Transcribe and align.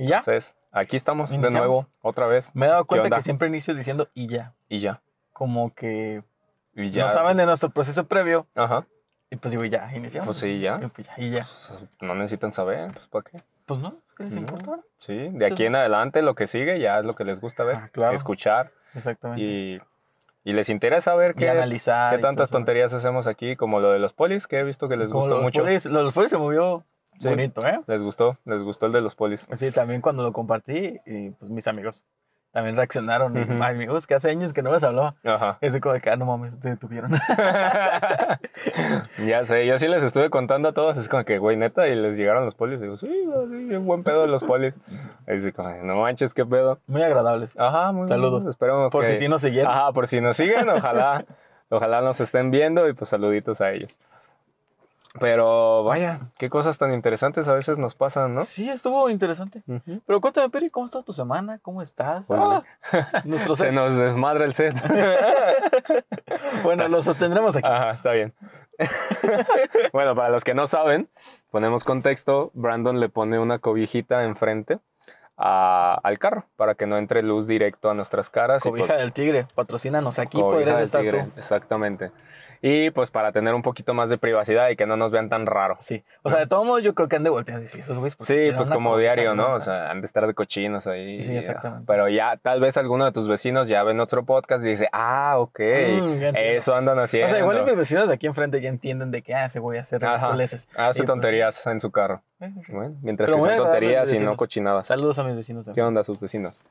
¿Y 0.00 0.08
ya? 0.08 0.18
Entonces, 0.18 0.56
aquí 0.72 0.96
estamos 0.96 1.30
de 1.30 1.38
nuevo, 1.50 1.86
otra 2.00 2.26
vez. 2.26 2.50
Me 2.54 2.66
he 2.66 2.68
dado 2.68 2.84
¿Qué 2.84 2.96
cuenta 2.98 3.16
que 3.16 3.22
siempre 3.22 3.48
inicio 3.48 3.74
diciendo 3.74 4.08
y 4.14 4.26
ya. 4.28 4.54
Y 4.68 4.78
ya. 4.80 5.02
Como 5.32 5.74
que 5.74 6.22
Y 6.74 6.90
ya. 6.90 7.02
no 7.04 7.10
saben 7.10 7.36
de 7.36 7.44
nuestro 7.46 7.70
proceso 7.70 8.06
previo. 8.06 8.46
Ajá. 8.54 8.86
Y 9.30 9.36
pues 9.36 9.52
digo, 9.52 9.64
ya, 9.64 9.90
iniciamos. 9.94 10.26
Pues 10.28 10.38
sí, 10.38 10.58
ya. 10.60 10.80
Y 10.82 10.86
pues 10.88 11.06
ya, 11.06 11.14
y 11.18 11.30
ya. 11.30 11.40
Pues, 11.68 11.82
no 12.00 12.14
necesitan 12.14 12.50
saber, 12.52 12.90
pues 12.92 13.06
¿para 13.08 13.24
qué? 13.30 13.42
Pues 13.66 13.78
no, 13.78 13.94
¿qué 14.16 14.24
les 14.24 14.34
No. 14.34 14.40
importa? 14.40 14.80
Sí, 14.96 15.28
de 15.32 15.46
aquí 15.46 15.66
en 15.66 15.76
adelante 15.76 16.22
lo 16.22 16.34
que 16.34 16.46
sigue 16.46 16.80
ya 16.80 16.98
es 16.98 17.04
lo 17.04 17.14
que 17.14 17.24
les 17.24 17.40
gusta 17.40 17.62
ver, 17.62 17.76
Ah, 17.76 17.88
claro. 17.92 18.16
escuchar 18.16 18.72
Exactamente. 18.94 19.42
y, 19.42 19.80
y 20.44 20.52
les 20.54 20.68
interesa 20.70 21.14
ver 21.14 21.34
qué, 21.34 21.48
analizar. 21.50 22.16
qué 22.16 22.22
tantas 22.22 22.48
tonterías 22.50 22.92
hacemos 22.94 23.26
aquí, 23.26 23.54
como 23.54 23.78
lo 23.80 23.90
de 23.92 23.98
los 23.98 24.12
polis, 24.14 24.46
que 24.48 24.58
he 24.58 24.64
visto 24.64 24.88
que 24.88 24.96
les 24.96 25.10
Como 25.10 25.20
gustó 25.24 25.34
los 25.36 25.44
mucho. 25.44 25.62
Polis, 25.62 25.84
los 25.86 26.12
polis 26.14 26.30
se 26.30 26.38
movió 26.38 26.84
Sí. 27.20 27.28
bonito, 27.28 27.66
¿eh? 27.66 27.80
Les 27.86 28.02
gustó, 28.02 28.38
les 28.44 28.62
gustó 28.62 28.86
el 28.86 28.92
de 28.92 29.00
los 29.00 29.14
polis. 29.14 29.46
Sí, 29.52 29.70
también 29.70 30.00
cuando 30.00 30.22
lo 30.22 30.32
compartí, 30.32 30.98
y 31.06 31.30
pues 31.30 31.50
mis 31.50 31.66
amigos 31.68 32.04
también 32.52 32.76
reaccionaron. 32.76 33.36
Ujú. 33.38 33.62
Ay, 33.62 33.76
amigos, 33.76 34.08
que 34.08 34.14
hace 34.14 34.28
años 34.30 34.52
que 34.52 34.62
no 34.62 34.72
les 34.72 34.82
hablaba. 34.82 35.14
Ajá. 35.22 35.58
Ese 35.60 35.80
como 35.80 35.92
de 35.94 36.00
que, 36.00 36.10
ah, 36.10 36.16
no 36.16 36.26
mames, 36.26 36.58
te 36.58 36.70
detuvieron. 36.70 37.12
ya 39.26 39.44
sé, 39.44 39.66
yo 39.66 39.78
sí 39.78 39.88
les 39.88 40.02
estuve 40.02 40.30
contando 40.30 40.68
a 40.70 40.72
todos, 40.72 40.96
es 40.96 41.08
como 41.08 41.24
que, 41.24 41.38
güey, 41.38 41.56
neta, 41.56 41.86
y 41.88 41.94
les 41.94 42.16
llegaron 42.16 42.44
los 42.44 42.54
polis. 42.54 42.80
Digo, 42.80 42.96
sí, 42.96 43.08
sí, 43.48 43.76
buen 43.76 44.02
pedo 44.02 44.22
de 44.22 44.28
los 44.28 44.44
polis. 44.44 44.80
Dice, 45.26 45.52
como, 45.52 45.70
no 45.84 45.96
manches, 45.96 46.34
qué 46.34 46.44
pedo. 46.44 46.80
Muy 46.86 47.02
agradables. 47.02 47.56
Ajá, 47.58 47.92
muy 47.92 48.08
Saludos. 48.08 48.46
Esperemos 48.46 48.90
Por 48.90 49.02
que- 49.04 49.10
si 49.10 49.16
sí 49.16 49.28
nos 49.28 49.42
siguieron. 49.42 49.72
Ajá, 49.72 49.92
por 49.92 50.06
si 50.06 50.20
nos 50.20 50.36
siguen, 50.36 50.68
ojalá, 50.70 51.24
ojalá 51.68 52.00
nos 52.00 52.20
estén 52.20 52.50
viendo 52.50 52.88
y 52.88 52.94
pues 52.94 53.10
saluditos 53.10 53.60
a 53.60 53.70
ellos. 53.70 53.98
Pero 55.18 55.82
vaya, 55.82 56.20
qué 56.38 56.48
cosas 56.48 56.78
tan 56.78 56.92
interesantes 56.94 57.48
a 57.48 57.54
veces 57.54 57.78
nos 57.78 57.96
pasan, 57.96 58.34
¿no? 58.34 58.42
Sí, 58.42 58.68
estuvo 58.68 59.10
interesante. 59.10 59.62
Pero 60.06 60.20
cuéntame, 60.20 60.48
Peri, 60.50 60.70
¿cómo 60.70 60.86
está 60.86 61.02
tu 61.02 61.12
semana? 61.12 61.58
¿Cómo 61.58 61.82
estás? 61.82 62.28
Pues, 62.28 62.38
Ah, 62.40 62.62
nuestro 63.24 63.56
Se 63.56 63.72
nos 63.72 63.96
desmadra 63.96 64.44
el 64.44 64.54
set. 64.54 64.76
Bueno, 66.62 66.86
lo 66.88 67.02
sostendremos 67.02 67.56
aquí. 67.56 67.68
Ajá, 67.68 67.90
está 67.92 68.12
bien. 68.12 68.32
bueno, 69.92 70.14
para 70.14 70.28
los 70.30 70.44
que 70.44 70.54
no 70.54 70.66
saben, 70.66 71.08
ponemos 71.50 71.84
contexto. 71.84 72.50
Brandon 72.54 73.00
le 73.00 73.08
pone 73.08 73.38
una 73.38 73.58
cobijita 73.58 74.22
enfrente 74.24 74.78
a- 75.36 75.98
al 76.02 76.18
carro 76.18 76.46
para 76.56 76.74
que 76.74 76.86
no 76.86 76.98
entre 76.98 77.22
luz 77.22 77.46
directo 77.46 77.90
a 77.90 77.94
nuestras 77.94 78.30
caras. 78.30 78.64
y, 78.64 78.68
Cobija 78.68 78.86
pues, 78.86 78.98
del 79.00 79.12
tigre, 79.12 79.46
patrocínanos. 79.54 80.18
Aquí 80.18 80.40
podrías 80.40 80.80
estar 80.80 81.02
tigre, 81.02 81.24
tú. 81.24 81.30
Exactamente. 81.36 82.12
Y 82.62 82.90
pues 82.90 83.10
para 83.10 83.32
tener 83.32 83.54
un 83.54 83.62
poquito 83.62 83.94
más 83.94 84.10
de 84.10 84.18
privacidad 84.18 84.68
y 84.68 84.76
que 84.76 84.84
no 84.86 84.94
nos 84.98 85.10
vean 85.10 85.30
tan 85.30 85.46
raro. 85.46 85.78
Sí. 85.80 86.04
O 86.22 86.28
sea, 86.28 86.40
de 86.40 86.46
todos 86.46 86.66
modos, 86.66 86.82
yo 86.82 86.94
creo 86.94 87.08
que 87.08 87.16
han 87.16 87.24
de 87.24 87.30
voltear 87.30 87.58
decir 87.58 87.80
esos 87.80 87.98
güeyes. 87.98 88.16
¿por 88.16 88.26
qué 88.26 88.50
Sí, 88.50 88.52
pues 88.54 88.68
como 88.70 88.98
diario, 88.98 89.34
¿no? 89.34 89.52
O 89.54 89.60
sea, 89.60 89.90
han 89.90 90.00
de 90.02 90.06
estar 90.06 90.26
de 90.26 90.34
cochinos 90.34 90.86
ahí. 90.86 91.22
Sí, 91.22 91.34
exactamente. 91.34 91.84
Pero 91.86 92.08
ya 92.10 92.36
tal 92.36 92.60
vez 92.60 92.76
alguno 92.76 93.06
de 93.06 93.12
tus 93.12 93.28
vecinos 93.28 93.66
ya 93.66 93.82
ven 93.82 93.98
otro 93.98 94.24
podcast 94.26 94.62
y 94.64 94.68
dice, 94.68 94.88
ah, 94.92 95.36
ok, 95.38 95.58
Mm, 95.60 96.22
eso 96.36 96.74
andan 96.74 96.98
haciendo. 96.98 97.28
O 97.28 97.30
sea, 97.30 97.38
igual 97.38 97.64
mis 97.64 97.76
vecinos 97.76 98.08
de 98.08 98.14
aquí 98.14 98.26
enfrente 98.26 98.60
ya 98.60 98.68
entienden 98.68 99.10
de 99.10 99.22
que, 99.22 99.34
ah, 99.34 99.46
ese 99.46 99.58
güey 99.58 99.78
hace 99.78 99.96
Ajá, 99.96 100.16
ridiculeces. 100.18 100.68
hace 100.76 100.98
pues, 101.00 101.06
tonterías 101.06 101.66
en 101.66 101.80
su 101.80 101.90
carro. 101.90 102.22
eh, 102.40 102.52
Bueno, 102.68 102.94
mientras 103.00 103.30
que 103.30 103.40
son 103.40 103.56
tonterías 103.56 104.12
y 104.12 104.18
no 104.20 104.36
cochinadas. 104.36 104.86
Saludos 104.86 105.18
a 105.18 105.24
mis 105.24 105.34
vecinos. 105.36 105.64
de 105.64 105.72
¿Qué 105.72 105.80
onda 105.82 106.02
sus 106.02 106.20
vecinos? 106.20 106.62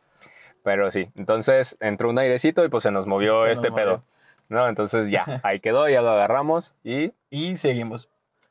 Pero 0.64 0.92
sí, 0.92 1.10
entonces 1.16 1.78
entró 1.80 2.10
un 2.10 2.20
airecito 2.20 2.64
y 2.64 2.70
pues 2.70 2.84
se 2.84 2.92
nos 2.92 3.08
movió 3.08 3.42
Se 3.42 3.48
nos 3.50 3.58
este 3.58 3.70
movió. 3.72 3.86
pedo. 3.86 4.04
¿No? 4.50 4.68
Entonces 4.68 5.10
ya, 5.10 5.26
ahí 5.44 5.60
quedó, 5.60 5.88
ya 5.88 6.02
lo 6.02 6.10
agarramos 6.10 6.76
y... 6.84 7.14
Y 7.30 7.58
seguimos. 7.58 8.10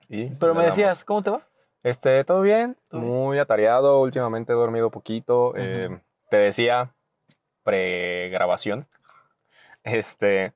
y 0.09 0.27
Pero 0.31 0.55
me 0.55 0.65
decías, 0.65 1.05
¿cómo 1.05 1.23
te 1.23 1.31
va? 1.31 1.43
Este, 1.83 2.25
todo 2.25 2.41
bien, 2.43 2.77
¿Todo 2.89 3.01
bien? 3.01 3.13
muy 3.13 3.39
atareado, 3.39 4.01
últimamente 4.01 4.53
he 4.53 4.57
dormido 4.57 4.91
poquito. 4.91 5.53
eh, 5.57 6.01
te 6.31 6.37
decía, 6.37 6.95
pregrabación, 7.63 8.87
este, 9.85 10.53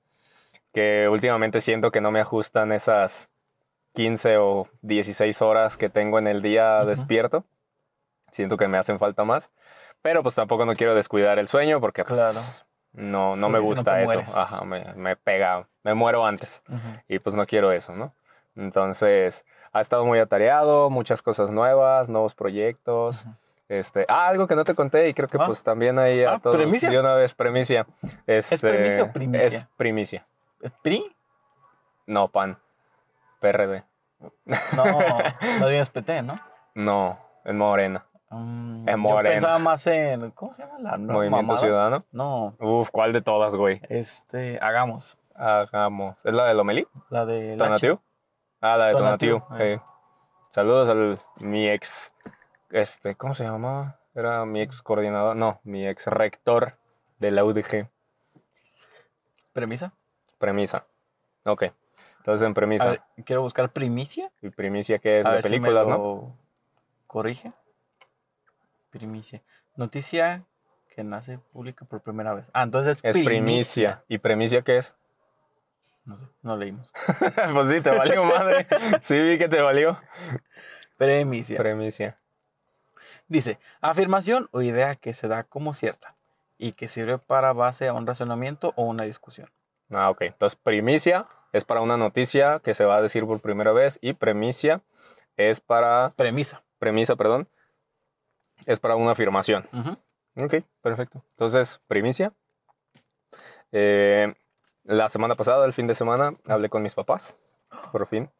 que 0.72 1.08
últimamente 1.10 1.60
siento 1.60 1.90
que 1.90 2.00
no 2.00 2.10
me 2.10 2.20
ajustan 2.20 2.72
esas 2.72 3.30
15 3.94 4.38
o 4.38 4.66
16 4.82 5.42
horas 5.42 5.76
que 5.76 5.88
tengo 5.90 6.18
en 6.18 6.26
el 6.26 6.42
día 6.42 6.84
despierto. 6.84 7.44
Siento 8.30 8.56
que 8.56 8.68
me 8.68 8.78
hacen 8.78 8.98
falta 8.98 9.24
más, 9.24 9.50
pero 10.00 10.22
pues 10.22 10.34
tampoco 10.34 10.64
no 10.64 10.74
quiero 10.74 10.94
descuidar 10.94 11.38
el 11.38 11.48
sueño 11.48 11.80
porque 11.80 12.04
pues, 12.04 12.18
Claro. 12.18 12.38
No, 12.92 13.32
no 13.34 13.48
me 13.48 13.58
Porque 13.58 13.64
si 13.66 13.70
no 13.70 13.76
gusta 13.76 14.02
eso. 14.02 14.40
Ajá, 14.40 14.64
me, 14.64 14.84
me 14.94 15.16
pega, 15.16 15.66
me 15.82 15.94
muero 15.94 16.26
antes 16.26 16.62
y 17.08 17.18
pues 17.18 17.34
no 17.34 17.46
quiero 17.46 17.72
eso, 17.72 17.94
¿no? 17.96 18.12
Entonces, 18.56 19.44
ha 19.72 19.80
estado 19.80 20.04
muy 20.04 20.18
atareado, 20.18 20.90
muchas 20.90 21.22
cosas 21.22 21.50
nuevas, 21.50 22.10
nuevos 22.10 22.34
proyectos. 22.34 23.26
Este, 23.68 24.04
ah, 24.08 24.28
algo 24.28 24.46
que 24.46 24.54
no 24.54 24.64
te 24.64 24.74
conté 24.74 25.08
y 25.08 25.14
creo 25.14 25.28
que 25.28 25.38
Ah. 25.40 25.46
pues 25.46 25.62
también 25.62 25.98
ahí 25.98 26.22
a 26.22 26.34
Ah, 26.34 26.38
todos 26.38 26.56
¿primicia? 26.56 26.90
de 26.90 27.00
una 27.00 27.14
vez 27.14 27.32
premicia. 27.32 27.86
Este, 28.26 28.58
primicia 28.68 29.02
o 29.04 29.12
primicia? 29.12 29.46
Es 29.46 29.66
primicia. 29.78 30.26
¿PRI? 30.82 31.16
No, 32.06 32.28
PAN. 32.28 32.58
PRD. 33.40 33.84
No, 34.76 34.84
no 35.60 35.66
vienes 35.68 35.90
PT, 35.90 36.22
¿no? 36.22 36.38
No, 36.74 37.18
en 37.44 37.56
Morena. 37.56 38.04
Mm, 38.32 38.88
Es 38.88 38.96
yo 38.96 39.22
pensaba 39.22 39.58
más 39.58 39.86
en, 39.86 40.30
¿cómo 40.32 40.52
se 40.52 40.62
llama 40.62 40.78
la 40.78 40.96
no, 40.96 41.12
Movimiento 41.12 41.42
mamada? 41.54 41.60
Ciudadano. 41.60 42.04
No, 42.12 42.50
Uf, 42.58 42.90
¿cuál 42.90 43.12
de 43.12 43.20
todas, 43.22 43.54
güey? 43.56 43.80
este, 43.88 44.58
hagamos. 44.62 45.18
Hagamos. 45.34 46.24
¿Es 46.24 46.32
la 46.34 46.46
de 46.46 46.54
Lomelí? 46.54 46.86
La 47.10 47.26
de 47.26 47.56
¿Tonatiu? 47.56 48.00
Ah, 48.60 48.76
la 48.76 48.86
de 48.86 48.92
Tonatiu, 48.94 49.42
eh. 49.58 49.80
Saludos 50.50 50.88
al 50.88 51.18
mi 51.40 51.68
ex, 51.68 52.14
este, 52.70 53.14
¿cómo 53.16 53.34
se 53.34 53.44
llamaba? 53.44 53.98
Era 54.14 54.44
mi 54.44 54.60
ex 54.60 54.82
coordinador, 54.82 55.34
no, 55.36 55.60
mi 55.64 55.86
ex 55.86 56.06
rector 56.06 56.76
de 57.18 57.30
la 57.30 57.44
UDG. 57.44 57.88
premisa. 59.52 59.92
Premisa. 60.38 60.84
Ok. 61.44 61.64
Entonces 62.18 62.46
en 62.46 62.54
premisa. 62.54 62.90
Ver, 62.90 63.02
quiero 63.24 63.42
buscar 63.42 63.70
primicia. 63.70 64.30
¿Y 64.42 64.50
primicia 64.50 64.98
qué 64.98 65.20
es? 65.20 65.26
A 65.26 65.30
de 65.30 65.34
ver 65.36 65.44
si 65.44 65.50
me 65.54 65.60
películas, 65.60 65.88
¿no? 65.88 66.36
Corrige. 67.06 67.52
Primicia. 68.92 69.42
Noticia 69.74 70.44
que 70.94 71.02
nace 71.02 71.38
pública 71.38 71.86
por 71.86 72.02
primera 72.02 72.34
vez. 72.34 72.50
Ah, 72.52 72.62
entonces 72.62 73.00
es, 73.02 73.16
Es 73.16 73.24
primicia. 73.24 74.04
¿Y 74.06 74.18
premicia 74.18 74.60
qué 74.60 74.76
es? 74.76 74.96
No 76.04 76.18
sé, 76.18 76.26
no 76.42 76.56
leímos. 76.58 76.92
pues 77.54 77.68
sí, 77.70 77.80
te 77.80 77.90
valió 77.90 78.24
madre. 78.24 78.66
Sí, 79.00 79.18
vi 79.18 79.38
que 79.38 79.48
te 79.48 79.62
valió. 79.62 79.98
Premicia. 80.98 81.56
Premicia. 81.56 82.18
Dice, 83.28 83.58
afirmación 83.80 84.48
o 84.52 84.60
idea 84.60 84.94
que 84.94 85.14
se 85.14 85.26
da 85.26 85.44
como 85.44 85.72
cierta 85.72 86.14
y 86.58 86.72
que 86.72 86.88
sirve 86.88 87.16
para 87.16 87.54
base 87.54 87.88
a 87.88 87.94
un 87.94 88.06
razonamiento 88.06 88.74
o 88.76 88.84
una 88.84 89.04
discusión. 89.04 89.50
Ah, 89.90 90.10
ok. 90.10 90.22
Entonces, 90.22 90.58
primicia 90.62 91.26
es 91.54 91.64
para 91.64 91.80
una 91.80 91.96
noticia 91.96 92.60
que 92.60 92.74
se 92.74 92.84
va 92.84 92.96
a 92.96 93.02
decir 93.02 93.24
por 93.24 93.40
primera 93.40 93.72
vez 93.72 93.98
y 94.02 94.12
premicia 94.12 94.82
es 95.38 95.60
para, 95.60 96.10
Premisa. 96.14 96.62
premisa, 96.78 97.16
perdón, 97.16 97.48
es 98.66 98.80
para 98.80 98.96
una 98.96 99.12
afirmación. 99.12 99.66
Ujú. 99.72 99.96
Ok, 100.44 100.54
perfecto. 100.80 101.22
Entonces, 101.32 101.80
primicia. 101.86 102.32
Eh, 103.72 104.32
la 104.84 105.08
semana 105.08 105.34
pasada, 105.34 105.64
el 105.64 105.72
fin 105.72 105.86
de 105.86 105.94
semana, 105.94 106.34
hablé 106.48 106.68
con 106.68 106.82
mis 106.82 106.94
papás, 106.94 107.36
por 107.90 108.06
fin. 108.06 108.30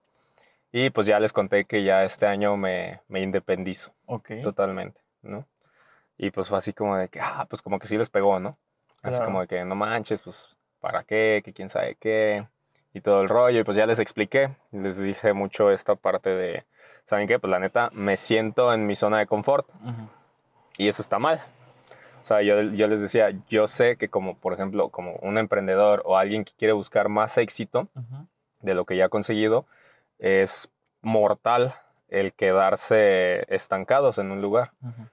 Y 0.73 0.91
pues 0.91 1.07
ya 1.07 1.21
les 1.21 1.33
conté 1.33 1.65
que 1.67 1.85
ya 1.85 2.05
este 2.05 2.27
año 2.27 2.57
me, 2.57 3.01
me 3.09 3.21
independizo 3.21 3.93
Ok. 4.07 4.31
totalmente, 4.43 5.01
¿no? 5.23 5.47
Y 6.17 6.31
pues 6.31 6.49
fue 6.49 6.59
así 6.59 6.73
como 6.73 6.97
de 6.97 7.09
que, 7.09 7.21
ah, 7.21 7.47
pues 7.49 7.61
como 7.63 7.79
que 7.79 7.87
sí 7.87 7.97
les 7.99 8.09
pegó, 8.09 8.41
¿no? 8.41 8.59
Así 9.03 9.17
Claro. 9.17 9.25
como 9.25 9.41
de 9.43 9.49
que 9.49 9.65
no 9.65 9.75
manches, 9.75 10.23
pues, 10.23 10.57
¿para 10.81 11.05
qué? 11.05 11.43
Que 11.45 11.53
quién 11.53 11.69
sabe 11.69 11.97
qué. 11.97 12.47
Y 12.95 13.01
todo 13.01 13.23
el 13.23 13.29
rollo. 13.29 13.61
Y 13.61 13.65
pues 13.65 13.77
ya 13.77 13.87
les 13.87 13.99
expliqué. 13.99 14.55
Les 14.71 14.99
dije 15.03 15.33
mucho 15.33 15.71
esta 15.71 15.95
parte 15.95 16.31
de, 16.31 16.65
¿saben 17.05 17.27
qué? 17.27 17.39
Pues 17.39 17.51
la 17.51 17.59
neta, 17.59 17.91
me 17.93 18.17
siento 18.17 18.73
en 18.73 18.87
mi 18.87 18.95
zona 18.95 19.19
de 19.19 19.27
confort. 19.27 19.67
Ujú. 19.83 20.09
Y 20.79 20.89
eso 20.89 21.03
está 21.03 21.19
mal. 21.19 21.41
O 22.21 22.25
sea, 22.25 22.41
yo, 22.43 22.61
yo 22.63 22.87
les 22.87 23.01
decía, 23.01 23.31
yo 23.49 23.67
sé 23.67 23.97
que 23.97 24.09
como, 24.09 24.37
por 24.37 24.53
ejemplo, 24.53 24.91
como 24.91 25.15
un 25.23 25.39
emprendedor 25.39 26.03
o 26.05 26.17
alguien 26.17 26.45
que 26.45 26.53
quiere 26.57 26.73
buscar 26.73 27.09
más 27.09 27.37
éxito 27.39 27.89
Ujú. 27.95 28.27
de 28.61 28.75
lo 28.75 28.85
que 28.85 28.97
ya 28.97 29.07
ha 29.07 29.09
conseguido, 29.09 29.67
es 30.19 30.71
mortal 31.01 31.75
el 32.09 32.33
quedarse 32.33 33.45
estancados 33.53 34.19
en 34.19 34.31
un 34.31 34.41
lugar. 34.41 34.71
Ujú. 34.83 35.09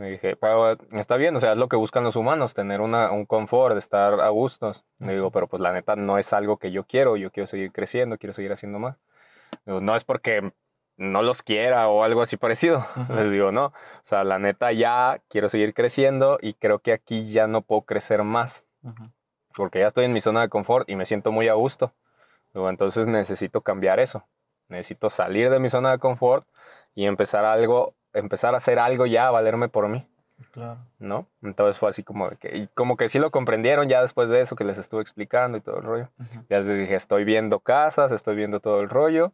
Me 0.00 0.12
dije, 0.12 0.34
pero 0.34 0.78
está 0.92 1.18
bien, 1.18 1.36
o 1.36 1.40
sea, 1.40 1.52
es 1.52 1.58
lo 1.58 1.68
que 1.68 1.76
buscan 1.76 2.02
los 2.04 2.16
humanos, 2.16 2.54
tener 2.54 2.80
una, 2.80 3.10
un 3.10 3.26
confort, 3.26 3.76
estar 3.76 4.18
a 4.18 4.30
gustos. 4.30 4.86
Le 4.98 5.12
digo, 5.12 5.30
pero 5.30 5.46
pues 5.46 5.60
la 5.60 5.74
neta 5.74 5.94
no 5.94 6.16
es 6.16 6.32
algo 6.32 6.56
que 6.56 6.72
yo 6.72 6.84
quiero, 6.84 7.18
yo 7.18 7.30
quiero 7.30 7.46
seguir 7.46 7.70
creciendo, 7.70 8.16
quiero 8.16 8.32
seguir 8.32 8.50
haciendo 8.50 8.78
más. 8.78 8.96
Digo, 9.66 9.82
no 9.82 9.94
es 9.94 10.04
porque 10.04 10.54
no 10.96 11.20
los 11.20 11.42
quiera 11.42 11.86
o 11.88 12.02
algo 12.02 12.22
así 12.22 12.38
parecido. 12.38 12.78
Ujú. 12.96 13.12
Les 13.12 13.30
digo, 13.30 13.52
no, 13.52 13.66
o 13.66 13.72
sea, 14.02 14.24
la 14.24 14.38
neta 14.38 14.72
ya 14.72 15.20
quiero 15.28 15.50
seguir 15.50 15.74
creciendo 15.74 16.38
y 16.40 16.54
creo 16.54 16.78
que 16.78 16.94
aquí 16.94 17.30
ya 17.30 17.46
no 17.46 17.60
puedo 17.60 17.82
crecer 17.82 18.22
más, 18.22 18.64
Ujú. 18.82 19.10
porque 19.54 19.80
ya 19.80 19.86
estoy 19.86 20.06
en 20.06 20.14
mi 20.14 20.22
zona 20.22 20.40
de 20.40 20.48
confort 20.48 20.88
y 20.88 20.96
me 20.96 21.04
siento 21.04 21.30
muy 21.30 21.48
a 21.48 21.52
gusto. 21.52 21.92
Digo, 22.54 22.70
entonces 22.70 23.06
necesito 23.06 23.60
cambiar 23.60 24.00
eso. 24.00 24.24
Necesito 24.68 25.10
salir 25.10 25.50
de 25.50 25.58
mi 25.58 25.68
zona 25.68 25.90
de 25.90 25.98
confort 25.98 26.48
y 26.94 27.04
empezar 27.04 27.44
algo 27.44 27.92
empezar 28.12 28.54
a 28.54 28.58
hacer 28.58 28.78
algo 28.78 29.06
ya, 29.06 29.28
a 29.28 29.30
valerme 29.30 29.68
por 29.68 29.88
mí. 29.88 30.06
Claro. 30.52 30.78
¿no? 30.98 31.26
Entonces 31.42 31.78
fue 31.78 31.90
así 31.90 32.02
como 32.02 32.30
que, 32.30 32.56
y 32.56 32.66
como 32.74 32.96
que 32.96 33.08
sí 33.08 33.18
lo 33.18 33.30
comprendieron 33.30 33.88
ya 33.88 34.00
después 34.02 34.28
de 34.30 34.40
eso 34.40 34.56
que 34.56 34.64
les 34.64 34.78
estuve 34.78 35.02
explicando 35.02 35.58
y 35.58 35.60
todo 35.60 35.78
el 35.78 35.82
rollo. 35.82 36.08
Ya 36.48 36.58
les 36.58 36.66
dije, 36.66 36.94
estoy 36.94 37.24
viendo 37.24 37.60
casas, 37.60 38.12
estoy 38.12 38.36
viendo 38.36 38.60
todo 38.60 38.80
el 38.80 38.88
rollo. 38.88 39.32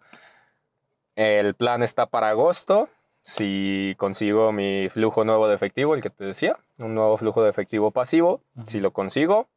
El 1.15 1.55
plan 1.55 1.83
está 1.83 2.07
para 2.07 2.31
agosto. 2.31 2.89
Si 3.23 3.95
consigo 3.99 4.53
mi 4.53 4.89
flujo 4.89 5.25
nuevo 5.25 5.49
de 5.49 5.55
efectivo, 5.55 5.95
el 5.95 6.03
que 6.03 6.11
te 6.11 6.25
decía, 6.25 6.59
un 6.79 6.95
nuevo 6.95 7.17
flujo 7.17 7.43
de 7.43 7.51
efectivo 7.51 7.91
pasivo, 7.91 8.41
si 8.65 8.79
lo 8.79 8.93
consigo, 8.93 9.49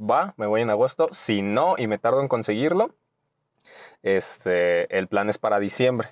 va, 0.00 0.32
me 0.38 0.46
voy 0.46 0.62
en 0.62 0.70
agosto. 0.70 1.08
Si 1.10 1.42
no 1.42 1.74
y 1.76 1.88
me 1.88 1.98
tardo 1.98 2.22
en 2.22 2.28
conseguirlo, 2.28 2.88
este, 4.02 4.96
el 4.96 5.08
plan 5.08 5.28
es 5.28 5.36
para 5.36 5.58
diciembre. 5.58 6.08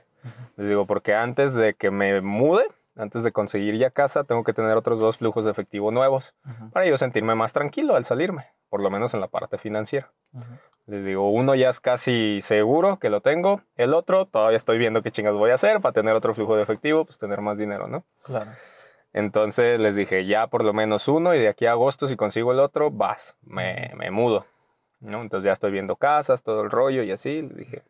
Les 0.56 0.68
digo, 0.68 0.86
porque 0.86 1.14
antes 1.14 1.54
de 1.54 1.74
que 1.74 1.90
me 1.90 2.20
mude, 2.20 2.66
antes 2.96 3.24
de 3.24 3.32
conseguir 3.32 3.76
ya 3.76 3.90
casa, 3.90 4.24
tengo 4.24 4.44
que 4.44 4.52
tener 4.52 4.76
otros 4.76 5.00
dos 5.00 5.18
flujos 5.18 5.44
de 5.44 5.50
efectivo 5.50 5.90
nuevos 5.90 6.34
para 6.72 6.86
yo 6.86 6.96
sentirme 6.96 7.34
más 7.34 7.52
tranquilo 7.52 7.96
al 7.96 8.04
salirme, 8.04 8.48
por 8.68 8.82
lo 8.82 8.90
menos 8.90 9.14
en 9.14 9.20
la 9.20 9.28
parte 9.28 9.58
financiera. 9.58 10.12
Les 10.86 11.04
digo, 11.04 11.30
uno 11.30 11.54
ya 11.54 11.68
es 11.68 11.80
casi 11.80 12.40
seguro 12.40 12.98
que 12.98 13.10
lo 13.10 13.20
tengo, 13.20 13.62
el 13.76 13.94
otro 13.94 14.26
todavía 14.26 14.56
estoy 14.56 14.78
viendo 14.78 15.02
qué 15.02 15.10
chingas 15.10 15.34
voy 15.34 15.50
a 15.50 15.54
hacer 15.54 15.80
para 15.80 15.92
tener 15.92 16.14
otro 16.14 16.34
flujo 16.34 16.56
de 16.56 16.62
efectivo, 16.62 17.04
pues 17.04 17.18
tener 17.18 17.40
más 17.40 17.58
dinero, 17.58 17.86
¿no? 17.86 18.04
Claro. 18.24 18.50
Entonces 19.12 19.80
les 19.80 19.96
dije, 19.96 20.26
ya 20.26 20.46
por 20.46 20.64
lo 20.64 20.72
menos 20.72 21.08
uno 21.08 21.34
y 21.34 21.38
de 21.38 21.48
aquí 21.48 21.66
a 21.66 21.72
agosto 21.72 22.06
si 22.06 22.16
consigo 22.16 22.52
el 22.52 22.60
otro, 22.60 22.90
vas, 22.90 23.36
me, 23.42 23.92
me 23.96 24.10
mudo, 24.10 24.46
¿no? 25.00 25.22
Entonces 25.22 25.46
ya 25.46 25.52
estoy 25.52 25.70
viendo 25.70 25.96
casas, 25.96 26.42
todo 26.42 26.62
el 26.62 26.70
rollo 26.70 27.02
y 27.02 27.10
así, 27.10 27.42
les 27.42 27.56
dije, 27.56 27.82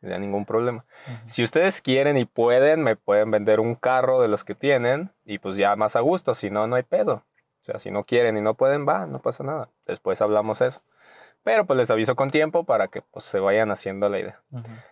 ya 0.00 0.18
ningún 0.18 0.44
problema. 0.44 0.84
Si 1.26 1.42
ustedes 1.42 1.80
quieren 1.82 2.16
y 2.16 2.24
pueden, 2.24 2.82
me 2.82 2.96
pueden 2.96 3.30
vender 3.30 3.60
un 3.60 3.74
carro 3.74 4.20
de 4.20 4.28
los 4.28 4.44
que 4.44 4.54
tienen 4.54 5.10
y 5.24 5.38
pues 5.38 5.56
ya 5.56 5.74
más 5.76 5.96
a 5.96 6.00
gusto, 6.00 6.34
si 6.34 6.50
no, 6.50 6.66
no 6.66 6.76
hay 6.76 6.82
pedo. 6.84 7.24
O 7.60 7.64
sea, 7.68 7.78
si 7.78 7.90
no 7.90 8.04
quieren 8.04 8.36
y 8.36 8.40
no 8.40 8.54
pueden, 8.54 8.86
va, 8.88 9.06
no 9.06 9.20
pasa 9.20 9.42
nada. 9.44 9.68
Después 9.86 10.22
hablamos 10.22 10.60
eso. 10.60 10.80
Pero 11.44 11.66
pues 11.66 11.76
les 11.76 11.90
aviso 11.90 12.14
con 12.16 12.30
tiempo 12.30 12.64
para 12.64 12.88
que 12.88 13.00
pues 13.00 13.24
se 13.24 13.38
vayan 13.38 13.70
haciendo 13.70 14.08
la 14.08 14.18
idea. 14.18 14.42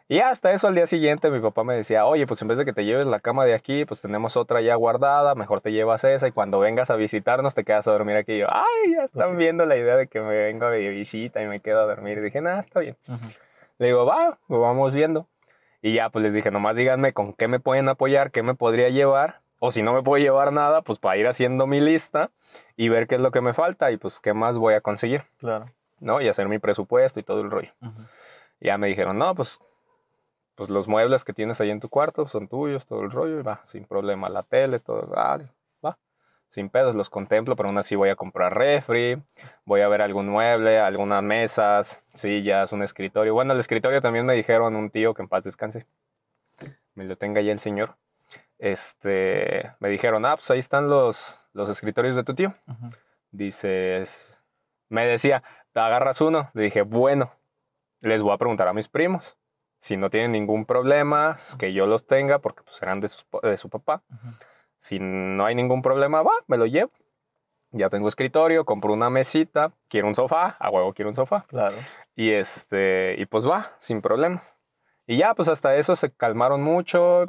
Y 0.08 0.20
hasta 0.20 0.52
eso 0.52 0.68
al 0.68 0.74
día 0.74 0.86
siguiente 0.86 1.28
mi 1.30 1.40
papá 1.40 1.64
me 1.64 1.74
decía, 1.74 2.06
oye, 2.06 2.26
pues 2.26 2.40
en 2.42 2.48
vez 2.48 2.56
de 2.56 2.64
que 2.64 2.72
te 2.72 2.84
lleves 2.84 3.04
la 3.04 3.20
cama 3.20 3.44
de 3.44 3.52
aquí, 3.54 3.84
pues 3.84 4.00
tenemos 4.00 4.36
otra 4.36 4.60
ya 4.60 4.74
guardada, 4.76 5.34
mejor 5.34 5.60
te 5.60 5.72
llevas 5.72 6.04
esa 6.04 6.28
y 6.28 6.32
cuando 6.32 6.58
vengas 6.60 6.88
a 6.90 6.96
visitarnos 6.96 7.54
te 7.54 7.64
quedas 7.64 7.86
a 7.88 7.92
dormir 7.92 8.16
aquí. 8.16 8.32
Y 8.34 8.38
yo, 8.38 8.46
ay, 8.50 8.92
ya 8.92 9.02
están 9.04 9.20
Pues 9.22 9.28
sí. 9.30 9.36
viendo 9.36 9.66
la 9.66 9.76
idea 9.76 9.96
de 9.96 10.06
que 10.06 10.20
me 10.20 10.36
vengo 10.36 10.70
de 10.70 10.88
visita 10.88 11.42
y 11.42 11.46
me 11.46 11.60
quedo 11.60 11.80
a 11.80 11.84
dormir. 11.86 12.18
Y 12.18 12.22
dije, 12.22 12.40
nada, 12.40 12.60
está 12.60 12.80
bien. 12.80 12.96
Le 13.78 13.86
digo, 13.86 14.04
va, 14.06 14.38
lo 14.48 14.60
vamos 14.60 14.94
viendo. 14.94 15.26
Y 15.82 15.94
ya, 15.94 16.10
pues 16.10 16.22
les 16.22 16.34
dije, 16.34 16.50
nomás 16.50 16.76
díganme 16.76 17.12
con 17.12 17.32
qué 17.32 17.48
me 17.48 17.60
pueden 17.60 17.88
apoyar, 17.88 18.30
qué 18.30 18.42
me 18.42 18.54
podría 18.54 18.88
llevar. 18.88 19.40
O 19.58 19.70
si 19.70 19.82
no 19.82 19.94
me 19.94 20.02
puedo 20.02 20.22
llevar 20.22 20.52
nada, 20.52 20.82
pues 20.82 20.98
para 20.98 21.16
ir 21.16 21.26
haciendo 21.26 21.66
mi 21.66 21.80
lista 21.80 22.30
y 22.76 22.88
ver 22.88 23.06
qué 23.06 23.14
es 23.14 23.20
lo 23.20 23.30
que 23.30 23.40
me 23.40 23.54
falta 23.54 23.90
y 23.90 23.96
pues 23.96 24.20
qué 24.20 24.34
más 24.34 24.58
voy 24.58 24.74
a 24.74 24.80
conseguir, 24.80 25.22
Claro. 25.38 25.70
¿no? 25.98 26.20
Y 26.20 26.28
hacer 26.28 26.48
mi 26.48 26.58
presupuesto 26.58 27.20
y 27.20 27.22
todo 27.22 27.40
el 27.40 27.50
rollo. 27.50 27.72
Y 28.60 28.66
ya 28.66 28.76
me 28.78 28.86
dijeron, 28.88 29.16
no, 29.18 29.34
pues, 29.34 29.58
pues 30.56 30.68
los 30.68 30.88
muebles 30.88 31.24
que 31.24 31.32
tienes 31.32 31.60
ahí 31.60 31.70
en 31.70 31.80
tu 31.80 31.88
cuarto 31.88 32.26
son 32.26 32.48
tuyos, 32.48 32.84
todo 32.84 33.00
el 33.02 33.10
rollo, 33.10 33.40
y 33.40 33.42
va, 33.42 33.60
sin 33.64 33.84
problema. 33.84 34.28
La 34.28 34.42
tele, 34.42 34.78
todo, 34.78 35.10
ah, 35.16 35.38
sin 36.56 36.70
pedos, 36.70 36.94
los 36.94 37.10
contemplo, 37.10 37.54
pero 37.54 37.68
aún 37.68 37.76
así 37.76 37.96
voy 37.96 38.08
a 38.08 38.16
comprar 38.16 38.56
refri, 38.56 39.22
voy 39.66 39.82
a 39.82 39.88
ver 39.88 40.00
algún 40.00 40.26
mueble, 40.26 40.78
algunas 40.78 41.22
mesas, 41.22 42.00
sillas, 42.14 42.72
un 42.72 42.82
escritorio. 42.82 43.34
Bueno, 43.34 43.52
el 43.52 43.60
escritorio 43.60 44.00
también 44.00 44.24
me 44.24 44.32
dijeron 44.32 44.74
un 44.74 44.88
tío 44.88 45.12
que 45.12 45.20
en 45.20 45.28
paz 45.28 45.44
descanse, 45.44 45.86
me 46.94 47.04
lo 47.04 47.18
tenga 47.18 47.42
ya 47.42 47.52
el 47.52 47.58
señor. 47.58 47.98
Este, 48.58 49.70
me 49.80 49.90
dijeron, 49.90 50.24
ah, 50.24 50.34
pues 50.36 50.50
ahí 50.50 50.58
están 50.58 50.88
los, 50.88 51.38
los 51.52 51.68
escritorios 51.68 52.16
de 52.16 52.24
tu 52.24 52.34
tío. 52.34 52.54
Dices, 53.32 54.42
me 54.88 55.04
decía, 55.04 55.42
te 55.74 55.80
agarras 55.80 56.22
uno. 56.22 56.50
Le 56.54 56.62
dije, 56.62 56.80
bueno, 56.80 57.30
les 58.00 58.22
voy 58.22 58.32
a 58.32 58.38
preguntar 58.38 58.66
a 58.66 58.72
mis 58.72 58.88
primos. 58.88 59.36
Si 59.78 59.98
no 59.98 60.08
tienen 60.08 60.32
ningún 60.32 60.64
problema, 60.64 61.36
que 61.58 61.74
yo 61.74 61.86
los 61.86 62.06
tenga, 62.06 62.38
porque 62.38 62.62
pues 62.62 62.80
eran 62.80 63.00
de, 63.00 63.08
sus 63.08 63.26
de 63.42 63.58
su 63.58 63.68
papá. 63.68 64.02
Si 64.78 64.98
no 65.00 65.44
hay 65.44 65.54
ningún 65.54 65.82
problema, 65.82 66.22
va, 66.22 66.32
me 66.46 66.56
lo 66.56 66.66
llevo. 66.66 66.90
Ya 67.72 67.90
tengo 67.90 68.08
escritorio, 68.08 68.64
compro 68.64 68.92
una 68.92 69.10
mesita, 69.10 69.72
quiero 69.88 70.08
un 70.08 70.14
sofá, 70.14 70.56
a 70.58 70.70
huevo 70.70 70.94
quiero 70.94 71.10
un 71.10 71.14
sofá. 71.14 71.44
Claro. 71.48 71.76
Y 72.14 72.30
este, 72.30 73.16
y 73.18 73.26
pues 73.26 73.48
va, 73.48 73.66
sin 73.78 74.00
problemas. 74.00 74.56
Y 75.06 75.18
ya, 75.18 75.34
pues 75.34 75.48
hasta 75.48 75.76
eso 75.76 75.94
se 75.94 76.10
calmaron 76.10 76.62
mucho, 76.62 77.26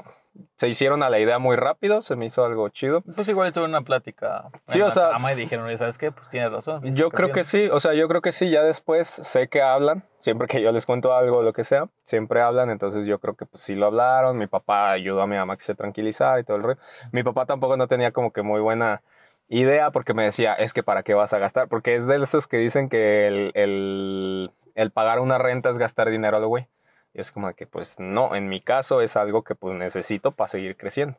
se 0.56 0.68
hicieron 0.68 1.04
a 1.04 1.10
la 1.10 1.20
idea 1.20 1.40
muy 1.40 1.56
rápido, 1.56 2.02
se 2.02 2.16
me 2.16 2.26
hizo 2.26 2.44
algo 2.46 2.70
chido. 2.70 3.02
Pues 3.02 3.28
igual 3.30 3.52
tuve 3.54 3.66
una 3.66 3.82
plática. 3.82 4.46
Sí, 4.66 4.80
en 4.80 4.84
o 4.84 4.86
la 4.88 4.92
sea- 4.92 5.10
cama 5.12 5.34
y 5.34 5.36
dijeron, 5.36 5.66
"Oye, 5.66 5.78
¿sabes 5.78 5.98
qué? 5.98 6.12
Pues 6.12 6.30
tienes 6.30 6.52
razón. 6.52 6.82
¿viste 6.82 7.00
Yo 7.00 7.10
creo 7.10 7.32
que 7.32 7.42
haciendo?". 7.42 7.74
sí, 7.74 7.76
o 7.76 7.80
sea, 7.80 7.94
yo 7.94 8.08
creo 8.08 8.22
que 8.22 8.32
sí, 8.32 8.50
ya 8.50 8.64
después 8.64 9.08
sé 9.08 9.48
que 9.48 9.62
hablan, 9.62 10.04
siempre 10.20 10.48
que 10.48 10.62
yo 10.62 10.72
les 10.72 10.86
cuento 10.86 11.14
algo 11.14 11.42
lo 11.42 11.54
que 11.54 11.64
sea, 11.64 11.88
siempre 12.04 12.42
hablan, 12.42 12.70
entonces 12.70 13.06
yo 13.06 13.20
creo 13.20 13.36
que 13.36 13.46
pues 13.46 13.62
sí 13.64 13.76
lo 13.76 13.86
hablaron, 13.88 14.38
mi 14.38 14.48
papá 14.48 14.92
ayudó 14.92 15.22
a 15.22 15.28
mi 15.28 15.36
mamá 15.38 15.56
que 15.58 15.64
se 15.64 15.76
tranquilizara 15.76 16.40
y 16.40 16.44
todo 16.44 16.58
el 16.58 16.64
rollo. 16.64 16.80
Mi 17.12 17.24
papá 17.24 17.46
tampoco 17.46 17.78
no 17.78 17.88
tenía 17.88 18.12
como 18.12 18.32
que 18.32 18.42
muy 18.42 18.60
buena 18.62 19.02
idea 19.50 19.92
porque 19.92 20.14
me 20.14 20.24
decía, 20.24 20.54
es 20.54 20.74
que 20.74 20.84
para 20.84 21.04
qué 21.04 21.14
vas 21.14 21.34
a 21.34 21.40
gastar, 21.40 21.68
porque 21.70 21.96
es 21.96 22.06
de 22.08 22.18
esos 22.18 22.48
que 22.48 22.58
dicen 22.58 22.90
que 22.90 23.28
el, 23.28 23.52
el, 23.54 24.52
el 24.76 24.92
pagar 24.92 25.20
una 25.20 25.38
renta 25.38 25.70
es 25.70 25.78
gastar 25.78 26.10
dinero 26.10 26.38
a 26.38 26.40
lo 26.40 26.48
güey. 26.50 26.68
Y 27.18 27.22
es 27.22 27.32
como 27.32 27.52
que 27.56 27.66
pues 27.66 28.00
no, 28.00 28.36
en 28.36 28.48
mi 28.48 28.62
caso 28.62 29.02
es 29.02 29.18
algo 29.18 29.44
que 29.44 29.56
pues 29.56 29.76
necesito 29.76 30.34
para 30.34 30.48
seguir 30.48 30.78
creciendo. 30.78 31.18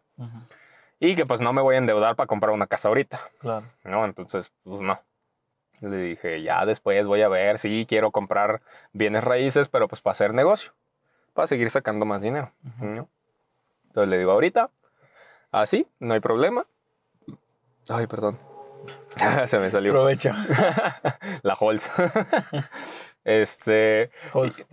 Y 1.00 1.16
que 1.16 1.26
pues 1.26 1.40
no 1.40 1.52
me 1.52 1.60
voy 1.60 1.74
a 1.74 1.78
endeudar 1.78 2.14
para 2.14 2.28
comprar 2.28 2.52
una 2.52 2.68
casa 2.68 2.86
ahorita. 2.86 3.18
Claro. 3.40 3.66
¿no? 3.82 4.04
Entonces, 4.04 4.52
pues 4.62 4.80
no. 4.80 5.00
Le 5.80 5.96
dije, 5.96 6.40
ya 6.40 6.64
después 6.66 7.04
voy 7.08 7.22
a 7.22 7.28
ver, 7.28 7.58
sí, 7.58 7.84
quiero 7.88 8.12
comprar 8.12 8.62
bienes 8.92 9.24
raíces, 9.24 9.68
pero 9.68 9.88
pues 9.88 10.00
para 10.00 10.12
hacer 10.12 10.34
negocio, 10.34 10.72
para 11.34 11.48
seguir 11.48 11.68
sacando 11.68 12.06
más 12.06 12.22
dinero, 12.22 12.52
¿no? 12.80 13.08
Entonces 13.86 14.08
le 14.08 14.18
digo, 14.18 14.30
ahorita, 14.30 14.70
así, 15.50 15.88
no 15.98 16.14
hay 16.14 16.20
problema. 16.20 16.64
Ay, 17.88 18.06
perdón. 18.06 18.38
Se 19.46 19.58
me 19.58 19.70
salió 19.70 19.92
Provecho. 19.92 20.30
la 21.42 21.54
Halls. 21.54 21.90
este. 23.28 24.10
Halls, 24.34 24.64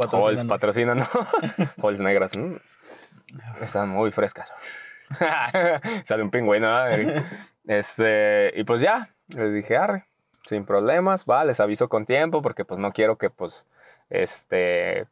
patrocínanos. 0.46 1.08
Halls, 1.84 2.00
negras. 2.00 2.38
mm, 2.38 2.56
Están 3.62 3.90
muy 3.90 4.12
frescas. 4.12 4.52
Sale 6.04 6.24
un 6.24 6.30
pingüino. 6.30 6.70
Este, 7.68 8.52
y 8.56 8.64
pues 8.64 8.82
ya, 8.82 9.10
les 9.30 9.54
dije, 9.54 9.78
arre, 9.78 10.06
sin 10.42 10.66
problemas, 10.66 11.26
va, 11.26 11.44
les 11.46 11.60
aviso 11.60 11.90
con 11.90 12.06
tiempo 12.06 12.42
porque 12.42 12.66
pues 12.66 12.80
no 12.80 12.92
quiero 12.92 13.18
que 13.18 13.30
pues, 13.30 13.68
este, 14.10 15.08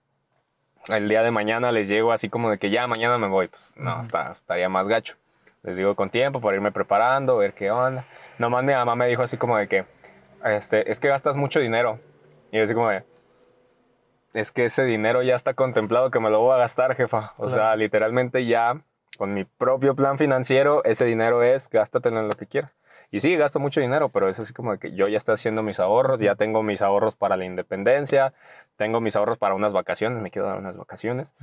el 0.87 1.09
día 1.09 1.23
de 1.23 1.31
mañana 1.31 1.71
les 1.71 1.87
llego 1.87 2.11
así 2.11 2.29
como 2.29 2.49
de 2.49 2.57
que 2.57 2.69
ya 2.69 2.87
mañana 2.87 3.17
me 3.17 3.27
voy, 3.27 3.47
pues 3.47 3.73
no, 3.75 3.99
está, 4.01 4.31
estaría 4.31 4.69
más 4.69 4.87
gacho. 4.87 5.15
Les 5.63 5.77
digo 5.77 5.95
con 5.95 6.09
tiempo 6.09 6.41
para 6.41 6.55
irme 6.55 6.71
preparando, 6.71 7.37
ver 7.37 7.53
qué 7.53 7.71
onda. 7.71 8.05
Nomás 8.37 8.63
mi 8.63 8.73
mamá 8.73 8.95
me 8.95 9.07
dijo 9.07 9.23
así 9.23 9.37
como 9.37 9.57
de 9.57 9.67
que, 9.67 9.85
este, 10.43 10.89
es 10.91 10.99
que 10.99 11.07
gastas 11.07 11.37
mucho 11.37 11.59
dinero. 11.59 11.99
Y 12.51 12.57
yo 12.57 12.63
así 12.63 12.73
como 12.73 12.89
de, 12.89 13.03
es 14.33 14.51
que 14.51 14.65
ese 14.65 14.83
dinero 14.83 15.21
ya 15.23 15.35
está 15.35 15.53
contemplado 15.53 16.11
que 16.11 16.19
me 16.19 16.29
lo 16.29 16.41
voy 16.41 16.53
a 16.53 16.57
gastar, 16.57 16.95
jefa. 16.95 17.33
O 17.37 17.49
sea, 17.49 17.75
literalmente 17.75 18.45
ya 18.45 18.81
con 19.17 19.33
mi 19.33 19.45
propio 19.45 19.95
plan 19.95 20.17
financiero, 20.17 20.83
ese 20.83 21.05
dinero 21.05 21.43
es 21.43 21.69
gástatelo 21.69 22.19
en 22.19 22.27
lo 22.27 22.35
que 22.35 22.47
quieras. 22.47 22.75
Y 23.11 23.19
sí, 23.19 23.35
gasto 23.35 23.59
mucho 23.59 23.79
dinero, 23.79 24.09
pero 24.09 24.27
es 24.27 24.39
así 24.39 24.53
como 24.53 24.77
que 24.79 24.93
yo 24.93 25.05
ya 25.05 25.17
estoy 25.17 25.33
haciendo 25.33 25.61
mis 25.61 25.79
ahorros, 25.79 26.19
ya 26.19 26.35
tengo 26.35 26.63
mis 26.63 26.81
ahorros 26.81 27.15
para 27.15 27.37
la 27.37 27.45
independencia, 27.45 28.33
tengo 28.75 29.01
mis 29.01 29.15
ahorros 29.15 29.37
para 29.37 29.53
unas 29.53 29.71
vacaciones, 29.71 30.21
me 30.21 30.31
quiero 30.31 30.47
dar 30.47 30.57
unas 30.57 30.75
vacaciones. 30.75 31.35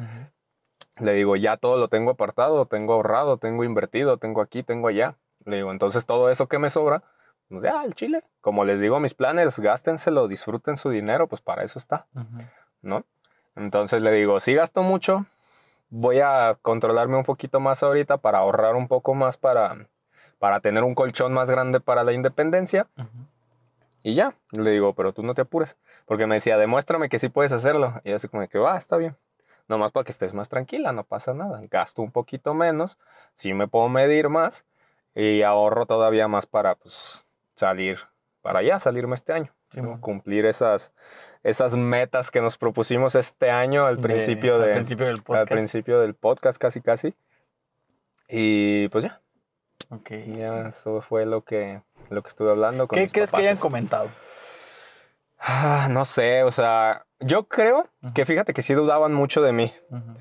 Le 0.98 1.12
digo, 1.12 1.36
ya 1.36 1.56
todo 1.56 1.76
lo 1.78 1.88
tengo 1.88 2.10
apartado, 2.10 2.66
tengo 2.66 2.94
ahorrado, 2.94 3.36
tengo 3.36 3.62
invertido, 3.62 4.16
tengo 4.16 4.42
aquí, 4.42 4.64
tengo 4.64 4.88
allá. 4.88 5.16
Le 5.44 5.56
digo, 5.56 5.70
entonces 5.70 6.04
todo 6.06 6.28
eso 6.28 6.48
que 6.48 6.58
me 6.58 6.70
sobra, 6.70 7.04
pues 7.48 7.62
ya, 7.62 7.84
el 7.84 7.94
chile. 7.94 8.24
Como 8.40 8.64
les 8.64 8.80
digo 8.80 8.96
a 8.96 9.00
mis 9.00 9.14
planners, 9.14 9.60
gástenselo, 9.60 10.26
disfruten 10.28 10.76
su 10.76 10.90
dinero, 10.90 11.28
pues 11.28 11.40
para 11.40 11.62
eso 11.62 11.78
está. 11.78 12.06
¿No? 12.82 13.04
Entonces 13.56 14.02
le 14.02 14.12
digo, 14.12 14.40
si 14.40 14.54
gasto 14.54 14.82
mucho, 14.82 15.26
voy 15.90 16.20
a 16.20 16.56
controlarme 16.62 17.16
un 17.16 17.24
poquito 17.24 17.60
más 17.60 17.82
ahorita 17.82 18.18
para 18.18 18.38
ahorrar 18.38 18.76
un 18.76 18.88
poco 18.88 19.14
más 19.14 19.36
para, 19.36 19.88
para 20.38 20.60
tener 20.60 20.84
un 20.84 20.94
colchón 20.94 21.32
más 21.32 21.50
grande 21.50 21.80
para 21.80 22.04
la 22.04 22.12
independencia. 22.12 22.88
Y 24.02 24.14
ya, 24.14 24.32
le 24.52 24.70
digo, 24.70 24.94
pero 24.94 25.12
tú 25.12 25.22
no 25.22 25.34
te 25.34 25.42
apures. 25.42 25.76
Porque 26.06 26.26
me 26.26 26.36
decía, 26.36 26.56
demuéstrame 26.56 27.08
que 27.08 27.18
sí 27.18 27.28
puedes 27.28 27.52
hacerlo. 27.52 28.00
Y 28.04 28.12
así 28.12 28.28
como 28.28 28.46
que 28.48 28.58
va, 28.58 28.78
está 28.78 28.96
bien. 28.96 29.16
Nomás 29.68 29.92
para 29.92 30.04
que 30.04 30.12
estés 30.12 30.34
más 30.34 30.48
tranquila, 30.48 30.92
no 30.92 31.04
pasa 31.04 31.34
nada. 31.34 31.60
Gasto 31.70 32.02
un 32.02 32.10
poquito 32.10 32.54
menos, 32.54 32.98
sí 33.34 33.54
me 33.54 33.68
puedo 33.68 33.88
medir 33.88 34.28
más 34.28 34.64
y 35.14 35.42
ahorro 35.42 35.86
todavía 35.86 36.28
más 36.28 36.46
para 36.46 36.74
pues, 36.74 37.24
salir 37.54 37.98
para 38.42 38.60
allá, 38.60 38.78
salirme 38.78 39.14
este 39.14 39.32
año. 39.32 39.52
¿No? 39.76 40.00
Cumplir 40.00 40.46
esas, 40.46 40.92
esas 41.42 41.76
metas 41.76 42.30
que 42.30 42.40
nos 42.40 42.56
propusimos 42.58 43.14
este 43.14 43.50
año 43.50 43.86
al 43.86 43.96
De- 43.96 44.02
principio, 44.02 44.56
al 44.56 44.62
de, 44.62 44.72
principio 44.72 45.06
del 45.06 45.16
al 45.16 45.22
podcast. 45.22 45.50
principio 45.52 46.00
del 46.00 46.14
podcast, 46.14 46.58
casi 46.60 46.80
casi. 46.80 47.14
Y 48.28 48.88
pues 48.88 49.04
ya, 49.04 49.20
Ok. 49.90 50.10
ya 50.26 50.68
eso 50.68 51.00
fue 51.00 51.26
lo 51.26 51.42
que, 51.44 51.82
lo 52.10 52.22
que 52.22 52.28
estuve 52.28 52.50
hablando 52.50 52.86
con 52.88 52.96
¿Qué 52.96 53.02
mis 53.04 53.12
crees 53.12 53.30
que 53.32 53.38
hayan 53.38 53.56
comentado? 53.56 54.08
Ah, 55.38 55.88
no 55.90 56.04
sé, 56.04 56.42
o 56.42 56.50
sea, 56.50 57.06
yo 57.18 57.48
creo 57.48 57.88
que 58.14 58.26
fíjate 58.26 58.52
que 58.52 58.62
sí 58.62 58.74
dudaban 58.74 59.14
mucho 59.14 59.40
de 59.42 59.52
mí. 59.52 59.72
Ujú. 59.90 60.14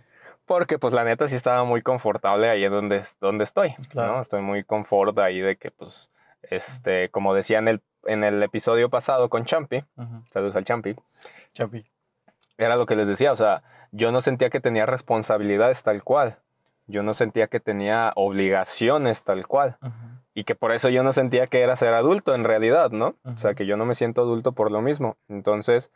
Porque 0.46 0.80
pues 0.80 0.94
la 0.94 1.04
neta 1.04 1.28
sí 1.28 1.36
estaba 1.36 1.64
muy 1.64 1.82
confortable 1.84 2.50
ahí 2.50 2.68
donde, 2.68 3.04
donde 3.20 3.44
estoy, 3.44 3.76
Claro. 3.90 4.14
¿no? 4.14 4.22
Estoy 4.22 4.42
muy 4.42 4.64
confort 4.64 5.18
ahí 5.20 5.42
de 5.42 5.58
que 5.58 5.70
pues, 5.70 6.12
este, 6.42 7.10
como 7.12 7.36
decía 7.36 7.60
en 7.60 7.68
el, 7.68 7.82
en 8.06 8.24
el 8.24 8.42
episodio 8.44 8.90
pasado 8.90 9.30
con 9.30 9.46
Champi, 9.46 9.84
saludos 10.32 10.56
al 10.56 10.66
Champi, 10.66 10.96
Chapi. 11.54 11.86
era 12.58 12.76
lo 12.76 12.86
que 12.86 12.96
les 12.96 13.08
decía, 13.08 13.32
o 13.32 13.36
sea, 13.36 13.64
yo 13.92 14.12
no 14.12 14.22
sentía 14.22 14.50
que 14.50 14.60
tenía 14.60 14.86
responsabilidades 14.86 15.84
tal 15.84 16.04
cual, 16.04 16.40
yo 16.88 17.04
no 17.04 17.14
sentía 17.14 17.48
que 17.48 17.60
tenía 17.60 18.12
obligaciones 18.16 19.24
tal 19.24 19.48
cual, 19.48 19.78
y 20.34 20.44
que 20.44 20.56
por 20.56 20.72
eso 20.72 20.90
yo 20.90 21.04
no 21.04 21.12
sentía 21.12 21.48
que 21.48 21.62
era 21.62 21.76
ser 21.76 21.94
adulto 21.94 22.34
en 22.34 22.44
realidad, 22.44 22.92
¿no? 22.92 23.16
O 23.26 23.38
sea, 23.38 23.54
que 23.54 23.66
yo 23.66 23.78
no 23.78 23.86
me 23.86 23.96
siento 23.96 24.22
adulto 24.22 24.54
por 24.54 24.72
lo 24.72 24.82
mismo. 24.82 25.18
Entonces, 25.28 25.92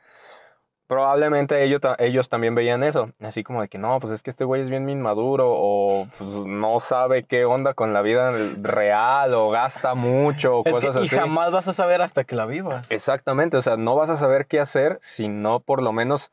probablemente 0.93 1.63
ellos, 1.63 1.81
ellos 1.97 2.29
también 2.29 2.53
veían 2.53 2.83
eso, 2.83 3.09
así 3.21 3.43
como 3.43 3.61
de 3.63 3.67
que 3.67 3.79
no, 3.79 3.99
pues 3.99 4.13
es 4.13 4.21
que 4.21 4.29
este 4.29 4.45
güey 4.45 4.61
es 4.61 4.69
bien 4.69 4.87
inmaduro 4.87 5.47
o 5.49 6.07
pues, 6.17 6.29
no 6.45 6.79
sabe 6.79 7.23
qué 7.23 7.45
onda 7.45 7.73
con 7.73 7.93
la 7.93 8.03
vida 8.03 8.31
real 8.61 9.33
o 9.33 9.49
gasta 9.49 9.95
mucho 9.95 10.59
o 10.59 10.63
Es 10.65 10.71
cosas 10.71 10.95
que, 10.95 11.01
y 11.01 11.05
así. 11.07 11.15
jamás 11.15 11.51
vas 11.51 11.67
a 11.67 11.73
saber 11.73 12.01
hasta 12.03 12.23
que 12.25 12.35
la 12.35 12.45
vivas. 12.45 12.91
Exactamente, 12.91 13.57
o 13.57 13.61
sea, 13.61 13.75
no 13.75 13.95
vas 13.95 14.11
a 14.11 14.15
saber 14.15 14.45
qué 14.45 14.59
hacer 14.59 14.99
si 15.01 15.29
no 15.29 15.61
por 15.61 15.81
lo 15.81 15.93
menos 15.93 16.31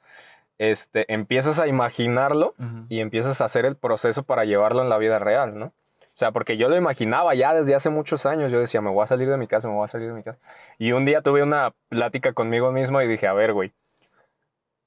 este, 0.58 1.10
empiezas 1.10 1.58
a 1.58 1.66
imaginarlo 1.66 2.54
y 2.90 3.00
empiezas 3.00 3.40
a 3.40 3.46
hacer 3.46 3.64
el 3.64 3.76
proceso 3.76 4.24
para 4.24 4.44
llevarlo 4.44 4.82
en 4.82 4.90
la 4.90 4.98
vida 4.98 5.18
real, 5.18 5.58
¿no? 5.58 5.66
O 5.66 6.20
sea, 6.20 6.32
porque 6.32 6.58
yo 6.58 6.68
lo 6.68 6.76
imaginaba 6.76 7.34
ya 7.34 7.54
desde 7.54 7.74
hace 7.74 7.88
muchos 7.88 8.26
años. 8.26 8.52
Yo 8.52 8.60
decía, 8.60 8.82
me 8.82 8.90
voy 8.90 9.02
a 9.02 9.06
salir 9.06 9.30
de 9.30 9.38
mi 9.38 9.46
casa, 9.46 9.68
me 9.68 9.74
voy 9.74 9.84
a 9.84 9.88
salir 9.88 10.08
de 10.08 10.14
mi 10.14 10.22
casa. 10.22 10.38
Y 10.76 10.92
un 10.92 11.06
día 11.06 11.22
tuve 11.22 11.42
una 11.42 11.72
plática 11.88 12.34
conmigo 12.34 12.72
mismo 12.72 13.00
y 13.00 13.06
dije, 13.06 13.26
a 13.26 13.32
ver, 13.32 13.54
güey, 13.54 13.72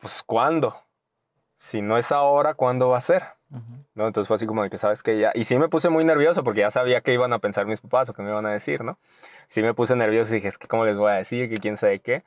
pues 0.03 0.21
¿cuándo? 0.25 0.75
Si 1.55 1.81
no 1.81 1.97
es 1.97 2.11
ahora, 2.11 2.55
¿cuándo 2.55 2.89
va 2.89 2.97
a 2.97 3.01
ser? 3.01 3.23
Ujú. 3.49 3.61
¿No? 3.95 4.07
Entonces 4.07 4.27
fue 4.27 4.35
así 4.35 4.45
como 4.45 4.61
de 4.63 4.69
que, 4.69 4.77
¿sabes 4.77 5.01
qué? 5.01 5.17
Ya... 5.17 5.31
Y 5.33 5.45
sí 5.45 5.57
me 5.57 5.69
puse 5.69 5.87
muy 5.87 6.03
nervioso 6.03 6.43
porque 6.43 6.59
ya 6.59 6.71
sabía 6.71 6.99
qué 7.01 7.13
iban 7.13 7.31
a 7.31 7.39
pensar 7.39 7.65
mis 7.65 7.79
papás 7.79 8.09
o 8.09 8.13
qué 8.13 8.21
me 8.21 8.29
iban 8.31 8.45
a 8.45 8.49
decir, 8.51 8.83
¿no? 8.83 8.97
Sí 9.47 9.61
me 9.61 9.73
puse 9.73 9.95
nervioso 9.95 10.33
y 10.33 10.35
dije, 10.35 10.49
es 10.49 10.57
que 10.57 10.67
¿cómo 10.67 10.83
les 10.85 10.97
voy 10.97 11.11
a 11.11 11.15
decir? 11.15 11.49
Que 11.49 11.57
quién 11.57 11.77
sabe 11.77 11.99
qué. 12.01 12.23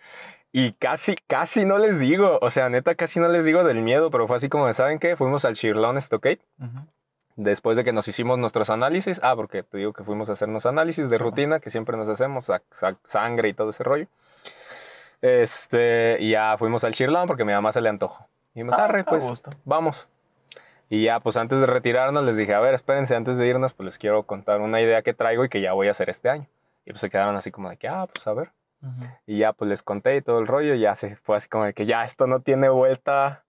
Y 0.53 0.73
casi, 0.73 1.17
casi 1.27 1.67
no 1.67 1.77
les 1.79 1.99
digo. 2.01 2.39
O 2.41 2.49
sea, 2.49 2.71
neta, 2.71 2.95
casi 2.95 3.21
no 3.21 3.29
les 3.29 3.45
digo 3.45 3.63
del 3.63 3.83
miedo, 3.83 4.11
pero 4.11 4.27
fue 4.27 4.37
así 4.37 4.49
como 4.49 4.67
de, 4.69 4.73
¿saben 4.75 4.99
qué? 4.99 5.17
Fuimos 5.17 5.45
al 5.45 5.53
Shirlon 5.55 6.01
Stockade 6.01 6.41
Ujú. 6.59 6.87
después 7.35 7.77
de 7.77 7.85
que 7.85 7.93
nos 7.93 8.09
hicimos 8.09 8.39
nuestros 8.39 8.71
análisis. 8.71 9.21
Ah, 9.23 9.37
porque 9.37 9.63
te 9.65 9.77
digo 9.77 9.93
que 9.93 10.03
fuimos 10.03 10.31
a 10.31 10.33
hacernos 10.33 10.65
análisis 10.65 11.11
de 11.11 11.19
rutina 11.19 11.61
que 11.61 11.69
siempre 11.69 11.97
nos 11.99 12.09
hacemos, 12.09 12.47
sa- 12.47 12.63
sa- 12.71 12.97
sangre 13.03 13.49
y 13.51 13.53
todo 13.53 13.69
ese 13.71 13.83
rollo. 13.85 14.07
Este, 15.23 16.17
y 16.21 16.31
ya 16.31 16.57
fuimos 16.59 16.85
al 16.85 16.93
Shirlon 16.93 17.27
porque 17.27 17.43
a 17.43 17.47
mi 17.47 17.53
mamá 17.53 17.73
se 17.73 17.81
le 17.81 17.89
antojó. 17.89 18.27
Y 18.55 18.61
dijimos, 18.61 18.75
Ah, 18.79 18.85
arre, 18.85 19.05
pues 19.05 19.25
gusto. 19.29 19.51
vamos. 19.65 20.09
Y 20.89 21.03
ya, 21.05 21.19
pues 21.21 21.37
antes 21.37 21.59
de 21.59 21.67
retirarnos, 21.67 22.25
les 22.25 22.37
dije, 22.37 22.55
a 22.55 22.61
ver, 22.61 22.75
espérense, 22.75 23.17
antes 23.17 23.39
de 23.39 23.47
irnos, 23.49 23.73
pues 23.73 23.85
les 23.87 23.99
quiero 23.99 24.23
contar 24.23 24.61
una 24.61 24.81
idea 24.81 25.03
que 25.03 25.15
traigo 25.15 25.45
y 25.45 25.49
que 25.49 25.61
ya 25.61 25.73
voy 25.73 25.89
a 25.89 25.91
hacer 25.91 26.09
este 26.11 26.29
año. 26.31 26.47
Y 26.85 26.91
pues 26.91 27.01
se 27.01 27.11
quedaron 27.11 27.35
así 27.35 27.51
como 27.51 27.69
de 27.69 27.77
que, 27.77 27.89
ah, 27.89 28.07
pues 28.13 28.27
a 28.27 28.33
ver. 28.33 28.53
Y 29.27 29.39
ya, 29.39 29.53
pues 29.53 29.69
les 29.69 29.83
conté 29.83 30.15
y 30.17 30.23
todo 30.23 30.39
el 30.39 30.47
rollo. 30.47 30.75
Y 30.75 30.81
ya 30.81 30.95
se 30.95 31.17
fue 31.17 31.37
así 31.37 31.49
como 31.49 31.65
de 31.65 31.73
que 31.75 31.87
ya 31.87 32.05
esto 32.05 32.29
no 32.29 32.41
tiene 32.41 32.69
vuelta 32.69 33.43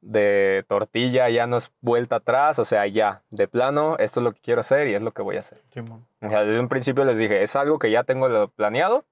de 0.00 0.64
tortilla, 0.68 1.28
ya 1.30 1.46
no 1.46 1.56
es 1.58 1.70
vuelta 1.80 2.16
atrás. 2.16 2.58
O 2.58 2.64
sea, 2.64 2.84
ya, 2.88 3.22
de 3.30 3.46
plano, 3.46 3.96
esto 4.00 4.18
es 4.20 4.24
lo 4.24 4.32
que 4.32 4.40
quiero 4.40 4.60
hacer 4.60 4.88
y 4.88 4.94
es 4.94 5.02
lo 5.02 5.12
que 5.12 5.22
voy 5.22 5.36
a 5.36 5.40
hacer. 5.40 5.62
O 6.20 6.28
sea, 6.28 6.42
desde 6.44 6.58
un 6.58 6.68
principio 6.68 7.04
les 7.04 7.16
dije, 7.18 7.42
es 7.42 7.54
algo 7.54 7.78
que 7.78 7.92
ya 7.92 8.02
tengo 8.02 8.48
planeado 8.48 9.04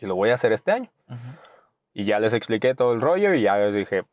y 0.00 0.06
lo 0.06 0.14
voy 0.16 0.30
a 0.30 0.34
hacer 0.34 0.52
este 0.52 0.72
año. 0.72 0.90
Y 1.94 2.04
ya 2.04 2.20
les 2.20 2.34
expliqué 2.34 2.74
todo 2.74 2.92
el 2.92 3.00
rollo 3.00 3.34
y 3.34 3.42
ya 3.42 3.56
les 3.56 3.74
dije, 3.74 4.04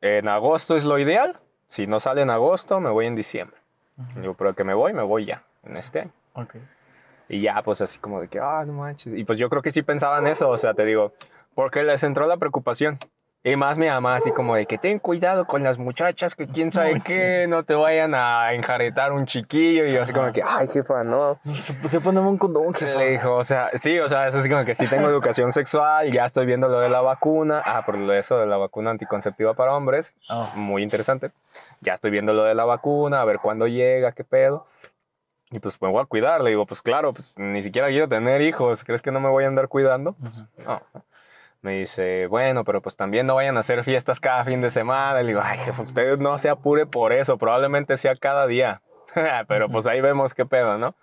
en 0.00 0.28
agosto 0.28 0.76
es 0.76 0.84
lo 0.84 0.98
ideal. 0.98 1.38
Si 1.66 1.86
no 1.86 2.00
sale 2.00 2.22
en 2.22 2.30
agosto, 2.30 2.80
me 2.80 2.90
voy 2.90 3.06
en 3.06 3.16
diciembre. 3.16 3.56
Ujú. 3.98 4.20
Digo, 4.20 4.34
pero 4.34 4.54
que 4.54 4.64
me 4.64 4.74
voy, 4.74 4.92
me 4.92 5.02
voy 5.02 5.24
ya, 5.26 5.44
en 5.64 5.76
este 5.76 6.00
año. 6.00 6.12
Ok. 6.34 6.56
Y 7.28 7.40
ya, 7.40 7.62
pues 7.62 7.80
así 7.80 7.98
como 7.98 8.20
de 8.20 8.28
que, 8.28 8.40
ah, 8.40 8.64
no 8.66 8.74
manches. 8.74 9.14
Y 9.14 9.24
pues 9.24 9.38
yo 9.38 9.48
creo 9.48 9.62
que 9.62 9.70
sí 9.70 9.82
pensaban 9.82 10.26
eso, 10.26 10.50
o 10.50 10.56
sea, 10.56 10.74
te 10.74 10.84
digo, 10.84 11.12
porque 11.54 11.82
les 11.82 12.02
entró 12.02 12.26
la 12.26 12.36
preocupación. 12.36 12.98
Y 13.44 13.56
más 13.56 13.76
mi 13.76 13.88
mamá, 13.88 14.14
así 14.14 14.30
como 14.30 14.54
de 14.54 14.66
que 14.66 14.78
ten 14.78 15.00
cuidado 15.00 15.44
con 15.46 15.64
las 15.64 15.76
muchachas, 15.76 16.36
que 16.36 16.46
quién 16.46 16.70
sabe 16.70 16.92
Uy, 16.94 17.00
qué, 17.00 17.46
no 17.48 17.64
te 17.64 17.74
vayan 17.74 18.14
a 18.14 18.52
enjaretar 18.52 19.12
un 19.12 19.26
chiquillo. 19.26 19.84
Y 19.84 19.92
yo 19.92 20.02
así 20.02 20.12
como 20.12 20.30
que, 20.32 20.42
ay, 20.46 20.68
jefa, 20.68 21.02
no. 21.02 21.40
Se, 21.44 21.74
se 21.88 22.00
poneme 22.00 22.28
un 22.28 22.38
condón, 22.38 22.72
jefa. 22.72 23.00
Le 23.00 23.10
dijo, 23.10 23.34
o 23.34 23.42
sea, 23.42 23.70
sí, 23.74 23.98
o 23.98 24.06
sea, 24.06 24.28
es 24.28 24.36
así 24.36 24.48
como 24.48 24.64
que 24.64 24.76
sí 24.76 24.86
tengo 24.86 25.08
educación 25.08 25.50
sexual, 25.50 26.12
ya 26.12 26.24
estoy 26.24 26.46
viendo 26.46 26.68
lo 26.68 26.78
de 26.78 26.88
la 26.88 27.00
vacuna. 27.00 27.60
Ah, 27.64 27.84
por 27.84 27.96
eso 28.12 28.38
de 28.38 28.46
la 28.46 28.58
vacuna 28.58 28.90
anticonceptiva 28.90 29.54
para 29.54 29.74
hombres, 29.74 30.14
Ah. 30.30 30.52
muy 30.54 30.84
interesante. 30.84 31.32
Ya 31.80 31.94
estoy 31.94 32.12
viendo 32.12 32.32
lo 32.32 32.44
de 32.44 32.54
la 32.54 32.64
vacuna, 32.64 33.22
a 33.22 33.24
ver 33.24 33.38
cuándo 33.40 33.66
llega, 33.66 34.12
qué 34.12 34.22
pedo. 34.22 34.66
Y 35.50 35.58
pues 35.58 35.82
me 35.82 35.88
voy 35.88 36.00
a 36.00 36.06
cuidar. 36.06 36.42
Le 36.42 36.50
digo, 36.50 36.64
pues 36.64 36.80
claro, 36.80 37.12
pues 37.12 37.36
ni 37.38 37.60
siquiera 37.60 37.88
quiero 37.88 38.08
tener 38.08 38.40
hijos. 38.40 38.84
¿Crees 38.84 39.02
que 39.02 39.10
no 39.10 39.18
me 39.18 39.28
voy 39.28 39.44
a 39.44 39.48
andar 39.48 39.66
cuidando? 39.68 40.12
Pues, 40.14 40.44
no. 40.64 40.80
Me 41.62 41.78
dice, 41.78 42.26
bueno, 42.26 42.64
pero 42.64 42.82
pues 42.82 42.96
también 42.96 43.26
no 43.26 43.36
vayan 43.36 43.56
a 43.56 43.60
hacer 43.60 43.84
fiestas 43.84 44.18
cada 44.18 44.44
fin 44.44 44.60
de 44.60 44.68
semana. 44.68 45.22
Le 45.22 45.28
digo, 45.28 45.40
ay, 45.42 45.58
jefe, 45.58 45.82
usted 45.82 46.18
no 46.18 46.36
se 46.36 46.50
apure 46.50 46.86
por 46.86 47.12
eso. 47.12 47.38
Probablemente 47.38 47.96
sea 47.96 48.16
cada 48.16 48.48
día. 48.48 48.82
pero 49.48 49.68
pues 49.68 49.86
ahí 49.86 50.00
vemos 50.00 50.34
qué 50.34 50.44
pedo, 50.44 50.76
¿no? 50.76 50.96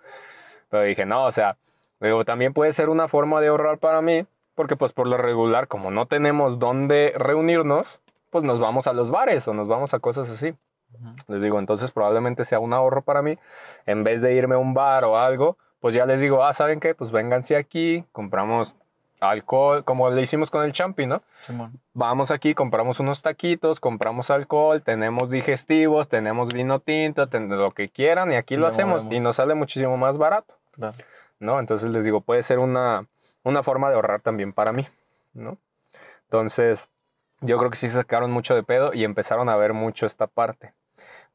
Pero 0.68 0.82
dije, 0.82 1.06
no, 1.06 1.24
o 1.24 1.30
sea, 1.30 1.56
digo, 1.98 2.24
también 2.26 2.52
puede 2.52 2.72
ser 2.72 2.90
una 2.90 3.08
forma 3.08 3.40
de 3.40 3.48
ahorrar 3.48 3.78
para 3.78 4.02
mí. 4.02 4.26
Porque 4.54 4.76
pues 4.76 4.92
por 4.92 5.06
lo 5.06 5.16
regular, 5.16 5.66
como 5.66 5.90
no 5.90 6.06
tenemos 6.06 6.58
dónde 6.58 7.14
reunirnos, 7.16 8.02
pues 8.28 8.44
nos 8.44 8.60
vamos 8.60 8.86
a 8.86 8.92
los 8.92 9.10
bares 9.10 9.48
o 9.48 9.54
nos 9.54 9.66
vamos 9.66 9.94
a 9.94 9.98
cosas 9.98 10.28
así. 10.28 10.54
Les 11.28 11.40
digo, 11.40 11.58
entonces 11.58 11.90
probablemente 11.92 12.44
sea 12.44 12.58
un 12.58 12.74
ahorro 12.74 13.00
para 13.00 13.22
mí. 13.22 13.38
En 13.86 14.04
vez 14.04 14.20
de 14.20 14.34
irme 14.34 14.56
a 14.56 14.58
un 14.58 14.74
bar 14.74 15.04
o 15.04 15.18
algo, 15.18 15.56
pues 15.78 15.94
ya 15.94 16.04
les 16.04 16.20
digo, 16.20 16.44
ah, 16.44 16.52
¿saben 16.52 16.80
qué? 16.80 16.94
Pues 16.94 17.12
vénganse 17.12 17.56
aquí, 17.56 18.04
compramos 18.12 18.76
alcohol, 19.20 19.84
como 19.84 20.10
le 20.10 20.22
hicimos 20.22 20.50
con 20.50 20.64
el 20.64 20.72
champi, 20.72 21.06
¿no? 21.06 21.22
Simón. 21.40 21.78
Vamos 21.94 22.30
aquí, 22.30 22.54
compramos 22.54 23.00
unos 23.00 23.22
taquitos, 23.22 23.78
compramos 23.80 24.30
alcohol, 24.30 24.82
tenemos 24.82 25.30
digestivos, 25.30 26.08
tenemos 26.08 26.52
vino 26.52 26.80
tinto, 26.80 27.28
ten- 27.28 27.48
lo 27.50 27.70
que 27.72 27.88
quieran 27.90 28.32
y 28.32 28.36
aquí 28.36 28.56
lo 28.56 28.62
Lo 28.62 28.66
hacemos 28.68 29.06
y 29.10 29.20
nos 29.20 29.36
sale 29.36 29.54
muchísimo 29.54 29.96
más 29.96 30.16
barato, 30.18 30.54
Claro. 30.72 30.96
¿no? 31.38 31.60
Entonces 31.60 31.90
les 31.90 32.04
digo, 32.04 32.20
puede 32.22 32.42
ser 32.42 32.58
una, 32.58 33.06
una 33.42 33.62
forma 33.62 33.88
de 33.90 33.96
ahorrar 33.96 34.20
también 34.22 34.52
para 34.52 34.72
mí, 34.72 34.86
¿no? 35.34 35.58
Entonces, 36.24 36.88
yo 37.40 37.56
creo 37.58 37.70
que 37.70 37.76
sí 37.76 37.88
sacaron 37.88 38.30
mucho 38.30 38.54
de 38.54 38.62
pedo 38.62 38.92
y 38.94 39.04
empezaron 39.04 39.48
a 39.48 39.56
ver 39.56 39.72
mucho 39.72 40.06
esta 40.06 40.26
parte. 40.26 40.72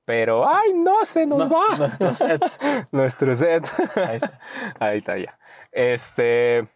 Pero, 0.06 0.48
ay, 0.48 0.72
no, 0.74 1.04
se 1.04 1.26
nos 1.26 1.50
No, 1.50 1.50
va. 1.50 1.78
nuestro 1.78 2.14
set. 2.14 2.42
Nuestro 2.92 3.36
set. 3.36 3.66
Ahí 3.98 4.16
está. 4.18 4.40
Ahí 4.80 4.98
está 5.00 5.18
ya. 5.18 5.38
Este, 5.72 6.68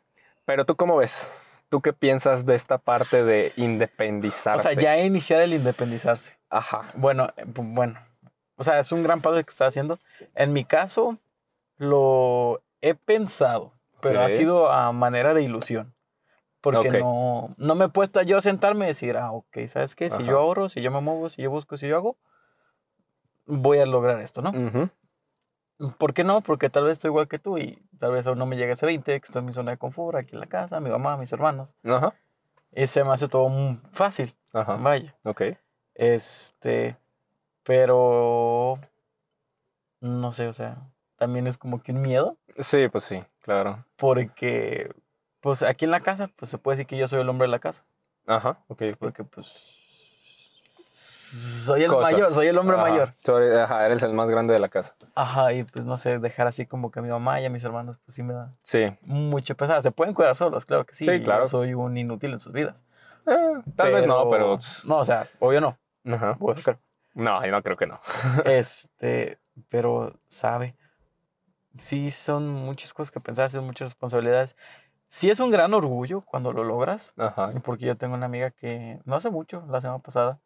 pero 0.49 0.65
tú 0.65 0.75
cómo 0.75 0.97
ves? 0.97 1.61
¿Tú 1.69 1.79
qué 1.79 1.93
piensas 1.93 2.47
de 2.47 2.55
esta 2.55 2.79
parte 2.79 3.23
de 3.23 3.53
O 3.55 3.61
independizarse? 3.61 4.73
sea, 4.73 4.81
ya 4.81 4.97
iniciar 5.05 5.41
el 5.41 5.53
independizarse. 5.53 6.39
Ajá. 6.49 6.81
Bueno, 6.95 7.29
eh, 7.37 7.43
bueno. 7.45 7.99
O 8.55 8.63
sea, 8.63 8.79
es 8.79 8.91
un 8.91 9.03
gran 9.03 9.21
paso 9.21 9.35
que 9.35 9.47
está 9.47 9.67
haciendo. 9.67 9.99
En 10.33 10.51
mi 10.51 10.65
caso, 10.65 11.19
lo 11.77 12.63
he 12.81 12.95
pensado, 12.95 13.73
pero 14.01 14.21
ha 14.21 14.29
sido 14.31 14.71
a 14.71 14.91
manera 14.91 15.35
de 15.35 15.43
ilusión. 15.43 15.93
Porque 16.61 16.89
no, 16.99 17.53
no 17.57 17.75
me 17.75 17.85
he 17.85 17.89
puesto 17.89 18.19
yo 18.23 18.39
a 18.39 18.41
sentarme 18.41 18.85
y 18.85 18.87
decir, 18.87 19.17
ah, 19.17 19.31
ok, 19.31 19.55
¿sabes 19.67 19.93
qué? 19.93 20.09
Si 20.09 20.23
Ajá. 20.23 20.31
yo 20.31 20.39
ahorro, 20.39 20.67
si 20.67 20.81
yo 20.81 20.89
me 20.89 20.99
muevo, 20.99 21.29
si 21.29 21.43
yo 21.43 21.51
busco, 21.51 21.77
si 21.77 21.87
yo 21.87 21.95
hago, 21.95 22.17
voy 23.45 23.77
a 23.77 23.85
lograr 23.85 24.19
esto, 24.19 24.41
¿no? 24.41 24.51
¿Por 25.98 26.13
qué 26.13 26.24
no? 26.24 26.41
Porque 26.41 26.69
tal 26.69 26.83
vez 26.83 26.93
estoy 26.93 27.09
igual 27.09 27.27
que 27.27 27.39
tú 27.39 27.57
y 27.57 27.81
tal 27.98 28.12
vez 28.12 28.27
aún 28.27 28.38
no 28.38 28.45
me 28.45 28.57
llega 28.57 28.74
ese 28.74 28.86
20, 28.86 29.19
que 29.19 29.25
estoy 29.25 29.39
en 29.39 29.45
mi 29.45 29.53
zona 29.53 29.71
de 29.71 29.77
confort, 29.77 30.17
aquí 30.17 30.31
en 30.33 30.39
la 30.41 30.48
casa, 30.48 30.79
mi 30.79 30.89
mamá, 30.89 31.15
mis 31.17 31.31
hermanos. 31.31 31.74
Ajá. 31.83 32.13
Y 32.74 32.86
se 32.88 33.03
me 33.03 33.12
hace 33.12 33.27
todo 33.27 33.50
muy 33.50 33.79
fácil, 33.91 34.36
Ajá. 34.53 34.75
vaya. 34.75 35.15
Ok. 35.24 35.41
Este, 35.95 36.98
pero 37.63 38.79
no 40.01 40.31
sé, 40.31 40.48
o 40.48 40.53
sea, 40.53 40.77
también 41.15 41.48
es 41.48 41.57
como 41.57 41.81
que 41.81 41.91
un 41.91 42.01
miedo, 42.01 42.38
Sí, 42.57 42.88
pues 42.89 43.03
sí, 43.05 43.24
claro. 43.41 43.86
porque 43.95 44.93
pues 45.41 45.63
aquí 45.63 45.86
en 45.86 45.91
la 45.91 46.00
casa, 46.01 46.29
pues 46.36 46.51
se 46.51 46.57
puede 46.57 46.77
decir 46.77 46.88
que 46.88 46.98
yo 46.98 47.07
soy 47.07 47.21
el 47.21 47.29
hombre 47.29 47.48
de 47.48 47.51
la 47.51 47.59
casa, 47.59 47.86
Ajá. 48.27 48.63
Ok. 48.67 48.83
porque 49.00 49.24
pues 49.24 49.78
soy 51.29 51.83
el 51.83 51.89
Cosas. 51.89 52.13
mayor, 52.13 52.29
soy 52.31 52.48
el 52.48 52.57
hombre 52.57 52.77
Ajá. 52.77 52.89
mayor. 52.89 53.15
Ajá, 53.62 53.86
eres 53.86 54.03
el 54.03 54.13
más 54.13 54.29
grande 54.29 54.53
de 54.53 54.59
la 54.59 54.67
casa. 54.69 54.95
Ajá, 55.15 55.53
y 55.53 55.63
pues 55.63 55.86
no 55.86 55.98
sé, 55.98 56.19
dejar 56.19 56.48
así 56.48 56.65
como 56.65 56.91
que 56.91 57.00
a 57.00 57.01
mi 57.01 57.09
mamá 57.09 57.39
y 57.41 57.45
a 57.45 57.50
mis 57.50 57.63
hermanos, 57.63 58.00
pues 58.05 58.15
sí 58.15 58.24
me 58.24 58.33
da 58.33 58.53
Sí. 58.63 58.86
mucho 59.01 59.55
pesar. 59.55 59.81
Se 59.81 59.91
pueden 59.91 60.13
cuidar 60.13 60.36
solos, 60.36 60.65
claro 60.65 60.86
que 60.86 60.93
sí. 60.93 61.05
Sí, 61.05 61.19
yo 61.19 61.24
claro. 61.25 61.48
soy 61.48 61.74
un 61.74 61.98
inútil 61.98 62.31
en 62.33 62.39
sus 62.39 62.53
vidas. 62.53 62.83
Eh, 63.27 63.62
tal 63.75 63.93
vez 63.93 64.07
no, 64.07 64.29
pero... 64.29 64.57
No, 64.86 64.98
o 64.98 65.05
sea, 65.05 65.27
obvio 65.39 65.62
no, 65.62 65.77
Ajá. 66.12 66.33
pues. 66.39 66.63
No, 67.13 67.45
yo 67.45 67.51
no 67.51 67.62
creo 67.63 67.77
que 67.77 67.86
no. 67.88 68.00
Este, 68.45 69.39
pero 69.69 70.13
sabe. 70.27 70.75
Sí, 71.77 72.12
son 72.12 72.50
muchas 72.50 72.93
cosas 72.93 73.12
que 73.12 73.19
pensar, 73.19 73.50
son 73.50 73.65
muchas 73.65 73.89
responsabilidades. 73.89 74.55
Sí 75.07 75.29
es 75.29 75.39
un 75.39 75.50
gran 75.50 75.74
orgullo 75.74 76.21
cuando 76.21 76.53
lo 76.53 76.63
logras, 76.63 77.13
Ajá. 77.17 77.51
porque 77.63 77.86
yo 77.86 77.98
tengo 77.98 78.13
una 78.15 78.27
amiga 78.27 78.51
que 78.51 79.00
no 79.05 79.15
hace 79.15 79.29
mucho, 79.31 79.63
la 79.67 79.81
semana 79.81 80.00
pasada, 80.00 80.39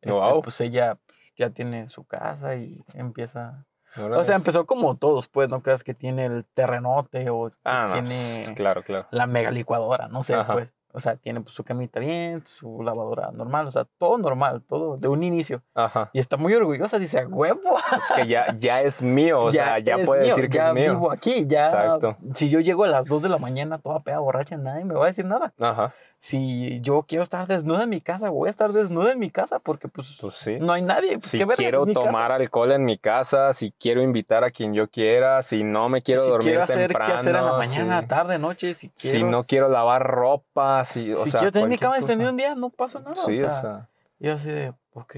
este, 0.00 0.16
Guau. 0.16 0.42
pues 0.42 0.60
ella 0.60 0.98
pues, 1.06 1.32
ya 1.36 1.50
tiene 1.50 1.88
su 1.88 2.04
casa 2.04 2.54
y 2.56 2.80
empieza... 2.94 3.64
O 3.98 4.24
sea, 4.24 4.36
empezó 4.36 4.66
como 4.66 4.94
todos, 4.98 5.26
pues, 5.26 5.48
no 5.48 5.62
creas 5.62 5.82
que 5.82 5.94
tiene 5.94 6.26
el 6.26 6.44
terrenote 6.44 7.30
o 7.30 7.48
Ah, 7.64 7.86
no. 7.88 7.92
tiene 7.94 8.54
Claro, 8.54 8.82
claro. 8.82 9.06
la 9.10 9.26
mega 9.26 9.50
licuadora, 9.50 10.08
no 10.08 10.22
sé, 10.22 10.34
Ajá. 10.34 10.52
pues. 10.52 10.74
O 10.92 11.00
sea, 11.00 11.16
tiene 11.16 11.42
pues, 11.42 11.54
su 11.54 11.62
camita 11.62 12.00
bien, 12.00 12.42
su 12.46 12.82
lavadora 12.82 13.30
normal, 13.30 13.66
o 13.66 13.70
sea, 13.70 13.84
todo 13.98 14.16
normal, 14.16 14.62
todo 14.66 14.96
de 14.96 15.08
un 15.08 15.22
inicio. 15.22 15.62
Ajá. 15.74 16.08
Y 16.14 16.18
está 16.20 16.38
muy 16.38 16.54
orgullosa, 16.54 16.98
dice, 16.98 17.18
"A 17.20 17.26
huevo, 17.28 17.76
Es 17.94 18.12
que 18.16 18.26
ya, 18.26 18.56
ya 18.58 18.80
es 18.80 19.02
mío, 19.02 19.44
o 19.44 19.50
sea, 19.76 19.78
ya 19.78 19.96
puede 19.98 20.22
mío, 20.24 20.34
decir 20.36 20.50
que 20.50 20.56
ya 20.56 20.68
es 20.68 20.74
mío. 20.74 20.92
vivo 20.94 21.10
aquí, 21.12 21.46
ya. 21.46 21.66
Exacto. 21.66 22.16
Si 22.32 22.48
yo 22.48 22.60
llego 22.60 22.84
a 22.84 22.88
las 22.88 23.06
2 23.08 23.20
de 23.22 23.28
la 23.28 23.36
mañana 23.38 23.76
toda 23.76 24.00
peda 24.00 24.20
borracha, 24.20 24.56
nadie 24.56 24.86
me 24.86 24.94
va 24.94 25.04
a 25.04 25.08
decir 25.08 25.26
nada. 25.26 25.52
Ajá. 25.60 25.92
Si 26.26 26.80
yo 26.80 27.04
quiero 27.06 27.22
estar 27.22 27.46
desnuda 27.46 27.84
en 27.84 27.90
mi 27.90 28.00
casa, 28.00 28.30
voy 28.30 28.48
a 28.48 28.50
estar 28.50 28.72
desnuda 28.72 29.12
en 29.12 29.20
mi 29.20 29.30
casa 29.30 29.60
porque 29.60 29.86
pues, 29.86 30.18
Pues 30.20 30.34
sí. 30.34 30.58
no 30.58 30.72
hay 30.72 30.82
nadie. 30.82 31.18
Pues, 31.20 31.30
Si 31.30 31.38
¿qué 31.38 31.46
quiero 31.46 31.84
casa. 31.86 31.94
tomar 31.94 32.32
alcohol 32.32 32.72
en 32.72 32.84
mi 32.84 32.98
casa, 32.98 33.52
si 33.52 33.70
quiero 33.70 34.02
invitar 34.02 34.42
a 34.42 34.50
quien 34.50 34.74
yo 34.74 34.90
quiera, 34.90 35.40
si 35.42 35.62
no 35.62 35.88
me 35.88 36.02
quiero 36.02 36.24
si 36.24 36.28
dormir 36.30 36.48
quiero 36.48 36.62
hacer 36.64 36.88
temprano, 36.88 37.06
qué 37.12 37.16
hacer 37.16 37.36
en 37.36 37.44
la 37.44 37.52
mañana, 37.52 38.00
si, 38.00 38.06
tarde, 38.08 38.38
noche, 38.40 38.74
si 38.74 38.88
quiero... 38.88 39.18
si 39.18 39.22
no 39.22 39.44
quiero 39.44 39.68
lavar 39.68 40.02
ropa, 40.04 40.84
si, 40.84 41.12
o 41.12 41.16
si 41.16 41.30
sea, 41.30 41.38
quiero 41.38 41.52
tener 41.52 41.68
mi 41.68 41.78
cama 41.78 41.96
extendida 41.96 42.28
un 42.30 42.36
día, 42.36 42.56
no 42.56 42.70
pasa 42.70 42.98
nada. 42.98 43.14
Sí, 43.14 43.40
o 43.44 43.48
sea, 43.50 43.88
Y 44.18 44.26
yo 44.26 44.32
así 44.34 44.48
de, 44.48 44.74
ok. 44.94 45.16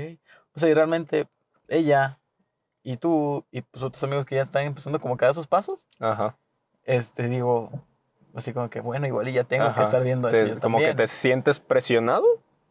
O 0.54 0.60
sea, 0.60 0.68
y 0.68 0.74
realmente 0.74 1.26
ella 1.68 2.20
y 2.82 2.98
tú 2.98 3.46
y 3.50 3.62
pues 3.62 3.82
otros 3.82 4.04
amigos 4.04 4.26
que 4.26 4.34
ya 4.34 4.42
están 4.42 4.64
empezando 4.64 5.00
como 5.00 5.16
que 5.16 5.24
a 5.24 5.28
dar 5.28 5.34
sus 5.34 5.46
pasos, 5.46 5.86
ajá. 6.00 6.36
este, 6.84 7.28
digo, 7.28 7.70
así 8.34 8.52
como 8.52 8.70
que, 8.70 8.80
bueno, 8.80 9.06
igual 9.06 9.28
y 9.28 9.32
ya 9.32 9.44
tengo 9.44 9.74
que 9.74 9.82
estar 9.82 10.02
viendo 10.02 10.28
Te- 10.28 10.42
eso 10.44 10.54
yo 10.54 10.60
como 10.60 10.78
que 10.78 10.94
te 10.94 11.06
sientes 11.06 11.58
presionado, 11.60 12.24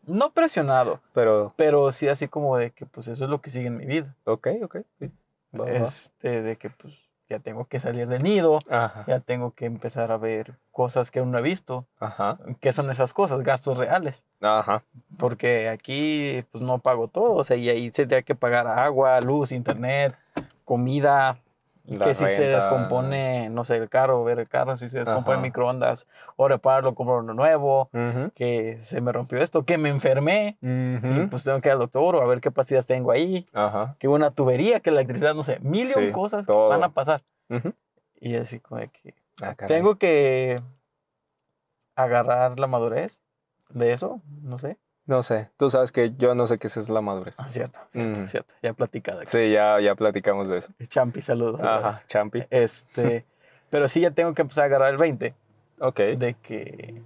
No 0.05 0.31
presionado, 0.31 1.01
pero 1.13 1.53
pero 1.57 1.91
sí 1.91 2.07
así 2.07 2.27
como 2.27 2.57
de 2.57 2.71
que 2.71 2.85
pues 2.85 3.07
eso 3.07 3.23
es 3.25 3.29
lo 3.29 3.41
que 3.41 3.49
sigue 3.49 3.67
en 3.67 3.77
mi 3.77 3.85
vida. 3.85 4.15
ok, 4.25 4.47
ok. 4.63 4.77
sí. 4.99 5.11
Va, 5.53 5.65
va, 5.65 5.71
va. 5.71 5.77
Este, 5.77 6.41
de 6.41 6.55
que 6.55 6.69
pues 6.69 7.07
ya 7.29 7.39
tengo 7.39 7.65
que 7.65 7.79
salir 7.79 8.07
del 8.07 8.23
nido, 8.23 8.59
Ajá, 8.69 9.03
ya 9.07 9.19
tengo 9.19 9.51
que 9.51 9.65
empezar 9.65 10.11
a 10.13 10.17
ver 10.17 10.57
cosas 10.71 11.11
que 11.11 11.19
aún 11.19 11.31
no 11.31 11.39
he 11.39 11.41
visto. 11.41 11.85
ajá, 11.99 12.37
¿Qué 12.61 12.71
son 12.71 12.89
esas 12.89 13.13
cosas? 13.13 13.41
Gastos 13.43 13.77
reales. 13.77 14.25
ajá. 14.39 14.83
Porque 15.17 15.67
aquí 15.67 16.45
pues 16.51 16.63
no 16.63 16.79
pago 16.79 17.07
todo, 17.09 17.33
o 17.33 17.43
sea, 17.43 17.57
y 17.57 17.67
ahí 17.69 17.91
se 17.91 18.05
tiene 18.05 18.23
que 18.23 18.35
pagar 18.35 18.67
agua, 18.67 19.19
luz, 19.19 19.51
internet, 19.51 20.15
comida, 20.63 21.39
La 21.87 22.05
que 22.05 22.15
si 22.15 22.27
se 22.27 22.43
descompone, 22.47 23.49
no 23.49 23.63
sé, 23.63 23.77
el 23.77 23.87
carro, 23.87 24.23
ver 24.23 24.39
el 24.39 24.49
carro, 24.49 24.75
si 24.75 24.89
se 24.89 24.99
descompone 24.99 25.35
el 25.35 25.39
Ajá. 25.39 25.47
microondas, 25.47 26.05
o 26.35 26.47
repararlo, 26.49 26.93
comprar 26.95 27.19
uno 27.19 27.33
nuevo, 27.33 27.89
que 28.35 28.77
se 28.81 28.99
me 28.99 29.13
rompió 29.13 29.39
esto, 29.39 29.63
que 29.63 29.77
me 29.77 29.87
enfermé, 29.87 30.57
y 30.61 31.27
pues 31.27 31.43
tengo 31.45 31.61
que 31.61 31.69
ir 31.69 31.73
al 31.73 31.79
doctor 31.79 32.17
o 32.17 32.21
a 32.21 32.25
ver 32.25 32.41
qué 32.41 32.51
pastillas 32.51 32.85
tengo 32.85 33.11
ahí, 33.11 33.47
Ajá. 33.53 33.95
que 33.99 34.07
una 34.09 34.31
tubería, 34.31 34.81
que 34.81 34.91
la 34.91 34.99
electricidad, 34.99 35.33
no 35.33 35.43
sé, 35.43 35.59
mil 35.61 35.85
Sí, 35.87 36.11
cosas 36.11 36.45
que 36.45 36.53
van 36.53 36.83
a 36.83 36.89
pasar. 36.93 37.23
Y 38.19 38.35
así 38.35 38.59
como 38.59 38.81
de 38.81 38.89
que 38.89 39.15
Ah, 39.41 39.53
tengo 39.55 39.95
que 39.95 40.57
agarrar 41.95 42.59
la 42.59 42.67
madurez 42.67 43.21
de 43.69 43.93
eso, 43.93 44.21
no 44.41 44.57
sé. 44.57 44.77
No 45.07 45.23
sé, 45.23 45.49
tú 45.57 45.69
sabes 45.69 45.91
que 45.91 46.13
yo 46.17 46.35
no 46.35 46.45
sé 46.47 46.57
qué 46.59 46.67
es 46.67 46.89
la 46.89 47.01
madurez. 47.01 47.35
Ah, 47.39 47.49
cierto, 47.49 47.79
cierto, 47.89 48.21
Mm. 48.21 48.27
cierto. 48.27 48.53
Ya 48.61 48.73
platicado 48.73 49.19
aquí. 49.21 49.29
Sí, 49.31 49.51
ya, 49.51 49.79
ya 49.79 49.95
platicamos 49.95 50.49
de 50.49 50.57
eso. 50.59 50.73
Champi, 50.87 51.21
saludos. 51.21 51.63
Ajá, 51.63 52.01
champi. 52.07 52.43
Este, 52.49 53.25
pero 53.69 53.87
sí 53.87 54.01
ya 54.01 54.11
tengo 54.11 54.33
que 54.33 54.41
empezar 54.43 54.63
a 54.63 54.65
agarrar 54.67 54.91
el 54.91 54.97
20 54.97 55.33
Ok. 55.79 55.99
de 56.17 56.35
que 56.41 57.01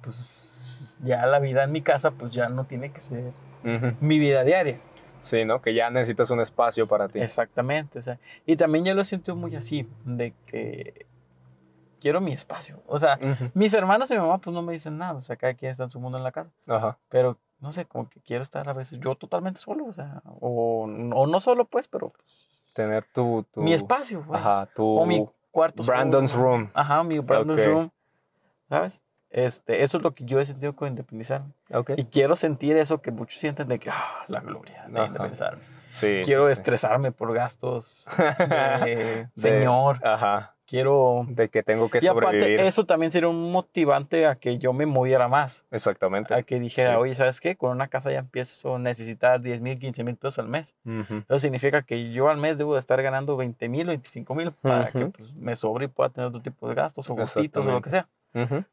pues 0.00 0.96
ya 1.02 1.26
la 1.26 1.38
vida 1.40 1.64
en 1.64 1.72
mi 1.72 1.80
casa 1.82 2.10
pues 2.12 2.30
ya 2.30 2.48
no 2.48 2.64
tiene 2.66 2.92
que 2.92 3.00
ser 3.00 3.32
mi 4.00 4.18
vida 4.18 4.44
diaria. 4.44 4.80
Sí, 5.20 5.44
¿no? 5.44 5.60
Que 5.60 5.74
ya 5.74 5.90
necesitas 5.90 6.30
un 6.30 6.40
espacio 6.40 6.86
para 6.88 7.08
ti. 7.08 7.18
Exactamente, 7.20 7.98
o 7.98 8.02
sea, 8.02 8.18
y 8.46 8.56
también 8.56 8.84
yo 8.86 8.94
lo 8.94 9.04
siento 9.04 9.36
muy 9.36 9.54
así 9.54 9.86
de 10.06 10.32
que 10.46 11.06
quiero 12.00 12.20
mi 12.20 12.32
espacio. 12.32 12.82
O 12.86 12.98
sea, 12.98 13.18
Ujú. 13.22 13.50
mis 13.54 13.72
hermanos 13.74 14.10
y 14.10 14.14
mi 14.14 14.20
mamá 14.20 14.38
pues 14.38 14.54
no 14.54 14.62
me 14.62 14.72
dicen 14.72 14.96
nada, 14.96 15.12
o 15.14 15.20
sea, 15.20 15.36
cada 15.36 15.54
quien 15.54 15.70
está 15.70 15.84
en 15.84 15.90
su 15.90 16.00
mundo 16.00 16.18
en 16.18 16.24
la 16.24 16.32
casa, 16.32 16.50
Ajá. 16.66 16.98
pero 17.08 17.38
no 17.60 17.70
sé, 17.72 17.84
como 17.84 18.08
que 18.08 18.20
quiero 18.20 18.42
estar 18.42 18.68
a 18.68 18.72
veces 18.72 18.98
yo 19.00 19.14
totalmente 19.14 19.60
solo, 19.60 19.84
o 19.86 19.92
sea, 19.92 20.22
o, 20.40 20.84
o 21.14 21.26
no 21.26 21.40
solo 21.40 21.66
pues, 21.66 21.86
pero 21.88 22.08
pues, 22.10 22.48
Tener 22.74 23.04
tu, 23.04 23.44
tu- 23.52 23.60
mi 23.60 23.72
espacio, 23.74 24.24
güey. 24.24 24.40
Ajá, 24.40 24.66
tu 24.74 24.98
o 24.98 25.04
mi 25.04 25.28
cuarto. 25.50 25.82
solo, 25.82 25.92
Brandon's 25.94 26.32
güey. 26.32 26.42
room. 26.44 26.70
Ajá, 26.72 27.02
mi 27.04 27.18
Brandon's 27.18 27.60
Ok. 27.60 27.66
room. 27.68 27.90
¿Sabes? 28.68 29.02
Este, 29.28 29.82
eso 29.82 29.96
es 29.98 30.02
lo 30.04 30.14
que 30.14 30.24
yo 30.24 30.38
he 30.40 30.44
sentido 30.46 30.74
con 30.76 30.86
independizarme. 30.88 31.52
Ok. 31.72 31.90
Y 31.96 32.04
quiero 32.04 32.36
sentir 32.36 32.76
eso 32.76 33.02
que 33.02 33.10
muchos 33.10 33.38
sienten 33.40 33.66
de 33.68 33.78
que, 33.80 33.90
ah, 33.90 34.24
la 34.28 34.40
gloria 34.40 34.86
de 34.88 34.98
Ajá. 34.98 35.06
independizarme. 35.08 35.62
Sí. 35.90 36.20
quiero 36.24 36.44
sí, 36.44 36.54
sí. 36.54 36.60
estresarme 36.60 37.10
por 37.10 37.34
gastos 37.34 38.06
de 38.38 39.28
señor. 39.34 40.00
Ajá. 40.06 40.54
Quiero... 40.70 41.26
De 41.28 41.48
que 41.48 41.64
tengo 41.64 41.90
que 41.90 41.98
Y 41.98 42.02
sobrevivir. 42.02 42.44
aparte, 42.44 42.66
eso 42.68 42.86
también 42.86 43.10
sería 43.10 43.28
un 43.28 43.50
motivante 43.50 44.24
a 44.26 44.36
que 44.36 44.56
yo 44.56 44.72
me 44.72 44.86
moviera 44.86 45.26
más. 45.26 45.64
Exactamente. 45.72 46.32
A 46.32 46.44
que 46.44 46.60
dijera, 46.60 46.92
Sí. 46.92 46.96
oye, 47.00 47.14
¿sabes 47.16 47.40
qué? 47.40 47.56
Con 47.56 47.72
una 47.72 47.88
casa 47.88 48.12
ya 48.12 48.20
empiezo 48.20 48.76
a 48.76 48.78
necesitar 48.78 49.40
10 49.40 49.60
mil, 49.62 49.80
15 49.80 50.04
mil 50.04 50.14
pesos 50.14 50.38
al 50.38 50.46
mes. 50.46 50.76
Ujú. 50.84 51.24
Eso 51.28 51.40
significa 51.40 51.82
que 51.82 52.12
yo 52.12 52.28
al 52.28 52.36
mes 52.36 52.56
debo 52.56 52.74
de 52.74 52.78
estar 52.80 53.02
ganando 53.02 53.36
20 53.36 53.68
mil, 53.68 53.88
25 53.88 54.32
mil 54.36 54.52
para 54.52 54.92
que 54.92 54.98
Ujú. 54.98 55.10
pues, 55.10 55.32
me 55.34 55.56
sobre 55.56 55.86
y 55.86 55.88
pueda 55.88 56.10
tener 56.10 56.28
otro 56.28 56.40
tipo 56.40 56.68
de 56.68 56.76
gastos 56.76 57.10
o 57.10 57.14
gustitos 57.16 57.66
o 57.66 57.68
lo 57.68 57.80
que 57.80 57.90
sea. 57.90 58.08
Ujú. 58.34 58.64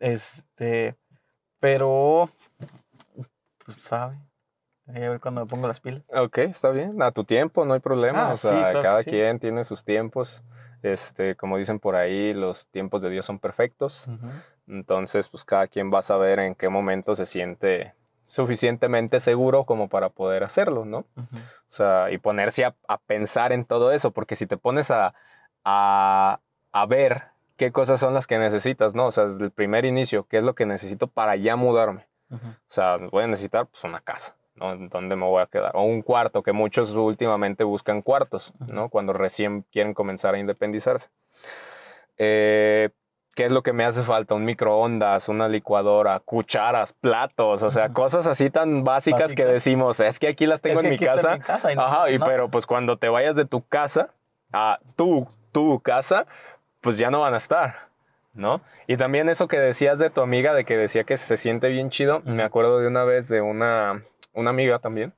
Este, 0.00 0.94
pero, 1.60 2.30
pues 3.66 3.76
sabe. 3.82 4.16
Ahí 4.86 5.02
A 5.02 5.10
ver 5.10 5.20
cuando 5.20 5.42
me 5.42 5.46
pongo 5.46 5.66
las 5.68 5.80
pilas. 5.80 6.10
Ok, 6.14 6.38
está 6.38 6.70
bien. 6.70 7.00
A 7.02 7.10
tu 7.10 7.24
tiempo, 7.24 7.64
no 7.66 7.74
hay 7.74 7.80
problema. 7.80 8.30
Ah, 8.30 8.32
o 8.32 8.36
sí, 8.38 8.48
sea, 8.48 8.58
claro 8.60 8.78
que 8.78 8.82
cada 8.82 9.02
sí. 9.02 9.10
quien 9.10 9.38
tiene 9.38 9.64
sus 9.64 9.84
tiempos. 9.84 10.42
Este, 10.84 11.34
como 11.34 11.56
dicen 11.56 11.80
por 11.80 11.96
ahí, 11.96 12.34
los 12.34 12.66
tiempos 12.68 13.00
de 13.00 13.08
Dios 13.08 13.24
son 13.24 13.38
perfectos. 13.38 14.08
Entonces, 14.68 15.28
pues 15.30 15.44
cada 15.44 15.66
quien 15.66 15.90
va 15.92 16.00
a 16.00 16.02
saber 16.02 16.38
en 16.38 16.54
qué 16.54 16.68
momento 16.68 17.14
se 17.16 17.24
siente 17.26 17.94
suficientemente 18.22 19.18
seguro 19.20 19.64
como 19.64 19.88
para 19.88 20.10
poder 20.10 20.44
hacerlo, 20.44 20.84
¿no? 20.84 20.98
O 20.98 21.68
sea, 21.68 22.10
y 22.10 22.18
ponerse 22.18 22.64
a, 22.64 22.74
a 22.86 22.98
pensar 22.98 23.52
en 23.52 23.64
todo 23.64 23.92
eso, 23.92 24.10
porque 24.12 24.36
si 24.36 24.46
te 24.46 24.56
pones 24.56 24.90
a, 24.90 25.14
a, 25.64 26.40
a 26.72 26.86
ver 26.86 27.24
qué 27.56 27.72
cosas 27.72 28.00
son 28.00 28.12
las 28.14 28.26
que 28.26 28.38
necesitas, 28.38 28.94
¿no? 28.94 29.06
O 29.06 29.10
sea, 29.12 29.24
desde 29.24 29.44
el 29.44 29.50
primer 29.50 29.84
inicio, 29.86 30.26
qué 30.26 30.38
es 30.38 30.42
lo 30.42 30.54
que 30.54 30.66
necesito 30.66 31.06
para 31.06 31.36
ya 31.36 31.56
mudarme. 31.56 32.06
O 32.30 32.38
sea, 32.68 32.96
voy 32.96 33.24
a 33.24 33.26
necesitar 33.28 33.66
pues 33.66 33.84
una 33.84 34.00
casa, 34.00 34.36
¿no? 34.56 34.72
¿En 34.72 34.88
¿Dónde 34.88 35.16
me 35.16 35.24
voy 35.26 35.42
a 35.42 35.46
quedar? 35.46 35.72
O 35.74 35.82
un 35.82 36.02
cuarto, 36.02 36.42
que 36.42 36.52
muchos 36.52 36.94
últimamente 36.96 37.64
buscan 37.64 38.02
cuartos, 38.02 38.52
¿no? 38.68 38.88
Cuando 38.88 39.12
recién 39.12 39.64
quieren 39.72 39.94
comenzar 39.94 40.34
a 40.34 40.38
independizarse. 40.38 41.08
Eh, 42.18 42.90
¿Qué 43.34 43.44
es 43.44 43.50
lo 43.52 43.64
que 43.64 43.72
me 43.72 43.84
hace 43.84 44.04
falta? 44.04 44.36
Un 44.36 44.44
microondas, 44.44 45.28
una 45.28 45.48
licuadora, 45.48 46.20
cucharas, 46.20 46.92
platos, 46.92 47.64
o 47.64 47.70
sea, 47.72 47.92
cosas 47.92 48.28
así 48.28 48.48
tan 48.48 48.84
básicas, 48.84 49.34
que 49.34 49.42
Básicas. 49.42 49.52
decimos, 49.52 49.98
es 49.98 50.20
que 50.20 50.28
aquí 50.28 50.46
las 50.46 50.60
tengo 50.60 50.74
Es 50.76 50.80
que 50.82 50.86
en 50.86 50.92
mi 50.92 50.98
casa. 51.04 51.32
en 51.32 51.38
mi 51.40 51.44
casa 51.44 51.72
y 51.72 51.74
no 51.74 51.82
Ajá, 51.82 52.10
y 52.10 52.18
pero 52.20 52.48
pues 52.48 52.64
cuando 52.66 52.96
te 52.96 53.08
vayas 53.08 53.34
de 53.34 53.44
tu 53.44 53.66
casa 53.66 54.10
a 54.52 54.78
tu, 54.94 55.26
tu 55.50 55.80
casa, 55.80 56.26
pues 56.80 56.96
ya 56.96 57.10
no 57.10 57.22
van 57.22 57.34
a 57.34 57.38
estar, 57.38 57.88
¿no? 58.34 58.60
Y 58.86 58.96
también 58.98 59.28
eso 59.28 59.48
que 59.48 59.58
decías 59.58 59.98
de 59.98 60.10
tu 60.10 60.20
amiga, 60.20 60.54
de 60.54 60.64
que 60.64 60.76
decía 60.76 61.02
que 61.02 61.16
se 61.16 61.36
siente 61.36 61.70
bien 61.70 61.90
chido, 61.90 62.20
me 62.24 62.44
acuerdo 62.44 62.78
de 62.78 62.86
una 62.86 63.02
vez 63.02 63.26
de 63.28 63.40
una, 63.40 64.04
una 64.34 64.50
amiga 64.50 64.78
también 64.78 65.14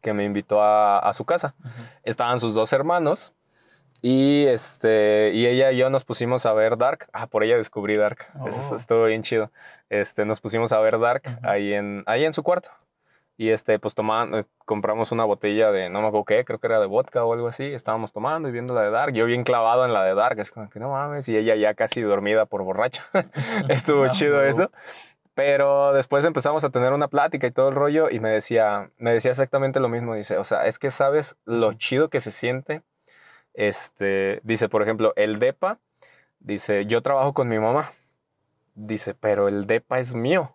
que 0.00 0.12
me 0.12 0.24
invitó 0.24 0.62
a, 0.62 0.98
a 0.98 1.12
su 1.12 1.24
casa. 1.24 1.54
Estaban 2.02 2.40
sus 2.40 2.54
dos 2.54 2.72
hermanos 2.72 3.32
y, 4.00 4.46
este, 4.46 5.30
y 5.32 5.46
ella 5.46 5.70
y 5.70 5.76
yo 5.76 5.88
nos 5.90 6.04
pusimos 6.04 6.44
a 6.44 6.52
ver 6.52 6.76
Dark. 6.76 7.06
Ah, 7.12 7.28
por 7.28 7.44
ella 7.44 7.56
descubrí 7.56 7.96
Dark. 7.96 8.26
Eso 8.46 8.72
Oh. 8.72 8.76
estuvo 8.76 9.04
bien 9.04 9.22
chido. 9.22 9.52
Este, 9.90 10.24
nos 10.24 10.40
pusimos 10.40 10.72
a 10.72 10.80
ver 10.80 10.98
Dark 10.98 11.22
ahí, 11.44 11.72
en, 11.72 12.02
ahí 12.06 12.24
en 12.24 12.32
su 12.32 12.42
cuarto. 12.42 12.70
Y 13.38 13.48
este, 13.50 13.78
pues 13.78 13.94
tomaban, 13.94 14.34
eh, 14.34 14.42
compramos 14.66 15.10
una 15.12 15.24
botella 15.24 15.70
de, 15.72 15.88
no 15.88 16.00
me 16.02 16.08
acuerdo 16.08 16.24
qué, 16.26 16.44
creo 16.44 16.58
que 16.58 16.66
era 16.66 16.80
de 16.80 16.86
vodka 16.86 17.24
o 17.24 17.32
algo 17.32 17.46
así. 17.48 17.64
Estábamos 17.64 18.12
tomando 18.12 18.48
y 18.48 18.52
viendo 18.52 18.74
la 18.74 18.82
de 18.82 18.90
Dark. 18.90 19.14
Yo 19.14 19.24
bien 19.26 19.42
clavado 19.44 19.84
en 19.86 19.92
la 19.92 20.02
de 20.04 20.14
Dark. 20.14 20.38
Es 20.40 20.50
como 20.50 20.68
que 20.68 20.80
no 20.80 20.90
mames. 20.90 21.28
Y 21.28 21.36
ella 21.36 21.54
ya 21.54 21.74
casi 21.74 22.02
dormida 22.02 22.44
por 22.46 22.62
borracha. 22.64 23.04
Estuvo 23.68 24.04
Ah, 24.04 24.10
chido 24.10 24.42
eso. 24.44 24.70
Pero 25.34 25.92
después 25.92 26.24
empezamos 26.24 26.64
a 26.64 26.70
tener 26.70 26.92
una 26.92 27.08
plática 27.08 27.46
y 27.46 27.50
todo 27.50 27.68
el 27.68 27.74
rollo 27.74 28.10
y 28.10 28.20
me 28.20 28.30
decía, 28.30 28.90
me 28.98 29.12
decía 29.12 29.30
exactamente 29.30 29.80
lo 29.80 29.88
mismo. 29.88 30.14
Dice, 30.14 30.36
o 30.36 30.44
sea, 30.44 30.66
es 30.66 30.78
que 30.78 30.90
sabes 30.90 31.36
lo 31.46 31.72
chido 31.72 32.10
que 32.10 32.20
se 32.20 32.30
siente. 32.30 32.82
Este, 33.54 34.40
dice, 34.44 34.68
por 34.68 34.82
ejemplo, 34.82 35.12
el 35.16 35.38
DEPA, 35.38 35.78
dice, 36.40 36.86
yo 36.86 37.02
trabajo 37.02 37.32
con 37.32 37.48
mi 37.48 37.58
mamá. 37.58 37.90
Dice, 38.74 39.14
pero 39.14 39.48
el 39.48 39.66
DEPA 39.66 40.00
es 40.00 40.14
mío. 40.14 40.54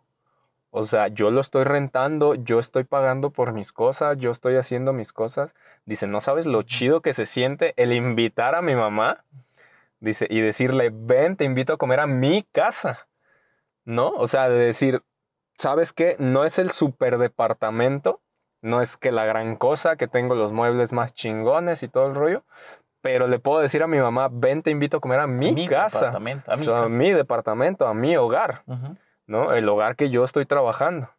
O 0.69 0.85
sea, 0.85 1.07
yo 1.07 1.31
lo 1.31 1.41
estoy 1.41 1.63
rentando, 1.63 2.35
yo 2.35 2.59
estoy 2.59 2.83
pagando 2.83 3.31
por 3.31 3.53
mis 3.53 3.71
cosas, 3.71 4.17
yo 4.17 4.29
estoy 4.31 4.57
haciendo 4.57 4.93
mis 4.93 5.11
cosas. 5.11 5.55
Dice, 5.85 6.05
¿no 6.05 6.21
sabes 6.21 6.45
lo 6.45 6.61
chido 6.61 7.01
que 7.01 7.13
se 7.13 7.25
siente 7.25 7.73
el 7.77 7.93
invitar 7.93 8.53
a 8.53 8.61
mi 8.61 8.75
mamá? 8.75 9.23
Dice, 9.99 10.27
y 10.29 10.39
decirle, 10.41 10.91
ven, 10.93 11.35
te 11.35 11.45
invito 11.45 11.73
a 11.73 11.77
comer 11.77 11.99
a 11.99 12.07
mi 12.07 12.43
casa. 12.51 13.06
¿No? 13.87 14.09
O 14.09 14.27
sea, 14.27 14.49
de 14.49 14.57
decir, 14.57 15.01
¿sabes 15.57 15.93
qué? 15.93 16.17
No 16.19 16.43
es 16.43 16.59
el 16.59 16.71
super 16.71 17.17
departamento, 17.17 18.19
no 18.61 18.81
es 18.81 18.97
que 18.97 19.13
la 19.13 19.23
gran 19.23 19.55
cosa, 19.55 19.95
que 19.95 20.09
tengo 20.09 20.35
los 20.35 20.51
muebles 20.51 20.91
más 20.91 21.13
chingones 21.13 21.83
y 21.83 21.87
todo 21.87 22.07
el 22.07 22.13
rollo, 22.13 22.43
pero 22.99 23.27
le 23.27 23.39
puedo 23.39 23.61
decir 23.61 23.81
a 23.83 23.87
mi 23.87 23.97
mamá, 23.97 24.27
ven, 24.29 24.61
te 24.61 24.71
invito 24.71 24.97
a 24.97 24.99
comer 24.99 25.21
a 25.21 25.27
mi, 25.27 25.67
casa, 25.69 26.07
departamento, 26.07 26.51
a 26.51 26.85
o 26.85 26.89
mi 26.89 27.11
a 27.11 27.15
departamento, 27.15 27.87
a 27.87 27.93
mi 27.93 28.17
hogar. 28.17 28.63
¿no? 29.25 29.53
El 29.53 29.69
hogar 29.69 29.95
que 29.95 30.09
yo 30.09 30.25
estoy 30.25 30.45
trabajando. 30.45 31.09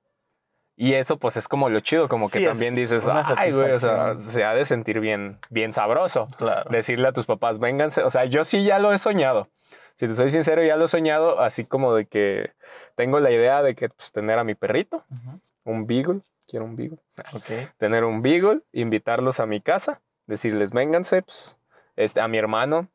Y 0.76 0.92
eso 0.92 1.16
pues 1.16 1.38
es 1.38 1.48
como 1.48 1.70
lo 1.70 1.80
chido, 1.80 2.06
como 2.06 2.28
que 2.28 2.40
Sí, 2.40 2.44
también 2.44 2.74
es 2.74 2.76
dices, 2.76 3.08
ay, 3.34 3.52
güey, 3.52 3.72
o 3.72 3.78
sea, 3.78 3.90
satisfacción". 3.90 4.18
se 4.18 4.44
ha 4.44 4.52
de 4.52 4.66
sentir 4.66 5.00
bien, 5.00 5.38
bien 5.48 5.72
sabroso. 5.72 6.28
Claro. 6.36 6.68
Decirle 6.68 7.08
a 7.08 7.12
tus 7.12 7.24
papás, 7.24 7.58
vénganse, 7.58 8.02
o 8.02 8.10
sea, 8.10 8.26
yo 8.26 8.44
sí 8.44 8.62
ya 8.62 8.78
lo 8.78 8.92
he 8.92 8.98
soñado. 8.98 9.48
Si 9.98 10.06
te 10.06 10.14
soy 10.14 10.28
sincero, 10.28 10.62
ya 10.62 10.76
lo 10.76 10.84
he 10.84 10.88
soñado, 10.88 11.40
así 11.40 11.64
como 11.64 11.92
de 11.92 12.06
que 12.06 12.52
tengo 12.94 13.18
la 13.18 13.32
idea 13.32 13.62
de 13.64 13.74
que 13.74 13.88
pues, 13.88 14.12
tener 14.12 14.38
a 14.38 14.44
mi 14.44 14.54
perrito, 14.54 15.04
un 15.64 15.88
beagle, 15.88 16.20
quiero 16.46 16.66
un 16.66 16.76
beagle 16.76 16.98
Ok. 17.34 17.74
tener 17.78 18.04
un 18.04 18.22
beagle, 18.22 18.60
invitarlos 18.70 19.40
a 19.40 19.46
mi 19.46 19.60
casa, 19.60 20.00
decirles, 20.26 20.70
vénganse, 20.70 21.22
pues, 21.22 21.58
este, 21.96 22.20
a 22.20 22.28
mi 22.28 22.38
hermano, 22.38 22.88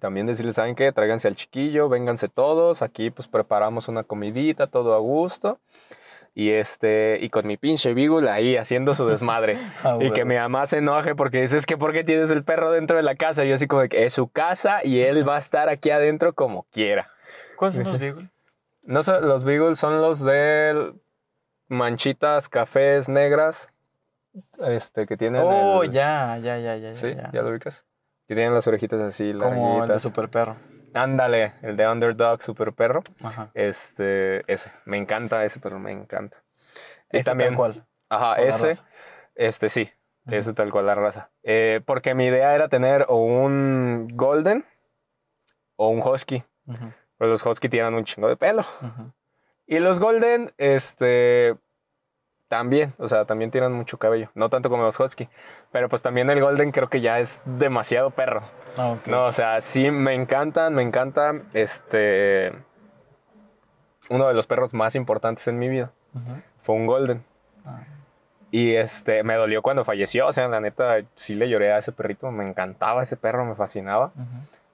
también 0.00 0.26
decirles, 0.26 0.56
¿saben 0.56 0.74
qué? 0.74 0.90
Tráiganse 0.90 1.28
al 1.28 1.36
chiquillo, 1.36 1.88
vénganse 1.88 2.28
todos, 2.28 2.82
aquí 2.82 3.10
pues 3.10 3.28
preparamos 3.28 3.86
una 3.86 4.02
comidita, 4.02 4.66
todo 4.66 4.94
a 4.94 4.98
gusto. 4.98 5.60
Y 6.34 6.50
este, 6.50 7.18
y 7.20 7.28
con 7.28 7.46
mi 7.46 7.56
pinche 7.58 7.92
beagle 7.92 8.30
ahí 8.30 8.56
haciendo 8.56 8.94
su 8.94 9.06
desmadre. 9.06 9.58
Ah, 9.84 9.98
y 10.00 10.10
que 10.12 10.24
mi 10.24 10.36
mamá 10.36 10.64
se 10.66 10.78
enoje 10.78 11.14
porque 11.14 11.40
dices 11.40 11.66
que 11.66 11.76
¿por 11.76 11.92
qué 11.92 12.04
tienes 12.04 12.30
el 12.30 12.42
perro 12.44 12.70
dentro 12.70 12.96
de 12.96 13.02
la 13.02 13.16
casa? 13.16 13.44
Y 13.44 13.48
yo 13.48 13.54
así 13.54 13.66
como 13.66 13.86
que 13.88 14.04
es 14.04 14.12
su 14.14 14.28
casa 14.28 14.80
y 14.84 15.00
él 15.00 15.28
va 15.28 15.36
a 15.36 15.38
estar 15.38 15.68
aquí 15.68 15.90
adentro 15.90 16.32
como 16.34 16.64
quiera. 16.72 17.10
¿Cuáles 17.56 17.74
son 17.76 17.84
los 17.84 17.98
beagle? 17.98 18.30
No 18.84 19.02
sé, 19.02 19.20
los 19.20 19.44
beagles 19.44 19.78
son 19.78 20.00
los 20.00 20.24
de 20.24 20.92
manchitas, 21.68 22.48
cafés 22.48 23.08
negras, 23.08 23.70
este, 24.60 25.06
que 25.06 25.16
tienen 25.16 25.42
Oh, 25.44 25.82
el- 25.82 25.90
ya, 25.90 26.38
ya, 26.38 26.58
ya, 26.58 26.76
ya. 26.76 26.94
Sí, 26.94 27.14
ya. 27.14 27.30
ya 27.32 27.42
lo 27.42 27.50
ubicas. 27.50 27.84
Que 28.28 28.34
tienen 28.34 28.54
las 28.54 28.66
orejitas 28.66 29.00
así, 29.00 29.34
Como 29.34 29.82
el 29.82 29.88
de. 29.88 29.98
Super 30.00 30.28
Perro. 30.30 30.56
Ándale, 30.94 31.54
el 31.62 31.76
de 31.76 31.88
Underdog 31.88 32.42
Super 32.42 32.72
Perro. 32.72 33.02
Ajá. 33.24 33.50
Este, 33.54 34.44
ese. 34.52 34.72
Me 34.84 34.96
encanta 34.98 35.42
ese, 35.44 35.60
pero 35.60 35.78
me 35.78 35.90
encanta. 35.92 36.42
Y 37.10 37.18
Ese 37.18 37.24
también, 37.24 37.50
tal 37.50 37.56
cual. 37.56 37.86
ajá, 38.08 38.36
ese, 38.42 38.70
este 39.34 39.68
sí, 39.68 39.90
ese 40.26 40.52
tal 40.54 40.70
cual 40.70 40.86
la 40.86 40.94
raza. 40.94 41.30
Eh, 41.42 41.80
porque 41.84 42.14
mi 42.14 42.26
idea 42.26 42.54
era 42.54 42.68
tener 42.68 43.06
o 43.08 43.16
un 43.16 44.08
Golden 44.12 44.64
o 45.76 45.88
un 45.88 45.98
Husky. 46.00 46.42
Ujú, 46.66 46.92
Pero 47.18 47.30
los 47.30 47.44
Husky 47.44 47.68
tienen 47.68 47.94
un 47.94 48.04
chingo 48.04 48.28
de 48.28 48.36
pelo. 48.36 48.64
Y 49.66 49.78
los 49.78 50.00
Golden, 50.00 50.52
este, 50.58 51.56
también, 52.48 52.92
o 52.98 53.08
sea, 53.08 53.24
también 53.24 53.50
tienen 53.50 53.72
mucho 53.72 53.98
cabello. 53.98 54.30
No 54.34 54.48
tanto 54.50 54.68
como 54.70 54.82
los 54.82 54.98
Husky. 55.00 55.28
Pero 55.70 55.88
pues 55.88 56.02
también 56.02 56.28
el 56.30 56.40
Golden 56.40 56.70
creo 56.70 56.88
que 56.88 57.00
ya 57.00 57.18
es 57.20 57.40
demasiado 57.44 58.10
perro. 58.10 58.42
Ah. 58.76 58.96
No, 59.06 59.26
o 59.26 59.32
sea, 59.32 59.60
sí 59.60 59.90
me 59.90 60.14
encantan, 60.14 60.74
me 60.74 60.82
encanta 60.82 61.32
este 61.52 62.52
uno 64.08 64.26
de 64.26 64.34
los 64.34 64.46
perros 64.46 64.74
más 64.74 64.94
importantes 64.94 65.46
en 65.48 65.58
mi 65.58 65.68
vida 65.68 65.92
fue 66.58 66.74
un 66.76 66.86
golden. 66.86 67.24
Ah. 67.64 67.84
Y 68.50 68.74
este 68.74 69.22
me 69.22 69.34
dolió 69.34 69.62
cuando 69.62 69.84
falleció, 69.84 70.26
o 70.26 70.32
sea, 70.32 70.48
la 70.48 70.60
neta 70.60 70.98
sí 71.14 71.34
le 71.34 71.48
lloré 71.48 71.72
a 71.72 71.78
ese 71.78 71.92
perrito, 71.92 72.30
me 72.30 72.44
encantaba 72.44 73.02
ese 73.02 73.16
perro, 73.16 73.46
me 73.46 73.54
fascinaba. 73.54 74.12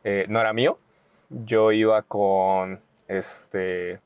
Eh, 0.03 0.27
no 0.29 0.41
era 0.41 0.53
mío. 0.53 0.79
Yo 1.31 1.71
iba 1.71 2.03
con 2.03 2.81
este 3.07 4.01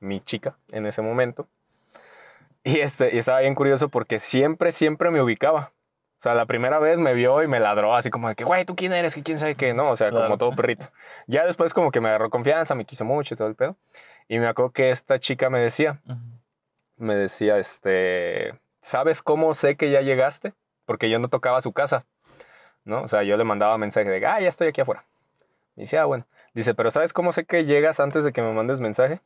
mi 0.00 0.20
chica 0.20 0.56
en 0.72 0.86
ese 0.86 1.02
momento. 1.02 1.46
Y 2.64 2.80
este 2.80 3.14
y 3.14 3.18
estaba 3.18 3.40
bien 3.40 3.54
curioso 3.54 3.88
porque 3.88 4.18
siempre 4.18 4.72
siempre 4.72 5.10
me 5.10 5.22
ubicaba. 5.22 5.70
O 6.20 6.22
sea, 6.22 6.34
la 6.34 6.44
primera 6.44 6.78
vez 6.78 7.00
me 7.00 7.14
vio 7.14 7.42
y 7.42 7.48
me 7.48 7.60
ladró 7.60 7.94
así 7.96 8.10
como 8.10 8.28
de 8.28 8.34
que, 8.34 8.44
güey, 8.44 8.66
¿tú 8.66 8.76
quién 8.76 8.92
eres? 8.92 9.14
¿Que 9.14 9.22
quién 9.22 9.38
sabe 9.38 9.54
qué? 9.54 9.72
No, 9.72 9.88
o 9.88 9.96
sea, 9.96 10.10
Claro. 10.10 10.26
como 10.26 10.36
todo 10.36 10.50
perrito. 10.52 10.90
Ya 11.26 11.46
después 11.46 11.72
como 11.72 11.90
que 11.90 12.02
me 12.02 12.10
agarró 12.10 12.28
confianza, 12.28 12.74
me 12.74 12.84
quiso 12.84 13.06
mucho 13.06 13.32
y 13.32 13.38
todo 13.38 13.48
el 13.48 13.54
pedo. 13.54 13.76
Y 14.28 14.38
me 14.38 14.46
acuerdo 14.46 14.70
que 14.70 14.90
esta 14.90 15.18
chica 15.18 15.48
me 15.48 15.60
decía, 15.60 15.98
Ujú. 16.06 16.18
me 16.98 17.14
decía, 17.14 17.56
este, 17.56 18.52
¿sabes 18.80 19.22
cómo 19.22 19.54
sé 19.54 19.76
que 19.76 19.90
ya 19.90 20.02
llegaste? 20.02 20.52
Porque 20.84 21.08
yo 21.08 21.18
no 21.20 21.28
tocaba 21.28 21.62
su 21.62 21.72
casa, 21.72 22.04
¿no? 22.84 23.00
O 23.00 23.08
sea, 23.08 23.22
yo 23.22 23.38
le 23.38 23.44
mandaba 23.44 23.78
mensaje 23.78 24.10
de, 24.10 24.26
ah, 24.26 24.40
ya 24.42 24.48
estoy 24.48 24.68
aquí 24.68 24.82
afuera. 24.82 25.04
Y 25.74 25.80
dice, 25.82 25.96
ah, 25.96 26.04
bueno. 26.04 26.26
Dice, 26.52 26.74
pero 26.74 26.90
¿sabes 26.90 27.14
cómo 27.14 27.32
sé 27.32 27.46
que 27.46 27.64
llegas 27.64 27.98
antes 27.98 28.24
de 28.24 28.32
que 28.34 28.42
me 28.42 28.52
mandes 28.52 28.80
mensaje? 28.80 29.20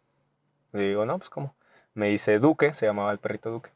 Le 0.70 0.82
digo, 0.90 1.06
no, 1.06 1.18
pues 1.18 1.28
¿cómo? 1.28 1.56
Me 1.92 2.06
dice, 2.08 2.38
Duque, 2.38 2.72
se 2.72 2.86
llamaba 2.86 3.10
el 3.10 3.18
perrito 3.18 3.50
Duque. 3.50 3.70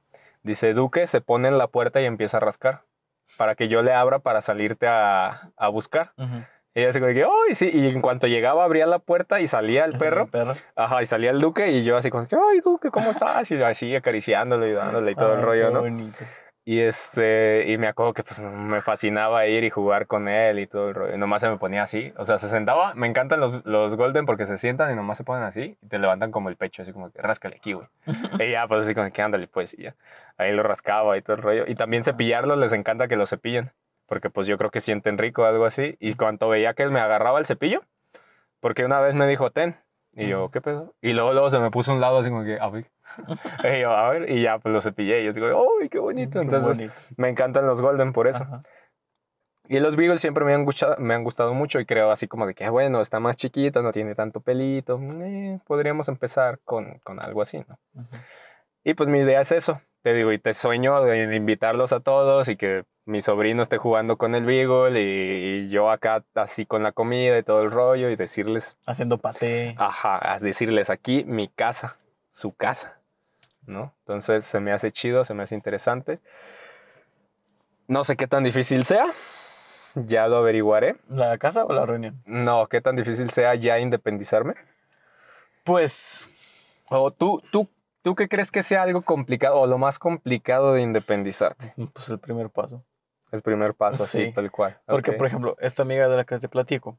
Dice, 0.45 0.73
Duque 0.73 1.09
se 1.09 1.21
pone 1.21 1.49
en 1.49 1.59
la 1.59 1.67
puerta 1.67 2.01
y 2.01 2.05
empieza 2.05 2.37
a 2.37 2.41
rascar 2.41 2.83
para 3.37 3.55
que 3.55 3.69
yo 3.69 3.83
le 3.83 3.93
abra 3.93 4.19
para 4.21 4.41
salirte 4.41 4.87
a, 4.87 5.51
a 5.57 5.69
buscar. 5.69 6.13
Ujú. 6.17 6.45
Y 6.75 6.83
ella 6.83 6.93
se 6.93 7.01
como 7.01 7.13
que, 7.13 7.25
¡ay, 7.25 7.55
sí! 7.55 7.71
Y 7.73 7.89
en 7.89 8.01
cuanto 8.01 8.27
llegaba, 8.29 8.63
abría 8.63 8.87
la 8.87 8.99
puerta 9.01 9.41
y 9.41 9.47
salía 9.47 9.85
el 9.85 9.99
perro. 9.99 10.27
mi 10.27 10.31
perro. 10.31 10.55
Ajá, 10.77 11.03
y 11.03 11.07
salía 11.07 11.31
el 11.31 11.41
duque 11.41 11.71
y 11.73 11.83
yo 11.83 11.97
así 11.97 12.09
como 12.11 12.27
que, 12.27 12.37
ay, 12.37 12.61
duque, 12.61 12.91
¿cómo 12.91 13.11
estás? 13.11 13.51
Y 13.51 13.61
así 13.63 13.97
acariciándole 13.97 14.69
y 14.69 14.73
dándole 14.73 15.13
y 15.13 15.15
todo 15.15 15.35
el 15.35 15.43
rollo, 15.43 15.69
qué 15.69 15.75
¿no? 15.75 15.81
bonito. 15.81 16.19
Y 16.69 16.81
este, 16.81 17.65
y 17.67 17.79
me 17.79 17.87
acuerdo 17.87 18.13
que 18.13 18.23
pues 18.23 18.43
me 18.43 18.83
fascinaba 18.83 19.47
ir 19.47 19.65
y 19.65 19.71
jugar 19.71 20.07
con 20.07 20.29
él 20.29 20.59
y 20.59 20.67
todo 20.67 20.91
el 20.91 20.95
rollo. 20.95 21.15
Y 21.15 21.17
nomás 21.17 21.41
se 21.41 21.49
me 21.49 21.57
ponía 21.57 21.83
así. 21.83 22.13
O 22.19 22.27
sea, 22.27 22.37
se 22.37 22.47
sentaba, 22.47 22.93
me 22.93 23.07
encantan 23.07 23.41
los, 23.41 23.65
los 23.65 23.97
Golden 23.97 24.27
porque 24.27 24.45
se 24.45 24.59
sientan 24.59 24.93
y 24.93 24.95
nomás 24.95 25.17
se 25.17 25.25
ponen 25.25 25.45
así 25.45 25.79
y 25.81 25.87
te 25.87 25.99
levantan 25.99 26.31
como 26.31 26.51
el 26.51 26.57
pecho, 26.57 26.83
así 26.83 26.93
como 26.93 27.11
que 27.11 27.23
ráscale 27.23 27.57
aquí, 27.57 27.73
güey. 27.73 27.87
y 28.47 28.51
ya, 28.51 28.67
pues 28.67 28.83
así 28.83 28.95
como 28.95 29.09
que 29.09 29.23
ándale, 29.23 29.49
pues, 29.49 29.73
y 29.79 29.85
ya. 29.85 29.97
Ahí 30.37 30.53
lo 30.53 30.63
rascaba 30.63 31.17
y 31.17 31.23
todo 31.23 31.37
el 31.37 31.43
rollo. 31.43 31.65
Y 31.67 31.75
también 31.75 32.05
cepillarlos, 32.05 32.59
les 32.59 32.75
encanta 32.75 33.09
que 33.09 33.17
lo 33.17 33.25
cepillen. 33.25 33.73
Porque 34.05 34.29
pues 34.29 34.47
yo 34.47 34.59
creo 34.59 34.71
que 34.71 34.81
sienten 34.81 35.17
rico 35.17 35.45
o 35.45 35.47
algo 35.47 35.65
así. 35.65 35.97
Y 36.01 36.17
cuando 36.17 36.51
veía 36.51 36.75
que 36.75 36.83
él 36.83 36.91
me 36.91 37.01
agarraba 37.01 37.39
el 37.39 37.47
cepillo, 37.47 37.81
porque 38.61 38.85
una 38.85 39.01
vez 39.01 39.15
me 39.15 39.27
dijo, 39.27 39.51
ten. 39.53 39.75
Y 40.15 40.29
yo. 40.29 40.49
¿qué 40.51 40.61
pedo? 40.61 40.95
Y 41.01 41.13
luego, 41.13 41.33
luego 41.33 41.51
se 41.51 41.59
me 41.59 41.71
puso 41.71 41.93
un 41.93 42.01
lado 42.01 42.19
así 42.19 42.31
como 42.31 42.45
que, 42.45 42.59
a 42.59 42.69
ver. 42.69 42.91
y 43.77 43.81
yo, 43.81 43.93
a 43.93 44.11
ver, 44.11 44.31
y 44.31 44.43
ya 44.43 44.59
pues 44.59 44.73
lo 44.73 44.81
cepillé. 44.81 45.21
Y 45.23 45.25
yo 45.27 45.33
digo, 45.33 45.47
¡ay, 45.81 45.89
qué 45.89 45.99
bonito! 45.99 46.39
Qué 46.41 46.45
Entonces, 46.45 46.77
bonito. 46.79 46.95
me 47.17 47.29
encantan 47.29 47.67
los 47.67 47.81
Golden 47.81 48.13
por 48.13 48.27
eso. 48.27 48.43
Ajá. 48.43 48.59
Y 49.71 49.81
los 49.81 49.97
Beagles 49.97 50.23
siempre 50.23 50.47
me 50.47 50.55
han, 50.55 50.65
gustado, 50.65 50.97
me 50.99 51.13
han 51.13 51.23
gustado 51.23 51.53
mucho 51.53 51.79
y 51.79 51.85
creo 51.85 52.11
así 52.11 52.27
como 52.27 52.47
de 52.47 52.55
que, 52.55 52.65
ah, 52.65 52.71
bueno, 52.71 53.03
está 53.03 53.21
más 53.21 53.37
chiquito, 53.37 53.83
no 53.83 53.93
tiene 53.93 54.15
tanto 54.15 54.41
pelito. 54.41 54.99
eh, 55.21 55.59
podríamos 55.67 56.09
empezar 56.09 56.59
con, 56.65 56.99
con 57.05 57.23
algo 57.23 57.43
así, 57.43 57.63
¿no? 57.69 57.79
Ujú. 57.95 58.17
Y 58.83 58.95
pues 58.95 59.11
mi 59.11 59.19
idea 59.19 59.43
es 59.43 59.53
eso. 59.53 59.79
Te 60.09 60.15
digo, 60.15 60.33
y 60.33 60.39
te 60.39 60.55
sueño 60.55 61.03
de, 61.03 61.37
invitarlos 61.37 61.93
a 61.93 62.01
todos 62.01 62.49
y 62.49 62.57
que 62.57 62.87
mi 63.05 63.21
sobrino 63.21 63.61
esté 63.61 63.77
jugando 63.77 64.17
con 64.17 64.35
el 64.35 64.47
Beagle 64.47 64.99
y, 65.03 65.67
y 65.67 65.69
yo 65.69 65.91
acá 65.91 66.25
así 66.35 66.65
con 66.65 66.83
la 66.83 66.93
comida 66.93 67.37
y 67.37 67.43
todo 67.43 67.61
el 67.61 67.71
rollo 67.71 68.09
y 68.09 68.17
decirles, 68.17 68.79
Haciendo 68.87 69.19
paté. 69.19 69.75
ajá, 69.77 70.39
decirles 70.41 70.89
aquí 70.89 71.25
mi 71.27 71.49
casa, 71.49 71.99
su 72.33 72.53
casa, 72.53 73.03
¿no? 73.67 73.93
Entonces 73.99 74.47
se 74.47 74.61
me 74.61 74.73
hace 74.73 74.93
chido, 74.93 75.25
se 75.25 75.35
me 75.35 75.43
hace 75.43 75.55
interesante. 75.55 76.21
No 77.87 78.03
sé 78.03 78.17
qué 78.17 78.27
tan 78.27 78.45
difícil 78.45 78.87
sea, 78.87 79.05
ya 79.95 80.27
lo 80.27 80.39
averiguaré. 80.39 80.97
¿La 81.11 81.37
casa 81.37 81.67
o 81.67 81.73
la 81.75 81.85
reunión? 81.85 82.19
No, 82.25 82.67
qué 82.67 82.81
tan 82.81 82.97
difícil 82.97 83.29
sea 83.29 83.55
ya 83.57 83.79
independizarme. 83.79 84.55
Pues, 85.65 86.31
O 86.89 87.11
tú, 87.11 87.43
tú, 87.53 87.69
tú 88.09 88.15
qué 88.15 88.27
crees 88.27 88.51
que 88.51 88.63
sea 88.63 88.83
algo 88.85 89.03
complicado 89.03 89.61
o 89.61 89.67
lo 89.67 89.77
más 89.77 89.99
complicado 89.99 90.73
de 90.73 90.81
independizarte. 90.81 91.75
pues 91.93 92.09
el 92.09 92.19
primer 92.19 92.49
paso. 92.49 92.83
El 93.31 93.43
primer 93.43 93.75
paso, 93.75 94.03
así, 94.05 94.27
Sí, 94.27 94.33
tal 94.33 94.51
cual. 94.51 94.81
Porque, 94.87 95.11
Ok. 95.11 95.19
por 95.19 95.27
ejemplo, 95.27 95.57
esta 95.61 95.83
amiga 95.83 96.09
de 96.09 96.17
la 96.17 96.25
que 96.25 96.39
te 96.39 96.49
platico, 96.49 96.99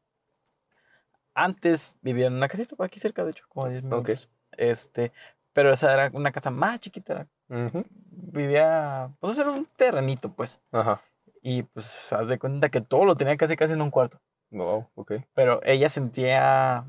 antes 1.33 1.95
vivía 2.01 2.27
en 2.27 2.33
una 2.33 2.47
casita 2.47 2.75
aquí 2.79 2.99
cerca, 2.99 3.23
de 3.23 3.31
hecho, 3.31 3.45
como 3.49 3.65
a 3.65 3.69
10 3.69 3.81
minutos. 3.83 4.29
Este, 4.57 5.11
pero 5.53 5.71
esa 5.71 5.91
era 5.93 6.11
una 6.15 6.31
casa 6.31 6.51
más 6.51 6.79
chiquita. 6.79 7.13
era- 7.49 7.65
Ujú. 7.67 7.83
Vivía, 8.11 9.11
pues 9.19 9.37
era 9.39 9.49
un 9.49 9.65
terrenito, 9.65 10.31
pues. 10.31 10.59
Ajá. 10.71 11.01
Y 11.41 11.63
pues, 11.63 12.13
haz 12.13 12.27
de 12.27 12.37
cuenta 12.37 12.69
que 12.69 12.81
todo 12.81 13.05
lo 13.05 13.15
tenía 13.15 13.35
casi 13.37 13.55
casi 13.55 13.73
en 13.73 13.81
un 13.81 13.89
cuarto. 13.89 14.21
Wow, 14.51 14.87
ok. 14.93 15.13
Pero 15.33 15.61
ella 15.63 15.89
sentía 15.89 16.85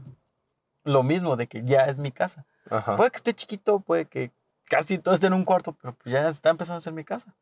lo 0.84 1.02
mismo, 1.02 1.36
de 1.36 1.46
que 1.46 1.62
ya 1.64 1.86
es 1.86 1.98
mi 1.98 2.10
casa. 2.10 2.44
Ajá. 2.70 2.96
Puede 2.96 3.10
que 3.10 3.16
esté 3.18 3.34
chiquito, 3.34 3.80
puede 3.80 4.06
que 4.06 4.30
casi 4.68 4.98
todo 4.98 5.14
esté 5.14 5.26
en 5.26 5.34
un 5.34 5.44
cuarto, 5.44 5.72
pero 5.72 5.96
ya 6.04 6.26
está 6.28 6.50
empezando 6.50 6.78
a 6.78 6.80
ser 6.80 6.92
mi 6.92 7.04
casa. 7.04 7.34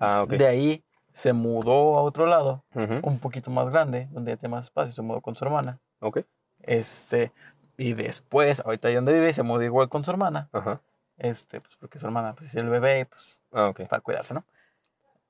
ah. 0.00 0.24
De 0.28 0.46
ahí 0.46 0.84
se 1.12 1.32
mudó 1.32 1.96
a 1.98 2.02
otro 2.02 2.26
lado, 2.26 2.62
Ujú. 2.74 3.00
un 3.02 3.18
poquito 3.18 3.50
más 3.50 3.70
grande, 3.70 4.08
donde 4.10 4.32
ya 4.32 4.36
tiene 4.36 4.54
más 4.56 4.66
espacio, 4.66 4.92
se 4.92 5.00
mudó 5.02 5.20
con 5.22 5.34
su 5.34 5.44
hermana. 5.44 5.78
Ok. 6.00 6.20
Este, 6.60 7.32
y 7.78 7.94
después, 7.94 8.60
ahorita 8.64 8.88
ahí 8.88 8.94
donde 8.94 9.12
vive, 9.14 9.32
se 9.32 9.42
mudó 9.42 9.62
igual 9.62 9.88
con 9.88 10.04
su 10.04 10.10
hermana. 10.10 10.48
Ajá. 10.52 10.80
este, 11.18 11.60
pues 11.62 11.76
porque 11.76 11.98
su 11.98 12.04
hermana 12.06 12.34
pues, 12.34 12.50
es 12.50 12.56
el 12.56 12.68
bebé, 12.68 13.06
pues 13.06 13.40
Ah, 13.52 13.72
para 13.88 14.00
cuidarse, 14.02 14.34
¿no? 14.34 14.44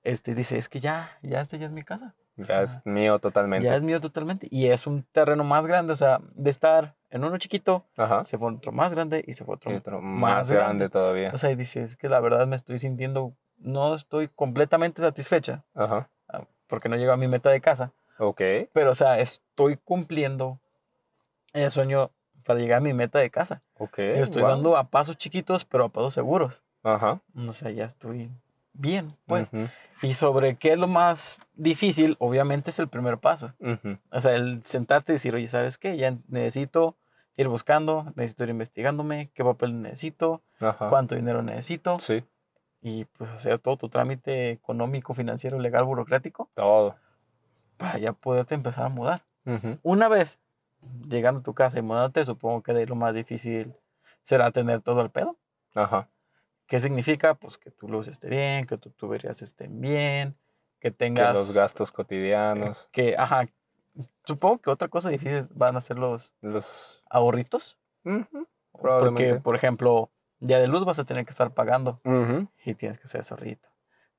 Este 0.03 0.35
dice, 0.35 0.59
es 0.59 0.69
que 0.69 0.81
ya, 0.81 1.17
ya 1.23 1.41
este 1.41 1.59
ya 1.59 1.67
es 1.67 1.73
mi 1.73 1.83
casa. 1.83 2.15
Ya 2.37 2.63
es 2.63 2.81
mío 2.85 3.19
totalmente. 3.19 3.65
Ya 3.67 3.75
es 3.75 3.83
mío 3.83 4.01
totalmente. 4.01 4.47
Y 4.51 4.67
es 4.67 4.87
un 4.87 5.03
terreno 5.05 5.43
más 5.45 5.67
grande, 5.67 5.93
o 5.93 5.97
sea, 5.97 6.21
de 6.35 6.51
estar 6.51 6.97
en 7.11 7.25
uno 7.25 7.39
chiquito, 7.39 7.87
Ajá. 7.97 8.25
se 8.25 8.37
fue 8.37 8.53
otro 8.53 8.73
más 8.73 8.93
grande 8.95 9.25
y 9.27 9.33
se 9.33 9.45
fue 9.45 9.55
otro, 9.55 9.75
otro 9.75 10.01
más, 10.03 10.21
más 10.21 10.51
grande. 10.51 10.65
grande 10.67 10.89
todavía. 10.91 11.31
O 11.33 11.39
sea, 11.39 11.51
y 11.51 11.55
dice, 11.55 11.83
es 11.83 11.97
que 11.97 12.09
la 12.09 12.21
verdad 12.21 12.47
me 12.47 12.57
estoy 12.57 12.79
sintiendo, 12.79 13.35
no 13.59 13.95
estoy 13.95 14.29
completamente 14.29 15.01
satisfecha 15.01 15.65
Ajá. 15.75 16.11
ah, 16.29 16.45
porque 16.67 16.89
no 16.91 16.97
llego 16.97 17.13
a 17.13 17.17
mi 17.17 17.27
meta 17.29 17.49
de 17.51 17.61
casa, 17.61 17.93
Ok. 18.19 18.43
pero 18.73 18.91
o 18.91 18.95
sea, 18.95 19.19
estoy 19.19 19.77
cumpliendo 19.77 20.61
el 21.55 21.71
sueño 21.71 22.11
para 22.45 22.59
llegar 22.61 22.79
a 22.79 22.83
mi 22.83 22.93
meta 22.93 23.19
de 23.19 23.31
casa. 23.31 23.63
Ok. 23.79 23.99
Y 23.99 24.03
estoy 24.19 24.43
wow. 24.43 24.51
dando 24.51 24.77
a 24.77 24.91
pasos 24.91 25.17
chiquitos, 25.17 25.65
pero 25.65 25.85
a 25.85 25.89
pasos 25.89 26.13
seguros. 26.15 26.63
Ajá. 26.83 27.21
O 27.35 27.53
sea, 27.53 27.71
ya 27.71 27.85
estoy 27.87 28.31
bien, 28.79 29.17
pues. 29.27 29.51
Ujú, 29.53 29.69
Y 30.03 30.15
sobre 30.15 30.57
qué 30.57 30.73
es 30.73 30.79
lo 30.79 30.89
más 30.89 31.39
difícil, 31.55 32.17
obviamente 32.19 32.71
es 32.71 32.79
el 32.79 32.89
primer 32.89 33.19
paso. 33.19 33.55
ujú. 33.61 33.99
O 34.13 34.21
sea, 34.21 34.35
el 34.35 34.63
sentarte 34.63 35.13
y 35.13 35.15
decir, 35.15 35.35
oye, 35.35 35.49
¿sabes 35.49 35.79
qué? 35.79 35.97
Ya 35.97 36.17
necesito 36.29 36.97
ir 37.37 37.49
buscando, 37.49 38.13
necesito 38.15 38.45
ir 38.45 38.51
investigándome, 38.51 39.31
qué 39.35 39.43
papel 39.45 39.81
necesito, 39.83 40.43
Ajá. 40.61 40.89
cuánto 40.89 41.15
dinero 41.15 41.43
necesito. 41.43 41.99
Sí, 41.99 42.25
Y 42.83 43.05
pues 43.07 43.31
hacer 43.31 43.59
todo 43.59 43.77
tu 43.79 43.89
trámite 43.89 44.51
económico, 44.51 45.13
financiero, 45.15 45.59
legal, 45.59 45.85
burocrático 45.85 46.51
todo. 46.55 46.97
para 47.79 47.99
ya 47.99 48.13
poderte 48.13 48.55
empezar 48.55 48.87
a 48.87 48.89
mudar. 48.91 49.25
Ujú. 49.45 49.79
Una 49.83 50.09
vez 50.09 50.41
llegando 51.09 51.41
a 51.41 51.43
tu 51.43 51.53
casa 51.55 51.79
y 51.79 51.83
mudándote, 51.83 52.25
supongo 52.25 52.63
que 52.63 52.73
de 52.73 52.81
ahí 52.81 52.87
lo 52.87 52.97
más 52.97 53.15
difícil 53.15 53.75
será 54.23 54.51
tener 54.51 54.81
todo 54.81 55.01
el 55.03 55.11
pedo. 55.11 55.37
Ajá. 55.75 56.09
¿Qué 56.67 56.81
significa? 56.81 57.35
Pues 57.35 57.59
que 57.59 57.71
tu 57.71 57.89
luz 57.89 58.09
esté 58.09 58.29
bien, 58.29 58.65
que 58.67 58.77
tus 58.77 58.95
tuberías 58.97 59.41
estén 59.43 59.81
bien, 59.81 60.37
que 60.81 60.91
Que 60.91 60.91
tengas... 60.91 61.35
los 61.35 61.55
gastos 61.55 61.93
cotidianos, 61.93 62.89
Que, 62.93 63.15
ajá, 63.17 63.45
supongo 64.25 64.59
que 64.59 64.71
otra 64.71 64.89
cosa 64.89 65.09
difícil 65.09 65.49
van 65.55 65.77
a 65.77 65.81
ser 65.81 65.99
los 65.99 66.35
los... 66.43 67.03
ahorritos. 67.09 67.79
Ujú, 68.05 68.25
Porque, 68.31 68.49
Probablemente. 68.83 69.41
por 69.41 69.57
ejemplo, 69.57 70.11
ya 70.41 70.59
de 70.59 70.67
luz 70.69 70.85
vas 70.85 70.99
a 70.99 71.05
tener 71.05 71.25
que 71.25 71.31
estar 71.31 71.53
pagando 71.55 72.01
Ujú. 72.05 72.49
y 72.65 72.75
tienes 72.75 72.99
que 72.99 73.05
hacer 73.05 73.21
ese 73.21 73.35
ahorrito. 73.35 73.69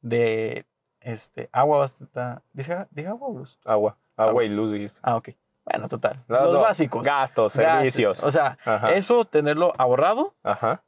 De 0.01 0.65
este, 1.01 1.49
agua 1.51 1.79
vas 1.79 2.01
a 2.01 2.03
estar... 2.05 2.43
¿Dije, 2.53 2.87
dije 2.91 3.07
agua 3.09 3.27
o 3.27 3.37
luz? 3.37 3.59
Agua. 3.65 3.97
Agua. 4.15 4.29
Agua 4.31 4.43
y 4.45 4.49
luz, 4.49 4.71
dijiste. 4.71 4.99
Ah, 5.03 5.15
ok. 5.15 5.29
Bueno, 5.65 5.87
total. 5.89 6.23
Los 6.27 6.51
dos. 6.53 6.61
básicos. 6.61 7.03
Gastos, 7.03 7.53
servicios. 7.53 8.23
O 8.23 8.31
sea, 8.31 8.57
Ajá. 8.65 8.93
eso, 8.93 9.25
tenerlo 9.25 9.73
ahorrado 9.77 10.33
Ajá. 10.41 10.83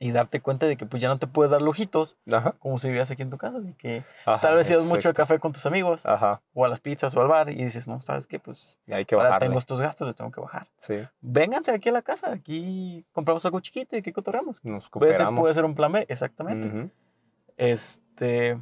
Y 0.00 0.12
darte 0.12 0.40
cuenta 0.40 0.66
de 0.66 0.76
que 0.76 0.86
pues 0.86 1.02
ya 1.02 1.08
no 1.08 1.18
te 1.18 1.26
puedes 1.26 1.50
dar 1.50 1.60
lujitos 1.60 2.16
Ajá. 2.30 2.54
como 2.60 2.78
si 2.78 2.86
vivieras 2.86 3.10
aquí 3.10 3.22
en 3.22 3.30
tu 3.30 3.38
casa. 3.38 3.58
De 3.58 3.74
que 3.74 4.04
Ajá, 4.26 4.40
tal 4.40 4.54
vez 4.54 4.70
ibas 4.70 4.84
mucho 4.84 5.08
al 5.08 5.14
café 5.14 5.38
con 5.40 5.52
tus 5.52 5.66
amigos 5.66 6.06
Ajá. 6.06 6.40
o 6.54 6.64
a 6.64 6.68
las 6.68 6.78
pizzas 6.78 7.16
o 7.16 7.20
al 7.20 7.26
bar 7.28 7.48
y 7.48 7.56
dices, 7.56 7.88
no, 7.88 8.00
¿sabes 8.00 8.26
qué? 8.28 8.38
Pues 8.38 8.78
Y 8.86 8.92
hay 8.92 9.04
que 9.04 9.16
ahora 9.16 9.30
bajarle. 9.30 9.48
tengo 9.48 9.58
estos 9.58 9.80
gastos, 9.80 10.06
los 10.06 10.14
tengo 10.14 10.30
que 10.30 10.40
bajar. 10.40 10.68
Sí. 10.76 10.96
Vénganse 11.20 11.72
aquí 11.72 11.88
a 11.88 11.92
la 11.92 12.02
casa, 12.02 12.30
aquí 12.32 13.04
compramos 13.12 13.44
algo 13.44 13.58
chiquito 13.60 13.96
y 13.96 13.98
aquí 13.98 14.12
cotorreamos. 14.12 14.60
Nos 14.64 14.88
Puede 14.88 15.12
ser, 15.14 15.18
cooperamos. 15.24 15.40
puede 15.40 15.54
ser 15.54 15.64
un 15.64 15.74
plan 15.74 15.90
B, 15.90 16.06
exactamente. 16.08 16.90
Este, 17.56 18.56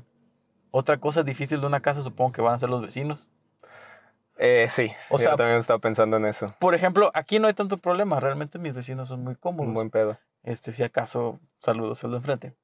otra 0.71 0.99
cosa 0.99 1.23
difícil 1.23 1.61
de 1.61 1.67
una 1.67 1.81
casa 1.81 2.01
supongo 2.03 2.33
que 2.33 2.41
van 2.41 2.55
a 2.55 2.59
ser 2.59 2.71
los 2.71 2.81
vecinos. 2.81 3.29
Eh, 4.39 4.67
sí. 4.69 4.91
O 5.11 5.19
Yo 5.19 5.25
sea- 5.25 5.37
también 5.37 5.59
estaba 5.59 5.79
pensando 5.79 6.17
en 6.17 6.27
eso. 6.27 6.55
Por 6.59 6.75
ejemplo, 6.75 7.11
aquí 7.15 7.39
no 7.39 7.47
hay 7.47 7.55
tanto 7.55 7.79
problema, 7.79 8.21
realmente 8.21 8.59
mis 8.59 8.75
vecinos 8.75 9.09
son 9.09 9.23
muy 9.25 9.35
cómodos. 9.37 9.69
Un 9.69 9.75
buen 9.75 9.91
pedo. 9.91 10.19
Este, 10.47 10.73
si 10.73 10.83
acaso, 10.83 11.39
saludos 11.59 12.03
al 12.05 12.13
de 12.13 12.17
enfrente. 12.17 12.55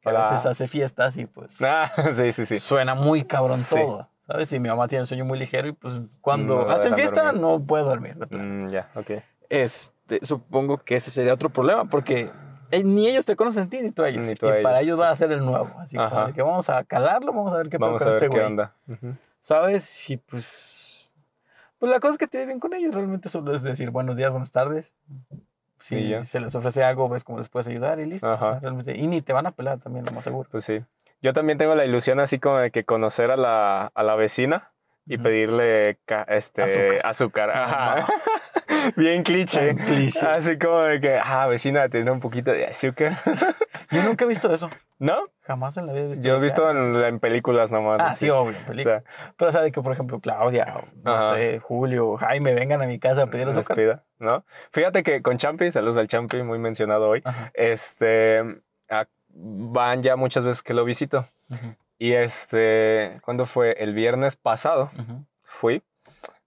Que 0.00 0.10
Hola. 0.10 0.28
a 0.28 0.30
veces 0.32 0.46
hace 0.46 0.68
fiestas 0.68 1.16
y 1.16 1.26
pues 1.26 1.60
Ah, 1.62 1.90
sí, 2.14 2.30
sí, 2.32 2.44
sí. 2.46 2.60
suena 2.60 2.94
muy 2.94 3.24
cabrón 3.24 3.58
Sí. 3.58 3.74
todo. 3.74 4.08
¿Sabes? 4.26 4.52
Y 4.52 4.60
mi 4.60 4.68
mamá 4.68 4.86
tiene 4.88 5.00
el 5.00 5.06
sueño 5.06 5.24
muy 5.24 5.38
ligero 5.38 5.66
y 5.68 5.72
pues 5.72 6.00
cuando 6.20 6.60
No 6.60 6.66
la 6.66 6.74
hacen 6.74 6.94
fiesta 6.94 7.24
dormir. 7.24 7.40
no 7.42 7.60
puedo 7.66 7.86
dormir. 7.86 8.16
Mm, 8.30 8.68
ya, 8.68 8.90
ok. 8.94 9.10
Este, 9.50 10.20
supongo 10.22 10.78
que 10.78 10.96
ese 10.96 11.10
sería 11.10 11.32
otro 11.34 11.50
problema 11.50 11.84
porque 11.86 12.30
eh, 12.70 12.82
ni 12.84 13.06
ellos 13.08 13.24
te 13.26 13.36
conocen 13.36 13.64
a 13.64 13.68
ti 13.68 13.80
ni 13.82 13.90
tú 13.90 14.02
a 14.02 14.08
ellos. 14.08 14.26
Ni 14.26 14.34
tú 14.34 14.46
y 14.46 14.50
a 14.60 14.62
para 14.62 14.80
ellos, 14.80 14.98
va 15.00 15.10
a 15.10 15.16
ser 15.16 15.30
el 15.32 15.44
nuevo. 15.44 15.70
Así 15.78 15.96
como 15.96 16.32
que 16.32 16.42
vamos 16.42 16.68
a 16.70 16.84
calarlo, 16.84 17.32
vamos 17.32 17.52
a 17.52 17.58
ver 17.58 17.68
qué 17.68 17.78
pasa 17.78 18.04
con 18.04 18.08
este 18.14 18.28
güey. 18.28 18.44
onda. 18.44 18.74
¿Sabes? 19.40 20.10
Y 20.10 20.16
pues. 20.18 21.10
Pues 21.78 21.90
la 21.92 22.00
cosa 22.00 22.12
es 22.12 22.18
que 22.18 22.26
te 22.26 22.44
bien 22.46 22.60
con 22.60 22.72
ellos. 22.74 22.94
Realmente 22.94 23.28
solo 23.28 23.54
es 23.54 23.62
decir 23.62 23.90
buenos 23.90 24.16
días, 24.16 24.30
buenas 24.30 24.50
tardes. 24.50 24.94
Si 25.84 26.08
ya. 26.08 26.24
se 26.24 26.40
les 26.40 26.54
ofrece 26.54 26.82
algo, 26.82 27.08
ves 27.10 27.24
cómo 27.24 27.36
les 27.38 27.48
puedes 27.50 27.68
ayudar 27.68 28.00
y 28.00 28.06
listo. 28.06 28.26
o 28.34 28.38
sea, 28.40 28.58
realmente, 28.58 28.96
y 28.96 29.06
ni 29.06 29.20
te 29.20 29.32
van 29.34 29.46
a 29.46 29.50
pelar 29.52 29.78
también, 29.80 30.04
lo 30.06 30.12
más 30.12 30.24
seguro. 30.24 30.48
Pues 30.50 30.64
sí. 30.64 30.82
Yo 31.20 31.32
también 31.34 31.58
tengo 31.58 31.74
la 31.74 31.84
ilusión 31.84 32.20
así 32.20 32.38
como 32.38 32.56
de 32.58 32.70
que 32.70 32.84
conocer 32.84 33.30
a 33.30 33.36
la, 33.36 33.90
a 33.94 34.02
la 34.02 34.14
vecina 34.14 34.72
y 35.06 35.16
Ujú. 35.16 35.24
pedirle 35.24 35.98
ca- 36.06 36.22
este, 36.28 36.62
Azúcar. 36.62 37.00
azúcar. 37.04 37.50
Ajá. 37.54 38.06
Bien 38.96 39.22
cliché. 39.22 39.74
Cliché. 39.74 40.26
Así 40.26 40.58
como 40.58 40.80
de 40.82 41.00
que, 41.00 41.18
ah, 41.22 41.46
vecina, 41.46 41.88
tiene 41.88 42.10
un 42.10 42.20
poquito 42.20 42.50
de 42.52 42.66
azúcar. 42.66 43.18
Yo 43.90 44.02
nunca 44.02 44.24
he 44.24 44.28
visto 44.28 44.52
eso. 44.52 44.70
¿No? 44.98 45.16
Jamás 45.42 45.76
en 45.76 45.86
la 45.86 45.92
vida 45.92 46.04
he 46.04 46.08
visto. 46.08 46.24
Yo 46.24 46.36
he 46.36 46.40
visto 46.40 46.66
ah, 46.66 46.70
en, 46.72 46.96
en 46.96 47.20
películas 47.20 47.70
nomás. 47.70 48.00
Ah, 48.00 48.08
así. 48.08 48.26
sí, 48.26 48.30
obvio. 48.30 48.56
O 48.62 48.66
película. 48.66 49.00
sea, 49.00 49.32
Pero, 49.36 49.48
o 49.48 49.52
sea, 49.52 49.62
de 49.62 49.72
que, 49.72 49.82
por 49.82 49.92
ejemplo, 49.92 50.20
Claudia, 50.20 50.74
o, 50.76 50.84
no 51.02 51.14
Ajá. 51.14 51.34
sé, 51.34 51.58
Julio, 51.58 52.16
Jaime, 52.16 52.54
vengan 52.54 52.80
a 52.82 52.86
mi 52.86 52.98
casa 52.98 53.22
a 53.22 53.26
pedir 53.26 53.48
azúcar. 53.48 53.76
pida, 53.76 54.04
¿no? 54.18 54.44
Fíjate 54.72 55.02
que 55.02 55.20
con 55.22 55.36
Champi, 55.36 55.70
saludos 55.70 55.96
al 55.98 56.08
Champi, 56.08 56.42
muy 56.42 56.58
mencionado 56.58 57.08
hoy, 57.08 57.22
Ajá. 57.24 57.50
este, 57.54 58.42
a- 58.88 59.06
van 59.28 60.02
ya 60.02 60.16
muchas 60.16 60.44
veces 60.44 60.62
que 60.62 60.74
lo 60.74 60.84
visito. 60.84 61.26
Y 61.98 62.12
este, 62.12 63.20
¿cuándo 63.24 63.46
fue? 63.46 63.72
El 63.78 63.94
viernes 63.94 64.36
pasado 64.36 64.90
fui, 65.42 65.82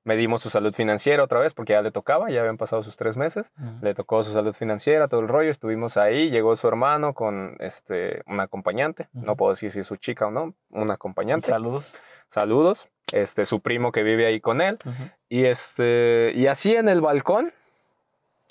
medimos 0.08 0.41
su 0.41 0.50
salud 0.50 0.74
financiera 0.74 1.22
otra 1.22 1.41
vez 1.41 1.54
porque 1.54 1.74
ya 1.74 1.82
le 1.82 1.91
tocaba, 1.91 2.32
ya 2.32 2.39
habían 2.39 2.56
pasado 2.56 2.82
sus 2.82 2.96
tres 2.96 3.17
meses. 3.17 3.52
Le 3.82 3.93
tocó 3.93 4.24
su 4.24 4.32
salud 4.32 4.54
financiera, 4.54 5.10
todo 5.10 5.20
el 5.20 5.28
rollo. 5.28 5.52
Estuvimos 5.52 5.98
ahí, 5.98 6.30
llegó 6.30 6.56
su 6.56 6.67
hermano 6.67 7.13
con 7.13 7.58
este, 7.60 8.24
un 8.26 8.39
acompañante. 8.39 9.10
No 9.12 9.36
puedo 9.36 9.52
decir 9.52 9.70
si 9.70 9.82
es 9.82 9.88
su 9.88 9.98
chica 9.98 10.28
o 10.28 10.32
no, 10.32 10.56
un 10.70 10.91
acompañante. 10.91 11.48
Saludos. 11.48 11.93
Saludos. 12.30 12.88
Este, 13.12 13.43
su 13.43 13.60
primo 13.60 13.91
que 13.91 14.04
vive 14.04 14.26
ahí 14.26 14.39
con 14.39 14.62
él. 14.62 14.80
Y 15.28 15.43
este, 15.43 16.32
y 16.36 16.48
así 16.48 16.74
en 16.74 16.88
el 16.88 17.02
balcón 17.02 17.52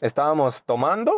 estábamos 0.02 0.64
tomando 0.64 1.16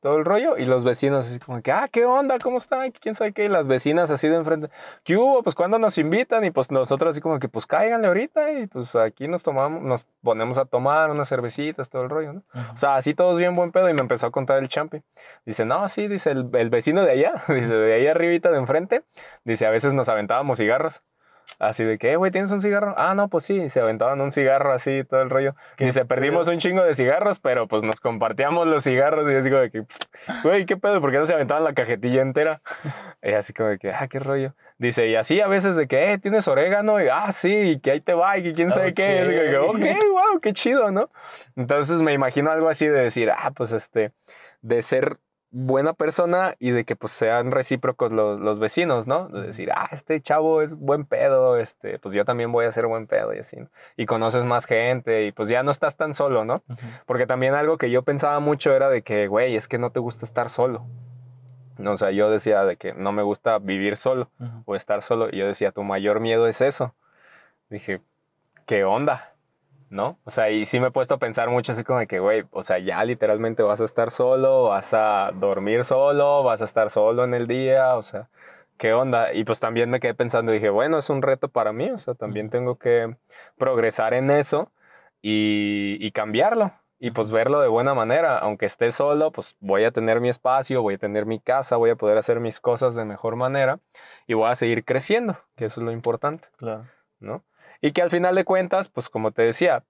todo 0.00 0.16
el 0.16 0.24
rollo 0.24 0.56
y 0.56 0.66
los 0.66 0.84
vecinos 0.84 1.26
así 1.26 1.38
como 1.38 1.60
que, 1.62 1.72
ah, 1.72 1.88
¿qué 1.90 2.04
onda? 2.04 2.38
¿Cómo 2.38 2.56
están? 2.56 2.90
¿Quién 2.90 3.14
sabe 3.14 3.32
qué? 3.32 3.44
Y 3.44 3.48
las 3.48 3.68
vecinas 3.68 4.10
así 4.10 4.28
de 4.28 4.36
enfrente, 4.36 4.70
¿qué 5.04 5.16
hubo? 5.16 5.42
Pues 5.42 5.54
cuando 5.54 5.78
nos 5.78 5.98
invitan 5.98 6.44
y 6.44 6.50
pues 6.50 6.70
nosotros 6.70 7.12
así 7.12 7.20
como 7.20 7.38
que, 7.38 7.48
pues 7.48 7.66
cáiganle 7.66 8.08
ahorita 8.08 8.52
y 8.52 8.66
pues 8.66 8.96
aquí 8.96 9.28
nos 9.28 9.42
tomamos, 9.42 9.82
nos 9.82 10.06
ponemos 10.22 10.58
a 10.58 10.64
tomar 10.64 11.10
unas 11.10 11.28
cervecitas, 11.28 11.90
todo 11.90 12.02
el 12.02 12.10
rollo, 12.10 12.32
¿no? 12.32 12.42
O 12.72 12.76
sea, 12.76 12.96
así 12.96 13.14
todos 13.14 13.38
bien 13.38 13.54
buen 13.54 13.72
pedo 13.72 13.88
y 13.88 13.94
me 13.94 14.00
empezó 14.00 14.26
a 14.26 14.30
contar 14.30 14.58
el 14.58 14.68
champi. 14.68 15.02
Dice, 15.44 15.64
no, 15.64 15.86
sí, 15.88 16.08
dice 16.08 16.30
el, 16.30 16.48
el 16.54 16.70
vecino 16.70 17.04
de 17.04 17.12
allá, 17.12 17.34
dice, 17.48 17.68
de 17.74 17.94
ahí 17.94 18.06
arribita 18.06 18.50
de 18.50 18.58
enfrente, 18.58 19.02
dice, 19.44 19.66
a 19.66 19.70
veces 19.70 19.92
nos 19.92 20.08
aventábamos 20.08 20.58
cigarros. 20.58 21.02
Así 21.60 21.84
de 21.84 21.98
que, 21.98 22.12
"Eh, 22.12 22.16
güey, 22.16 22.30
¿tienes 22.32 22.50
un 22.50 22.60
cigarro? 22.60 22.94
Ah, 22.96 23.14
no, 23.14 23.28
pues 23.28 23.44
sí, 23.44 23.54
y 23.62 23.68
se 23.68 23.80
aventaban 23.80 24.20
un 24.20 24.32
cigarro 24.32 24.72
así, 24.72 25.04
todo 25.04 25.20
el 25.22 25.30
rollo. 25.30 25.54
Qué 25.76 25.84
Dice, 25.84 26.04
perdimos 26.06 26.48
un 26.48 26.56
chingo 26.56 26.82
de 26.82 26.94
cigarros, 26.94 27.38
pero 27.38 27.68
pues 27.68 27.82
nos 27.82 28.00
compartíamos 28.00 28.66
los 28.66 28.82
cigarros. 28.82 29.28
Y 29.28 29.32
yo 29.32 29.38
así 29.38 29.50
como 29.50 29.60
de 29.62 29.70
que, 29.70 29.84
güey, 30.42 30.64
¿qué 30.66 30.76
pedo? 30.76 31.00
¿Por 31.00 31.12
qué 31.12 31.18
no 31.18 31.26
se 31.26 31.34
aventaban 31.34 31.62
la 31.62 31.74
cajetilla 31.74 32.22
entera? 32.22 32.62
Y 33.22 33.32
así 33.34 33.52
como 33.52 33.68
de 33.68 33.78
que, 33.78 33.90
ah, 33.90 34.08
qué 34.08 34.18
rollo. 34.18 34.54
Dice, 34.78 35.06
y 35.08 35.14
así 35.14 35.42
a 35.42 35.46
veces 35.46 35.76
de 35.76 35.86
que, 35.86 36.12
eh, 36.12 36.18
¿tienes 36.18 36.48
orégano? 36.48 37.02
Y, 37.02 37.08
ah, 37.12 37.30
sí, 37.32 37.54
y 37.54 37.78
que 37.80 37.90
ahí 37.90 38.00
te 38.00 38.14
va, 38.14 38.38
y 38.38 38.42
que 38.42 38.54
quién 38.54 38.70
sabe 38.70 38.94
qué. 38.94 39.16
Y 39.16 39.18
así 39.18 39.30
como 39.32 39.42
de 39.42 39.50
que, 39.50 39.98
ok, 39.98 40.10
wow, 40.10 40.40
qué 40.40 40.54
chido, 40.54 40.90
¿no? 40.90 41.10
Entonces 41.54 42.00
me 42.00 42.14
imagino 42.14 42.50
algo 42.50 42.70
así 42.70 42.86
de 42.86 42.98
decir, 42.98 43.30
ah, 43.30 43.50
pues 43.54 43.72
este, 43.72 44.12
de 44.62 44.80
ser 44.80 45.18
buena 45.50 45.92
persona 45.92 46.54
y 46.58 46.70
de 46.70 46.84
que 46.84 46.96
pues 46.96 47.12
sean 47.12 47.50
recíprocos 47.50 48.12
los, 48.12 48.40
los 48.40 48.58
vecinos, 48.58 49.06
¿no? 49.06 49.28
De 49.28 49.42
decir, 49.48 49.70
ah, 49.74 49.88
este 49.90 50.20
chavo 50.20 50.62
es 50.62 50.76
buen 50.76 51.04
pedo, 51.04 51.56
este, 51.56 51.98
pues 51.98 52.14
yo 52.14 52.24
también 52.24 52.52
voy 52.52 52.66
a 52.66 52.72
ser 52.72 52.86
buen 52.86 53.06
pedo 53.06 53.34
y 53.34 53.38
así, 53.38 53.56
¿no? 53.56 53.68
Y 53.96 54.06
conoces 54.06 54.44
más 54.44 54.66
gente 54.66 55.26
y 55.26 55.32
pues 55.32 55.48
ya 55.48 55.62
no 55.62 55.70
estás 55.70 55.96
tan 55.96 56.14
solo, 56.14 56.44
¿no? 56.44 56.62
Porque 57.06 57.26
también 57.26 57.54
algo 57.54 57.78
que 57.78 57.90
yo 57.90 58.02
pensaba 58.02 58.38
mucho 58.40 58.74
era 58.74 58.88
de 58.88 59.02
que, 59.02 59.26
güey, 59.26 59.56
es 59.56 59.66
que 59.66 59.78
no 59.78 59.90
te 59.90 60.00
gusta 60.00 60.24
estar 60.24 60.48
solo. 60.48 60.84
No, 61.78 61.92
o 61.92 61.96
sea, 61.96 62.10
yo 62.10 62.30
decía 62.30 62.64
de 62.64 62.76
que 62.76 62.92
no 62.92 63.10
me 63.10 63.22
gusta 63.22 63.58
vivir 63.58 63.96
solo 63.96 64.30
o 64.66 64.76
estar 64.76 65.02
solo. 65.02 65.28
Y 65.32 65.38
yo 65.38 65.46
decía, 65.46 65.72
tu 65.72 65.82
mayor 65.82 66.20
miedo 66.20 66.46
es 66.46 66.60
eso. 66.60 66.94
Dije, 67.70 68.02
¿qué 68.66 68.84
onda? 68.84 69.34
¿No? 69.90 70.20
O 70.24 70.30
sea, 70.30 70.50
y 70.50 70.64
sí 70.66 70.80
me 70.80 70.88
he 70.88 70.90
puesto 70.92 71.16
a 71.16 71.18
pensar 71.18 71.50
mucho 71.50 71.72
así 71.72 71.84
como 71.84 71.98
de 71.98 72.06
que, 72.06 72.20
güey, 72.20 72.44
o 72.52 72.62
sea, 72.62 72.78
ya 72.78 73.04
literalmente 73.04 73.62
vas 73.64 73.80
a 73.80 73.84
estar 73.84 74.10
solo, 74.12 74.64
vas 74.70 74.94
a 74.94 75.32
dormir 75.34 75.84
solo, 75.84 76.44
vas 76.44 76.62
a 76.62 76.64
estar 76.64 76.90
solo 76.90 77.24
en 77.24 77.34
el 77.34 77.48
día, 77.48 77.96
o 77.96 78.02
sea, 78.04 78.30
¿qué 78.78 78.92
onda? 78.94 79.32
Y 79.34 79.44
pues 79.44 79.58
también 79.60 79.90
me 79.90 79.98
quedé 80.00 80.14
pensando, 80.14 80.52
dije, 80.52 80.70
bueno, 80.70 80.98
es 80.98 81.10
un 81.10 81.22
reto 81.22 81.48
para 81.48 81.72
mí, 81.72 81.90
o 81.90 81.98
sea, 81.98 82.14
también 82.14 82.50
tengo 82.50 82.78
que 82.78 83.16
progresar 83.58 84.14
en 84.14 84.30
eso 84.30 84.70
y, 85.22 85.98
y 86.00 86.12
cambiarlo. 86.12 86.72
y 87.00 87.10
pues 87.12 87.32
verlo 87.32 87.60
de 87.60 87.68
buena 87.68 87.94
manera. 87.94 88.38
Aunque 88.38 88.66
esté 88.66 88.92
solo, 88.92 89.32
pues 89.32 89.56
voy 89.60 89.84
a 89.84 89.90
tener 89.90 90.20
mi 90.20 90.28
espacio, 90.28 90.82
voy 90.82 90.94
a 90.94 90.98
tener 90.98 91.26
mi 91.26 91.40
casa, 91.40 91.76
voy 91.76 91.90
a 91.90 91.96
poder 91.96 92.18
hacer 92.18 92.40
mis 92.40 92.60
cosas 92.60 92.94
de 92.94 93.04
mejor 93.06 93.36
manera 93.36 93.80
y 94.26 94.34
voy 94.34 94.50
a 94.50 94.54
seguir 94.54 94.84
creciendo, 94.84 95.38
que 95.56 95.64
eso 95.66 95.80
es 95.80 95.84
lo 95.84 95.92
importante. 95.92 96.48
Claro. 96.58 96.86
¿No? 97.18 97.42
Y 97.80 97.92
que 97.92 98.02
al 98.02 98.10
final 98.10 98.34
de 98.34 98.44
cuentas, 98.44 98.88
pues 98.88 99.08
como 99.08 99.30
te 99.30 99.42
decía, 99.42 99.84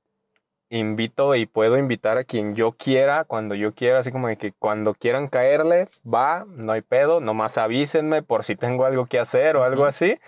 invito 0.71 1.35
y 1.35 1.47
puedo 1.47 1.77
invitar 1.77 2.17
a 2.19 2.25
quien 2.25 2.55
yo 2.55 2.73
quiera, 2.73 3.25
cuando 3.25 3.55
yo 3.55 3.75
quiera, 3.75 3.99
así 3.99 4.13
como 4.13 4.29
de 4.29 4.37
que 4.37 4.53
cuando 4.53 4.95
quieran 4.95 5.27
caerle, 5.27 5.89
va, 6.07 6.47
no 6.47 6.73
hay 6.73 6.83
pedo, 6.83 7.21
nomás 7.21 7.59
avísenme 7.59 8.23
por 8.23 8.45
si 8.45 8.55
tengo 8.57 8.85
algo 8.85 9.07
que 9.07 9.19
hacer 9.19 9.57
o 9.57 9.65
algo 9.65 9.85
así 9.85 10.19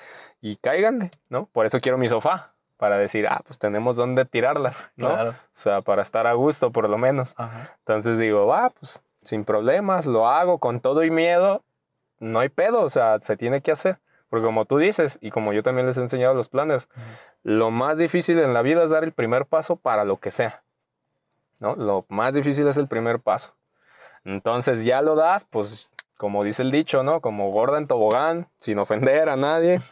y 0.40 0.57
cáiganle, 0.57 1.12
¿no? 1.29 1.46
Por 1.46 1.66
eso 1.66 1.79
quiero 1.81 1.98
mi 1.98 2.09
sofá, 2.09 2.53
para 2.77 2.98
decir, 2.98 3.29
ah, 3.29 3.40
pues 3.46 3.61
tenemos 3.61 3.94
dónde 3.94 4.25
tirarlas, 4.25 4.90
¿no? 4.96 5.11
Claro. 5.11 5.31
O 5.31 5.35
sea, 5.53 5.83
para 5.83 6.03
estar 6.03 6.27
a 6.27 6.33
gusto 6.33 6.72
por 6.72 6.90
lo 6.90 6.98
menos. 6.98 7.37
Entonces 7.79 8.18
digo, 8.18 8.46
va, 8.46 8.70
pues 8.70 9.03
sin 9.22 9.44
problemas, 9.44 10.07
lo 10.07 10.29
hago 10.29 10.59
con 10.59 10.81
todo 10.81 11.05
y 11.05 11.11
miedo, 11.12 11.62
no 12.18 12.40
hay 12.40 12.48
pedo, 12.48 12.83
o 12.83 12.88
sea, 12.88 13.18
se 13.18 13.37
tiene 13.37 13.61
que 13.61 13.70
hacer. 13.70 14.01
Porque 14.32 14.46
como 14.46 14.64
tú 14.64 14.78
dices, 14.78 15.18
y 15.20 15.28
como 15.28 15.52
yo 15.52 15.62
también 15.62 15.86
les 15.86 15.98
he 15.98 16.00
enseñado 16.00 16.32
a 16.32 16.34
los 16.34 16.48
planners, 16.48 16.88
lo 17.42 17.70
más 17.70 17.98
difícil 17.98 18.38
en 18.38 18.54
la 18.54 18.62
vida 18.62 18.82
es 18.82 18.88
dar 18.88 19.04
el 19.04 19.12
primer 19.12 19.44
paso 19.44 19.76
para 19.76 20.06
lo 20.06 20.20
que 20.20 20.30
sea. 20.30 20.64
¿no? 21.60 21.76
Lo 21.76 22.06
más 22.08 22.32
difícil 22.32 22.66
es 22.66 22.78
el 22.78 22.88
primer 22.88 23.20
paso. 23.20 23.54
Entonces 24.24 24.86
ya 24.86 25.02
lo 25.02 25.16
das, 25.16 25.44
pues 25.44 25.90
como 26.16 26.44
dice 26.44 26.62
el 26.62 26.70
dicho, 26.70 27.02
¿no? 27.02 27.20
Como 27.20 27.50
gorda 27.50 27.76
en 27.76 27.86
tobogán, 27.86 28.48
sin 28.56 28.78
ofender 28.78 29.28
a 29.28 29.36
nadie. 29.36 29.82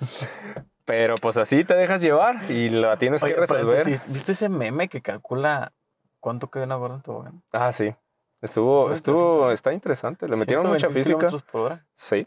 Pero 0.87 1.17
pues 1.17 1.37
así 1.37 1.63
te 1.65 1.75
dejas 1.75 2.01
llevar 2.01 2.51
y 2.51 2.71
la 2.71 2.97
tienes 2.97 3.23
que 3.23 3.35
resolver. 3.35 3.85
¿Viste 3.85 4.33
ese 4.33 4.49
meme 4.49 4.89
que 4.89 5.03
calcula 5.03 5.75
cuánto 6.19 6.51
queda 6.51 6.65
una 6.65 6.77
gorda 6.77 6.97
en 6.97 7.03
tobogán? 7.03 7.43
Ah, 7.53 7.73
sí. 7.73 7.95
Estuvo, 8.41 8.91
estuvo, 8.91 9.51
está 9.51 9.75
interesante. 9.75 10.27
Le 10.27 10.37
metieron 10.37 10.67
mucha 10.67 10.89
física. 10.89 11.29
por 11.53 11.61
hora. 11.61 11.87
Sí. 11.93 12.27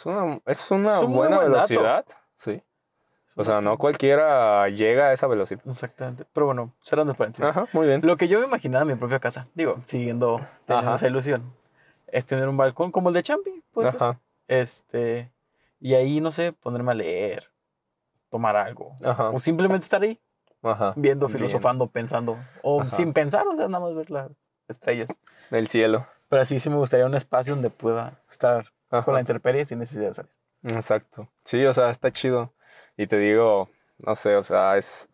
Es 0.00 0.06
una, 0.06 0.40
es 0.46 0.70
una 0.70 1.00
buena 1.00 1.38
velocidad. 1.38 2.04
Sí. 2.34 2.62
O 3.36 3.44
sea, 3.44 3.60
no 3.60 3.78
cualquiera 3.78 4.68
llega 4.68 5.08
a 5.08 5.12
esa 5.12 5.26
velocidad. 5.26 5.62
Exactamente. 5.66 6.26
Pero 6.32 6.46
bueno, 6.46 6.74
cerrando 6.80 7.12
el 7.12 7.16
paréntesis. 7.16 7.56
Ajá, 7.56 7.66
muy 7.72 7.86
bien. 7.86 8.00
Lo 8.04 8.16
que 8.16 8.28
yo 8.28 8.40
me 8.40 8.46
imaginaba 8.46 8.82
en 8.82 8.88
mi 8.88 8.94
propia 8.96 9.20
casa, 9.20 9.46
digo, 9.54 9.80
siguiendo 9.84 10.44
teniendo 10.66 10.94
esa 10.94 11.06
ilusión, 11.06 11.54
es 12.08 12.24
tener 12.24 12.48
un 12.48 12.56
balcón 12.56 12.90
como 12.90 13.08
el 13.10 13.14
de 13.14 13.22
Champi. 13.22 13.62
Pues, 13.72 13.86
Ajá. 13.86 14.20
Este. 14.48 15.32
Y 15.78 15.94
ahí, 15.94 16.20
no 16.20 16.32
sé, 16.32 16.52
ponerme 16.52 16.92
a 16.92 16.94
leer, 16.94 17.50
tomar 18.28 18.56
algo. 18.56 18.94
O 19.32 19.38
simplemente 19.38 19.84
estar 19.84 20.02
ahí. 20.02 20.20
Viendo, 20.96 21.28
filosofando, 21.28 21.86
pensando. 21.86 22.38
O 22.62 22.84
sin 22.84 23.12
pensar, 23.12 23.46
o 23.46 23.56
sea, 23.56 23.68
nada 23.68 23.84
más 23.84 23.94
ver 23.94 24.10
las 24.10 24.30
estrellas. 24.68 25.08
El 25.50 25.68
cielo. 25.68 26.06
Pero 26.28 26.42
así 26.42 26.60
sí 26.60 26.68
me 26.68 26.76
gustaría 26.76 27.06
un 27.06 27.14
espacio 27.14 27.54
donde 27.54 27.70
pueda 27.70 28.20
estar 28.28 28.72
con 29.04 29.14
la 29.14 29.20
intemperie 29.20 29.64
sin 29.64 29.78
necesidad 29.78 30.08
de 30.08 30.14
salir. 30.14 30.32
Exacto. 30.64 31.28
Sí, 31.44 31.64
o 31.64 31.72
sea, 31.72 31.88
está 31.90 32.10
chido. 32.10 32.52
Y 32.96 33.06
te 33.06 33.18
digo, 33.18 33.70
no 33.98 34.14
sé, 34.14 34.36
o 34.36 34.42
sea, 34.42 34.76
es, 34.76 35.08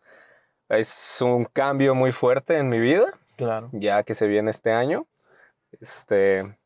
es 0.69 1.21
un 1.21 1.45
cambio 1.45 1.95
muy 1.95 2.11
fuerte 2.11 2.57
en 2.57 2.69
mi 2.69 2.79
vida. 2.79 3.05
Claro. 3.37 3.69
Ya 3.71 4.03
que 4.03 4.13
se 4.13 4.27
viene 4.27 4.51
este 4.51 4.71
año. 4.71 5.07
Este, 5.79 6.57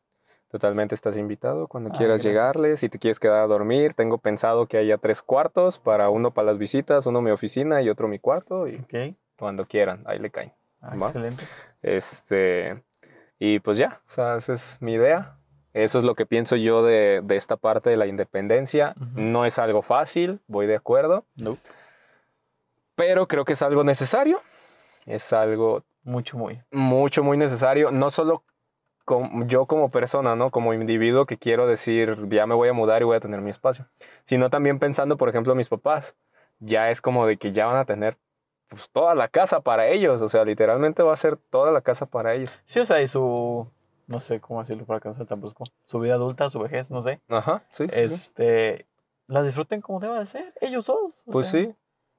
Totalmente 0.52 0.94
estás 0.94 1.16
invitado 1.16 1.66
cuando 1.66 1.88
ah, 1.88 1.96
quieras 1.96 2.22
llegarle. 2.22 2.76
Si 2.76 2.90
te 2.90 2.98
quieres 2.98 3.18
quedar 3.18 3.42
a 3.42 3.46
dormir, 3.46 3.94
tengo 3.94 4.18
pensado 4.18 4.66
que 4.66 4.76
haya 4.76 4.98
tres 4.98 5.22
cuartos 5.22 5.78
para 5.78 6.10
uno 6.10 6.30
para 6.30 6.48
las 6.48 6.58
visitas, 6.58 7.06
uno 7.06 7.22
mi 7.22 7.30
oficina 7.30 7.80
y 7.80 7.88
otro 7.88 8.06
mi 8.06 8.18
cuarto. 8.18 8.68
Y 8.68 8.84
cuando 9.38 9.66
quieran, 9.66 10.02
ahí 10.04 10.18
le 10.18 10.30
caen. 10.30 10.52
Ah, 10.82 10.94
excelente. 10.94 11.44
Este, 11.80 12.84
y 13.38 13.60
pues 13.60 13.78
ya, 13.78 14.02
o 14.06 14.10
sea, 14.10 14.36
esa 14.36 14.52
es 14.52 14.76
mi 14.80 14.92
idea. 14.92 15.38
Eso 15.72 15.98
es 15.98 16.04
lo 16.04 16.14
que 16.14 16.26
pienso 16.26 16.56
yo 16.56 16.82
de, 16.82 17.22
esta 17.30 17.56
parte 17.56 17.90
de 17.90 17.96
la 17.96 18.06
independencia. 18.06 18.94
No 19.14 19.44
es 19.44 19.58
algo 19.58 19.82
fácil, 19.82 20.40
voy 20.46 20.66
de 20.66 20.76
acuerdo. 20.76 21.24
No. 21.40 21.56
Pero 22.94 23.26
creo 23.26 23.44
que 23.44 23.54
es 23.54 23.62
algo 23.62 23.84
necesario. 23.84 24.40
Es 25.06 25.32
algo... 25.32 25.84
Mucho, 26.04 26.36
muy. 26.36 26.60
Mucho, 26.72 27.22
muy 27.22 27.36
necesario. 27.36 27.90
No 27.90 28.10
solo 28.10 28.44
yo 29.46 29.66
como 29.66 29.90
persona, 29.90 30.36
¿no? 30.36 30.50
Como 30.50 30.74
individuo 30.74 31.26
que 31.26 31.38
quiero 31.38 31.66
decir, 31.66 32.16
ya 32.28 32.46
me 32.46 32.54
voy 32.54 32.68
a 32.68 32.72
mudar 32.72 33.02
y 33.02 33.04
voy 33.04 33.16
a 33.16 33.20
tener 33.20 33.40
mi 33.40 33.50
espacio. 33.50 33.88
Sino 34.24 34.50
también 34.50 34.78
pensando, 34.78 35.16
por 35.16 35.28
ejemplo, 35.28 35.54
mis 35.54 35.68
papás. 35.68 36.16
Ya 36.58 36.90
es 36.90 37.00
como 37.00 37.26
de 37.26 37.38
que 37.38 37.52
ya 37.52 37.66
van 37.66 37.76
a 37.76 37.84
tener 37.84 38.18
pues, 38.68 38.90
toda 38.90 39.14
la 39.14 39.28
casa 39.28 39.60
para 39.60 39.88
ellos. 39.88 40.20
O 40.22 40.28
sea, 40.28 40.44
literalmente 40.44 41.02
va 41.02 41.12
a 41.12 41.16
ser 41.16 41.36
toda 41.36 41.72
la 41.72 41.80
casa 41.80 42.06
para 42.06 42.34
ellos. 42.34 42.60
Sí, 42.64 42.80
o 42.80 42.86
sea, 42.86 43.00
y 43.00 43.08
su... 43.08 43.70
No 44.06 44.18
sé 44.18 44.40
cómo 44.40 44.60
decirlo 44.60 44.84
para 44.84 45.00
que 45.00 45.08
no 45.08 45.14
sea 45.14 45.24
tan 45.24 45.40
brusco. 45.40 45.64
Su 45.84 46.00
vida 46.00 46.14
adulta, 46.14 46.50
su 46.50 46.58
vejez, 46.60 46.90
no 46.90 47.02
sé. 47.02 47.20
Ajá, 47.28 47.64
sí. 47.70 47.86
este... 47.92 48.86
La 49.28 49.42
disfruten 49.42 49.80
como 49.80 50.00
deba 50.00 50.18
de 50.18 50.26
ser, 50.26 50.52
ellos 50.60 50.86
dos. 50.86 51.22
Pues 51.30 51.46
sí, 51.46 51.74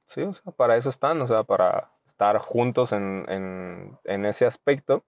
sí, 0.06 0.22
o 0.22 0.34
sea, 0.34 0.52
para 0.52 0.78
eso 0.78 0.90
están, 0.90 1.22
o 1.22 1.28
sea, 1.28 1.44
para 1.44 1.92
estar 2.06 2.38
juntos 2.40 2.92
en, 2.92 3.26
en, 3.28 4.00
en 4.06 4.26
ese 4.26 4.46
aspecto 4.46 5.04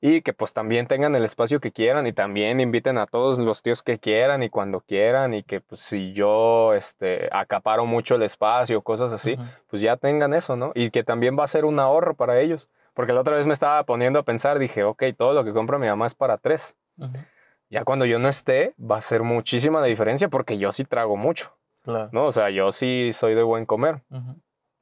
y 0.00 0.22
que 0.22 0.32
pues 0.32 0.52
también 0.52 0.86
tengan 0.86 1.14
el 1.14 1.24
espacio 1.24 1.60
que 1.60 1.72
quieran 1.72 2.06
y 2.06 2.12
también 2.12 2.60
inviten 2.60 2.96
a 2.98 3.06
todos 3.06 3.38
los 3.38 3.62
tíos 3.62 3.82
que 3.82 3.98
quieran 3.98 4.42
y 4.42 4.48
cuando 4.48 4.80
quieran 4.80 5.34
y 5.34 5.42
que 5.42 5.60
pues 5.60 5.80
si 5.80 6.12
yo 6.12 6.72
este 6.74 7.28
acaparo 7.32 7.84
mucho 7.84 8.14
el 8.14 8.22
espacio, 8.22 8.82
cosas 8.82 9.12
así, 9.12 9.36
pues 9.68 9.82
ya 9.82 9.96
tengan 9.96 10.32
eso, 10.32 10.56
¿no? 10.56 10.72
Y 10.74 10.90
que 10.90 11.04
también 11.04 11.38
va 11.38 11.44
a 11.44 11.48
ser 11.48 11.64
un 11.64 11.78
ahorro 11.78 12.14
para 12.14 12.40
ellos, 12.40 12.68
porque 12.94 13.12
la 13.12 13.20
otra 13.20 13.36
vez 13.36 13.46
me 13.46 13.52
estaba 13.52 13.84
poniendo 13.84 14.18
a 14.18 14.22
pensar, 14.22 14.58
dije, 14.58 14.84
ok, 14.84 15.04
todo 15.16 15.32
lo 15.32 15.44
que 15.44 15.52
compra 15.52 15.78
mi 15.78 15.86
mamá 15.86 16.06
es 16.06 16.14
para 16.14 16.38
tres. 16.38 16.76
Ya 17.68 17.84
cuando 17.84 18.04
yo 18.04 18.18
no 18.18 18.28
esté, 18.28 18.74
va 18.78 18.96
a 18.96 19.00
ser 19.00 19.22
muchísima 19.22 19.80
la 19.80 19.86
diferencia 19.86 20.28
porque 20.28 20.58
yo 20.58 20.72
sí 20.72 20.84
trago 20.84 21.16
mucho. 21.16 21.56
¿no? 21.84 22.26
O 22.26 22.30
sea, 22.30 22.50
yo 22.50 22.72
sí 22.72 23.10
soy 23.12 23.34
de 23.34 23.42
buen 23.42 23.66
comer. 23.66 24.02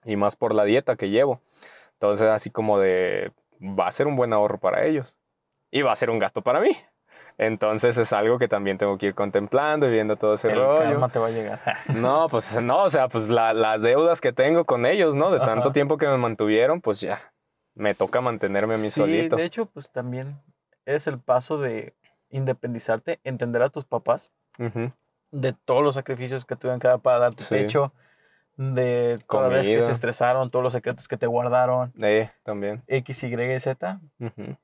Y 0.04 0.16
más 0.16 0.36
por 0.36 0.54
la 0.54 0.64
dieta 0.64 0.96
que 0.96 1.10
llevo. 1.10 1.40
Entonces, 1.94 2.28
así 2.28 2.50
como 2.50 2.78
de, 2.78 3.32
va 3.60 3.88
a 3.88 3.90
ser 3.90 4.06
un 4.06 4.16
buen 4.16 4.32
ahorro 4.32 4.58
para 4.58 4.84
ellos 4.84 5.16
y 5.70 5.82
va 5.82 5.92
a 5.92 5.96
ser 5.96 6.10
un 6.10 6.18
gasto 6.18 6.42
para 6.42 6.60
mí. 6.60 6.70
Entonces 7.36 7.96
es 7.98 8.12
algo 8.12 8.38
que 8.38 8.48
también 8.48 8.78
tengo 8.78 8.98
que 8.98 9.06
ir 9.06 9.14
contemplando 9.14 9.86
y 9.86 9.92
viendo 9.92 10.16
todo 10.16 10.34
ese 10.34 10.50
El 10.50 10.58
rollo. 10.58 11.08
te 11.08 11.18
va 11.20 11.28
a 11.28 11.30
llegar. 11.30 11.60
no, 11.94 12.26
pues 12.28 12.60
no, 12.60 12.82
o 12.82 12.88
sea, 12.88 13.08
pues 13.08 13.28
las 13.28 13.82
deudas 13.82 14.20
que 14.20 14.32
tengo 14.32 14.64
con 14.64 14.86
ellos, 14.86 15.14
¿no? 15.14 15.30
De 15.30 15.38
tanto 15.38 15.70
tiempo 15.70 15.96
que 15.96 16.08
me 16.08 16.16
mantuvieron, 16.16 16.80
pues 16.80 17.00
ya 17.00 17.20
me 17.78 17.94
toca 17.94 18.20
mantenerme 18.20 18.74
a 18.74 18.78
mí 18.78 18.84
sí, 18.84 19.00
solito. 19.00 19.36
De 19.36 19.44
hecho, 19.44 19.66
pues 19.66 19.90
también 19.90 20.38
es 20.84 21.06
el 21.06 21.18
paso 21.18 21.58
de 21.58 21.94
independizarte, 22.30 23.20
entender 23.24 23.62
a 23.62 23.70
tus 23.70 23.84
papás, 23.84 24.30
de 25.30 25.52
todos 25.52 25.82
los 25.82 25.94
sacrificios 25.94 26.44
que 26.44 26.56
tuvieron 26.56 26.80
que 26.80 26.88
dar 26.88 27.00
para 27.00 27.18
darte 27.18 27.44
techo, 27.44 27.92
de 28.56 29.18
toda 29.28 29.48
vez 29.48 29.68
que 29.68 29.80
se 29.82 29.92
estresaron, 29.92 30.50
todos 30.50 30.64
los 30.64 30.72
secretos 30.72 31.06
que 31.06 31.16
te 31.16 31.26
guardaron. 31.26 31.92
Eh, 32.02 32.30
también. 32.42 32.82
X, 32.88 33.22
Y, 33.22 33.60
Z. 33.60 34.00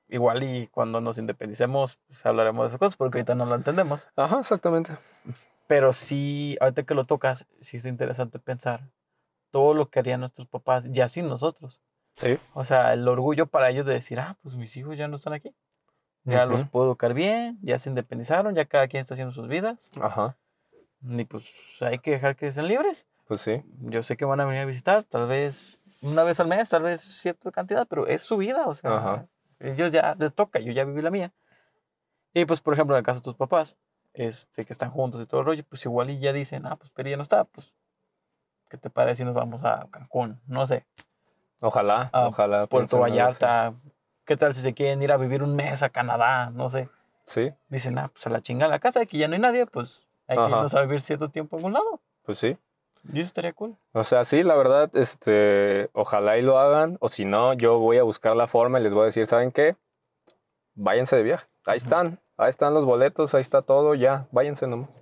Igual 0.09 0.42
y 0.42 0.66
cuando 0.66 1.00
nos 1.00 1.18
independicemos, 1.18 2.00
pues 2.09 2.27
hablaremos 2.27 2.64
de 2.64 2.68
esas 2.68 2.79
cosas 2.79 2.96
porque 2.96 3.18
ahorita 3.18 3.37
no 3.37 3.46
lo 3.46 3.55
entendemos. 3.55 4.09
Ajá, 4.16 4.40
exactamente. 4.40 4.96
Pero 5.68 5.92
sí, 5.92 6.57
ahorita 6.61 6.83
que 6.83 6.94
lo 6.94 7.05
tocas, 7.05 7.46
sí 7.61 7.77
es 7.77 7.87
interesante 7.87 8.38
pensar 8.38 8.90
todo 9.50 9.72
lo 9.72 9.88
que 9.88 10.00
harían 10.00 10.18
nuestros 10.20 10.48
papás 10.48 10.90
ya 10.90 11.07
sin 11.07 11.29
nosotros. 11.29 11.81
Sí. 12.16 12.38
O 12.53 12.64
sea, 12.64 12.92
el 12.92 13.07
orgullo 13.09 13.46
para 13.46 13.70
ellos 13.70 13.87
de 13.87 13.94
decir, 13.94 14.20
ah, 14.20 14.37
pues 14.42 14.55
mis 14.55 14.77
hijos 14.77 14.96
ya 14.96 15.09
no 15.09 15.16
están 15.16 15.33
aquí. 15.33 15.55
Ya 16.24 16.46
los 16.46 16.64
puedo 16.64 16.87
educar 16.87 17.12
bien, 17.12 17.59
ya 17.61 17.79
se 17.79 17.90
independizaron, 17.90 18.55
ya 18.55 18.64
cada 18.64 18.88
quien 18.88 19.03
está 19.03 19.12
haciendo 19.12 19.33
sus 19.33 19.46
vidas. 19.46 19.90
Ajá. 20.00 20.37
Y 21.03 21.24
pues 21.27 21.77
hay 21.83 21.98
que 21.98 22.12
dejar 22.12 22.35
que 22.35 22.50
sean 22.50 22.66
libres. 22.66 23.07
Pues 23.27 23.42
sí. 23.42 23.62
Yo 23.81 24.03
sé 24.03 24.16
que 24.16 24.24
van 24.24 24.40
a 24.40 24.46
venir 24.46 24.62
a 24.62 24.64
visitar, 24.64 25.05
tal 25.05 25.27
vez 25.27 25.79
una 26.00 26.22
vez 26.22 26.40
al 26.40 26.48
mes, 26.48 26.68
tal 26.68 26.83
vez 26.83 27.00
cierta 27.03 27.50
cantidad, 27.50 27.87
pero 27.88 28.07
es 28.07 28.22
su 28.22 28.37
vida, 28.37 28.66
o 28.66 28.74
sea, 28.74 29.27
ellos 29.59 29.92
ya 29.92 30.14
les 30.18 30.35
toca, 30.35 30.61
yo 30.61 30.72
ya 30.72 30.85
viví 30.85 31.00
la 31.00 31.11
mía. 31.11 31.33
Y 32.35 32.44
pues, 32.44 32.61
por 32.61 32.74
ejemplo, 32.74 32.96
en 32.96 32.98
el 32.98 33.05
caso 33.05 33.20
de 33.20 33.24
tus 33.24 33.37
papás, 33.37 33.79
este, 34.12 34.64
que 34.64 34.72
están 34.72 34.90
juntos 34.90 35.20
y 35.20 35.27
todo 35.27 35.40
el 35.40 35.46
rollo, 35.46 35.64
pues 35.68 35.85
igual 35.85 36.11
y 36.11 36.18
ya 36.18 36.33
dicen, 36.33 36.66
ah, 36.66 36.77
pues 36.77 36.90
Peri 36.90 37.11
ya 37.11 37.16
no 37.16 37.22
está, 37.22 37.45
pues, 37.45 37.72
¿qué 38.68 38.76
te 38.76 38.91
parece 38.91 39.16
si 39.16 39.24
nos 39.24 39.34
vamos 39.34 39.64
a 39.64 39.88
Cancún? 39.91 40.41
No 40.47 40.66
sé. 40.66 40.86
Ojalá, 41.64 42.10
ojalá. 42.12 42.66
Puerto 42.66 42.98
Vallarta. 42.98 43.72
¿Qué 44.26 44.36
tal 44.36 44.52
si 44.52 44.60
se 44.60 44.74
quieren 44.74 45.00
ir 45.00 45.12
a 45.12 45.16
vivir 45.16 45.42
un 45.42 45.56
mes 45.56 45.82
a 45.82 45.88
Canadá? 45.88 46.50
No 46.50 46.68
sé. 46.68 46.90
Sí. 47.24 47.50
Dicen, 47.68 47.98
ah, 47.98 48.10
pues 48.12 48.26
a 48.26 48.30
la 48.30 48.42
chingada 48.42 48.70
la 48.70 48.78
casa, 48.78 49.00
aquí 49.00 49.16
ya 49.16 49.28
no 49.28 49.34
hay 49.34 49.40
nadie, 49.40 49.64
pues 49.64 50.06
hay 50.26 50.36
que 50.36 50.44
irnos 50.44 50.74
a 50.74 50.82
vivir 50.82 51.00
cierto 51.00 51.30
tiempo 51.30 51.56
a 51.56 51.58
algún 51.58 51.72
lado. 51.72 52.00
Pues 52.22 52.36
sí. 52.36 52.58
Y 53.10 53.18
eso 53.18 53.26
estaría 53.26 53.54
cool. 53.54 53.76
O 53.92 54.04
sea, 54.04 54.24
sí, 54.24 54.42
la 54.42 54.54
verdad, 54.56 54.94
este, 54.94 55.88
ojalá 55.94 56.36
y 56.36 56.42
lo 56.42 56.58
hagan. 56.58 56.98
O 57.00 57.08
si 57.08 57.24
no, 57.24 57.54
yo 57.54 57.78
voy 57.78 57.96
a 57.96 58.02
buscar 58.02 58.36
la 58.36 58.46
forma 58.46 58.78
y 58.78 58.82
les 58.82 58.92
voy 58.92 59.02
a 59.02 59.06
decir, 59.06 59.26
¿saben 59.26 59.50
qué? 59.50 59.76
Váyanse 60.74 61.16
de 61.16 61.22
viaje. 61.22 61.46
Ahí 61.64 61.78
están, 61.78 62.20
ahí 62.36 62.50
están 62.50 62.74
los 62.74 62.84
boletos, 62.84 63.34
ahí 63.34 63.40
está 63.40 63.62
todo, 63.62 63.94
ya, 63.94 64.26
váyanse 64.32 64.66
nomás. 64.66 65.00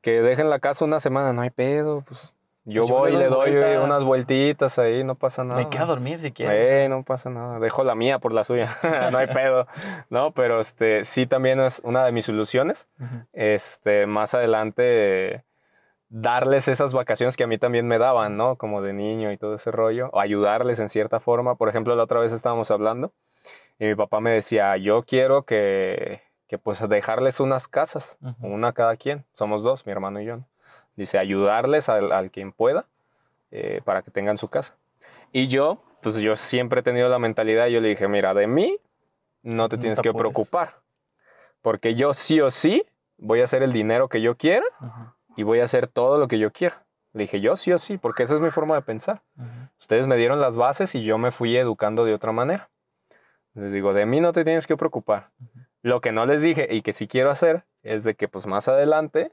Que 0.00 0.22
dejen 0.22 0.48
la 0.48 0.60
casa 0.60 0.86
una 0.86 0.98
semana, 0.98 1.34
no 1.34 1.42
hay 1.42 1.50
pedo, 1.50 2.00
pues 2.02 2.34
Yo 2.64 2.82
Pues 2.82 2.90
yo 2.90 2.96
voy 2.96 3.12
le 3.12 3.18
le 3.18 3.28
doy 3.28 3.76
unas 3.76 4.04
vueltitas 4.04 4.78
ahí, 4.78 5.02
no 5.02 5.16
pasa 5.16 5.42
nada. 5.42 5.60
Me 5.60 5.68
quedo 5.68 5.82
a 5.82 5.86
dormir 5.86 6.18
si 6.20 6.30
quieres. 6.30 6.84
Eh, 6.84 6.88
no 6.88 7.02
pasa 7.02 7.28
nada. 7.28 7.58
Dejo 7.58 7.82
la 7.82 7.94
mía 7.96 8.20
por 8.20 8.32
la 8.32 8.44
suya. 8.44 8.68
no 9.10 9.18
hay 9.18 9.26
pedo. 9.26 9.66
No, 10.10 10.30
pero 10.32 10.60
este 10.60 11.04
sí 11.04 11.26
también 11.26 11.58
es 11.58 11.80
una 11.84 12.04
de 12.04 12.12
mis 12.12 12.28
ilusiones. 12.28 12.88
Este, 13.32 14.06
más 14.06 14.34
adelante 14.34 14.82
eh, 15.34 15.44
darles 16.08 16.68
esas 16.68 16.94
vacaciones 16.94 17.36
que 17.36 17.44
a 17.44 17.48
mí 17.48 17.58
también 17.58 17.88
me 17.88 17.98
daban, 17.98 18.36
¿no? 18.36 18.56
Como 18.56 18.80
de 18.80 18.92
niño 18.92 19.32
y 19.32 19.38
todo 19.38 19.56
ese 19.56 19.72
rollo, 19.72 20.10
o 20.12 20.20
ayudarles 20.20 20.78
en 20.78 20.88
cierta 20.88 21.18
forma. 21.18 21.56
Por 21.56 21.68
ejemplo, 21.68 21.96
la 21.96 22.04
otra 22.04 22.20
vez 22.20 22.32
estábamos 22.32 22.70
hablando 22.70 23.12
y 23.80 23.86
mi 23.86 23.94
papá 23.96 24.20
me 24.20 24.30
decía, 24.30 24.76
"Yo 24.76 25.02
quiero 25.02 25.42
que 25.42 26.22
que 26.52 26.58
pues 26.58 26.86
dejarles 26.86 27.40
unas 27.40 27.66
casas, 27.66 28.18
una 28.42 28.74
cada 28.74 28.96
quien. 28.96 29.24
Somos 29.32 29.62
dos, 29.62 29.86
mi 29.86 29.92
hermano 29.92 30.20
y 30.20 30.26
yo. 30.26 30.36
¿no? 30.36 30.51
Dice, 31.02 31.18
ayudarles 31.18 31.88
al, 31.88 32.12
al 32.12 32.30
quien 32.30 32.52
pueda 32.52 32.86
eh, 33.50 33.80
para 33.84 34.02
que 34.02 34.12
tengan 34.12 34.38
su 34.38 34.46
casa. 34.46 34.76
Y 35.32 35.48
yo, 35.48 35.82
pues 36.00 36.14
yo 36.16 36.36
siempre 36.36 36.78
he 36.80 36.82
tenido 36.82 37.08
la 37.08 37.18
mentalidad, 37.18 37.66
yo 37.66 37.80
le 37.80 37.88
dije, 37.88 38.06
mira, 38.06 38.34
de 38.34 38.46
mí 38.46 38.78
no 39.42 39.68
te 39.68 39.78
tienes 39.78 40.00
que 40.00 40.10
apures. 40.10 40.32
preocupar, 40.32 40.76
porque 41.60 41.96
yo 41.96 42.14
sí 42.14 42.40
o 42.40 42.52
sí 42.52 42.86
voy 43.18 43.40
a 43.40 43.44
hacer 43.44 43.64
el 43.64 43.72
dinero 43.72 44.08
que 44.08 44.22
yo 44.22 44.36
quiera 44.36 44.64
y 45.36 45.42
voy 45.42 45.58
a 45.58 45.64
hacer 45.64 45.88
todo 45.88 46.18
lo 46.18 46.28
que 46.28 46.38
yo 46.38 46.52
quiera. 46.52 46.84
Le 47.14 47.24
dije, 47.24 47.40
yo 47.40 47.56
sí 47.56 47.72
o 47.72 47.78
sí, 47.78 47.98
porque 47.98 48.22
esa 48.22 48.34
es 48.34 48.40
mi 48.40 48.50
forma 48.50 48.76
de 48.76 48.82
pensar. 48.82 49.22
Ustedes 49.78 50.06
me 50.06 50.16
dieron 50.16 50.40
las 50.40 50.56
bases 50.56 50.94
y 50.94 51.02
yo 51.02 51.18
me 51.18 51.32
fui 51.32 51.56
educando 51.56 52.04
de 52.04 52.14
otra 52.14 52.30
manera. 52.30 52.70
Les 53.54 53.72
digo, 53.72 53.92
de 53.92 54.06
mí 54.06 54.20
no 54.20 54.32
te 54.32 54.44
tienes 54.44 54.66
que 54.66 54.76
preocupar. 54.76 55.30
Lo 55.82 56.00
que 56.00 56.12
no 56.12 56.24
les 56.24 56.42
dije 56.42 56.68
y 56.70 56.82
que 56.82 56.92
sí 56.92 57.08
quiero 57.08 57.30
hacer 57.30 57.64
es 57.82 58.04
de 58.04 58.14
que 58.14 58.28
pues 58.28 58.46
más 58.46 58.68
adelante 58.68 59.32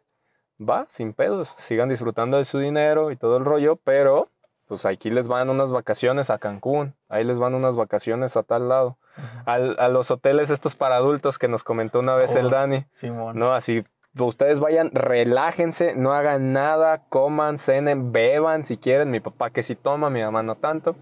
va, 0.59 0.85
sin 0.87 1.13
pedos, 1.13 1.47
sigan 1.49 1.89
disfrutando 1.89 2.37
de 2.37 2.43
su 2.45 2.59
dinero 2.59 3.11
y 3.11 3.15
todo 3.15 3.37
el 3.37 3.45
rollo, 3.45 3.75
pero 3.77 4.29
pues 4.67 4.85
aquí 4.85 5.09
les 5.09 5.27
van 5.27 5.49
unas 5.49 5.71
vacaciones 5.71 6.29
a 6.29 6.37
Cancún, 6.37 6.93
ahí 7.07 7.23
les 7.23 7.39
van 7.39 7.55
unas 7.55 7.75
vacaciones 7.75 8.37
a 8.37 8.43
tal 8.43 8.69
lado, 8.69 8.97
Al- 9.45 9.75
a 9.79 9.87
los 9.89 10.11
hoteles 10.11 10.49
estos 10.51 10.75
para 10.75 10.95
adultos 10.97 11.39
que 11.39 11.47
nos 11.47 11.63
comentó 11.63 11.99
una 12.01 12.15
vez 12.15 12.35
el 12.35 12.45
Oh. 12.47 12.49
Dani, 12.49 12.85
Simón. 12.91 13.37
¿no? 13.39 13.53
Así, 13.53 13.83
ustedes 14.17 14.59
vayan, 14.59 14.91
relájense, 14.93 15.95
no 15.95 16.13
hagan 16.13 16.53
nada, 16.53 17.01
coman, 17.09 17.57
cenen, 17.57 18.11
beban 18.11 18.63
si 18.63 18.77
quieren, 18.77 19.09
mi 19.09 19.19
papá 19.19 19.49
que 19.49 19.63
sí 19.63 19.75
toma, 19.75 20.09
mi 20.11 20.21
mamá 20.21 20.43
no 20.43 20.55
tanto, 20.55 20.95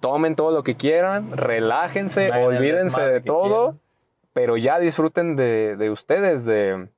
tomen 0.00 0.34
todo 0.36 0.50
lo 0.50 0.62
que 0.62 0.76
quieran, 0.76 1.30
relájense, 1.30 2.30
olvídense 2.30 3.02
de 3.02 3.20
todo, 3.20 3.62
quieran. 3.70 3.80
pero 4.32 4.56
ya 4.56 4.78
disfruten 4.78 5.36
de, 5.36 5.76
de 5.76 5.90
ustedes, 5.90 6.44
de, 6.44 6.88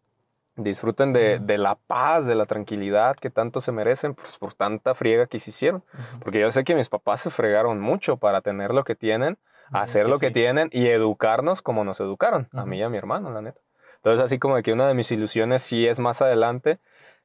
disfruten 0.57 1.13
de, 1.13 1.39
de 1.39 1.59
la 1.59 1.75
paz, 1.75 2.27
de 2.27 2.35
la 2.35 2.47
tranquilidad 2.47 3.17
que 3.17 3.31
tanto 3.31 3.61
se 3.61 3.73
merecen 3.73 4.15
pues, 4.15 4.39
por 4.39 4.55
tanta 4.55 4.95
friega 4.95 5.27
que 5.27 5.39
se 5.39 5.51
hicieron. 5.51 5.83
Porque 6.21 6.41
yo 6.41 6.51
sé 6.51 6.65
que 6.65 6.75
mis 6.75 6.89
papás 6.89 7.21
se 7.21 7.31
fregaron 7.31 7.81
mucho 7.81 8.17
para 8.17 8.41
tener 8.41 8.73
lo 8.73 8.85
que 8.85 8.95
tienen, 8.95 9.39
hacer 9.73 10.05
que 10.05 10.11
lo 10.11 10.19
que 10.19 10.31
tienen 10.31 10.69
y 10.73 10.87
educarnos 10.87 11.63
como 11.63 11.85
nos 11.85 12.01
educaron, 12.01 12.49
a 12.53 12.65
mí 12.65 12.79
y 12.79 12.83
a 12.83 12.89
mi 12.89 12.99
hermano, 12.99 13.31
la 13.31 13.43
neta. 13.43 13.61
Entonces, 13.97 14.23
así 14.23 14.39
como 14.39 14.57
de 14.57 14.63
que 14.63 14.73
una 14.73 14.87
de 14.87 14.95
mis 14.95 15.11
ilusiones 15.11 15.63
sí 15.63 15.87
es 15.87 15.99
más 15.99 16.21
adelante, 16.21 16.79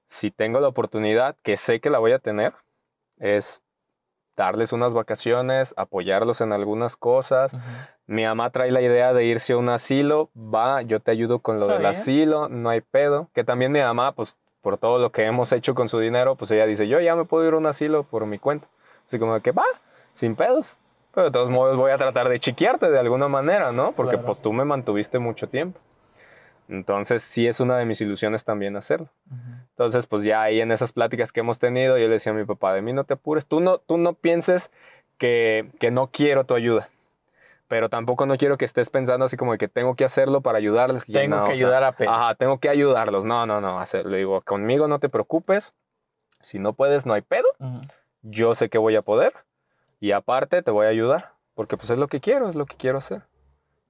si 0.06 0.32
tengo 0.32 0.60
la 0.60 0.70
oportunidad, 0.70 1.36
que 1.44 1.58
sé 1.58 1.80
que 1.80 1.90
la 1.90 2.00
voy 2.00 2.14
a 2.14 2.20
tener, 2.20 2.54
es 3.18 3.62
darles 4.40 4.72
unas 4.72 4.94
vacaciones, 4.94 5.74
apoyarlos 5.76 6.40
en 6.40 6.54
algunas 6.54 6.96
cosas. 6.96 7.58
Mi 8.08 8.24
mamá 8.24 8.50
trae 8.52 8.72
la 8.72 8.82
idea 8.82 9.12
de 9.14 9.26
irse 9.26 9.52
a 9.52 9.58
un 9.58 9.68
asilo, 9.68 10.30
va, 10.34 10.82
yo 10.82 11.02
te 11.02 11.12
ayudo 11.12 11.40
con 11.40 11.60
lo 11.60 11.68
del 11.68 11.80
bien. 11.80 11.92
asilo, 11.92 12.48
no 12.48 12.70
hay 12.70 12.80
pedo. 12.80 13.28
Que 13.34 13.44
también 13.44 13.74
mi 13.74 13.82
mamá, 13.82 14.14
pues 14.14 14.38
por 14.62 14.78
todo 14.78 14.98
lo 14.98 15.12
que 15.12 15.26
hemos 15.26 15.52
hecho 15.52 15.76
con 15.76 15.90
su 15.90 16.00
dinero, 16.00 16.36
pues 16.36 16.52
ella 16.52 16.66
dice, 16.66 16.88
yo 16.88 17.02
ya 17.02 17.18
me 17.18 17.26
puedo 17.26 17.46
ir 17.46 17.54
a 17.54 17.58
un 17.58 17.66
asilo 17.68 18.04
por 18.04 18.26
mi 18.26 18.40
cuenta. 18.40 18.68
Así 19.06 19.20
como 19.20 19.38
que 19.42 19.52
va, 19.52 19.66
sin 20.14 20.36
pedos. 20.38 20.78
Pero 21.14 21.26
de 21.26 21.32
todos 21.32 21.50
modos 21.50 21.76
voy 21.76 21.92
a 21.92 21.98
tratar 21.98 22.30
de 22.30 22.40
chiquearte 22.40 22.90
de 22.90 22.98
alguna 23.00 23.28
manera, 23.28 23.74
¿no? 23.74 23.92
Porque 23.92 24.12
Claro. 24.16 24.26
pues 24.28 24.42
tú 24.42 24.54
me 24.54 24.64
mantuviste 24.64 25.20
mucho 25.20 25.50
tiempo. 25.50 25.80
Entonces 26.70 27.24
sí 27.24 27.48
es 27.48 27.60
una 27.60 27.78
de 27.78 27.86
mis 27.86 28.00
ilusiones 28.00 28.46
también 28.46 28.78
hacerlo. 28.78 29.10
Ujú. 29.30 29.38
Entonces, 29.72 30.06
pues 30.08 30.24
ya 30.24 30.42
ahí 30.44 30.62
en 30.62 30.72
esas 30.72 30.94
pláticas 30.94 31.32
que 31.32 31.40
hemos 31.40 31.58
tenido, 31.60 31.98
yo 31.98 32.06
le 32.06 32.14
decía 32.14 32.32
a 32.32 32.36
mi 32.36 32.46
papá, 32.46 32.74
de 32.74 32.82
mí 32.82 32.94
no 32.94 33.04
te 33.06 33.16
apures, 33.16 33.48
tú 33.48 33.60
no, 33.60 33.80
tú 33.80 33.98
no 33.98 34.14
pienses 34.14 34.72
que, 35.18 35.70
que 35.80 35.90
no 35.90 36.12
quiero 36.12 36.46
tu 36.46 36.54
ayuda, 36.54 36.90
pero 37.68 37.90
tampoco 37.90 38.26
no 38.26 38.38
quiero 38.38 38.58
que 38.58 38.66
estés 38.66 38.90
pensando 38.90 39.26
así 39.26 39.36
como 39.36 39.54
de 39.54 39.58
que 39.58 39.68
tengo 39.68 39.96
que 39.96 40.04
hacerlo 40.06 40.42
para 40.42 40.60
ayudarles. 40.60 41.06
que 41.06 41.14
Tengo 41.14 41.38
no, 41.38 41.44
que 41.44 41.54
o 41.54 41.56
sea, 41.56 41.66
ayudar 41.66 41.84
a 41.84 41.92
Pedro. 41.94 42.12
Ajá, 42.12 42.36
tengo 42.36 42.60
que 42.60 42.70
ayudarlos. 42.70 43.26
No, 43.26 43.46
no, 43.48 43.62
no, 43.62 43.80
hacer, 43.80 44.06
le 44.06 44.18
digo, 44.18 44.40
conmigo 44.42 44.88
no 44.88 45.00
te 45.00 45.10
preocupes, 45.10 45.74
si 46.42 46.60
no 46.60 46.74
puedes, 46.74 47.06
no 47.06 47.14
hay 47.14 47.22
pedo, 47.22 47.48
Ujú. 47.60 47.82
yo 48.22 48.54
sé 48.54 48.70
que 48.70 48.78
voy 48.78 48.96
a 48.96 49.02
poder 49.02 49.34
y 50.00 50.12
aparte 50.12 50.62
te 50.62 50.72
voy 50.72 50.86
a 50.86 50.90
ayudar, 50.90 51.34
porque 51.56 51.78
pues 51.78 51.90
es 51.90 51.98
lo 51.98 52.08
que 52.08 52.20
quiero, 52.20 52.48
es 52.48 52.56
lo 52.56 52.66
que 52.66 52.76
quiero 52.76 53.00
hacer. 53.00 53.24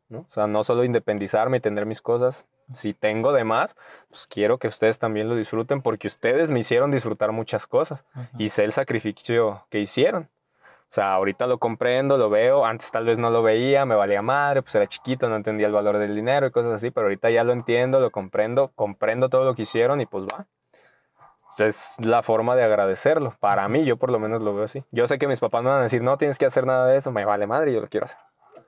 ¿no? 0.08 0.20
O 0.20 0.30
sea, 0.30 0.48
no 0.48 0.64
solo 0.64 0.84
independizarme 0.84 1.58
y 1.58 1.60
tener 1.60 1.86
mis 1.86 2.02
cosas. 2.02 2.48
Si 2.72 2.94
tengo 2.94 3.34
de 3.34 3.44
más, 3.44 3.76
pues 4.10 4.28
quiero 4.28 4.58
que 4.58 4.68
ustedes 4.68 5.00
también 5.00 5.28
lo 5.28 5.36
disfruten 5.36 5.82
porque 5.82 6.08
ustedes 6.08 6.52
me 6.52 6.60
hicieron 6.60 6.92
disfrutar 6.92 7.32
muchas 7.32 7.68
cosas 7.68 8.06
y 8.38 8.50
sé 8.50 8.64
el 8.64 8.72
sacrificio 8.72 9.66
que 9.70 9.80
hicieron. 9.80 10.30
O 10.90 10.92
sea, 10.92 11.14
ahorita 11.14 11.46
lo 11.46 11.60
comprendo, 11.60 12.18
lo 12.18 12.32
veo, 12.32 12.66
antes 12.66 12.90
tal 12.90 13.06
vez 13.06 13.20
no 13.20 13.30
lo 13.30 13.44
veía, 13.44 13.86
me 13.86 13.94
valía 13.94 14.24
madre, 14.24 14.64
pues 14.64 14.74
era 14.74 14.88
chiquito, 14.88 15.30
no 15.30 15.36
entendía 15.36 15.68
el 15.68 15.74
valor 15.74 16.00
del 16.00 16.16
dinero 16.16 16.48
y 16.48 16.52
cosas 16.52 16.74
así, 16.74 16.90
pero 16.90 17.06
ahorita 17.06 17.30
ya 17.30 17.44
lo 17.44 17.54
entiendo, 17.54 18.00
lo 18.00 18.10
comprendo, 18.10 18.72
comprendo 18.74 19.30
todo 19.30 19.46
lo 19.46 19.54
que 19.54 19.62
hicieron 19.62 20.02
y 20.02 20.08
pues 20.08 20.26
va. 20.26 20.48
Es 21.60 21.98
la 22.00 22.24
forma 22.24 22.56
de 22.56 22.64
agradecerlo. 22.64 23.36
Para 23.40 23.68
mí, 23.68 23.84
yo 23.84 23.98
por 23.98 24.12
lo 24.12 24.18
menos 24.18 24.42
lo 24.42 24.56
veo 24.56 24.64
así. 24.64 24.84
Yo 24.92 25.06
sé 25.08 25.20
que 25.20 25.28
mis 25.28 25.40
papás 25.40 25.62
me 25.62 25.70
van 25.70 25.80
a 25.80 25.84
decir, 25.84 26.02
no 26.02 26.18
tienes 26.18 26.38
que 26.38 26.46
hacer 26.46 26.66
nada 26.66 26.88
de 26.88 26.98
eso, 26.98 27.12
me 27.12 27.26
vale 27.26 27.46
madre, 27.48 27.74
yo 27.74 27.82
lo 27.82 27.88
quiero 27.88 28.06
hacer. 28.06 28.20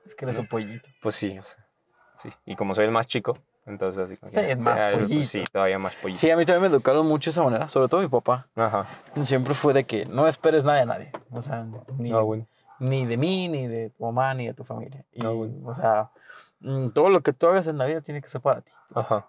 Es 0.04 0.14
que 0.14 0.24
eres 0.24 0.38
un 0.38 0.46
pollito. 0.46 0.88
Pues 1.00 1.14
sí, 1.14 1.38
o 1.38 1.42
sea, 1.42 1.66
sí. 2.14 2.30
Y 2.44 2.54
como 2.54 2.74
soy 2.74 2.84
el 2.84 2.90
más 2.90 3.06
chico, 3.06 3.34
entonces 3.66 4.04
así 4.04 4.16
como 4.16 4.32
Sí, 4.32 4.56
más 4.56 4.82
pues 4.82 4.98
pollito. 5.08 5.26
sí, 5.28 5.44
todavía 5.52 5.78
más 5.78 5.94
pollito. 5.96 6.18
Sí, 6.18 6.30
a 6.30 6.36
mí 6.36 6.44
también 6.44 6.62
me 6.62 6.68
educaron 6.68 7.06
mucho 7.06 7.30
de 7.30 7.32
esa 7.32 7.42
manera, 7.42 7.68
sobre 7.68 7.88
todo 7.88 8.00
mi 8.00 8.08
papá. 8.08 8.48
Ajá. 8.56 8.86
Siempre 9.20 9.54
fue 9.54 9.72
de 9.72 9.84
que 9.84 10.06
no 10.06 10.26
esperes 10.26 10.64
nada 10.64 10.78
de 10.78 10.86
nadie. 10.86 11.12
O 11.30 11.40
sea, 11.40 11.66
ni, 11.98 12.12
Ah, 12.12 12.20
bueno. 12.20 12.46
ni 12.78 13.06
de 13.06 13.16
mí, 13.16 13.48
ni 13.48 13.66
de 13.66 13.90
tu 13.90 14.04
mamá, 14.04 14.34
ni 14.34 14.46
de 14.46 14.54
tu 14.54 14.64
familia. 14.64 15.04
Y, 15.12 15.24
Ah, 15.24 15.30
bueno. 15.30 15.54
O 15.68 15.72
sea, 15.74 16.10
mm, 16.60 16.88
todo 16.90 17.08
lo 17.08 17.20
que 17.20 17.32
tú 17.32 17.46
hagas 17.46 17.66
en 17.68 17.78
la 17.78 17.84
vida 17.86 18.00
tiene 18.00 18.20
que 18.20 18.28
ser 18.28 18.40
para 18.40 18.60
ti. 18.62 18.72
Ajá. 18.94 19.28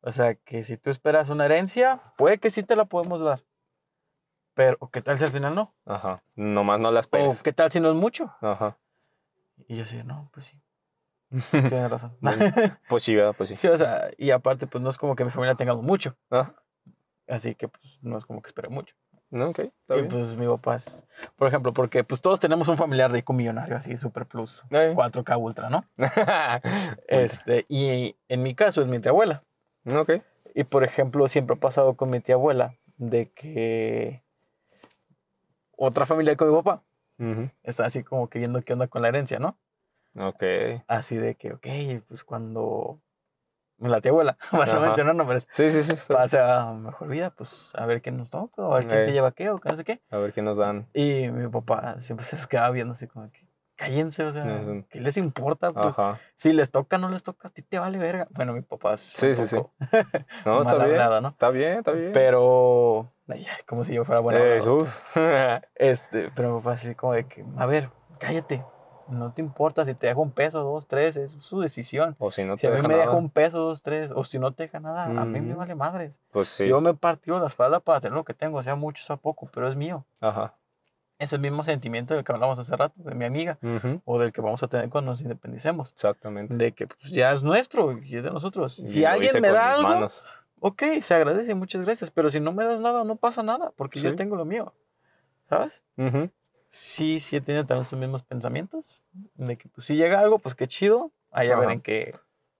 O 0.00 0.10
sea, 0.12 0.34
que 0.34 0.62
si 0.64 0.76
tú 0.76 0.90
esperas 0.90 1.28
una 1.28 1.44
herencia, 1.44 2.00
puede 2.16 2.38
que 2.38 2.50
sí 2.50 2.62
te 2.62 2.76
la 2.76 2.84
podemos 2.84 3.20
dar. 3.20 3.42
Pero, 4.54 4.76
¿qué 4.92 5.00
tal 5.02 5.18
si 5.18 5.24
al 5.24 5.30
final 5.30 5.54
no? 5.54 5.72
Ajá. 5.86 6.22
Nomás 6.34 6.80
no 6.80 6.90
las 6.90 7.06
¿O 7.06 7.10
pegues. 7.10 7.42
qué 7.42 7.52
tal 7.52 7.70
si 7.70 7.78
no 7.80 7.88
es 7.90 7.94
mucho? 7.94 8.32
Ajá. 8.40 8.76
Y 9.68 9.76
yo 9.76 9.82
así, 9.84 10.02
no, 10.04 10.30
pues 10.32 10.46
sí. 10.46 10.60
Pues 11.30 11.66
Tienes 11.68 11.90
razón. 11.90 12.16
Pues 12.88 13.02
sí, 13.02 13.14
¿verdad? 13.14 13.34
Pues 13.36 13.50
sí. 13.50 13.56
sí, 13.56 13.68
o 13.68 13.76
sea, 13.76 14.08
y 14.16 14.30
aparte, 14.30 14.66
pues 14.66 14.82
no 14.82 14.88
es 14.90 14.96
como 14.98 15.14
que 15.14 15.24
mi 15.24 15.30
familia 15.30 15.54
tenga 15.54 15.76
mucho. 15.76 16.16
Ajá. 16.30 16.54
Así 17.28 17.54
que, 17.54 17.68
pues, 17.68 17.98
no 18.02 18.16
es 18.16 18.24
como 18.24 18.40
que 18.40 18.46
espere 18.48 18.68
mucho. 18.70 18.94
No, 19.30 19.50
ok, 19.50 19.58
está 19.58 19.96
Y 19.96 20.02
bien. 20.02 20.08
pues 20.08 20.38
mi 20.38 20.46
papá 20.46 20.76
es, 20.76 21.04
por 21.36 21.48
ejemplo, 21.48 21.74
porque 21.74 22.02
pues 22.02 22.22
todos 22.22 22.40
tenemos 22.40 22.66
un 22.68 22.78
familiar 22.78 23.12
rico 23.12 23.34
millonario, 23.34 23.76
así, 23.76 23.98
super 23.98 24.24
plus, 24.24 24.64
Eh. 24.70 24.94
4K 24.96 25.36
ultra, 25.38 25.68
¿no? 25.68 25.84
Este, 27.08 27.66
y 27.68 28.16
en 28.28 28.42
mi 28.42 28.54
caso 28.54 28.80
es 28.80 28.88
mi 28.88 28.98
tía 29.00 29.10
abuela. 29.10 29.44
ok. 29.94 30.12
Y 30.54 30.64
por 30.64 30.82
ejemplo, 30.82 31.28
siempre 31.28 31.56
ha 31.56 31.60
pasado 31.60 31.94
con 31.94 32.08
mi 32.08 32.20
tía 32.20 32.36
abuela 32.36 32.74
de 32.96 33.30
que 33.30 34.24
otra 35.76 36.06
familia 36.06 36.34
con 36.36 36.48
mi 36.48 36.54
papá 36.56 36.82
está 37.62 37.84
así 37.84 38.02
como 38.02 38.28
que 38.30 38.38
viendo 38.38 38.62
qué 38.62 38.72
onda 38.72 38.86
con 38.88 39.02
la 39.02 39.08
herencia, 39.08 39.38
¿no? 39.38 39.58
Ok. 40.20 40.42
Así 40.88 41.16
de 41.16 41.34
que, 41.36 41.52
ok, 41.52 41.66
pues 42.08 42.24
cuando 42.24 43.00
la 43.78 44.00
tía 44.00 44.10
abuela, 44.10 44.36
para 44.50 44.74
no 44.74 44.80
mencionar 44.80 45.14
nombres, 45.14 45.46
Sí, 45.50 45.70
sí, 45.70 45.82
sí. 45.82 45.94
pasa 46.12 46.62
a 46.68 46.74
mejor 46.74 47.08
vida, 47.08 47.30
pues 47.30 47.72
a 47.76 47.86
ver 47.86 48.02
qué 48.02 48.10
nos 48.10 48.30
toca, 48.30 48.62
o 48.62 48.72
a 48.72 48.76
ver 48.76 48.86
quién 48.88 49.04
se 49.04 49.12
lleva 49.12 49.32
qué, 49.32 49.50
o 49.50 49.58
qué 49.58 49.68
no 49.68 49.76
sé 49.76 49.84
qué. 49.84 50.02
A 50.10 50.18
ver 50.18 50.32
qué 50.32 50.42
nos 50.42 50.56
dan. 50.56 50.88
Y 50.92 51.30
mi 51.30 51.48
papá 51.48 52.00
siempre 52.00 52.26
se 52.26 52.48
quedaba 52.48 52.70
viendo 52.70 52.92
así 52.92 53.06
como 53.06 53.30
que, 53.30 53.46
cállense, 53.76 54.24
o 54.24 54.32
sea, 54.32 54.44
Ujú. 54.44 54.84
¿qué 54.90 55.00
les 55.00 55.16
importa? 55.16 55.72
Pues, 55.72 55.96
Ajá. 55.98 56.18
si 56.34 56.52
les 56.52 56.72
toca, 56.72 56.98
no 56.98 57.08
les 57.10 57.22
toca, 57.22 57.46
a 57.48 57.50
ti 57.52 57.62
te 57.62 57.78
vale 57.78 57.98
verga. 57.98 58.26
Bueno, 58.30 58.52
mi 58.52 58.62
papá 58.62 58.94
es 58.94 59.00
Sí, 59.02 59.34
sí, 59.36 59.46
sí. 59.46 59.56
No, 60.44 60.60
está 60.62 60.74
bien. 60.74 60.90
hablado, 60.90 61.20
¿no? 61.20 61.28
Está 61.28 61.50
bien, 61.50 61.78
está 61.78 61.92
bien. 61.92 62.10
Pero, 62.12 63.12
ay, 63.28 63.46
como 63.68 63.84
si 63.84 63.94
yo 63.94 64.04
fuera 64.04 64.20
bueno. 64.20 64.40
Eh, 64.40 64.60
uf. 64.68 65.16
Este, 65.76 66.32
pero 66.34 66.56
mi 66.56 66.60
papá 66.60 66.72
así 66.72 66.96
como 66.96 67.12
de 67.12 67.28
que, 67.28 67.44
a 67.56 67.66
ver, 67.66 67.92
cállate. 68.18 68.64
No 69.08 69.32
te 69.32 69.40
importa 69.42 69.84
si 69.86 69.94
te 69.94 70.06
deja 70.06 70.18
un 70.20 70.30
peso, 70.30 70.62
dos, 70.62 70.86
tres, 70.86 71.16
es 71.16 71.32
su 71.32 71.60
decisión. 71.60 72.14
o 72.18 72.30
si 72.30 72.44
no 72.44 72.56
Si 72.56 72.62
te 72.62 72.66
a 72.68 72.70
mí 72.70 72.76
deja 72.76 72.88
me 72.88 72.94
deja 72.94 73.06
nada, 73.06 73.18
un 73.18 73.30
peso, 73.30 73.58
dos, 73.60 73.82
tres, 73.82 74.12
o 74.14 74.22
si 74.24 74.38
no 74.38 74.52
te 74.52 74.64
deja 74.64 74.80
nada, 74.80 75.04
a 75.04 75.24
mí 75.24 75.40
me 75.40 75.54
vale 75.54 75.74
madres. 75.74 76.20
Pues 76.30 76.48
sí. 76.48 76.66
Yo 76.68 76.80
me 76.80 76.94
partió 76.94 77.38
la 77.38 77.46
espalda 77.46 77.80
para 77.80 78.00
tener 78.00 78.14
lo 78.14 78.24
que 78.24 78.34
tengo, 78.34 78.62
sea 78.62 78.74
mucho, 78.76 79.02
sea 79.02 79.16
poco, 79.16 79.48
pero 79.52 79.66
es 79.68 79.76
mío. 79.76 80.04
Ajá. 80.20 80.54
Es 81.18 81.32
el 81.32 81.40
mismo 81.40 81.64
sentimiento 81.64 82.14
del 82.14 82.22
que 82.22 82.30
hablamos 82.32 82.58
hace 82.60 82.76
rato, 82.76 82.94
de 83.02 83.14
mi 83.14 83.24
amiga, 83.24 83.58
Ujú. 83.62 84.00
o 84.04 84.18
del 84.20 84.30
que 84.30 84.40
vamos 84.40 84.62
a 84.62 84.68
tener 84.68 84.88
cuando 84.88 85.10
nos 85.10 85.20
independicemos. 85.20 85.90
Exactamente. 85.92 86.54
De 86.56 86.72
que 86.72 86.86
pues, 86.86 87.10
ya 87.10 87.32
es 87.32 87.42
nuestro 87.42 87.98
y 87.98 88.16
es 88.16 88.22
de 88.24 88.30
nosotros. 88.30 88.78
Y 88.78 88.84
Si 88.86 89.04
alguien 89.04 89.40
me 89.42 89.50
da 89.50 89.72
algo, 89.72 89.88
manos. 89.88 90.24
ok, 90.60 90.82
se 91.02 91.14
agradece, 91.14 91.54
muchas 91.56 91.84
gracias, 91.84 92.10
pero 92.12 92.30
si 92.30 92.38
no 92.38 92.52
me 92.52 92.64
das 92.64 92.80
nada, 92.80 93.02
no 93.04 93.16
pasa 93.16 93.42
nada, 93.42 93.72
porque 93.74 93.98
yo 94.00 94.10
Sí. 94.10 94.16
tengo 94.16 94.36
lo 94.36 94.44
mío, 94.44 94.72
¿sabes? 95.48 95.82
Ujú. 95.96 96.30
Sí, 96.68 97.18
sí 97.20 97.36
he 97.36 97.40
tenido 97.40 97.64
también 97.64 97.84
sus 97.86 97.98
mismos 97.98 98.22
pensamientos, 98.22 99.02
de 99.34 99.56
que 99.56 99.68
pues, 99.70 99.86
si 99.86 99.96
llega 99.96 100.20
algo, 100.20 100.38
pues 100.38 100.54
qué 100.54 100.66
chido, 100.68 101.10
ahí 101.30 101.50
a 101.50 101.56
ver 101.56 101.70
en 101.70 101.80
qué 101.80 102.14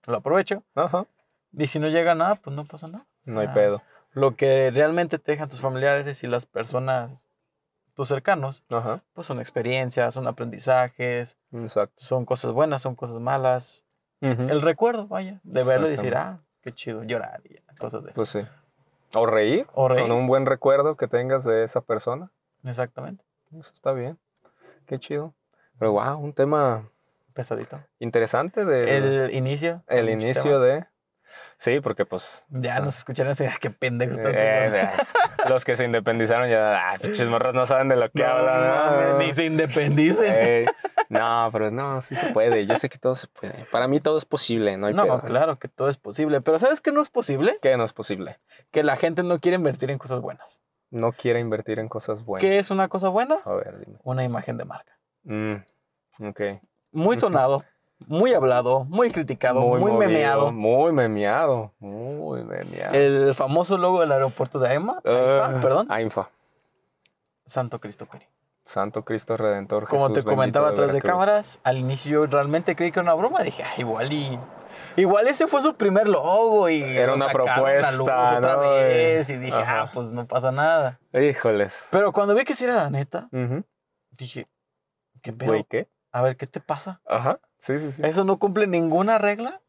lo 0.07 0.17
aprovecho, 0.17 0.63
Ajá. 0.75 1.05
y 1.53 1.67
si 1.67 1.77
no 1.79 1.87
llega 1.87 2.15
nada, 2.15 2.35
pues 2.35 2.55
no 2.55 2.65
pasa 2.65 2.87
nada. 2.87 3.05
O 3.27 3.31
No 3.31 3.39
hay 3.39 3.47
pedo. 3.49 3.83
Lo 4.13 4.35
que 4.35 4.71
realmente 4.71 5.19
te 5.19 5.33
dejan 5.33 5.47
tus 5.49 5.61
familiares 5.61 6.23
y 6.23 6.27
las 6.27 6.47
personas, 6.47 7.27
tus 7.93 8.07
cercanos, 8.07 8.63
Ajá. 8.69 9.03
pues 9.13 9.27
son 9.27 9.39
experiencias, 9.39 10.15
son 10.15 10.27
aprendizajes, 10.27 11.37
Exacto. 11.51 11.93
son 12.03 12.25
cosas 12.25 12.51
buenas, 12.51 12.81
son 12.81 12.95
cosas 12.95 13.19
malas. 13.19 13.83
Ujú. 14.21 14.41
El 14.49 14.61
recuerdo, 14.61 15.07
vaya, 15.07 15.39
de 15.43 15.63
verlo 15.63 15.87
y 15.87 15.91
decir, 15.91 16.15
ah, 16.15 16.41
qué 16.61 16.71
chido, 16.71 17.03
llorar 17.03 17.41
y 17.45 17.57
cosas 17.79 18.03
de 18.03 18.09
eso. 18.09 18.15
Pues 18.15 18.29
sí. 18.29 18.39
O 19.13 19.27
reír. 19.27 19.67
O 19.73 19.87
reír. 19.87 20.01
Con 20.07 20.11
un 20.17 20.25
buen 20.25 20.47
recuerdo 20.47 20.95
que 20.97 21.07
tengas 21.07 21.43
de 21.43 21.63
esa 21.63 21.81
persona. 21.81 22.31
Exactamente, 22.63 23.23
Eso 23.57 23.71
está 23.73 23.91
bien. 23.93 24.19
Qué 24.85 24.99
chido. 24.99 25.33
Pero 25.77 25.93
wow, 25.93 26.17
un 26.19 26.33
tema 26.33 26.83
pesadito. 27.33 27.81
interesante 27.99 28.65
de 28.65 28.97
El 28.97 29.33
inicio. 29.33 29.83
el 29.87 30.09
inicio 30.09 30.43
temas. 30.43 30.61
de. 30.61 30.85
Sí, 31.57 31.79
porque 31.81 32.05
pues. 32.05 32.43
Ya 32.49 32.71
está- 32.73 32.85
nos 32.85 32.97
escucharon 32.97 33.31
así, 33.31 33.45
"Ah, 33.45 33.55
qué 33.59 33.69
pendejo 33.69 34.13
estás 34.13 34.35
Eh, 34.35 34.39
haciendo". 34.49 34.71
veas, 34.73 35.13
los 35.49 35.63
que 35.65 35.75
se 35.75 35.85
independizaron 35.85 36.49
ya, 36.49 36.89
ah, 36.89 36.97
pinches 37.01 37.27
morros 37.27 37.53
no 37.53 37.65
saben 37.65 37.87
de 37.89 37.95
lo 37.97 38.09
que 38.11 38.23
No 38.23 38.29
hablan. 38.29 39.17
ni 39.19 39.33
se 39.33 39.45
independicen. 39.45 40.65
No, 41.09 41.49
pero 41.51 41.69
no, 41.71 42.01
sí 42.01 42.15
se 42.15 42.27
puede. 42.33 42.65
Yo 42.65 42.75
sé 42.75 42.87
que 42.89 42.97
todo 42.97 43.15
se 43.15 43.27
puede. 43.27 43.65
Para 43.71 43.87
mí 43.87 43.99
todo 43.99 44.17
es 44.17 44.25
posible, 44.25 44.77
no 44.77 44.87
hay 44.87 44.93
No, 44.93 45.03
pedo. 45.03 45.21
claro 45.21 45.57
que 45.57 45.67
todo 45.67 45.89
es 45.89 45.97
posible, 45.97 46.39
pero 46.41 46.59
¿sabes 46.59 46.81
qué 46.81 46.91
no 46.91 47.01
es 47.01 47.09
posible? 47.09 47.57
¿Qué 47.61 47.75
no 47.77 47.83
es 47.83 47.93
posible? 47.93 48.39
Que 48.71 48.83
la 48.83 48.95
gente 48.95 49.23
no 49.23 49.39
quiere 49.39 49.55
invertir 49.55 49.91
en 49.91 49.97
cosas 49.97 50.19
buenas. 50.21 50.61
No 50.91 51.11
quiere 51.11 51.39
invertir 51.39 51.79
en 51.79 51.87
cosas 51.87 52.25
buenas. 52.25 52.41
¿Qué 52.41 52.57
es 52.59 52.71
una 52.71 52.87
cosa 52.87 53.09
buena? 53.09 53.39
A 53.45 53.53
ver, 53.53 53.79
dime. 53.85 53.97
Una 54.03 54.23
imagen 54.23 54.57
de 54.57 54.65
marca. 54.65 54.97
Mm, 55.23 55.55
ok. 56.27 56.41
Muy 56.91 57.15
sonado, 57.17 57.63
muy 58.07 58.33
hablado, 58.33 58.85
muy 58.85 59.11
criticado, 59.11 59.61
muy, 59.61 59.79
movido, 59.79 59.97
memeado. 59.99 60.51
Muy 60.51 60.91
memeado. 60.93 61.73
Muy 61.79 62.43
memeado. 62.43 62.93
El 62.97 63.33
famoso 63.35 63.77
logo 63.77 63.99
del 64.01 64.11
aeropuerto 64.11 64.57
de 64.59 64.69
Aima, 64.69 64.99
AIFA, 65.05 65.45
Ah, 65.45 65.61
perdón, 65.61 65.87
AIFA. 65.91 66.29
Santo 67.45 67.79
Cristo 67.79 68.05
Peri. 68.05 68.25
Santo 68.63 69.03
Cristo 69.03 69.35
Redentor. 69.35 69.87
Como 69.87 70.07
Jesús 70.09 70.23
te 70.23 70.29
comentaba 70.29 70.69
atrás 70.69 70.93
de 70.93 71.01
cámaras, 71.01 71.59
al 71.63 71.77
inicio 71.79 72.11
yo 72.11 72.25
realmente 72.27 72.75
creí 72.75 72.91
que 72.91 72.99
era 72.99 73.03
una 73.03 73.15
broma. 73.15 73.41
Dije, 73.41 73.63
"Ah, 73.63 73.73
igual 73.79 74.13
y. 74.13 74.39
Igual 74.95 75.27
ese 75.27 75.47
fue 75.47 75.61
su 75.61 75.75
primer 75.75 76.07
logo 76.07 76.69
y. 76.69 76.81
Era 76.81 77.13
una 77.13 77.29
propuesta, 77.29 77.91
luz 77.93 78.01
otra 78.09 78.39
¿no? 78.55 78.59
vez. 78.59 79.29
Y 79.29 79.37
dije, 79.37 79.55
Ajá. 79.57 79.81
ah, 79.83 79.91
pues 79.93 80.11
no 80.11 80.27
pasa 80.27 80.51
nada. 80.51 80.99
Híjoles. 81.13 81.87
Pero 81.91 82.11
cuando 82.11 82.35
vi 82.35 82.43
que 82.45 82.55
sí 82.55 82.63
era 82.65 82.75
la 82.75 82.89
neta, 82.89 83.29
Ujú. 83.31 83.63
dije, 84.11 84.47
¿qué 85.21 85.33
pedo? 85.33 85.49
Güey, 85.49 85.63
¿qué? 85.69 85.87
A 86.11 86.21
ver, 86.21 86.37
¿qué 86.37 86.47
te 86.47 86.59
pasa? 86.59 87.01
Ajá. 87.07 87.39
Sí, 87.57 87.77
sí, 87.79 87.91
sí. 87.91 88.01
Eso 88.03 88.23
no 88.23 88.39
cumple 88.39 88.67
ninguna 88.67 89.17
regla 89.17 89.61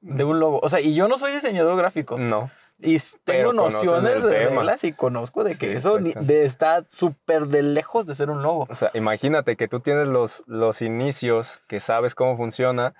de 0.00 0.24
un 0.24 0.40
logo. 0.40 0.60
O 0.62 0.68
sea, 0.68 0.80
y 0.80 0.94
yo 0.94 1.08
no 1.08 1.18
soy 1.18 1.32
diseñador 1.32 1.76
gráfico. 1.78 2.18
No. 2.18 2.50
Y 2.82 2.96
tengo 3.24 3.52
nociones 3.52 4.04
de 4.04 4.14
tema. 4.30 4.30
reglas 4.62 4.84
y 4.84 4.92
conozco 4.92 5.44
de 5.44 5.56
que 5.58 5.70
Sí, 5.72 5.76
eso 5.76 6.00
ni- 6.00 6.14
de, 6.14 6.46
está 6.46 6.82
súper 6.88 7.46
de 7.48 7.62
lejos 7.62 8.06
de 8.06 8.14
ser 8.14 8.30
un 8.30 8.42
logo. 8.42 8.66
O 8.70 8.74
sea, 8.74 8.90
imagínate 8.94 9.56
que 9.56 9.68
tú 9.68 9.80
tienes 9.80 10.08
los, 10.08 10.44
los 10.46 10.80
inicios, 10.80 11.60
que 11.68 11.78
sabes 11.78 12.14
cómo 12.14 12.38
funciona, 12.38 12.94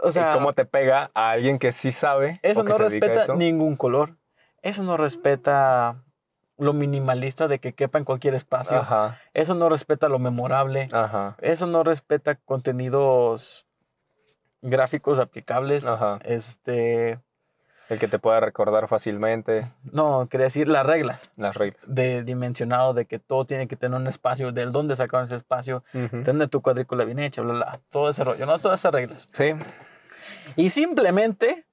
O 0.00 0.12
sea, 0.12 0.32
y 0.32 0.34
cómo 0.34 0.52
te 0.52 0.64
pega 0.64 1.10
a 1.14 1.30
alguien 1.30 1.58
que 1.58 1.72
sí 1.72 1.92
sabe. 1.92 2.38
eso 2.42 2.60
o 2.60 2.64
que 2.64 2.70
no 2.72 2.76
se 2.78 2.84
respeta 2.84 3.22
eso. 3.24 3.34
ningún 3.34 3.76
color. 3.76 4.16
Eso 4.62 4.82
no 4.82 4.96
respeta 4.96 6.02
lo 6.58 6.72
minimalista 6.72 7.48
de 7.48 7.58
que 7.58 7.74
quepa 7.74 7.98
en 7.98 8.04
cualquier 8.04 8.34
espacio. 8.34 8.78
Ajá, 8.78 9.18
Eso 9.34 9.54
no 9.54 9.68
respeta 9.68 10.08
lo 10.08 10.18
memorable. 10.18 10.88
ajá. 10.92 11.36
Eso 11.40 11.66
no 11.66 11.82
respeta 11.84 12.34
contenidos 12.34 13.66
gráficos 14.62 15.18
aplicables. 15.18 15.86
Ajá. 15.86 16.18
Este, 16.24 17.20
El 17.88 17.98
que 18.00 18.08
te 18.08 18.18
pueda 18.18 18.40
recordar 18.40 18.88
fácilmente 18.88 19.66
no, 19.92 20.26
quería 20.28 20.46
decir 20.46 20.66
las 20.66 20.84
reglas 20.84 21.30
las 21.36 21.54
reglas. 21.54 21.82
de 21.86 22.24
dimensionado 22.24 22.94
de 22.94 23.04
que 23.06 23.18
todo 23.20 23.44
tiene 23.44 23.68
que 23.68 23.76
tener 23.76 23.98
un 24.00 24.06
espacio, 24.08 24.50
del 24.52 24.72
dónde 24.72 24.96
sacaron 24.96 25.24
ese 25.26 25.36
espacio, 25.36 25.84
Ujú. 25.94 26.22
tener 26.24 26.48
tu 26.48 26.60
cuadrícula 26.62 27.04
bien 27.04 27.18
hecha, 27.20 27.42
bla, 27.42 27.52
bla, 27.54 27.80
todo 27.90 28.10
ese 28.10 28.24
rollo, 28.24 28.44
¿no? 28.46 28.58
Todas 28.58 28.80
esas 28.80 28.92
reglas. 28.92 29.28
Sí. 29.32 29.52
Y 30.56 30.70
simplemente 30.70 31.64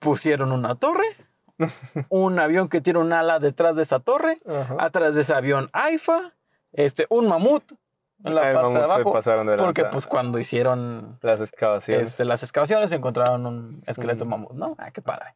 pusieron 0.00 0.50
una 0.52 0.74
torre, 0.74 1.04
un 2.08 2.38
avión 2.38 2.68
que 2.68 2.80
tiene 2.80 2.98
un 2.98 3.12
ala 3.12 3.38
detrás 3.38 3.76
de 3.76 3.82
esa 3.84 4.00
torre, 4.00 4.38
Ajá. 4.48 4.76
atrás 4.80 5.14
de 5.14 5.22
ese 5.22 5.34
avión 5.34 5.70
AIFA, 5.72 6.32
este, 6.72 7.06
un 7.08 7.28
mamut 7.28 7.62
en 8.24 8.34
la 8.34 8.48
El 8.50 8.54
parte 8.56 8.74
de 8.78 8.84
abajo. 8.84 9.12
pasaron 9.12 9.46
de 9.46 9.56
Porque 9.56 9.84
pues 9.84 10.06
cuando 10.06 10.38
hicieron 10.38 11.18
Las 11.22 11.40
excavaciones. 11.40 12.08
este, 12.08 12.24
las 12.24 12.42
excavaciones 12.42 12.90
encontraron 12.92 13.46
un 13.46 13.82
esqueleto 13.86 14.24
Ujú. 14.24 14.30
mamut, 14.30 14.52
¿no? 14.52 14.74
Ah, 14.78 14.90
qué 14.90 15.02
padre. 15.02 15.34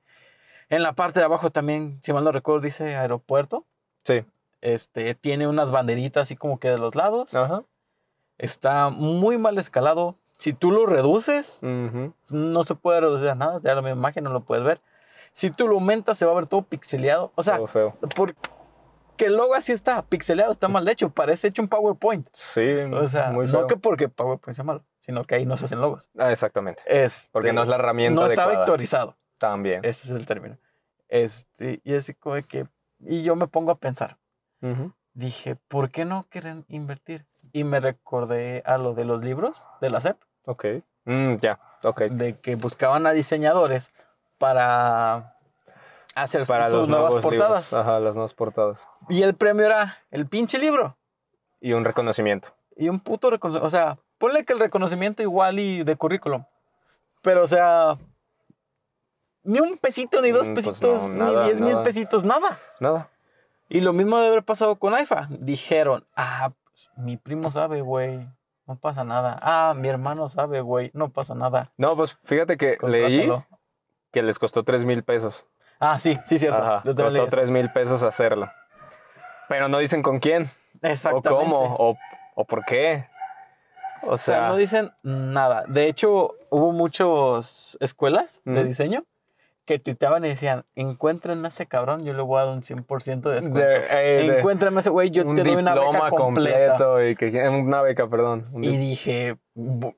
En 0.69 0.83
la 0.83 0.95
parte 0.95 1.21
de 1.21 1.25
abajo 1.25 1.51
también, 1.51 1.99
si 2.03 2.13
mal 2.13 2.25
no 2.25 2.33
recuerdo, 2.33 2.61
dice 2.63 2.97
aeropuerto. 2.97 3.65
Sí. 4.05 4.25
Este, 4.61 5.15
tiene 5.15 5.47
unas 5.47 5.71
banderitas 5.71 6.23
así 6.25 6.37
como 6.37 6.59
que 6.59 6.71
de 6.71 6.79
los 6.79 6.95
lados. 6.95 7.35
Ajá. 7.35 7.63
Está 8.39 8.89
muy 8.91 9.39
mal 9.39 9.59
escalado. 9.59 10.17
Si 10.37 10.53
tú 10.53 10.71
lo 10.71 10.87
reduces, 10.87 11.61
Ujú. 11.63 12.13
no 12.31 12.63
se 12.65 12.75
puede 12.75 13.01
reducir 13.01 13.29
a 13.29 13.35
nada. 13.35 13.61
Ya 13.63 13.75
la 13.75 13.81
misma 13.83 13.97
imagen 13.99 14.25
no 14.25 14.33
lo 14.33 14.41
puedes 14.45 14.65
ver. 14.65 14.81
Si 15.33 15.51
tú 15.51 15.69
lo 15.69 15.75
aumentas, 15.77 16.19
se 16.19 16.27
va 16.27 16.33
a 16.33 16.35
ver 16.35 16.47
todo 16.47 16.63
pixeleado. 16.63 17.33
O 17.37 17.43
sea, 17.43 17.57
Todo 17.57 17.67
feo. 17.69 17.97
porque 18.15 18.35
el 19.27 19.37
logo 19.37 19.55
así 19.55 19.73
está, 19.73 20.03
pixeleado, 20.03 20.51
está 20.53 20.69
mal 20.69 20.87
hecho. 20.89 21.11
Parece 21.11 21.49
hecho 21.49 21.63
un 21.63 21.69
PowerPoint. 21.69 22.29
Sí, 22.33 22.61
O 22.93 23.07
sea, 23.07 23.31
muy 23.31 23.47
no 23.47 23.53
feo. 23.53 23.67
que 23.67 23.77
porque 23.77 24.09
PowerPoint 24.09 24.55
sea 24.57 24.65
malo, 24.65 24.85
sino 25.01 25.25
que 25.25 25.37
ahí 25.37 25.47
no 25.47 25.57
se 25.57 25.67
hacen 25.67 25.81
logos. 25.81 26.11
Ah, 26.19 26.31
exactamente. 26.33 26.83
Este, 26.87 27.31
Porque 27.33 27.53
no 27.53 27.63
es 27.63 27.69
la 27.69 27.77
herramienta 27.77 28.21
No 28.21 28.27
está 28.27 28.43
adecuada. 28.43 28.65
vectorizado. 28.65 29.17
También. 29.39 29.85
Ese 29.85 30.07
es 30.13 30.19
el 30.19 30.27
término. 30.27 30.57
Este, 31.09 31.81
y 31.85 31.95
así 31.95 32.15
como 32.15 32.35
de 32.37 32.43
que. 32.43 32.67
Y 33.01 33.23
yo 33.23 33.37
me 33.37 33.47
pongo 33.47 33.71
a 33.71 33.79
pensar. 33.79 34.19
Dije, 35.15 35.57
¿por 35.69 35.91
qué 35.91 36.05
no 36.05 36.27
quieren 36.29 36.65
invertir? 36.69 37.27
Y 37.53 37.65
me 37.65 37.79
recordé 37.81 38.63
a 38.67 38.77
lo 38.79 38.95
de 38.95 39.05
los 39.05 39.23
libros 39.23 39.69
de 39.81 39.91
la 39.91 40.01
SEP, 40.01 40.17
Ok. 40.47 40.65
Mm, 41.05 41.37
ya, 41.37 41.61
ok. 41.85 42.03
de 42.03 42.39
que 42.41 42.57
buscaban 42.57 43.07
a 43.07 43.13
diseñadores 43.13 43.93
para 44.39 45.37
hacer 46.15 46.45
Para 46.47 46.69
sus 46.69 46.81
los 46.81 46.89
nuevas 46.89 47.13
nuevos 47.13 47.23
portadas. 47.25 47.73
libros. 47.73 47.75
Ajá, 47.75 48.01
las 48.01 48.15
nuevas 48.17 48.35
portadas. 48.35 48.89
Y 49.09 49.23
el 49.23 49.35
premio 49.35 49.65
era 49.67 49.99
el 50.11 50.27
pinche 50.27 50.59
libro. 50.59 50.97
Y 51.61 51.73
un 51.73 51.85
reconocimiento. 51.85 52.49
Y 52.77 52.89
un 52.89 53.01
puto 53.01 53.31
reconocimiento. 53.31 53.67
O 53.67 53.71
sea, 53.71 53.99
ponle 54.19 54.45
que 54.45 54.53
el 54.53 54.59
reconocimiento 54.61 55.23
igual 55.23 55.59
y 55.61 55.83
de 55.85 55.97
currículum. 55.97 56.45
Pero, 57.23 57.45
o 57.45 57.49
sea, 57.49 57.97
ni 59.47 59.61
un 59.61 59.79
pesito, 59.79 60.21
ni 60.23 60.31
dos 60.31 60.49
Mm, 60.49 60.55
pues 60.55 60.67
pesitos, 60.67 61.03
no, 61.11 61.25
nada, 61.25 61.41
ni 61.41 61.45
diez 61.47 61.61
mil 61.61 61.77
pesitos, 61.83 62.25
nada. 62.25 62.59
Nada. 62.81 63.09
Y 63.69 63.81
lo 63.81 63.93
mismo 63.93 64.17
debe 64.19 64.29
haber 64.29 64.45
pasado 64.45 64.77
con 64.77 64.95
AIFA. 64.95 65.27
Dijeron, 65.31 66.07
ah, 66.17 66.51
pues, 66.65 66.89
mi 66.97 67.17
primo 67.17 67.51
sabe, 67.51 67.81
güey. 67.81 68.29
No 68.67 68.77
pasa 68.77 69.05
nada. 69.05 69.39
Ah, 69.43 69.75
mi 69.77 69.89
hermano 69.89 70.29
sabe, 70.29 70.61
güey. 70.61 70.91
No 70.93 71.09
pasa 71.09 71.35
nada. 71.35 71.73
No, 71.77 71.97
pues 71.97 72.19
fíjate 72.25 72.57
que 72.57 72.79
leí 72.83 73.31
que 74.13 74.23
les 74.23 74.39
costó 74.39 74.63
3 74.65 74.85
mil 74.85 75.03
pesos. 75.05 75.47
Ah, 75.79 75.99
sí, 75.99 76.19
sí, 76.25 76.39
cierto. 76.39 76.63
Ajá, 76.63 76.83
costó 76.83 77.07
eso. 77.09 77.27
3 77.29 77.51
mil 77.51 77.71
pesos 77.71 78.03
hacerlo. 78.03 78.51
Pero 79.49 79.69
no 79.69 79.79
dicen 79.79 80.03
con 80.03 80.19
quién, 80.19 80.45
o 80.83 80.87
Exactamente. 80.87 81.29
cómo, 81.29 81.77
o, 81.79 81.97
o 82.35 82.45
por 82.45 82.65
qué. 82.65 83.07
O 84.03 84.13
O 84.13 84.17
sea, 84.17 84.39
sea, 84.39 84.49
no 84.49 84.57
dicen 84.57 84.93
nada. 85.03 85.63
De 85.69 85.87
hecho, 85.87 86.35
hubo 86.51 86.73
muchas 86.73 87.77
escuelas 87.81 88.41
de 88.45 88.65
diseño 88.65 89.05
que 89.67 89.79
tuiteaban 89.79 90.25
y 90.25 90.29
decían, 90.29 90.65
encuéntrenme 90.77 91.47
a 91.47 91.49
ese 91.49 91.67
cabrón, 91.67 92.05
yo 92.05 92.13
le 92.15 92.23
voy 92.23 92.41
a 92.41 92.45
dar 92.45 92.55
un 92.55 92.63
100% 92.63 93.29
de 93.29 93.35
descuento. 93.35 93.61
de- 93.69 93.87
eh, 93.91 94.31
de- 94.31 94.39
Encuéntrenme 94.39 94.79
a 94.79 94.81
ese 94.81 94.91
güey, 94.91 95.11
yo 95.11 95.27
un 95.27 95.35
te 95.37 95.43
doy 95.43 95.57
una 95.57 95.75
beca 95.75 95.85
diploma 95.87 96.11
completa. 96.11 96.77
completo 96.79 97.05
y 97.05 97.17
que 97.17 97.49
una 97.49 97.83
beca, 97.83 98.09
perdón. 98.09 98.45
Un 98.55 98.65
Y 98.65 98.69
di- 98.69 98.77
dije, 98.79 99.37
"Bu- 99.55 99.95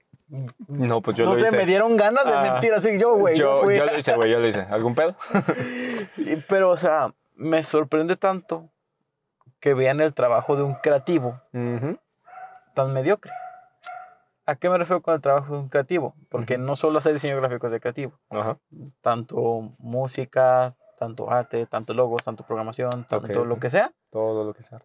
no, 0.69 1.01
pues 1.03 1.17
yo 1.17 1.25
no 1.27 1.31
lo 1.33 1.37
sé, 1.37 1.49
hice. 1.49 1.57
me 1.57 1.67
dieron 1.67 1.97
ganas 1.97 2.25
de 2.25 2.33
Ah, 2.35 2.43
mentir 2.53 2.73
así. 2.75 2.99
Yo, 2.99 3.17
güey, 3.17 3.35
yo, 3.37 3.57
yo, 3.59 3.63
fui. 3.63 3.77
yo 3.77 3.85
lo 3.85 3.97
hice, 3.99 4.15
güey, 4.15 4.31
yo 4.33 4.39
lo 4.41 4.47
hice. 4.49 4.61
¿Algún 4.63 4.95
pedo? 4.95 5.15
Pero, 6.49 6.71
o 6.71 6.77
sea, 6.77 7.15
me 7.37 7.63
sorprende 7.63 8.17
tanto 8.17 8.69
que 9.61 9.75
vean 9.75 10.01
el 10.01 10.15
trabajo 10.15 10.57
de 10.57 10.63
un 10.63 10.75
creativo 10.77 11.41
tan 12.75 12.93
mediocre. 12.93 13.33
¿A 14.49 14.57
qué 14.57 14.71
me 14.71 14.79
refiero 14.79 15.03
con 15.03 15.15
el 15.15 15.21
trabajo 15.21 15.53
de 15.53 15.59
un 15.61 15.69
creativo? 15.69 16.15
Porque 16.31 16.57
no 16.57 16.75
solo 16.75 16.97
hacer 16.97 17.13
diseño 17.13 17.37
gráfico 17.37 17.67
es 17.67 17.73
de 17.75 17.81
creativo. 17.81 18.19
Tanto 19.03 19.75
música, 19.77 20.75
tanto 20.99 21.31
arte, 21.31 21.67
tanto 21.67 21.93
logos, 21.93 22.25
tanto 22.25 22.47
programación, 22.47 23.05
tanto 23.05 23.45
lo 23.45 23.59
que 23.61 23.69
sea. 23.69 23.93
Todo 24.09 24.45
lo 24.45 24.55
que 24.55 24.63
sea. 24.63 24.83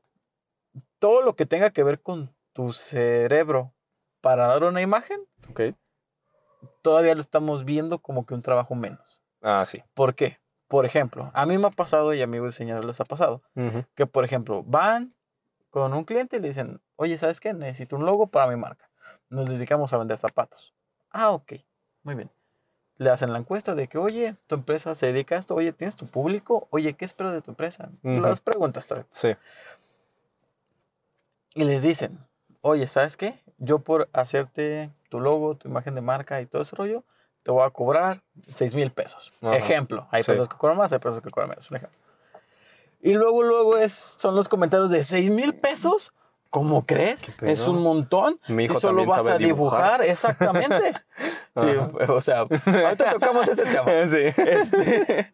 Todo 1.00 1.22
lo 1.22 1.38
que 1.38 1.46
tenga 1.46 1.70
que 1.70 1.82
ver 1.82 2.02
con 2.02 2.36
tu 2.52 2.74
cerebro 2.74 3.74
para 4.20 4.48
dar 4.48 4.66
una 4.66 4.82
imagen, 4.82 5.22
Ok. 5.50 5.62
todavía 6.82 7.16
lo 7.16 7.22
estamos 7.22 7.64
viendo 7.64 8.00
como 8.00 8.26
que 8.26 8.34
un 8.34 8.42
trabajo 8.42 8.76
menos. 8.76 9.22
Ah, 9.42 9.66
sí. 9.66 9.82
¿Por 9.94 10.14
qué? 10.14 10.40
Por 10.68 10.86
ejemplo, 10.86 11.32
a 11.34 11.46
mí 11.46 11.58
me 11.58 11.68
ha 11.68 11.72
pasado 11.72 12.14
y 12.14 12.20
a 12.20 12.26
amigos 12.26 12.50
diseñadores 12.56 12.86
les 12.86 13.00
ha 13.00 13.06
pasado 13.06 13.42
que, 13.96 14.08
por 14.08 14.26
ejemplo, 14.26 14.62
van 14.64 15.16
con 15.70 15.94
un 15.94 16.04
cliente 16.04 16.36
y 16.36 16.40
le 16.42 16.50
dicen, 16.50 16.82
oye, 16.98 17.18
¿sabes 17.18 17.40
qué? 17.40 17.54
Necesito 17.54 17.96
un 17.96 18.06
logo 18.06 18.28
para 18.28 18.48
mi 18.48 18.58
marca. 18.58 18.90
Nos 19.34 19.50
dedicamos 19.50 19.92
a 19.94 19.98
vender 19.98 20.16
zapatos. 20.18 20.76
Ah, 21.10 21.32
ok, 21.32 21.54
muy 22.04 22.14
bien. 22.14 22.30
Le 22.98 23.10
hacen 23.10 23.34
la 23.34 23.40
encuesta 23.40 23.74
de 23.74 23.88
que, 23.88 23.98
oye, 23.98 24.36
tu 24.46 24.54
empresa 24.54 24.94
se 24.94 25.08
dedica 25.08 25.36
a 25.36 25.40
esto, 25.40 25.56
oye, 25.56 25.74
¿tienes 25.74 25.96
tu 25.96 26.06
público? 26.06 26.68
Oye, 26.70 26.94
¿qué 26.94 27.04
espero 27.04 27.32
de 27.32 27.42
tu 27.42 27.50
empresa? 27.50 27.90
Las 28.04 28.42
preguntas 28.42 28.86
tal. 28.86 29.08
Sí. 29.10 29.36
Y 31.56 31.64
les 31.64 31.82
dicen, 31.82 32.20
oye, 32.62 32.86
¿sabes 32.86 33.18
qué? 33.18 33.42
Yo 33.58 33.80
por 33.80 34.08
hacerte 34.14 34.92
tu 35.10 35.20
logo, 35.20 35.56
tu 35.56 35.68
imagen 35.68 35.96
de 35.96 36.02
marca 36.02 36.40
y 36.40 36.46
todo 36.46 36.62
ese 36.62 36.76
rollo, 36.76 37.04
te 37.42 37.50
voy 37.50 37.66
a 37.66 37.72
cobrar 37.72 38.22
6 38.48 38.76
mil 38.76 38.92
pesos. 38.92 39.32
Ejemplo. 39.42 40.08
Hay 40.12 40.22
personas 40.22 40.48
que 40.48 40.58
cobran 40.58 40.78
más, 40.78 40.92
hay 40.94 41.00
personas 41.00 41.24
que 41.24 41.32
cobran 41.32 41.50
menos. 41.50 41.72
Un 41.72 41.78
ejemplo. 41.78 42.00
Y 43.02 43.14
luego, 43.14 43.42
luego 43.42 43.78
es, 43.80 43.94
son 43.94 44.36
los 44.36 44.48
comentarios 44.48 44.92
de 44.92 45.04
6 45.04 45.32
mil 45.32 45.56
pesos. 45.56 46.14
¿Cómo 46.54 46.86
crees? 46.86 47.26
Es 47.42 47.68
un 47.68 47.82
montón. 47.82 48.40
Mi 48.48 48.66
hijo 48.66 48.76
si 48.76 48.82
solo 48.82 49.08
vas 49.08 49.28
a 49.28 49.40
dibujar, 49.40 50.04
exactamente. 50.04 50.94
sí, 51.56 51.68
o 52.08 52.22
sea, 52.22 52.42
ahorita 52.42 53.10
tocamos 53.10 53.48
ese 53.48 53.64
tema. 53.64 53.84
Sí. 54.08 54.20
Este, 54.38 55.34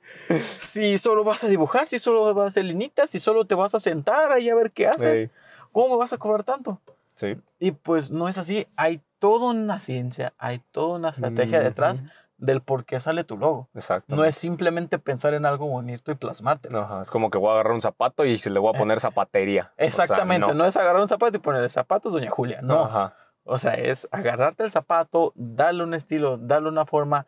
si 0.60 0.98
solo 0.98 1.26
vas 1.26 1.44
a 1.44 1.50
dibujar, 1.50 1.90
si 1.90 2.00
solo 2.00 2.34
vas 2.34 2.46
a 2.46 2.48
hacer 2.48 2.64
linitas, 2.64 3.10
si 3.10 3.20
solo 3.20 3.44
te 3.44 3.54
vas 3.54 3.76
a 3.76 3.82
sentar 3.82 4.32
ahí 4.32 4.50
a 4.50 4.56
ver 4.56 4.72
qué 4.72 4.88
haces, 4.88 5.28
¿cómo 5.74 5.98
vas 5.98 6.14
a 6.14 6.18
cobrar 6.18 6.46
tanto? 6.46 6.80
Sí. 7.16 7.36
Y 7.60 7.72
pues 7.72 8.12
no 8.12 8.30
es 8.30 8.38
así. 8.38 8.66
Hay 8.78 9.02
toda 9.20 9.52
una 9.52 9.82
ciencia, 9.82 10.34
hay 10.38 10.62
toda 10.72 11.00
una 11.00 11.10
estrategia 11.10 11.60
detrás 11.60 12.02
del 12.40 12.62
por 12.62 12.86
qué 12.86 13.00
sale 13.00 13.24
tu 13.24 13.38
logo. 13.38 13.70
Exacto. 13.74 14.16
No 14.16 14.24
es 14.24 14.36
simplemente 14.36 14.98
pensar 14.98 15.34
en 15.34 15.46
algo 15.46 15.68
bonito 15.68 16.12
y 16.12 16.16
plasmarte. 16.16 16.70
Ajá, 16.76 17.02
es 17.02 17.12
como 17.12 17.30
que 17.30 17.38
voy 17.38 17.50
a 17.50 17.54
agarrar 17.54 17.74
un 17.74 17.82
zapato 17.82 18.26
y 18.26 18.38
se 18.38 18.50
le 18.50 18.60
voy 18.60 18.74
a 18.74 18.78
poner 18.78 19.00
zapatería. 19.00 19.74
Exactamente, 19.78 20.54
no. 20.54 20.66
es 20.66 20.78
agarrar 20.78 21.02
un 21.02 21.08
zapato 21.08 21.38
y 21.38 21.40
ponerle 21.40 21.70
zapatos 21.70 22.14
Doña 22.14 22.30
Julia, 22.30 22.62
no. 22.62 22.86
Ajá. 22.86 23.16
O 23.44 23.58
sea, 23.58 23.74
es 23.74 24.08
agarrarte 24.12 24.64
el 24.64 24.72
zapato, 24.72 25.34
darle 25.36 25.84
un 25.84 25.94
estilo, 25.94 26.38
darle 26.38 26.70
una 26.70 26.86
forma 26.86 27.26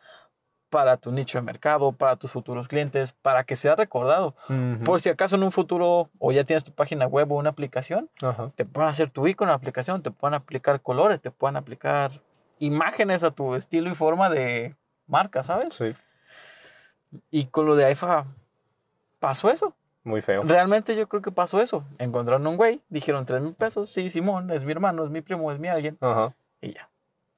para 0.70 0.96
tu 0.96 1.12
nicho 1.12 1.36
de 1.36 1.42
mercado, 1.42 1.92
para 1.92 2.16
tus 2.16 2.32
futuros 2.32 2.66
clientes, 2.66 3.12
para 3.12 3.44
que 3.44 3.56
sea 3.56 3.76
recordado. 3.76 4.34
Por 4.84 5.00
si 5.00 5.10
acaso 5.10 5.36
en 5.36 5.42
un 5.42 5.52
futuro 5.52 6.08
o 6.18 6.32
ya 6.32 6.44
tienes 6.44 6.64
tu 6.64 6.72
página 6.72 7.06
web 7.06 7.30
o 7.30 7.34
una 7.34 7.50
aplicación, 7.50 8.08
te 8.54 8.64
pueden 8.64 8.88
hacer 8.88 9.10
tu 9.10 9.26
icono 9.26 9.50
en 9.50 9.52
la 9.52 9.56
aplicación, 9.56 10.00
te 10.00 10.10
pueden 10.10 10.34
aplicar 10.34 10.80
colores, 10.80 11.20
te 11.20 11.30
pueden 11.30 11.56
aplicar 11.56 12.10
imágenes 12.58 13.24
a 13.24 13.32
tu 13.32 13.54
estilo 13.54 13.90
y 13.90 13.94
forma 13.94 14.30
de 14.30 14.74
marca, 15.12 15.42
¿sabes? 15.44 15.74
Sí. 15.74 15.94
Y 17.30 17.46
con 17.46 17.66
lo 17.66 17.76
de 17.76 17.84
AIFA 17.84 18.26
pasó 19.20 19.50
eso. 19.50 19.76
Muy 20.02 20.22
feo. 20.22 20.42
Realmente 20.42 20.96
yo 20.96 21.08
creo 21.08 21.22
que 21.22 21.30
pasó 21.30 21.60
eso. 21.60 21.84
Encontraron 21.98 22.44
un 22.46 22.56
güey, 22.56 22.82
dijeron 22.88 23.24
tres 23.24 23.40
mil 23.40 23.54
pesos. 23.54 23.90
Sí, 23.90 24.10
Simón, 24.10 24.50
es 24.50 24.64
mi 24.64 24.72
hermano, 24.72 25.04
es 25.04 25.10
mi 25.10 25.20
primo, 25.20 25.52
es 25.52 25.60
mi 25.60 25.68
alguien. 25.68 25.96
Ajá. 26.00 26.34
Y 26.60 26.72
ya. 26.72 26.88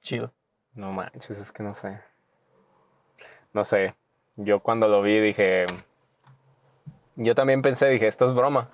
Chido. 0.00 0.32
No 0.72 0.92
manches, 0.92 1.38
es 1.38 1.52
que 1.52 1.62
no 1.62 1.74
sé. 1.74 2.00
No 3.52 3.64
sé. 3.64 3.94
Yo 4.36 4.60
cuando 4.60 4.88
lo 4.88 5.02
vi 5.02 5.20
dije. 5.20 5.66
Yo 7.16 7.34
también 7.34 7.62
pensé, 7.62 7.88
dije, 7.88 8.06
esto 8.06 8.24
es 8.24 8.32
broma. 8.32 8.70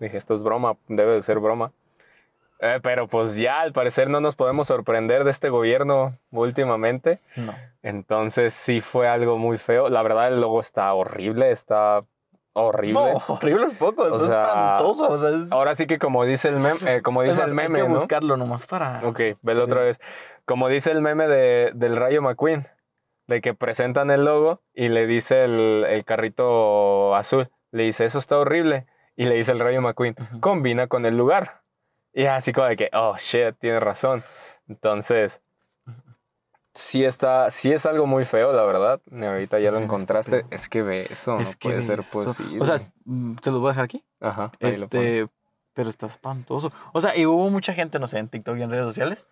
Dije, 0.00 0.16
esto 0.16 0.34
es 0.34 0.42
broma, 0.42 0.76
debe 0.88 1.14
de 1.14 1.22
ser 1.22 1.38
broma. 1.38 1.72
Eh, 2.60 2.80
pero 2.82 3.06
pues 3.06 3.36
ya 3.36 3.60
al 3.60 3.72
parecer 3.72 4.10
no 4.10 4.20
nos 4.20 4.34
podemos 4.34 4.66
sorprender 4.66 5.24
de 5.24 5.30
este 5.30 5.48
gobierno 5.48 6.14
últimamente. 6.30 7.20
No. 7.36 7.54
Entonces 7.82 8.52
sí 8.52 8.80
fue 8.80 9.08
algo 9.08 9.38
muy 9.38 9.58
feo. 9.58 9.88
La 9.88 10.02
verdad 10.02 10.28
el 10.28 10.40
logo 10.40 10.60
está 10.60 10.92
horrible, 10.92 11.50
está 11.50 12.04
horrible. 12.54 12.94
No, 12.94 13.12
horrible 13.28 13.66
es 13.66 13.74
poco, 13.74 14.08
es 14.08 14.22
espantoso. 14.22 15.18
Ahora 15.52 15.74
sí 15.74 15.86
que 15.86 15.98
como 15.98 16.24
dice 16.24 16.48
el 16.48 16.56
meme, 16.56 16.78
eh, 16.86 17.02
como 17.02 17.22
dice 17.22 17.42
el 17.44 17.54
meme, 17.54 17.80
hay 17.80 17.86
que 17.86 17.92
buscarlo 17.92 18.36
nomás 18.36 18.66
para... 18.66 19.06
Ok, 19.06 19.20
velo 19.42 19.64
otra 19.64 19.82
vez. 19.82 20.00
Como 20.44 20.68
dice 20.68 20.90
el 20.90 21.00
meme 21.00 21.28
de, 21.28 21.70
del 21.74 21.96
Rayo 21.96 22.22
McQueen, 22.22 22.66
de 23.28 23.40
que 23.40 23.54
presentan 23.54 24.10
el 24.10 24.24
logo 24.24 24.62
y 24.74 24.88
le 24.88 25.06
dice 25.06 25.44
el, 25.44 25.84
el 25.88 26.04
carrito 26.04 27.14
azul, 27.14 27.50
le 27.70 27.84
dice, 27.84 28.04
eso 28.04 28.18
está 28.18 28.38
horrible. 28.38 28.86
Y 29.14 29.24
le 29.26 29.34
dice 29.34 29.52
el 29.52 29.58
Rayo 29.58 29.82
McQueen, 29.82 30.14
combina 30.40 30.86
con 30.86 31.04
el 31.04 31.16
lugar. 31.18 31.62
Y 32.12 32.24
así 32.26 32.52
como 32.52 32.66
de 32.66 32.76
que, 32.76 32.90
oh, 32.92 33.16
shit, 33.16 33.56
tienes 33.58 33.82
razón. 33.82 34.22
Entonces, 34.68 35.40
sí 36.74 37.04
está, 37.04 37.50
sí 37.50 37.72
es 37.72 37.86
algo 37.86 38.06
muy 38.06 38.24
feo, 38.24 38.52
la 38.52 38.64
verdad. 38.64 39.00
Ahorita 39.10 39.58
ya 39.58 39.70
lo 39.70 39.78
encontraste. 39.78 40.46
Es 40.50 40.68
que 40.68 40.82
ve 40.82 41.06
eso, 41.10 41.38
es 41.38 41.54
no 41.54 41.58
que 41.58 41.68
puede 41.68 41.82
ser 41.82 42.00
posible. 42.10 42.60
O 42.60 42.64
sea, 42.64 42.76
mm, 43.04 43.36
¿se 43.42 43.50
los 43.50 43.60
voy 43.60 43.68
a 43.68 43.72
dejar 43.72 43.84
aquí? 43.84 44.04
Ajá. 44.20 44.52
Este, 44.60 45.28
pero 45.74 45.88
está 45.88 46.06
espantoso. 46.06 46.72
O 46.92 47.00
sea, 47.00 47.16
y 47.16 47.26
hubo 47.26 47.50
mucha 47.50 47.74
gente, 47.74 47.98
no 47.98 48.06
sé, 48.06 48.18
en 48.18 48.28
TikTok 48.28 48.56
y 48.58 48.62
en 48.62 48.70
redes 48.70 48.84
sociales, 48.84 49.26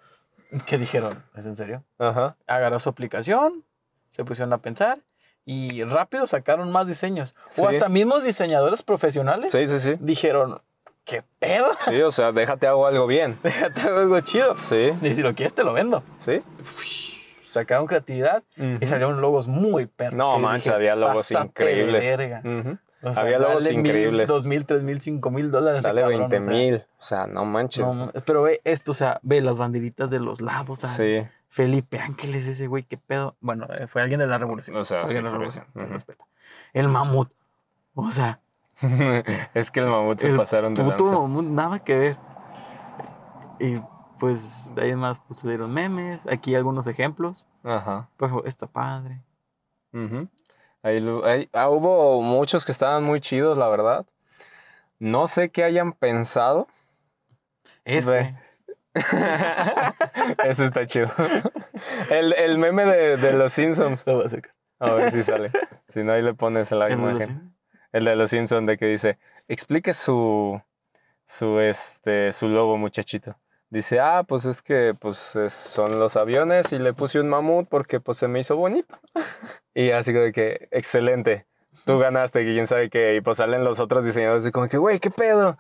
que 0.66 0.79
dijeron, 0.79 1.24
¿es 1.35 1.47
en 1.47 1.57
serio? 1.57 1.85
Ajá. 1.99 2.37
Agarró 2.47 2.79
su 2.79 2.89
aplicación, 2.89 3.64
se 4.11 4.24
pusieron 4.24 4.53
a 4.53 4.59
pensar 4.59 5.01
y 5.45 5.85
rápido 5.85 6.27
sacaron 6.27 6.72
más 6.72 6.87
diseños. 6.87 7.35
O 7.59 7.68
hasta 7.68 7.89
mismos 7.89 8.24
diseñadores 8.24 8.83
profesionales 8.83 9.53
sí, 9.53 9.66
sí, 9.68 9.81
sí. 9.81 9.97
dijeron, 10.01 10.61
¿qué 11.07 11.24
pedo? 11.38 11.68
Sí, 11.78 12.02
o 12.02 12.11
sea, 12.11 12.32
déjate 12.32 12.66
hago 12.66 12.86
algo 12.86 13.07
bien. 13.07 13.38
Déjate 13.42 13.80
hago 13.82 14.00
algo 14.00 14.20
chido. 14.20 14.57
Sí. 14.57 14.90
Y 15.00 15.14
si 15.14 15.22
lo 15.22 15.34
quieres, 15.34 15.54
te 15.54 15.64
lo 15.64 15.72
vendo. 15.72 16.02
Sí. 16.18 16.42
sacaron 17.48 17.86
creatividad 17.86 18.42
y 18.57 18.86
salieron 18.86 19.22
logos 19.22 19.46
muy 19.46 19.86
perros. 19.86 20.18
No, 20.18 20.38
mancha, 20.38 20.74
había 20.74 20.94
logos 20.94 21.30
increíbles. 21.30 22.18
había 23.16 23.38
logos 23.38 23.70
increíbles. 23.70 24.28
dos 24.28 24.44
mil, 24.44 24.66
tres 24.66 24.82
mil, 24.82 25.00
cinco 25.00 25.30
mil 25.30 25.50
dólares. 25.50 25.82
Dale 25.84 26.04
veinte 26.04 26.40
mil. 26.40 26.84
O 26.98 27.02
sea, 27.02 27.26
no 27.26 27.46
manches. 27.46 27.86
pero 28.26 28.42
ve 28.42 28.61
esto, 28.64 28.90
o 28.90 28.94
sea, 28.94 29.20
ve 29.22 29.40
las 29.40 29.57
banderitas 29.57 30.11
de 30.11 30.18
los 30.20 30.42
lados. 30.42 30.80
Sí. 30.80 31.22
Felipe 31.48 31.98
Ángeles, 32.00 32.46
ese 32.46 32.66
güey, 32.66 32.82
qué 32.82 32.98
pedo. 32.98 33.34
Bueno, 33.40 33.66
eh, 33.72 33.86
fue 33.86 34.02
alguien 34.02 34.20
de 34.20 34.26
la 34.26 34.36
revolución. 34.36 34.76
O 34.76 34.84
sea, 34.84 35.00
alguien 35.00 35.18
de 35.18 35.22
la 35.22 35.30
revolución, 35.30 35.64
se 35.74 35.86
respeta. 35.86 36.26
El 36.74 36.88
mamut. 36.88 37.32
O 37.94 38.11
sea, 38.11 38.40
es 39.55 39.70
que 39.70 39.81
el 39.81 39.87
mamut 39.87 40.18
se 40.18 40.33
pasaron 40.35 40.74
de 40.74 40.83
puto 40.83 41.05
mamut, 41.05 41.45
nada 41.45 41.79
que 41.79 41.99
ver. 41.99 42.16
Y 43.59 43.81
pues 44.18 44.74
de 44.74 44.83
ahí 44.83 44.97
más 44.97 45.20
pues, 45.20 45.41
salieron 45.41 45.72
memes. 45.72 46.27
Aquí 46.27 46.55
algunos 46.55 46.87
ejemplos. 46.87 47.47
Ajá. 47.64 48.11
Por 48.16 48.29
ejemplo, 48.29 48.49
está 48.49 48.66
padre. 48.66 49.22
ahí, 50.83 51.49
ah, 51.53 51.68
hubo 51.70 52.20
muchos 52.22 52.64
que 52.64 52.72
estaban 52.72 53.03
muy 53.05 53.20
chidos, 53.20 53.57
la 53.57 53.68
verdad. 53.68 54.07
No 54.99 55.27
sé 55.27 55.51
qué 55.51 55.64
hayan 55.64 55.93
pensado. 55.93 56.68
Este. 57.85 58.37
Ese 60.45 60.64
está 60.64 60.87
chido. 60.87 61.11
El, 62.11 62.33
el 62.33 62.59
meme 62.59 62.87
de, 62.87 63.16
de, 63.16 63.33
los 63.35 63.53
Simpsons. 63.53 64.07
Lo 64.07 64.16
voy 64.16 64.27
a. 64.27 64.87
A 64.87 64.93
ver 64.93 65.11
si 65.11 65.22
sale. 65.22 65.51
Si 65.89 66.03
no, 66.03 66.12
ahí 66.12 66.22
le 66.22 66.35
pones 66.35 66.70
la 66.72 66.91
imagen. 66.91 67.55
El 67.97 68.05
de 68.05 68.14
los 68.14 68.28
Simpsons 68.28 68.66
de 68.66 68.76
que 68.76 68.84
dice, 68.84 69.18
explique 69.49 69.94
su, 69.94 70.61
su, 71.24 71.61
este, 71.61 72.30
su 72.30 72.47
logo, 72.47 72.76
muchachito. 72.76 73.38
Dice, 73.70 74.01
ah, 74.01 74.22
pues 74.28 74.44
es 74.44 74.61
que 74.61 74.94
pues 75.01 75.38
son 75.49 75.99
los 75.99 76.18
aviones 76.18 76.72
y 76.72 76.78
le 76.78 76.92
puse 76.92 77.20
un 77.20 77.30
mamut 77.30 77.66
porque 77.70 77.99
pues 77.99 78.18
se 78.18 78.28
me 78.28 78.40
hizo 78.40 78.55
bonito. 78.55 79.01
y 79.74 79.92
así 79.92 80.12
de 80.12 80.30
que, 80.30 80.68
excelente, 80.72 81.47
tú 81.86 81.99
ganaste, 81.99 82.44
que 82.44 82.53
quién 82.53 82.66
sabe 82.66 82.90
qué. 82.90 83.16
Y 83.16 83.22
pues 83.22 83.38
salen 83.38 83.64
los 83.64 83.80
otros 83.80 84.05
diseñadores 84.05 84.47
y 84.47 84.51
como 84.51 84.68
que, 84.68 84.76
güey, 84.76 84.99
¿qué 84.99 85.11
pedo? 85.11 85.57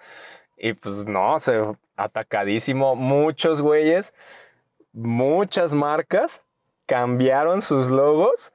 Y 0.58 0.74
pues 0.74 1.06
no, 1.06 1.38
se 1.38 1.58
atacadísimo. 1.96 2.96
Muchos 2.96 3.62
güeyes, 3.62 4.12
muchas 4.92 5.72
marcas 5.72 6.42
cambiaron 6.84 7.62
sus 7.62 7.88
logos 7.88 8.52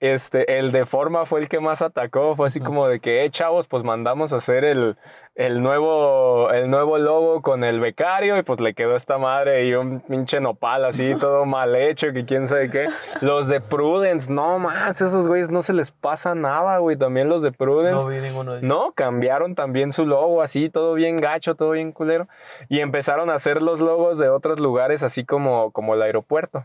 este, 0.00 0.58
el 0.58 0.72
de 0.72 0.86
forma 0.86 1.26
fue 1.26 1.40
el 1.40 1.48
que 1.48 1.60
más 1.60 1.82
atacó. 1.82 2.34
Fue 2.34 2.46
así 2.46 2.58
como 2.58 2.88
de 2.88 3.00
que, 3.00 3.24
eh, 3.24 3.30
chavos, 3.30 3.68
pues 3.68 3.84
mandamos 3.84 4.32
a 4.32 4.36
hacer 4.36 4.64
el, 4.64 4.96
el, 5.34 5.62
nuevo, 5.62 6.50
el 6.50 6.70
nuevo 6.70 6.96
logo 6.96 7.42
con 7.42 7.64
el 7.64 7.80
becario 7.80 8.38
y 8.38 8.42
pues 8.42 8.60
le 8.60 8.72
quedó 8.72 8.96
esta 8.96 9.18
madre 9.18 9.66
y 9.66 9.74
un 9.74 10.00
pinche 10.00 10.40
nopal 10.40 10.86
así, 10.86 11.14
todo 11.20 11.44
mal 11.44 11.76
hecho, 11.76 12.14
que 12.14 12.24
quién 12.24 12.48
sabe 12.48 12.70
qué. 12.70 12.86
Los 13.20 13.48
de 13.48 13.60
Prudence, 13.60 14.32
no 14.32 14.58
más, 14.58 15.02
esos 15.02 15.28
güeyes 15.28 15.50
no 15.50 15.60
se 15.60 15.74
les 15.74 15.90
pasa 15.90 16.34
nada, 16.34 16.78
güey. 16.78 16.96
También 16.96 17.28
los 17.28 17.42
de 17.42 17.52
Prudence. 17.52 18.02
No 18.02 18.08
vi 18.08 18.20
ninguno 18.20 18.52
de 18.52 18.58
ellos. 18.58 18.68
No, 18.68 18.92
cambiaron 18.92 19.54
también 19.54 19.92
su 19.92 20.06
logo 20.06 20.40
así, 20.40 20.70
todo 20.70 20.94
bien 20.94 21.20
gacho, 21.20 21.54
todo 21.54 21.72
bien 21.72 21.92
culero. 21.92 22.26
Y 22.68 22.80
empezaron 22.80 23.28
a 23.28 23.34
hacer 23.34 23.60
los 23.60 23.80
logos 23.80 24.16
de 24.18 24.30
otros 24.30 24.60
lugares, 24.60 25.02
así 25.02 25.24
como, 25.24 25.70
como 25.72 25.94
el 25.94 26.02
aeropuerto. 26.02 26.64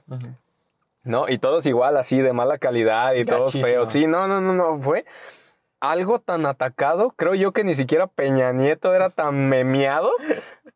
¿No? 1.06 1.30
Y 1.30 1.38
todos 1.38 1.66
igual, 1.66 1.96
así 1.96 2.22
de 2.22 2.34
mala 2.34 2.58
calidad 2.58 3.14
y 3.14 3.24
todos 3.24 3.54
feos. 3.54 3.90
Sí, 3.90 4.08
no, 4.08 4.28
no, 4.28 4.42
no, 4.42 4.54
no, 4.54 4.80
fue 4.82 5.06
algo 5.80 6.20
tan 6.20 6.46
atacado. 6.46 7.14
Creo 7.16 7.36
yo 7.36 7.54
que 7.54 7.64
ni 7.64 7.74
siquiera 7.74 8.08
Peña 8.08 8.52
Nieto 8.52 8.94
era 8.94 9.10
tan 9.10 9.50
memeado 9.50 10.12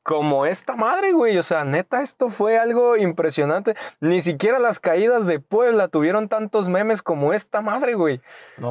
como 0.03 0.45
esta 0.45 0.75
madre, 0.75 1.11
güey. 1.11 1.37
O 1.37 1.43
sea, 1.43 1.65
neta, 1.65 2.01
esto 2.01 2.29
fue 2.29 2.57
algo 2.57 2.95
impresionante. 2.97 3.75
Ni 3.99 4.21
siquiera 4.21 4.59
las 4.59 4.79
caídas 4.79 5.27
de 5.27 5.39
Puebla 5.39 5.87
tuvieron 5.87 6.29
tantos 6.29 6.69
memes 6.69 7.01
como 7.01 7.33
esta 7.33 7.61
madre, 7.61 7.95
güey. 7.95 8.21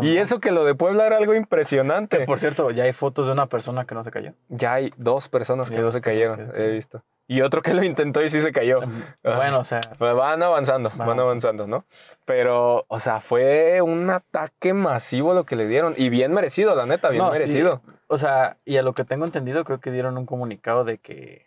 y 0.03 0.19
eso 0.19 0.41
que 0.41 0.53
lo 0.53 0.65
de 0.65 0.75
Puebla 0.75 1.07
era 1.07 1.17
algo 1.17 1.35
impresionante. 1.35 2.21
por 2.25 2.39
cierto, 2.39 2.71
ya 2.71 2.85
hay 2.85 2.93
fotos 2.93 3.27
de 3.27 3.33
una 3.33 3.47
persona 3.47 3.85
que 3.85 3.95
no 3.95 4.05
se 4.05 4.11
cayó. 4.11 4.33
Ya 4.49 4.75
hay 4.75 4.93
dos 4.97 5.29
personas 5.29 5.71
que 5.71 5.79
no 5.79 5.91
se 5.91 6.01
cayeron, 6.01 6.53
he 6.55 6.69
visto. 6.69 7.03
Y 7.31 7.43
otro 7.43 7.61
que 7.61 7.75
lo 7.75 7.85
intentó 7.85 8.25
y 8.25 8.31
sí 8.31 8.41
se 8.41 8.53
cayó. 8.53 8.81
Bueno, 9.23 9.59
o 9.59 9.65
sea. 9.65 9.83
Pues 9.99 10.15
van 10.15 10.43
avanzando, 10.43 10.91
van, 10.97 11.21
avanzando, 11.21 11.67
¿no? 11.67 11.85
Pero, 12.25 12.87
o 12.89 12.99
sea, 12.99 13.21
fue 13.21 13.83
un 13.83 14.09
ataque 14.09 14.73
masivo 14.73 15.35
lo 15.35 15.45
que 15.45 15.55
le 15.55 15.69
dieron. 15.69 15.93
Y 15.99 16.09
bien 16.09 16.33
merecido, 16.33 16.75
la 16.75 16.87
neta, 16.87 17.11
bien 17.11 17.23
merecido. 17.31 17.83
O 18.07 18.17
sea, 18.17 18.57
y 18.65 18.79
a 18.79 18.83
lo 18.83 18.95
que 18.95 19.05
tengo 19.05 19.27
entendido, 19.27 19.63
creo 19.65 19.79
que 19.79 19.91
dieron 19.91 20.17
un 20.17 20.25
comunicado 20.25 20.85
de 20.85 20.97
que. 20.97 21.45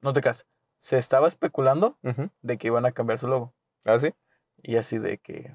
No 0.00 0.14
te 0.14 0.22
creas. 0.22 0.46
Se 0.78 0.96
estaba 0.96 1.28
especulando 1.28 1.98
de 2.40 2.56
que 2.56 2.68
iban 2.68 2.86
a 2.86 2.92
cambiar 2.92 3.18
su 3.18 3.28
logo. 3.28 3.52
¿Ah, 3.84 3.98
sí? 3.98 4.14
Y 4.62 4.76
así 4.76 4.98
de 4.98 5.18
que. 5.18 5.54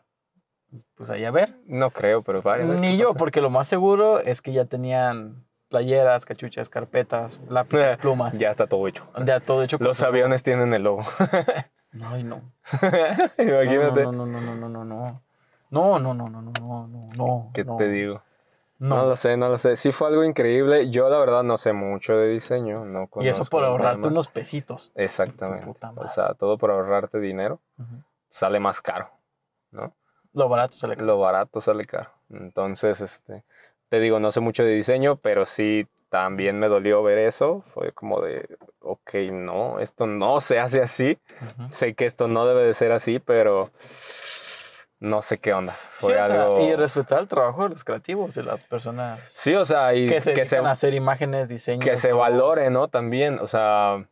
Pues 0.94 1.10
ahí 1.10 1.26
a 1.26 1.32
ver. 1.32 1.56
No 1.66 1.90
creo, 1.90 2.22
pero 2.22 2.44
vale. 2.44 2.66
Ni 2.66 2.98
yo, 2.98 3.16
porque 3.16 3.42
lo 3.42 3.50
más 3.50 3.68
seguro 3.68 4.20
es 4.20 4.44
que 4.44 4.52
ya 4.52 4.66
tenían 4.66 5.47
playeras, 5.70 6.26
cachuchas, 6.26 6.70
carpetas, 6.70 7.40
lápices, 7.50 7.98
plumas. 7.98 8.38
Ya 8.38 8.50
está 8.50 8.68
todo 8.68 8.88
hecho. 8.88 9.10
Ya 9.24 9.40
todo 9.40 9.64
hecho. 9.64 9.78
Los 9.80 10.02
aviones 10.04 10.44
tienen 10.44 10.74
el 10.74 10.84
logo. 10.84 11.04
Ay, 12.04 12.24
no. 12.24 12.42
Imagínate. 13.38 14.04
No, 14.04 14.12
no, 14.12 14.26
no, 14.26 14.42
no, 14.42 14.56
no, 14.56 14.70
no, 14.70 14.86
no. 14.86 15.22
No, 15.70 16.00
no, 16.00 16.14
no, 16.14 16.30
no, 16.30 16.42
no, 16.42 16.52
no, 16.60 16.88
no, 16.88 17.08
no. 17.16 17.52
¿Qué 17.54 17.66
te 17.66 17.88
digo? 17.90 18.22
No. 18.80 19.06
lo 19.06 19.16
sé, 19.16 19.38
no 19.38 19.50
lo 19.50 19.58
sé. 19.58 19.76
Sí 19.76 19.92
fue 19.92 20.08
algo 20.08 20.24
increíble. 20.24 20.90
Yo 20.90 21.10
la 21.10 21.18
verdad 21.18 21.44
no 21.44 21.58
sé 21.58 21.74
mucho 21.74 22.16
de 22.16 22.30
diseño. 22.30 22.86
No 22.86 23.10
y 23.22 23.28
eso 23.28 23.44
por 23.46 23.64
ahorrarte 23.64 24.08
unos 24.08 24.28
pesitos. 24.28 24.92
Exactamente. 24.96 25.74
O 25.96 26.08
sea, 26.08 26.36
todo 26.36 26.58
por 26.58 26.72
ahorrarte 26.72 27.20
dinero 27.20 27.60
sale 28.30 28.60
más 28.60 28.82
caro, 28.82 29.10
¿no? 29.72 29.94
Lo 30.34 30.48
barato 30.50 30.74
sale 30.74 30.96
caro. 30.96 31.08
Lo 31.08 31.20
barato 31.20 31.60
sale 31.60 31.86
caro. 31.86 32.12
Entonces, 32.30 33.02
este, 33.02 33.44
te 33.90 34.00
digo, 34.00 34.20
no 34.20 34.32
sé 34.32 34.40
mucho 34.40 34.64
de 34.64 34.74
diseño, 34.74 35.18
pero 35.18 35.46
sí 35.46 35.88
también 36.10 36.60
me 36.60 36.68
dolió 36.68 37.04
ver 37.04 37.18
eso. 37.18 37.64
Fue 37.74 37.92
como 37.92 38.22
de, 38.22 38.48
ok, 38.80 39.14
no, 39.32 39.80
esto 39.80 40.08
no 40.08 40.40
se 40.40 40.60
hace 40.60 40.82
así. 40.82 41.18
Sé 41.70 41.94
que 41.94 42.06
esto 42.06 42.28
no 42.28 42.46
debe 42.46 42.64
de 42.64 42.74
ser 42.74 42.92
así, 42.92 43.20
pero 43.20 43.72
no 45.00 45.22
sé 45.22 45.38
qué 45.38 45.54
onda. 45.54 45.74
Fue 45.74 46.18
algo... 46.20 46.60
Y 46.62 46.76
respetar 46.76 47.20
el 47.20 47.28
trabajo 47.28 47.64
de 47.64 47.70
los 47.70 47.84
creativos, 47.84 48.34
de 48.36 48.44
las 48.44 48.60
personas. 48.62 49.26
Sí, 49.26 49.54
o 49.56 49.66
sea, 49.66 49.94
y 49.94 50.08
que 50.08 50.22
se, 50.22 50.34
que 50.34 50.46
se 50.46 50.58
hacer 50.58 50.94
imágenes, 50.94 51.50
diseños. 51.50 51.86
Que 51.86 51.98
se 51.98 52.14
valore, 52.14 52.70
¿no? 52.70 52.88
También, 52.88 53.40
o 53.40 53.48
sea, 53.48 54.08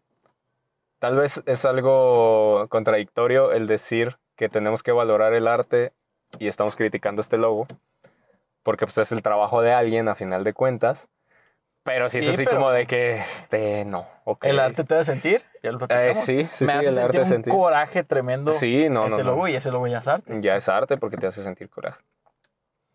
tal 1.00 1.16
vez 1.16 1.42
es 1.46 1.66
algo 1.66 2.68
contradictorio 2.70 3.52
el 3.52 3.68
decir 3.68 4.18
que 4.36 4.50
tenemos 4.50 4.84
que 4.84 4.92
valorar 4.92 5.34
el 5.34 5.48
arte 5.48 5.94
y 6.40 6.48
estamos 6.48 6.76
criticando 6.76 7.22
este 7.22 7.38
logo 7.38 7.68
porque 8.66 8.88
pues 8.88 8.98
es 8.98 9.12
el 9.12 9.22
trabajo 9.22 9.62
de 9.62 9.72
alguien 9.72 10.10
a 10.10 10.16
final 10.16 10.44
de 10.44 10.54
cuentas. 10.54 11.08
Pero 11.84 12.10
sí, 12.10 12.18
es 12.18 12.30
así 12.30 12.46
como 12.46 12.72
de 12.72 12.88
que, 12.88 13.12
este, 13.12 13.86
no. 13.86 14.08
¿El 14.42 14.60
arte 14.60 14.84
te 14.84 14.96
debe 14.96 15.06
sentir? 15.06 15.44
Ya 15.62 15.72
lo 15.72 15.80
eh, 15.88 16.16
sí, 16.16 16.48
sí, 16.50 16.66
Me 16.66 16.72
sí, 16.72 16.78
hace 16.80 16.90
el 16.90 16.98
arte 16.98 17.26
sentir 17.26 17.54
un 17.54 17.60
coraje 17.60 18.04
tremendo. 18.04 18.52
Sí, 18.52 18.90
no, 18.90 19.06
ese 19.06 19.24
logo 19.24 19.48
y 19.48 19.56
ese 19.56 19.70
logo 19.70 19.86
ya 19.86 20.00
es 20.00 20.08
arte. 20.08 20.40
Ya 20.42 20.56
es 20.56 20.68
arte 20.68 20.98
porque 20.98 21.16
te 21.16 21.28
hace 21.28 21.44
sentir 21.44 21.70
coraje. 21.70 22.02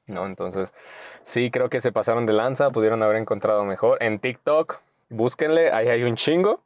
¿No? 0.08 0.26
Entonces, 0.26 0.74
sí, 1.22 1.52
creo 1.52 1.68
que 1.70 1.78
se 1.78 1.92
pasaron 1.92 2.26
de 2.26 2.32
lanza, 2.32 2.70
pudieron 2.70 3.00
haber 3.04 3.14
encontrado 3.14 3.64
mejor. 3.64 4.02
En 4.02 4.18
TikTok, 4.18 4.80
búsquenle, 5.08 5.70
ahí 5.70 5.86
hay 5.86 6.02
un 6.02 6.16
chingo 6.16 6.64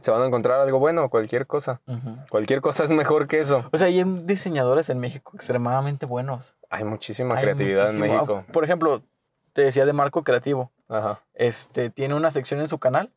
se 0.00 0.10
van 0.10 0.22
a 0.22 0.26
encontrar 0.26 0.60
algo 0.60 0.78
bueno, 0.78 1.08
cualquier 1.08 1.46
cosa. 1.46 1.80
Cualquier 2.30 2.60
cosa 2.60 2.84
es 2.84 2.90
mejor 2.90 3.26
que 3.26 3.38
eso. 3.38 3.68
O 3.72 3.78
sea, 3.78 3.86
hay 3.86 4.02
diseñadores 4.24 4.90
en 4.90 4.98
México 4.98 5.32
extremadamente 5.34 6.06
buenos. 6.06 6.56
Hay 6.68 6.84
muchísima 6.84 7.36
creatividad 7.40 7.90
en 7.90 8.00
México. 8.00 8.44
Por 8.52 8.64
ejemplo, 8.64 9.02
te 9.52 9.62
decía 9.62 9.84
de 9.84 9.92
Marco 9.92 10.24
Creativo. 10.24 10.72
Ajá. 10.88 11.22
Este 11.34 11.90
tiene 11.90 12.14
una 12.14 12.30
sección 12.30 12.60
en 12.60 12.68
su 12.68 12.78
canal 12.78 13.12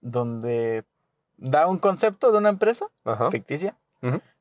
donde 0.00 0.84
da 1.36 1.66
un 1.66 1.78
concepto 1.78 2.32
de 2.32 2.38
una 2.38 2.48
empresa 2.48 2.86
ficticia 3.30 3.76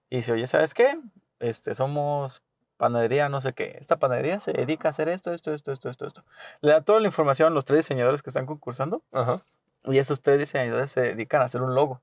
y 0.09 0.17
dice, 0.17 0.31
oye, 0.33 0.47
¿sabes 0.47 0.73
qué? 0.73 0.99
Este, 1.39 1.73
somos 1.75 2.41
panadería, 2.77 3.29
no 3.29 3.41
sé 3.41 3.53
qué. 3.53 3.77
Esta 3.79 3.99
panadería 3.99 4.39
se 4.39 4.53
dedica 4.53 4.87
a 4.87 4.91
hacer 4.91 5.07
esto, 5.07 5.31
esto, 5.33 5.53
esto, 5.53 5.71
esto, 5.71 5.89
esto, 5.89 6.07
esto. 6.07 6.23
Le 6.61 6.71
da 6.71 6.81
toda 6.81 6.99
la 6.99 7.07
información 7.07 7.51
a 7.51 7.53
los 7.53 7.63
tres 7.63 7.79
diseñadores 7.79 8.23
que 8.23 8.31
están 8.31 8.47
concursando. 8.47 9.03
Ajá. 9.11 9.43
Y 9.85 9.97
esos 9.97 10.21
tres 10.21 10.39
diseñadores 10.39 10.91
se 10.91 11.01
dedican 11.01 11.41
a 11.41 11.45
hacer 11.45 11.61
un 11.61 11.73
logo. 11.75 12.01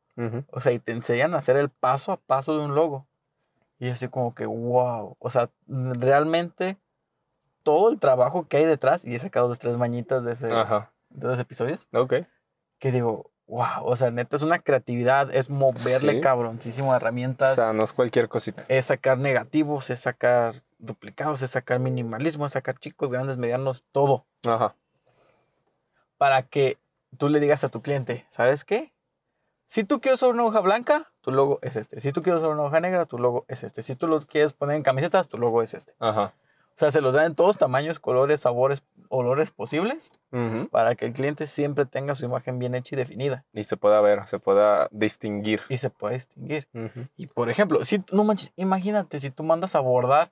O 0.51 0.61
sea, 0.61 0.73
y 0.73 0.81
te 0.81 0.91
enseñan 0.91 1.35
a 1.35 1.39
hacer 1.39 1.57
el 1.57 1.69
paso 1.69 2.11
a 2.11 2.17
paso 2.17 2.59
de 2.59 2.65
un 2.65 2.75
logo. 2.75 3.07
Y 3.79 3.89
así 3.89 4.09
como 4.09 4.35
que, 4.35 4.47
wow. 4.47 5.17
O 5.21 5.31
sea, 5.31 5.51
realmente 5.69 6.77
todo 7.63 7.91
el 7.91 8.01
trabajo 8.01 8.49
que 8.49 8.57
hay 8.57 8.65
detrás, 8.65 9.05
y 9.05 9.15
he 9.15 9.19
sacado 9.19 9.47
dos, 9.47 9.59
tres 9.59 9.77
mañitas 9.77 10.25
de, 10.25 10.33
ese, 10.33 10.49
de 10.49 11.27
esos 11.27 11.39
episodios. 11.39 11.87
Ok. 11.93 12.15
Que 12.81 12.91
digo, 12.91 13.31
wow. 13.47 13.85
O 13.85 13.95
sea, 13.95 14.11
neta, 14.11 14.35
es 14.35 14.43
una 14.43 14.59
creatividad, 14.59 15.33
es 15.33 15.51
moverle 15.51 16.21
cabroncísimo 16.21 16.95
herramientas. 16.97 17.53
O 17.53 17.55
sea, 17.55 17.73
no 17.73 17.85
es 17.85 17.93
cualquier 17.93 18.29
cosita. 18.29 18.65
Es 18.67 18.87
sacar 18.87 19.19
negativos, 19.19 19.91
es 19.91 20.01
sacar 20.01 20.63
duplicados, 20.79 21.43
es 21.43 21.51
sacar 21.51 21.79
minimalismo, 21.79 22.47
es 22.47 22.53
sacar 22.53 22.79
chicos, 22.79 23.13
grandes, 23.13 23.37
medianos, 23.37 23.85
todo. 23.93 24.27
Ajá. 24.45 24.75
Para 26.17 26.43
que 26.43 26.77
tú 27.17 27.29
le 27.29 27.41
digas 27.41 27.65
a 27.65 27.69
tu 27.69 27.83
cliente, 27.83 28.27
¿sabes 28.29 28.65
qué? 28.65 28.93
Si 29.67 29.85
tú 29.85 30.01
quieres 30.01 30.23
usar 30.23 30.35
una 30.35 30.45
hoja 30.45 30.61
blanca, 30.61 31.13
tu 31.21 31.31
logo 31.31 31.59
es 31.63 31.77
este. 31.77 32.01
Si 32.01 32.11
tú 32.11 32.23
quieres 32.23 32.41
usar 32.41 32.53
una 32.53 32.63
hoja 32.63 32.81
negra, 32.81 33.05
tu 33.07 33.19
logo 33.19 33.45
es 33.49 33.65
este. 33.65 33.83
Si 33.83 33.95
tú 33.97 34.09
lo 34.09 34.19
quieres 34.21 34.55
poner 34.55 34.77
en 34.77 34.83
camisetas, 34.83 35.29
tu 35.29 35.37
logo 35.37 35.63
es 35.63 35.75
este. 35.75 35.95
Ajá. 35.99 36.33
O 36.79 36.79
sea, 36.79 36.91
se 36.93 37.01
los 37.01 37.13
dan 37.13 37.27
en 37.27 37.35
todos 37.35 37.59
tamaños, 37.59 37.99
colores, 37.99 38.43
sabores, 38.43 38.85
olores 39.09 39.51
posibles 39.51 40.13
para 40.71 40.95
que 40.95 41.07
el 41.07 41.13
cliente 41.13 41.49
siempre 41.49 41.87
tenga 41.87 42.15
su 42.15 42.25
imagen 42.25 42.61
bien 42.61 42.77
hecha 42.77 42.95
y 42.95 42.97
definida. 42.97 43.45
Y 43.53 43.65
se 43.65 43.77
pueda 43.77 44.01
ver, 44.01 44.27
se 44.29 44.39
pueda 44.39 44.89
distinguir. 44.93 45.61
Y 45.69 45.79
se 45.79 45.91
puede 45.91 46.15
distinguir. 46.15 46.69
Y 47.17 47.27
por 47.27 47.51
ejemplo, 47.51 47.83
si 47.83 47.99
no 48.13 48.23
manches, 48.23 48.53
imagínate 48.55 49.19
si 49.19 49.31
tú 49.31 49.43
mandas 49.43 49.75
a 49.75 49.81
bordar 49.81 50.31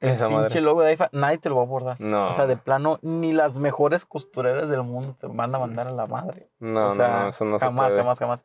el 0.00 0.16
pinche 0.16 0.60
logo 0.60 0.82
de 0.82 0.94
IFA, 0.94 1.10
nadie 1.12 1.38
te 1.38 1.48
lo 1.48 1.56
va 1.56 1.62
a 1.62 1.64
abordar. 1.64 2.00
No. 2.00 2.28
O 2.28 2.32
sea, 2.32 2.46
de 2.46 2.56
plano, 2.56 2.98
ni 3.02 3.32
las 3.32 3.58
mejores 3.58 4.06
costureras 4.06 4.68
del 4.68 4.82
mundo 4.82 5.14
te 5.18 5.26
van 5.26 5.54
a 5.54 5.58
mandar 5.58 5.88
a 5.88 5.92
la 5.92 6.06
madre. 6.06 6.50
No, 6.58 6.86
o 6.86 6.90
sea, 6.90 7.22
no, 7.22 7.28
eso 7.28 7.44
no 7.44 7.58
jamás, 7.58 7.94
jamás, 7.94 8.18
jamás. 8.18 8.44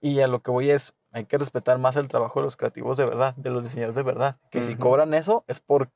Y 0.00 0.20
a 0.20 0.26
lo 0.26 0.40
que 0.42 0.50
voy 0.50 0.70
es, 0.70 0.94
hay 1.12 1.24
que 1.24 1.38
respetar 1.38 1.78
más 1.78 1.96
el 1.96 2.08
trabajo 2.08 2.40
de 2.40 2.44
los 2.44 2.56
creativos 2.56 2.96
de 2.96 3.04
verdad, 3.04 3.34
de 3.36 3.50
los 3.50 3.64
diseñadores 3.64 3.94
de 3.94 4.02
verdad. 4.02 4.38
Que 4.50 4.62
si 4.62 4.76
cobran 4.76 5.12
eso 5.14 5.44
es 5.48 5.60
por 5.60 5.90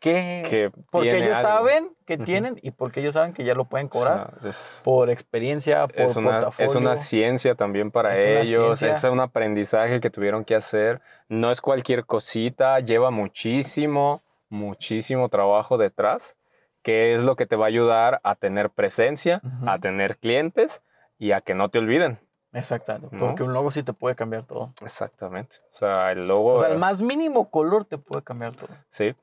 que, 0.00 0.72
porque 0.90 1.18
ellos 1.18 1.38
saben 1.38 1.94
que 2.06 2.16
tienen 2.16 2.58
y 2.62 2.70
porque 2.70 3.00
ellos 3.00 3.14
saben 3.14 3.34
que 3.34 3.44
ya 3.44 3.54
lo 3.54 3.66
pueden 3.66 3.88
cobrar 3.88 4.38
por 4.82 5.10
experiencia, 5.10 5.86
por 5.86 6.00
es 6.00 6.16
una, 6.16 6.32
portafolio. 6.32 6.70
Es 6.70 6.76
una 6.76 6.96
ciencia 6.96 7.54
también 7.54 7.90
para 7.90 8.18
ellos, 8.18 8.80
es 8.80 9.04
un 9.04 9.20
aprendizaje 9.20 10.00
que 10.00 10.08
tuvieron 10.08 10.44
que 10.44 10.54
hacer. 10.54 11.02
No 11.28 11.50
es 11.50 11.60
cualquier 11.60 12.06
cosita, 12.06 12.80
lleva 12.80 13.10
muchísimo, 13.10 14.22
muchísimo 14.48 15.28
trabajo 15.28 15.76
detrás, 15.76 16.38
que 16.82 17.12
es 17.12 17.20
lo 17.20 17.36
que 17.36 17.44
te 17.44 17.56
va 17.56 17.66
a 17.66 17.68
ayudar 17.68 18.20
a 18.24 18.36
tener 18.36 18.70
presencia, 18.70 19.42
a 19.66 19.78
tener 19.78 20.16
clientes 20.16 20.80
y 21.18 21.32
a 21.32 21.42
que 21.42 21.54
no 21.54 21.68
te 21.68 21.78
olviden. 21.78 22.18
Exactamente, 22.52 23.16
porque 23.16 23.42
un 23.42 23.52
logo 23.52 23.70
sí 23.70 23.82
te 23.82 23.92
puede 23.92 24.16
cambiar 24.16 24.44
todo. 24.46 24.72
Exactamente. 24.82 25.56
O 25.72 25.76
sea, 25.76 26.10
el 26.10 26.26
logo. 26.26 26.54
O 26.54 26.58
sea, 26.58 26.68
el 26.68 26.78
más 26.78 27.00
mínimo 27.02 27.50
color 27.50 27.84
te 27.84 27.98
puede 27.98 28.22
cambiar 28.22 28.54
todo. 28.54 28.70
Sí, 28.88 29.14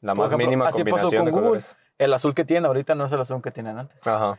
la 0.00 0.14
más 0.14 0.36
mínima 0.36 0.68
así 0.68 0.84
pasó 0.84 1.10
con 1.10 1.30
Google. 1.30 1.62
El 1.98 2.12
azul 2.12 2.34
que 2.34 2.44
tiene 2.44 2.66
ahorita 2.66 2.94
no 2.94 3.04
es 3.04 3.12
el 3.12 3.20
azul 3.20 3.40
que 3.42 3.50
tienen 3.50 3.78
antes. 3.78 4.06
Ajá. 4.06 4.38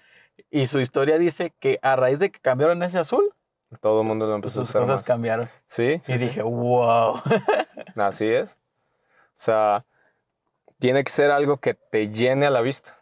Y 0.49 0.68
su 0.68 0.80
historia 0.80 1.18
dice 1.18 1.54
que 1.60 1.78
a 1.82 1.95
raíz 1.95 2.20
de 2.20 2.32
que 2.32 2.39
cambiaron 2.39 2.82
ese 2.84 2.99
azul, 2.99 3.34
todo 3.82 4.01
el 4.01 4.08
mundo 4.08 4.28
lo 4.28 4.36
empezó 4.36 4.62
a 4.62 4.64
usar. 4.64 4.82
Sus 4.82 4.89
cosas 4.89 5.04
cambiaron. 5.04 5.49
Sí. 5.66 5.97
y 6.08 6.18
dije, 6.18 6.41
wow. 6.41 7.22
Así 7.95 8.28
es. 8.28 8.54
O 8.54 9.36
sea, 9.36 9.86
tiene 10.80 11.04
que 11.04 11.12
ser 11.12 11.32
algo 11.32 11.58
que 11.58 11.74
te 11.74 12.10
llene 12.10 12.45
a 12.45 12.49
la 12.49 12.62
vista. 12.62 12.99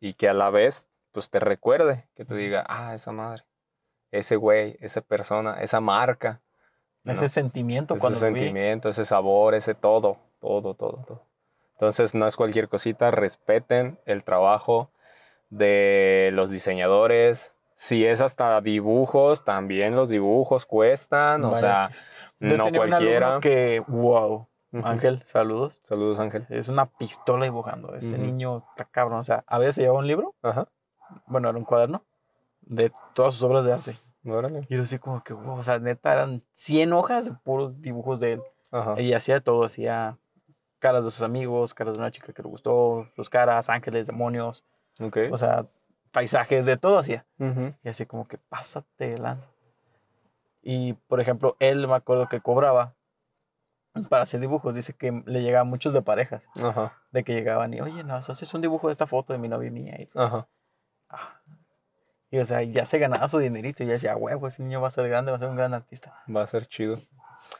Y 0.00 0.14
que 0.14 0.28
a 0.28 0.34
la 0.34 0.50
vez, 0.50 0.86
pues 1.12 1.30
te 1.30 1.38
recuerde, 1.38 2.08
que 2.16 2.24
te 2.24 2.34
diga, 2.34 2.64
ah, 2.68 2.94
esa 2.94 3.12
madre, 3.12 3.44
ese 4.10 4.34
güey, 4.34 4.76
esa 4.80 5.00
persona, 5.00 5.62
esa 5.62 5.80
marca. 5.80 6.40
Ese 7.04 7.28
sentimiento 7.28 7.94
ese 7.94 8.00
cuando 8.00 8.18
sentimiento, 8.18 8.88
ese 8.88 9.04
sabor, 9.04 9.54
ese 9.54 9.74
todo, 9.74 10.18
todo, 10.40 10.74
todo, 10.74 11.02
todo. 11.06 11.22
Entonces 11.72 12.14
no 12.14 12.26
es 12.26 12.36
cualquier 12.36 12.68
cosita, 12.68 13.10
respeten 13.10 13.98
el 14.06 14.22
trabajo 14.22 14.90
de 15.50 16.30
los 16.32 16.50
diseñadores. 16.50 17.54
Si 17.74 18.06
es 18.06 18.20
hasta 18.20 18.60
dibujos, 18.60 19.44
también 19.44 19.96
los 19.96 20.08
dibujos 20.08 20.66
cuestan, 20.66 21.44
o 21.44 21.58
sea, 21.58 21.90
no 22.38 22.62
cualquiera. 22.70 23.40
que, 23.40 23.82
wow, 23.88 24.46
Ángel, 24.84 25.22
saludos. 25.24 25.80
Saludos, 25.84 26.18
Ángel. 26.18 26.46
Es 26.48 26.68
una 26.68 26.86
pistola 26.86 27.44
dibujando. 27.44 27.94
Ese 27.94 28.16
niño 28.16 28.58
está 28.58 28.84
cabrón. 28.84 29.20
O 29.20 29.24
sea, 29.24 29.44
a 29.46 29.58
veces 29.58 29.78
llevaba 29.78 29.98
un 29.98 30.06
libro. 30.06 30.34
Ajá. 30.42 30.68
Bueno, 31.26 31.48
era 31.50 31.58
un 31.58 31.64
cuaderno 31.64 32.04
de 32.62 32.90
todas 33.14 33.34
sus 33.34 33.42
obras 33.42 33.64
de 33.64 33.72
arte. 33.72 33.94
Y 34.24 34.30
era 34.74 34.82
así 34.82 34.98
como 34.98 35.22
que, 35.22 35.32
o 35.32 35.62
sea, 35.62 35.78
neta, 35.78 36.12
eran 36.12 36.40
100 36.52 36.92
hojas 36.92 37.24
de 37.26 37.32
puros 37.32 37.80
dibujos 37.80 38.20
de 38.20 38.34
él. 38.34 38.42
Ajá. 38.70 39.00
Y 39.00 39.12
hacía 39.12 39.40
todo, 39.40 39.64
hacía 39.64 40.18
caras 40.78 41.04
de 41.04 41.10
sus 41.10 41.22
amigos, 41.22 41.74
caras 41.74 41.94
de 41.94 42.00
una 42.00 42.10
chica 42.10 42.32
que 42.32 42.42
le 42.42 42.48
gustó, 42.48 43.08
sus 43.16 43.28
caras, 43.28 43.68
ángeles, 43.68 44.06
demonios. 44.06 44.64
Okay. 45.00 45.30
O 45.30 45.36
sea, 45.36 45.64
paisajes, 46.12 46.66
de 46.66 46.76
todo 46.76 46.98
hacía. 46.98 47.26
Y 47.82 47.88
así 47.88 48.06
como 48.06 48.26
que, 48.28 48.38
pásate 48.38 49.18
lanza. 49.18 49.48
Y, 50.62 50.92
por 50.92 51.20
ejemplo, 51.20 51.56
él 51.58 51.88
me 51.88 51.94
acuerdo 51.94 52.28
que 52.28 52.40
cobraba 52.40 52.94
para 54.08 54.22
hacer 54.22 54.40
dibujos. 54.40 54.74
Dice 54.74 54.92
que 54.92 55.22
le 55.26 55.42
llegaban 55.42 55.68
muchos 55.68 55.92
de 55.92 56.02
parejas. 56.02 56.48
Ajá. 56.62 56.96
De 57.10 57.24
que 57.24 57.34
llegaban 57.34 57.74
y, 57.74 57.80
oye, 57.80 58.04
no, 58.04 58.14
haces 58.14 58.54
un 58.54 58.60
dibujo 58.60 58.86
de 58.86 58.92
esta 58.92 59.06
foto 59.06 59.32
de 59.32 59.38
mi 59.40 59.48
novia 59.48 59.68
y 59.68 59.72
mía. 59.72 59.96
Y, 59.98 60.06
pues, 60.06 60.24
Ajá. 60.24 60.48
Ah. 61.08 61.41
Y 62.32 62.38
o 62.38 62.44
sea, 62.46 62.62
ya 62.62 62.86
se 62.86 62.98
ganaba 62.98 63.28
su 63.28 63.38
dinerito. 63.38 63.82
Y 63.82 63.86
ya 63.86 63.92
decía, 63.92 64.16
huevo, 64.16 64.48
ese 64.48 64.62
niño 64.62 64.80
va 64.80 64.88
a 64.88 64.90
ser 64.90 65.06
grande, 65.06 65.30
va 65.30 65.36
a 65.36 65.38
ser 65.38 65.50
un 65.50 65.54
gran 65.54 65.74
artista. 65.74 66.14
Va 66.34 66.42
a 66.42 66.46
ser 66.46 66.66
chido. 66.66 66.98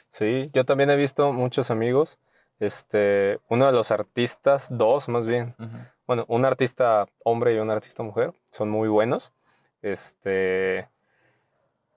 Sí, 0.09 0.51
yo 0.55 0.65
también 0.65 0.89
he 0.89 0.97
visto 0.97 1.31
muchos 1.35 1.71
amigos. 1.71 2.19
Este, 2.59 3.39
uno 3.51 3.67
de 3.67 3.73
los 3.73 3.91
artistas, 3.91 4.69
dos 4.71 5.11
más 5.11 5.27
bien. 5.27 5.55
Bueno, 6.07 6.25
un 6.27 6.47
artista 6.47 7.07
hombre 7.23 7.55
y 7.55 7.59
un 7.59 7.71
artista 7.71 8.03
mujer. 8.03 8.33
Son 8.51 8.71
muy 8.71 8.89
buenos. 8.89 9.35
Este, 9.83 10.89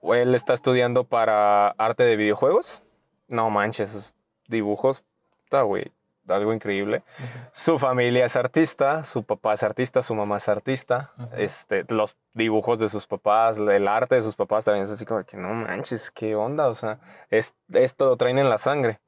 él 0.02 0.34
está 0.34 0.52
estudiando 0.52 1.04
para 1.04 1.68
arte 1.70 2.02
de 2.02 2.16
videojuegos. 2.16 2.82
No 3.28 3.48
manches, 3.48 3.88
sus 3.88 4.14
dibujos, 4.48 5.02
está, 5.44 5.62
güey, 5.62 5.92
algo 6.28 6.52
increíble. 6.52 7.02
Su 7.50 7.78
familia 7.78 8.24
es 8.24 8.36
artista, 8.36 9.04
su 9.04 9.22
papá 9.22 9.54
es 9.54 9.62
artista, 9.62 10.02
su 10.02 10.14
mamá 10.14 10.36
es 10.36 10.48
artista. 10.48 11.12
este, 11.36 11.84
los 11.88 12.16
dibujos 12.34 12.78
de 12.78 12.88
sus 12.88 13.06
papás, 13.06 13.58
el 13.58 13.88
arte 13.88 14.16
de 14.16 14.22
sus 14.22 14.36
papás 14.36 14.64
también 14.64 14.84
es 14.84 14.90
así 14.90 15.04
como 15.04 15.24
que 15.24 15.36
no 15.36 15.48
manches, 15.54 16.10
qué 16.10 16.36
onda, 16.36 16.68
o 16.68 16.74
sea, 16.74 17.00
es, 17.30 17.54
esto 17.72 18.06
lo 18.06 18.16
traen 18.16 18.38
en 18.38 18.50
la 18.50 18.58
sangre, 18.58 19.00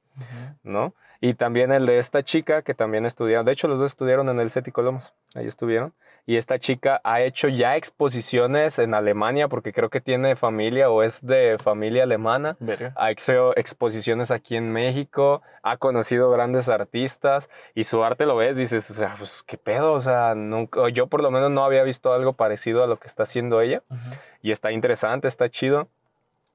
¿no? 0.62 0.94
Y 1.20 1.34
también 1.34 1.72
el 1.72 1.86
de 1.86 1.98
esta 1.98 2.22
chica 2.22 2.62
que 2.62 2.74
también 2.74 3.04
estudiaron, 3.04 3.44
de 3.44 3.52
hecho 3.52 3.66
los 3.66 3.80
dos 3.80 3.90
estudiaron 3.90 4.28
en 4.28 4.38
el 4.38 4.50
CETI 4.50 4.70
Colomos, 4.70 5.14
ahí 5.34 5.46
estuvieron. 5.46 5.92
Y 6.26 6.36
esta 6.36 6.58
chica 6.58 7.00
ha 7.04 7.22
hecho 7.22 7.48
ya 7.48 7.76
exposiciones 7.76 8.78
en 8.78 8.94
Alemania 8.94 9.48
porque 9.48 9.72
creo 9.72 9.88
que 9.88 10.00
tiene 10.00 10.36
familia 10.36 10.90
o 10.90 11.02
es 11.02 11.24
de 11.26 11.56
familia 11.58 12.02
alemana. 12.04 12.56
Ha 12.96 13.10
hecho 13.10 13.56
exposiciones 13.56 14.30
aquí 14.30 14.54
en 14.54 14.70
México, 14.70 15.42
ha 15.62 15.76
conocido 15.78 16.30
grandes 16.30 16.68
artistas 16.68 17.48
y 17.74 17.84
su 17.84 18.04
arte 18.04 18.26
lo 18.26 18.36
ves, 18.36 18.56
dices, 18.56 18.88
o 18.90 18.94
sea, 18.94 19.14
pues 19.18 19.42
qué 19.44 19.56
pedo, 19.56 19.94
o 19.94 20.00
sea, 20.00 20.34
nunca, 20.36 20.88
yo 20.90 21.06
por 21.06 21.22
lo 21.22 21.30
menos 21.30 21.50
no 21.50 21.64
había 21.64 21.82
visto 21.82 22.12
algo 22.12 22.34
parecido 22.34 22.84
a 22.84 22.86
lo 22.86 22.98
que 22.98 23.08
está 23.08 23.24
haciendo 23.24 23.60
ella. 23.60 23.82
Y 24.42 24.52
está 24.52 24.70
interesante, 24.70 25.26
está 25.26 25.48
chido 25.48 25.88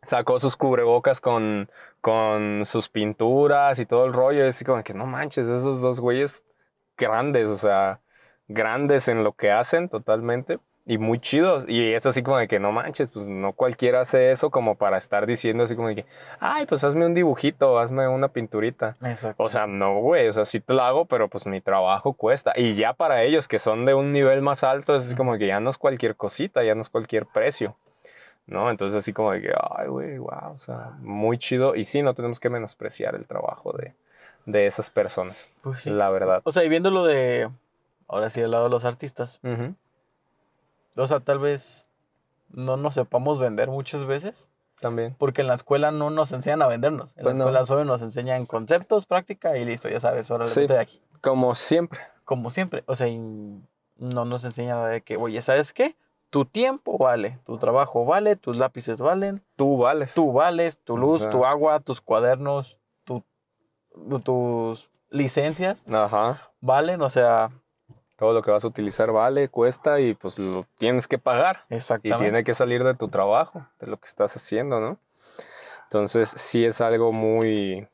sacó 0.03 0.39
sus 0.39 0.55
cubrebocas 0.55 1.21
con, 1.21 1.69
con 2.01 2.63
sus 2.65 2.89
pinturas 2.89 3.79
y 3.79 3.85
todo 3.85 4.05
el 4.05 4.13
rollo. 4.13 4.45
Es 4.45 4.63
como 4.63 4.83
que 4.83 4.93
no 4.93 5.05
manches, 5.05 5.47
esos 5.47 5.81
dos 5.81 5.99
güeyes 5.99 6.45
grandes, 6.97 7.49
o 7.49 7.57
sea, 7.57 8.01
grandes 8.47 9.07
en 9.07 9.23
lo 9.23 9.33
que 9.33 9.51
hacen 9.51 9.89
totalmente 9.89 10.59
y 10.85 10.97
muy 10.97 11.19
chidos. 11.19 11.65
Y 11.67 11.93
es 11.93 12.05
así 12.05 12.23
como 12.23 12.37
de 12.37 12.47
que 12.47 12.59
no 12.59 12.71
manches, 12.71 13.09
pues 13.11 13.27
no 13.27 13.53
cualquiera 13.53 14.01
hace 14.01 14.31
eso 14.31 14.49
como 14.49 14.75
para 14.75 14.97
estar 14.97 15.25
diciendo 15.25 15.63
así 15.63 15.75
como 15.75 15.87
de 15.87 15.95
que, 15.95 16.05
ay, 16.39 16.65
pues 16.65 16.83
hazme 16.83 17.05
un 17.05 17.13
dibujito, 17.13 17.79
hazme 17.79 18.07
una 18.07 18.27
pinturita. 18.27 18.97
O 19.37 19.49
sea, 19.49 19.67
no, 19.67 19.99
güey, 19.99 20.27
o 20.27 20.33
sea, 20.33 20.45
sí 20.45 20.59
te 20.59 20.73
lo 20.73 20.81
hago, 20.81 21.05
pero 21.05 21.29
pues 21.29 21.45
mi 21.47 21.61
trabajo 21.61 22.13
cuesta. 22.13 22.53
Y 22.55 22.73
ya 22.73 22.93
para 22.93 23.23
ellos 23.23 23.47
que 23.47 23.59
son 23.59 23.85
de 23.85 23.93
un 23.93 24.11
nivel 24.11 24.41
más 24.41 24.63
alto, 24.63 24.95
es 24.95 25.05
así 25.05 25.15
como 25.15 25.37
que 25.37 25.47
ya 25.47 25.59
no 25.59 25.69
es 25.69 25.77
cualquier 25.77 26.15
cosita, 26.15 26.63
ya 26.63 26.75
no 26.75 26.81
es 26.81 26.89
cualquier 26.89 27.25
precio. 27.25 27.77
¿No? 28.47 28.69
Entonces 28.69 28.97
así 28.97 29.13
como 29.13 29.31
de 29.31 29.41
que, 29.41 29.53
ay, 29.77 29.87
güey, 29.87 30.17
wow, 30.17 30.53
o 30.53 30.57
sea, 30.57 30.97
muy 30.99 31.37
chido. 31.37 31.75
Y 31.75 31.83
sí, 31.83 32.01
no 32.01 32.13
tenemos 32.13 32.39
que 32.39 32.49
menospreciar 32.49 33.15
el 33.15 33.27
trabajo 33.27 33.73
de, 33.73 33.93
de 34.45 34.65
esas 34.65 34.89
personas, 34.89 35.51
pues 35.61 35.81
sí. 35.81 35.89
la 35.89 36.09
verdad. 36.09 36.41
O 36.43 36.51
sea, 36.51 36.63
y 36.63 36.69
viéndolo 36.69 37.03
de, 37.05 37.49
ahora 38.07 38.29
sí, 38.29 38.41
al 38.41 38.51
lado 38.51 38.65
de 38.65 38.69
los 38.69 38.85
artistas, 38.85 39.39
o 40.95 41.07
sea, 41.07 41.19
tal 41.19 41.39
vez 41.39 41.87
no 42.51 42.77
nos 42.77 42.93
sepamos 42.95 43.39
vender 43.39 43.69
muchas 43.69 44.05
veces. 44.05 44.49
También. 44.79 45.15
Porque 45.17 45.41
en 45.41 45.47
la 45.47 45.53
escuela 45.53 45.91
no 45.91 46.09
nos 46.09 46.33
enseñan 46.33 46.61
a 46.61 46.67
vendernos. 46.67 47.15
En 47.17 47.25
la 47.25 47.31
escuela 47.31 47.65
solo 47.65 47.85
nos 47.85 48.01
enseñan 48.01 48.45
conceptos, 48.45 49.05
práctica 49.05 49.57
y 49.57 49.63
listo, 49.63 49.87
ya 49.87 49.99
sabes, 49.99 50.29
ahora 50.29 50.45
sí, 50.45 50.67
de 50.67 50.77
aquí. 50.77 50.99
Como 51.21 51.55
siempre. 51.55 52.01
Como 52.25 52.49
siempre. 52.49 52.83
O 52.85 52.95
sea, 52.95 53.07
no 53.97 54.25
nos 54.25 54.43
enseña 54.43 54.85
de 54.87 55.01
que, 55.01 55.15
oye, 55.15 55.41
¿sabes 55.41 55.71
qué? 55.71 55.95
Tu 56.33 56.45
tiempo 56.45 56.97
vale, 56.97 57.37
tu 57.45 57.59
trabajo 57.59 58.05
vale, 58.05 58.35
tus 58.35 58.57
lápices 58.57 58.99
valen. 58.99 59.39
Tú 59.55 59.77
vales. 59.77 60.15
Tú 60.15 60.33
vales, 60.33 60.79
tu 60.79 60.97
luz, 60.97 61.29
tu 61.29 61.45
agua, 61.45 61.79
tus 61.79 62.01
cuadernos, 62.01 62.79
tus 64.23 64.89
licencias 65.11 65.93
Ajá. 65.93 66.51
valen, 66.59 67.03
o 67.03 67.09
sea... 67.11 67.51
Todo 68.17 68.33
lo 68.33 68.41
que 68.41 68.49
vas 68.49 68.63
a 68.63 68.67
utilizar 68.67 69.11
vale, 69.11 69.47
cuesta 69.47 69.99
y 69.99 70.15
pues 70.15 70.39
lo 70.39 70.63
tienes 70.79 71.07
que 71.07 71.19
pagar. 71.19 71.65
Exactamente. 71.69 72.23
Y 72.23 72.27
tiene 72.27 72.43
que 72.43 72.55
salir 72.55 72.83
de 72.83 72.95
tu 72.95 73.09
trabajo, 73.09 73.67
de 73.79 73.85
lo 73.85 73.97
que 73.97 74.07
estás 74.07 74.35
haciendo, 74.35 74.79
¿no? 74.79 74.97
Entonces 75.83 76.29
sí 76.29 76.65
es 76.65 76.81
algo 76.81 77.11
muy... 77.11 77.87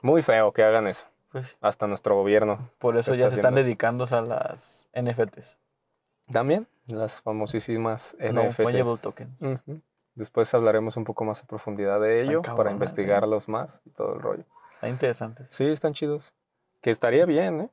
Muy 0.00 0.22
feo 0.22 0.52
que 0.52 0.64
hagan 0.64 0.86
eso. 0.86 1.04
Pues, 1.32 1.58
Hasta 1.60 1.86
nuestro 1.86 2.16
gobierno. 2.16 2.70
Por 2.78 2.96
eso 2.96 3.14
ya 3.14 3.28
se 3.28 3.34
están 3.34 3.54
dedicando 3.54 4.06
a 4.10 4.22
las 4.22 4.88
NFTs. 4.94 5.58
También. 6.32 6.66
Las 6.88 7.22
famosísimas 7.22 8.16
NFTs. 8.18 9.00
tokens. 9.02 9.62
Después 10.14 10.52
hablaremos 10.52 10.96
un 10.96 11.04
poco 11.04 11.24
más 11.24 11.42
a 11.42 11.46
profundidad 11.46 12.00
de 12.00 12.22
ello 12.22 12.42
para 12.42 12.72
investigarlos 12.72 13.48
más 13.48 13.82
y 13.84 13.90
todo 13.90 14.14
el 14.14 14.20
rollo. 14.20 14.44
Está 14.74 14.88
interesantes. 14.88 15.48
Sí, 15.48 15.64
están 15.64 15.92
chidos. 15.92 16.34
Que 16.80 16.90
estaría 16.90 17.24
bien, 17.24 17.60
¿eh? 17.60 17.70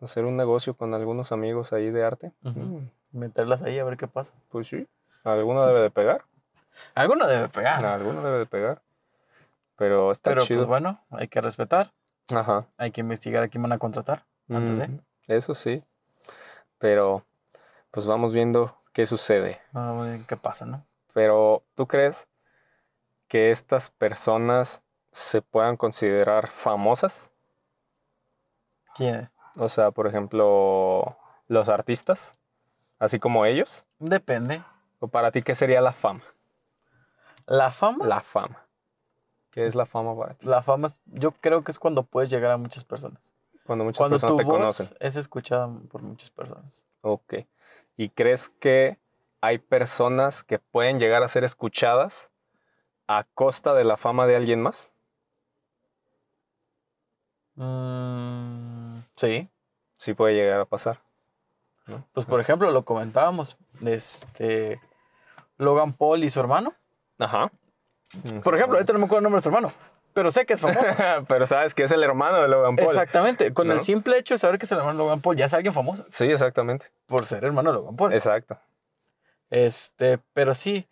Hacer 0.00 0.24
un 0.24 0.36
negocio 0.36 0.74
con 0.74 0.94
algunos 0.94 1.32
amigos 1.32 1.72
ahí 1.72 1.90
de 1.90 2.04
arte. 2.04 2.32
Mm. 2.42 2.78
Meterlas 3.12 3.62
ahí 3.62 3.78
a 3.78 3.84
ver 3.84 3.96
qué 3.96 4.08
pasa. 4.08 4.32
Pues 4.48 4.68
sí. 4.68 4.86
Alguno 5.24 5.66
debe 5.66 5.80
de 5.80 5.90
pegar. 5.90 6.24
Alguno 6.94 7.26
debe 7.26 7.48
pegar. 7.48 7.84
Alguno 7.84 8.22
debe 8.22 8.38
de 8.38 8.46
pegar. 8.46 8.82
Pero 9.76 10.10
está 10.10 10.30
Pero, 10.30 10.44
Pues 10.46 10.66
bueno, 10.66 11.04
hay 11.10 11.28
que 11.28 11.40
respetar. 11.40 11.92
Ajá. 12.30 12.66
Hay 12.76 12.90
que 12.90 13.00
investigar 13.00 13.42
a 13.42 13.48
quién 13.48 13.62
van 13.62 13.72
a 13.72 13.78
contratar 13.78 14.24
antes 14.48 14.78
de. 14.78 15.00
Eso 15.26 15.54
sí. 15.54 15.84
Pero 16.78 17.24
pues 17.90 18.06
vamos 18.06 18.32
viendo 18.32 18.76
qué 18.92 19.06
sucede. 19.06 19.60
Vamos 19.72 20.06
a 20.06 20.10
ver 20.10 20.20
qué 20.26 20.36
pasa, 20.36 20.66
¿no? 20.66 20.84
Pero, 21.12 21.64
¿tú 21.74 21.86
crees 21.86 22.28
que 23.28 23.50
estas 23.50 23.90
personas 23.90 24.82
se 25.10 25.42
puedan 25.42 25.76
considerar 25.76 26.48
famosas? 26.48 27.30
¿Quién? 28.94 29.30
O 29.56 29.68
sea, 29.68 29.90
por 29.90 30.06
ejemplo, 30.06 31.16
los 31.48 31.68
artistas, 31.68 32.36
así 32.98 33.18
como 33.18 33.44
ellos. 33.44 33.84
Depende. 33.98 34.62
¿O 35.00 35.08
para 35.08 35.30
ti 35.30 35.42
qué 35.42 35.54
sería 35.54 35.80
la 35.80 35.92
fama? 35.92 36.22
¿La 37.46 37.70
fama? 37.70 38.06
La 38.06 38.20
fama. 38.20 38.66
¿Qué 39.50 39.66
es 39.66 39.74
la 39.74 39.86
fama 39.86 40.16
para 40.16 40.34
ti? 40.34 40.46
La 40.46 40.62
fama, 40.62 40.88
yo 41.06 41.32
creo 41.32 41.64
que 41.64 41.72
es 41.72 41.78
cuando 41.78 42.04
puedes 42.04 42.30
llegar 42.30 42.52
a 42.52 42.56
muchas 42.56 42.84
personas. 42.84 43.34
Cuando 43.64 43.84
muchas 43.84 44.08
personas 44.08 44.36
te 44.36 44.44
conocen. 44.44 44.96
Es 45.00 45.16
escuchada 45.16 45.68
por 45.90 46.02
muchas 46.02 46.30
personas. 46.30 46.84
Ok. 47.02 47.34
¿Y 48.00 48.08
crees 48.08 48.48
que 48.48 48.98
hay 49.42 49.58
personas 49.58 50.42
que 50.42 50.58
pueden 50.58 50.98
llegar 50.98 51.22
a 51.22 51.28
ser 51.28 51.44
escuchadas 51.44 52.32
a 53.06 53.24
costa 53.34 53.74
de 53.74 53.84
la 53.84 53.98
fama 53.98 54.26
de 54.26 54.36
alguien 54.36 54.62
más? 54.62 54.90
Mm, 57.56 59.00
sí. 59.16 59.50
Sí 59.98 60.14
puede 60.14 60.32
llegar 60.32 60.60
a 60.60 60.64
pasar. 60.64 61.02
Pues 62.14 62.24
por 62.24 62.40
ejemplo, 62.40 62.70
lo 62.70 62.86
comentábamos, 62.86 63.58
este 63.84 64.80
Logan 65.58 65.92
Paul 65.92 66.24
y 66.24 66.30
su 66.30 66.40
hermano. 66.40 66.72
Ajá. 67.18 67.52
Por 68.42 68.54
ejemplo, 68.54 68.78
ahorita 68.78 68.94
no 68.94 69.00
me 69.00 69.04
acuerdo 69.04 69.18
el 69.18 69.24
nombre 69.24 69.36
de 69.36 69.42
su 69.42 69.50
hermano, 69.50 69.70
pero 70.12 70.30
sé 70.30 70.46
que 70.46 70.54
es 70.54 70.60
famoso. 70.60 70.80
pero 71.28 71.46
sabes 71.46 71.74
que 71.74 71.84
es 71.84 71.90
el 71.92 72.02
hermano 72.02 72.40
de 72.40 72.48
Logan 72.48 72.76
Paul. 72.76 72.86
Exactamente. 72.86 73.52
Con 73.52 73.70
el 73.70 73.80
simple 73.80 74.18
hecho 74.18 74.34
de 74.34 74.38
saber 74.38 74.58
que 74.58 74.64
es 74.64 74.72
el 74.72 74.78
hermano 74.78 74.98
de 74.98 75.04
Logan 75.04 75.20
Paul, 75.20 75.36
ya 75.36 75.46
es 75.46 75.54
alguien 75.54 75.72
famoso. 75.72 76.04
Sí, 76.08 76.24
exactamente. 76.24 76.86
Por 77.06 77.26
ser 77.26 77.44
hermano 77.44 77.70
de 77.70 77.78
Logan 77.78 77.96
Paul. 77.96 78.12
Exacto. 78.12 78.58
Este, 79.50 80.18
pero 80.32 80.54
sí. 80.54 80.88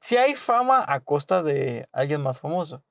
Sí 0.00 0.16
hay 0.16 0.34
fama 0.34 0.84
a 0.86 1.00
costa 1.00 1.42
de 1.42 1.88
alguien 1.92 2.22
más 2.22 2.40
famoso. 2.40 2.82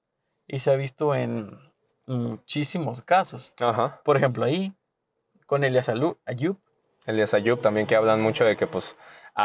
Y 0.48 0.60
se 0.60 0.72
ha 0.72 0.76
visto 0.76 1.14
en 1.16 1.58
muchísimos 2.06 3.02
casos. 3.02 3.54
Ajá. 3.60 4.02
Por 4.04 4.18
ejemplo, 4.18 4.44
ahí, 4.44 4.74
con 5.46 5.64
Elias 5.64 5.90
Ayub. 5.90 6.18
Elias 7.06 7.34
Ayub 7.34 7.62
también 7.62 7.88
que 7.88 7.96
hablan 7.96 8.22
mucho 8.22 8.46
de 8.46 8.56
que 8.56 8.68
pues 8.68 8.96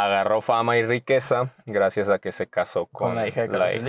agarró 0.02 0.40
fama 0.40 0.76
y 0.76 0.84
riqueza 0.84 1.50
gracias 1.66 2.08
a 2.08 2.18
que 2.18 2.32
se 2.32 2.48
casó 2.48 2.86
con, 2.86 3.14
la 3.14 3.28
hija 3.28 3.42
de 3.42 3.48
Carlos 3.48 3.70
Slim. 3.70 3.84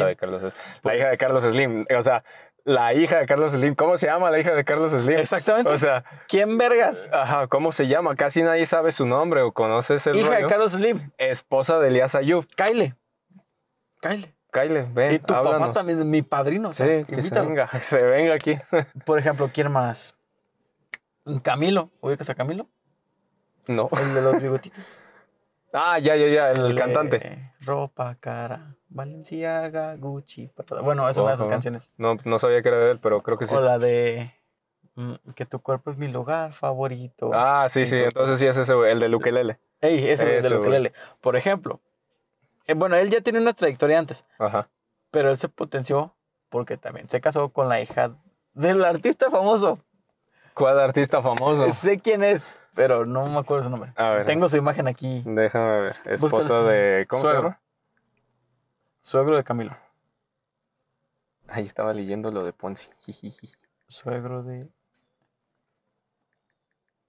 La 0.83 0.95
hija 0.95 1.09
de 1.09 1.17
Carlos 1.17 1.43
Slim. 1.43 1.85
O 1.97 2.01
sea, 2.01 2.23
la 2.63 2.93
hija 2.93 3.19
de 3.19 3.25
Carlos 3.25 3.51
Slim. 3.51 3.75
¿Cómo 3.75 3.97
se 3.97 4.07
llama 4.07 4.29
la 4.29 4.39
hija 4.39 4.53
de 4.53 4.63
Carlos 4.63 4.91
Slim? 4.91 5.19
Exactamente. 5.19 5.71
O 5.71 5.77
sea, 5.77 6.03
¿quién 6.27 6.57
vergas? 6.57 7.09
Ajá, 7.11 7.47
¿cómo 7.47 7.71
se 7.71 7.87
llama? 7.87 8.15
Casi 8.15 8.43
nadie 8.43 8.65
sabe 8.65 8.91
su 8.91 9.05
nombre 9.05 9.41
o 9.41 9.51
conoce 9.51 9.95
ese 9.95 10.11
Hija 10.15 10.35
de. 10.35 10.45
Carlos 10.47 10.73
Slim. 10.73 11.11
Esposa 11.17 11.79
de 11.79 11.87
Elías 11.87 12.15
Ayub. 12.15 12.45
Kyle. 12.55 12.95
Kyle. 14.01 14.33
Kyle, 14.51 14.87
ven, 14.93 15.13
Y 15.13 15.19
tu 15.19 15.33
papá 15.33 15.71
también, 15.73 16.09
mi 16.09 16.21
padrino. 16.21 16.69
o 16.69 16.73
sea, 16.73 16.87
Sí, 16.87 17.05
que 17.05 17.21
se 17.21 17.41
venga, 17.41 17.67
que 17.67 17.79
se 17.81 18.01
venga 18.01 18.33
aquí. 18.33 18.57
Por 19.05 19.19
ejemplo, 19.19 19.49
¿quién 19.53 19.71
más? 19.71 20.15
Camilo. 21.43 21.89
¿Ubicas 22.01 22.29
a 22.29 22.35
Camilo? 22.35 22.67
no. 23.67 23.89
El 23.99 24.13
de 24.13 24.21
los 24.21 24.41
bigotitos. 24.41 24.99
Ah, 25.77 25.99
ya, 25.99 26.15
ya, 26.15 26.27
ya, 26.27 26.51
el, 26.51 26.73
cantante. 26.75 27.51
Ropa, 27.61 28.15
cara, 28.15 28.77
Valenciaga, 28.87 29.95
Gucci. 29.97 30.47
Prada. 30.47 30.81
Bueno, 30.81 31.07
es 31.09 31.17
una 31.17 31.35
de 31.35 31.41
Ojo. 31.41 31.49
canciones. 31.49 31.91
No, 31.97 32.15
no 32.23 32.39
sabía 32.39 32.61
que 32.61 32.69
era 32.69 32.79
de 32.79 32.91
él, 32.91 32.99
pero 33.01 33.21
creo 33.21 33.37
que 33.37 33.45
sí. 33.45 33.53
O 33.53 33.59
la 33.59 33.77
de 33.77 34.31
mm, 34.95 35.13
Que 35.35 35.45
tu 35.45 35.59
cuerpo 35.59 35.91
es 35.91 35.97
mi 35.97 36.07
lugar 36.07 36.53
favorito. 36.53 37.31
Ah, 37.33 37.67
sí, 37.67 37.85
sí, 37.85 37.97
entonces 37.97 38.39
sí 38.39 38.47
es 38.47 38.55
ese, 38.57 38.73
el 38.89 38.99
de 38.99 39.09
Lukelele. 39.09 39.59
Ey, 39.81 40.07
ese 40.07 40.23
güey 40.23 40.37
ese 40.37 40.47
de 40.49 40.55
lo 40.55 40.61
que 40.61 40.67
güey. 40.67 40.81
lele. 40.81 40.93
Por 41.19 41.35
ejemplo, 41.35 41.81
eh, 42.67 42.73
bueno, 42.73 42.95
él 42.95 43.09
ya 43.09 43.19
tiene 43.21 43.39
una 43.39 43.53
trayectoria 43.53 43.99
antes, 43.99 44.25
Ajá. 44.39 44.69
pero 45.11 45.29
él 45.29 45.37
se 45.37 45.49
potenció 45.49 46.15
porque 46.49 46.77
también 46.77 47.09
se 47.09 47.19
casó 47.19 47.49
con 47.49 47.67
la 47.67 47.81
hija 47.81 48.15
del 48.53 48.85
artista 48.85 49.29
famoso. 49.29 49.79
¿Cuál 50.55 50.79
artista 50.79 51.21
famoso? 51.21 51.71
Sé 51.73 51.99
quién 51.99 52.23
es, 52.23 52.57
pero 52.73 53.05
no 53.05 53.25
me 53.25 53.39
acuerdo 53.39 53.65
su 53.65 53.69
nombre. 53.69 53.91
A 53.97 54.11
ver. 54.11 54.25
Tengo 54.25 54.47
su 54.47 54.55
imagen 54.55 54.87
aquí. 54.87 55.21
Déjame 55.25 55.81
ver. 55.81 55.97
Esposa 56.05 56.63
de. 56.63 57.05
¿Cómo 57.09 57.21
suegro. 57.21 57.39
se 57.39 57.43
llama? 57.43 57.61
Suegro 59.01 59.35
de 59.35 59.43
Camilo. 59.43 59.71
Ahí 61.49 61.65
estaba 61.65 61.93
leyendo 61.93 62.31
lo 62.31 62.45
de 62.45 62.53
Ponzi. 62.53 62.89
Suegro 63.87 64.43
de 64.43 64.69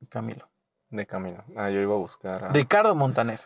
Camilo. 0.08 0.48
De 0.90 1.06
camino. 1.06 1.44
Ah, 1.56 1.70
yo 1.70 1.80
iba 1.80 1.94
a 1.94 1.98
buscar 1.98 2.44
a 2.44 2.48
Ricardo 2.48 2.94
Montaner. 2.94 3.38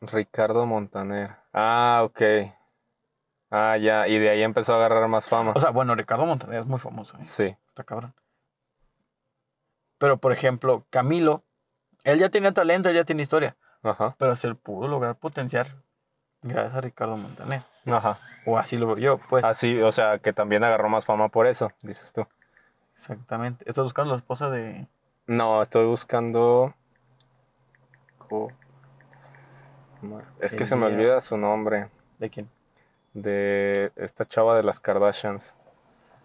Ricardo 0.00 0.64
Montaner. 0.64 1.36
Ah, 1.52 2.02
ok. 2.04 2.20
Ah, 3.50 3.76
ya. 3.76 4.06
Y 4.06 4.18
de 4.18 4.30
ahí 4.30 4.42
empezó 4.42 4.74
a 4.74 4.76
agarrar 4.76 5.08
más 5.08 5.26
fama. 5.26 5.52
O 5.56 5.60
sea, 5.60 5.70
bueno, 5.70 5.96
Ricardo 5.96 6.24
Montaner 6.24 6.60
es 6.60 6.66
muy 6.66 6.78
famoso. 6.78 7.16
¿eh? 7.18 7.24
Sí. 7.24 7.56
Está 7.68 7.82
cabrón. 7.82 8.14
Pero, 9.98 10.16
por 10.18 10.32
ejemplo, 10.32 10.84
Camilo, 10.90 11.42
él 12.04 12.18
ya 12.18 12.28
tiene 12.30 12.52
talento, 12.52 12.88
él 12.88 12.94
ya 12.94 13.04
tiene 13.04 13.22
historia, 13.22 13.56
Ajá. 13.82 14.14
pero 14.18 14.36
se 14.36 14.54
pudo 14.54 14.88
lograr 14.88 15.16
potenciar 15.16 15.66
gracias 16.42 16.74
a 16.76 16.80
Ricardo 16.80 17.16
Montaner. 17.16 17.62
Ajá. 17.90 18.18
O 18.46 18.58
así 18.58 18.76
lo 18.76 18.86
veo 18.86 18.96
yo, 18.98 19.18
pues. 19.28 19.44
Así, 19.44 19.80
o 19.82 19.90
sea, 19.92 20.18
que 20.18 20.32
también 20.32 20.62
agarró 20.64 20.88
más 20.88 21.04
fama 21.04 21.28
por 21.28 21.46
eso, 21.46 21.72
dices 21.82 22.12
tú. 22.12 22.26
Exactamente. 22.94 23.64
Estás 23.68 23.84
buscando 23.84 24.10
la 24.12 24.16
esposa 24.16 24.50
de. 24.50 24.86
No, 25.26 25.62
estoy 25.62 25.86
buscando. 25.86 26.74
Co- 28.18 28.52
Es 30.40 30.54
que 30.54 30.64
se 30.64 30.76
me 30.76 30.86
olvida 30.86 31.18
su 31.20 31.36
nombre. 31.38 31.90
¿De 32.18 32.28
quién? 32.28 32.48
De 33.14 33.92
esta 33.96 34.24
chava 34.24 34.56
de 34.56 34.62
las 34.62 34.78
Kardashians. 34.80 35.56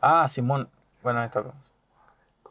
Ah, 0.01 0.27
Simón. 0.29 0.69
Bueno, 1.01 1.19
ahí 1.19 1.27
está. 1.27 1.43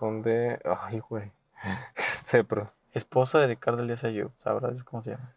Conde. 0.03 0.59
Ay, 0.65 0.99
güey. 0.99 1.31
Este, 1.97 2.43
pero. 2.43 2.69
Esposa 2.93 3.39
de 3.39 3.47
Ricardo 3.47 3.85
Elías 3.85 4.03
Ayub. 4.03 4.33
¿Sabrás 4.37 4.83
cómo 4.83 5.01
se 5.01 5.13
llama? 5.13 5.33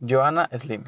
Joana 0.00 0.48
Slim. 0.56 0.84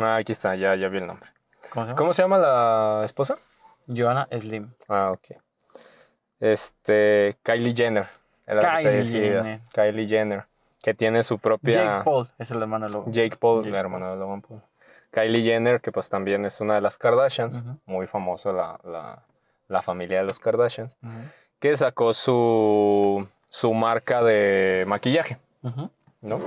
Ah, 0.00 0.16
aquí 0.16 0.32
está, 0.32 0.56
ya, 0.56 0.74
ya 0.76 0.88
vi 0.88 0.96
el 0.96 1.06
nombre. 1.06 1.28
¿Cómo 1.70 1.84
se 1.84 1.88
llama? 1.88 1.94
¿Cómo 1.94 2.12
se 2.14 2.22
llama 2.22 2.38
la 2.38 3.02
esposa? 3.04 3.36
Joana 3.86 4.26
Slim. 4.32 4.72
Ah, 4.88 5.10
ok. 5.10 5.36
Este. 6.40 7.36
Kylie 7.42 7.74
Jenner. 7.76 8.08
Era 8.46 8.78
Kylie. 8.78 9.04
Jenner. 9.04 9.60
Kylie 9.74 10.08
Jenner. 10.08 10.46
Que 10.82 10.94
tiene 10.94 11.22
su 11.22 11.38
propia. 11.38 11.74
Jake 11.74 12.04
Paul 12.04 12.30
es 12.38 12.50
el 12.50 12.62
hermano 12.62 12.86
de 12.86 12.94
Logan. 12.94 13.12
Jake 13.12 13.36
Paul, 13.36 13.62
Jake 13.62 13.72
la 13.72 13.80
hermana 13.80 14.10
de 14.12 14.16
Logan 14.16 14.40
Paul. 14.40 14.62
Kylie 15.12 15.42
Jenner, 15.42 15.80
que 15.80 15.92
pues 15.92 16.08
también 16.08 16.44
es 16.44 16.60
una 16.60 16.74
de 16.74 16.80
las 16.80 16.98
Kardashians, 16.98 17.62
muy 17.86 18.06
famosa 18.08 18.50
la, 18.52 18.80
la- 18.82 19.22
la 19.68 19.80
familia 19.82 20.18
de 20.18 20.24
los 20.24 20.38
Kardashians, 20.40 20.96
que 21.60 21.76
sacó 21.76 22.12
su, 22.12 23.26
su 23.48 23.72
marca 23.72 24.22
de 24.22 24.84
maquillaje. 24.88 25.38
¿no? 26.20 26.40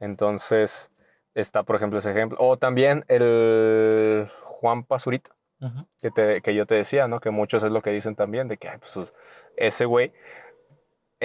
Entonces, 0.00 0.90
está 1.34 1.62
por 1.62 1.76
ejemplo 1.76 1.98
ese 1.98 2.10
ejemplo. 2.10 2.38
O 2.40 2.56
también 2.56 3.04
el 3.08 4.28
Juan 4.42 4.84
Pazurita, 4.84 5.30
que, 6.00 6.10
te- 6.10 6.42
que 6.42 6.54
yo 6.54 6.66
te 6.66 6.74
decía, 6.74 7.08
¿no? 7.08 7.20
Que 7.20 7.30
muchos 7.30 7.62
es 7.64 7.70
lo 7.70 7.80
que 7.82 7.90
dicen 7.90 8.14
también, 8.14 8.48
de 8.48 8.56
que 8.58 8.68
ay, 8.68 8.78
pues, 8.78 9.14
ese 9.56 9.84
güey, 9.86 10.12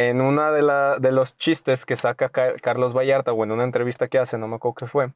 en 0.10 0.22
una 0.22 0.52
de, 0.52 0.62
la, 0.62 0.98
de 1.00 1.12
los 1.12 1.38
chistes 1.38 1.86
que 1.86 1.96
saca 1.96 2.30
Ca- 2.30 2.54
Carlos 2.62 2.94
Vallarta, 2.96 3.34
o 3.34 3.44
en 3.44 3.52
una 3.52 3.64
entrevista 3.64 4.08
que 4.08 4.20
hace, 4.20 4.38
no 4.38 4.48
me 4.48 4.56
acuerdo 4.56 4.76
qué 4.76 4.88
fue, 4.88 5.12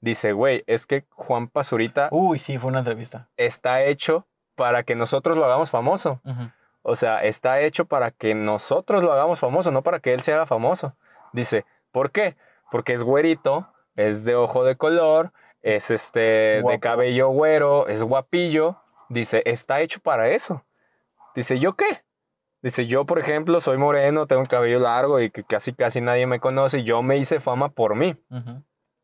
dice, 0.00 0.32
güey, 0.32 0.64
es 0.66 0.86
que 0.86 1.04
Juan 1.10 1.48
Pazurita 1.48 2.08
Uy, 2.12 2.38
sí, 2.38 2.58
fue 2.58 2.68
una 2.70 2.80
entrevista. 2.80 3.28
está 3.36 3.82
hecho 3.84 4.26
para 4.54 4.82
que 4.82 4.94
nosotros 4.94 5.36
lo 5.36 5.44
hagamos 5.44 5.70
famoso. 5.70 6.20
O 6.82 6.94
sea, 6.94 7.22
está 7.24 7.60
hecho 7.60 7.84
para 7.84 8.10
que 8.12 8.34
nosotros 8.34 9.02
lo 9.02 9.12
hagamos 9.12 9.40
famoso, 9.40 9.70
no 9.72 9.82
para 9.82 9.98
que 10.00 10.14
él 10.14 10.20
se 10.20 10.32
haga 10.32 10.46
famoso. 10.46 10.94
Dice, 11.32 11.64
¿por 11.90 12.10
qué? 12.10 12.36
Porque 12.70 12.92
es 12.92 13.02
güerito, 13.02 13.68
es 13.96 14.24
de 14.24 14.34
ojo 14.36 14.64
de 14.64 14.76
color, 14.76 15.32
es 15.62 15.90
este 15.90 16.62
de 16.70 16.80
cabello 16.80 17.28
güero, 17.30 17.88
es 17.88 18.02
guapillo. 18.02 18.76
Dice, 19.08 19.42
está 19.46 19.80
hecho 19.80 20.00
para 20.00 20.28
eso. 20.30 20.64
Dice, 21.34 21.58
¿yo 21.58 21.74
qué? 21.74 22.02
Dice, 22.66 22.88
yo, 22.88 23.06
por 23.06 23.20
ejemplo, 23.20 23.60
soy 23.60 23.78
moreno, 23.78 24.26
tengo 24.26 24.42
el 24.42 24.48
cabello 24.48 24.80
largo 24.80 25.20
y 25.20 25.30
que 25.30 25.44
casi 25.44 25.72
casi 25.72 26.00
nadie 26.00 26.26
me 26.26 26.40
conoce. 26.40 26.80
y 26.80 26.82
Yo 26.82 27.00
me 27.00 27.16
hice 27.16 27.38
fama 27.38 27.68
por 27.68 27.94
mí. 27.94 28.16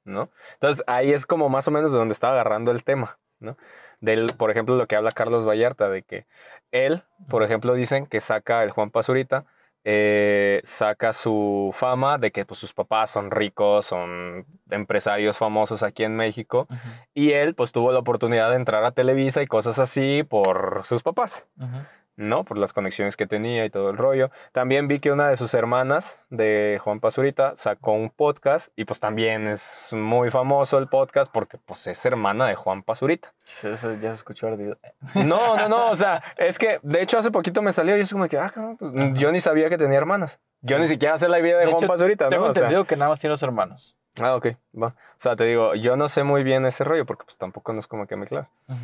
¿no? 0.04 0.30
Entonces 0.54 0.82
ahí 0.88 1.12
es 1.12 1.26
como 1.26 1.48
más 1.48 1.68
o 1.68 1.70
menos 1.70 1.92
de 1.92 1.98
donde 1.98 2.10
está 2.10 2.32
agarrando 2.32 2.72
el 2.72 2.82
tema, 2.82 3.20
¿no? 3.38 3.56
Del, 4.00 4.32
por 4.36 4.50
ejemplo, 4.50 4.74
lo 4.74 4.88
que 4.88 4.96
habla 4.96 5.12
Carlos 5.12 5.46
Vallarta, 5.46 5.88
de 5.88 6.02
que 6.02 6.26
él, 6.72 7.04
por 7.28 7.44
ejemplo, 7.44 7.74
dicen 7.74 8.06
que 8.06 8.18
saca 8.18 8.64
el 8.64 8.72
Juan 8.72 8.90
Pazurita, 8.90 9.44
eh, 9.84 10.60
saca 10.64 11.12
su 11.12 11.70
fama 11.72 12.18
de 12.18 12.32
que 12.32 12.44
pues, 12.44 12.58
sus 12.58 12.72
papás 12.72 13.10
son 13.10 13.30
ricos, 13.30 13.86
son 13.86 14.44
empresarios 14.70 15.38
famosos 15.38 15.84
aquí 15.84 16.02
en 16.02 16.16
México, 16.16 16.66
y 17.14 17.30
él 17.30 17.54
pues 17.54 17.70
tuvo 17.70 17.92
la 17.92 18.00
oportunidad 18.00 18.50
de 18.50 18.56
entrar 18.56 18.84
a 18.84 18.90
Televisa 18.90 19.40
y 19.40 19.46
cosas 19.46 19.78
así 19.78 20.24
por 20.24 20.80
sus 20.82 21.04
papás. 21.04 21.48
Ujú. 21.58 21.78
¿No? 22.16 22.44
Por 22.44 22.58
las 22.58 22.72
conexiones 22.72 23.16
que 23.16 23.26
tenía 23.26 23.64
y 23.64 23.70
todo 23.70 23.90
el 23.90 23.96
rollo. 23.96 24.30
También 24.52 24.88
vi 24.88 25.00
que 25.00 25.10
una 25.12 25.28
de 25.28 25.36
sus 25.36 25.54
hermanas 25.54 26.20
de 26.30 26.78
Juan 26.82 27.00
Pazurita 27.00 27.54
sacó 27.56 27.92
un 27.92 28.10
podcast 28.10 28.72
y 28.76 28.84
pues 28.84 29.00
también 29.00 29.48
es 29.48 29.88
muy 29.92 30.30
famoso 30.30 30.78
el 30.78 30.88
podcast 30.88 31.32
porque 31.32 31.58
pues 31.58 31.86
es 31.86 32.04
hermana 32.04 32.46
de 32.46 32.54
Juan 32.54 32.82
Pazurita. 32.82 33.32
Eso 33.44 33.92
ya 33.94 34.08
se 34.10 34.14
escuchó 34.14 34.48
ardido. 34.48 34.78
No, 35.14 35.56
no, 35.56 35.68
no, 35.68 35.90
o 35.90 35.94
sea, 35.94 36.22
es 36.36 36.58
que 36.58 36.80
de 36.82 37.02
hecho 37.02 37.18
hace 37.18 37.30
poquito 37.30 37.62
me 37.62 37.72
salió 37.72 37.96
y 37.96 38.04
yo 38.04 38.12
como 38.14 38.28
que, 38.28 38.38
ah, 38.38 38.50
cabrón, 38.50 38.76
pues, 38.76 38.92
yo 39.18 39.32
ni 39.32 39.40
sabía 39.40 39.68
que 39.68 39.78
tenía 39.78 39.98
hermanas. 39.98 40.40
Yo 40.60 40.76
Sí. 40.76 40.82
ni 40.82 40.88
siquiera 40.88 41.18
sé 41.18 41.28
la 41.28 41.38
vida 41.38 41.54
de, 41.58 41.64
De 41.64 41.70
Juan 41.72 41.76
hecho, 41.82 41.88
Pazurita, 41.88 42.28
Tengo 42.28 42.44
¿no? 42.44 42.50
O 42.50 42.54
sea, 42.54 42.62
entendido 42.62 42.84
que 42.84 42.96
nada 42.96 43.08
más 43.08 43.18
tiene 43.20 43.32
dos 43.32 43.42
hermanos. 43.42 43.96
ah, 44.20 44.36
ok, 44.36 44.48
va. 44.80 44.88
O 44.88 44.94
sea, 45.16 45.34
te 45.34 45.44
digo, 45.44 45.74
yo 45.74 45.96
no 45.96 46.08
sé 46.08 46.22
muy 46.22 46.44
bien 46.44 46.64
ese 46.66 46.84
rollo 46.84 47.04
porque 47.06 47.24
pues 47.24 47.36
tampoco 47.38 47.72
no 47.72 47.80
es 47.80 47.86
como 47.88 48.06
que 48.06 48.14
me 48.16 48.26
clave. 48.26 48.46
Ujú. 48.68 48.78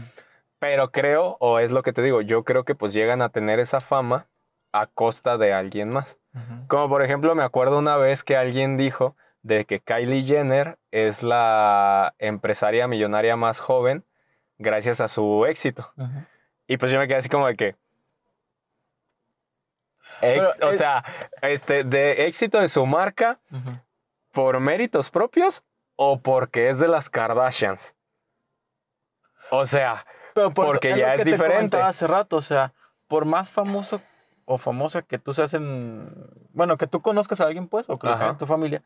Pero 0.58 0.90
creo, 0.90 1.36
o 1.40 1.58
es 1.60 1.70
lo 1.70 1.82
que 1.82 1.92
te 1.92 2.02
digo, 2.02 2.20
yo 2.20 2.44
creo 2.44 2.64
que 2.64 2.74
pues 2.74 2.92
llegan 2.92 3.22
a 3.22 3.28
tener 3.28 3.60
esa 3.60 3.80
fama 3.80 4.26
a 4.72 4.86
costa 4.86 5.38
de 5.38 5.52
alguien 5.54 5.88
más. 5.90 6.18
Como 6.68 6.88
por 6.88 7.02
ejemplo, 7.02 7.34
me 7.34 7.42
acuerdo 7.42 7.78
una 7.78 7.96
vez 7.96 8.22
que 8.24 8.36
alguien 8.36 8.76
dijo 8.76 9.16
de 9.42 9.64
que 9.64 9.80
Kylie 9.80 10.22
Jenner 10.22 10.78
es 10.90 11.22
la 11.22 12.14
empresaria 12.18 12.86
millonaria 12.88 13.36
más 13.36 13.60
joven 13.60 14.04
gracias 14.58 15.00
a 15.00 15.08
su 15.08 15.46
éxito. 15.46 15.92
Y 16.66 16.76
pues 16.76 16.90
yo 16.92 16.98
me 16.98 17.06
quedé 17.08 17.16
así 17.18 17.28
como 17.28 17.46
de 17.46 17.54
que... 17.54 17.76
ex- 20.20 20.56
Pero 20.58 20.68
o 20.68 20.70
es- 20.72 20.78
sea, 20.78 21.04
este, 21.42 21.84
de 21.84 22.26
éxito 22.26 22.60
de 22.60 22.68
su 22.68 22.84
marca 22.86 23.38
por 24.32 24.58
méritos 24.60 25.10
propios 25.10 25.62
o 25.96 26.20
porque 26.20 26.68
es 26.68 26.78
de 26.80 26.88
las 26.88 27.08
Kardashians. 27.10 27.94
O 29.50 29.64
sea, 29.64 30.04
Pero 30.38 30.54
por 30.54 30.66
eso, 30.66 30.72
Porque 30.74 30.90
es 30.90 30.96
ya 30.96 31.06
lo 31.08 31.12
es 31.14 31.18
que 31.18 31.24
te 31.24 31.30
diferente. 31.32 31.76
hace 31.78 32.06
rato, 32.06 32.36
o 32.36 32.42
sea, 32.42 32.72
por 33.08 33.24
más 33.24 33.50
famoso 33.50 34.00
o 34.44 34.56
famosa 34.56 35.02
que 35.02 35.18
tú 35.18 35.32
seas 35.34 35.52
en, 35.54 36.08
bueno, 36.52 36.76
que 36.76 36.86
tú 36.86 37.00
conozcas 37.00 37.40
a 37.40 37.46
alguien, 37.46 37.66
pues, 37.66 37.90
o 37.90 37.98
que 37.98 38.06
lo 38.06 38.36
tu 38.36 38.46
familia, 38.46 38.82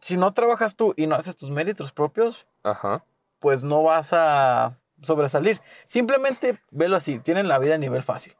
si 0.00 0.16
no 0.16 0.32
trabajas 0.32 0.74
tú 0.74 0.94
y 0.96 1.06
no 1.06 1.14
haces 1.14 1.36
tus 1.36 1.50
méritos 1.50 1.92
propios, 1.92 2.46
ajá. 2.62 3.04
pues 3.38 3.64
no 3.64 3.82
vas 3.82 4.14
a 4.14 4.78
sobresalir. 5.02 5.60
Simplemente 5.84 6.58
velo 6.70 6.96
así, 6.96 7.18
tienen 7.18 7.48
la 7.48 7.58
vida 7.58 7.74
a 7.74 7.78
nivel 7.78 8.02
fácil. 8.02 8.34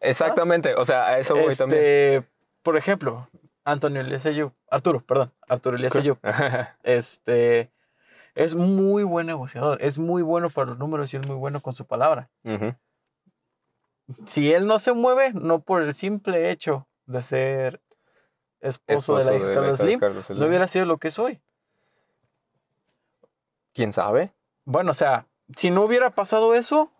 Exactamente, 0.00 0.74
o 0.76 0.84
sea, 0.86 1.08
a 1.08 1.18
eso 1.18 1.34
voy 1.34 1.54
también. 1.54 1.80
Este, 1.82 2.26
por 2.62 2.78
ejemplo, 2.78 3.28
Antonio 3.64 4.00
Elías 4.00 4.24
Ayub, 4.24 4.52
Arturo, 4.70 5.00
perdón, 5.00 5.30
Arturo 5.46 5.76
Elías 5.76 5.94
Ayub, 5.96 6.18
este, 6.82 7.70
es 8.34 8.54
muy 8.54 9.04
buen 9.04 9.26
negociador, 9.26 9.78
es 9.80 9.98
muy 9.98 10.22
bueno 10.22 10.50
para 10.50 10.68
los 10.70 10.78
números 10.78 11.12
y 11.14 11.16
es 11.16 11.26
muy 11.26 11.36
bueno 11.36 11.60
con 11.60 11.74
su 11.74 11.86
palabra. 11.86 12.30
Si 14.26 14.52
él 14.52 14.66
no 14.66 14.78
se 14.78 14.92
mueve, 14.92 15.32
no 15.32 15.60
por 15.60 15.82
el 15.82 15.94
simple 15.94 16.50
hecho 16.50 16.86
de 17.06 17.22
ser 17.22 17.80
esposo, 18.60 19.16
de 19.16 19.24
la 19.24 19.36
hija 19.36 19.48
de 19.48 19.54
Carlos 19.54 19.78
Slim, 19.78 20.00
no 20.00 20.46
hubiera 20.46 20.68
sido 20.68 20.84
lo 20.84 20.98
que 20.98 21.10
soy. 21.10 21.40
¿Quién 23.72 23.92
sabe? 23.92 24.32
Bueno, 24.64 24.92
o 24.92 24.94
sea, 24.94 25.26
si 25.56 25.70
no 25.70 25.82
hubiera 25.82 26.10
pasado 26.10 26.54
eso, 26.54 26.90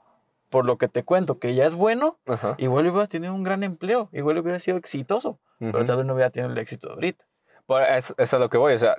por 0.49 0.67
lo 0.67 0.79
que 0.79 0.89
te 0.89 1.05
cuento, 1.05 1.39
que 1.39 1.55
ya 1.55 1.67
es 1.67 1.75
bueno, 1.75 2.19
igual 2.59 2.87
hubiera 2.87 3.07
tenido 3.07 3.35
un 3.35 3.43
gran 3.43 3.65
empleo, 3.65 4.09
igual 4.13 4.39
hubiera 4.39 4.59
sido 4.61 4.77
exitoso, 4.77 5.41
pero 5.59 5.85
tal 5.85 5.99
vez 5.99 6.07
no 6.07 6.15
hubiera 6.15 6.31
tenido 6.31 6.53
el 6.53 6.59
éxito 6.59 6.89
de 6.89 6.95
ahorita. 6.95 7.27
Eso 7.91 8.15
es 8.19 8.35
a 8.35 8.39
lo 8.39 8.51
que 8.51 8.59
voy, 8.59 8.75
o 8.75 8.79
sea, 8.79 8.97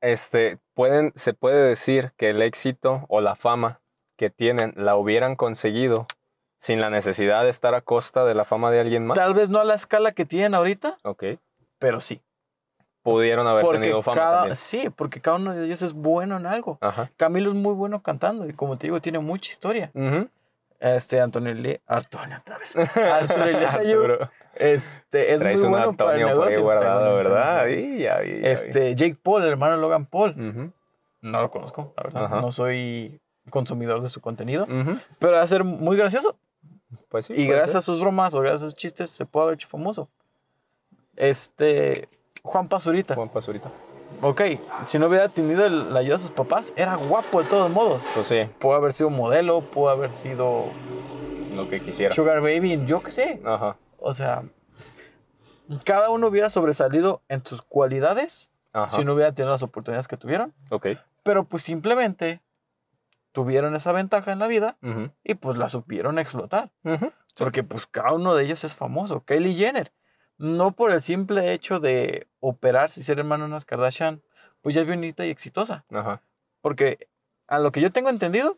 este, 0.00 0.58
pueden, 0.74 1.12
se 1.14 1.34
puede 1.34 1.68
decir 1.68 2.12
que 2.16 2.30
el 2.30 2.42
éxito 2.42 3.04
o 3.08 3.20
la 3.20 3.36
fama 3.36 3.80
que 4.16 4.30
tienen 4.30 4.74
la 4.76 4.96
hubieran 4.96 5.36
conseguido 5.36 6.06
sin 6.58 6.80
la 6.80 6.90
necesidad 6.90 7.42
de 7.42 7.48
estar 7.48 7.74
a 7.74 7.80
costa 7.80 8.24
de 8.24 8.34
la 8.34 8.44
fama 8.44 8.70
de 8.70 8.80
alguien 8.80 9.06
más. 9.06 9.16
Tal 9.16 9.34
vez 9.34 9.48
no 9.48 9.60
a 9.60 9.64
la 9.64 9.74
escala 9.74 10.12
que 10.12 10.26
tienen 10.26 10.54
ahorita. 10.54 10.98
Ok. 11.04 11.24
Pero 11.78 12.00
sí. 12.00 12.22
Pudieron 13.02 13.46
haber 13.46 13.66
tenido 13.66 14.02
fama. 14.02 14.20
también. 14.20 14.56
Sí, 14.56 14.90
porque 14.90 15.22
cada 15.22 15.38
uno 15.38 15.54
de 15.54 15.64
ellos 15.64 15.80
es 15.80 15.94
bueno 15.94 16.36
en 16.36 16.46
algo. 16.46 16.78
Camilo 17.16 17.50
es 17.50 17.56
muy 17.56 17.72
bueno 17.72 18.02
cantando 18.02 18.46
y 18.46 18.52
como 18.52 18.76
te 18.76 18.88
digo, 18.88 19.00
tiene 19.00 19.18
mucha 19.20 19.50
historia. 19.50 19.90
Este, 20.80 21.20
Antonio 21.20 21.52
Lee, 21.52 21.78
Antonio 21.86 22.38
otra 22.40 22.56
vez. 22.56 22.74
Antonio 22.96 23.58
Lee 23.60 24.28
Este, 24.54 25.34
es 25.34 25.42
muy 25.42 25.68
bueno 25.68 25.92
para 25.92 26.18
el 26.18 26.24
negocio. 26.24 26.62
Guardado, 26.62 27.16
¿verdad? 27.16 27.66
ya 27.98 28.20
este, 28.22 28.94
Jake 28.94 29.18
Paul, 29.22 29.42
el 29.42 29.50
hermano 29.50 29.76
Logan 29.76 30.06
Paul. 30.06 30.72
No 31.20 31.42
lo 31.42 31.50
conozco, 31.50 31.92
la 31.96 32.02
verdad. 32.02 32.40
No 32.40 32.50
soy 32.50 33.20
consumidor 33.50 34.00
de 34.00 34.08
su 34.08 34.22
contenido. 34.22 34.66
Pero 35.18 35.34
va 35.34 35.42
a 35.42 35.46
ser 35.46 35.64
muy 35.64 35.98
gracioso. 35.98 36.38
Pues 37.10 37.26
sí. 37.26 37.34
Y 37.36 37.46
gracias 37.46 37.76
a 37.76 37.82
sus 37.82 38.00
bromas 38.00 38.34
o 38.34 38.40
gracias 38.40 38.62
a 38.62 38.64
sus 38.66 38.74
chistes 38.74 39.10
se 39.10 39.26
puede 39.26 39.44
haber 39.44 39.54
hecho 39.54 39.68
famoso. 39.68 40.08
Este. 41.16 42.08
Juan 42.42 42.68
Pazurita. 42.68 43.14
Juan 43.14 43.28
Pazurita. 43.28 43.70
Ok, 44.22 44.42
si 44.84 44.98
no 44.98 45.06
hubiera 45.06 45.28
tenido 45.28 45.68
la 45.68 46.00
ayuda 46.00 46.16
de 46.16 46.22
sus 46.22 46.30
papás, 46.30 46.72
era 46.76 46.94
guapo 46.96 47.42
de 47.42 47.48
todos 47.48 47.70
modos. 47.70 48.08
Pues 48.14 48.26
sí. 48.26 48.48
Pudo 48.58 48.74
haber 48.74 48.92
sido 48.92 49.10
modelo, 49.10 49.62
pudo 49.70 49.90
haber 49.90 50.12
sido. 50.12 50.66
Lo 51.54 51.68
que 51.68 51.82
quisiera. 51.82 52.14
Sugar 52.14 52.40
Baby, 52.40 52.84
yo 52.86 53.02
qué 53.02 53.10
sé. 53.10 53.42
Ajá. 53.44 53.76
O 53.98 54.12
sea, 54.12 54.44
cada 55.84 56.10
uno 56.10 56.28
hubiera 56.28 56.50
sobresalido 56.50 57.22
en 57.28 57.44
sus 57.44 57.62
cualidades 57.62 58.50
si 58.88 59.04
no 59.04 59.14
hubiera 59.14 59.32
tenido 59.32 59.52
las 59.52 59.62
oportunidades 59.62 60.06
que 60.06 60.16
tuvieron. 60.16 60.54
Ok. 60.70 60.88
Pero 61.22 61.44
pues 61.44 61.62
simplemente 61.62 62.40
tuvieron 63.32 63.74
esa 63.74 63.92
ventaja 63.92 64.32
en 64.32 64.38
la 64.38 64.46
vida 64.46 64.76
y 65.24 65.34
pues 65.34 65.58
la 65.58 65.68
supieron 65.68 66.18
explotar. 66.18 66.70
Porque 67.36 67.62
pues 67.62 67.86
cada 67.86 68.12
uno 68.12 68.34
de 68.34 68.44
ellos 68.44 68.64
es 68.64 68.74
famoso. 68.74 69.24
Kylie 69.24 69.54
Jenner, 69.54 69.92
no 70.40 70.72
por 70.72 70.90
el 70.90 71.02
simple 71.02 71.52
hecho 71.52 71.80
de 71.80 72.26
operarse 72.40 73.00
y 73.00 73.02
ser 73.02 73.18
hermano 73.18 73.44
de 73.44 73.50
unas 73.50 73.66
Kardashian, 73.66 74.22
pues 74.62 74.74
ya 74.74 74.80
es 74.80 74.86
bonita 74.86 75.26
y 75.26 75.28
exitosa. 75.30 75.84
Porque 76.62 77.08
a 77.46 77.58
lo 77.58 77.70
que 77.72 77.82
yo 77.82 77.92
tengo 77.92 78.08
entendido, 78.08 78.56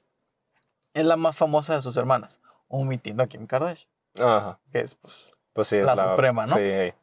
es 0.95 1.05
la 1.05 1.17
más 1.17 1.35
famosa 1.35 1.75
de 1.75 1.83
sus 1.83 1.97
hermanas, 1.97 2.39
omitiendo 2.69 3.25
a 3.25 3.27
Kim 3.27 3.49
Kardashian. 3.49 3.91
Ajá. 4.21 4.61
Que 4.71 4.81
es 4.81 4.95
pues, 4.95 5.33
pues 5.53 5.73
la, 5.73 5.97
suprema, 5.97 6.47
¿no? 6.47 6.55
Sí. 6.55 6.95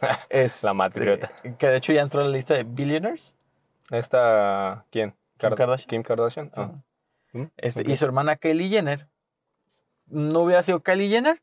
es 0.30 0.64
la 0.64 0.74
matriota. 0.74 1.30
Que 1.56 1.68
de 1.68 1.76
hecho 1.76 1.92
ya 1.92 2.02
entró 2.02 2.22
en 2.22 2.32
la 2.32 2.32
lista 2.32 2.54
de 2.54 2.64
billionaires. 2.64 3.36
¿Esta 3.90 4.84
quién? 4.90 5.14
Kim 5.38 5.50
Kardashian. 5.50 5.88
Kim 5.88 6.02
Kardashian. 6.02 6.50
Ah. 6.56 6.72
Este, 7.56 7.88
Y 7.88 7.96
su 7.96 8.04
hermana 8.04 8.34
Kylie 8.34 8.68
Jenner 8.68 9.06
no 10.06 10.40
hubiera 10.40 10.64
sido 10.64 10.80
Kylie 10.80 11.08
Jenner 11.08 11.40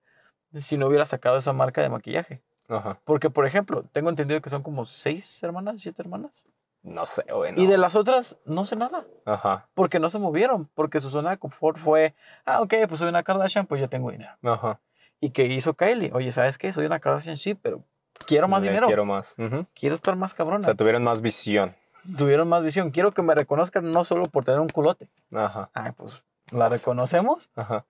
si 0.59 0.77
no 0.77 0.87
hubiera 0.87 1.05
sacado 1.05 1.37
esa 1.37 1.53
marca 1.53 1.81
de 1.81 1.89
maquillaje. 1.89 2.41
Ajá. 2.71 2.99
Porque, 3.03 3.29
por 3.29 3.45
ejemplo, 3.45 3.81
tengo 3.91 4.09
entendido 4.09 4.41
que 4.41 4.49
son 4.49 4.63
como 4.63 4.85
seis 4.85 5.43
hermanas, 5.43 5.81
siete 5.81 6.01
hermanas. 6.01 6.45
No 6.83 7.05
sé, 7.05 7.23
bueno. 7.31 7.61
Y 7.61 7.67
de 7.67 7.77
las 7.77 7.95
otras, 7.95 8.37
no 8.45 8.65
sé 8.65 8.75
nada. 8.75 9.05
Ajá. 9.25 9.67
Porque 9.75 9.99
no 9.99 10.09
se 10.09 10.17
movieron. 10.17 10.67
Porque 10.73 10.99
su 10.99 11.09
zona 11.09 11.29
de 11.31 11.37
confort 11.37 11.77
fue, 11.77 12.15
ah, 12.45 12.61
ok, 12.61 12.73
pues 12.87 12.99
soy 12.99 13.09
una 13.09 13.21
Kardashian, 13.23 13.67
pues 13.67 13.81
ya 13.81 13.87
tengo 13.87 14.09
dinero. 14.09 14.31
Ajá. 14.41 14.79
¿Y 15.19 15.29
qué 15.29 15.45
hizo 15.45 15.75
Kylie? 15.75 16.11
Oye, 16.13 16.31
¿sabes 16.31 16.57
qué? 16.57 16.73
Soy 16.73 16.85
una 16.85 16.99
Kardashian, 16.99 17.37
sí, 17.37 17.53
pero 17.53 17.83
quiero 18.25 18.47
más 18.47 18.63
dinero. 18.63 18.87
Quiero 18.87 19.05
más. 19.05 19.35
Quiero 19.75 19.93
estar 19.93 20.15
más 20.15 20.33
cabrona. 20.33 20.61
O 20.61 20.63
sea, 20.63 20.73
tuvieron 20.73 21.03
más 21.03 21.21
visión. 21.21 21.75
Tuvieron 22.17 22.47
más 22.47 22.63
visión. 22.63 22.89
Quiero 22.89 23.11
que 23.11 23.21
me 23.21 23.35
reconozcan 23.35 23.91
no 23.91 24.03
solo 24.03 24.25
por 24.25 24.43
tener 24.43 24.59
un 24.59 24.69
culote. 24.69 25.07
Ajá. 25.33 25.69
Ay, 25.73 25.91
pues 25.91 26.23
la 26.51 26.67
reconocemos 26.67 27.51
Ajá. 27.55 27.85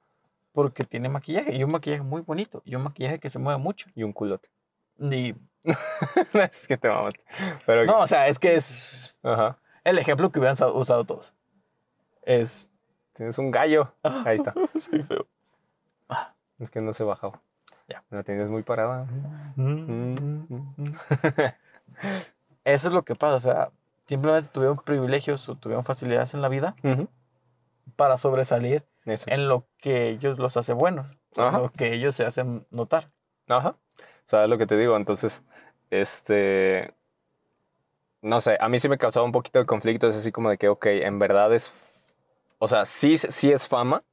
porque 0.51 0.83
tiene 0.83 1.07
maquillaje 1.07 1.55
y 1.55 1.63
un 1.63 1.71
maquillaje 1.71 2.03
muy 2.03 2.21
bonito 2.21 2.61
y 2.65 2.75
un 2.75 2.83
maquillaje 2.83 3.19
que 3.19 3.29
se 3.29 3.39
mueve 3.39 3.57
mucho. 3.59 3.87
Y 3.95 4.03
un 4.03 4.11
culote. 4.11 4.49
Y... 5.01 5.35
es 6.33 6.67
que 6.67 6.77
te 6.77 6.89
mamaste. 6.89 7.23
Pero 7.65 7.85
no, 7.85 7.99
o 7.99 8.07
sea, 8.07 8.27
es 8.27 8.39
que 8.39 8.55
es 8.55 9.17
Ajá. 9.23 9.59
el 9.83 9.97
ejemplo 9.99 10.31
que 10.31 10.39
hubieran 10.39 10.57
usado 10.73 11.05
todos. 11.05 11.33
Es... 12.23 12.69
Tienes 13.13 13.37
un 13.37 13.51
gallo. 13.51 13.93
Ahí 14.03 14.37
está. 14.37 14.53
Soy 14.79 15.03
feo. 15.03 15.27
Es 16.59 16.71
que 16.71 16.79
no 16.81 16.93
se 16.93 17.03
bajaba. 17.03 17.41
Ya. 17.87 18.03
La 18.09 18.23
tienes 18.23 18.47
muy 18.47 18.63
parada. 18.63 19.05
Eso 22.63 22.87
es 22.87 22.93
lo 22.93 23.03
que 23.03 23.15
pasa. 23.15 23.35
O 23.35 23.39
sea, 23.39 23.71
simplemente 24.05 24.49
tuvieron 24.49 24.77
privilegios 24.77 25.49
o 25.49 25.55
tuvieron 25.55 25.83
facilidades 25.83 26.33
en 26.33 26.41
la 26.41 26.47
vida 26.47 26.75
para 27.95 28.17
sobresalir 28.17 28.85
en 29.05 29.47
lo 29.47 29.67
que 29.77 30.09
ellos 30.09 30.39
los 30.39 30.55
hace 30.57 30.73
buenos, 30.73 31.07
en 31.35 31.53
lo 31.53 31.71
que 31.71 31.93
ellos 31.93 32.15
se 32.15 32.25
hacen 32.25 32.65
notar. 32.69 33.07
Ajá. 33.47 33.75
¿Sabes 34.23 34.49
lo 34.49 34.57
que 34.57 34.65
te 34.65 34.77
digo? 34.77 34.95
Entonces, 34.95 35.43
este. 35.89 36.93
No 38.21 38.39
sé, 38.39 38.57
a 38.59 38.69
mí 38.69 38.77
sí 38.79 38.87
me 38.87 38.97
causaba 38.97 39.25
un 39.25 39.31
poquito 39.31 39.59
de 39.59 39.65
conflicto. 39.65 40.07
Es 40.07 40.15
así 40.15 40.31
como 40.31 40.49
de 40.49 40.57
que, 40.57 40.69
ok, 40.69 40.85
en 40.87 41.19
verdad 41.19 41.53
es. 41.53 41.73
O 42.59 42.67
sea, 42.67 42.85
sí, 42.85 43.17
sí 43.17 43.51
es 43.51 43.67
fama, 43.67 44.03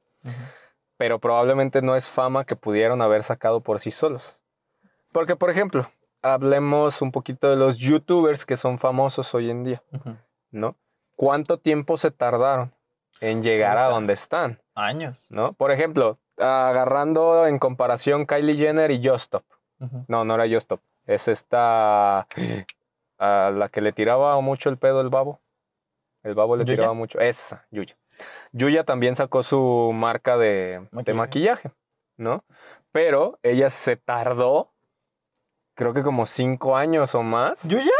pero 0.97 1.19
probablemente 1.19 1.81
no 1.83 1.95
es 1.95 2.09
fama 2.09 2.45
que 2.45 2.55
pudieron 2.55 3.01
haber 3.01 3.23
sacado 3.23 3.61
por 3.61 3.79
sí 3.79 3.91
solos. 3.91 4.41
Porque, 5.11 5.35
por 5.35 5.51
ejemplo, 5.51 5.87
hablemos 6.21 7.01
un 7.01 7.11
poquito 7.11 7.49
de 7.49 7.55
los 7.55 7.77
youtubers 7.77 8.45
que 8.45 8.55
son 8.55 8.77
famosos 8.77 9.33
hoy 9.33 9.49
en 9.49 9.63
día, 9.63 9.83
¿no? 10.51 10.75
¿Cuánto 11.15 11.57
tiempo 11.57 11.97
se 11.97 12.11
tardaron 12.11 12.73
en 13.19 13.43
llegar 13.43 13.77
a 13.77 13.89
donde 13.89 14.13
están? 14.13 14.61
Años. 14.75 15.27
¿No? 15.29 15.53
Por 15.53 15.71
ejemplo, 15.71 16.17
agarrando 16.37 17.45
en 17.45 17.59
comparación 17.59 18.25
Kylie 18.25 18.55
Jenner 18.55 18.91
y 18.91 19.05
Justop. 19.05 19.43
No, 20.07 20.25
no 20.25 20.35
era 20.35 20.47
Justop. 20.47 20.81
Es 21.05 21.27
esta. 21.27 22.27
a 23.19 23.51
la 23.51 23.69
que 23.69 23.81
le 23.81 23.91
tiraba 23.91 24.39
mucho 24.41 24.69
el 24.69 24.77
pedo 24.77 25.01
el 25.01 25.09
babo. 25.09 25.41
El 26.23 26.35
babo 26.35 26.55
le 26.55 26.65
tiraba 26.65 26.93
mucho. 26.93 27.19
Esa, 27.19 27.65
Yuya. 27.69 27.97
Yuya 28.51 28.83
también 28.83 29.15
sacó 29.15 29.43
su 29.43 29.91
marca 29.93 30.37
de 30.37 30.79
maquillaje. 30.91 31.03
de 31.03 31.13
maquillaje, 31.13 31.71
¿no? 32.17 32.43
Pero 32.91 33.39
ella 33.43 33.69
se 33.69 33.95
tardó, 33.95 34.73
creo 35.75 35.93
que 35.93 36.01
como 36.01 36.25
cinco 36.25 36.75
años 36.75 37.13
o 37.15 37.23
más. 37.23 37.67
¿Yuya? 37.67 37.91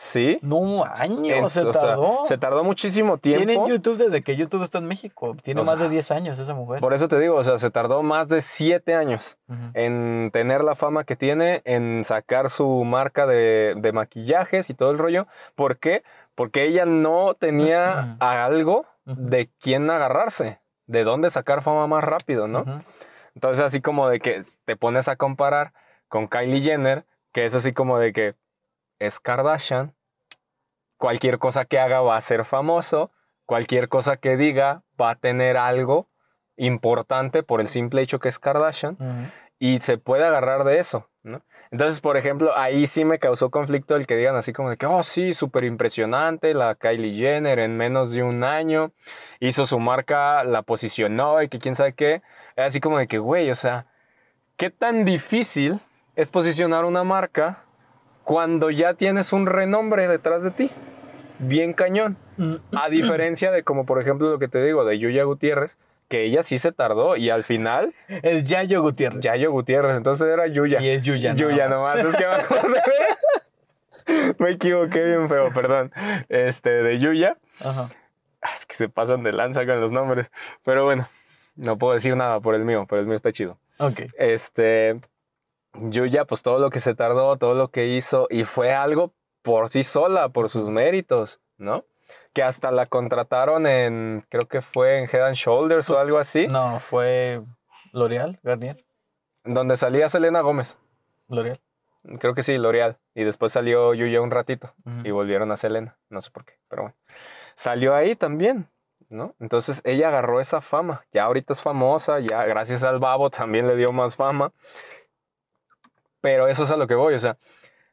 Sí. 0.00 0.38
No, 0.42 0.84
años 0.84 1.52
se 1.52 1.64
tardó. 1.64 2.20
se 2.24 2.38
tardó 2.38 2.62
muchísimo 2.62 3.18
tiempo. 3.18 3.44
Tiene 3.44 3.68
YouTube 3.68 3.96
desde 3.96 4.22
que 4.22 4.36
YouTube 4.36 4.62
está 4.62 4.78
en 4.78 4.86
México. 4.86 5.36
Tiene 5.42 5.64
más 5.64 5.80
de 5.80 5.88
10 5.88 6.12
años 6.12 6.38
esa 6.38 6.54
mujer. 6.54 6.80
Por 6.80 6.94
eso 6.94 7.08
te 7.08 7.18
digo, 7.18 7.34
o 7.34 7.42
sea, 7.42 7.58
se 7.58 7.68
tardó 7.72 8.04
más 8.04 8.28
de 8.28 8.40
7 8.40 8.94
años 8.94 9.38
en 9.74 10.30
tener 10.32 10.62
la 10.62 10.76
fama 10.76 11.02
que 11.02 11.16
tiene, 11.16 11.62
en 11.64 12.04
sacar 12.04 12.48
su 12.48 12.84
marca 12.84 13.26
de, 13.26 13.74
de, 13.76 13.90
maquillajes 13.90 14.70
y 14.70 14.74
todo 14.74 14.92
el 14.92 14.98
rollo. 14.98 15.26
¿Por 15.56 15.78
qué? 15.78 16.04
Porque 16.36 16.62
ella 16.62 16.86
no 16.86 17.34
tenía 17.34 18.16
algo 18.20 18.86
de 19.04 19.50
quién 19.58 19.90
agarrarse, 19.90 20.60
de 20.86 21.02
dónde 21.02 21.28
sacar 21.28 21.60
fama 21.60 21.88
más 21.88 22.04
rápido, 22.04 22.46
¿no? 22.46 22.64
Entonces, 23.34 23.64
así 23.64 23.80
como 23.80 24.08
de 24.08 24.20
que 24.20 24.44
te 24.64 24.76
pones 24.76 25.08
a 25.08 25.16
comparar 25.16 25.72
con 26.06 26.28
Kylie 26.28 26.60
Jenner, 26.60 27.04
que 27.32 27.46
es 27.46 27.56
así 27.56 27.72
como 27.72 27.98
de 27.98 28.12
que 28.12 28.36
es 28.98 29.20
Kardashian, 29.20 29.94
cualquier 30.98 31.38
cosa 31.38 31.64
que 31.64 31.78
haga 31.78 32.00
va 32.00 32.16
a 32.16 32.20
ser 32.20 32.44
famoso, 32.44 33.10
cualquier 33.46 33.88
cosa 33.88 34.18
que 34.18 34.36
diga 34.36 34.82
va 35.00 35.10
a 35.10 35.14
tener 35.14 35.56
algo 35.56 36.08
importante 36.56 37.42
por 37.42 37.60
el 37.60 37.68
simple 37.68 38.02
hecho 38.02 38.18
que 38.18 38.28
es 38.28 38.38
Kardashian 38.38 38.98
y 39.58 39.78
se 39.78 39.96
puede 39.96 40.24
agarrar 40.26 40.64
de 40.64 40.78
eso, 40.78 41.08
¿no? 41.22 41.42
Entonces, 41.70 42.00
por 42.00 42.16
ejemplo, 42.16 42.56
ahí 42.56 42.86
sí 42.86 43.04
me 43.04 43.18
causó 43.18 43.50
conflicto 43.50 43.94
el 43.94 44.06
que 44.06 44.16
digan 44.16 44.36
así 44.36 44.52
como 44.52 44.70
de 44.70 44.78
que, 44.78 44.86
oh, 44.86 45.02
sí, 45.02 45.34
súper 45.34 45.64
impresionante, 45.64 46.54
la 46.54 46.74
Kylie 46.74 47.14
Jenner 47.14 47.58
en 47.58 47.76
menos 47.76 48.10
de 48.10 48.22
un 48.22 48.42
año 48.42 48.92
hizo 49.38 49.66
su 49.66 49.78
marca, 49.78 50.44
la 50.44 50.62
posicionó 50.62 51.42
y 51.42 51.48
que 51.48 51.58
quién 51.58 51.74
sabe 51.74 51.92
qué. 51.92 52.22
Así 52.56 52.80
como 52.80 52.98
de 52.98 53.06
que, 53.06 53.18
güey, 53.18 53.50
o 53.50 53.54
sea, 53.54 53.86
¿qué 54.56 54.70
tan 54.70 55.04
difícil 55.04 55.78
es 56.16 56.30
posicionar 56.30 56.86
una 56.86 57.04
marca 57.04 57.64
cuando 58.28 58.68
ya 58.70 58.92
tienes 58.92 59.32
un 59.32 59.46
renombre 59.46 60.06
detrás 60.06 60.42
de 60.42 60.50
ti. 60.50 60.70
Bien 61.38 61.72
cañón. 61.72 62.18
A 62.76 62.90
diferencia 62.90 63.50
de 63.50 63.62
como 63.62 63.86
por 63.86 64.02
ejemplo 64.02 64.28
lo 64.28 64.38
que 64.38 64.48
te 64.48 64.62
digo 64.62 64.84
de 64.84 64.98
Yuya 64.98 65.24
Gutiérrez, 65.24 65.78
que 66.08 66.24
ella 66.24 66.42
sí 66.42 66.58
se 66.58 66.70
tardó 66.70 67.16
y 67.16 67.30
al 67.30 67.42
final... 67.42 67.94
Es 68.06 68.44
Yayo 68.44 68.82
Gutiérrez. 68.82 69.22
Yayo 69.22 69.50
Gutiérrez, 69.50 69.96
entonces 69.96 70.28
era 70.28 70.46
Yuya. 70.46 70.78
Y 70.82 70.90
es 70.90 71.00
Yuya. 71.00 71.34
Yuya 71.36 71.70
nomás, 71.70 72.00
es 72.00 72.16
que 72.16 72.26
me 72.26 72.34
acordé. 72.34 72.82
me 74.38 74.50
equivoqué 74.50 75.04
bien 75.06 75.26
feo, 75.26 75.50
perdón. 75.54 75.90
Este, 76.28 76.68
de 76.68 76.98
Yuya. 76.98 77.38
Ajá. 77.64 77.88
Ah, 78.42 78.50
es 78.52 78.66
que 78.66 78.74
se 78.74 78.90
pasan 78.90 79.22
de 79.22 79.32
lanza 79.32 79.64
con 79.64 79.80
los 79.80 79.90
nombres. 79.90 80.30
Pero 80.64 80.84
bueno, 80.84 81.08
no 81.56 81.78
puedo 81.78 81.94
decir 81.94 82.14
nada 82.14 82.40
por 82.40 82.54
el 82.54 82.66
mío, 82.66 82.84
pero 82.90 83.00
el 83.00 83.06
mío 83.06 83.16
está 83.16 83.32
chido. 83.32 83.58
Ok. 83.78 84.02
Este, 84.18 85.00
Yuya, 85.80 86.24
pues 86.24 86.42
todo 86.42 86.58
lo 86.58 86.70
que 86.70 86.80
se 86.80 86.94
tardó, 86.94 87.36
todo 87.36 87.54
lo 87.54 87.68
que 87.68 87.88
hizo, 87.88 88.26
y 88.30 88.44
fue 88.44 88.74
algo 88.74 89.12
por 89.42 89.68
sí 89.68 89.82
sola, 89.82 90.28
por 90.28 90.48
sus 90.48 90.70
méritos, 90.70 91.40
¿no? 91.56 91.84
que 92.32 92.42
hasta 92.42 92.70
la 92.70 92.86
contrataron 92.86 93.66
en, 93.66 94.22
creo 94.28 94.46
que 94.46 94.62
fue 94.62 94.98
en 94.98 95.08
Head 95.10 95.26
and 95.26 95.34
Shoulders 95.34 95.90
o 95.90 95.98
algo 95.98 96.18
así. 96.18 96.46
No, 96.46 96.78
fue 96.80 97.42
L'Oreal, 97.92 98.38
Garnier. 98.42 98.84
Donde 99.44 99.76
salía 99.76 100.08
Selena 100.08 100.40
Gómez. 100.40 100.78
L'Oreal. 101.28 101.60
Creo 102.20 102.34
que 102.34 102.42
sí, 102.42 102.56
L'Oreal. 102.56 102.98
Y 103.14 103.24
después 103.24 103.52
salió 103.52 103.92
Yuya 103.94 104.20
un 104.20 104.30
ratito 104.30 104.72
y 105.04 105.10
volvieron 105.10 105.50
a 105.50 105.56
Selena. 105.56 105.98
No 106.10 106.20
sé 106.20 106.30
por 106.30 106.44
qué, 106.44 106.54
pero 106.68 106.82
bueno. 106.82 106.96
Salió 107.54 107.94
ahí 107.94 108.14
también, 108.14 108.68
¿no? 109.08 109.34
Entonces 109.40 109.82
ella 109.84 110.08
agarró 110.08 110.38
esa 110.38 110.60
fama. 110.60 111.02
Ya 111.12 111.24
ahorita 111.24 111.52
es 111.52 111.62
famosa, 111.62 112.20
ya 112.20 112.44
gracias 112.44 112.84
al 112.84 113.00
babo 113.00 113.30
también 113.30 113.66
le 113.66 113.74
dio 113.74 113.88
más 113.88 114.16
fama. 114.16 114.52
Pero 116.20 116.48
eso 116.48 116.64
es 116.64 116.70
a 116.70 116.76
lo 116.76 116.86
que 116.86 116.94
voy, 116.94 117.14
o 117.14 117.18
sea, 117.18 117.36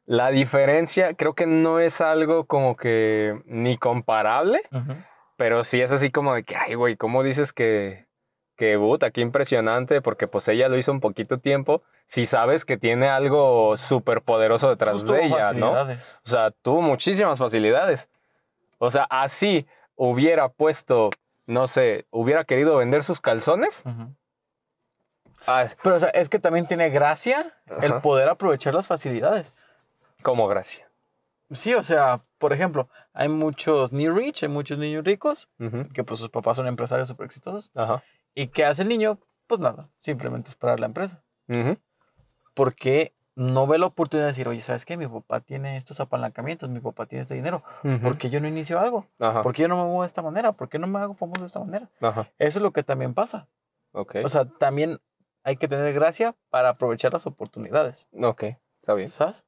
la 0.05 0.29
diferencia 0.29 1.13
creo 1.15 1.33
que 1.33 1.45
no 1.45 1.79
es 1.79 2.01
algo 2.01 2.45
como 2.45 2.75
que 2.75 3.41
ni 3.45 3.77
comparable, 3.77 4.61
pero 5.35 5.63
sí 5.63 5.81
es 5.81 5.91
así 5.91 6.11
como 6.11 6.33
de 6.33 6.43
que, 6.43 6.55
ay, 6.55 6.75
güey, 6.75 6.95
¿cómo 6.95 7.23
dices 7.23 7.53
que, 7.53 8.05
que, 8.55 8.77
puta, 8.77 9.11
qué 9.11 9.21
impresionante? 9.21 10.01
Porque 10.01 10.27
pues 10.27 10.47
ella 10.47 10.69
lo 10.69 10.77
hizo 10.77 10.91
un 10.91 10.99
poquito 10.99 11.39
tiempo, 11.39 11.81
si 12.05 12.25
sabes 12.25 12.65
que 12.65 12.77
tiene 12.77 13.07
algo 13.07 13.77
súper 13.77 14.21
poderoso 14.21 14.69
detrás 14.69 15.01
pues 15.03 15.07
de 15.07 15.25
ella, 15.25 15.53
¿no? 15.53 15.71
O 15.73 16.29
sea, 16.29 16.51
tuvo 16.51 16.81
muchísimas 16.81 17.39
facilidades. 17.39 18.09
O 18.77 18.91
sea, 18.91 19.07
así 19.09 19.65
hubiera 19.95 20.49
puesto, 20.49 21.09
no 21.47 21.65
sé, 21.67 22.05
hubiera 22.11 22.43
querido 22.43 22.77
vender 22.77 23.03
sus 23.03 23.21
calzones. 23.21 23.83
Ah, 25.47 25.65
pero 25.83 25.95
o 25.95 25.99
sea, 25.99 26.09
es 26.09 26.29
que 26.29 26.39
también 26.39 26.67
tiene 26.67 26.89
gracia 26.89 27.45
el 27.81 27.95
poder 28.01 28.29
aprovechar 28.29 28.73
las 28.73 28.87
facilidades. 28.87 29.53
Como 30.21 30.47
gracia. 30.47 30.89
Sí, 31.51 31.73
o 31.75 31.83
sea, 31.83 32.25
por 32.39 32.53
ejemplo, 32.53 32.89
hay 33.13 33.29
muchos 33.29 33.93
new 33.93 34.15
rich, 34.15 34.43
hay 34.43 34.49
muchos 34.49 34.79
niños 34.79 35.03
ricos, 35.03 35.47
que 35.93 36.03
pues 36.03 36.19
sus 36.19 36.29
papás 36.29 36.57
son 36.57 36.67
empresarios 36.67 37.07
súper 37.07 37.27
exitosos. 37.27 37.71
Ajá. 37.75 38.03
¿Y 38.33 38.47
qué 38.47 38.65
hace 38.65 38.81
el 38.81 38.87
niño? 38.87 39.19
Pues 39.47 39.59
nada, 39.59 39.89
simplemente 39.99 40.49
esperar 40.49 40.79
la 40.79 40.87
empresa. 40.87 41.23
Porque 42.55 43.13
no 43.35 43.67
ve 43.67 43.77
la 43.77 43.85
oportunidad 43.85 44.25
de 44.25 44.31
decir, 44.31 44.47
oye, 44.47 44.61
¿sabes 44.61 44.85
qué? 44.85 44.97
Mi 44.97 45.07
papá 45.07 45.41
tiene 45.41 45.77
estos 45.77 45.99
apalancamientos, 45.99 46.69
mi 46.69 46.79
papá 46.79 47.05
tiene 47.05 47.21
este 47.21 47.35
dinero. 47.35 47.63
¿Por 48.01 48.17
qué 48.17 48.29
yo 48.29 48.39
no 48.39 48.47
inicio 48.47 48.79
algo? 48.79 49.07
¿Por 49.43 49.53
qué 49.53 49.63
yo 49.63 49.67
no 49.67 49.75
me 49.75 49.83
muevo 49.83 50.01
de 50.01 50.07
esta 50.07 50.21
manera? 50.23 50.53
¿Por 50.53 50.69
qué 50.69 50.79
no 50.79 50.87
me 50.87 50.99
hago 50.99 51.13
famoso 51.13 51.41
de 51.41 51.47
esta 51.47 51.59
manera? 51.59 51.89
Ajá. 52.01 52.31
Eso 52.39 52.59
es 52.59 52.63
lo 52.63 52.71
que 52.71 52.81
también 52.81 53.13
pasa. 53.13 53.47
Okay. 53.91 54.23
O 54.23 54.29
sea, 54.29 54.45
también 54.45 54.99
hay 55.45 55.57
que 55.57 55.67
tener 55.67 55.93
gracia 55.93 56.35
para 56.49 56.69
aprovechar 56.69 57.13
las 57.13 57.27
oportunidades. 57.27 58.07
Ok, 58.19 58.43
está 58.79 58.95
bien. 58.95 59.09
¿Sabes? 59.09 59.45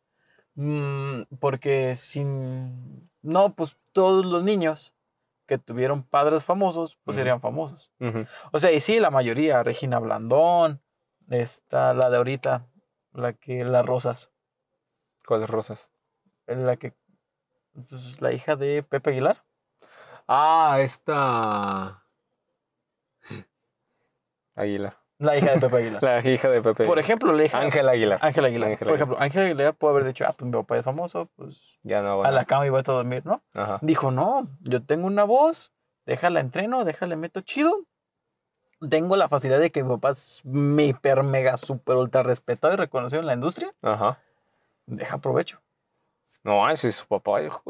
Mm, 0.54 1.24
porque 1.40 1.96
sin... 1.96 3.10
No, 3.24 3.56
pues 3.56 3.78
todos 3.94 4.24
los 4.24 4.44
niños 4.44 4.94
que 5.48 5.58
tuvieron 5.58 6.04
padres 6.04 6.46
famosos, 6.46 7.00
pues 7.04 7.18
serían 7.18 7.42
famosos. 7.42 7.92
O 8.52 8.60
sea, 8.60 8.72
y 8.72 8.80
sí, 8.80 9.00
la 9.00 9.10
mayoría, 9.10 9.64
Regina 9.64 9.98
Blandón, 9.98 10.84
está 11.30 11.96
la 11.96 12.12
de 12.12 12.18
ahorita, 12.18 12.68
la 13.14 13.34
que, 13.34 13.66
las 13.66 13.86
rosas. 13.86 14.30
¿Cuáles 15.26 15.50
rosas? 15.50 15.90
La 16.46 16.76
que, 16.76 16.94
pues, 17.90 18.22
la 18.22 18.34
hija 18.34 18.56
de 18.56 18.84
Pepe 18.84 19.10
Aguilar. 19.10 19.44
Ah, 20.28 20.78
esta... 20.80 22.04
Aguilar. 24.54 25.07
La 25.20 25.36
hija 25.36 25.54
de 25.54 25.60
Pepe 25.60 25.78
Aguilar. 25.78 26.04
la 26.04 26.30
hija 26.30 26.50
de 26.50 26.62
Pepe. 26.62 26.86
Por 26.86 27.00
ejemplo, 27.00 27.34
la 27.34 27.44
hija. 27.46 27.60
Ángel 27.60 27.90
Aguilar. 27.90 28.20
Ángel 28.22 28.46
Aguilar. 28.46 28.78
Por 28.78 28.94
ejemplo, 28.94 29.18
Ángel 29.20 29.44
Aguilar 29.44 29.74
puede 29.76 29.94
haber 29.94 30.06
dicho, 30.06 30.26
ah, 30.28 30.34
pues 30.38 30.46
mi 30.46 30.52
papá 30.52 30.78
es 30.78 30.84
famoso, 30.84 31.30
pues. 31.36 31.58
Ya 31.84 32.02
no, 32.02 32.24
A 32.24 32.32
la 32.32 32.46
cama 32.46 32.66
y 32.68 32.70
va 32.70 32.80
a 32.80 32.84
dormir, 32.84 33.26
¿no? 33.26 33.42
Ajá. 33.54 33.80
Dijo, 33.82 34.12
no, 34.12 34.48
yo 34.62 34.84
tengo 34.84 35.08
una 35.08 35.24
voz, 35.24 35.72
déjala 36.06 36.40
entreno, 36.40 36.84
déjala 36.84 37.16
meto 37.16 37.42
chido. 37.42 37.86
Tengo 38.90 39.16
la 39.16 39.28
facilidad 39.28 39.60
de 39.60 39.72
que 39.72 39.82
mi 39.84 39.90
papá 39.90 40.12
es 40.12 40.42
mi 40.46 40.86
hiper, 40.86 41.24
mega, 41.24 41.58
super, 41.58 41.96
ultra 41.96 42.22
respetado 42.22 42.74
y 42.74 42.78
reconocido 42.78 43.22
en 43.22 43.26
la 43.26 43.34
industria. 43.34 43.72
Ajá. 43.82 44.20
Deja 44.86 45.18
provecho. 45.18 45.60
No, 46.48 46.70
es 46.70 46.80
su 46.80 47.06
papá, 47.06 47.42
hijo 47.42 47.62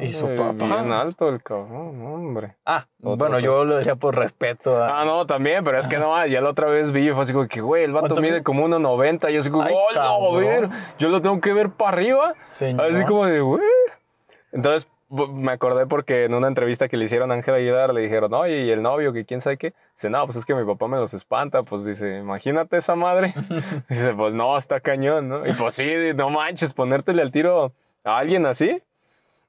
Y 0.00 0.12
su 0.12 0.34
papá. 0.34 0.54
Bien 0.54 0.90
alto 0.90 1.28
el 1.28 1.42
cabrón, 1.42 2.02
hombre. 2.02 2.56
Ah, 2.64 2.86
bueno, 2.98 3.38
yo 3.40 3.66
lo 3.66 3.76
decía 3.76 3.94
por 3.94 4.16
respeto. 4.16 4.82
Ah, 4.82 5.04
no, 5.04 5.26
también, 5.26 5.62
pero 5.64 5.76
es 5.76 5.86
que 5.86 5.98
no, 5.98 6.26
ya 6.26 6.40
la 6.40 6.48
otra 6.48 6.68
vez 6.68 6.92
vi, 6.92 7.10
fue 7.10 7.24
así 7.24 7.34
como 7.34 7.46
que, 7.46 7.60
güey, 7.60 7.84
el 7.84 7.92
vato 7.92 8.16
mide 8.22 8.42
como 8.42 8.66
1.90. 8.66 9.30
Yo 9.30 9.40
así 9.40 9.50
como, 9.50 9.64
oh, 9.64 9.94
no, 9.94 10.32
ver, 10.32 10.70
yo 10.98 11.10
lo 11.10 11.20
tengo 11.20 11.42
que 11.42 11.52
ver 11.52 11.72
para 11.72 11.90
arriba. 11.90 12.34
Así 12.48 12.74
como 13.06 13.26
de, 13.26 13.42
güey. 13.42 13.60
Entonces, 14.50 14.88
me 15.10 15.52
acordé 15.52 15.84
porque 15.84 16.24
en 16.24 16.32
una 16.32 16.48
entrevista 16.48 16.88
que 16.88 16.96
le 16.96 17.04
hicieron 17.04 17.30
a 17.30 17.34
Ángel 17.34 17.54
Aguilar 17.54 17.92
le 17.92 18.00
dijeron, 18.00 18.32
oye, 18.32 18.62
¿y 18.62 18.70
el 18.70 18.80
novio 18.80 19.12
que 19.12 19.26
quién 19.26 19.42
sabe 19.42 19.58
qué? 19.58 19.74
Dice, 19.92 20.08
no, 20.08 20.24
pues 20.24 20.38
es 20.38 20.46
que 20.46 20.54
mi 20.54 20.64
papá 20.64 20.88
me 20.88 20.96
los 20.96 21.12
espanta. 21.12 21.64
Pues 21.64 21.84
dice, 21.84 22.16
imagínate 22.16 22.78
esa 22.78 22.94
madre. 22.94 23.34
dice, 23.90 24.14
pues 24.14 24.32
no, 24.32 24.56
está 24.56 24.80
cañón, 24.80 25.28
¿no? 25.28 25.46
Y 25.46 25.52
pues 25.52 25.74
sí, 25.74 25.92
no 26.14 26.30
manches, 26.30 26.72
ponértele 26.72 27.20
al 27.20 27.30
tiro 27.30 27.74
a 28.04 28.18
alguien 28.18 28.46
así. 28.46 28.82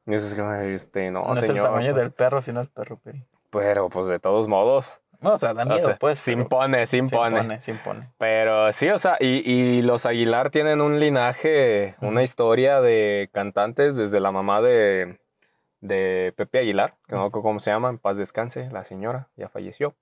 Y 0.06 0.12
dices, 0.12 0.38
este, 0.38 1.12
no, 1.12 1.26
no 1.26 1.34
es 1.34 1.48
el 1.48 1.62
tamaño 1.62 1.92
pues". 1.92 2.04
del 2.04 2.12
perro, 2.12 2.42
sino 2.42 2.62
el 2.62 2.68
perro, 2.68 2.98
Peri. 2.98 3.26
Pero 3.50 3.90
pues 3.90 4.08
de 4.08 4.20
todos 4.20 4.48
modos. 4.48 5.02
No, 5.20 5.34
o 5.34 5.38
sea, 5.38 5.54
da 5.54 5.66
miedo, 5.66 5.96
pues. 6.00 6.20
Se 6.20 6.32
impone, 6.34 6.86
se 6.88 6.98
impone. 6.98 7.62
Se 7.62 7.72
impone, 7.72 8.10
Pero 8.18 8.72
sí, 8.72 8.90
o 8.90 8.98
sea, 8.98 9.18
y, 9.20 9.44
y, 9.50 9.84
los 9.84 10.08
Aguilar 10.08 10.50
tienen 10.50 10.82
un 10.82 11.00
linaje, 11.00 11.96
una 12.02 12.24
historia 12.24 12.82
de 12.82 13.30
cantantes 13.32 13.96
desde 13.96 14.20
la 14.20 14.32
mamá 14.32 14.62
de 14.62 15.22
de 15.82 16.34
Pepe 16.38 16.60
Aguilar, 16.60 16.96
que 17.08 17.16
no 17.16 17.26
recuerdo 17.26 17.44
cómo 17.44 17.60
se 17.60 17.72
llama, 17.72 17.90
en 17.90 17.98
paz 17.98 18.18
descanse, 18.18 18.70
la 18.72 18.84
señora, 18.84 19.30
ya 19.36 19.50
falleció, 19.50 19.96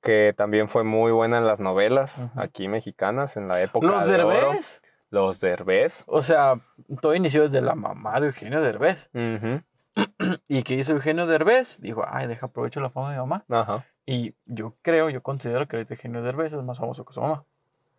que 0.00 0.32
también 0.36 0.68
fue 0.68 0.84
muy 0.84 1.12
buena 1.12 1.38
en 1.38 1.46
las 1.46 1.60
novelas 1.60 2.28
aquí 2.36 2.68
mexicanas 2.68 3.36
en 3.36 3.48
la 3.48 3.60
época 3.60 3.86
Los 3.86 4.06
de 4.06 4.12
Derbez. 4.12 4.80
Los 5.12 5.40
Derbez. 5.40 6.04
O 6.06 6.22
sea, 6.22 6.58
todo 7.02 7.14
inició 7.14 7.42
desde 7.42 7.60
la 7.60 7.74
mamá 7.74 8.18
de 8.18 8.28
Eugenio 8.28 8.62
Derbez. 8.62 9.10
¿Y 10.48 10.62
qué 10.62 10.74
hizo 10.74 10.92
Eugenio 10.92 11.26
Derbez? 11.26 11.80
Dijo, 11.82 12.02
ay, 12.08 12.26
deja 12.26 12.46
aprovecho 12.46 12.80
la 12.80 12.88
fama 12.88 13.10
de 13.10 13.16
mi 13.16 13.20
mamá. 13.20 13.44
Ajá. 13.50 13.86
Y 14.06 14.34
yo 14.46 14.74
creo, 14.80 15.10
yo 15.10 15.22
considero 15.22 15.68
que 15.68 15.76
ahorita 15.76 15.92
Eugenio 15.92 16.22
Derbez 16.22 16.54
es 16.54 16.62
más 16.62 16.78
famoso 16.78 17.04
que 17.04 17.12
su 17.12 17.20
mamá. 17.20 17.44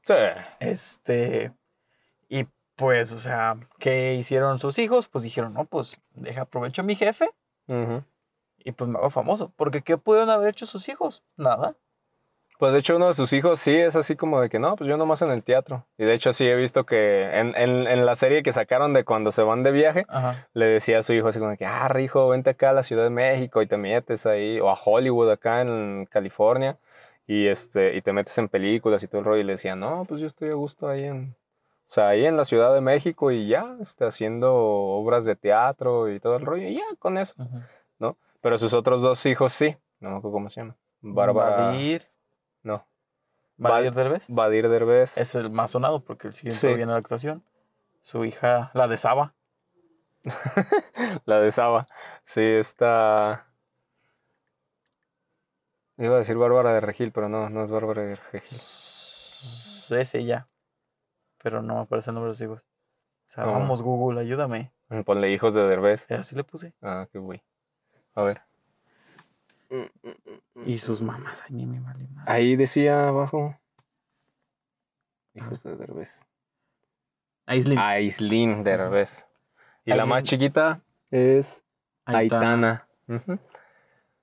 Sí. 0.01 0.15
Este, 0.59 1.53
y 2.29 2.47
pues, 2.75 3.13
o 3.13 3.19
sea, 3.19 3.57
¿qué 3.77 4.15
hicieron 4.15 4.57
sus 4.57 4.79
hijos? 4.79 5.07
Pues 5.07 5.23
dijeron, 5.23 5.53
no, 5.53 5.65
pues 5.65 6.01
deja 6.15 6.41
aprovecho 6.41 6.81
a 6.81 6.85
mi 6.85 6.95
jefe 6.95 7.29
y 8.57 8.71
pues 8.71 8.89
me 8.89 8.97
hago 8.97 9.11
famoso. 9.11 9.53
Porque 9.55 9.83
¿qué 9.83 9.97
pudieron 9.97 10.31
haber 10.31 10.49
hecho 10.49 10.65
sus 10.65 10.89
hijos? 10.89 11.23
Nada. 11.37 11.75
Pues 12.59 12.71
de 12.71 12.79
hecho 12.79 12.95
uno 12.95 13.07
de 13.07 13.13
sus 13.13 13.33
hijos 13.33 13.59
sí 13.59 13.75
es 13.75 13.95
así 13.95 14.15
como 14.15 14.39
de 14.39 14.49
que 14.49 14.59
no, 14.59 14.75
pues 14.75 14.87
yo 14.87 14.95
nomás 14.95 15.21
en 15.21 15.31
el 15.31 15.43
teatro. 15.43 15.85
Y 15.97 16.05
de 16.05 16.13
hecho 16.13 16.33
sí 16.33 16.47
he 16.47 16.55
visto 16.55 16.85
que 16.85 17.23
en, 17.33 17.53
en, 17.57 18.05
la 18.05 18.15
serie 18.15 18.43
que 18.43 18.53
sacaron 18.53 18.93
de 18.93 19.03
cuando 19.03 19.31
se 19.31 19.41
van 19.41 19.63
de 19.63 19.71
viaje, 19.71 20.05
le 20.53 20.65
decía 20.65 20.99
a 20.99 21.01
su 21.01 21.13
hijo 21.13 21.27
así 21.27 21.39
como 21.39 21.51
de 21.51 21.57
que, 21.57 21.65
ah, 21.65 21.91
hijo, 21.99 22.29
vente 22.29 22.51
acá 22.51 22.69
a 22.69 22.73
la 22.73 22.83
Ciudad 22.83 23.03
de 23.03 23.09
México 23.09 23.61
y 23.61 23.67
te 23.67 23.77
metes 23.77 24.25
ahí, 24.25 24.59
o 24.59 24.69
a 24.69 24.75
Hollywood 24.75 25.31
acá 25.31 25.61
en 25.61 26.07
California, 26.09 26.77
y, 27.25 27.47
este, 27.47 27.95
y 27.95 28.01
te 28.01 28.13
metes 28.13 28.37
en 28.37 28.49
películas 28.49 29.01
y 29.03 29.07
todo 29.07 29.19
el 29.19 29.25
rollo. 29.25 29.41
Y 29.41 29.45
le 29.45 29.53
decía, 29.53 29.75
no, 29.75 30.05
pues 30.05 30.21
yo 30.21 30.27
estoy 30.27 30.49
a 30.49 30.53
gusto 30.53 30.87
ahí 30.87 31.05
en, 31.05 31.35
o 31.35 31.89
sea, 31.89 32.09
ahí 32.09 32.25
en 32.25 32.37
la 32.37 32.45
Ciudad 32.45 32.73
de 32.73 32.81
México 32.81 33.31
y 33.31 33.47
ya, 33.47 33.75
está 33.81 34.07
haciendo 34.07 34.53
obras 34.53 35.25
de 35.25 35.35
teatro 35.35 36.09
y 36.09 36.19
todo 36.19 36.37
el 36.37 36.45
rollo, 36.45 36.67
y 36.67 36.75
ya 36.75 36.83
con 36.99 37.17
eso, 37.17 37.35
¿no? 37.99 38.17
Pero 38.41 38.57
sus 38.57 38.73
otros 38.73 39.01
dos 39.01 39.25
hijos 39.25 39.53
sí, 39.53 39.75
no 39.99 40.11
me 40.11 40.17
acuerdo 40.17 40.33
cómo 40.33 40.49
se 40.49 40.61
llama. 40.61 40.75
Bárbara. 41.01 41.67
Badir. 41.67 42.12
No. 42.63 42.87
¿Badir 43.57 43.93
Derbez? 43.93 44.25
Badir 44.29 44.67
Derbez. 44.67 45.17
Es 45.17 45.35
el 45.35 45.51
más 45.51 45.71
sonado 45.71 46.03
porque 46.03 46.27
el 46.27 46.33
siguiente 46.33 46.67
viene 46.75 46.91
a 46.91 46.95
la 46.95 46.99
actuación. 46.99 47.43
Su 48.01 48.25
hija, 48.25 48.71
la 48.73 48.87
de 48.87 48.97
Saba. 48.97 49.35
la 51.25 51.39
de 51.39 51.51
Saba. 51.51 51.87
Sí, 52.23 52.41
está. 52.41 53.47
Iba 55.97 56.15
a 56.15 56.17
decir 56.17 56.37
Bárbara 56.37 56.73
de 56.73 56.81
Regil, 56.81 57.11
pero 57.11 57.29
no, 57.29 57.49
no 57.49 57.63
es 57.63 57.71
Bárbara 57.71 58.01
de 58.01 58.15
Regil. 58.15 58.41
Es 58.41 60.15
ella 60.15 60.47
pero 61.43 61.61
no 61.61 61.75
me 61.75 61.81
aparece 61.81 62.09
el 62.09 62.15
nombre 62.15 62.27
de 62.27 62.31
los 62.31 62.41
hijos. 62.41 62.65
O 63.27 63.29
sea, 63.29 63.45
vamos, 63.45 63.81
Google, 63.81 64.21
ayúdame. 64.21 64.71
Ponle 65.05 65.31
hijos 65.31 65.53
de 65.53 65.63
Derbez. 65.63 66.09
Así 66.09 66.35
le 66.35 66.43
puse. 66.43 66.73
Ah, 66.81 67.07
qué 67.11 67.19
güey. 67.19 67.43
A 68.15 68.23
ver. 68.23 68.41
Y 70.65 70.77
sus 70.77 71.01
mamás, 71.01 71.41
a 71.41 71.49
mí 71.49 71.65
me 71.65 71.79
vale 71.79 72.07
más. 72.09 72.27
Ahí 72.27 72.55
decía 72.55 73.07
abajo. 73.07 73.59
Hijos 75.33 75.63
de 75.63 75.75
Derbez. 75.75 76.25
Aislinn. 77.45 77.79
Aislinn 77.79 78.63
Derbez. 78.63 79.29
Y 79.85 79.93
la 79.93 80.05
más 80.05 80.23
chiquita 80.23 80.81
es 81.09 81.63
Aitana. 82.05 82.87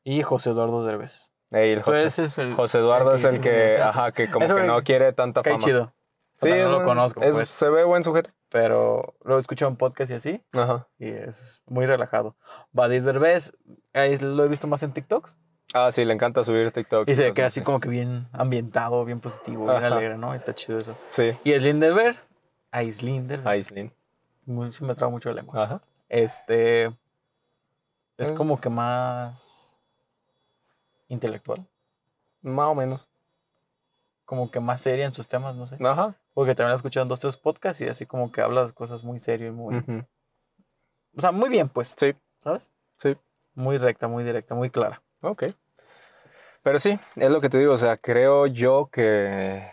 Y 0.04 0.22
José 0.22 0.50
Eduardo 0.50 0.84
Derbez. 0.84 1.32
Ey, 1.50 1.72
el 1.72 1.80
José, 1.82 1.98
Entonces 1.98 2.18
ese 2.20 2.24
es 2.26 2.38
el. 2.38 2.54
José 2.54 2.78
Eduardo 2.78 3.10
el 3.10 3.16
es 3.16 3.24
el 3.24 3.40
que, 3.40 3.76
ajá, 3.82 4.12
que 4.12 4.30
como 4.30 4.46
que 4.46 4.62
no 4.62 4.82
quiere 4.84 5.12
tanta 5.12 5.42
Qué 5.42 5.50
fama. 5.50 5.62
chido. 5.64 5.94
O 6.42 6.46
sea, 6.46 6.56
no 6.64 6.78
lo 6.78 6.82
conozco, 6.84 7.22
es- 7.22 7.34
pues. 7.34 7.48
Se 7.48 7.68
ve 7.68 7.84
buen 7.84 8.04
sujeto. 8.04 8.30
Pero 8.50 9.14
lo 9.24 9.36
he 9.36 9.40
escuchado 9.40 9.70
en 9.70 9.76
podcast 9.76 10.10
y 10.10 10.14
así. 10.14 10.42
Ajá. 10.52 10.88
Y 10.98 11.08
es 11.08 11.62
muy 11.66 11.86
relajado. 11.86 12.36
Badir 12.72 13.02
Derbez, 13.04 13.52
ahí 13.94 14.18
lo 14.18 14.44
he 14.44 14.48
visto 14.48 14.66
más 14.66 14.82
en 14.82 14.92
TikToks. 14.92 15.36
Ah, 15.72 15.92
sí, 15.92 16.04
le 16.04 16.12
encanta 16.12 16.42
subir 16.42 16.72
TikTok. 16.72 17.08
Y 17.08 17.14
se 17.14 17.32
queda 17.32 17.46
así 17.46 17.62
como 17.62 17.78
que 17.80 17.88
bien 17.88 18.26
ambientado, 18.32 19.04
bien 19.04 19.20
positivo, 19.20 19.66
bien 19.66 19.84
alegre, 19.84 20.18
¿no? 20.18 20.34
Está 20.34 20.52
chido 20.52 20.78
eso. 20.78 20.96
Sí, 21.06 21.36
Y 21.44 21.52
es 21.52 21.62
Lindelberg. 21.62 22.16
Aislinn 22.72 23.28
Derbez. 23.28 23.46
Aislinn. 23.46 23.92
Muy, 24.46 24.72
sí 24.72 24.82
me 24.84 24.94
traba 24.96 25.10
mucho 25.12 25.28
la 25.28 25.36
lengua. 25.36 25.62
Ajá. 25.62 25.80
Este. 26.08 26.86
Es 28.18 28.32
Mm. 28.32 28.34
como 28.36 28.60
que 28.60 28.68
más. 28.68 29.80
intelectual. 31.08 31.66
Más 32.42 32.66
o 32.68 32.74
menos. 32.74 33.08
Como 34.24 34.50
que 34.50 34.60
más 34.60 34.80
seria 34.80 35.06
en 35.06 35.12
sus 35.12 35.26
temas, 35.26 35.54
no 35.56 35.66
sé. 35.66 35.76
Ajá. 35.84 36.14
Porque 36.34 36.54
también 36.54 36.72
he 36.72 36.76
escuchado 36.76 37.02
en 37.02 37.08
dos, 37.08 37.20
tres 37.20 37.36
podcasts 37.36 37.80
y 37.80 37.88
así 37.88 38.06
como 38.06 38.30
que 38.30 38.40
hablas 38.40 38.72
cosas 38.72 39.02
muy 39.02 39.18
serio 39.18 39.48
y 39.48 39.52
muy. 39.52 39.76
O 41.16 41.20
sea, 41.20 41.32
muy 41.32 41.48
bien, 41.48 41.68
pues. 41.68 41.94
Sí, 41.98 42.14
¿Sabes? 42.40 42.70
sí. 42.96 43.16
Muy 43.54 43.78
recta, 43.78 44.06
muy 44.08 44.22
directa, 44.22 44.54
muy 44.54 44.70
clara. 44.70 45.02
Ok. 45.22 45.44
Pero 46.62 46.78
sí, 46.78 46.98
es 47.16 47.30
lo 47.30 47.40
que 47.40 47.48
te 47.48 47.58
digo. 47.58 47.72
O 47.72 47.78
sea, 47.78 47.96
creo 47.96 48.46
yo 48.46 48.88
que 48.92 49.68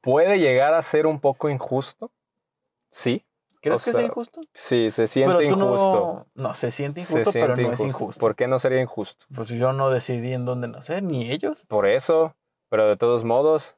puede 0.00 0.38
llegar 0.38 0.74
a 0.74 0.82
ser 0.82 1.06
un 1.06 1.20
poco 1.20 1.50
injusto. 1.50 2.12
Sí. 2.88 3.24
¿Crees 3.60 3.82
O 3.82 3.84
que 3.84 3.90
sea, 3.90 3.94
sea 3.94 4.04
injusto? 4.04 4.40
Sí, 4.52 4.90
se 4.90 5.06
siente 5.08 5.34
pero 5.34 5.48
tú 5.48 5.54
injusto. 5.54 6.26
No, 6.36 6.48
no, 6.48 6.54
se 6.54 6.70
siente 6.70 7.02
Se 7.04 7.18
injusto, 7.18 7.32
pero 7.32 7.56
no 7.56 7.72
es 7.72 7.80
injusto. 7.80 8.20
¿Por 8.20 8.36
qué 8.36 8.46
no 8.46 8.58
sería 8.58 8.80
injusto? 8.80 9.26
Pues 9.34 9.48
yo 9.48 9.72
no 9.72 9.90
decidí 9.90 10.32
en 10.32 10.44
dónde 10.44 10.68
nacer, 10.68 11.02
ni 11.02 11.30
ellos. 11.32 11.66
Por 11.66 11.88
eso, 11.88 12.36
pero 12.68 12.86
de 12.88 12.96
todos 12.96 13.24
modos, 13.24 13.76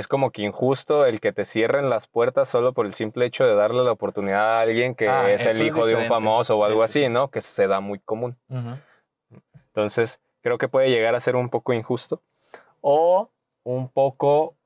es 0.00 0.08
como 0.08 0.30
que 0.30 0.42
injusto 0.42 1.06
el 1.06 1.20
que 1.20 1.32
te 1.32 1.44
cierren 1.44 1.88
las 1.88 2.08
puertas 2.08 2.48
solo 2.48 2.72
por 2.72 2.86
el 2.86 2.92
simple 2.92 3.26
hecho 3.26 3.44
de 3.44 3.54
darle 3.54 3.84
la 3.84 3.92
oportunidad 3.92 4.58
a 4.58 4.60
alguien 4.60 4.94
que 4.94 5.08
Ah, 5.08 5.30
es 5.30 5.46
el 5.46 5.52
es 5.52 5.60
hijo 5.60 5.86
de 5.86 5.94
un 5.94 6.06
famoso 6.06 6.58
o 6.58 6.64
algo 6.64 6.80
Eso 6.80 6.84
así, 6.86 7.00
sí. 7.04 7.08
¿no? 7.08 7.30
Que 7.30 7.40
se 7.40 7.66
da 7.66 7.80
muy 7.80 8.00
común. 8.00 8.36
Entonces, 9.52 10.20
creo 10.42 10.58
que 10.58 10.68
puede 10.68 10.90
llegar 10.90 11.14
a 11.14 11.20
ser 11.20 11.36
un 11.36 11.48
poco 11.48 11.72
injusto 11.72 12.22
o 12.80 13.30
un 13.62 13.88
poco 13.88 14.56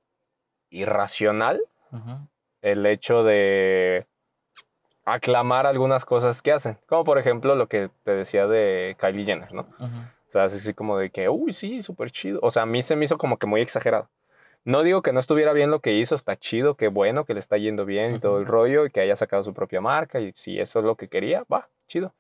irracional 0.70 1.61
el 2.62 2.86
hecho 2.86 3.23
de 3.23 4.06
aclamar 5.05 5.66
algunas 5.66 6.05
cosas 6.05 6.40
que 6.43 6.52
hacen. 6.52 6.78
Como 6.86 7.05
por 7.05 7.19
ejemplo 7.19 7.55
lo 7.55 7.69
que 7.69 7.90
te 8.05 8.12
decía 8.12 8.47
de 8.47 8.97
Kylie 8.98 9.27
Jenner, 9.27 9.52
¿no? 9.52 9.66
O 9.81 10.31
sea, 10.35 10.44
así 10.44 10.74
como 10.74 10.97
de 10.98 11.11
que, 11.11 11.28
uy, 11.28 11.52
sí, 11.52 11.82
súper 11.82 12.11
chido. 12.11 12.40
O 12.43 12.51
sea, 12.51 12.62
a 12.62 12.66
mí 12.66 12.82
se 12.82 12.97
me 12.97 13.05
hizo 13.05 13.19
como 13.19 13.36
que 13.36 13.47
muy 13.47 13.61
exagerado. 13.61 14.09
No 14.65 14.82
digo 14.82 15.03
que 15.03 15.12
no 15.12 15.20
estuviera 15.20 15.53
bien 15.53 15.70
lo 15.70 15.81
que 15.81 15.93
hizo, 15.93 16.15
está 16.15 16.36
chido, 16.36 16.74
qué 16.74 16.89
bueno, 16.89 17.27
que 17.27 17.35
le 17.35 17.41
está 17.41 17.59
yendo 17.59 17.85
bien 17.85 18.15
y 18.15 18.20
todo 18.20 18.39
el 18.39 18.47
rollo 18.47 18.86
y 18.86 18.91
que 18.91 19.01
haya 19.01 19.15
sacado 19.15 19.43
su 19.43 19.53
propia 19.53 19.82
marca 19.82 20.20
y 20.20 20.32
si 20.32 20.59
eso 20.59 20.78
es 20.78 20.86
lo 20.86 20.97
que 20.97 21.09
quería, 21.09 21.45
va, 21.53 21.69
chido. 21.86 22.15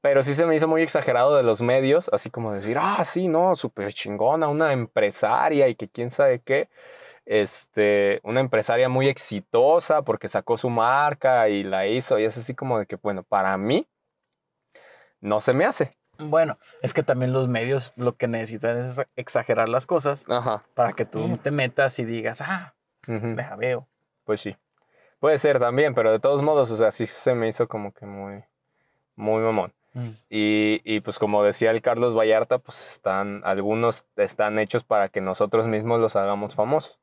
Pero 0.00 0.22
sí 0.22 0.34
se 0.34 0.46
me 0.46 0.54
hizo 0.54 0.68
muy 0.68 0.82
exagerado 0.82 1.36
de 1.36 1.42
los 1.42 1.60
medios, 1.60 2.08
así 2.12 2.30
como 2.30 2.52
decir, 2.52 2.78
ah, 2.80 3.02
sí, 3.04 3.26
no, 3.26 3.56
súper 3.56 3.92
chingona, 3.92 4.46
una 4.48 4.72
empresaria 4.72 5.66
y 5.68 5.74
que 5.74 5.88
quién 5.88 6.08
sabe 6.10 6.40
qué. 6.40 6.68
Este, 7.26 8.20
una 8.22 8.40
empresaria 8.40 8.88
muy 8.88 9.08
exitosa 9.08 10.02
porque 10.02 10.28
sacó 10.28 10.56
su 10.56 10.70
marca 10.70 11.48
y 11.48 11.64
la 11.64 11.86
hizo 11.88 12.18
y 12.18 12.24
es 12.24 12.38
así 12.38 12.54
como 12.54 12.78
de 12.78 12.86
que, 12.86 12.96
bueno, 12.96 13.24
para 13.24 13.56
mí 13.58 13.88
no 15.20 15.40
se 15.40 15.52
me 15.52 15.64
hace. 15.64 15.97
Bueno, 16.18 16.58
es 16.82 16.92
que 16.92 17.02
también 17.02 17.32
los 17.32 17.48
medios 17.48 17.92
lo 17.96 18.16
que 18.16 18.26
necesitan 18.26 18.76
es 18.78 19.00
exagerar 19.16 19.68
las 19.68 19.86
cosas 19.86 20.24
Ajá. 20.28 20.64
para 20.74 20.92
que 20.92 21.04
tú 21.04 21.36
te 21.38 21.50
metas 21.50 21.98
y 21.98 22.04
digas, 22.04 22.40
ah, 22.40 22.74
Ujú. 23.06 23.34
deja 23.36 23.56
veo. 23.56 23.86
Pues 24.24 24.40
sí. 24.40 24.56
Puede 25.20 25.38
ser 25.38 25.58
también, 25.58 25.94
pero 25.94 26.10
de 26.12 26.18
todos 26.20 26.42
modos, 26.42 26.70
o 26.70 26.76
sea, 26.76 26.90
sí 26.90 27.06
se 27.06 27.34
me 27.34 27.48
hizo 27.48 27.68
como 27.68 27.92
que 27.92 28.06
muy, 28.06 28.44
muy 29.16 29.42
mamón. 29.42 29.72
Mm. 29.94 30.08
Y, 30.28 30.80
y, 30.84 31.00
pues 31.00 31.18
como 31.18 31.42
decía 31.42 31.70
el 31.70 31.82
Carlos 31.82 32.16
Vallarta, 32.16 32.58
pues 32.58 32.92
están, 32.92 33.40
algunos 33.44 34.06
están 34.16 34.58
hechos 34.58 34.84
para 34.84 35.08
que 35.08 35.20
nosotros 35.20 35.66
mismos 35.66 36.00
los 36.00 36.14
hagamos 36.16 36.54
famosos. 36.54 36.98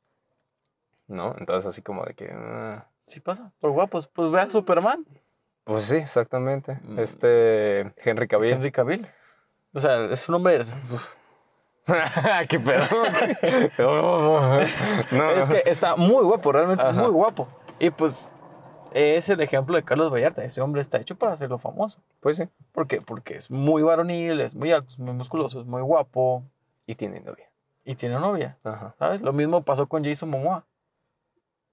¿No? 1.08 1.36
Entonces 1.38 1.66
así 1.68 1.82
como 1.82 2.04
de 2.06 2.14
que... 2.16 2.32
ah, 2.34 2.88
Sí 3.06 3.20
pasa, 3.20 3.52
por 3.60 3.72
guapos. 3.72 4.08
Pues 4.08 4.32
ve 4.32 4.42
a 4.42 4.50
Superman, 4.50 5.06
pues 5.66 5.84
sí, 5.84 5.98
exactamente. 5.98 6.80
Mm. 6.84 7.00
Este 7.00 7.94
Henry 7.98 8.28
Cavill. 8.30 8.54
Henry 8.54 8.72
Cavill. 8.72 9.06
O 9.74 9.80
sea, 9.82 10.06
es 10.06 10.30
un 10.30 10.36
hombre... 10.36 10.64
¿Qué 12.50 12.60
pedo? 12.60 12.84
no, 15.12 15.32
Es 15.32 15.50
que 15.50 15.64
está 15.66 15.96
muy 15.96 16.24
guapo, 16.24 16.52
realmente 16.52 16.84
es 16.84 16.90
Ajá. 16.90 17.02
muy 17.02 17.12
guapo. 17.12 17.48
Y 17.80 17.90
pues 17.92 18.32
es 18.94 19.30
el 19.30 19.42
ejemplo 19.42 19.76
de 19.76 19.84
Carlos 19.84 20.12
Vallarta. 20.12 20.44
Ese 20.44 20.62
hombre 20.62 20.82
está 20.82 20.98
hecho 20.98 21.16
para 21.16 21.34
hacerlo 21.34 21.58
famoso. 21.60 22.00
Pues 22.22 22.38
sí. 22.38 22.48
¿Por 22.72 22.88
qué? 22.88 23.00
Porque 23.06 23.36
es 23.36 23.52
muy 23.52 23.84
varonil, 23.84 24.40
es 24.42 24.56
muy 24.56 24.72
alto, 24.72 24.88
es 24.90 25.00
muy 25.00 25.14
musculoso, 25.14 25.60
es 25.62 25.68
muy 25.68 25.82
guapo 25.82 26.44
Y 26.88 26.96
tiene 26.96 27.20
novia. 27.20 27.50
y 27.84 27.94
tiene 27.96 28.16
novia. 28.16 28.58
Ajá. 28.64 28.96
¿Sabes? 28.98 29.22
Lo 29.22 29.34
mismo 29.34 29.62
pasó 29.64 29.88
con 29.88 30.04
Jason 30.04 30.30
Momoa. 30.30 30.66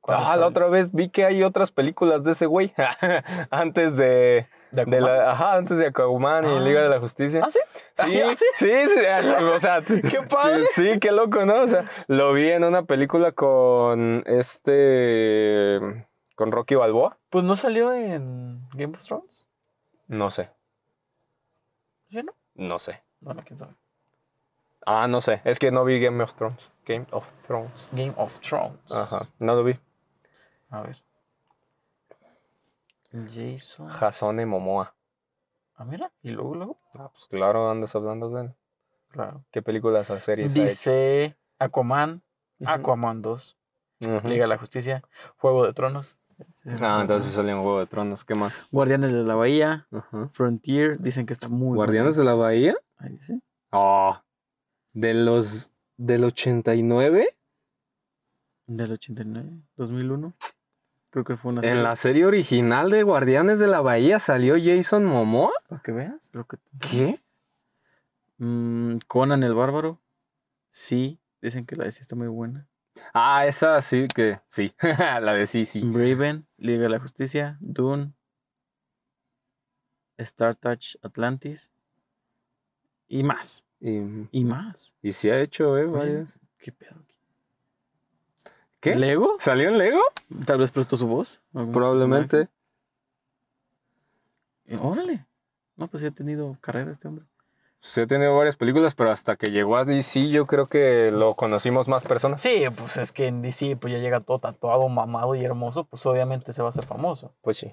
Ah, 0.09 0.37
la 0.37 0.47
otra 0.47 0.69
vez 0.69 0.93
vi 0.93 1.09
que 1.09 1.25
hay 1.25 1.43
otras 1.43 1.71
películas 1.71 2.25
de 2.25 2.33
ese 2.33 2.47
güey. 2.47 2.75
antes 3.51 3.97
de, 3.97 4.49
¿De 4.73 5.01
la, 5.01 5.31
ajá, 5.31 5.55
antes 5.55 5.79
de 5.79 5.87
Aquaman 5.87 6.45
y 6.45 6.57
Ah. 6.57 6.61
Liga 6.61 6.83
de 6.83 6.89
la 6.89 6.99
Justicia. 6.99 7.43
¿Ah, 7.45 7.51
sí? 7.51 7.61
Sí, 7.93 8.21
¿Ah, 8.23 8.35
sí, 8.37 8.45
sí, 8.57 8.71
o 9.55 9.59
sea, 9.61 9.81
¡Qué 9.83 10.23
padre! 10.29 10.65
Sí, 10.73 10.99
qué 11.01 11.13
loco, 11.13 11.45
¿no? 11.45 11.63
O 11.63 11.69
sea, 11.69 11.89
lo 12.09 12.33
vi 12.33 12.51
en 12.51 12.65
una 12.65 12.85
película 12.85 13.33
con 13.33 14.25
este 14.27 15.79
con 16.35 16.51
Rocky 16.51 16.75
Balboa. 16.75 17.19
Pues 17.31 17.45
no 17.45 17.55
salió 17.55 17.93
en 17.95 18.67
Game 18.75 18.95
of 18.95 19.05
Thrones. 19.05 19.49
No 20.09 20.31
sé, 20.31 20.51
¿Sí, 22.11 22.23
no? 22.23 22.35
no 22.55 22.79
sé. 22.79 23.03
Bueno, 23.21 23.43
quién 23.47 23.59
sabe. 23.59 23.75
Ah, 24.85 25.07
no 25.07 25.21
sé, 25.21 25.43
es 25.45 25.59
que 25.61 25.71
no 25.71 25.85
vi 25.85 26.01
Game 26.01 26.23
of 26.25 26.35
Thrones. 26.35 26.73
Game 26.85 27.07
of 27.13 27.31
Thrones. 27.47 27.89
Game 27.93 28.13
of 28.17 28.41
Thrones. 28.41 28.93
Ajá, 28.93 29.29
no 29.39 29.55
lo 29.55 29.63
vi. 29.63 29.79
A 30.73 30.81
ver. 30.81 31.05
Jason. 33.13 33.91
Jasone 33.91 34.47
Momoa. 34.47 34.95
Ah, 35.75 35.85
mira. 35.85 36.11
Y 36.23 36.31
luego, 36.31 36.55
luego. 36.55 36.79
Ah, 36.99 37.11
pues 37.13 37.27
claro, 37.27 37.71
andas 37.71 37.95
hablando 37.95 38.31
de 38.31 38.43
él. 38.45 38.55
Claro. 39.09 39.45
¿Qué 39.51 39.61
películas 39.61 40.09
o 40.09 40.19
series 40.19 40.51
ha 40.51 40.55
hecho? 40.55 40.65
Dice 40.65 41.37
Aquaman. 41.59 42.23
Aquaman 42.65 43.21
2. 43.21 43.59
Ujú. 44.01 44.29
Liga 44.29 44.45
de 44.45 44.49
la 44.49 44.57
Justicia. 44.57 45.03
Juego 45.37 45.67
de 45.67 45.75
Tronos. 45.75 46.17
Ah, 46.81 47.01
entonces 47.03 47.33
salió 47.33 47.53
en 47.53 47.63
Juego 47.63 47.81
de 47.81 47.87
Tronos. 47.87 48.25
¿Qué 48.25 48.35
más? 48.35 48.65
Guardianes 48.73 49.13
de 49.13 49.25
la 49.25 49.35
Bahía. 49.35 49.87
Frontier. 50.31 50.99
Dicen 50.99 51.27
que 51.27 51.35
está 51.35 51.49
muy 51.49 51.77
¿Guardianes 51.77 52.17
de 52.17 52.25
la 52.25 52.35
Bahía? 52.35 52.77
Ahí 52.97 53.11
dice. 53.13 53.43
Ah. 53.71 54.25
¿De 54.95 55.13
los 55.13 55.71
del 55.99 56.25
89? 56.25 57.37
Del 58.67 58.93
89. 58.93 59.61
2001. 59.77 60.33
Creo 61.13 61.25
que 61.25 61.37
fue 61.37 61.53
una 61.53 61.61
En 61.61 61.83
la 61.83 61.95
serie 61.95 62.25
original 62.25 62.89
de 62.89 63.03
Guardianes 63.03 63.59
de 63.59 63.67
la 63.67 63.83
Bahía 63.83 64.19
salió 64.19 64.55
Jason 64.59 65.05
Momoa. 65.05 65.53
Para 65.69 65.83
que 65.83 65.93
veas 65.93 66.31
lo 66.33 66.47
que... 66.47 66.57
¿Qué? 66.81 67.23
Mm, 68.39 68.97
Conan 69.09 69.43
el 69.43 69.53
Bárbaro. 69.53 70.01
Sí. 70.71 71.21
Dicen 71.43 71.67
que 71.67 71.77
la 71.77 71.85
de 71.85 71.93
sí 71.93 72.01
está 72.01 72.17
muy 72.17 72.29
buena. 72.29 72.67
Ah, 73.13 73.45
esa 73.47 73.79
sí 73.83 74.09
que 74.09 74.41
sí. 74.49 74.75
la 74.99 75.35
de 75.35 75.47
sí, 75.47 75.67
sí. 75.67 75.83
Braven. 75.83 76.47
Liga 76.57 76.85
de 76.85 76.89
la 76.89 76.99
Justicia. 76.99 77.59
Dune. 77.61 78.15
Star 80.17 80.57
Touch 80.57 80.97
Atlantis. 81.03 81.71
Y 83.07 83.23
más. 83.23 83.67
Y, 83.81 84.29
Y 84.33 84.45
más. 84.47 84.95
y 85.03 85.13
sí 85.13 85.29
ha 85.29 85.39
hecho, 85.39 85.77
eh, 85.77 85.85
varias. 85.85 86.41
¿Qué 86.57 86.73
pedo? 86.73 87.05
¿Qué? 88.83 88.97
¿Lego? 88.97 89.37
¿Salió 89.39 89.69
en 89.69 89.79
Lego? 89.79 90.03
Tal 90.45 90.59
vez 90.59 90.73
prestó 90.73 90.97
su 90.97 91.07
voz. 91.07 91.41
Probablemente. 91.53 92.49
personaje. 94.67 94.85
Órale. 94.85 95.27
No, 95.77 95.87
pues 95.87 96.01
sí 96.01 96.09
ha 96.09 96.11
tenido 96.11 96.59
carrera 96.61 96.91
este 96.91 97.07
hombre. 97.07 97.25
Sí 97.79 98.01
ha 98.01 98.09
tenido 98.09 98.37
varias 98.37 98.57
películas, 98.57 98.97
pero 98.97 99.13
hasta 99.13 99.37
que 99.37 99.53
llegó 99.53 99.77
a 99.77 99.85
DC 99.85 100.31
yo 100.31 100.47
creo 100.47 100.67
que 100.67 101.13
lo 101.13 101.37
conocimos 101.37 101.87
más 101.87 102.03
personas. 102.03 102.43
Sí, 102.43 102.65
pues 102.77 102.97
es 102.97 103.13
que 103.13 103.29
en 103.29 103.41
DC 103.41 103.77
pues 103.77 103.93
ya 103.93 104.01
llega 104.01 104.19
todo 104.19 104.41
tatuado, 104.41 104.89
mamado 104.89 105.37
y 105.37 105.45
hermoso, 105.45 105.85
pues 105.85 106.05
obviamente 106.07 106.53
se 106.53 106.61
va 106.63 106.67
a 106.67 106.71
hacer 106.71 106.85
famoso. 106.85 107.37
Pues 107.41 107.59
sí. 107.59 107.73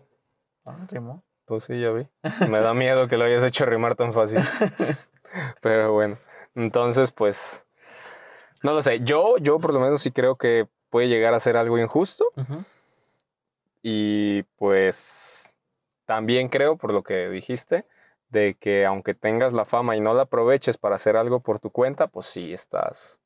Ah, 0.67 0.77
rimó. 0.91 1.23
Pues 1.45 1.63
sí, 1.63 1.81
ya 1.81 1.89
vi. 1.89 2.07
Me 2.51 2.59
da 2.59 2.75
miedo 2.75 3.07
que 3.07 3.17
lo 3.17 3.25
hayas 3.25 3.43
hecho 3.43 3.65
rimar 3.65 3.95
tan 3.95 4.13
fácil. 4.13 4.41
Pero 5.61 5.91
bueno, 5.91 6.19
entonces 6.53 7.11
pues, 7.11 7.65
no 8.61 8.73
lo 8.73 8.83
sé. 8.83 8.99
Yo, 8.99 9.37
yo 9.37 9.57
por 9.57 9.73
lo 9.73 9.79
menos 9.79 10.01
sí 10.03 10.11
creo 10.11 10.35
que 10.35 10.67
puede 10.89 11.07
llegar 11.07 11.33
a 11.33 11.39
ser 11.39 11.57
algo 11.57 11.77
injusto. 11.77 12.25
Y 13.81 14.43
pues 14.57 15.53
también 16.05 16.49
creo, 16.49 16.77
por 16.77 16.93
lo 16.93 17.03
que 17.03 17.29
dijiste, 17.29 17.85
de 18.29 18.55
que 18.55 18.85
aunque 18.85 19.13
tengas 19.13 19.53
la 19.53 19.65
fama 19.65 19.95
y 19.95 20.01
no 20.01 20.13
la 20.13 20.23
aproveches 20.23 20.77
para 20.77 20.95
hacer 20.95 21.15
algo 21.15 21.39
por 21.39 21.59
tu 21.59 21.71
cuenta, 21.71 22.07
pues 22.07 22.25
sí 22.25 22.53
estás 22.53 23.19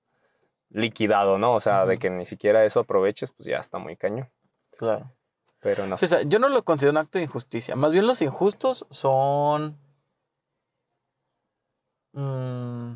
liquidado, 0.70 1.38
¿no? 1.38 1.54
O 1.54 1.60
sea, 1.60 1.86
de 1.86 1.98
que 1.98 2.10
ni 2.10 2.26
siquiera 2.26 2.66
eso 2.66 2.82
aproveches, 2.82 3.32
pues 3.32 3.48
ya 3.48 3.58
está 3.58 3.78
muy 3.78 3.96
caño. 3.96 4.30
Claro. 4.78 5.12
Pero 5.62 5.86
no 5.88 5.98
sé. 5.98 6.06
O 6.06 6.10
sea, 6.10 6.22
yo 6.24 6.40
no 6.40 6.50
lo 6.50 6.64
considero 6.64 6.92
un 6.92 6.98
acto 6.98 7.18
de 7.18 7.26
injusticia. 7.26 7.76
Más 7.76 7.92
bien 7.92 8.06
los 8.06 8.22
injustos 8.22 8.86
son... 8.90 9.80
Mm, 12.12 12.94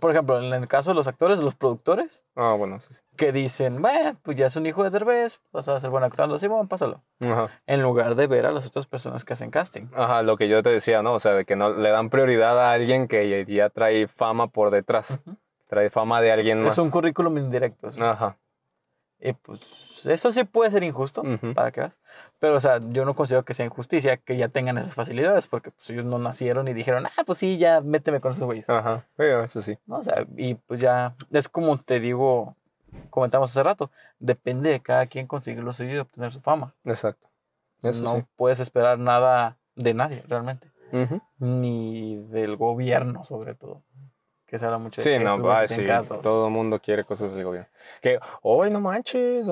por 0.00 0.10
ejemplo, 0.10 0.40
en 0.42 0.52
el 0.52 0.68
caso 0.68 0.90
de 0.90 0.94
los 0.94 1.06
actores, 1.06 1.40
los 1.40 1.54
productores. 1.54 2.22
Ah, 2.36 2.54
bueno, 2.58 2.80
sí. 2.80 2.88
Que 3.16 3.32
dicen, 3.32 3.82
bueno, 3.82 4.16
pues 4.22 4.36
ya 4.36 4.46
es 4.46 4.56
un 4.56 4.66
hijo 4.66 4.84
de 4.84 4.90
Derbez, 4.90 5.40
vas 5.52 5.68
a 5.68 5.80
ser 5.80 5.90
buen 5.90 6.04
actor, 6.04 6.32
así, 6.32 6.46
bueno, 6.46 6.66
pásalo. 6.66 7.02
Ajá. 7.24 7.48
En 7.66 7.82
lugar 7.82 8.14
de 8.14 8.26
ver 8.26 8.46
a 8.46 8.52
las 8.52 8.66
otras 8.66 8.86
personas 8.86 9.24
que 9.24 9.32
hacen 9.32 9.50
casting. 9.50 9.86
Ajá, 9.94 10.22
lo 10.22 10.36
que 10.36 10.48
yo 10.48 10.62
te 10.62 10.70
decía, 10.70 11.02
¿no? 11.02 11.14
O 11.14 11.20
sea, 11.20 11.34
de 11.34 11.44
que 11.44 11.56
no 11.56 11.72
le 11.72 11.90
dan 11.90 12.10
prioridad 12.10 12.58
a 12.58 12.72
alguien 12.72 13.08
que 13.08 13.44
ya 13.46 13.70
trae 13.70 14.08
fama 14.08 14.48
por 14.48 14.70
detrás. 14.70 15.20
Trae 15.66 15.90
fama 15.90 16.20
de 16.20 16.32
alguien 16.32 16.62
más. 16.62 16.72
Es 16.72 16.78
un 16.78 16.90
currículum 16.90 17.36
indirecto. 17.36 17.88
Ajá. 18.00 18.38
Y 19.20 19.32
pues 19.32 20.06
eso 20.06 20.30
sí 20.30 20.44
puede 20.44 20.70
ser 20.70 20.84
injusto, 20.84 21.24
para 21.54 21.72
que 21.72 21.80
veas. 21.80 21.98
Pero, 22.38 22.56
o 22.56 22.60
sea, 22.60 22.80
yo 22.90 23.04
no 23.04 23.14
considero 23.14 23.44
que 23.44 23.54
sea 23.54 23.66
injusticia 23.66 24.16
que 24.16 24.36
ya 24.36 24.48
tengan 24.48 24.78
esas 24.78 24.94
facilidades, 24.94 25.48
porque 25.48 25.72
pues 25.72 25.90
ellos 25.90 26.04
no 26.04 26.18
nacieron 26.18 26.68
y 26.68 26.72
dijeron, 26.72 27.06
ah, 27.06 27.24
pues 27.26 27.38
sí, 27.38 27.58
ya 27.58 27.80
méteme 27.80 28.20
con 28.20 28.30
esos 28.30 28.44
güeyes. 28.44 28.70
Ajá, 28.70 29.06
pero 29.16 29.42
eso 29.42 29.60
sí. 29.60 29.76
¿No? 29.86 29.98
O 29.98 30.02
sea, 30.02 30.24
y 30.36 30.54
pues 30.54 30.80
ya, 30.80 31.16
es 31.32 31.48
como 31.48 31.78
te 31.78 31.98
digo, 31.98 32.54
comentamos 33.10 33.50
hace 33.50 33.62
rato, 33.62 33.90
depende 34.20 34.70
de 34.70 34.80
cada 34.80 35.06
quien 35.06 35.26
conseguir 35.26 35.64
lo 35.64 35.72
suyo 35.72 35.94
y 35.94 35.98
obtener 35.98 36.30
su 36.30 36.40
fama. 36.40 36.74
Exacto. 36.84 37.28
Eso 37.82 38.02
no 38.04 38.28
puedes 38.36 38.60
esperar 38.60 38.98
nada 38.98 39.58
de 39.74 39.94
nadie, 39.94 40.22
realmente. 40.28 40.70
Ni 41.38 42.16
del 42.30 42.56
gobierno, 42.56 43.24
sobre 43.24 43.54
todo 43.54 43.82
que 44.48 44.58
se 44.58 44.64
habla 44.64 44.78
mucho 44.78 45.02
de 45.02 45.18
Sí, 45.18 45.22
no, 45.22 45.40
va, 45.42 45.68
sí, 45.68 45.84
todo 46.22 46.46
el 46.46 46.52
mundo 46.52 46.80
quiere 46.80 47.04
cosas 47.04 47.32
del 47.32 47.44
gobierno. 47.44 47.68
Que, 48.00 48.18
hoy 48.40 48.70
no 48.70 48.80
manches, 48.80 49.46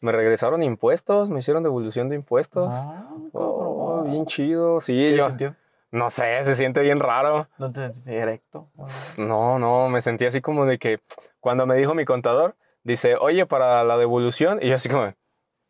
me 0.00 0.10
regresaron 0.12 0.62
impuestos, 0.62 1.30
me 1.30 1.38
hicieron 1.38 1.62
devolución 1.62 2.08
de 2.08 2.16
impuestos. 2.16 2.74
Ah, 2.74 3.06
oh, 3.32 4.02
bien 4.04 4.26
chido, 4.26 4.80
sí. 4.80 4.94
¿Qué 4.94 5.16
yo, 5.16 5.54
No 5.92 6.10
sé, 6.10 6.44
se 6.44 6.56
siente 6.56 6.80
bien 6.80 6.98
raro. 6.98 7.48
¿No 7.58 7.70
te 7.70 7.80
sentiste 7.80 8.10
directo? 8.10 8.68
No, 9.18 9.60
no, 9.60 9.88
me 9.88 10.00
sentí 10.00 10.26
así 10.26 10.40
como 10.40 10.66
de 10.66 10.78
que 10.78 11.00
cuando 11.38 11.64
me 11.64 11.76
dijo 11.76 11.94
mi 11.94 12.04
contador, 12.04 12.56
dice, 12.82 13.14
oye, 13.16 13.46
para 13.46 13.84
la 13.84 13.98
devolución, 13.98 14.58
y 14.60 14.68
yo 14.68 14.74
así 14.74 14.88
como... 14.88 15.14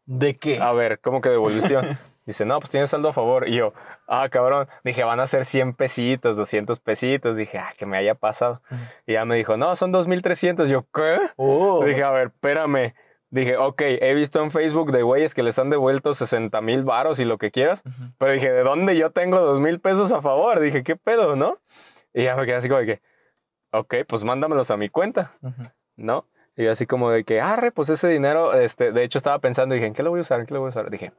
¿De 0.07 0.35
qué? 0.35 0.59
A 0.59 0.73
ver, 0.73 1.01
¿cómo 1.01 1.21
que 1.21 1.29
devolución? 1.29 1.87
Dice, 2.27 2.45
no, 2.45 2.59
pues 2.61 2.71
tienes 2.71 2.91
saldo 2.91 3.09
a 3.09 3.13
favor. 3.13 3.49
Y 3.49 3.55
yo, 3.55 3.73
ah, 4.07 4.29
cabrón. 4.29 4.69
Dije, 4.85 5.05
van 5.05 5.21
a 5.21 5.27
ser 5.27 5.45
100 5.45 5.75
pesitos, 5.75 6.37
200 6.37 6.79
pesitos. 6.81 7.37
Dije, 7.37 7.59
ah, 7.59 7.73
que 7.77 7.87
me 7.87 7.97
haya 7.97 8.15
pasado. 8.15 8.63
Y 9.07 9.15
ya 9.15 9.25
me 9.25 9.37
dijo, 9.37 9.57
no, 9.57 9.75
son 9.75 9.93
2.300. 9.93 10.67
Yo, 10.67 10.87
¿qué? 10.93 11.19
Oh. 11.37 11.85
Dije, 11.85 12.03
a 12.03 12.11
ver, 12.11 12.29
espérame. 12.29 12.95
Dije, 13.31 13.57
ok, 13.57 13.81
he 13.83 14.15
visto 14.15 14.43
en 14.43 14.51
Facebook 14.51 14.91
de 14.91 15.03
güeyes 15.03 15.35
que 15.35 15.45
les 15.45 15.59
han 15.59 15.71
devuelto 15.71 16.13
60 16.15 16.61
mil 16.63 16.83
varos 16.83 17.21
y 17.21 17.25
lo 17.25 17.39
que 17.39 17.53
quieras. 17.53 17.83
Pero 18.19 18.33
dije, 18.33 18.51
¿de 18.51 18.63
dónde 18.65 18.97
yo 18.97 19.11
tengo 19.11 19.41
2 19.41 19.61
mil 19.61 19.79
pesos 19.79 20.11
a 20.11 20.21
favor? 20.21 20.59
Dije, 20.59 20.83
¿qué 20.83 20.97
pedo, 20.97 21.37
no? 21.37 21.59
Y 22.13 22.25
ya 22.25 22.35
me 22.35 22.45
quedé 22.45 22.57
así 22.57 22.69
como 22.69 22.81
de 22.81 22.87
que, 22.87 23.03
ok, 23.71 23.95
pues 24.09 24.25
mándamelos 24.25 24.73
a 24.73 24.77
mi 24.77 24.89
cuenta, 24.89 25.33
¿no? 25.97 26.27
Y 26.57 26.67
así 26.67 26.87
como 26.87 27.11
de 27.13 27.23
que, 27.23 27.41
arre, 27.41 27.71
pues 27.71 27.89
ese 27.89 28.09
dinero, 28.09 28.53
este, 28.53 28.91
de 28.91 29.05
hecho 29.05 29.19
estaba 29.19 29.39
pensando, 29.39 29.75
dije, 29.77 29.87
¿en 29.87 29.95
qué 29.95 30.03
lo 30.03 30.11
voy 30.11 30.19
a 30.19 30.23
usar? 30.23 30.41
¿En 30.41 30.47
qué 30.47 30.55
lo 30.55 30.61
voy 30.61 30.67
a 30.67 30.71
usar? 30.71 30.91
Dije, 30.91 31.13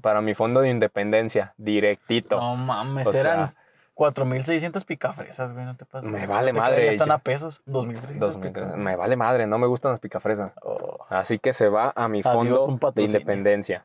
para 0.00 0.20
mi 0.20 0.34
fondo 0.34 0.60
de 0.60 0.70
independencia, 0.70 1.54
directito. 1.56 2.36
No 2.36 2.56
mames, 2.56 3.06
o 3.06 3.12
eran 3.12 3.54
4.600 3.94 4.84
picafresas, 4.84 5.52
güey, 5.52 5.64
no 5.64 5.76
te 5.76 5.84
pasa. 5.84 6.10
Me 6.10 6.26
vale 6.26 6.52
madre. 6.52 6.88
están 6.88 7.10
a 7.10 7.18
pesos, 7.18 7.62
2.300. 7.66 8.76
Me 8.76 8.96
vale 8.96 9.16
madre, 9.16 9.46
no 9.46 9.58
me 9.58 9.66
gustan 9.66 9.90
las 9.92 10.00
picafresas. 10.00 10.52
Oh. 10.62 11.04
Así 11.08 11.38
que 11.38 11.52
se 11.52 11.68
va 11.68 11.92
a 11.94 12.08
mi 12.08 12.22
fondo 12.22 12.66
de 12.94 13.02
independencia. 13.02 13.84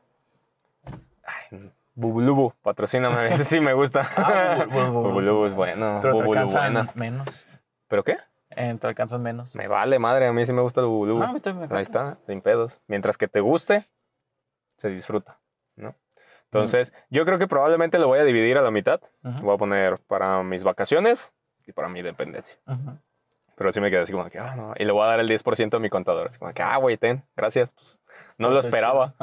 Ay, 1.24 1.70
Bubulubu, 1.94 2.52
patrocíname, 2.62 3.26
ese 3.28 3.44
sí 3.44 3.60
me 3.60 3.74
gusta. 3.74 4.08
Ah, 4.16 4.64
Bubulubu 4.90 5.46
es 5.46 5.54
bueno. 5.54 5.98
Pero 6.00 6.16
te 6.16 6.22
alcanzan 6.22 6.90
menos. 6.94 7.44
¿Pero 7.88 8.04
qué? 8.04 8.16
Eh, 8.50 8.76
te 8.80 8.86
alcanzan 8.86 9.22
menos. 9.22 9.54
Me 9.56 9.68
vale 9.68 9.98
madre, 9.98 10.26
a 10.26 10.32
mí 10.32 10.44
sí 10.46 10.52
me 10.52 10.62
gusta 10.62 10.80
el 10.80 10.86
Bubulubu. 10.86 11.22
Ah, 11.22 11.34
Ahí 11.70 11.82
está, 11.82 12.16
sin 12.26 12.40
pedos. 12.40 12.80
Mientras 12.86 13.18
que 13.18 13.28
te 13.28 13.40
guste, 13.40 13.84
se 14.76 14.88
disfruta. 14.88 15.38
Entonces, 16.50 16.94
yo 17.10 17.26
creo 17.26 17.38
que 17.38 17.46
probablemente 17.46 17.98
lo 17.98 18.08
voy 18.08 18.18
a 18.20 18.24
dividir 18.24 18.56
a 18.56 18.62
la 18.62 18.70
mitad. 18.70 19.00
Voy 19.42 19.54
a 19.54 19.58
poner 19.58 19.98
para 20.06 20.42
mis 20.42 20.64
vacaciones 20.64 21.34
y 21.66 21.72
para 21.72 21.88
mi 21.88 22.00
dependencia. 22.02 22.58
Pero 23.54 23.72
sí 23.72 23.80
me 23.80 23.90
quedé 23.90 24.00
así 24.00 24.12
como 24.12 24.28
que, 24.30 24.38
ah, 24.38 24.54
no. 24.56 24.72
Y 24.78 24.84
le 24.84 24.92
voy 24.92 25.02
a 25.02 25.06
dar 25.08 25.20
el 25.20 25.28
10% 25.28 25.74
a 25.74 25.78
mi 25.78 25.90
contador. 25.90 26.28
Así 26.28 26.38
como 26.38 26.52
que, 26.52 26.62
ah, 26.62 26.76
güey, 26.78 26.96
ten, 26.96 27.24
gracias. 27.36 27.72
Pues, 27.72 27.98
no 28.38 28.50
lo 28.50 28.60
esperaba. 28.60 29.14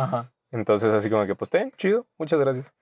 Entonces, 0.52 0.94
así 0.94 1.10
como 1.10 1.26
que, 1.26 1.36
pues 1.36 1.50
ten, 1.50 1.72
chido, 1.78 2.06
muchas 2.18 2.40
gracias. 2.40 2.74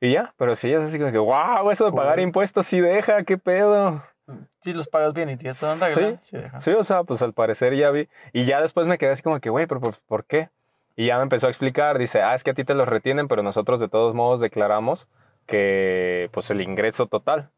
Y 0.00 0.12
ya, 0.12 0.34
pero 0.36 0.54
sí 0.56 0.72
es 0.72 0.80
así 0.80 0.98
como 0.98 1.12
que, 1.12 1.18
wow, 1.18 1.70
eso 1.70 1.84
de 1.84 1.92
pagar 1.92 2.18
impuestos 2.18 2.66
sí 2.66 2.80
deja, 2.80 3.22
qué 3.24 3.38
pedo. 3.38 4.02
Sí, 4.60 4.72
los 4.72 4.88
pagas 4.88 5.12
bien 5.12 5.28
y 5.28 5.36
tienes 5.36 5.60
toda 5.60 5.74
onda, 5.74 5.86
sí, 5.88 6.16
sí, 6.20 6.38
sí, 6.58 6.70
o 6.70 6.82
sea, 6.84 7.04
pues 7.04 7.22
al 7.22 7.34
parecer 7.34 7.74
ya 7.74 7.90
vi. 7.90 8.08
Y 8.32 8.44
ya 8.44 8.60
después 8.60 8.86
me 8.86 8.96
quedé 8.98 9.10
así 9.10 9.22
como 9.22 9.38
que, 9.40 9.50
güey, 9.50 9.66
pero 9.66 9.80
¿por 9.80 10.24
qué? 10.24 10.50
Y 10.96 11.06
ya 11.06 11.16
me 11.16 11.22
empezó 11.22 11.46
a 11.46 11.50
explicar, 11.50 11.98
dice, 11.98 12.22
ah, 12.22 12.34
es 12.34 12.44
que 12.44 12.50
a 12.50 12.54
ti 12.54 12.64
te 12.64 12.74
los 12.74 12.88
retienen, 12.88 13.28
pero 13.28 13.42
nosotros 13.42 13.80
de 13.80 13.88
todos 13.88 14.14
modos 14.14 14.40
declaramos 14.40 15.08
que 15.46 16.28
pues 16.32 16.50
el 16.50 16.60
ingreso 16.60 17.06
total. 17.06 17.50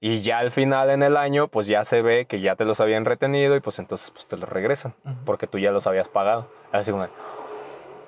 Y 0.00 0.20
ya 0.20 0.38
al 0.38 0.50
final 0.50 0.90
en 0.90 1.02
el 1.02 1.16
año, 1.16 1.48
pues 1.48 1.66
ya 1.66 1.82
se 1.84 2.02
ve 2.02 2.26
que 2.26 2.40
ya 2.40 2.56
te 2.56 2.66
los 2.66 2.80
habían 2.80 3.06
retenido 3.06 3.56
y 3.56 3.60
pues 3.60 3.78
entonces 3.78 4.10
pues 4.10 4.26
te 4.26 4.36
los 4.36 4.48
regresan, 4.48 4.94
porque 5.24 5.46
tú 5.46 5.58
ya 5.58 5.70
los 5.70 5.86
habías 5.86 6.08
pagado. 6.08 6.50
Así 6.72 6.90
como, 6.90 7.06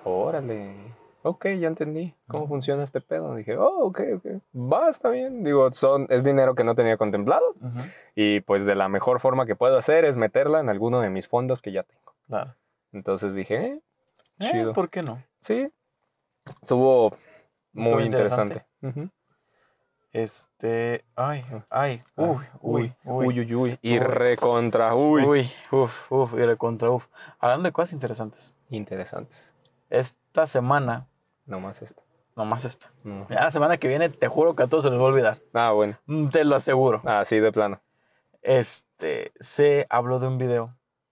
órale, 0.05 0.75
ok, 1.23 1.47
ya 1.59 1.69
entendí 1.69 2.15
cómo 2.29 2.47
funciona 2.47 2.83
este 2.83 3.01
pedo. 3.01 3.35
Dije, 3.35 3.57
oh, 3.57 3.87
ok, 3.87 4.01
ok, 4.17 4.27
va, 4.55 4.91
está 4.91 5.09
bien. 5.09 5.43
Digo, 5.43 5.73
son, 5.73 6.07
es 6.11 6.23
dinero 6.23 6.55
que 6.55 6.65
no 6.65 6.75
tenía 6.75 6.99
contemplado 6.99 7.55
y 8.15 8.41
pues 8.41 8.67
de 8.67 8.75
la 8.75 8.89
mejor 8.89 9.19
forma 9.19 9.47
que 9.47 9.57
puedo 9.57 9.79
hacer 9.79 10.05
es 10.05 10.19
meterla 10.19 10.61
en 10.61 10.69
alguno 10.69 11.01
de 11.01 11.09
mis 11.09 11.29
fondos 11.29 11.63
que 11.63 11.73
ya 11.73 11.83
tengo. 11.83 12.15
Entonces 12.93 13.35
dije, 13.35 13.67
eh, 13.67 13.83
eh. 14.41 14.73
¿Por 14.75 14.91
qué 14.91 15.03
no? 15.03 15.23
Sí. 15.39 15.69
Estuvo 16.63 17.11
muy 17.73 18.05
interesante. 18.05 18.67
Este. 20.13 21.05
Ay, 21.15 21.45
ay. 21.69 22.03
Uy, 22.17 22.39
uy, 22.63 22.95
uy. 23.05 23.41
Uy, 23.41 23.55
uy, 23.55 23.79
Y 23.83 23.99
recontra 23.99 24.95
uy. 24.95 25.25
Uy, 25.25 25.51
uf, 25.71 26.11
uf. 26.11 26.33
Y 26.35 26.47
recontra 26.47 26.91
uf. 26.91 27.07
Hablando 27.39 27.65
de 27.65 27.73
cosas 27.73 27.93
interesantes. 27.93 28.57
Interesantes. 28.71 29.53
Esta 29.91 30.47
semana. 30.47 31.07
No 31.45 31.61
más 31.61 31.83
esta. 31.83 32.03
No 32.35 32.45
más 32.45 32.65
esta. 32.65 32.91
la 33.29 33.51
semana 33.51 33.77
que 33.77 33.89
viene 33.89 34.09
te 34.09 34.29
juro 34.29 34.57
que 34.57 34.63
a 34.63 34.67
todos 34.69 34.85
se 34.85 34.91
les 34.91 34.99
va 34.99 35.05
a 35.05 35.09
olvidar. 35.09 35.43
Ah, 35.53 35.73
bueno. 35.73 35.99
Mm, 36.07 36.29
te 36.29 36.45
lo 36.45 36.57
aseguro. 36.57 37.03
Ah, 37.05 37.25
sí, 37.25 37.39
de 37.39 37.53
plano. 37.53 37.83
Este. 38.41 39.33
Se 39.39 39.87
habló 39.91 40.19
de 40.19 40.29
un 40.29 40.39
video 40.39 40.67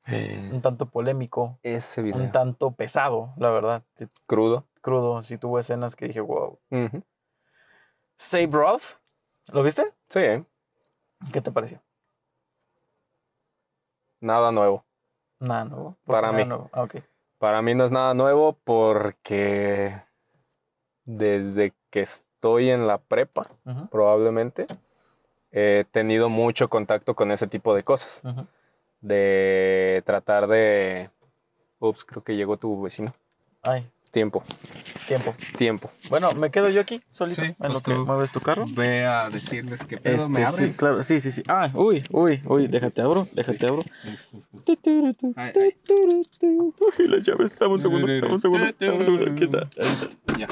un 0.07 0.61
tanto 0.61 0.87
polémico. 0.87 1.59
Ese 1.63 2.03
video. 2.03 2.21
Un 2.21 2.31
tanto 2.31 2.73
pesado, 2.73 3.33
la 3.37 3.51
verdad. 3.51 3.83
Crudo. 4.27 4.65
Crudo. 4.81 5.23
Sí 5.23 5.39
tuvo 5.39 5.59
escenas 5.59 5.97
que 5.97 6.07
dije, 6.07 6.21
wow. 6.21 6.59
Save 8.17 8.49
Roth. 8.51 8.83
¿Lo 9.53 9.63
viste? 9.63 9.93
Sí. 10.09 10.45
¿Qué 11.33 11.41
te 11.41 11.51
pareció? 11.51 11.81
Nada 14.21 14.53
nuevo. 14.53 14.85
Nada 15.39 15.65
nuevo. 15.65 15.97
Para 16.05 16.33
mí. 16.33 16.45
Ah, 16.73 16.87
Para 17.39 17.63
mí 17.63 17.75
no 17.75 17.85
es 17.85 17.93
nada 17.93 18.15
nuevo 18.15 18.57
porque 18.65 20.03
desde 21.05 21.75
que 21.91 22.01
estoy 22.01 22.71
en 22.71 22.87
la 22.87 22.99
prepa, 22.99 23.47
probablemente, 23.91 24.67
he 25.51 25.85
tenido 25.91 26.29
mucho 26.29 26.69
contacto 26.69 27.15
con 27.15 27.31
ese 27.31 27.47
tipo 27.47 27.75
de 27.75 27.83
cosas 27.83 28.23
de 29.05 30.03
tratar 30.05 30.49
de... 30.49 31.11
Ups, 31.79 32.05
creo 32.05 32.25
que 32.25 32.35
llegó 32.35 32.57
tu 32.57 32.83
vecino. 32.83 33.15
Ay. 33.63 33.87
Tiempo. 34.11 34.43
Tiempo. 35.07 35.35
Tiempo. 35.59 35.91
Bueno, 36.09 36.31
me 36.33 36.51
quedo 36.51 36.71
yo 36.71 36.81
aquí, 36.81 37.03
solito, 37.11 37.43
en 37.43 37.57
lo 37.59 37.73
pues 37.73 37.83
que 37.83 37.95
mueves 37.95 38.31
tu 38.31 38.41
carro. 38.41 38.65
Ve 38.69 39.05
a 39.05 39.29
decirles 39.29 39.85
que 39.85 39.99
pedo, 39.99 40.29
¿me 40.29 40.43
este, 40.43 40.55
abres? 40.55 40.73
Sí, 40.73 40.79
claro, 40.79 41.03
sí, 41.03 41.21
sí, 41.21 41.33
sí. 41.33 41.43
Ah, 41.49 41.69
uy, 41.75 42.03
uy, 42.11 42.41
uy, 42.47 42.69
déjate 42.69 43.03
abro, 43.03 43.27
déjate 43.33 43.67
abro. 43.67 43.83
Ay, 45.37 45.53
las 47.09 47.25
llaves, 47.25 47.59
dame 47.59 47.75
un 47.75 47.81
segundo, 47.81 48.07
dame 48.07 48.35
un 48.35 48.41
segundo, 48.41 48.65
un 48.65 49.05
segundo, 49.05 49.33
aquí 49.33 49.45
está, 49.45 49.69
ahí 49.79 49.89
está. 49.89 50.39
Ya. 50.39 50.47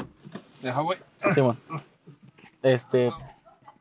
Deja, 0.61 0.81
güey. 0.81 0.99
Simón. 1.33 1.57
Este, 2.61 3.11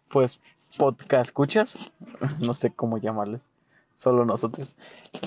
pues, 0.08 0.40
podcast 0.78 1.24
escuchas. 1.24 1.90
No 2.46 2.54
sé 2.54 2.70
cómo 2.70 2.98
llamarles. 2.98 3.50
Solo 4.02 4.24
nosotros. 4.24 4.74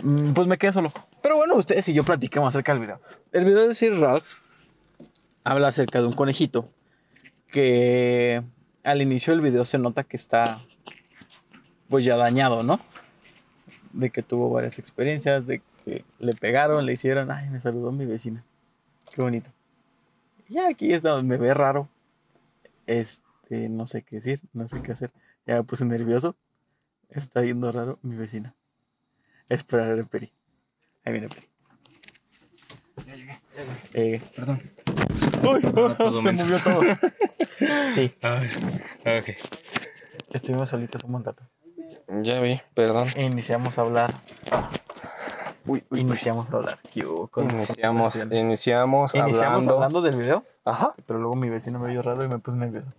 Mm, 0.04 0.34
Pues 0.34 0.50
me 0.50 0.58
quedé 0.58 0.74
solo. 0.74 0.92
Pero 1.22 1.38
bueno, 1.38 1.56
ustedes 1.56 1.88
y 1.88 1.94
yo 1.94 2.04
platiquemos 2.04 2.50
acerca 2.50 2.74
del 2.74 2.82
video. 2.82 3.00
El 3.32 3.46
video 3.46 3.66
de 3.70 3.74
Sir 3.74 3.98
Ralph 4.02 4.34
habla 5.46 5.70
acerca 5.70 6.02
de 6.02 6.08
un 6.08 6.12
conejito 6.12 6.68
que 7.48 8.44
al 8.84 9.02
inicio 9.02 9.32
del 9.32 9.40
video 9.40 9.64
se 9.64 9.78
nota 9.78 10.04
que 10.04 10.18
está 10.18 10.60
pues 11.88 12.04
ya 12.04 12.18
dañado, 12.18 12.64
¿no? 12.64 12.82
De 13.94 14.10
que 14.10 14.22
tuvo 14.22 14.50
varias 14.50 14.78
experiencias, 14.78 15.48
de 15.48 15.62
que 15.86 16.04
le 16.20 16.34
pegaron, 16.34 16.86
le 16.86 16.92
hicieron, 16.92 17.32
ay, 17.32 17.50
me 17.52 17.62
saludó 17.62 17.94
mi 17.94 18.06
vecina. 18.06 18.44
Qué 19.14 19.22
bonito. 19.22 19.52
Ya 20.50 20.68
aquí 20.68 20.92
está, 20.92 21.24
me 21.24 21.38
ve 21.38 21.54
raro. 21.54 21.88
Este, 22.88 23.70
no 23.70 23.88
sé 23.88 24.02
qué 24.02 24.18
decir, 24.18 24.42
no 24.52 24.68
sé 24.68 24.82
qué 24.82 24.92
hacer. 24.92 25.14
Ya 25.48 25.56
me 25.56 25.64
puse 25.64 25.86
nervioso. 25.86 26.36
Está 27.08 27.42
yendo 27.42 27.72
raro 27.72 28.00
mi 28.02 28.18
vecina. 28.18 28.54
Esperar 29.50 29.90
el 29.92 30.06
Peri. 30.08 30.32
Ahí 31.04 31.14
viene 31.14 31.30
Peri. 31.30 31.48
Ya 33.06 33.16
llegué, 33.16 33.40
ya 33.56 33.64
llegué. 33.64 34.16
Eh, 34.16 34.22
Perdón. 34.36 34.60
uy, 35.44 35.62
todo 35.98 36.18
se 36.18 36.24
menso. 36.26 36.46
movió 36.46 36.60
todo. 36.60 36.82
sí, 37.86 38.14
ok. 39.02 39.36
estuvimos 40.32 40.70
solitos 40.70 41.04
un 41.04 41.12
buen 41.14 41.24
rato. 41.24 41.44
Ya 42.08 42.40
vi, 42.40 42.60
perdón. 42.74 43.08
Iniciamos 43.18 43.78
a 43.78 43.82
hablar. 43.82 44.14
Uy, 45.68 45.84
Iniciamos 45.92 46.52
a 46.52 46.58
hablar. 46.58 46.80
¿Qué 46.94 47.06
hubo 47.06 47.28
con 47.28 47.48
las 47.48 47.56
Iniciamos, 47.56 48.16
iniciamos, 48.32 49.16
Iniciamos 49.16 49.68
hablando. 49.68 49.74
hablando 49.74 50.02
del 50.02 50.16
video, 50.16 50.44
Ajá. 50.64 50.94
pero 51.08 51.20
luego 51.20 51.36
mi 51.36 51.50
vecino 51.50 51.80
me 51.80 51.90
vio 51.92 52.02
raro 52.02 52.24
y 52.24 52.28
me 52.28 52.40
puse 52.40 52.58
nervioso. 52.58 52.92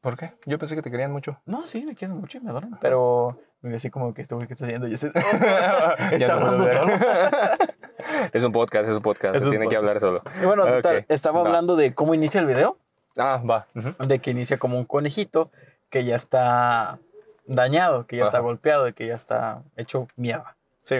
¿Por 0.00 0.16
qué? 0.16 0.32
Yo 0.46 0.58
pensé 0.58 0.76
que 0.76 0.82
te 0.82 0.90
querían 0.90 1.12
mucho. 1.12 1.40
No, 1.46 1.66
sí, 1.66 1.84
me 1.84 1.94
quieren 1.94 2.18
mucho 2.18 2.38
y 2.38 2.40
me 2.40 2.50
adoran. 2.50 2.78
Pero 2.80 3.38
me 3.62 3.68
vio 3.70 3.76
así 3.76 3.90
como 3.90 4.12
que 4.14 4.22
este 4.22 4.34
güey 4.34 4.46
que 4.46 4.54
está 4.54 4.64
haciendo. 4.66 4.86
Yo 4.88 4.96
sé, 4.98 5.10
Ya 5.14 6.16
está 6.16 6.36
no 6.36 6.46
hablando 6.48 6.66
solo. 6.66 6.92
es 8.32 8.44
un 8.44 8.52
podcast, 8.52 8.88
es 8.88 8.96
un 8.96 9.02
podcast. 9.02 9.36
Es 9.36 9.44
un 9.44 9.50
tiene 9.50 9.68
que 9.68 9.76
hablar 9.76 10.00
solo. 10.00 10.22
Y 10.42 10.44
bueno, 10.46 10.64
total, 10.66 10.98
Ok, 10.98 11.04
estaba 11.08 11.40
va. 11.42 11.46
hablando 11.46 11.76
de 11.76 11.94
cómo 11.94 12.14
inicia 12.14 12.40
el 12.40 12.46
video. 12.46 12.78
Ah, 13.18 13.42
va. 13.48 13.66
De 14.06 14.18
que 14.20 14.30
inicia 14.30 14.58
como 14.58 14.78
un 14.78 14.84
conejito 14.84 15.50
que 15.90 16.04
ya 16.04 16.16
está 16.16 16.98
dañado, 17.46 18.06
que 18.06 18.16
ya 18.16 18.24
está 18.24 18.38
golpeado, 18.38 18.84
de 18.84 18.92
que 18.92 19.06
ya 19.06 19.14
está 19.14 19.62
hecho 19.76 20.06
mierda. 20.16 20.56
Sí. 20.82 20.96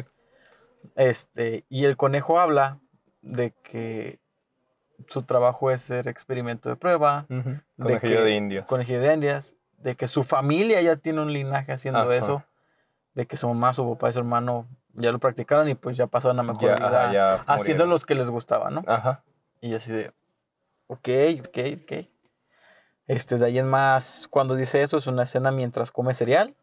Este, 0.96 1.64
y 1.68 1.84
el 1.84 1.96
conejo 1.96 2.40
habla 2.40 2.78
de 3.22 3.52
que 3.62 4.18
su 5.06 5.22
trabajo 5.22 5.70
es 5.70 5.82
ser 5.82 6.08
experimento 6.08 6.68
de 6.68 6.76
prueba, 6.76 7.26
de 7.28 7.60
Conejillo 7.78 8.16
que- 8.18 8.22
de 8.24 8.30
indios. 8.32 8.66
conejillo 8.66 9.00
de 9.00 9.14
indias, 9.14 9.54
de 9.78 9.94
que 9.94 10.08
su 10.08 10.24
familia 10.24 10.80
ya 10.82 10.96
tiene 10.96 11.20
un 11.22 11.32
linaje 11.32 11.72
haciendo 11.72 12.00
Ajá. 12.00 12.14
eso, 12.14 12.44
de 13.14 13.26
que 13.26 13.36
su 13.36 13.48
mamá, 13.48 13.72
su 13.72 13.88
papá 13.90 14.08
y 14.10 14.12
su 14.12 14.18
hermano 14.20 14.66
ya 14.94 15.12
lo 15.12 15.18
practicaron 15.18 15.68
y 15.68 15.74
pues 15.74 15.96
ya 15.96 16.06
pasaron 16.06 16.38
a 16.40 16.42
mejor 16.42 16.70
Ya, 16.70 16.74
vida 16.74 17.00
ajá, 17.02 17.12
ya 17.12 17.34
haciendo 17.46 17.86
los 17.86 18.06
que 18.06 18.14
les 18.14 18.30
gustaba, 18.30 18.70
¿no? 18.70 18.82
Ajá. 18.86 19.22
Y 19.60 19.74
así 19.74 19.92
de, 19.92 20.12
ok, 20.88 21.08
ok, 21.40 21.58
ok. 21.82 22.06
Este, 23.06 23.38
de 23.38 23.46
ahí 23.46 23.58
en 23.58 23.68
más, 23.68 24.26
cuando 24.30 24.54
dice 24.54 24.82
eso, 24.82 24.96
es 24.98 25.06
una 25.06 25.24
escena 25.24 25.50
mientras 25.50 25.90
come 25.90 26.14
cereal. 26.14 26.50
Y 26.50 26.54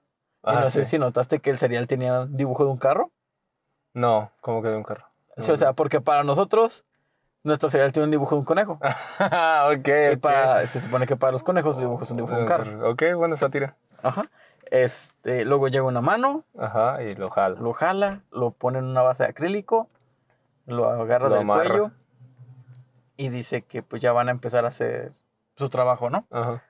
Ah, 0.44 0.62
no 0.62 0.70
sé 0.70 0.86
sí. 0.86 0.92
si 0.92 1.00
notaste 1.00 1.40
que 1.40 1.50
el 1.50 1.58
cereal 1.58 1.88
tenía 1.88 2.22
un 2.22 2.36
dibujo 2.38 2.64
de 2.64 2.72
un 2.72 2.78
carro. 2.78 3.12
No, 3.94 4.32
como 4.40 4.62
que 4.62 4.70
de 4.70 4.78
un 4.78 4.84
carro. 4.84 5.06
Sí, 5.38 5.52
o 5.52 5.58
sea, 5.58 5.74
porque 5.74 6.00
para 6.00 6.24
nosotros, 6.24 6.86
nuestro 7.44 7.70
cereal 7.70 7.92
tiene 7.92 8.06
un 8.06 8.12
dibujo 8.12 8.36
de 8.36 8.40
un 8.40 8.46
conejo. 8.46 8.80
Ah, 9.20 9.70
ok, 9.78 9.88
Y 10.14 10.16
para- 10.18 10.66
se 10.68 10.80
supone 10.80 11.06
que 11.06 11.16
para 11.18 11.32
los 11.34 11.44
conejos 11.44 11.76
el 11.78 11.84
dibujo 11.84 12.04
es 12.04 12.12
un 12.12 12.18
dibujo 12.18 12.36
de 12.36 12.42
un 12.42 12.48
carro. 12.48 12.90
Ok, 12.92 13.04
buena 13.16 13.36
sátira. 13.36 13.76
Ajá. 14.02 14.30
Este, 14.72 15.46
luego 15.46 15.68
llega 15.70 15.86
una 15.86 16.02
mano, 16.02 16.44
Ajá, 16.58 17.02
y 17.04 17.16
lo 17.16 17.30
jalo. 17.30 17.58
lo 17.58 17.74
jala, 17.74 18.24
lo 18.32 18.52
pone 18.52 18.80
en 18.80 18.86
una 18.86 19.02
base 19.02 19.24
de 19.24 19.30
acrílico, 19.30 19.90
lo 20.66 20.88
agarra 20.90 21.30
Lo 21.30 21.36
del 21.36 21.44
amarra. 21.44 21.64
cuello 21.70 21.92
y 23.16 23.30
dice 23.30 23.62
que 23.64 23.82
pues 23.84 24.02
ya 24.02 24.12
van 24.12 24.28
a 24.28 24.32
empezar 24.32 24.66
a 24.66 24.70
hacer 24.70 25.10
su 25.56 25.70
trabajo, 25.70 26.10
¿no? 26.10 26.28
Ajá. 26.32 26.64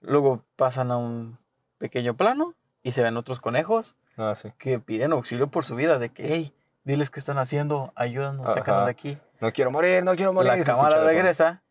Luego 0.00 0.42
pasan 0.56 0.90
a 0.90 0.96
un 0.96 1.38
pequeño 1.78 2.16
plano 2.16 2.54
y 2.82 2.92
se 2.92 3.02
ven 3.02 3.16
otros 3.16 3.38
conejos 3.40 3.94
Ah, 4.16 4.34
sí. 4.34 4.52
que 4.58 4.78
piden 4.80 5.12
auxilio 5.12 5.48
por 5.48 5.64
su 5.64 5.74
vida, 5.74 5.98
de 5.98 6.08
que, 6.08 6.26
hey, 6.34 6.54
diles 6.84 7.10
qué 7.10 7.20
están 7.20 7.38
haciendo, 7.38 7.92
ayúdanos, 7.96 8.48
sácanos 8.48 8.78
Ajá. 8.78 8.84
de 8.86 8.90
aquí. 8.92 9.18
No 9.40 9.52
quiero 9.52 9.70
morir, 9.70 10.02
no 10.04 10.16
quiero 10.16 10.32
morir. 10.32 10.52
La 10.56 10.64
cámara 10.64 11.04
regresa 11.04 11.62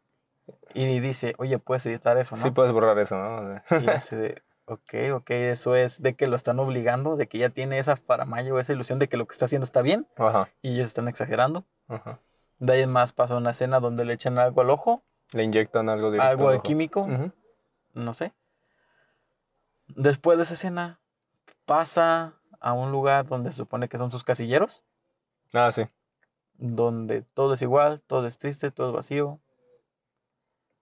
y 0.75 0.99
dice, 0.99 1.33
oye, 1.39 1.57
puedes 1.57 1.85
editar 1.87 2.17
eso, 2.17 2.35
¿no? 2.35 2.43
Sí 2.43 2.51
puedes 2.51 2.71
borrar 2.71 2.99
eso, 2.99 3.17
¿no? 3.17 3.37
O 3.37 3.43
sea, 3.43 3.63
Y 3.81 3.87
así 3.89 4.15
de, 4.15 4.43
ok, 4.65 4.93
ok, 5.13 5.29
eso 5.31 5.75
es 5.75 6.01
de 6.01 6.15
que 6.15 6.27
lo 6.27 6.35
están 6.35 6.59
obligando, 6.59 7.15
de 7.15 7.27
que 7.27 7.37
ya 7.37 7.49
tiene 7.49 7.77
esa 7.79 7.95
faramaya 7.95 8.53
o 8.53 8.59
esa 8.59 8.73
ilusión 8.73 8.99
de 8.99 9.07
que 9.07 9.17
lo 9.17 9.27
que 9.27 9.33
está 9.33 9.45
haciendo 9.45 9.65
está 9.65 9.81
bien 9.81 10.07
Ajá, 10.17 10.49
y 10.61 10.73
ellos 10.75 10.87
están 10.87 11.07
exagerando. 11.07 11.65
ajá. 11.87 12.19
De 12.57 12.73
ahí 12.73 12.81
en 12.81 12.91
más 12.91 13.11
pasa 13.13 13.35
una 13.35 13.51
escena 13.51 13.79
donde 13.79 14.05
le 14.05 14.13
echan 14.13 14.39
algo 14.39 14.61
al 14.61 14.69
ojo, 14.69 15.03
Le 15.33 15.43
inyectan 15.43 15.89
algo 15.89 16.09
directo. 16.09 16.27
algo 16.29 16.47
al 16.47 16.53
de 16.53 16.57
ojo. 16.57 16.63
químico, 16.63 17.01
Ujú. 17.01 17.31
no 17.93 18.13
sé. 18.13 18.33
Después 19.87 20.37
de 20.37 20.43
esa 20.43 20.53
escena 20.55 20.99
pasa 21.65 22.39
a 22.59 22.73
un 22.73 22.91
lugar 22.91 23.25
donde 23.27 23.51
se 23.51 23.57
supone 23.57 23.87
que 23.89 23.97
son 23.97 24.09
sus 24.09 24.23
casilleros, 24.23 24.83
Ah, 25.53 25.71
sí. 25.71 25.83
donde 26.53 27.21
todo 27.21 27.53
es 27.53 27.61
igual, 27.61 28.01
todo 28.01 28.25
es 28.25 28.37
triste, 28.37 28.71
todo 28.71 28.87
es 28.89 28.93
vacío. 28.95 29.39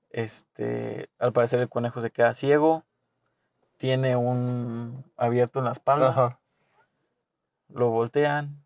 Este, 0.10 1.10
al 1.20 1.34
parecer 1.34 1.60
el 1.60 1.70
conejo 1.70 2.00
se 2.02 2.12
queda 2.12 2.34
ciego, 2.36 2.86
tiene 3.84 4.16
un 4.16 5.04
abierto 5.18 5.60
en 5.60 5.66
la 5.66 5.74
espalda. 5.74 6.08
Ajá. 6.08 6.40
lo 7.68 7.90
voltean. 7.90 8.64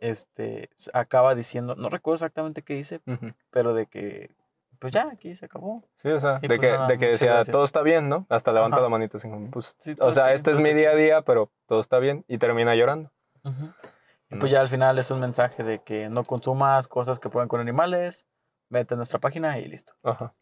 Este 0.00 0.68
acaba 0.92 1.36
diciendo, 1.36 1.76
no 1.76 1.90
recuerdo 1.90 2.16
exactamente 2.16 2.62
qué 2.62 2.74
dice, 2.74 3.00
Ujú. 3.06 3.34
pero 3.50 3.72
de 3.72 3.86
que 3.86 4.32
pues 4.80 4.92
ya 4.92 5.08
aquí 5.12 5.36
se 5.36 5.44
acabó. 5.44 5.84
Sí, 5.98 6.08
o 6.08 6.18
sea, 6.18 6.40
Y 6.42 6.48
de 6.48 6.56
pues 6.56 6.60
que, 6.60 6.70
nada, 6.72 6.88
de 6.88 6.98
que 6.98 7.06
decía, 7.10 7.34
gracias. 7.34 7.52
todo 7.52 7.62
está 7.62 7.82
bien, 7.82 8.08
¿no? 8.08 8.26
Hasta 8.30 8.52
levanta 8.52 8.78
Ajá. 8.78 8.82
la 8.82 8.88
manita 8.88 9.18
así 9.18 9.30
como, 9.30 9.48
pues, 9.52 9.76
Sí, 9.78 9.94
o 10.00 10.10
sea, 10.10 10.32
este 10.32 10.50
es 10.50 10.58
mi 10.58 10.74
día 10.74 10.90
a 10.90 10.94
día, 10.96 11.22
pero 11.22 11.52
todo 11.66 11.78
está 11.78 12.00
bien. 12.00 12.24
Y 12.26 12.38
termina 12.38 12.74
llorando. 12.74 13.12
Y 13.44 13.48
¿no? 13.50 14.38
pues 14.40 14.50
ya 14.50 14.60
al 14.60 14.68
final 14.68 14.98
es 14.98 15.08
un 15.12 15.20
mensaje 15.20 15.62
de 15.62 15.78
que 15.84 16.08
no 16.10 16.24
consumas 16.24 16.88
cosas 16.88 17.20
que 17.20 17.28
prueben 17.30 17.48
con 17.48 17.60
animales, 17.60 18.26
vete 18.70 18.94
a 18.94 18.96
nuestra 18.96 19.20
página 19.20 19.56
y 19.60 19.66
listo. 19.66 19.92
Ajá. 20.02 20.34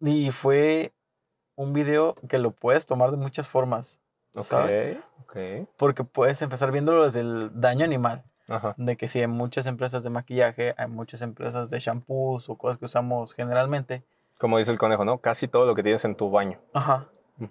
Y 0.00 0.32
fue 0.32 0.92
un 1.58 1.72
video 1.72 2.14
que 2.28 2.38
lo 2.38 2.52
puedes 2.52 2.86
tomar 2.86 3.10
de 3.10 3.16
muchas 3.16 3.48
formas, 3.48 4.00
¿sabes? 4.36 4.96
ok. 5.24 5.66
Porque 5.76 6.04
puedes 6.04 6.40
empezar 6.40 6.70
viéndolo 6.70 7.04
desde 7.04 7.20
el 7.20 7.50
daño 7.60 7.84
animal. 7.84 8.22
Ajá. 8.48 8.76
De 8.78 8.96
que 8.96 9.08
si 9.08 9.20
hay 9.20 9.26
muchas 9.26 9.66
empresas 9.66 10.04
de 10.04 10.08
maquillaje, 10.08 10.76
hay 10.78 10.86
muchas 10.86 11.20
empresas 11.20 11.68
de 11.68 11.80
shampoos 11.80 12.48
o 12.48 12.56
cosas 12.56 12.78
que 12.78 12.84
usamos 12.84 13.34
generalmente. 13.34 14.04
Como 14.38 14.56
dice 14.56 14.70
el 14.70 14.78
conejo, 14.78 15.04
¿no? 15.04 15.18
Casi 15.18 15.48
todo 15.48 15.66
lo 15.66 15.74
que 15.74 15.82
tienes 15.82 16.04
en 16.04 16.14
tu 16.14 16.30
baño. 16.30 16.60
Ajá. 16.72 17.08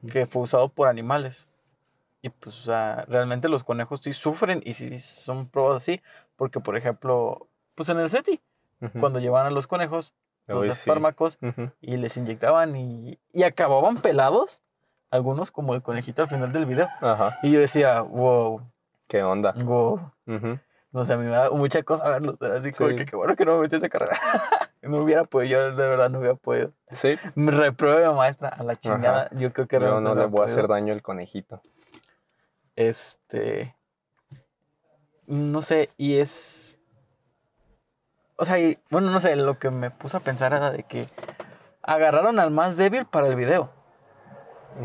Que 0.10 0.26
fue 0.26 0.42
usado 0.42 0.70
por 0.70 0.88
animales. 0.88 1.46
Y 2.22 2.30
pues, 2.30 2.58
o 2.60 2.62
sea, 2.62 3.04
realmente 3.10 3.50
los 3.50 3.66
conejos 3.66 4.00
sí 4.02 4.14
sufren 4.14 4.62
y 4.64 4.74
sí 4.74 4.98
son 5.00 5.48
probados 5.50 5.84
así. 5.84 6.02
Porque, 6.38 6.62
por 6.62 6.78
ejemplo, 6.78 7.48
pues 7.76 7.90
en 7.90 8.00
el 8.00 8.10
SETI, 8.10 8.40
cuando 9.02 9.20
llevaban 9.20 9.48
a 9.48 9.52
los 9.52 9.68
conejos, 9.68 10.14
los 10.48 10.78
sí. 10.78 10.90
fármacos, 10.90 11.38
y 11.82 11.98
les 11.98 12.18
inyectaban 12.18 12.76
y, 12.76 13.20
y 13.34 13.44
acababan 13.44 13.98
pelados. 13.98 14.62
Algunos, 15.10 15.52
como 15.52 15.74
el 15.74 15.82
conejito 15.82 16.22
al 16.24 16.28
final 16.28 16.52
del 16.52 16.66
video. 16.66 16.90
Ajá. 17.02 17.40
Y 17.42 17.52
yo 17.54 17.60
decía, 17.62 18.02
wow, 18.02 18.62
¿Qué 19.08 19.24
onda? 19.24 19.54
wow. 19.54 20.12
No 20.92 21.06
sé, 21.06 21.14
a 21.14 21.18
mí 21.18 21.26
me 21.26 21.32
da 21.32 21.50
mucha 21.52 21.84
cosa 21.84 22.08
verlos. 22.10 22.36
Así 22.42 22.72
como 22.72 22.90
Sí. 22.90 22.96
que 22.98 23.06
qué 23.06 23.16
bueno 23.16 23.36
que 23.36 23.46
no 23.46 23.56
me 23.56 23.62
metí 23.62 23.76
a 23.76 23.78
esa 23.78 23.90
carrera. 23.90 24.18
no 24.82 24.98
hubiera 24.98 25.24
podido, 25.26 25.70
yo 25.70 25.76
de 25.76 25.88
verdad 25.88 26.10
no 26.10 26.20
hubiera 26.20 26.36
podido. 26.36 26.74
Sí. 26.92 27.16
Me 27.36 27.52
repruebe 27.52 28.10
maestra 28.14 28.50
a 28.50 28.64
la 28.64 28.76
chingada. 28.78 29.30
Yo 29.32 29.54
creo 29.54 29.68
que 29.68 29.80
Yo 29.80 30.02
no 30.02 30.16
le 30.16 30.26
voy 30.26 30.42
a 30.42 30.46
hacer 30.46 30.68
daño 30.68 30.94
al 30.94 31.02
conejito. 31.02 31.62
Este. 32.76 33.76
No 35.26 35.62
sé, 35.62 35.90
y 35.98 36.18
es. 36.18 36.80
O 38.38 38.46
sea, 38.46 38.60
y, 38.60 38.78
bueno, 38.90 39.12
no 39.12 39.20
sé, 39.20 39.36
lo 39.36 39.60
que 39.60 39.72
me 39.72 39.92
puso 39.92 40.18
a 40.18 40.20
pensar 40.22 40.54
era 40.54 40.72
de 40.72 40.84
que 40.84 41.08
agarraron 41.82 42.40
al 42.40 42.52
más 42.52 42.78
débil 42.78 43.06
para 43.06 43.28
el 43.28 43.36
video. 43.36 43.72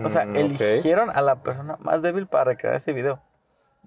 O 0.04 0.08
sea, 0.08 0.24
Mm, 0.24 0.36
eligieron 0.36 1.10
a 1.10 1.20
la 1.20 1.42
persona 1.42 1.76
más 1.80 2.00
débil 2.02 2.26
para 2.26 2.44
recrear 2.44 2.74
ese 2.74 2.92
video. 2.92 3.22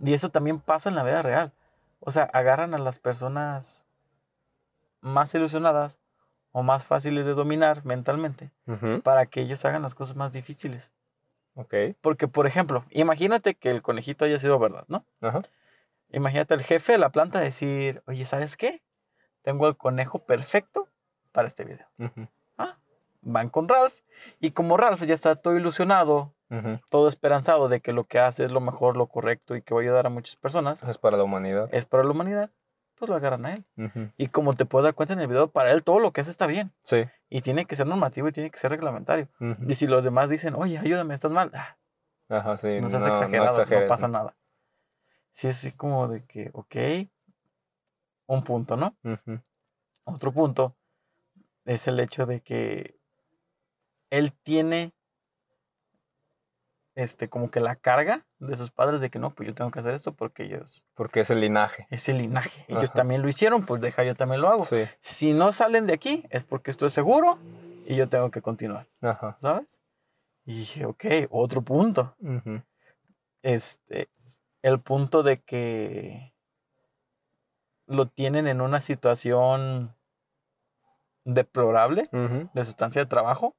Y 0.02 0.14
eso 0.14 0.30
también 0.30 0.60
pasa 0.60 0.90
en 0.90 0.96
la 0.96 1.04
vida 1.04 1.24
real. 1.24 1.52
O 2.00 2.12
sea, 2.12 2.24
agarran 2.24 2.76
a 2.76 2.78
las 2.78 3.00
personas 3.00 3.88
más 5.02 5.34
ilusionadas 5.34 6.00
o 6.52 6.62
más 6.62 6.86
fáciles 6.86 7.26
de 7.26 7.34
dominar 7.34 7.84
mentalmente 7.86 8.52
para 9.04 9.26
que 9.26 9.42
ellos 9.42 9.66
hagan 9.66 9.82
las 9.82 9.96
cosas 9.96 10.16
más 10.16 10.32
difíciles. 10.32 10.94
Ok. 11.56 11.74
Porque, 12.02 12.28
por 12.28 12.46
ejemplo, 12.48 12.86
imagínate 12.92 13.56
que 13.56 13.72
el 13.72 13.82
conejito 13.82 14.26
haya 14.26 14.38
sido 14.40 14.60
verdad, 14.60 14.86
¿no? 14.88 15.06
Ajá. 15.22 15.42
Imagínate 16.10 16.54
el 16.54 16.62
jefe 16.62 16.94
de 16.94 16.98
la 16.98 17.12
planta 17.12 17.40
decir, 17.40 18.04
oye, 18.06 18.26
¿sabes 18.26 18.56
qué? 18.58 18.84
Tengo 19.46 19.68
el 19.68 19.78
conejo 19.78 20.26
perfecto 20.26 20.90
para 21.32 21.48
este 21.48 21.66
video. 21.66 21.88
Ah, 22.58 22.80
van 23.22 23.50
con 23.50 23.70
Ralph. 23.70 23.94
Y 24.40 24.52
como 24.52 24.76
Ralph 24.76 25.04
ya 25.04 25.14
está 25.14 25.36
todo 25.36 25.56
ilusionado, 25.56 26.34
todo 26.90 27.08
esperanzado 27.08 27.70
de 27.70 27.80
que 27.80 27.94
lo 27.94 28.04
que 28.04 28.18
hace 28.18 28.44
es 28.44 28.52
lo 28.52 28.60
mejor, 28.60 28.98
lo 28.98 29.06
correcto 29.06 29.56
y 29.56 29.62
que 29.62 29.76
va 29.76 29.82
a 29.82 29.84
ayudar 29.84 30.08
a 30.08 30.10
muchas 30.10 30.36
personas. 30.36 30.82
Es 30.82 30.98
para 30.98 31.16
la 31.16 31.24
humanidad. 31.24 31.70
Es 31.72 31.86
para 31.86 32.04
la 32.04 32.10
humanidad. 32.10 32.50
Pues 32.96 33.08
lo 33.08 33.16
agarran 33.16 33.46
a 33.46 33.54
él. 33.54 33.66
Y 34.18 34.30
como 34.30 34.56
te 34.56 34.66
puedes 34.66 34.86
dar 34.86 34.96
cuenta 34.96 35.14
en 35.14 35.20
el 35.20 35.28
video, 35.28 35.52
para 35.52 35.72
él 35.72 35.84
todo 35.84 36.00
lo 36.00 36.12
que 36.12 36.22
hace 36.22 36.32
está 36.32 36.48
bien. 36.48 36.74
Sí. 36.82 37.06
Y 37.30 37.42
tiene 37.42 37.66
que 37.66 37.76
ser 37.76 37.86
normativo 37.86 38.28
y 38.28 38.32
tiene 38.32 38.50
que 38.50 38.58
ser 38.58 38.72
reglamentario. 38.72 39.30
Y 39.68 39.76
si 39.76 39.86
los 39.86 40.04
demás 40.04 40.28
dicen, 40.28 40.56
oye, 40.56 40.80
ayúdame, 40.80 41.14
estás 41.14 41.32
mal. 41.32 41.52
Ah, 41.54 41.78
Ajá, 42.30 42.58
sí. 42.58 42.82
No 42.82 42.88
seas 42.88 43.06
exagerado, 43.06 43.64
no, 43.64 43.88
pasa 43.88 44.08
nada. 44.08 44.36
Sí, 45.30 45.50
es 45.50 45.58
así 45.60 45.72
como 45.72 46.08
de 46.08 46.26
que, 46.26 46.50
ok, 46.54 47.12
un 48.28 48.44
punto, 48.44 48.76
¿no? 48.76 48.96
Otro 50.06 50.32
punto 50.32 50.76
es 51.66 51.88
el 51.88 52.00
hecho 52.00 52.26
de 52.26 52.42
que 52.42 53.00
él 54.10 54.34
tiene 54.34 54.94
este, 56.96 57.28
como 57.28 57.52
que 57.52 57.60
la 57.60 57.76
carga 57.76 58.26
de 58.40 58.56
sus 58.56 58.72
padres 58.72 59.02
de 59.02 59.10
que 59.10 59.20
no, 59.20 59.32
pues 59.32 59.48
yo 59.48 59.54
tengo 59.54 59.70
que 59.70 59.80
hacer 59.80 59.94
esto 59.94 60.14
porque 60.14 60.44
ellos... 60.44 60.86
Porque 60.94 61.20
es 61.20 61.30
el 61.30 61.42
linaje. 61.42 61.88
Es 61.90 62.08
el 62.08 62.20
linaje. 62.20 62.66
Ellos 62.70 62.94
también 62.94 63.22
lo 63.22 63.28
hicieron, 63.28 63.66
pues 63.66 63.82
deja, 63.82 64.04
yo 64.04 64.16
también 64.16 64.42
lo 64.42 64.50
hago. 64.50 64.66
Si 65.02 65.34
no 65.34 65.52
salen 65.52 65.88
de 65.88 65.94
aquí 65.94 66.24
es 66.30 66.44
porque 66.44 66.72
esto 66.72 66.86
es 66.86 66.94
seguro 66.94 67.38
y 67.86 67.96
yo 67.96 68.08
tengo 68.08 68.32
que 68.32 68.42
continuar. 68.42 68.88
Ajá. 69.02 69.36
¿Sabes? 69.40 69.82
Y 70.46 70.60
dije, 70.60 70.86
ok, 70.86 71.06
otro 71.32 71.62
punto. 71.64 72.16
Este, 73.42 74.10
el 74.62 74.80
punto 74.80 75.22
de 75.24 75.38
que 75.38 76.35
lo 77.88 78.08
tienen 78.08 78.48
en 78.48 78.62
una 78.62 78.82
situación 78.82 79.96
deplorable 81.24 82.10
de 82.12 82.66
sustancia 82.66 83.02
de 83.02 83.08
trabajo 83.08 83.56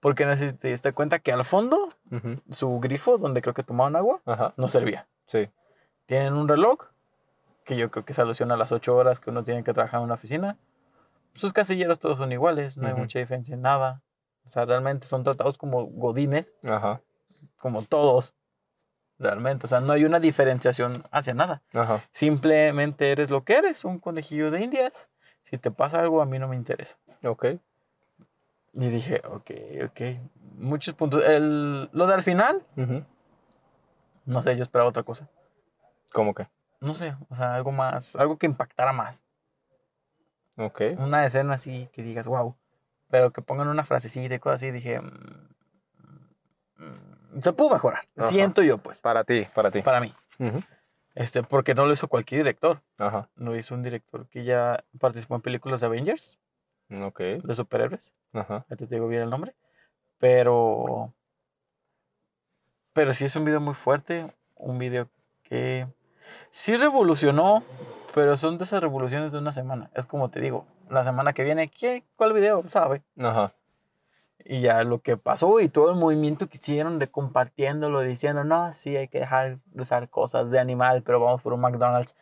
porque 0.00 0.24
no 0.24 0.36
sé 0.36 0.50
si 0.50 0.56
te 0.56 0.68
diste 0.68 0.92
cuenta 0.92 1.18
que 1.18 1.32
al 1.32 1.44
fondo, 1.44 1.92
su 2.50 2.78
grifo, 2.80 3.18
donde 3.18 3.40
creo 3.40 3.54
que 3.54 3.62
tomaban 3.62 3.96
agua, 3.96 4.20
no 4.56 4.68
servía. 4.68 5.08
Sí. 5.26 5.50
Tienen 6.04 6.34
un 6.34 6.48
reloj, 6.48 6.90
que 7.64 7.76
yo 7.76 7.90
creo 7.90 8.04
que 8.04 8.14
se 8.14 8.22
alusiona 8.22 8.54
a 8.54 8.56
las 8.56 8.70
8 8.70 8.94
horas 8.94 9.18
que 9.18 9.30
uno 9.30 9.42
tiene 9.42 9.64
que 9.64 9.72
trabajar 9.72 9.98
en 9.98 10.04
una 10.04 10.14
oficina. 10.14 10.56
Sus 11.34 11.52
casilleros 11.52 11.98
todos 11.98 12.18
son 12.18 12.30
iguales, 12.30 12.76
no 12.76 12.86
hay 12.86 12.94
mucha 12.94 13.18
diferencia 13.18 13.54
en 13.54 13.62
nada. 13.62 14.02
O 14.44 14.48
sea, 14.48 14.64
realmente 14.64 15.06
son 15.06 15.24
tratados 15.24 15.58
como 15.58 15.86
godines. 15.86 16.54
Ajá. 16.68 17.02
Como 17.58 17.82
todos. 17.82 18.36
Realmente. 19.18 19.66
O 19.66 19.68
sea, 19.68 19.80
no 19.80 19.92
hay 19.92 20.04
una 20.04 20.20
diferenciación 20.20 21.04
hacia 21.10 21.34
nada. 21.34 21.62
Ajá. 21.74 22.02
Simplemente 22.12 23.10
eres 23.12 23.30
lo 23.30 23.44
que 23.44 23.54
eres, 23.54 23.84
un 23.84 23.98
conejillo 23.98 24.50
de 24.50 24.62
indias. 24.62 25.08
Si 25.42 25.58
te 25.58 25.70
pasa 25.70 26.00
algo, 26.00 26.20
a 26.20 26.26
mí 26.26 26.38
no 26.38 26.48
me 26.48 26.56
interesa. 26.56 26.98
Ok. 27.24 27.46
Y 28.74 28.88
dije, 28.88 29.22
ok, 29.24 29.50
ok. 29.84 30.00
Muchos 30.58 30.94
puntos. 30.94 31.24
El, 31.24 31.88
lo 31.92 32.06
de 32.06 32.14
al 32.14 32.22
final, 32.22 32.64
no 34.24 34.42
sé, 34.42 34.56
yo 34.56 34.62
esperaba 34.62 34.88
otra 34.88 35.02
cosa. 35.02 35.28
¿Cómo 36.12 36.34
que? 36.34 36.48
No 36.80 36.94
sé, 36.94 37.16
o 37.30 37.34
sea, 37.34 37.54
algo 37.54 37.72
más, 37.72 38.16
algo 38.16 38.36
que 38.36 38.46
impactara 38.46 38.92
más. 38.92 39.24
Ok. 40.56 40.82
Una 40.98 41.24
escena 41.24 41.54
así 41.54 41.88
que 41.92 42.02
digas, 42.02 42.26
wow. 42.26 42.56
Pero 43.08 43.32
que 43.32 43.40
pongan 43.40 43.68
una 43.68 43.84
frasecita 43.84 44.34
y 44.34 44.38
cosas 44.38 44.62
así, 44.62 44.70
dije, 44.72 45.00
mm, 45.00 45.04
mm, 45.06 45.45
se 47.40 47.52
pudo 47.52 47.70
mejorar. 47.70 48.04
Siento 48.24 48.62
yo, 48.62 48.78
pues. 48.78 49.00
Para 49.00 49.24
ti, 49.24 49.46
para 49.54 49.70
ti. 49.70 49.82
Para 49.82 50.00
mí. 50.00 50.12
Este, 51.14 51.42
porque 51.42 51.74
no 51.74 51.86
lo 51.86 51.92
hizo 51.92 52.08
cualquier 52.08 52.40
director. 52.40 52.82
Ajá. 52.98 53.28
Lo 53.36 53.56
hizo 53.56 53.74
un 53.74 53.82
director 53.82 54.26
que 54.28 54.44
ya 54.44 54.84
participó 54.98 55.34
en 55.34 55.40
películas 55.40 55.80
de 55.80 55.86
Avengers. 55.86 56.38
Ok. 57.00 57.20
De 57.20 57.54
superhéroes. 57.54 58.14
Ajá. 58.32 58.66
Ya 58.68 58.76
te 58.76 58.86
digo 58.86 59.08
bien 59.08 59.22
el 59.22 59.30
nombre. 59.30 59.54
Pero. 60.18 61.12
Pero 62.92 63.14
sí 63.14 63.24
es 63.24 63.36
un 63.36 63.44
video 63.44 63.60
muy 63.60 63.74
fuerte. 63.74 64.32
Un 64.54 64.78
video 64.78 65.08
que 65.42 65.86
sí 66.50 66.76
revolucionó. 66.76 67.62
Pero 68.14 68.36
son 68.36 68.56
de 68.58 68.64
esas 68.64 68.80
revoluciones 68.80 69.32
de 69.32 69.38
una 69.38 69.52
semana. 69.52 69.90
Es 69.94 70.06
como 70.06 70.30
te 70.30 70.40
digo. 70.40 70.66
La 70.88 71.02
semana 71.02 71.32
que 71.32 71.44
viene, 71.44 71.68
¿qué? 71.68 72.04
¿Cuál 72.16 72.32
video? 72.32 72.66
¿Sabe? 72.68 73.02
Ajá. 73.18 73.52
Y 74.44 74.60
ya 74.60 74.84
lo 74.84 75.00
que 75.00 75.16
pasó 75.16 75.58
y 75.60 75.68
todo 75.68 75.90
el 75.90 75.98
movimiento 75.98 76.46
que 76.48 76.56
hicieron 76.56 76.98
de 76.98 77.08
compartiéndolo, 77.08 78.00
diciendo, 78.00 78.44
no, 78.44 78.72
sí, 78.72 78.96
hay 78.96 79.08
que 79.08 79.18
dejar 79.18 79.58
de 79.66 79.82
usar 79.82 80.08
cosas 80.08 80.50
de 80.50 80.60
animal, 80.60 81.02
pero 81.02 81.18
vamos 81.18 81.42
por 81.42 81.52
un 81.52 81.60
McDonald's. 81.60 82.14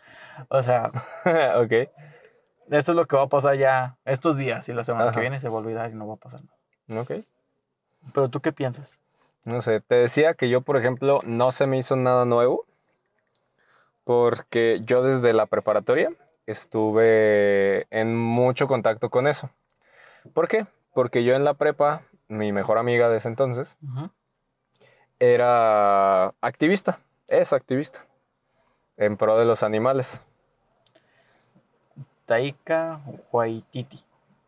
O 0.48 0.62
sea. 0.62 0.90
ok. 1.56 1.72
Esto 2.70 2.92
es 2.92 2.96
lo 2.96 3.04
que 3.04 3.16
va 3.16 3.22
a 3.24 3.28
pasar 3.28 3.56
ya 3.56 3.98
estos 4.06 4.38
días 4.38 4.68
y 4.68 4.72
la 4.72 4.84
semana 4.84 5.12
que 5.12 5.20
viene 5.20 5.38
se 5.38 5.48
va 5.50 5.56
a 5.56 5.60
olvidar 5.60 5.90
y 5.90 5.94
no 5.94 6.08
va 6.08 6.14
a 6.14 6.18
pasar 6.18 6.40
nada. 6.42 7.02
Ok. 7.02 7.24
Pero 8.12 8.28
tú 8.28 8.40
qué 8.40 8.52
piensas? 8.52 9.00
No 9.44 9.60
sé, 9.60 9.80
te 9.80 9.96
decía 9.96 10.34
que 10.34 10.48
yo, 10.48 10.62
por 10.62 10.78
ejemplo, 10.78 11.20
no 11.24 11.50
se 11.50 11.66
me 11.66 11.76
hizo 11.76 11.96
nada 11.96 12.24
nuevo 12.24 12.64
porque 14.04 14.80
yo 14.84 15.02
desde 15.02 15.32
la 15.32 15.46
preparatoria 15.46 16.08
estuve 16.46 17.86
en 17.90 18.16
mucho 18.16 18.66
contacto 18.66 19.10
con 19.10 19.26
eso. 19.26 19.50
¿Por 20.32 20.48
qué? 20.48 20.64
Porque 20.94 21.24
yo 21.24 21.34
en 21.34 21.44
la 21.44 21.54
prepa, 21.54 22.02
mi 22.28 22.52
mejor 22.52 22.78
amiga 22.78 23.08
de 23.08 23.18
ese 23.18 23.28
entonces, 23.28 23.76
era 25.18 26.26
activista, 26.40 26.98
es 27.28 27.52
activista, 27.52 28.06
en 28.96 29.16
pro 29.16 29.36
de 29.36 29.44
los 29.44 29.62
animales. 29.62 30.24
Taika 32.24 33.00
Waititi. 33.32 34.00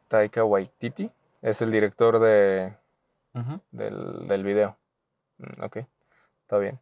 Taika 0.09 0.45
Waititi 0.45 1.11
es 1.43 1.61
el 1.63 1.71
director 1.71 2.21
de, 2.21 2.75
del, 3.71 4.29
del, 4.29 4.45
video. 4.45 4.77
Mm, 5.39 5.63
ok, 5.65 5.79
está 6.43 6.59
bien. 6.59 6.81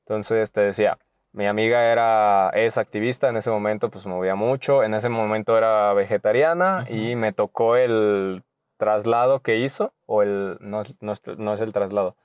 Entonces 0.00 0.52
te 0.52 0.60
decía, 0.60 0.98
mi 1.32 1.46
amiga 1.46 1.90
era, 1.90 2.50
es 2.50 2.76
activista, 2.78 3.28
en 3.28 3.36
ese 3.36 3.50
momento 3.50 3.90
pues 3.90 4.06
movía 4.06 4.34
mucho, 4.34 4.82
en 4.82 4.94
ese 4.94 5.08
momento 5.08 5.56
era 5.56 5.92
vegetariana 5.94 6.86
y 6.88 7.16
me 7.16 7.32
tocó 7.32 7.76
el 7.76 8.42
traslado 8.76 9.40
que 9.40 9.58
hizo, 9.58 9.92
o 10.06 10.22
el, 10.22 10.58
no, 10.60 10.82
no, 11.00 11.54
es 11.54 11.60
el 11.60 11.72
traslado, 11.72 12.16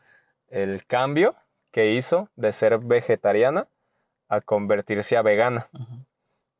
el 0.50 0.86
cambio 0.86 1.36
que 1.72 1.94
hizo 1.94 2.30
de 2.36 2.52
ser 2.52 2.80
vegetariana 2.80 3.68
a 4.28 4.42
convertirse 4.42 5.18
a 5.18 5.22
vegana, 5.22 5.70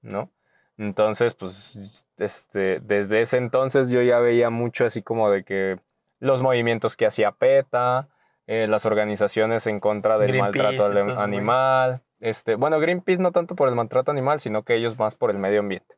¿no? 0.02 0.30
Entonces, 0.78 1.36
pues, 1.36 2.06
este, 2.18 2.80
desde 2.80 3.22
ese 3.22 3.38
entonces 3.38 3.90
yo 3.90 4.02
ya 4.02 4.20
veía 4.20 4.50
mucho 4.50 4.86
así 4.86 5.02
como 5.04 5.30
de 5.30 5.44
que 5.44 5.78
los 6.20 6.42
movimientos 6.42 6.96
que 6.96 7.06
hacía 7.06 7.32
PETA, 7.32 8.08
eh, 8.48 8.68
las 8.68 8.86
organizaciones 8.86 9.68
en 9.68 9.80
contra 9.80 10.18
del 10.18 10.38
maltrato 10.38 10.86
animal. 11.20 12.02
Este, 12.20 12.56
bueno, 12.56 12.80
Greenpeace 12.80 13.22
no 13.22 13.32
tanto 13.32 13.56
por 13.56 13.70
el 13.70 13.76
maltrato 13.76 14.12
animal, 14.12 14.40
sino 14.40 14.64
que 14.64 14.76
ellos 14.76 14.98
más 14.98 15.16
por 15.16 15.32
el 15.32 15.38
medio 15.38 15.60
ambiente, 15.60 15.96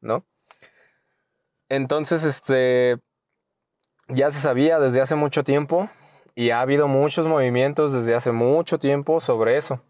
¿no? 0.00 0.24
Entonces, 1.68 2.24
este, 2.24 2.98
ya 4.12 4.30
se 4.30 4.38
sabía 4.38 4.78
desde 4.78 5.00
hace 5.00 5.14
mucho 5.14 5.44
tiempo 5.44 5.88
y 6.34 6.50
ha 6.50 6.60
habido 6.60 6.88
muchos 6.88 7.26
movimientos 7.26 7.92
desde 7.92 8.14
hace 8.14 8.32
mucho 8.32 8.78
tiempo 8.78 9.20
sobre 9.20 9.56
eso 9.56 9.80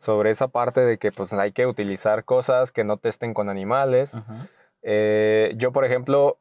sobre 0.00 0.30
esa 0.30 0.48
parte 0.48 0.80
de 0.80 0.98
que 0.98 1.12
pues 1.12 1.32
hay 1.34 1.52
que 1.52 1.66
utilizar 1.66 2.24
cosas 2.24 2.72
que 2.72 2.84
no 2.84 2.96
testen 2.96 3.34
con 3.34 3.50
animales. 3.50 4.18
Eh, 4.80 5.52
yo, 5.56 5.72
por 5.72 5.84
ejemplo, 5.84 6.38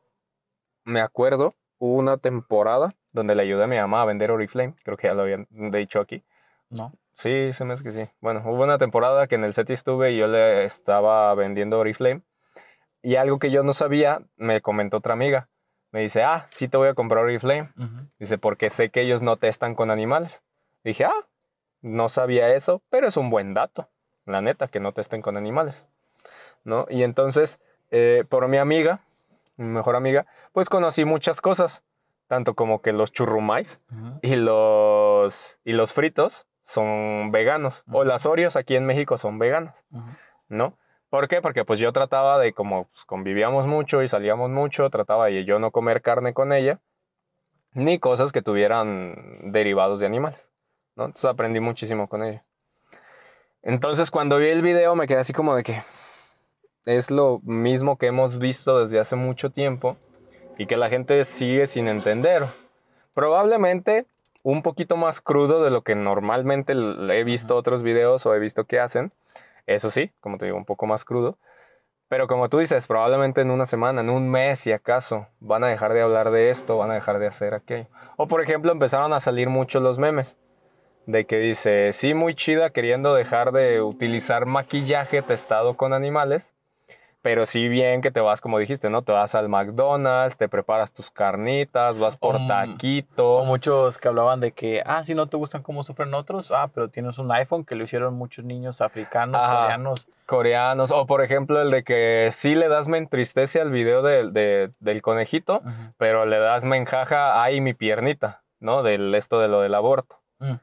me 0.85 1.01
acuerdo, 1.01 1.55
una 1.77 2.17
temporada 2.17 2.95
donde 3.11 3.35
le 3.35 3.43
ayudé 3.43 3.65
a 3.65 3.67
mi 3.67 3.75
mamá 3.75 4.01
a 4.01 4.05
vender 4.05 4.31
Oriflame, 4.31 4.75
creo 4.83 4.95
que 4.95 5.07
ya 5.07 5.13
lo 5.13 5.23
habían 5.23 5.45
dicho 5.49 5.99
aquí. 5.99 6.23
No. 6.69 6.93
Sí, 7.11 7.51
se 7.51 7.65
me 7.65 7.73
hace 7.73 7.83
que 7.83 7.91
sí. 7.91 8.05
Bueno, 8.21 8.41
hubo 8.45 8.63
una 8.63 8.77
temporada 8.77 9.27
que 9.27 9.35
en 9.35 9.43
el 9.43 9.51
SETI 9.51 9.73
estuve 9.73 10.13
y 10.13 10.17
yo 10.17 10.27
le 10.27 10.63
estaba 10.63 11.35
vendiendo 11.35 11.79
Oriflame. 11.79 12.21
Y 13.01 13.17
algo 13.17 13.39
que 13.39 13.51
yo 13.51 13.63
no 13.63 13.73
sabía, 13.73 14.21
me 14.37 14.61
comentó 14.61 14.97
otra 14.97 15.13
amiga. 15.13 15.49
Me 15.91 16.01
dice, 16.01 16.23
ah, 16.23 16.45
sí 16.47 16.67
te 16.67 16.77
voy 16.77 16.87
a 16.87 16.93
comprar 16.93 17.23
Oriflame. 17.23 17.71
Dice, 18.19 18.37
porque 18.37 18.69
sé 18.69 18.89
que 18.89 19.01
ellos 19.01 19.21
no 19.21 19.37
testan 19.37 19.75
con 19.75 19.89
animales. 19.89 20.43
Dije, 20.83 21.05
ah, 21.05 21.25
no 21.81 22.09
sabía 22.09 22.53
eso, 22.53 22.81
pero 22.89 23.07
es 23.07 23.17
un 23.17 23.29
buen 23.29 23.53
dato, 23.53 23.89
la 24.25 24.41
neta, 24.41 24.67
que 24.67 24.79
no 24.79 24.91
testen 24.91 25.21
con 25.21 25.37
animales, 25.37 25.87
¿no? 26.63 26.85
Y 26.89 27.03
entonces, 27.03 27.59
eh, 27.91 28.25
por 28.27 28.47
mi 28.47 28.57
amiga, 28.57 28.99
mi 29.57 29.65
mejor 29.65 29.95
amiga, 29.95 30.25
pues 30.51 30.69
conocí 30.69 31.05
muchas 31.05 31.41
cosas, 31.41 31.83
tanto 32.27 32.53
como 32.53 32.81
que 32.81 32.93
los 32.93 33.11
churrumais 33.11 33.81
y, 34.21 34.35
los, 34.35 35.59
y 35.63 35.73
los 35.73 35.93
fritos 35.93 36.47
son 36.61 37.31
veganos, 37.31 37.83
o 37.91 38.03
las 38.03 38.25
Oreos 38.25 38.55
aquí 38.55 38.75
en 38.75 38.85
México 38.85 39.17
son 39.17 39.39
veganas, 39.39 39.85
¿no? 40.47 40.77
¿Por 41.09 41.27
qué? 41.27 41.41
Porque 41.41 41.65
pues 41.65 41.79
yo 41.79 41.91
trataba 41.91 42.39
de, 42.39 42.53
como 42.53 42.85
pues, 42.85 43.05
convivíamos 43.05 43.67
mucho 43.67 44.03
y 44.03 44.07
salíamos 44.07 44.49
mucho, 44.49 44.89
trataba 44.89 45.27
de 45.27 45.45
yo 45.45 45.59
no 45.59 45.71
comer 45.71 46.01
carne 46.01 46.33
con 46.33 46.53
ella, 46.53 46.79
ni 47.73 47.99
cosas 47.99 48.31
que 48.31 48.41
tuvieran 48.41 49.39
derivados 49.43 49.99
de 49.99 50.05
animales. 50.05 50.51
Entonces 50.95 51.25
aprendí 51.25 51.59
muchísimo 51.59 52.07
con 52.07 52.23
ella. 52.23 52.45
Entonces 53.61 54.11
cuando 54.11 54.37
vi 54.37 54.47
el 54.47 54.61
video 54.61 54.95
me 54.95 55.07
quedé 55.07 55.19
así 55.19 55.33
como 55.33 55.55
de 55.55 55.63
que 55.63 55.81
es 56.85 57.11
lo 57.11 57.39
mismo 57.43 57.97
que 57.97 58.07
hemos 58.07 58.37
visto 58.37 58.79
desde 58.79 58.99
hace 58.99 59.15
mucho 59.15 59.49
tiempo, 59.49 59.97
y 60.59 60.65
que 60.65 60.75
la 60.75 60.89
gente 60.89 61.23
sigue 61.23 61.65
sin 61.65 61.87
entender. 61.87 62.45
Probablemente 63.13 64.05
un 64.43 64.61
poquito 64.61 64.97
más 64.97 65.21
crudo 65.21 65.63
de 65.63 65.71
lo 65.71 65.83
que 65.83 65.95
normalmente 65.95 66.73
he 66.73 67.23
visto 67.23 67.55
otros 67.55 67.81
videos 67.81 68.25
o 68.25 68.35
he 68.35 68.39
visto 68.39 68.65
que 68.65 68.79
hacen. 68.79 69.13
Eso 69.65 69.89
sí, 69.89 70.11
como 70.19 70.37
te 70.37 70.45
digo, 70.45 70.57
un 70.57 70.65
poco 70.65 70.85
más 70.85 71.05
crudo. 71.05 71.37
Pero 72.07 72.25
como 72.25 72.49
tú 72.49 72.57
dices, 72.57 72.87
probablemente 72.87 73.41
en 73.41 73.51
una 73.51 73.65
semana, 73.65 74.01
en 74.01 74.09
un 74.09 74.29
mes, 74.29 74.59
si 74.59 74.71
acaso, 74.71 75.27
van 75.39 75.63
a 75.63 75.67
dejar 75.67 75.93
de 75.93 76.01
hablar 76.01 76.31
de 76.31 76.49
esto, 76.49 76.77
van 76.77 76.89
a 76.89 76.95
dejar 76.95 77.19
de 77.19 77.27
hacer 77.27 77.53
aquello. 77.53 77.87
O 78.17 78.27
por 78.27 78.41
ejemplo, 78.41 78.71
empezaron 78.71 79.13
a 79.13 79.19
salir 79.19 79.49
muchos 79.49 79.83
los 79.83 79.99
memes 79.99 80.37
de 81.05 81.25
que 81.25 81.39
dice, 81.39 81.93
sí, 81.93 82.13
muy 82.13 82.35
chida 82.35 82.71
queriendo 82.71 83.13
dejar 83.13 83.51
de 83.51 83.81
utilizar 83.81 84.45
maquillaje 84.45 85.21
testado 85.21 85.75
con 85.75 85.93
animales, 85.93 86.55
pero 87.21 87.45
sí 87.45 87.67
bien 87.67 88.01
que 88.01 88.11
te 88.11 88.21
vas, 88.21 88.39
como 88.39 88.59
dijiste, 88.59 88.89
¿no? 88.89 89.01
Te 89.01 89.11
vas 89.11 89.35
al 89.35 89.49
McDonald's, 89.49 90.37
te 90.37 90.47
preparas 90.47 90.93
tus 90.93 91.11
carnitas, 91.11 91.99
vas 91.99 92.15
por 92.15 92.37
taquitos. 92.47 93.43
O 93.43 93.45
muchos 93.45 93.97
que 93.97 94.07
hablaban 94.07 94.39
de 94.39 94.53
que, 94.53 94.81
ah, 94.85 95.03
si 95.03 95.15
no 95.15 95.27
te 95.27 95.35
gustan 95.35 95.61
cómo 95.61 95.83
sufren 95.83 96.13
otros, 96.13 96.51
ah, 96.51 96.69
pero 96.73 96.87
tienes 96.87 97.17
un 97.17 97.31
iPhone 97.31 97.65
que 97.65 97.75
lo 97.75 97.83
hicieron 97.83 98.13
muchos 98.13 98.45
niños 98.45 98.79
africanos, 98.79 99.45
coreanos. 99.45 100.07
Coreanos. 100.25 100.91
O 100.91 101.05
por 101.05 101.21
ejemplo 101.21 101.61
el 101.61 101.71
de 101.71 101.83
que 101.83 102.29
sí 102.31 102.55
le 102.55 102.69
das 102.69 102.87
me 102.87 102.97
entristece 102.97 103.59
al 103.59 103.71
video 103.71 104.01
del 104.01 105.01
conejito, 105.01 105.61
pero 105.97 106.25
le 106.25 106.39
das 106.39 106.63
me 106.63 106.77
enjaja, 106.77 107.43
ay, 107.43 107.59
mi 107.59 107.73
piernita, 107.73 108.43
¿no? 108.59 108.81
Del 108.81 109.13
esto 109.13 109.39
de 109.39 109.49
lo 109.49 109.61
del 109.61 109.75
aborto. 109.75 110.21
Mm. 110.39 110.53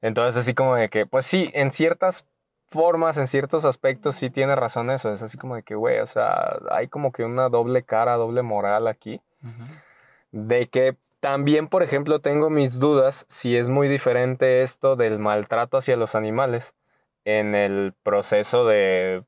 Entonces 0.00 0.40
así 0.40 0.54
como 0.54 0.76
de 0.76 0.88
que, 0.88 1.04
pues 1.04 1.26
sí, 1.26 1.50
en 1.52 1.72
ciertas 1.72 2.26
formas, 2.66 3.16
en 3.16 3.26
ciertos 3.26 3.64
aspectos, 3.64 4.16
sí 4.16 4.30
tiene 4.30 4.54
razón 4.56 4.90
eso. 4.90 5.12
Es 5.12 5.22
así 5.22 5.38
como 5.38 5.56
de 5.56 5.62
que, 5.62 5.74
güey, 5.74 6.00
o 6.00 6.06
sea, 6.06 6.58
hay 6.70 6.88
como 6.88 7.12
que 7.12 7.24
una 7.24 7.48
doble 7.48 7.82
cara, 7.82 8.16
doble 8.16 8.42
moral 8.42 8.88
aquí. 8.88 9.20
De 10.32 10.66
que 10.66 10.96
también, 11.20 11.68
por 11.68 11.82
ejemplo, 11.82 12.20
tengo 12.20 12.50
mis 12.50 12.78
dudas 12.78 13.24
si 13.28 13.56
es 13.56 13.68
muy 13.68 13.88
diferente 13.88 14.62
esto 14.62 14.96
del 14.96 15.18
maltrato 15.18 15.78
hacia 15.78 15.96
los 15.96 16.14
animales 16.14 16.74
en 17.24 17.54
el 17.54 17.94
proceso 18.02 18.66
de, 18.66 19.24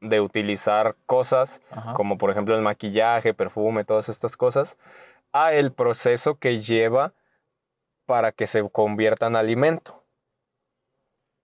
de 0.00 0.20
utilizar 0.20 0.96
cosas, 1.06 1.62
como 1.94 2.18
por 2.18 2.30
ejemplo 2.30 2.54
el 2.54 2.62
maquillaje, 2.62 3.34
perfume, 3.34 3.84
todas 3.84 4.08
estas 4.08 4.36
cosas, 4.36 4.76
a 5.32 5.52
el 5.52 5.72
proceso 5.72 6.34
que 6.34 6.58
lleva 6.58 7.14
para 8.04 8.32
que 8.32 8.46
se 8.46 8.68
convierta 8.68 9.28
en 9.28 9.36
alimento. 9.36 10.01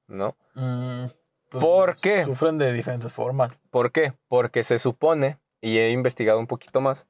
¿No? 0.09 0.35
Mm, 0.55 1.05
pues, 1.51 1.64
¿Por 1.64 1.97
qué? 1.97 2.24
Sufren 2.24 2.59
de 2.59 2.72
diferentes 2.72 3.14
formas. 3.14 3.60
¿Por 3.70 3.93
qué? 3.93 4.14
Porque 4.28 4.62
se 4.62 4.78
supone, 4.78 5.39
y 5.60 5.78
he 5.78 5.90
investigado 5.90 6.39
un 6.39 6.47
poquito 6.47 6.80
más, 6.80 7.06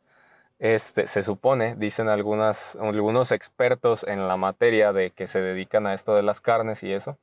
este, 0.59 1.07
se 1.07 1.23
supone, 1.23 1.77
dicen 1.77 2.09
algunas, 2.09 2.77
algunos 2.81 3.33
expertos 3.33 4.05
en 4.05 4.27
la 4.27 4.37
materia 4.37 4.93
de 4.93 5.11
que 5.11 5.27
se 5.27 5.41
dedican 5.41 5.87
a 5.87 5.95
esto 5.95 6.15
de 6.15 6.23
las 6.23 6.41
carnes 6.41 6.83
y 6.83 6.93
eso, 6.93 7.17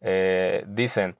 eh, 0.00 0.64
dicen, 0.68 1.16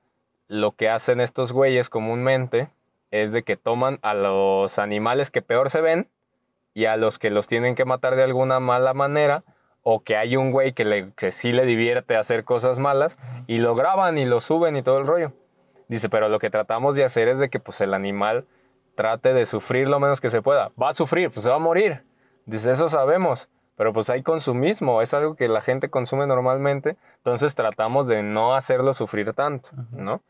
lo 0.47 0.71
que 0.71 0.89
hacen 0.89 1.21
estos 1.21 1.53
güeyes 1.53 1.91
comúnmente 1.91 2.71
es 3.11 3.33
de 3.33 3.43
que 3.43 3.57
toman 3.57 3.99
a 4.03 4.15
los 4.15 4.79
animales 4.79 5.31
que 5.31 5.43
peor 5.43 5.71
se 5.71 5.81
ven 5.81 6.09
y 6.73 6.85
a 6.87 6.97
los 6.97 7.19
que 7.19 7.31
los 7.31 7.47
tienen 7.47 7.75
que 7.75 7.85
matar 7.85 8.15
de 8.17 8.25
alguna 8.25 8.61
mala 8.61 8.95
manera 8.95 9.45
o 9.85 10.03
que 10.03 10.17
hay 10.17 10.37
un 10.37 10.51
güey 10.51 10.73
que, 10.73 10.85
le, 10.85 11.13
sí 11.31 11.53
le 11.53 11.67
divierte 11.67 12.17
hacer 12.17 12.43
cosas 12.45 12.79
malas 12.81 13.19
y 13.47 13.59
lo 13.59 13.77
graban 13.77 14.19
y 14.19 14.25
lo 14.25 14.41
suben 14.41 14.77
y 14.77 14.83
todo 14.83 14.99
el 14.99 15.07
rollo. 15.07 15.33
Dice, 15.89 16.09
pero 16.09 16.29
lo 16.29 16.39
que 16.39 16.51
tratamos 16.51 16.97
de 16.97 17.05
hacer 17.05 17.29
es 17.29 17.39
de 17.39 17.51
que 17.51 17.61
pues 17.61 17.81
el 17.83 17.93
animal 17.93 18.47
trate 18.95 19.35
de 19.35 19.45
sufrir 19.45 19.89
lo 19.89 20.01
menos 20.01 20.23
que 20.23 20.31
se 20.31 20.41
pueda. 20.41 20.73
Va 20.81 20.89
a 20.89 20.95
sufrir, 20.95 21.31
pues 21.31 21.45
se 21.45 21.51
va 21.51 21.57
a 21.57 21.61
morir. 21.61 22.03
Dice, 22.47 22.71
eso 22.71 22.89
sabemos, 22.89 23.51
pero 23.77 23.93
pues 23.93 24.09
hay 24.09 24.23
consumismo, 24.23 25.03
es 25.03 25.13
algo 25.13 25.37
que 25.37 25.49
la 25.49 25.61
gente 25.61 25.91
consume 25.91 26.27
normalmente, 26.27 26.97
entonces 27.19 27.55
tratamos 27.55 28.07
de 28.07 28.23
no 28.23 28.55
hacerlo 28.55 28.95
sufrir 28.95 29.33
tanto, 29.35 29.71
¿no? 29.99 30.23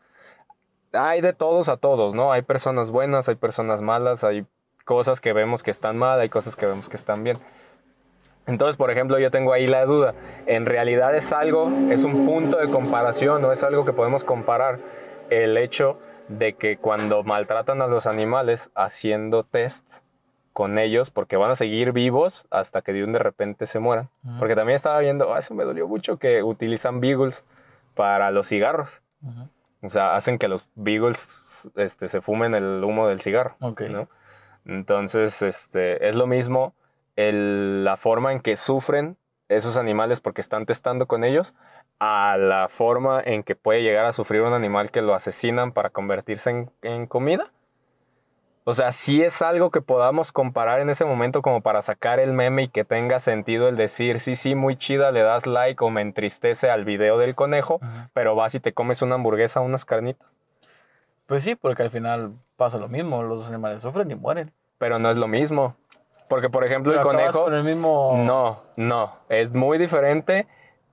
Hay 0.92 1.20
de 1.20 1.32
todos 1.32 1.68
a 1.68 1.76
todos, 1.76 2.14
¿no? 2.14 2.32
Hay 2.32 2.42
personas 2.42 2.90
buenas, 2.90 3.28
hay 3.28 3.34
personas 3.36 3.82
malas, 3.82 4.24
hay 4.24 4.46
cosas 4.84 5.20
que 5.20 5.32
vemos 5.32 5.62
que 5.62 5.70
están 5.70 5.96
mal, 5.96 6.20
hay 6.20 6.28
cosas 6.28 6.56
que 6.56 6.66
vemos 6.66 6.88
que 6.88 6.96
están 6.96 7.24
bien. 7.24 7.36
Entonces, 8.46 8.76
por 8.76 8.90
ejemplo, 8.90 9.18
yo 9.18 9.30
tengo 9.30 9.52
ahí 9.52 9.66
la 9.66 9.86
duda. 9.86 10.14
¿En 10.46 10.66
realidad 10.66 11.14
es 11.14 11.32
algo, 11.32 11.70
es 11.90 12.04
un 12.04 12.26
punto 12.26 12.58
de 12.58 12.68
comparación 12.68 13.44
o 13.44 13.52
es 13.52 13.64
algo 13.64 13.84
que 13.84 13.92
podemos 13.92 14.24
comparar 14.24 14.80
el 15.30 15.56
hecho 15.56 15.98
de 16.28 16.54
que 16.54 16.76
cuando 16.76 17.22
maltratan 17.22 17.80
a 17.80 17.86
los 17.86 18.06
animales 18.06 18.70
haciendo 18.74 19.44
tests 19.44 20.02
con 20.52 20.78
ellos, 20.78 21.10
porque 21.10 21.36
van 21.36 21.50
a 21.50 21.54
seguir 21.54 21.92
vivos 21.92 22.46
hasta 22.50 22.82
que 22.82 22.92
de 22.92 23.02
un 23.02 23.12
de 23.12 23.18
repente 23.18 23.66
se 23.66 23.78
mueran? 23.78 24.08
Porque 24.38 24.54
también 24.54 24.76
estaba 24.76 25.00
viendo, 25.00 25.34
ah, 25.34 25.38
eso 25.38 25.54
me 25.54 25.64
dolió 25.64 25.88
mucho, 25.88 26.18
que 26.18 26.42
utilizan 26.42 27.00
beagles 27.00 27.44
para 27.94 28.30
los 28.30 28.48
cigarros. 28.48 29.02
O 29.82 29.88
sea, 29.88 30.14
hacen 30.14 30.38
que 30.38 30.48
los 30.48 30.66
beagles 30.74 31.70
este, 31.76 32.08
se 32.08 32.20
fumen 32.20 32.54
el 32.54 32.84
humo 32.84 33.08
del 33.08 33.20
cigarro. 33.20 33.56
¿no? 33.90 34.08
Entonces, 34.66 35.42
este, 35.42 36.08
es 36.08 36.14
lo 36.14 36.26
mismo 36.26 36.74
la 37.16 37.96
forma 37.96 38.32
en 38.32 38.40
que 38.40 38.56
sufren 38.56 39.16
esos 39.48 39.76
animales 39.76 40.20
porque 40.20 40.40
están 40.40 40.66
testando 40.66 41.06
con 41.06 41.24
ellos 41.24 41.54
a 41.98 42.36
la 42.38 42.68
forma 42.68 43.20
en 43.24 43.42
que 43.42 43.56
puede 43.56 43.82
llegar 43.82 44.04
a 44.04 44.12
sufrir 44.12 44.42
un 44.42 44.52
animal 44.52 44.90
que 44.90 45.02
lo 45.02 45.14
asesinan 45.14 45.72
para 45.72 45.90
convertirse 45.90 46.68
en, 46.82 47.06
comida. 47.06 47.50
O 48.64 48.72
sea, 48.72 48.92
si 48.92 49.22
es 49.22 49.42
algo 49.42 49.70
que 49.70 49.82
podamos 49.82 50.32
comparar 50.32 50.80
en 50.80 50.88
ese 50.88 51.04
momento 51.04 51.42
como 51.42 51.60
para 51.60 51.82
sacar 51.82 52.18
el 52.18 52.32
meme 52.32 52.62
y 52.64 52.68
que 52.68 52.84
tenga 52.84 53.20
sentido 53.20 53.68
el 53.68 53.76
decir, 53.76 54.20
sí, 54.20 54.36
sí, 54.36 54.54
muy 54.54 54.74
chida, 54.74 55.12
le 55.12 55.22
das 55.22 55.46
like 55.46 55.84
o 55.84 55.90
me 55.90 56.00
entristece 56.00 56.70
al 56.70 56.84
video 56.84 57.18
del 57.18 57.34
conejo, 57.34 57.80
pero 58.14 58.34
vas 58.34 58.54
y 58.54 58.60
te 58.60 58.72
comes 58.72 59.02
una 59.02 59.16
hamburguesa 59.16 59.60
o 59.60 59.64
unas 59.64 59.84
carnitas. 59.84 60.36
Pues 61.26 61.44
sí, 61.44 61.56
porque 61.56 61.82
al 61.82 61.90
final 61.90 62.32
pasa 62.56 62.78
lo 62.78 62.88
mismo, 62.88 63.22
los 63.22 63.48
animales 63.48 63.82
sufren 63.82 64.10
y 64.10 64.14
mueren. 64.14 64.52
Pero 64.78 64.98
no 64.98 65.10
es 65.10 65.16
lo 65.16 65.28
mismo. 65.28 65.76
Porque, 66.28 66.50
por 66.50 66.64
ejemplo, 66.64 66.92
el 66.92 67.00
conejo. 67.00 67.44
Con 67.44 67.54
el 67.54 67.64
mismo... 67.64 68.22
No, 68.24 68.62
no. 68.76 69.18
Es 69.28 69.54
muy 69.54 69.78
diferente 69.78 70.46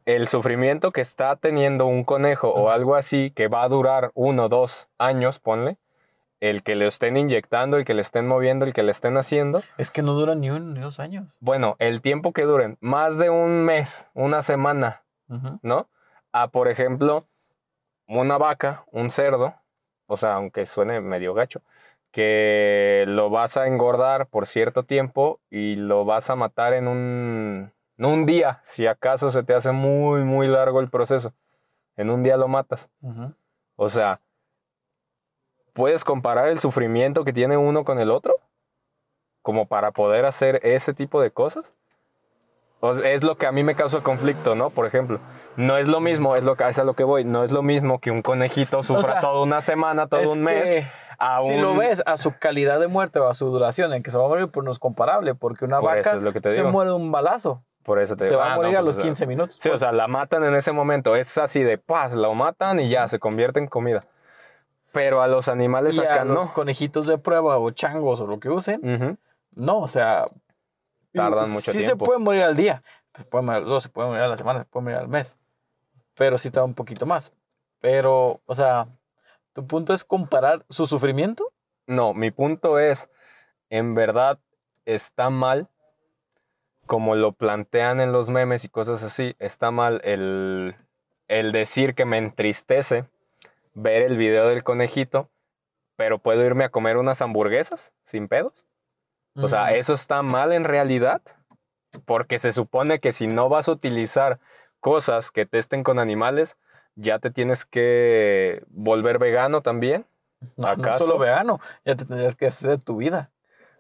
el 0.06 0.28
sufrimiento 0.28 0.91
que 0.91 1.02
está 1.02 1.36
teniendo 1.36 1.86
un 1.86 2.03
conejo 2.03 2.49
o 2.49 2.70
algo 2.70 2.95
así 2.95 3.32
que 3.32 3.48
va 3.48 3.64
a 3.64 3.70
durar 3.70 4.12
uno, 4.14 4.49
dos 4.49 4.90
años, 4.98 5.40
ponle. 5.40 5.78
El 6.40 6.64
que 6.64 6.76
le 6.76 6.88
estén 6.88 7.18
inyectando, 7.18 7.78
el 7.78 7.86
que 7.86 7.94
le 7.94 8.02
estén 8.02 8.28
moviendo, 8.28 8.66
el 8.66 8.74
que 8.74 8.82
le 8.82 8.90
estén 8.90 9.16
haciendo. 9.16 9.62
Es 9.78 9.91
que 9.91 10.02
no 10.02 10.14
duran 10.14 10.41
ni, 10.41 10.49
un, 10.49 10.74
ni 10.74 10.80
dos 10.80 10.99
años. 10.99 11.38
Bueno, 11.40 11.76
el 11.78 12.02
tiempo 12.02 12.34
que 12.34 12.44
duren, 12.44 12.78
más 12.82 13.20
de 13.20 13.30
un 13.30 13.64
mes, 13.64 14.10
una 14.16 14.41
semana, 14.41 15.03
¿no? 15.62 15.88
A, 16.32 16.48
por 16.48 16.68
ejemplo, 16.68 17.28
una 18.08 18.40
vaca, 18.40 18.86
un 18.91 19.12
cerdo, 19.12 19.53
o 20.08 20.18
sea, 20.18 20.34
aunque 20.34 20.66
suene 20.66 20.99
medio 20.99 21.36
gacho, 21.36 21.62
que 22.11 23.05
lo 23.07 23.29
vas 23.29 23.57
a 23.57 23.67
engordar 23.67 24.27
por 24.27 24.45
cierto 24.45 24.83
tiempo 24.83 25.39
y 25.49 25.75
lo 25.75 26.05
vas 26.05 26.29
a 26.29 26.35
matar 26.35 26.73
en 26.73 26.88
un, 26.88 27.71
un 27.97 28.25
día, 28.25 28.59
si 28.61 28.88
acaso 28.88 29.31
se 29.31 29.43
te 29.43 29.53
hace 29.53 29.71
muy, 29.71 30.23
muy 30.23 30.47
largo 30.47 30.79
el 30.79 30.89
proceso. 30.89 31.33
En 31.95 32.09
un 32.09 32.23
día 32.23 32.38
lo 32.38 32.47
matas. 32.47 32.89
O 33.75 33.89
sea, 33.89 34.21
¿puedes 35.73 36.03
comparar 36.03 36.47
el 36.49 36.59
sufrimiento 36.59 37.23
que 37.23 37.33
tiene 37.33 37.57
uno 37.57 37.83
con 37.83 37.99
el 37.99 38.11
otro? 38.11 38.35
Como 39.41 39.65
para 39.65 39.91
poder 39.91 40.25
hacer 40.25 40.59
ese 40.63 40.93
tipo 40.93 41.21
de 41.21 41.31
cosas. 41.31 41.73
Es 43.03 43.24
lo 43.24 43.38
que 43.38 43.45
a 43.45 43.52
mí 43.52 43.64
me 43.64 43.76
causa 43.76 44.02
conflicto, 44.02 44.56
¿no? 44.56 44.70
Por 44.70 44.86
ejemplo, 44.86 45.20
no 45.56 45.78
es 45.78 45.88
lo 45.88 45.99
mismo, 45.99 46.36
es 46.36 46.44
lo 46.44 46.56
que 46.56 46.68
es 46.68 46.80
a 46.80 46.84
lo 46.84 46.94
que 46.94 47.03
voy, 47.03 47.24
no 47.26 47.44
es 47.44 47.52
lo 47.52 47.62
mismo 47.62 47.99
que 47.99 48.12
un 48.12 48.22
conejito 48.22 48.84
sufra 48.84 49.20
toda 49.22 49.41
una 49.44 49.62
semana, 49.62 50.08
todo 50.08 50.32
un 50.32 50.44
mes 50.44 50.86
si 51.48 51.58
lo 51.58 51.76
ves 51.76 52.03
a 52.06 52.18
su 52.18 52.34
calidad 52.38 52.80
de 52.80 52.88
muerte 52.88 53.20
o 53.20 53.28
a 53.28 53.34
su 53.34 53.48
duración 53.48 53.94
en 53.94 54.03
que 54.03 54.12
se 54.12 54.18
va 54.18 54.26
a 54.26 54.28
morir, 54.28 54.48
pues 54.48 54.66
no 54.66 54.72
es 54.72 54.80
comparable, 54.80 55.36
porque 55.36 55.66
una 55.66 55.80
vaca 55.80 56.20
se 56.44 56.64
muere 56.64 56.91
de 56.91 56.95
un 56.95 57.12
balazo. 57.12 57.64
Por 57.84 57.99
eso 57.99 58.16
te 58.16 58.26
Se 58.26 58.36
va 58.36 58.49
a 58.49 58.53
ah, 58.53 58.56
morir 58.58 58.78
a 58.78 58.82
pues, 58.82 58.95
los 58.95 59.03
15 59.03 59.26
minutos. 59.26 59.58
Sí, 59.60 59.70
o 59.70 59.78
sea, 59.78 59.91
la 59.91 60.08
matan 60.08 60.44
en 60.44 60.53
ese 60.53 60.72
momento. 60.72 61.16
Es 61.16 61.40
así 61.40 61.64
de 61.64 61.80
paz, 61.80 62.14
la 62.14 62.30
matan 62.30 62.80
y 62.80 62.90
ya 62.90 63.08
se 63.08 63.18
convierte 63.18 63.60
en 63.60 63.66
comida. 63.66 64.06
Pero 64.91 65.24
a 65.24 65.28
los 65.28 65.48
animales 65.48 65.95
y 65.95 65.99
acá 66.02 66.22
a 66.22 66.26
los 66.26 66.48
conejitos 66.48 67.08
de 67.08 67.18
prueba 67.18 67.58
o 67.58 67.72
changos 67.72 68.22
o 68.22 68.28
lo 68.28 68.40
que 68.40 68.49
usen, 68.49 69.18
no, 69.56 69.80
o 69.80 69.88
sea. 69.88 70.26
Tardan 71.13 71.49
mucho 71.49 71.71
tiempo. 71.71 71.79
Sí 71.79 71.83
se 71.83 71.95
puede 71.95 72.19
morir 72.19 72.43
al 72.43 72.55
día. 72.55 72.81
Se 73.15 73.23
puede 73.23 73.43
morir 73.43 73.57
a 73.57 73.59
los 73.61 73.69
dos, 73.69 73.83
se 73.83 73.89
puede 73.89 74.07
morir 74.07 74.23
a 74.23 74.27
la 74.27 74.38
semana, 74.38 74.59
se 74.59 74.65
puede 74.65 74.83
morir 74.83 74.97
al 74.99 75.07
mes. 75.07 75.38
Pero 76.15 76.38
sí 76.38 76.49
tarda 76.49 76.65
un 76.65 76.73
poquito 76.73 77.05
más. 77.05 77.31
Pero, 77.79 78.41
o 78.45 78.55
sea, 78.55 78.88
¿Tu 79.53 79.67
punto 79.67 79.93
es 79.93 80.03
comparar 80.03 80.65
su 80.69 80.88
sufrimiento? 80.88 81.51
No, 81.85 82.13
mi 82.13 82.31
punto 82.31 82.79
es, 82.79 83.09
en 83.69 83.95
verdad 83.95 84.39
está 84.85 85.29
mal, 85.29 85.69
como 86.85 87.15
lo 87.15 87.33
plantean 87.33 87.99
en 87.99 88.13
los 88.13 88.29
memes 88.29 88.63
y 88.63 88.69
cosas 88.69 89.03
así, 89.03 89.35
está 89.39 89.71
mal 89.71 90.01
el, 90.05 90.75
el 91.27 91.51
decir 91.51 91.95
que 91.95 92.05
me 92.05 92.17
entristece 92.17 93.05
ver 93.73 94.03
el 94.03 94.17
video 94.17 94.47
del 94.47 94.63
conejito, 94.63 95.29
pero 95.97 96.19
puedo 96.19 96.45
irme 96.45 96.63
a 96.63 96.69
comer 96.69 96.97
unas 96.97 97.21
hamburguesas 97.21 97.93
sin 98.03 98.29
pedos. 98.29 98.65
O 99.36 99.48
sea, 99.48 99.74
¿eso 99.76 99.94
está 99.94 100.22
mal 100.22 100.52
en 100.52 100.64
realidad? 100.64 101.22
Porque 102.06 102.40
se 102.40 102.52
supone 102.52 102.99
que 102.99 103.12
si 103.12 103.28
no 103.28 103.49
vas 103.49 103.68
a 103.68 103.72
utilizar 103.72 104.40
cosas 104.80 105.32
que 105.32 105.45
testen 105.45 105.84
con 105.84 105.99
animales, 105.99 106.58
ya 106.95 107.20
te 107.20 107.32
tienes 107.32 107.66
que 107.66 108.64
volver 108.70 109.20
vegano 109.20 109.62
también. 109.62 110.06
No, 110.58 110.76
no 110.76 110.98
solo 110.98 111.18
vegano, 111.18 111.60
ya 111.86 111.95
te 111.95 112.06
tendrías 112.06 112.36
que 112.36 112.48
hacer 112.48 112.80
tu 112.80 112.98
vida. 112.98 113.30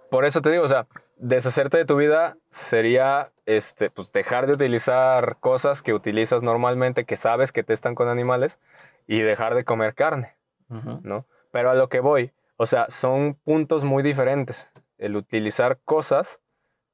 Por 0.09 0.25
eso 0.25 0.41
te 0.41 0.51
digo, 0.51 0.63
o 0.63 0.67
sea, 0.67 0.87
deshacerte 1.17 1.77
de 1.77 1.85
tu 1.85 1.95
vida 1.95 2.37
sería 2.49 3.31
este, 3.45 3.89
pues 3.89 4.11
dejar 4.11 4.45
de 4.45 4.53
utilizar 4.53 5.37
cosas 5.39 5.81
que 5.81 5.93
utilizas 5.93 6.43
normalmente, 6.43 7.05
que 7.05 7.15
sabes 7.15 7.51
que 7.51 7.63
testan 7.63 7.95
con 7.95 8.09
animales, 8.09 8.59
y 9.07 9.19
dejar 9.21 9.55
de 9.55 9.65
comer 9.65 9.95
carne, 9.95 10.35
¿no? 11.03 11.25
Pero 11.51 11.69
a 11.69 11.73
lo 11.73 11.89
que 11.89 11.99
voy, 11.99 12.31
o 12.57 12.65
sea, 12.65 12.85
son 12.89 13.33
puntos 13.33 13.83
muy 13.83 14.03
diferentes. 14.03 14.71
El 15.01 15.15
utilizar 15.15 15.79
cosas 15.83 16.39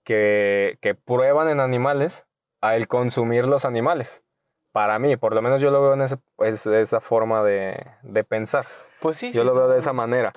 que, 0.03 0.79
que 0.81 0.95
prueban 0.95 1.49
en 1.49 1.59
animales 1.59 2.25
a 2.61 2.75
el 2.75 2.87
consumir 2.87 3.45
los 3.45 3.65
animales. 3.65 4.23
Para 4.71 4.97
mí, 4.99 5.17
por 5.17 5.35
lo 5.35 5.41
menos 5.41 5.59
yo 5.59 5.71
lo 5.71 5.81
veo 5.81 5.93
en 5.93 6.01
esa 6.01 7.01
forma 7.01 7.43
de, 7.43 7.85
de, 8.03 8.23
pensar. 8.23 8.65
Pues 9.01 9.17
sí. 9.17 9.31
Yo 9.33 9.43
lo 9.43 9.53
veo 9.53 9.67
de 9.67 9.79
esa 9.79 9.91
manera, 9.91 10.33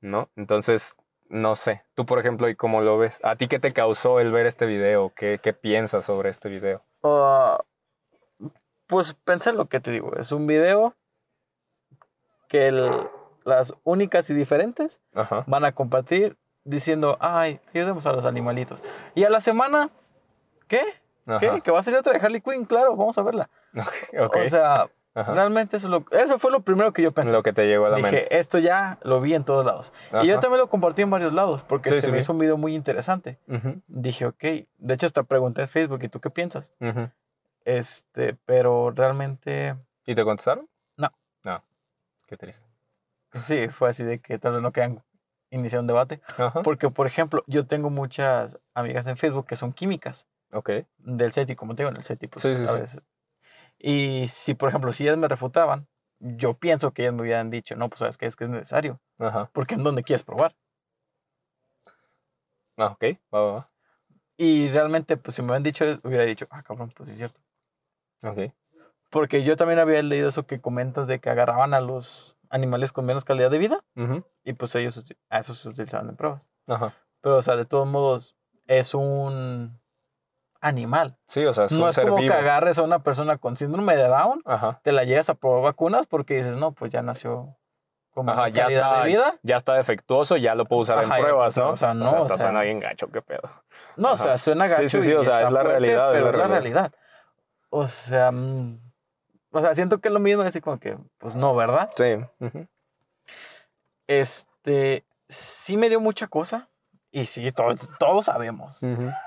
¿no? 0.00 0.30
Entonces, 0.36 0.96
no 1.28 1.56
sé. 1.56 1.84
Tú, 1.94 2.06
por 2.06 2.18
ejemplo, 2.18 2.48
¿y 2.48 2.54
cómo 2.54 2.80
lo 2.80 2.96
ves? 2.96 3.20
¿A 3.22 3.36
ti 3.36 3.48
qué 3.48 3.58
te 3.58 3.72
causó 3.72 4.20
el 4.20 4.32
ver 4.32 4.46
este 4.46 4.66
video? 4.66 5.12
¿Qué, 5.14 5.38
qué 5.42 5.52
piensas 5.52 6.04
sobre 6.04 6.30
este 6.30 6.48
video? 6.48 6.82
Uh, 7.02 7.58
pues 8.86 9.14
pensé 9.24 9.52
lo 9.52 9.66
que 9.66 9.80
te 9.80 9.90
digo. 9.90 10.14
Es 10.16 10.32
un 10.32 10.46
video 10.46 10.94
que 12.48 12.70
las 13.44 13.74
únicas 13.82 14.30
y 14.30 14.34
diferentes 14.34 15.00
van 15.46 15.64
a 15.64 15.72
compartir 15.72 16.38
diciendo, 16.64 17.16
ay, 17.20 17.60
ayudemos 17.72 18.06
a 18.06 18.12
los 18.12 18.24
animalitos. 18.26 18.82
Y 19.14 19.24
a 19.24 19.30
la 19.30 19.40
semana, 19.40 19.90
¿qué? 20.66 20.82
¿Qué? 21.38 21.60
Que 21.62 21.70
va 21.70 21.78
a 21.78 21.82
salir 21.82 21.98
otra 21.98 22.12
de 22.12 22.18
Harley 22.24 22.40
Quinn, 22.40 22.64
claro, 22.64 22.96
vamos 22.96 23.16
a 23.18 23.22
verla. 23.22 23.48
O 24.18 24.48
sea, 24.48 24.88
realmente 25.14 25.76
eso, 25.76 25.88
lo, 25.88 26.04
eso 26.10 26.38
fue 26.38 26.50
lo 26.50 26.60
primero 26.60 26.92
que 26.92 27.00
yo 27.02 27.12
pensé. 27.12 27.32
Lo 27.32 27.42
que 27.42 27.52
te 27.52 27.66
llegó 27.66 27.86
a 27.86 27.90
la 27.90 27.96
Dije, 27.96 28.10
mente. 28.10 28.38
esto 28.38 28.58
ya 28.58 28.98
lo 29.02 29.20
vi 29.20 29.34
en 29.34 29.44
todos 29.44 29.64
lados. 29.64 29.92
Y 30.22 30.26
yo 30.26 30.38
también 30.40 30.60
lo 30.60 30.68
compartí 30.68 31.02
en 31.02 31.10
varios 31.10 31.32
lados 31.32 31.62
porque 31.62 31.92
se 32.00 32.10
me 32.10 32.18
hizo 32.18 32.32
un 32.32 32.38
video 32.38 32.56
muy 32.56 32.74
interesante. 32.74 33.38
Dije, 33.86 34.26
ok, 34.26 34.42
de 34.42 34.94
hecho 34.94 35.06
hasta 35.06 35.22
pregunté 35.22 35.62
en 35.62 35.68
Facebook, 35.68 36.02
¿y 36.02 36.08
tú 36.08 36.20
qué 36.20 36.30
piensas? 36.30 36.72
Este, 37.64 38.36
pero 38.44 38.90
realmente... 38.90 39.76
¿Y 40.06 40.14
te 40.14 40.24
contestaron? 40.24 40.66
No. 40.96 41.08
No, 41.44 41.62
qué 42.26 42.36
triste. 42.36 42.66
Sí, 43.32 43.68
fue 43.68 43.90
así 43.90 44.04
de 44.04 44.18
que 44.18 44.38
tal 44.38 44.52
vez 44.52 44.62
no 44.62 44.72
quedan 44.72 45.02
iniciar 45.54 45.80
un 45.80 45.86
debate. 45.86 46.20
Porque, 46.62 46.90
por 46.90 47.06
ejemplo, 47.06 47.44
yo 47.46 47.66
tengo 47.66 47.90
muchas 47.90 48.60
amigas 48.74 49.06
en 49.06 49.16
Facebook 49.16 49.46
que 49.46 49.56
son 49.56 49.72
químicas. 49.72 50.28
Ok. 50.52 50.70
Del 50.98 51.32
SETI, 51.32 51.56
como 51.56 51.74
tengo 51.74 51.90
en 51.90 51.96
el 51.96 52.02
SETI, 52.02 52.28
pues 52.28 52.44
a 52.44 52.72
veces. 52.72 53.02
Y 53.78 54.26
si, 54.28 54.54
por 54.54 54.68
ejemplo, 54.68 54.92
si 54.92 55.04
ellas 55.04 55.16
me 55.16 55.28
refutaban, 55.28 55.88
yo 56.18 56.54
pienso 56.54 56.92
que 56.92 57.02
ellas 57.02 57.14
me 57.14 57.22
hubieran 57.22 57.50
dicho, 57.50 57.76
no, 57.76 57.88
pues 57.88 57.98
sabes 57.98 58.16
que 58.16 58.26
es 58.26 58.36
que 58.36 58.44
es 58.44 58.50
necesario. 58.50 59.00
Ajá. 59.18 59.50
Porque 59.52 59.74
en 59.74 59.84
donde 59.84 60.02
quieres 60.02 60.22
probar. 60.22 60.54
Ah, 62.76 62.86
ok, 62.86 63.04
va, 63.32 63.40
va, 63.40 63.52
va. 63.52 63.70
Y 64.36 64.68
realmente, 64.70 65.16
pues 65.16 65.36
si 65.36 65.42
me 65.42 65.48
hubieran 65.48 65.62
dicho, 65.62 65.84
hubiera 66.02 66.24
dicho, 66.24 66.46
ah, 66.50 66.62
cabrón, 66.62 66.90
pues 66.94 67.08
sí 67.08 67.12
es 67.12 67.18
cierto. 67.18 67.40
Ok. 68.22 68.52
Porque 69.10 69.44
yo 69.44 69.54
también 69.56 69.78
había 69.78 70.02
leído 70.02 70.28
eso 70.28 70.46
que 70.46 70.60
comentas 70.60 71.06
de 71.06 71.20
que 71.20 71.30
agarraban 71.30 71.72
a 71.74 71.80
los 71.80 72.36
animales 72.54 72.92
con 72.92 73.04
menos 73.04 73.24
calidad 73.24 73.50
de 73.50 73.58
vida 73.58 73.84
y 74.44 74.52
pues 74.52 74.74
ellos 74.76 75.12
a 75.28 75.38
eso 75.40 75.54
se 75.54 75.68
utilizaban 75.68 76.08
en 76.08 76.16
pruebas. 76.16 76.50
Ajá. 76.68 76.94
Pero, 77.20 77.38
o 77.38 77.42
sea, 77.42 77.56
de 77.56 77.64
todos 77.64 77.86
modos, 77.86 78.36
es 78.66 78.94
un 78.94 79.80
animal. 80.60 81.18
Sí, 81.26 81.44
o 81.44 81.52
sea, 81.52 81.64
es 81.64 81.72
no 81.72 81.88
es 81.88 81.98
como 81.98 82.18
que 82.18 82.32
agarres 82.32 82.78
a 82.78 82.82
una 82.82 83.00
persona 83.00 83.38
con 83.38 83.56
síndrome 83.56 83.96
de 83.96 84.06
Down, 84.06 84.42
te 84.82 84.92
la 84.92 85.04
llegas 85.04 85.28
a 85.30 85.34
probar 85.34 85.62
vacunas 85.62 86.06
porque 86.06 86.36
dices, 86.36 86.56
no, 86.56 86.72
pues 86.72 86.92
ya 86.92 87.02
nació 87.02 87.56
como 88.12 88.30
Ajá, 88.30 88.48
ya 88.48 88.66
está, 88.66 89.02
de 89.02 89.08
vida. 89.08 89.34
Ya 89.42 89.56
está 89.56 89.74
defectuoso, 89.74 90.36
ya 90.36 90.54
lo 90.54 90.66
puedo 90.66 90.82
usar 90.82 91.02
en 91.02 91.10
pruebas, 91.10 91.56
¿no? 91.56 91.70
O 91.70 91.76
sea, 91.76 91.94
no. 91.94 92.08
O 92.08 92.28
sea, 92.28 92.38
suena 92.38 92.60
bien 92.60 92.78
gacho, 92.78 93.08
qué 93.10 93.20
pedo. 93.20 93.50
No, 93.96 94.12
o 94.12 94.16
sea, 94.16 94.38
suena 94.38 94.68
gacho. 94.68 94.88
Sí, 94.88 95.00
sí, 95.00 95.02
sí, 95.02 95.12
o 95.12 95.24
sea, 95.24 95.42
es 95.42 95.50
la 95.50 95.64
realidad. 95.64 96.12
Pero 96.12 96.30
es 96.30 96.36
la 96.36 96.46
realidad. 96.46 96.92
O 97.70 97.88
sea, 97.88 98.30
mm, 98.30 98.83
o 99.54 99.60
sea, 99.60 99.74
siento 99.74 100.00
que 100.00 100.08
es 100.08 100.14
lo 100.14 100.18
mismo, 100.18 100.42
así 100.42 100.60
como 100.60 100.78
que, 100.80 100.98
pues 101.18 101.36
no, 101.36 101.54
¿verdad? 101.54 101.88
Sí. 101.96 102.16
Este, 104.08 105.04
sí 105.28 105.76
me 105.76 105.88
dio 105.88 106.00
mucha 106.00 106.26
cosa. 106.26 106.68
Y 107.12 107.26
sí, 107.26 107.52
todos, 107.52 107.88
todos 108.00 108.24
sabemos. 108.24 108.80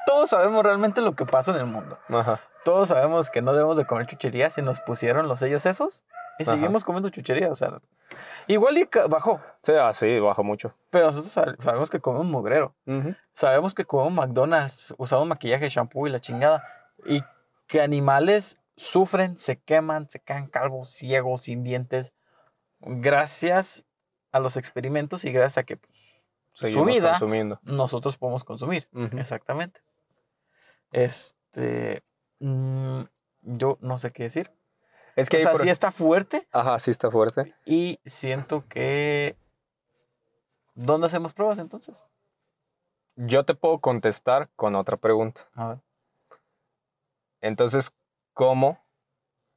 Todos 0.06 0.30
sabemos 0.32 0.62
realmente 0.64 1.00
lo 1.00 1.16
que 1.16 1.26
pasa 1.26 1.52
en 1.52 1.58
el 1.60 1.66
mundo. 1.68 1.98
Ajá. 2.10 2.42
Todos 2.66 2.90
sabemos 2.90 3.30
que 3.30 3.42
no 3.42 3.54
debemos 3.54 3.78
de 3.78 3.86
comer 3.86 4.06
chucherías 4.06 4.58
y 4.58 4.62
nos 4.62 4.82
pusieron 4.82 5.30
los 5.30 5.40
sellos 5.40 5.66
esos. 5.66 6.04
Y 6.38 6.44
seguimos 6.44 6.84
comiendo 6.84 7.10
chucherías. 7.10 7.50
O 7.50 7.56
sea, 7.56 7.80
igual 8.48 8.78
y 8.78 8.90
bajó. 9.10 9.40
Sí, 9.64 9.72
ah, 9.72 9.94
sí, 9.94 10.20
bajó 10.20 10.44
mucho. 10.44 10.76
Pero 10.90 11.08
nosotros 11.08 11.56
sabemos 11.60 11.90
que 11.90 12.02
comemos 12.02 12.28
mugrero. 12.28 12.76
Sabemos 13.32 13.74
que 13.74 13.86
comemos 13.86 14.12
McDonald's, 14.12 14.94
usamos 14.98 15.26
maquillaje, 15.26 15.70
shampoo 15.70 16.08
y 16.08 16.10
la 16.10 16.20
chingada. 16.20 16.62
Y 17.06 17.24
que 17.68 17.82
animales 17.82 18.58
sufren, 18.78 19.38
se 19.38 19.60
queman, 19.60 20.10
se 20.10 20.20
quedan 20.20 20.48
calvos, 20.48 20.90
ciegos, 20.90 21.42
sin 21.42 21.64
dientes, 21.64 22.14
gracias 22.80 23.86
a 24.32 24.40
los 24.40 24.56
experimentos 24.56 25.26
y 25.26 25.32
gracias 25.32 25.58
a 25.58 25.64
que 25.64 25.78
pues, 25.78 25.96
su 26.54 26.86
vida 26.86 27.12
consumiendo. 27.12 27.60
nosotros 27.64 28.18
podemos 28.18 28.44
consumir. 28.44 28.88
Exactamente. 29.18 29.82
Este, 30.92 32.04
mm, 32.40 33.02
yo 33.42 33.78
no 33.82 33.98
sé 33.98 34.12
qué 34.12 34.24
decir. 34.24 34.52
Es 35.16 35.30
que 35.30 35.38
o 35.38 35.40
sea, 35.40 35.58
sí 35.58 35.70
está 35.70 35.92
fuerte. 35.92 36.48
Ajá, 36.52 36.78
sí 36.78 36.92
está 36.92 37.10
fuerte. 37.10 37.56
Y 37.66 38.00
siento 38.06 38.64
que... 38.70 39.36
¿Dónde 40.76 41.08
hacemos 41.08 41.34
pruebas 41.34 41.58
entonces? 41.58 42.06
Yo 43.16 43.44
te 43.44 43.56
puedo 43.56 43.80
contestar 43.80 44.52
con 44.56 44.76
otra 44.76 44.96
pregunta. 44.98 45.50
A 45.56 45.70
ver. 45.70 45.80
Entonces, 47.42 47.92
cómo 48.38 48.86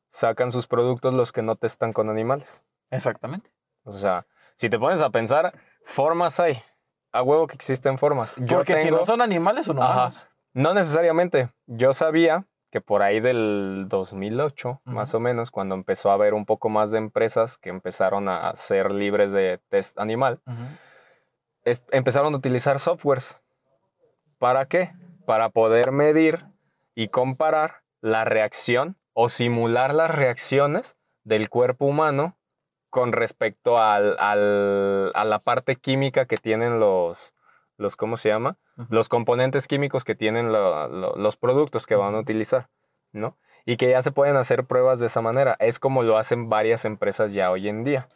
sacan 0.09 0.51
sus 0.51 0.67
productos 0.67 1.13
los 1.13 1.33
que 1.33 1.43
no 1.43 1.55
testan 1.55 1.93
con 1.93 2.09
animales. 2.09 2.65
Exactamente. 2.91 3.53
O 3.85 3.93
sea, 3.93 4.27
si 4.57 4.71
te 4.71 4.79
pones 4.79 5.03
a 5.03 5.11
pensar, 5.11 5.53
formas 5.85 6.41
hay. 6.41 6.59
A 7.13 7.23
huevo 7.23 7.47
que 7.47 7.57
existen 7.57 7.99
formas. 7.99 8.35
Porque 8.49 8.79
si 8.79 8.91
no 8.91 9.05
son 9.05 9.21
animales 9.21 9.69
o 9.69 9.75
no 9.75 10.09
No 10.55 10.73
necesariamente. 10.73 11.51
Yo 11.67 11.93
sabía 11.93 12.47
que 12.71 12.81
por 12.81 13.03
ahí 13.03 13.21
del 13.21 13.85
2008, 13.89 14.81
más 14.85 15.13
o 15.15 15.21
menos, 15.21 15.51
cuando 15.51 15.75
empezó 15.75 16.11
a 16.11 16.15
haber 16.15 16.33
un 16.33 16.47
poco 16.47 16.71
más 16.71 16.91
de 16.91 16.99
empresas 16.99 17.59
que 17.59 17.69
empezaron 17.69 18.31
a 18.31 18.55
ser 18.55 18.91
libres 18.93 19.31
de 19.33 19.61
test 19.69 19.99
animal, 19.99 20.41
empezaron 21.91 22.33
a 22.33 22.37
utilizar 22.39 22.79
softwares. 22.79 23.43
¿Para 24.39 24.65
qué? 24.65 24.95
Para 25.27 25.51
poder 25.51 25.93
medir 25.93 26.47
y 26.95 27.09
comparar 27.09 27.83
la 28.01 28.25
reacción 28.25 28.97
o 29.13 29.29
simular 29.29 29.95
las 29.95 30.15
reacciones 30.15 30.97
del 31.25 31.49
cuerpo 31.49 31.87
humano 31.87 32.37
con 32.89 33.13
respecto 33.13 33.79
al, 33.79 34.17
a 34.19 35.25
la 35.25 35.39
parte 35.39 35.77
química 35.77 36.27
que 36.27 36.37
tienen 36.37 36.81
los, 36.81 37.35
los 37.77 37.97
¿cómo 37.97 38.17
se 38.17 38.29
llama? 38.29 38.59
Los 38.89 39.09
componentes 39.09 39.69
químicos 39.69 40.05
que 40.05 40.15
tienen 40.15 40.53
los 40.53 41.37
productos 41.37 41.87
que 41.87 41.97
van 41.97 42.15
a 42.15 42.19
utilizar, 42.19 42.69
¿no? 43.13 43.37
Y 43.67 43.77
que 43.77 43.91
ya 43.91 44.01
se 44.01 44.11
pueden 44.11 44.37
hacer 44.37 44.65
pruebas 44.65 45.01
de 45.01 45.07
esa 45.07 45.21
manera. 45.21 45.57
Es 45.61 45.79
como 45.79 46.03
lo 46.03 46.17
hacen 46.17 46.49
varias 46.49 46.85
empresas 46.85 47.33
ya 47.33 47.51
hoy 47.51 47.69
en 47.69 47.85
día. 47.85 48.09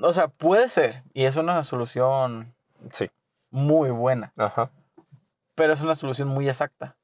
O 0.00 0.12
sea, 0.12 0.28
puede 0.28 0.68
ser. 0.68 1.02
Y 1.12 1.24
es 1.24 1.36
una 1.36 1.64
solución 1.64 2.54
sí. 2.90 3.10
muy 3.50 3.90
buena. 3.90 4.32
Ajá. 4.36 4.70
Pero 5.56 5.72
es 5.72 5.82
una 5.82 5.96
solución 5.96 6.28
muy 6.28 6.48
exacta. 6.48 6.96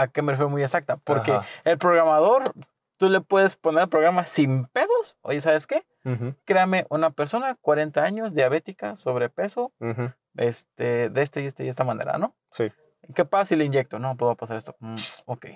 ¿A 0.00 0.08
qué 0.08 0.22
me 0.22 0.32
refiero 0.32 0.48
muy 0.48 0.62
exacta? 0.62 0.96
Porque 0.96 1.38
el 1.64 1.76
programador, 1.76 2.54
tú 2.96 3.10
le 3.10 3.20
puedes 3.20 3.56
poner 3.56 3.82
el 3.82 3.88
programa 3.90 4.24
sin 4.24 4.64
pedos. 4.66 5.16
Oye, 5.20 5.42
¿sabes 5.42 5.66
qué? 5.66 5.84
Créame 6.46 6.86
una 6.88 7.10
persona, 7.10 7.54
40 7.60 8.02
años, 8.02 8.32
diabética, 8.32 8.96
sobrepeso, 8.96 9.74
este, 10.36 11.10
de 11.10 11.22
este 11.22 11.42
y 11.42 11.46
este 11.46 11.64
y 11.64 11.68
esta 11.68 11.84
manera, 11.84 12.16
¿no? 12.16 12.34
Sí. 12.50 12.72
¿Qué 13.14 13.26
pasa 13.26 13.44
si 13.46 13.56
le 13.56 13.66
inyecto? 13.66 13.98
No, 13.98 14.16
puedo 14.16 14.34
pasar 14.36 14.56
esto. 14.56 14.74
Mm, 14.78 14.94
ok. 15.26 15.46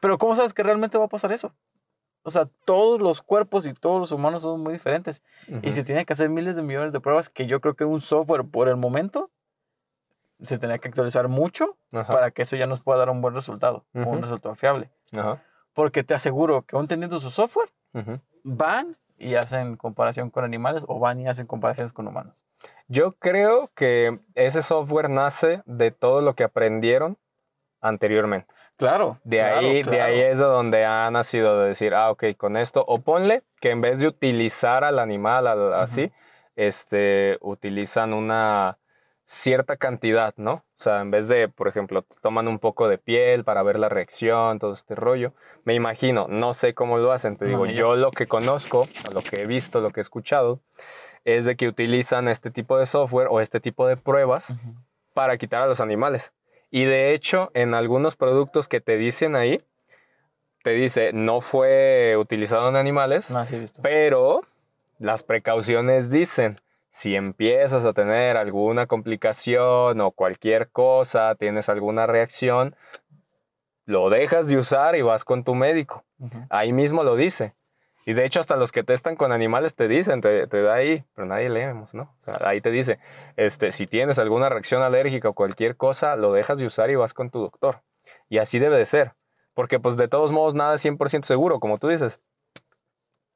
Pero 0.00 0.18
¿cómo 0.18 0.36
sabes 0.36 0.52
que 0.52 0.62
realmente 0.62 0.98
va 0.98 1.06
a 1.06 1.08
pasar 1.08 1.32
eso? 1.32 1.54
O 2.22 2.30
sea, 2.30 2.50
todos 2.66 3.00
los 3.00 3.22
cuerpos 3.22 3.64
y 3.64 3.72
todos 3.72 3.98
los 3.98 4.12
humanos 4.12 4.42
son 4.42 4.60
muy 4.60 4.74
diferentes. 4.74 5.22
Y 5.62 5.72
se 5.72 5.84
tienen 5.84 6.04
que 6.04 6.12
hacer 6.12 6.28
miles 6.28 6.56
de 6.56 6.62
millones 6.62 6.92
de 6.92 7.00
pruebas 7.00 7.30
que 7.30 7.46
yo 7.46 7.62
creo 7.62 7.74
que 7.74 7.86
un 7.86 8.02
software 8.02 8.44
por 8.44 8.68
el 8.68 8.76
momento 8.76 9.30
se 10.40 10.58
tenía 10.58 10.78
que 10.78 10.88
actualizar 10.88 11.28
mucho 11.28 11.76
para 11.90 12.30
que 12.30 12.42
eso 12.42 12.56
ya 12.56 12.66
nos 12.66 12.80
pueda 12.80 12.98
dar 12.98 13.10
un 13.10 13.20
buen 13.20 13.34
resultado, 13.34 13.84
un 13.92 14.22
resultado 14.22 14.54
fiable. 14.54 14.90
Porque 15.72 16.02
te 16.02 16.14
aseguro 16.14 16.62
que 16.62 16.76
aún 16.76 16.88
teniendo 16.88 17.20
su 17.20 17.30
software, 17.30 17.70
van 18.42 18.96
y 19.18 19.34
hacen 19.34 19.76
comparación 19.76 20.30
con 20.30 20.44
animales 20.44 20.84
o 20.86 20.98
van 20.98 21.20
y 21.20 21.28
hacen 21.28 21.46
comparaciones 21.46 21.92
con 21.92 22.06
humanos? 22.06 22.44
Yo 22.86 23.12
creo 23.12 23.70
que 23.74 24.20
ese 24.34 24.62
software 24.62 25.10
nace 25.10 25.62
de 25.66 25.90
todo 25.90 26.20
lo 26.20 26.34
que 26.34 26.44
aprendieron 26.44 27.18
anteriormente. 27.80 28.54
Claro. 28.76 29.18
De, 29.24 29.42
ahí, 29.42 29.82
de 29.82 30.00
ahí 30.00 30.20
es 30.20 30.38
de 30.38 30.44
donde 30.44 30.84
ha 30.84 31.10
nacido 31.10 31.60
de 31.60 31.68
decir, 31.68 31.94
ah, 31.94 32.10
ok, 32.10 32.24
con 32.36 32.56
esto, 32.56 32.84
o 32.86 33.00
ponle 33.00 33.42
que 33.60 33.70
en 33.70 33.80
vez 33.80 33.98
de 33.98 34.06
utilizar 34.06 34.84
al 34.84 35.00
animal 35.00 35.74
así, 35.74 36.12
este, 36.54 37.38
utilizan 37.40 38.14
una 38.14 38.78
cierta 39.28 39.76
cantidad, 39.76 40.32
¿no? 40.38 40.52
O 40.52 40.64
sea, 40.82 41.02
en 41.02 41.10
vez 41.10 41.28
de, 41.28 41.50
por 41.50 41.68
ejemplo, 41.68 42.02
toman 42.22 42.48
un 42.48 42.58
poco 42.58 42.88
de 42.88 42.96
piel 42.96 43.44
para 43.44 43.62
ver 43.62 43.78
la 43.78 43.90
reacción, 43.90 44.58
todo 44.58 44.72
este 44.72 44.94
rollo. 44.94 45.34
Me 45.64 45.74
imagino, 45.74 46.26
no 46.30 46.54
sé 46.54 46.72
cómo 46.72 46.96
lo 46.96 47.12
hacen, 47.12 47.36
te 47.36 47.44
digo, 47.44 47.66
yo 47.66 47.94
lo 47.94 48.10
que 48.10 48.26
conozco, 48.26 48.88
lo 49.12 49.20
que 49.20 49.42
he 49.42 49.46
visto, 49.46 49.82
lo 49.82 49.90
que 49.90 50.00
he 50.00 50.02
escuchado, 50.02 50.60
es 51.26 51.44
de 51.44 51.56
que 51.56 51.68
utilizan 51.68 52.26
este 52.26 52.50
tipo 52.50 52.78
de 52.78 52.86
software 52.86 53.28
o 53.30 53.42
este 53.42 53.60
tipo 53.60 53.86
de 53.86 53.98
pruebas 53.98 54.54
para 55.12 55.36
quitar 55.36 55.60
a 55.60 55.66
los 55.66 55.82
animales. 55.82 56.32
Y 56.70 56.84
de 56.84 57.12
hecho, 57.12 57.50
en 57.52 57.74
algunos 57.74 58.16
productos 58.16 58.66
que 58.66 58.80
te 58.80 58.96
dicen 58.96 59.36
ahí, 59.36 59.62
te 60.62 60.70
dice, 60.70 61.10
no 61.12 61.42
fue 61.42 62.16
utilizado 62.16 62.70
en 62.70 62.76
animales, 62.76 63.30
ah, 63.32 63.44
sí, 63.44 63.58
visto. 63.58 63.82
pero 63.82 64.40
las 64.98 65.22
precauciones 65.22 66.08
dicen, 66.08 66.58
si 66.90 67.14
empiezas 67.14 67.84
a 67.84 67.92
tener 67.92 68.36
alguna 68.36 68.86
complicación 68.86 70.00
o 70.00 70.10
cualquier 70.10 70.70
cosa, 70.70 71.34
tienes 71.34 71.68
alguna 71.68 72.06
reacción, 72.06 72.76
lo 73.84 74.10
dejas 74.10 74.48
de 74.48 74.56
usar 74.56 74.96
y 74.96 75.02
vas 75.02 75.24
con 75.24 75.44
tu 75.44 75.54
médico. 75.54 76.04
Ahí 76.50 76.72
mismo 76.72 77.02
lo 77.04 77.16
dice. 77.16 77.54
Y 78.04 78.14
de 78.14 78.24
hecho 78.24 78.40
hasta 78.40 78.56
los 78.56 78.72
que 78.72 78.82
testan 78.82 79.16
con 79.16 79.32
animales 79.32 79.74
te 79.74 79.86
dicen, 79.86 80.22
te, 80.22 80.46
da 80.46 80.74
ahí, 80.74 81.04
pero 81.14 81.26
nadie 81.26 81.50
leemos, 81.50 81.92
¿no? 81.94 82.04
O 82.04 82.20
sea, 82.20 82.38
ahí 82.40 82.62
te 82.62 82.70
dice, 82.70 82.98
este, 83.36 83.70
si 83.70 83.86
tienes 83.86 84.18
alguna 84.18 84.48
reacción 84.48 84.82
alérgica 84.82 85.28
o 85.28 85.34
cualquier 85.34 85.76
cosa, 85.76 86.16
lo 86.16 86.32
dejas 86.32 86.58
de 86.58 86.64
usar 86.64 86.88
y 86.90 86.94
vas 86.94 87.12
con 87.12 87.28
tu 87.28 87.40
doctor. 87.40 87.82
Y 88.30 88.38
así 88.38 88.58
debe 88.58 88.78
de 88.78 88.86
ser. 88.86 89.14
Porque 89.52 89.78
pues 89.78 89.96
de 89.96 90.08
todos 90.08 90.32
modos 90.32 90.54
nada 90.54 90.76
es 90.76 90.84
100% 90.84 91.24
seguro, 91.24 91.60
como 91.60 91.78
tú 91.78 91.88
dices. 91.88 92.20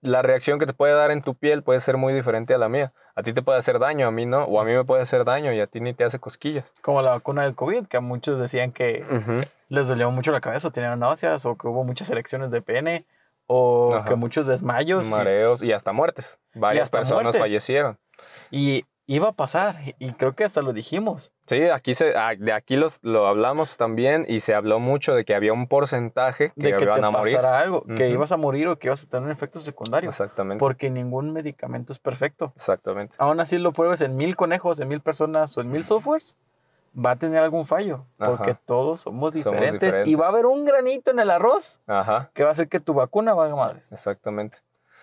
La 0.01 0.23
reacción 0.23 0.59
que 0.59 0.67
te 0.67 0.73
puede 0.73 0.95
dar 0.95 1.11
en 1.11 1.21
tu 1.21 1.35
piel 1.35 1.63
puede 1.63 1.81
ser 1.81 1.97
muy 1.97 2.15
diferente 2.15 2.55
a 2.55 2.59
la 2.59 2.69
mía. 2.69 2.93
A 3.15 3.23
ti 3.23 3.33
te 3.33 3.43
puede 3.43 3.59
hacer 3.59 3.79
daño, 3.79 4.07
a 4.07 4.11
mí 4.11 4.27
no. 4.27 4.45
O 4.45 4.61
a 4.61 4.65
mí 4.65 4.73
me 4.73 4.85
puede 4.85 5.03
hacer 5.03 5.25
daño 5.25 5.53
y 5.53 5.61
a 5.61 5.67
ti 5.67 5.81
ni 5.81 5.93
te 5.93 6.05
hace 6.05 6.19
cosquillas. 6.19 6.73
Como 6.81 7.03
la 7.03 7.11
vacuna 7.11 7.43
del 7.43 7.55
COVID, 7.55 7.87
que 7.87 7.99
a 7.99 8.01
muchos 8.01 8.41
decían 8.41 8.73
que 8.73 9.05
les 9.69 9.89
dolió 9.89 10.11
mucho 10.11 10.33
la 10.33 10.41
cabeza 10.41 10.69
o 10.69 10.71
tenían 10.71 10.99
náuseas 10.99 11.45
o 11.45 11.57
que 11.57 11.67
hubo 11.69 11.85
muchas 11.85 12.09
elecciones 12.11 12.51
de 12.51 12.63
pene 12.63 13.05
o 13.47 14.03
que 14.07 14.15
muchos 14.15 14.47
desmayos. 14.47 15.07
Mareos 15.09 15.63
y, 15.63 15.73
hasta 15.73 15.93
muertes. 15.93 16.39
Varias 16.55 16.91
personas 16.91 17.37
fallecieron. 17.37 17.99
Y 18.51 18.85
iba 19.07 19.29
a 19.29 19.33
pasar 19.33 19.77
y 19.99 20.13
creo 20.13 20.35
que 20.35 20.45
hasta 20.45 20.63
lo 20.63 20.73
dijimos. 20.73 21.32
Sí, 21.47 21.65
aquí 21.65 21.93
se, 21.95 22.17
ah, 22.17 22.35
de 22.39 22.53
aquí 22.53 22.77
los, 22.77 23.01
lo 23.03 23.27
hablamos 23.27 23.77
también 23.77 24.25
y 24.29 24.41
se 24.41 24.55
habló 24.55 24.79
mucho 24.79 25.15
de 25.15 25.25
que 25.25 25.35
había 25.35 25.53
un 25.53 25.67
porcentaje 25.67 26.53
que 26.59 26.69
de 26.69 26.77
que 26.77 26.85
iban 26.85 27.05
a 27.05 27.11
morir. 27.11 27.37
algo, 27.39 27.85
que 27.97 28.11
ibas 28.11 28.31
a 28.31 28.37
morir 28.37 28.69
o 28.69 28.79
que 28.79 28.89
ibas 28.89 29.05
a 29.05 29.09
tener 29.09 29.27
un 29.27 29.33
efecto 29.33 29.59
secundario. 29.59 30.09
Exactamente. 30.09 30.61
Porque 30.61 30.89
ningún 30.89 31.33
medicamento 31.33 31.93
es 31.93 31.99
perfecto. 31.99 32.53
Exactamente. 32.55 33.17
Aún 33.19 33.41
así 33.41 33.59
lo 33.59 33.73
pruebes 33.73 34.01
en 34.03 34.15
mil 34.15 34.37
conejos, 34.37 34.79
en 34.79 34.89
mil 34.89 35.01
personas 35.01 35.57
o 35.59 35.61
en 35.61 35.71
mil 35.71 35.83
softwares 35.83 36.37
va 36.95 37.13
a 37.13 37.17
tener 37.17 37.43
algún 37.43 37.67
fallo, 37.67 38.07
porque 38.19 38.55
todos 38.55 39.01
somos 39.01 39.33
diferentes, 39.33 40.07
y 40.07 40.15
va 40.15 40.27
a 40.27 40.29
haber 40.29 40.47
un 40.47 40.65
granito 40.65 41.11
en 41.11 41.21
el 41.21 41.31
arroz 41.31 41.81
que 42.35 42.43
va 42.43 42.51
a 42.51 42.53
hacer 42.53 42.69
que 42.69 42.81
tu 42.81 42.95
vacuna 42.95 43.35
valga 43.35 43.57
madres. 43.57 43.93
Exactamente. 43.93 44.59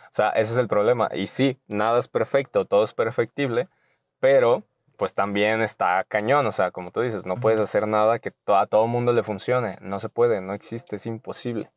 O 0.06 0.14
sea, 0.14 0.30
ese 0.30 0.53
es 0.53 0.57
el 0.57 0.68
problema. 0.68 1.10
Y 1.14 1.28
sí, 1.28 1.60
nada 1.68 1.99
es 1.99 2.07
perfecto, 2.07 2.66
todo 2.66 2.84
es 2.84 2.94
perfectible, 2.94 3.68
pero 4.20 4.64
pues 4.99 5.13
también 5.13 5.61
está 5.61 6.03
cañón. 6.03 6.45
O 6.45 6.51
sea, 6.51 6.71
como 6.71 6.91
tú 6.91 6.99
dices, 6.99 7.26
no 7.26 7.38
puedes 7.38 7.59
hacer 7.61 7.88
nada 7.88 8.19
que 8.19 8.34
a 8.47 8.67
todo 8.67 8.85
mundo 8.85 9.13
le 9.13 9.23
funcione. 9.23 9.77
No 9.81 9.97
se 9.97 10.09
puede, 10.09 10.41
no 10.41 10.53
existe, 10.53 10.97
es 10.97 11.05
imposible. 11.05 11.71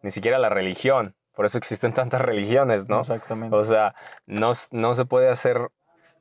Ni 0.00 0.12
siquiera 0.12 0.38
la 0.38 0.48
religión. 0.48 1.16
Por 1.34 1.44
eso 1.44 1.58
existen 1.58 1.92
tantas 1.94 2.22
religiones, 2.22 2.88
¿no? 2.88 3.00
Exactamente. 3.00 3.54
O 3.54 3.64
sea, 3.64 3.96
no, 4.26 4.52
no 4.70 4.94
se 4.94 5.04
puede 5.04 5.28
hacer 5.28 5.72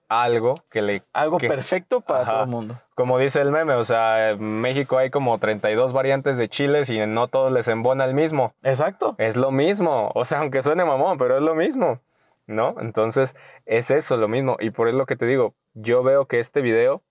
algo 0.09 0.63
que 0.71 0.81
le... 0.81 1.03
Algo 1.13 1.37
perfecto 1.37 2.01
para 2.01 2.25
todo 2.25 2.43
el 2.43 2.49
mundo. 2.49 2.75
Como 2.95 3.19
dice 3.19 3.41
el 3.41 3.51
meme, 3.51 3.73
o 3.73 3.83
sea, 3.83 4.31
en 4.31 4.61
México 4.61 4.97
hay 4.97 5.11
como 5.11 5.37
32 5.37 5.93
variantes 5.93 6.39
de 6.39 6.49
chiles 6.49 6.89
y 6.89 7.05
no 7.05 7.27
todos 7.27 7.51
les 7.51 7.67
embona 7.67 8.03
el 8.03 8.15
mismo. 8.15 8.55
Exacto. 8.63 9.13
Es 9.19 9.35
lo 9.35 9.51
mismo. 9.51 10.11
O 10.15 10.25
sea, 10.25 10.39
aunque 10.39 10.63
suene 10.63 10.85
mamón, 10.85 11.19
pero 11.19 11.37
es 11.37 11.43
lo 11.43 11.53
mismo. 11.53 12.01
¿No? 12.47 12.75
Entonces, 12.79 13.35
es 13.65 13.91
eso, 13.91 14.17
lo 14.17 14.27
mismo. 14.27 14.57
Y 14.59 14.71
por 14.71 14.87
eso 14.87 14.97
lo 14.97 15.05
que 15.05 15.15
te 15.15 15.25
digo, 15.27 15.53
yo 15.75 16.01
veo 16.01 16.25
que 16.25 16.39
este 16.39 16.61
video 16.61 17.03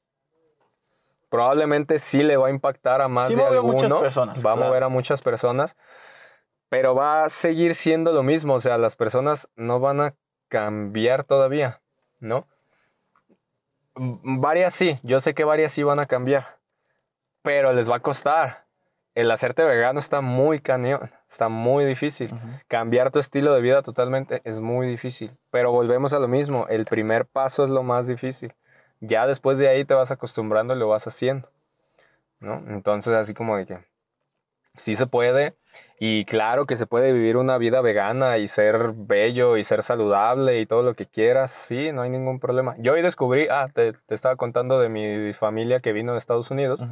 probablemente 1.28 1.99
sí 1.99 2.23
le 2.23 2.36
va 2.36 2.49
a 2.49 2.51
impactar 2.51 3.01
a 3.03 3.09
más 3.09 3.28
de 3.28 3.43
alguno. 3.43 3.73
muchas 3.73 3.95
personas. 3.95 4.45
Va 4.45 4.53
a 4.53 4.57
mover 4.57 4.82
a 4.82 4.89
muchas 4.89 5.23
personas. 5.23 5.77
Pero 6.69 6.95
va 6.95 7.24
a 7.24 7.28
seguir 7.28 7.74
siendo 7.74 8.12
lo 8.12 8.23
mismo. 8.23 8.55
O 8.55 8.61
sea, 8.61 8.78
las 8.78 8.97
personas 8.97 9.49
no 9.55 9.78
van 9.81 10.01
a 10.01 10.15
cambiar 10.49 11.24
todavía, 11.24 11.82
¿no? 12.19 12.47
Varias 13.97 14.74
sí, 14.74 14.99
yo 15.03 15.20
sé 15.20 15.35
que 15.35 15.45
varias 15.45 15.73
sí 15.73 15.85
van 15.85 16.01
a 16.01 16.05
cambiar, 16.05 16.59
pero 17.43 17.73
les 17.73 17.89
va 17.89 17.97
a 17.97 18.01
costar. 18.01 18.64
El 19.15 19.31
hacerte 19.31 19.62
vegano 19.62 20.01
está 20.01 20.20
muy 20.20 20.59
cañón, 20.59 21.11
está 21.28 21.49
muy 21.49 21.85
difícil. 21.85 22.31
Cambiar 22.66 23.12
tu 23.12 23.20
estilo 23.20 23.55
de 23.55 23.61
vida 23.61 23.82
totalmente 23.82 24.41
es 24.45 24.59
muy 24.59 24.89
difícil, 24.89 25.31
pero 25.51 25.70
volvemos 25.70 26.12
a 26.15 26.19
lo 26.19 26.27
mismo, 26.27 26.66
el 26.69 26.85
primer 26.85 27.24
paso 27.24 27.62
es 27.62 27.70
lo 27.70 27.85
más 27.85 28.09
difícil. 28.09 28.55
Ya 29.01 29.27
después 29.27 29.59
de 29.59 29.69
ahí 29.69 29.85
te 29.85 29.95
vas 29.95 30.11
acostumbrando 30.11 30.74
y 30.74 30.78
lo 30.78 30.89
vas 30.89 31.07
haciendo. 31.07 31.49
¿no? 32.41 32.62
Entonces 32.69 33.15
así 33.15 33.35
como 33.35 33.57
de 33.57 33.66
que 33.66 33.78
sí 34.74 34.97
se 34.97 35.07
puede 35.07 35.55
y 36.01 36.24
claro 36.24 36.66
que 36.66 36.74
se 36.74 36.86
puede 36.86 37.12
vivir 37.12 37.36
una 37.36 37.57
vida 37.59 37.81
vegana 37.81 38.39
y 38.39 38.49
ser 38.49 38.95
bello 38.97 39.57
y 39.57 39.62
ser 39.62 39.85
saludable 39.85 40.59
y 40.59 40.66
todo 40.66 40.82
lo 40.82 40.95
que 40.95 41.07
quieras, 41.07 41.53
sí, 41.53 41.93
no 41.93 42.03
hay 42.03 42.11
ningún 42.11 42.41
problema. 42.41 42.74
Yo 42.78 42.95
hoy 42.95 43.03
descubrí, 43.03 43.47
ah, 43.49 43.69
te, 43.73 43.93
estaba 44.09 44.35
contando 44.35 44.81
de 44.81 44.89
mi 44.89 45.32
familia 45.32 45.78
que 45.78 45.93
vino 45.93 46.12
de 46.12 46.19
Estados 46.19 46.51
Unidos, 46.51 46.82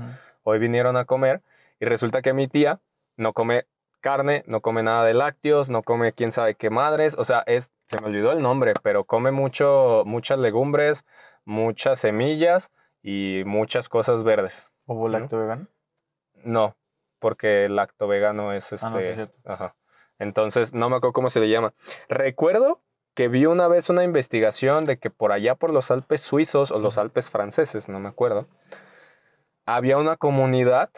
hoy 0.45 0.61
vinieron 0.61 0.97
a 0.97 1.05
comer 1.05 1.43
y 1.83 1.85
resulta 1.85 2.23
que 2.23 2.33
mi 2.33 2.47
tía 2.47 2.81
no 3.17 3.33
come 3.33 3.67
carne, 4.01 4.45
no 4.47 4.61
come 4.61 4.85
nada 4.85 5.05
de 5.05 5.15
lácteos, 5.15 5.69
no 5.69 5.83
come 5.83 6.13
quién 6.13 6.31
sabe 6.31 6.55
qué 6.55 6.71
madres, 6.71 7.17
o 7.19 7.25
sea, 7.25 7.43
es, 7.47 7.73
se 7.87 8.01
me 8.01 8.07
olvidó 8.07 8.31
el 8.31 8.41
nombre, 8.41 8.73
pero 8.85 9.03
come 9.03 9.33
mucho, 9.33 10.05
muchas 10.07 10.39
legumbres, 10.39 11.05
muchas 11.45 11.99
semillas 11.99 12.71
y 13.03 13.43
muchas 13.47 13.89
cosas 13.89 14.23
verdes. 14.23 14.71
¿Hubo 14.87 15.09
lácteo 15.09 15.41
vegano? 15.41 15.67
No, 16.45 16.77
porque 17.19 17.65
el 17.65 17.75
lacto 17.75 18.07
vegano 18.07 18.53
es 18.53 18.73
este. 18.73 18.87
Ah, 18.87 18.91
no, 18.91 19.03
sí, 19.03 19.21
este, 19.21 19.39
ajá. 19.45 19.75
Entonces, 20.21 20.75
no 20.75 20.89
me 20.89 20.97
acuerdo 20.99 21.15
cómo 21.15 21.31
se 21.31 21.41
le 21.41 21.49
llama. 21.49 21.75
Recuerdo 22.09 22.81
que 23.15 23.27
vi 23.27 23.47
una 23.47 23.67
vez 23.67 23.91
una 23.91 24.05
investigación 24.05 24.85
de 24.85 25.01
que 25.01 25.11
por 25.11 25.33
allá 25.33 25.57
por 25.57 25.73
los 25.73 25.91
Alpes 25.91 26.21
suizos 26.21 26.71
o 26.71 26.79
los 26.79 26.97
Alpes 26.97 27.29
franceses, 27.29 27.89
no 27.89 27.99
me 27.99 28.09
acuerdo, 28.09 28.47
había 29.67 29.99
una 29.99 30.17
comunidad 30.17 30.91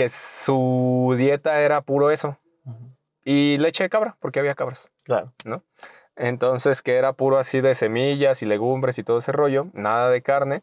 que 0.00 0.08
su 0.08 1.14
dieta 1.18 1.60
era 1.60 1.82
puro 1.82 2.10
eso. 2.10 2.38
Y 3.22 3.58
leche 3.58 3.84
de 3.84 3.90
cabra, 3.90 4.16
porque 4.18 4.40
había 4.40 4.54
cabras. 4.54 4.90
Claro. 5.04 5.34
¿No? 5.44 5.62
Entonces, 6.16 6.80
que 6.80 6.96
era 6.96 7.12
puro 7.12 7.36
así 7.36 7.60
de 7.60 7.74
semillas 7.74 8.42
y 8.42 8.46
legumbres 8.46 8.98
y 8.98 9.02
todo 9.02 9.18
ese 9.18 9.32
rollo, 9.32 9.66
nada 9.74 10.08
de 10.10 10.22
carne. 10.22 10.62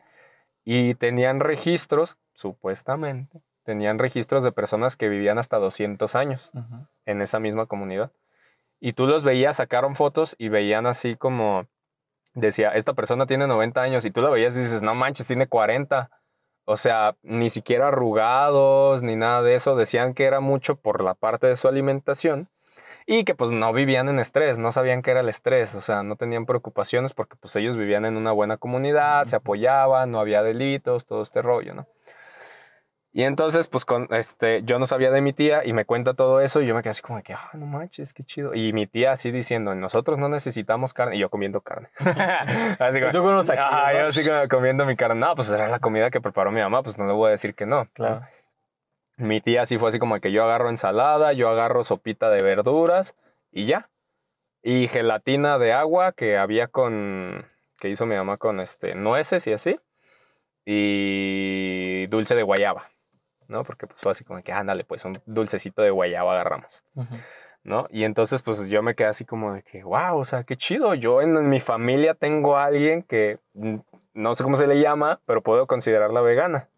Y 0.66 0.96
tenían 0.96 1.40
registros, 1.40 2.18
supuestamente, 2.34 3.44
tenían 3.62 4.00
registros 4.00 4.44
de 4.44 4.52
personas 4.52 4.96
que 4.96 5.08
vivían 5.08 5.38
hasta 5.38 5.58
200 5.58 6.16
años 6.16 6.52
en 7.06 7.22
esa 7.22 7.40
misma 7.40 7.68
comunidad. 7.68 8.12
Y 8.80 8.94
tú 8.94 9.06
los 9.06 9.24
veías, 9.24 9.58
sacaron 9.58 9.94
fotos 9.94 10.36
y 10.40 10.50
veían 10.50 10.88
así 10.88 11.14
como, 11.14 11.68
decía, 12.34 12.72
esta 12.72 12.94
persona 12.94 13.28
tiene 13.28 13.46
90 13.46 13.80
años 13.84 14.04
y 14.04 14.10
tú 14.10 14.22
lo 14.22 14.32
veías 14.32 14.56
y 14.56 14.62
dices, 14.62 14.82
no 14.82 14.96
manches, 14.96 15.28
tiene 15.28 15.46
40. 15.46 16.10
O 16.70 16.76
sea, 16.76 17.16
ni 17.24 17.50
siquiera 17.50 17.88
arrugados 17.88 19.02
ni 19.02 19.16
nada 19.16 19.42
de 19.42 19.56
eso. 19.56 19.78
Decían 19.78 20.14
que 20.14 20.26
era 20.26 20.42
mucho 20.42 20.76
por 20.76 21.02
la 21.02 21.14
parte 21.14 21.48
de 21.48 21.56
su 21.56 21.70
alimentación 21.70 22.50
y 23.06 23.24
que 23.24 23.36
pues 23.36 23.52
no 23.52 23.72
vivían 23.72 24.10
en 24.10 24.20
estrés, 24.20 24.60
no 24.60 24.74
sabían 24.74 25.02
qué 25.02 25.12
era 25.12 25.22
el 25.22 25.30
estrés, 25.30 25.76
o 25.76 25.82
sea, 25.82 26.04
no 26.04 26.18
tenían 26.18 26.46
preocupaciones 26.46 27.14
porque 27.14 27.38
pues 27.38 27.56
ellos 27.56 27.78
vivían 27.78 28.04
en 28.04 28.18
una 28.18 28.34
buena 28.34 28.58
comunidad, 28.58 29.26
se 29.28 29.38
apoyaban, 29.38 30.12
no 30.12 30.20
había 30.20 30.44
delitos, 30.44 31.06
todo 31.06 31.22
este 31.22 31.42
rollo, 31.42 31.74
¿no? 31.74 31.88
Y 33.18 33.24
entonces, 33.24 33.68
pues, 33.68 33.84
con, 33.84 34.08
este, 34.12 34.62
yo 34.64 34.78
no 34.78 34.86
sabía 34.86 35.10
de 35.10 35.22
mi 35.22 35.34
tía 35.34 35.66
y 35.66 35.74
me 35.74 35.86
cuenta 35.86 36.14
todo 36.14 36.40
eso 36.40 36.62
y 36.62 36.68
yo 36.68 36.76
me 36.76 36.84
quedé 36.84 36.92
así 36.92 37.02
como 37.02 37.24
que, 37.24 37.34
ah, 37.34 37.50
no 37.54 37.66
manches, 37.66 38.14
qué 38.14 38.22
chido. 38.22 38.54
Y 38.54 38.74
mi 38.74 38.86
tía 38.86 39.12
así 39.12 39.32
diciendo, 39.32 39.74
nosotros 39.74 40.20
no 40.20 40.30
necesitamos 40.30 40.94
carne. 40.94 41.16
Y 41.16 41.20
yo 41.22 41.32
comiendo 41.32 41.62
carne. 41.62 41.90
así 42.80 43.00
como, 43.00 43.12
¿Tú 43.12 43.52
aquí, 43.52 43.60
ah, 43.60 43.92
yo 43.92 44.06
así 44.06 44.24
como 44.24 44.48
comiendo 44.48 44.86
mi 44.86 44.96
carne. 44.96 45.20
No, 45.20 45.34
pues 45.34 45.50
era 45.50 45.68
la 45.68 45.80
comida 45.80 46.12
que 46.12 46.22
preparó 46.22 46.52
mi 46.52 46.62
mamá, 46.62 46.84
pues 46.84 47.00
no 47.00 47.08
le 47.08 47.14
voy 47.14 47.30
a 47.30 47.32
decir 47.32 47.56
que 47.56 47.66
no. 47.66 47.88
Claro. 47.94 48.22
Mi 49.18 49.42
tía 49.42 49.64
así 49.64 49.80
fue 49.80 49.90
así 49.90 49.98
como 49.98 50.20
que 50.20 50.32
yo 50.32 50.44
agarro 50.44 50.70
ensalada, 50.70 51.34
yo 51.34 51.50
agarro 51.50 51.84
sopita 51.84 52.30
de 52.30 52.44
verduras 52.44 53.16
y 53.52 53.66
ya. 53.66 53.90
y 54.62 54.88
gelatina 54.88 55.58
de 55.58 55.74
agua 55.74 56.12
que 56.12 56.38
había 56.38 56.68
con, 56.68 57.48
que 57.80 57.90
hizo 57.90 58.06
mi 58.06 58.14
mamá 58.16 58.38
con 58.38 58.60
este, 58.60 58.94
nueces 58.94 59.48
y 59.48 59.54
así, 59.54 59.80
y 60.66 62.06
dulce 62.08 62.36
de 62.36 62.44
guayaba, 62.44 62.92
¿no? 63.48 63.64
Porque 63.64 63.88
pues 63.88 64.00
fue 64.02 64.12
así 64.12 64.24
como 64.24 64.42
que, 64.42 64.52
ándale, 64.52 64.84
pues 64.84 65.06
un 65.06 65.18
dulcecito 65.26 65.82
de 65.82 65.90
guayaba 65.90 66.34
agarramos. 66.34 66.84
¿no? 67.64 67.86
Y 67.92 68.06
entonces, 68.06 68.42
pues 68.42 68.70
yo 68.70 68.82
me 68.82 68.96
quedé 68.96 69.08
así 69.08 69.26
como 69.26 69.54
de 69.54 69.62
que, 69.62 69.84
wow, 69.84 70.18
o 70.18 70.26
sea, 70.26 70.44
qué 70.44 70.56
chido. 70.56 70.94
Yo 70.94 71.22
en, 71.22 71.50
mi 71.50 71.60
familia 71.60 72.14
tengo 72.14 72.56
a 72.56 72.64
alguien 72.64 73.02
que 73.02 73.40
mm, 73.56 73.76
no 74.14 74.34
sé 74.34 74.44
cómo 74.44 74.56
se 74.56 74.68
le 74.68 74.80
llama, 74.80 75.20
pero 75.26 75.42
puedo 75.42 75.68
considerarla 75.68 76.22
vegana, 76.22 76.70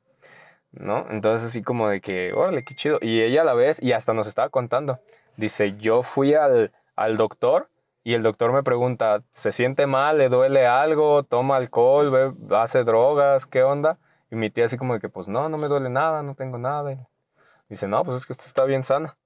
¿no? 0.71 1.05
Entonces, 1.11 1.49
así 1.49 1.61
como 1.61 1.87
de 1.89 2.01
que, 2.01 2.33
órale, 2.33 2.63
qué 2.63 2.73
chido. 2.73 2.97
Y 3.01 3.21
ella 3.21 3.41
a 3.41 3.45
la 3.45 3.53
vez, 3.53 3.81
y 3.81 3.93
hasta 3.93 4.15
nos 4.15 4.27
estaba 4.27 4.49
contando, 4.49 4.99
dice, 5.37 5.75
yo 5.77 6.01
fui 6.01 6.33
al, 6.33 6.71
al 6.95 7.17
doctor 7.17 7.69
y 8.03 8.15
el 8.15 8.23
doctor 8.23 8.51
me 8.51 8.63
pregunta, 8.63 9.21
¿se 9.29 9.51
siente 9.51 9.85
mal? 9.85 10.17
¿Le 10.17 10.29
duele 10.29 10.65
algo? 10.65 11.21
¿Toma 11.21 11.57
alcohol? 11.57 12.35
¿Hace 12.49 12.83
drogas? 12.83 13.45
¿Qué 13.45 13.61
onda? 13.61 13.99
Y 14.31 14.35
mi 14.35 14.49
tía 14.49 14.65
así 14.65 14.77
como 14.77 14.93
de 14.93 14.99
que, 14.99 15.09
pues 15.09 15.27
no, 15.27 15.49
no 15.49 15.57
me 15.57 15.67
duele 15.67 15.89
nada, 15.89 16.21
no 16.23 16.35
tengo 16.35 16.57
nada. 16.57 16.97
dice, 17.67 17.87
no, 17.87 18.03
pues 18.03 18.17
es 18.17 18.25
que 18.25 18.33
usted 18.33 18.45
está 18.45 18.65
bien 18.65 18.83
sana. 18.83 19.17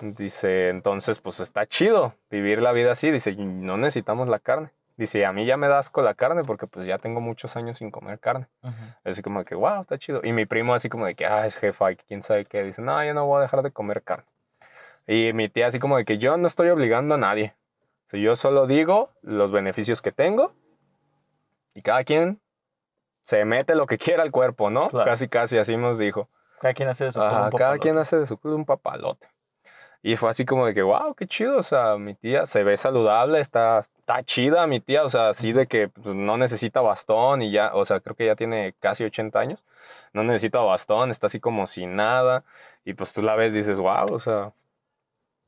Dice, 0.00 0.68
entonces, 0.68 1.20
pues 1.20 1.40
está 1.40 1.66
chido 1.66 2.14
vivir 2.30 2.60
la 2.60 2.72
vida 2.72 2.92
así. 2.92 3.10
Dice, 3.10 3.34
no 3.36 3.76
necesitamos 3.76 4.28
la 4.28 4.38
carne. 4.38 4.70
Dice, 4.96 5.24
a 5.24 5.32
mí 5.32 5.46
ya 5.46 5.56
me 5.56 5.68
da 5.68 5.78
asco 5.78 6.02
la 6.02 6.14
carne 6.14 6.42
porque 6.42 6.66
pues 6.66 6.86
ya 6.86 6.98
tengo 6.98 7.20
muchos 7.20 7.56
años 7.56 7.78
sin 7.78 7.90
comer 7.90 8.18
carne. 8.18 8.46
Así 9.04 9.22
como 9.22 9.44
que, 9.44 9.54
wow, 9.54 9.80
está 9.80 9.96
chido. 9.96 10.20
Y 10.22 10.32
mi 10.32 10.44
primo 10.44 10.74
así 10.74 10.88
como 10.88 11.06
de 11.06 11.14
que, 11.14 11.24
ah, 11.24 11.46
es 11.46 11.56
jefa, 11.56 11.94
quién 11.94 12.22
sabe 12.22 12.44
qué. 12.44 12.62
Dice, 12.62 12.82
no, 12.82 13.02
yo 13.04 13.14
no 13.14 13.26
voy 13.26 13.38
a 13.38 13.42
dejar 13.42 13.62
de 13.62 13.70
comer 13.70 14.02
carne. 14.02 14.24
Y 15.06 15.32
mi 15.32 15.48
tía 15.48 15.66
así 15.66 15.78
como 15.78 15.96
de 15.96 16.04
que 16.04 16.18
yo 16.18 16.36
no 16.36 16.46
estoy 16.46 16.68
obligando 16.68 17.14
a 17.14 17.18
nadie. 17.18 17.54
si 18.04 18.20
yo 18.20 18.36
solo 18.36 18.66
digo 18.66 19.10
los 19.22 19.52
beneficios 19.52 20.02
que 20.02 20.12
tengo 20.12 20.52
y 21.74 21.82
cada 21.82 22.04
quien 22.04 22.41
se 23.24 23.44
mete 23.44 23.74
lo 23.74 23.86
que 23.86 23.98
quiera 23.98 24.22
al 24.22 24.30
cuerpo, 24.30 24.70
¿no? 24.70 24.88
Casi, 24.88 25.28
casi 25.28 25.58
así 25.58 25.76
nos 25.76 25.98
dijo. 25.98 26.28
Cada 26.58 26.74
quien 26.74 26.88
hace 26.88 27.04
de 27.04 27.12
su 27.12 27.20
culo 27.20 27.46
un 27.46 27.50
Cada 27.50 27.78
quien 27.78 27.98
hace 27.98 28.18
de 28.18 28.26
su 28.26 28.36
culo 28.38 28.56
un 28.56 28.64
papalote. 28.64 29.28
Y 30.04 30.16
fue 30.16 30.30
así 30.30 30.44
como 30.44 30.66
de 30.66 30.74
que, 30.74 30.82
wow, 30.82 31.14
qué 31.14 31.28
chido, 31.28 31.58
o 31.58 31.62
sea, 31.62 31.96
mi 31.96 32.14
tía 32.14 32.44
se 32.44 32.64
ve 32.64 32.76
saludable, 32.76 33.38
está, 33.38 33.78
está 33.78 34.24
chida 34.24 34.66
mi 34.66 34.80
tía, 34.80 35.04
o 35.04 35.08
sea, 35.08 35.28
así 35.28 35.52
de 35.52 35.68
que 35.68 35.88
pues, 35.88 36.14
no 36.16 36.36
necesita 36.36 36.80
bastón 36.80 37.40
y 37.40 37.52
ya, 37.52 37.72
o 37.72 37.84
sea, 37.84 38.00
creo 38.00 38.16
que 38.16 38.26
ya 38.26 38.34
tiene 38.34 38.74
casi 38.80 39.04
80 39.04 39.38
años, 39.38 39.64
no 40.12 40.24
necesita 40.24 40.58
bastón, 40.58 41.12
está 41.12 41.28
así 41.28 41.38
como 41.38 41.66
sin 41.66 41.94
nada, 41.94 42.42
y 42.84 42.94
pues 42.94 43.12
tú 43.12 43.22
la 43.22 43.36
ves 43.36 43.54
y 43.54 43.58
dices, 43.58 43.78
wow, 43.78 44.06
o 44.12 44.18
sea, 44.18 44.52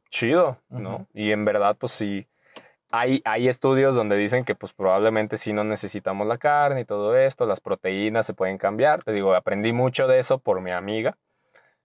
chido, 0.09 0.56
¿no? 0.68 1.09
Y 1.12 1.32
en 1.32 1.44
verdad, 1.44 1.76
pues 1.76 1.90
sí, 1.90 2.28
hay, 2.98 3.22
hay 3.24 3.48
estudios 3.48 3.96
donde 3.96 4.16
dicen 4.16 4.44
que 4.44 4.54
pues 4.54 4.72
probablemente 4.72 5.36
sí 5.36 5.52
no 5.52 5.64
necesitamos 5.64 6.26
la 6.26 6.38
carne 6.38 6.82
y 6.82 6.84
todo 6.84 7.16
esto, 7.16 7.46
las 7.46 7.60
proteínas 7.60 8.26
se 8.26 8.34
pueden 8.34 8.56
cambiar, 8.56 9.02
te 9.02 9.12
digo, 9.12 9.34
aprendí 9.34 9.72
mucho 9.72 10.06
de 10.06 10.18
eso 10.18 10.38
por 10.38 10.60
mi 10.60 10.70
amiga, 10.70 11.16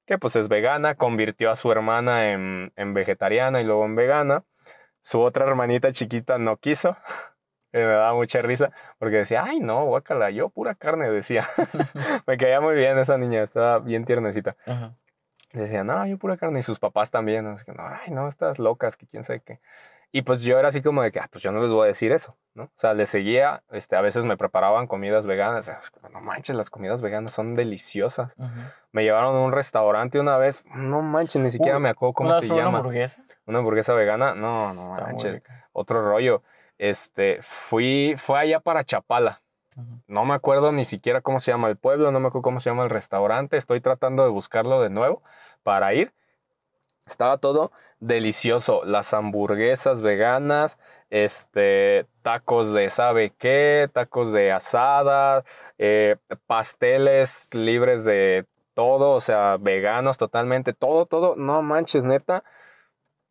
que 0.06 0.18
pues 0.18 0.36
es 0.36 0.50
vegana, 0.50 0.96
convirtió 0.96 1.52
a 1.52 1.56
su 1.56 1.72
hermana 1.72 2.32
en, 2.32 2.72
vegetariana 2.94 3.62
y 3.62 3.64
luego 3.64 3.86
en 3.86 3.96
vegana. 3.96 4.44
Su 5.02 5.22
otra 5.22 5.46
hermanita 5.46 5.92
chiquita 5.92 6.38
no 6.38 6.58
quiso. 6.58 6.98
me 7.72 7.82
daba 7.82 8.14
mucha 8.14 8.42
risa 8.42 8.72
porque 8.98 9.18
decía, 9.18 9.44
ay 9.44 9.60
no, 9.60 9.86
guacala, 9.86 10.32
yo 10.32 10.50
pura 10.50 10.76
carne, 10.76 11.10
decía. 11.12 11.48
me 12.28 12.38
caía 12.38 12.60
muy 12.60 12.76
bien 12.76 12.98
esa 12.98 13.18
niña, 13.18 13.44
estaba 13.44 13.80
bien 13.80 14.04
tiernecita. 14.04 14.56
Decía, 15.54 15.84
no, 15.84 16.06
yo 16.06 16.18
pura 16.18 16.38
carne. 16.38 16.60
Y 16.60 16.64
sus 16.64 16.80
papás 16.80 17.12
también, 17.12 17.46
no, 17.46 17.56
ay 17.78 18.12
no, 18.12 18.28
estas 18.28 18.60
locas, 18.60 18.98
que 18.98 19.08
quién 19.08 19.24
sabe 19.24 19.42
qué. 19.42 19.60
Y 20.12 20.24
pues 20.24 20.42
yo 20.42 20.58
era 20.58 20.70
así 20.70 20.82
como 20.82 21.04
de 21.04 21.12
que, 21.12 21.20
ah, 21.20 21.28
pues 21.32 21.44
yo 21.44 21.52
no 21.52 21.62
les 21.62 21.72
voy 21.72 21.84
a 21.84 21.88
decir 21.88 22.12
eso, 22.12 22.36
¿no? 22.56 22.64
O 22.64 22.72
sea, 22.74 22.96
les 22.96 23.10
seguía, 23.10 23.64
este, 23.72 23.96
a 23.96 24.02
veces 24.02 24.26
me 24.26 24.38
preparaban 24.38 24.88
comidas 24.88 25.28
veganas. 25.28 25.72
No 26.12 26.20
manches, 26.22 26.56
las 26.56 26.72
comidas 26.72 27.04
veganas 27.04 27.34
son 27.34 27.54
deliciosas. 27.54 28.36
Me 28.92 29.04
llevaron 29.04 29.36
a 29.36 29.40
un 29.40 29.52
restaurante 29.52 30.20
una 30.20 30.38
vez, 30.38 30.64
no 30.74 31.04
manches, 31.04 31.42
ni 31.42 31.52
siquiera 31.52 31.78
me 31.78 31.90
acuerdo 31.90 32.14
cómo 32.14 32.40
se 32.40 32.48
llama. 32.48 32.70
¿Una 32.70 32.78
hamburguesa? 32.80 33.24
Una 33.46 33.60
hamburguesa 33.60 33.94
vegana, 33.94 34.34
no, 34.34 34.74
no 34.74 34.94
manches, 34.94 35.44
otro 35.74 36.02
rollo. 36.02 36.42
Este, 36.80 37.38
fui, 37.42 38.16
fue 38.18 38.40
allá 38.40 38.60
para 38.60 38.84
Chapala. 38.84 39.42
No 40.08 40.26
me 40.26 40.34
acuerdo 40.34 40.72
ni 40.72 40.86
siquiera 40.86 41.22
cómo 41.22 41.40
se 41.40 41.52
llama 41.52 41.70
el 41.70 41.78
pueblo, 41.78 42.12
no 42.12 42.20
me 42.20 42.28
acuerdo 42.28 42.42
cómo 42.42 42.60
se 42.60 42.70
llama 42.70 42.84
el 42.84 42.90
restaurante. 42.90 43.58
Estoy 43.58 43.80
tratando 43.80 44.24
de 44.24 44.30
buscarlo 44.30 44.82
de 44.82 44.90
nuevo 44.90 45.22
para 45.64 45.94
ir. 45.94 46.14
Estaba 47.12 47.38
todo 47.38 47.72
delicioso. 48.00 48.84
Las 48.86 49.14
hamburguesas 49.14 50.02
veganas, 50.02 50.80
este, 51.10 52.06
tacos 52.22 52.74
de 52.74 52.90
sabe 52.90 53.32
qué, 53.38 53.90
tacos 53.92 54.32
de 54.32 54.52
asada, 54.52 55.44
eh, 55.78 56.18
pasteles 56.48 57.50
libres 57.54 58.06
de 58.06 58.46
todo, 58.74 59.12
o 59.12 59.20
sea, 59.20 59.58
veganos 59.58 60.18
totalmente, 60.18 60.74
todo, 60.74 61.06
todo. 61.06 61.36
No 61.36 61.62
manches, 61.62 62.04
neta. 62.04 62.44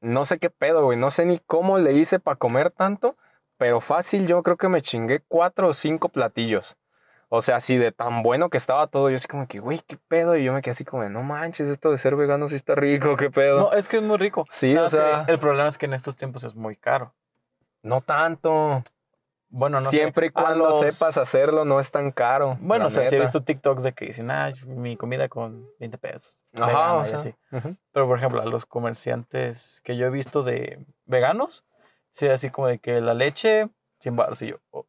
No 0.01 0.25
sé 0.25 0.39
qué 0.39 0.51
pedo, 0.51 0.85
güey. 0.85 0.99
No 0.99 1.11
sé 1.11 1.25
ni 1.25 1.39
cómo 1.39 1.79
le 1.79 1.93
hice 1.93 2.19
para 2.21 2.37
comer 2.37 2.71
tanto, 2.71 3.17
pero 3.57 3.81
fácil 3.81 4.27
yo 4.27 4.43
creo 4.43 4.57
que 4.57 4.69
me 4.69 4.83
chingué 4.83 5.21
cuatro 5.27 5.69
o 5.69 5.73
cinco 5.75 6.09
platillos. 6.09 6.77
O 7.31 7.43
sea, 7.43 7.57
así 7.57 7.77
de 7.77 7.93
tan 7.93 8.23
bueno 8.23 8.49
que 8.49 8.57
estaba 8.57 8.87
todo, 8.87 9.11
yo 9.11 9.17
así 9.17 9.29
como 9.29 9.47
que, 9.47 9.61
güey, 9.61 9.81
qué 9.87 9.99
pedo. 10.09 10.37
Y 10.37 10.45
yo 10.45 10.53
me 10.53 10.63
quedé 10.63 10.73
así 10.73 10.85
como, 10.85 11.09
no 11.11 11.23
manches, 11.23 11.69
esto 11.69 11.91
de 11.91 11.99
ser 11.99 12.17
vegano 12.17 12.49
sí 12.49 12.55
está 12.55 12.75
rico, 12.75 13.17
qué 13.17 13.31
pedo. 13.31 13.59
No, 13.59 13.73
es 13.73 13.89
que 13.89 13.99
es 13.99 14.03
muy 14.03 14.17
rico. 14.17 14.47
Sí, 14.49 14.77
o 14.77 14.89
sea. 14.89 15.25
El 15.29 15.39
problema 15.39 15.69
es 15.69 15.77
que 15.77 15.87
en 15.87 15.93
estos 15.93 16.17
tiempos 16.17 16.45
es 16.45 16.55
muy 16.55 16.77
caro. 16.77 17.15
No 17.83 18.01
tanto. 18.01 18.83
Bueno, 19.51 19.81
no 19.81 19.89
Siempre 19.89 20.27
y 20.27 20.31
cuando 20.31 20.71
sepas 20.73 21.17
hacerlo, 21.17 21.65
no 21.65 21.81
es 21.81 21.91
tan 21.91 22.13
caro. 22.13 22.59
Bueno, 22.61 22.89
o 22.89 22.91
sea, 22.91 23.07
si 23.07 23.17
he 23.17 23.21
visto 23.21 23.43
TikToks 23.43 23.83
de 23.83 23.93
que 23.93 24.07
dicen, 24.07 24.31
ah, 24.31 24.53
mi 24.67 24.97
comida 24.97 25.29
con 25.29 25.71
20 25.81 25.97
pesos. 25.99 26.41
Ajá, 26.61 26.95
o 26.95 27.07
sea, 27.07 27.17
así. 27.17 27.35
Pero, 27.93 28.07
por 28.07 28.19
ejemplo, 28.19 28.43
a 28.43 28.45
los 28.45 28.67
comerciantes 28.67 29.81
que 29.85 29.97
yo 29.97 30.07
he 30.07 30.11
visto 30.11 30.43
de 30.43 30.85
veganos, 31.07 31.65
sí, 32.11 32.27
así 32.27 32.51
como 32.51 32.69
de 32.69 32.79
que 32.79 33.01
la 33.01 33.15
leche, 33.15 33.71
sin 33.99 34.17
baros. 34.17 34.43
Y 34.43 34.49
yo, 34.49 34.57
oh, 34.71 34.85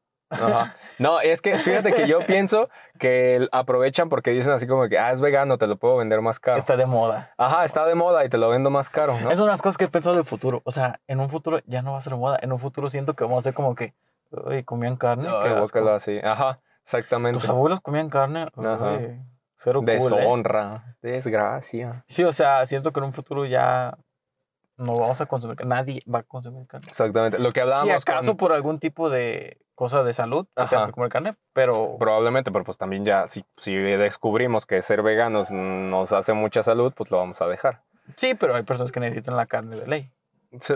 no, 0.99 1.21
es 1.21 1.41
que 1.41 1.57
fíjate 1.57 1.93
que 1.93 2.07
yo 2.07 2.19
pienso 2.19 2.69
que 2.99 3.47
aprovechan 3.51 4.09
porque 4.09 4.31
dicen 4.31 4.51
así 4.51 4.67
como 4.67 4.87
que, 4.87 4.99
ah, 4.99 5.11
es 5.11 5.21
vegano, 5.21 5.57
te 5.57 5.67
lo 5.67 5.77
puedo 5.77 5.97
vender 5.97 6.21
más 6.21 6.39
caro. 6.39 6.57
Está 6.57 6.77
de 6.77 6.85
moda. 6.85 7.33
Ajá, 7.37 7.65
está 7.65 7.85
de 7.85 7.95
moda 7.95 8.23
y 8.25 8.29
te 8.29 8.37
lo 8.37 8.49
vendo 8.49 8.69
más 8.69 8.89
caro, 8.89 9.19
¿no? 9.19 9.31
Es 9.31 9.39
una 9.39 9.47
de 9.47 9.53
las 9.53 9.61
cosas 9.61 9.77
que 9.77 9.85
he 9.85 9.89
pensado 9.89 10.15
del 10.15 10.25
futuro. 10.25 10.61
O 10.65 10.71
sea, 10.71 10.99
en 11.07 11.19
un 11.19 11.29
futuro 11.29 11.59
ya 11.65 11.81
no 11.81 11.93
va 11.93 11.97
a 11.97 12.01
ser 12.01 12.15
moda. 12.15 12.37
En 12.41 12.51
un 12.51 12.59
futuro 12.59 12.89
siento 12.89 13.15
que 13.15 13.23
vamos 13.23 13.39
a 13.39 13.43
ser 13.43 13.53
como 13.53 13.75
que, 13.75 13.95
uy, 14.31 14.63
comían 14.63 14.97
carne. 14.97 15.27
No, 15.27 15.37
así. 15.89 16.19
Ajá, 16.23 16.61
exactamente. 16.83 17.39
Tus 17.39 17.49
abuelos 17.49 17.79
comían 17.79 18.09
carne. 18.09 18.45
Ajá. 18.55 18.99
cero 19.55 19.81
¿eh? 19.81 19.85
Deshonra, 19.85 20.97
desgracia. 21.01 22.03
Sí, 22.07 22.23
o 22.23 22.33
sea, 22.33 22.65
siento 22.65 22.93
que 22.93 22.99
en 22.99 23.05
un 23.05 23.13
futuro 23.13 23.45
ya 23.45 23.97
no 24.79 24.93
vamos 24.93 25.19
a 25.19 25.25
consumir, 25.25 25.57
nadie 25.65 26.01
va 26.11 26.19
a 26.19 26.23
consumir 26.23 26.65
carne. 26.67 26.87
Exactamente. 26.87 27.37
Lo 27.39 27.51
que 27.51 27.61
hablábamos. 27.61 27.87
Si 27.87 27.91
acaso 27.91 28.37
por 28.37 28.53
algún 28.53 28.79
tipo 28.79 29.09
de 29.09 29.57
cosa 29.79 30.03
de 30.03 30.11
salud, 30.11 30.45
que 30.57 30.65
tengas 30.65 30.87
que 30.87 30.91
comer 30.91 31.09
carne, 31.09 31.37
pero. 31.53 31.95
Probablemente, 31.97 32.51
pero 32.51 32.65
pues 32.65 32.77
también 32.77 33.05
ya, 33.05 33.27
si, 33.27 33.45
si 33.55 33.73
descubrimos 33.73 34.65
que 34.65 34.81
ser 34.81 35.01
veganos 35.01 35.53
nos 35.53 36.11
hace 36.11 36.33
mucha 36.33 36.63
salud, 36.63 36.91
pues 36.93 37.09
lo 37.11 37.17
vamos 37.17 37.41
a 37.41 37.47
dejar. 37.47 37.81
Sí, 38.17 38.35
pero 38.37 38.55
hay 38.55 38.63
personas 38.63 38.91
que 38.91 38.99
necesitan 38.99 39.37
la 39.37 39.45
carne 39.45 39.77
de 39.77 39.87
ley. 39.87 40.11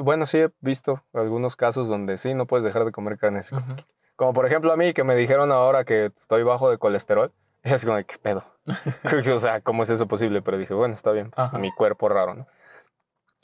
bueno, 0.02 0.26
sí 0.26 0.38
he 0.38 0.52
visto 0.62 1.04
algunos 1.12 1.58
casos 1.58 1.90
donde 1.90 2.18
sí, 2.18 2.34
no 2.34 2.46
puedes 2.46 2.64
dejar 2.64 2.86
de 2.86 2.94
comer 2.94 3.18
carne. 3.18 3.42
Como 4.16 4.34
por 4.34 4.46
ejemplo 4.46 4.72
a 4.72 4.78
mí, 4.78 4.94
que 4.94 5.04
me 5.04 5.16
dijeron 5.16 5.52
ahora 5.52 5.84
que 5.84 6.06
estoy 6.06 6.44
bajo 6.44 6.70
de 6.70 6.78
colesterol. 6.78 7.34
es 7.64 7.84
como, 7.84 7.98
¿qué 7.98 8.18
pedo? 8.22 8.46
o 9.36 9.40
sea, 9.40 9.60
¿cómo 9.60 9.84
es 9.84 9.90
eso 9.90 10.08
posible? 10.08 10.42
Pero 10.42 10.58
dije, 10.58 10.74
bueno, 10.74 10.94
está 10.94 11.12
bien, 11.12 11.30
pues, 11.30 11.52
mi 11.60 11.74
cuerpo 11.74 12.08
raro, 12.08 12.36
¿no? 12.36 12.48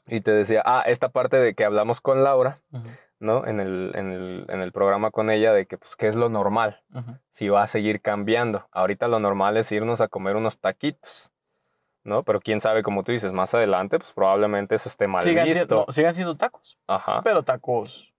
Y 0.08 0.22
te 0.22 0.32
decía, 0.32 0.64
ah, 0.66 0.84
esta 0.88 1.10
parte 1.10 1.36
de 1.36 1.54
que 1.54 1.66
hablamos 1.66 2.00
con 2.00 2.24
Laura, 2.24 2.60
¿no? 3.20 3.46
En 3.46 3.60
el, 3.60 3.92
en, 3.96 4.12
el, 4.12 4.46
en 4.50 4.62
el, 4.62 4.72
programa 4.72 5.12
con 5.12 5.30
ella, 5.30 5.54
de 5.54 5.66
que, 5.66 5.78
pues, 5.78 5.96
¿qué 5.96 6.08
es 6.08 6.16
lo 6.16 6.30
normal? 6.30 6.84
Si 7.30 7.50
va 7.50 7.64
a 7.64 7.68
seguir 7.68 8.02
cambiando. 8.02 8.68
Ahorita 8.72 9.08
lo 9.08 9.20
normal 9.20 9.58
es 9.58 9.72
irnos 9.72 10.02
a 10.02 10.08
comer 10.08 10.36
unos 10.36 10.60
taquitos, 10.60 11.32
¿no? 12.04 12.24
Pero 12.24 12.40
quién 12.40 12.62
sabe, 12.62 12.82
como 12.82 13.04
tú 13.04 13.12
dices, 13.12 13.32
más 13.32 13.54
adelante, 13.54 14.00
pues 14.00 14.14
probablemente 14.14 14.76
eso 14.76 14.90
esté 14.90 15.08
mal 15.08 15.22
sigan 15.22 15.46
visto. 15.46 15.68
Siendo, 15.68 15.86
sigan 15.92 16.16
siendo 16.16 16.38
tacos. 16.38 16.78
Ajá. 16.88 17.22
Pero 17.24 17.44
tacos... 17.44 18.14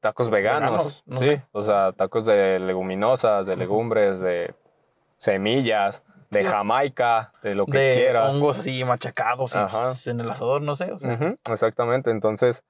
Tacos 0.00 0.28
veganos, 0.28 1.02
sí. 1.10 1.40
O 1.52 1.62
sea, 1.62 1.90
tacos 1.92 2.26
de 2.26 2.60
leguminosas, 2.60 3.46
de 3.46 3.56
legumbres, 3.56 4.20
de 4.20 4.54
semillas 5.16 6.04
de 6.30 6.44
Jamaica, 6.44 7.32
de 7.42 7.54
lo 7.54 7.66
que 7.66 7.78
de 7.78 7.94
quieras. 7.96 8.34
hongos 8.34 8.58
así 8.58 8.84
machacados 8.84 9.54
en 10.06 10.20
el 10.20 10.30
asador, 10.30 10.62
no 10.62 10.76
sé. 10.76 10.92
Exactamente, 11.50 12.10
entonces 12.10 12.64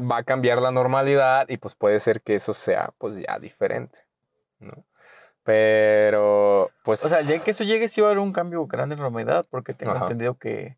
va 0.00 0.18
a 0.18 0.22
cambiar 0.22 0.60
la 0.60 0.70
normalidad 0.70 1.48
y 1.48 1.56
pues 1.56 1.74
puede 1.74 2.00
ser 2.00 2.20
que 2.20 2.34
eso 2.34 2.54
sea 2.54 2.92
pues 2.98 3.18
ya 3.18 3.38
diferente, 3.38 4.00
¿no? 4.58 4.84
Pero 5.42 6.70
pues... 6.82 7.04
O 7.04 7.08
sea, 7.08 7.20
ya 7.20 7.42
que 7.42 7.52
eso 7.52 7.64
llegue 7.64 7.88
sí 7.88 8.00
va 8.00 8.08
a 8.08 8.10
haber 8.10 8.20
un 8.20 8.32
cambio 8.32 8.66
grande 8.66 8.94
en 8.94 9.00
la 9.00 9.04
normalidad 9.04 9.46
porque 9.48 9.72
tengo 9.72 9.94
entendido 9.94 10.34
que 10.34 10.76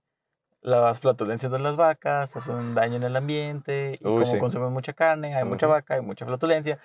las 0.61 1.01
flatulencias 1.01 1.51
de 1.51 1.59
las 1.59 1.77
vacas 1.77 2.37
hacen 2.37 2.75
daño 2.75 2.97
en 2.97 3.05
el 3.05 3.17
ambiente 3.17 3.95
y 3.99 4.05
como 4.05 4.39
consumen 4.39 4.73
mucha 4.73 4.93
carne, 4.93 5.35
hay 5.35 5.45
mucha 5.45 5.67
vaca, 5.67 5.95
hay 5.95 6.03
mucha 6.03 6.27
flatulencia. 6.27 6.79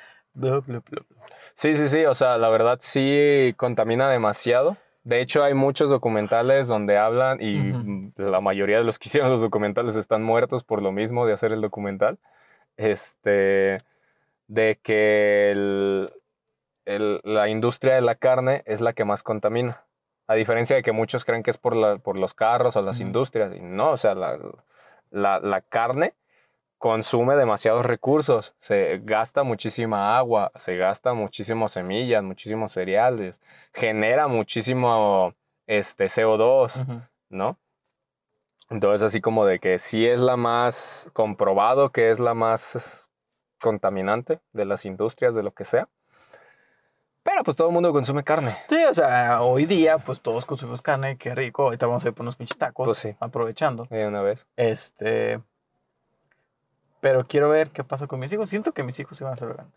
Sí, 1.54 1.76
sí, 1.76 1.90
sí, 1.90 2.06
o 2.06 2.14
sea, 2.14 2.38
la 2.38 2.50
verdad 2.50 2.78
sí 2.80 3.54
contamina 3.58 4.10
demasiado. 4.10 4.78
De 5.04 5.20
hecho, 5.20 5.44
hay 5.44 5.54
muchos 5.54 5.90
documentales 5.90 6.68
donde 6.68 6.98
hablan 6.98 7.42
y 7.42 7.74
la 8.16 8.40
mayoría 8.40 8.78
de 8.78 8.86
los 8.86 9.00
que 9.00 9.10
hicieron 9.10 9.30
los 9.30 9.42
documentales 9.42 9.96
están 9.96 10.24
muertos 10.24 10.64
por 10.64 10.82
lo 10.82 10.92
mismo 10.92 11.26
de 11.26 11.34
hacer 11.34 11.52
el 11.52 11.62
documental. 11.62 12.20
Este, 12.78 13.80
de 14.48 14.80
que 14.82 16.10
la 16.86 17.50
industria 17.50 17.96
de 17.96 18.02
la 18.02 18.16
carne 18.16 18.64
es 18.66 18.82
la 18.82 18.94
que 18.94 19.06
más 19.06 19.24
contamina. 19.24 19.86
A 20.28 20.36
diferencia 20.36 20.76
de 20.76 20.84
que 20.84 20.94
muchos 20.94 21.26
creen 21.26 21.44
que 21.44 21.52
es 21.52 21.58
por, 21.58 22.02
por 22.02 22.20
los 22.20 22.34
carros 22.34 22.76
o 22.76 22.82
las 22.82 23.00
industrias. 23.00 23.54
Y 23.54 23.60
no, 23.60 23.92
o 23.92 23.98
sea, 23.98 24.16
la, 24.16 24.40
la, 25.12 25.62
carne 25.62 26.14
consume 26.84 27.36
demasiados 27.36 27.86
recursos. 27.86 28.56
Se 28.60 29.00
gasta 29.06 29.44
muchísima 29.44 30.18
agua, 30.18 30.52
se 30.58 30.76
gasta 30.76 31.14
muchísimas 31.14 31.72
semillas, 31.72 32.22
muchísimos 32.22 32.74
cereales, 32.74 33.40
genera 33.74 34.28
muchísimo 34.28 35.34
este, 35.66 36.08
CO2, 36.08 37.08
¿no? 37.30 37.58
Entonces, 38.70 39.02
así 39.02 39.22
como 39.22 39.46
de 39.46 39.60
que 39.60 39.80
sí 39.80 40.06
es 40.06 40.20
la 40.20 40.36
más 40.36 41.10
comprobado 41.14 41.90
que 41.90 42.12
es 42.12 42.20
la 42.20 42.34
más 42.34 43.10
contaminante 43.62 44.42
de 44.52 44.66
las 44.66 44.84
industrias, 44.84 45.36
de 45.36 45.44
lo 45.44 45.54
que 45.54 45.64
sea. 45.64 45.88
Pero 47.24 47.44
pues 47.46 47.56
todo 47.56 47.70
el 47.70 47.74
mundo 47.74 47.94
consume 47.94 48.26
carne. 48.26 48.58
Sí, 48.68 48.84
o 48.90 48.94
sea, 48.94 49.42
hoy 49.42 49.66
día 49.68 50.00
pues 50.00 50.20
todos 50.20 50.44
consumimos 50.44 50.82
carne, 50.82 51.16
qué 51.18 51.34
rico. 51.34 51.64
Ahorita 51.64 51.88
vamos 51.88 52.04
a 52.04 52.10
ir 52.10 52.14
por 52.14 52.24
unos 52.24 52.36
pinches 52.36 52.58
tacos. 52.58 52.86
Pues 52.86 52.98
sí. 52.98 53.16
Aprovechando. 53.22 53.86
De 53.90 54.06
una 54.06 54.22
vez. 54.22 54.46
Este. 54.58 55.40
Pero 57.04 57.26
quiero 57.26 57.50
ver 57.50 57.70
qué 57.72 57.84
pasa 57.84 58.08
con 58.08 58.18
mis 58.22 58.32
hijos. 58.32 58.48
Siento 58.48 58.72
que 58.72 58.82
mis 58.82 58.98
hijos 58.98 59.18
se 59.18 59.26
van 59.26 59.32
a 59.32 59.34
hacer 59.34 59.50
veganos. 59.50 59.74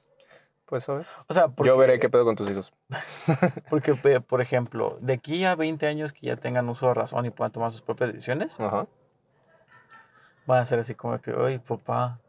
Pues 0.64 0.88
a 0.88 0.94
ver. 0.94 1.06
O 1.26 1.34
sea, 1.34 1.52
Yo 1.64 1.76
veré 1.76 1.98
qué 1.98 2.08
pedo 2.08 2.24
con 2.24 2.36
tus 2.36 2.48
hijos. 2.48 2.72
porque, 3.68 3.96
por 3.96 4.40
ejemplo, 4.40 4.96
de 5.00 5.14
aquí 5.14 5.44
a 5.44 5.56
20 5.56 5.88
años 5.88 6.12
que 6.12 6.28
ya 6.28 6.36
tengan 6.36 6.68
uso 6.68 6.86
de 6.86 6.94
razón 6.94 7.26
y 7.26 7.30
puedan 7.30 7.50
tomar 7.50 7.72
sus 7.72 7.82
propias 7.82 8.12
decisiones, 8.12 8.60
Ajá. 8.60 8.86
van 10.46 10.60
a 10.60 10.66
ser 10.66 10.78
así 10.78 10.94
como 10.94 11.20
que, 11.20 11.32
oye, 11.32 11.58
papá, 11.58 12.20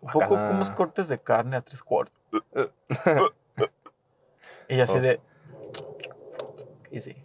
un 0.00 0.12
poco 0.12 0.28
como 0.28 0.50
unos 0.50 0.70
cortes 0.70 1.08
de 1.08 1.18
carne 1.20 1.56
a 1.56 1.62
tres 1.62 1.82
cuartos. 1.82 2.22
y 4.68 4.80
así 4.80 5.00
de. 5.00 5.20
Y 6.92 7.00
sí. 7.00 7.16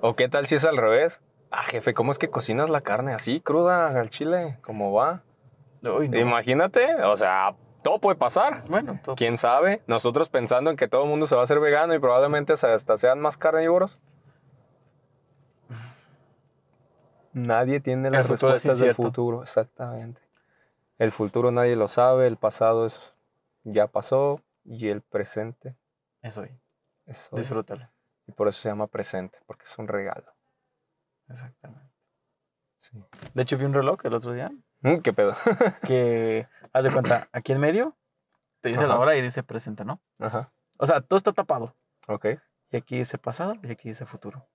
¿O 0.00 0.14
qué 0.14 0.28
tal 0.28 0.46
si 0.46 0.54
es 0.54 0.64
al 0.64 0.76
revés? 0.76 1.20
Ah, 1.50 1.64
jefe, 1.64 1.92
¿cómo 1.92 2.12
es 2.12 2.18
que 2.18 2.30
cocinas 2.30 2.70
la 2.70 2.82
carne 2.82 3.14
así, 3.14 3.40
cruda, 3.40 3.88
al 3.98 4.10
chile? 4.10 4.60
¿Cómo 4.62 4.92
va? 4.92 5.24
Imagínate, 6.02 7.02
o 7.04 7.16
sea, 7.16 7.54
todo 7.82 8.00
puede 8.00 8.16
pasar. 8.16 8.64
Bueno, 8.68 8.98
todo. 9.02 9.14
¿Quién 9.14 9.36
sabe? 9.36 9.82
Nosotros 9.86 10.28
pensando 10.28 10.70
en 10.70 10.76
que 10.76 10.88
todo 10.88 11.04
el 11.04 11.08
mundo 11.08 11.26
se 11.26 11.34
va 11.34 11.42
a 11.42 11.44
hacer 11.44 11.60
vegano 11.60 11.94
y 11.94 11.98
probablemente 11.98 12.52
hasta 12.54 12.98
sean 12.98 13.20
más 13.20 13.36
carnívoros. 13.36 14.00
Nadie 17.32 17.80
tiene 17.80 18.10
las 18.10 18.28
respuestas 18.28 18.78
del 18.78 18.94
futuro, 18.94 19.42
exactamente. 19.42 20.22
El 20.98 21.12
futuro 21.12 21.50
nadie 21.50 21.76
lo 21.76 21.86
sabe, 21.86 22.26
el 22.26 22.38
pasado 22.38 22.86
es, 22.86 23.14
ya 23.62 23.86
pasó 23.86 24.40
y 24.64 24.88
el 24.88 25.02
presente 25.02 25.76
es 26.22 26.38
hoy. 26.38 26.50
Es 27.04 27.28
Disfrútalo. 27.32 27.90
Y 28.26 28.32
por 28.32 28.48
eso 28.48 28.62
se 28.62 28.68
llama 28.68 28.86
presente, 28.86 29.38
porque 29.46 29.64
es 29.64 29.78
un 29.78 29.86
regalo. 29.86 30.32
Exactamente. 31.28 31.92
Sí. 32.78 33.04
De 33.34 33.42
hecho, 33.42 33.58
vi 33.58 33.64
un 33.64 33.74
reloj 33.74 33.98
el 34.04 34.14
otro 34.14 34.32
día. 34.32 34.50
¿Qué 35.02 35.12
pedo? 35.12 35.34
que, 35.86 36.48
haz 36.72 36.84
de 36.84 36.92
cuenta, 36.92 37.28
aquí 37.32 37.52
en 37.52 37.60
medio 37.60 37.96
te 38.60 38.70
dice 38.70 38.86
la 38.86 38.98
hora 38.98 39.16
y 39.16 39.22
dice 39.22 39.42
presente, 39.42 39.84
¿no? 39.84 40.00
Ajá. 40.18 40.50
O 40.78 40.86
sea, 40.86 41.00
todo 41.00 41.16
está 41.16 41.32
tapado. 41.32 41.74
Ok. 42.08 42.26
Y 42.70 42.76
aquí 42.76 42.98
dice 42.98 43.18
pasado 43.18 43.54
y 43.62 43.70
aquí 43.70 43.88
dice 43.88 44.06
futuro. 44.06 44.46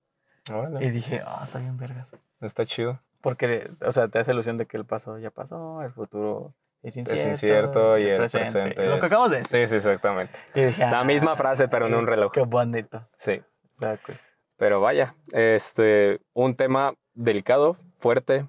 Y 0.80 0.90
dije, 0.90 1.22
ah, 1.24 1.42
está 1.44 1.60
bien 1.60 1.76
vergas. 1.76 2.14
Está 2.40 2.66
chido. 2.66 3.00
Porque, 3.20 3.70
o 3.80 3.92
sea, 3.92 4.08
te 4.08 4.18
hace 4.18 4.32
ilusión 4.32 4.58
de 4.58 4.66
que 4.66 4.76
el 4.76 4.84
pasado 4.84 5.18
ya 5.18 5.30
pasó, 5.30 5.82
el 5.82 5.92
futuro 5.92 6.54
es 6.82 6.96
incierto. 6.96 7.22
Es 7.22 7.28
incierto 7.28 7.98
y 7.98 8.08
el 8.08 8.16
presente. 8.16 8.86
Lo 8.86 8.98
que 8.98 9.06
acabamos 9.06 9.30
de 9.30 9.38
decir. 9.38 9.68
Sí, 9.68 9.68
sí, 9.68 9.76
exactamente. 9.76 10.40
la 10.78 11.00
ah, 11.00 11.04
misma 11.04 11.36
frase, 11.36 11.68
pero 11.68 11.86
en 11.86 11.94
un 11.94 12.06
reloj. 12.06 12.32
Qué 12.32 12.42
bonito. 12.42 13.08
Sí. 13.16 13.40
Exacto. 13.74 14.12
Pero 14.56 14.80
vaya, 14.80 15.14
este, 15.32 16.20
un 16.34 16.56
tema 16.56 16.94
delicado, 17.14 17.76
fuerte, 17.98 18.48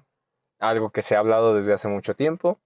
algo 0.68 0.90
que 0.90 1.02
se 1.02 1.16
ha 1.16 1.18
hablado 1.18 1.54
desde 1.54 1.72
hace 1.72 1.88
mucho 1.88 2.14
tiempo. 2.14 2.58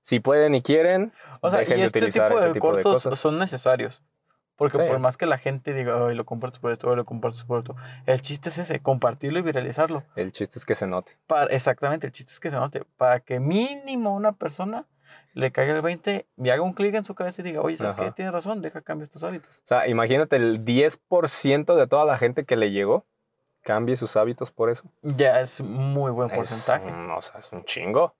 Si 0.00 0.18
pueden 0.18 0.54
y 0.54 0.62
quieren, 0.62 1.12
o 1.40 1.50
sea, 1.50 1.62
y 1.62 1.80
este 1.80 2.10
tipo 2.10 2.40
de 2.40 2.58
cortos 2.58 3.02
son 3.02 3.38
necesarios. 3.38 4.02
Porque 4.56 4.78
por 4.78 4.98
más 4.98 5.16
que 5.16 5.26
la 5.26 5.38
gente 5.38 5.74
diga, 5.74 6.06
ay, 6.06 6.14
lo 6.14 6.24
comparto 6.24 6.60
por 6.60 6.70
esto, 6.72 6.88
ay, 6.90 6.96
lo 6.96 7.04
comparto 7.04 7.38
por 7.46 7.58
esto, 7.58 7.74
el 8.06 8.20
chiste 8.20 8.48
es 8.48 8.58
ese, 8.58 8.80
compartirlo 8.80 9.38
y 9.38 9.42
viralizarlo. 9.42 10.04
El 10.14 10.30
chiste 10.32 10.58
es 10.58 10.64
que 10.64 10.74
se 10.74 10.86
note. 10.86 11.16
Para, 11.26 11.46
exactamente, 11.46 12.06
el 12.06 12.12
chiste 12.12 12.32
es 12.32 12.38
que 12.38 12.50
se 12.50 12.56
note. 12.56 12.84
Para 12.96 13.20
que 13.20 13.40
mínimo 13.40 14.14
una 14.14 14.32
persona 14.32 14.86
le 15.34 15.50
caiga 15.50 15.74
el 15.74 15.82
20 15.82 16.26
y 16.36 16.50
haga 16.50 16.62
un 16.62 16.74
clic 16.74 16.94
en 16.94 17.04
su 17.04 17.14
cabeza 17.14 17.40
y 17.40 17.44
diga, 17.44 17.60
oye, 17.60 17.76
¿sabes 17.76 17.94
qué? 17.94 18.10
Tiene 18.12 18.30
razón, 18.30 18.60
deja 18.60 18.82
cambiar 18.82 19.04
estos 19.04 19.24
hábitos. 19.24 19.58
O 19.58 19.66
sea, 19.66 19.88
imagínate 19.88 20.36
el 20.36 20.64
10% 20.64 21.74
de 21.74 21.86
toda 21.86 22.04
la 22.04 22.18
gente 22.18 22.44
que 22.44 22.56
le 22.56 22.70
llegó 22.70 23.06
cambie 23.62 23.96
sus 23.96 24.16
hábitos 24.16 24.50
por 24.50 24.70
eso. 24.70 24.84
Ya 25.02 25.40
es 25.40 25.60
muy 25.60 26.10
buen 26.10 26.28
porcentaje. 26.28 26.90
o 26.90 27.22
sea, 27.22 27.38
es 27.38 27.52
un 27.52 27.64
chingo. 27.64 28.14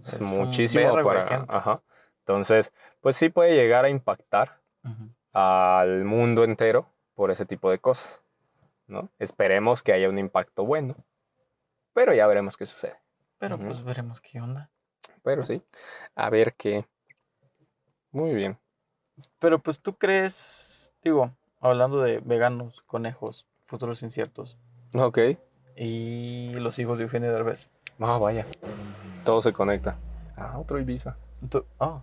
Es, 0.00 0.20
muchísimo 0.20 0.92
para. 1.02 1.44
Ajá. 1.48 1.82
Entonces, 2.20 2.72
pues 3.00 3.16
sí 3.16 3.28
puede 3.28 3.54
llegar 3.54 3.84
a 3.84 3.88
impactar 3.88 4.60
al 5.32 6.04
mundo 6.04 6.44
entero 6.44 6.86
por 7.14 7.30
ese 7.30 7.46
tipo 7.46 7.70
de 7.70 7.78
cosas. 7.78 8.22
¿no? 8.86 9.10
Esperemos 9.18 9.82
que 9.82 9.92
haya 9.92 10.08
un 10.08 10.18
impacto 10.18 10.64
bueno, 10.64 10.94
pero 11.92 12.14
ya 12.14 12.26
veremos 12.26 12.56
qué 12.56 12.66
sucede. 12.66 13.00
Pero 13.38 13.58
pues 13.58 13.82
veremos 13.82 14.20
qué 14.20 14.40
onda. 14.40 14.70
Pero 15.22 15.44
sí, 15.44 15.62
a 16.14 16.30
ver 16.30 16.54
qué. 16.54 16.86
Muy 18.12 18.34
bien. 18.34 18.58
Pero 19.38 19.58
pues 19.58 19.80
tú 19.80 19.96
crees, 19.96 20.92
digo, 21.02 21.34
hablando 21.60 22.00
de 22.00 22.20
veganos, 22.20 22.80
conejos, 22.82 23.46
futuros 23.62 24.02
inciertos. 24.02 24.58
Ok. 24.94 25.18
Y 25.76 26.54
los 26.56 26.78
hijos 26.78 26.98
de 26.98 27.04
Eugenio 27.04 27.32
Derbez. 27.32 27.68
Ah, 28.00 28.18
vaya. 28.18 28.46
Todo 29.24 29.40
se 29.40 29.52
conecta. 29.52 29.98
Ah, 30.36 30.58
otro 30.58 30.78
Ibiza. 30.78 31.16
Ah. 31.80 32.02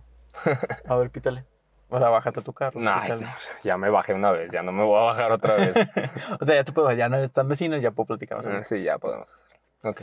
A 0.88 0.96
ver, 0.96 1.10
pítale. 1.10 1.44
O 1.88 1.98
sea, 1.98 2.08
bájate 2.08 2.40
tu 2.42 2.52
carro. 2.52 2.80
No, 2.80 2.92
ya 3.64 3.76
me 3.76 3.90
bajé 3.90 4.14
una 4.14 4.30
vez, 4.30 4.52
ya 4.52 4.62
no 4.62 4.70
me 4.70 4.84
voy 4.84 4.96
a 4.96 5.06
bajar 5.06 5.32
otra 5.32 5.56
vez. 5.56 5.74
o 6.40 6.44
sea, 6.44 6.54
ya 6.54 6.64
te 6.64 6.72
puedo, 6.72 6.90
ya 6.92 7.08
no 7.08 7.16
están 7.16 7.48
vecinos, 7.48 7.82
ya 7.82 7.90
puedo 7.90 8.06
platicar 8.06 8.38
más. 8.38 8.46
Mm, 8.46 8.62
sí, 8.62 8.82
ya 8.82 8.98
podemos 8.98 9.32
hacerlo. 9.32 9.56
Ok. 9.82 10.02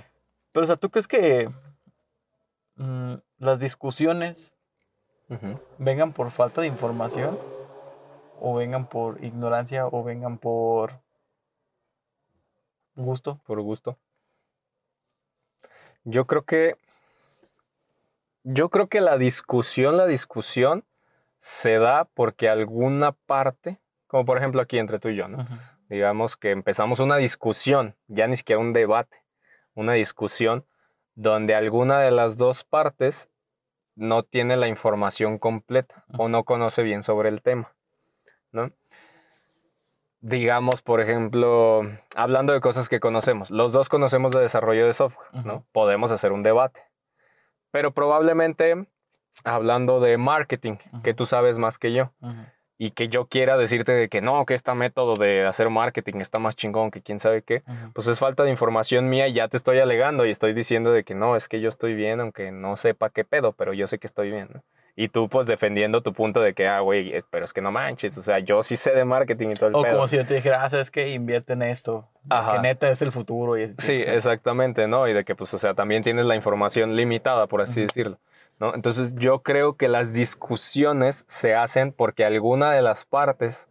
Pero, 0.51 0.63
o 0.65 0.67
sea, 0.67 0.75
¿tú 0.75 0.89
crees 0.89 1.07
que 1.07 1.49
mm, 2.75 3.13
las 3.39 3.59
discusiones 3.59 4.53
vengan 5.77 6.11
por 6.11 6.29
falta 6.31 6.61
de 6.61 6.67
información? 6.67 7.39
¿O 8.39 8.55
vengan 8.55 8.87
por 8.87 9.23
ignorancia? 9.23 9.87
¿O 9.87 10.03
vengan 10.03 10.37
por 10.37 11.01
gusto? 13.05 13.39
Por 13.45 13.61
gusto. 13.61 13.97
Yo 16.03 16.25
creo 16.25 16.43
que. 16.43 16.75
Yo 18.43 18.69
creo 18.69 18.87
que 18.87 19.01
la 19.01 19.17
discusión, 19.17 19.97
la 19.97 20.05
discusión 20.05 20.85
se 21.37 21.79
da 21.79 22.05
porque 22.05 22.49
alguna 22.49 23.11
parte, 23.11 23.79
como 24.07 24.25
por 24.25 24.37
ejemplo 24.37 24.61
aquí 24.61 24.77
entre 24.79 24.99
tú 24.99 25.09
y 25.09 25.15
yo, 25.15 25.27
¿no? 25.27 25.45
Digamos 25.89 26.37
que 26.37 26.51
empezamos 26.51 26.99
una 26.99 27.17
discusión, 27.17 27.95
ya 28.07 28.27
ni 28.27 28.35
siquiera 28.35 28.61
un 28.61 28.73
debate, 28.73 29.23
una 29.73 29.93
discusión 29.93 30.65
donde 31.15 31.55
alguna 31.55 31.99
de 31.99 32.11
las 32.11 32.37
dos 32.37 32.63
partes 32.63 33.29
no 33.95 34.23
tiene 34.23 34.55
la 34.55 34.67
información 34.67 35.39
completa 35.39 36.05
o 36.17 36.29
no 36.29 36.43
conoce 36.43 36.83
bien 36.83 37.03
sobre 37.03 37.29
el 37.29 37.41
tema, 37.41 37.75
¿no? 38.51 38.71
Digamos, 40.19 40.81
por 40.81 40.99
ejemplo, 40.99 41.81
hablando 42.15 42.51
de 42.53 42.59
cosas 42.59 42.89
que 42.89 42.99
conocemos, 42.99 43.51
los 43.51 43.71
dos 43.71 43.87
conocemos 43.87 44.31
de 44.31 44.39
desarrollo 44.39 44.85
de 44.85 44.93
software, 44.93 45.27
¿no? 45.45 45.65
Podemos 45.71 46.11
hacer 46.11 46.31
un 46.31 46.41
debate, 46.41 46.81
pero 47.71 47.91
probablemente 47.91 48.87
hablando 49.43 49.99
de 49.99 50.17
marketing, 50.17 50.77
que 51.03 51.13
tú 51.13 51.25
sabes 51.25 51.57
más 51.59 51.77
que 51.77 51.93
yo. 51.93 52.11
Y 52.79 52.91
que 52.91 53.07
yo 53.07 53.25
quiera 53.25 53.57
decirte 53.57 53.91
de 53.91 54.07
que 54.07 54.21
no, 54.21 54.45
que 54.45 54.53
este 54.53 54.71
método 54.75 55.15
de 55.15 55.45
hacer 55.47 55.69
marketing 55.71 56.19
está 56.19 56.37
más 56.37 56.55
chingón 56.55 56.91
que 56.91 57.01
quién 57.01 57.19
sabe 57.19 57.41
qué, 57.41 57.63
pues 57.93 58.07
es 58.07 58.19
falta 58.19 58.43
de 58.43 58.51
información 58.51 59.09
mía 59.09 59.27
y 59.27 59.33
ya 59.33 59.47
te 59.47 59.57
estoy 59.57 59.79
alegando 59.79 60.25
y 60.27 60.29
estoy 60.29 60.53
diciendo 60.53 60.91
de 60.91 61.03
que 61.03 61.15
no, 61.15 61.35
es 61.35 61.47
que 61.47 61.59
yo 61.59 61.69
estoy 61.69 61.95
bien, 61.95 62.19
aunque 62.19 62.51
no 62.51 62.75
sepa 62.75 63.09
qué 63.09 63.23
pedo, 63.23 63.53
pero 63.53 63.73
yo 63.73 63.87
sé 63.87 63.97
que 63.97 64.05
estoy 64.05 64.29
bien. 64.29 64.63
Y 64.99 65.09
tú, 65.09 65.29
pues, 65.29 65.45
defendiendo 65.45 66.01
tu 66.01 66.11
punto 66.11 66.41
de 66.41 66.55
que, 66.55 66.67
ah, 66.67 66.79
güey, 66.79 67.13
pero 67.29 67.45
es 67.45 67.53
que 67.53 67.61
no 67.61 67.71
manches. 67.71 68.17
O 68.17 68.23
sea, 68.23 68.39
yo 68.39 68.63
sí 68.63 68.75
sé 68.75 68.95
de 68.95 69.05
marketing 69.05 69.49
y 69.49 69.53
todo 69.53 69.69
el 69.69 69.75
O 69.75 69.83
como 69.83 70.07
si 70.07 70.15
yo 70.15 70.25
te 70.25 70.33
dijera, 70.33 70.63
ah, 70.63 70.69
¿sabes 70.71 70.89
qué? 70.89 71.09
Invierte 71.11 71.53
en 71.53 71.61
esto. 71.61 72.09
Que 72.27 72.59
neta 72.59 72.89
es 72.89 73.03
el 73.03 73.11
futuro. 73.11 73.59
Y 73.59 73.67
sí, 73.77 73.93
exactamente, 73.93 74.87
¿no? 74.87 75.07
Y 75.07 75.13
de 75.13 75.23
que, 75.23 75.35
pues, 75.35 75.53
o 75.53 75.59
sea, 75.59 75.75
también 75.75 76.01
tienes 76.01 76.25
la 76.25 76.35
información 76.35 76.95
limitada, 76.95 77.45
por 77.45 77.61
así 77.61 77.81
decirlo. 77.81 78.17
¿no? 78.59 78.73
Entonces, 78.73 79.13
yo 79.13 79.43
creo 79.43 79.77
que 79.77 79.87
las 79.87 80.15
discusiones 80.15 81.25
se 81.27 81.53
hacen 81.53 81.91
porque 81.91 82.25
alguna 82.25 82.71
de 82.71 82.81
las 82.81 83.05
partes 83.05 83.69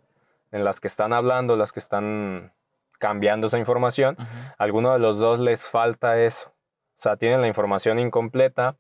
en 0.52 0.62
las 0.62 0.78
que 0.78 0.86
están 0.86 1.12
hablando, 1.12 1.56
las 1.56 1.72
que 1.72 1.80
están 1.80 2.52
cambiando 3.00 3.48
esa 3.48 3.58
información, 3.58 4.16
alguno 4.58 4.92
de 4.92 5.00
los 5.00 5.18
dos 5.18 5.40
les 5.40 5.68
falta 5.68 6.22
eso. 6.22 6.50
O 6.50 6.98
sea, 6.98 7.16
tienen 7.16 7.40
la 7.40 7.48
información 7.48 7.98
incompleta 7.98 8.76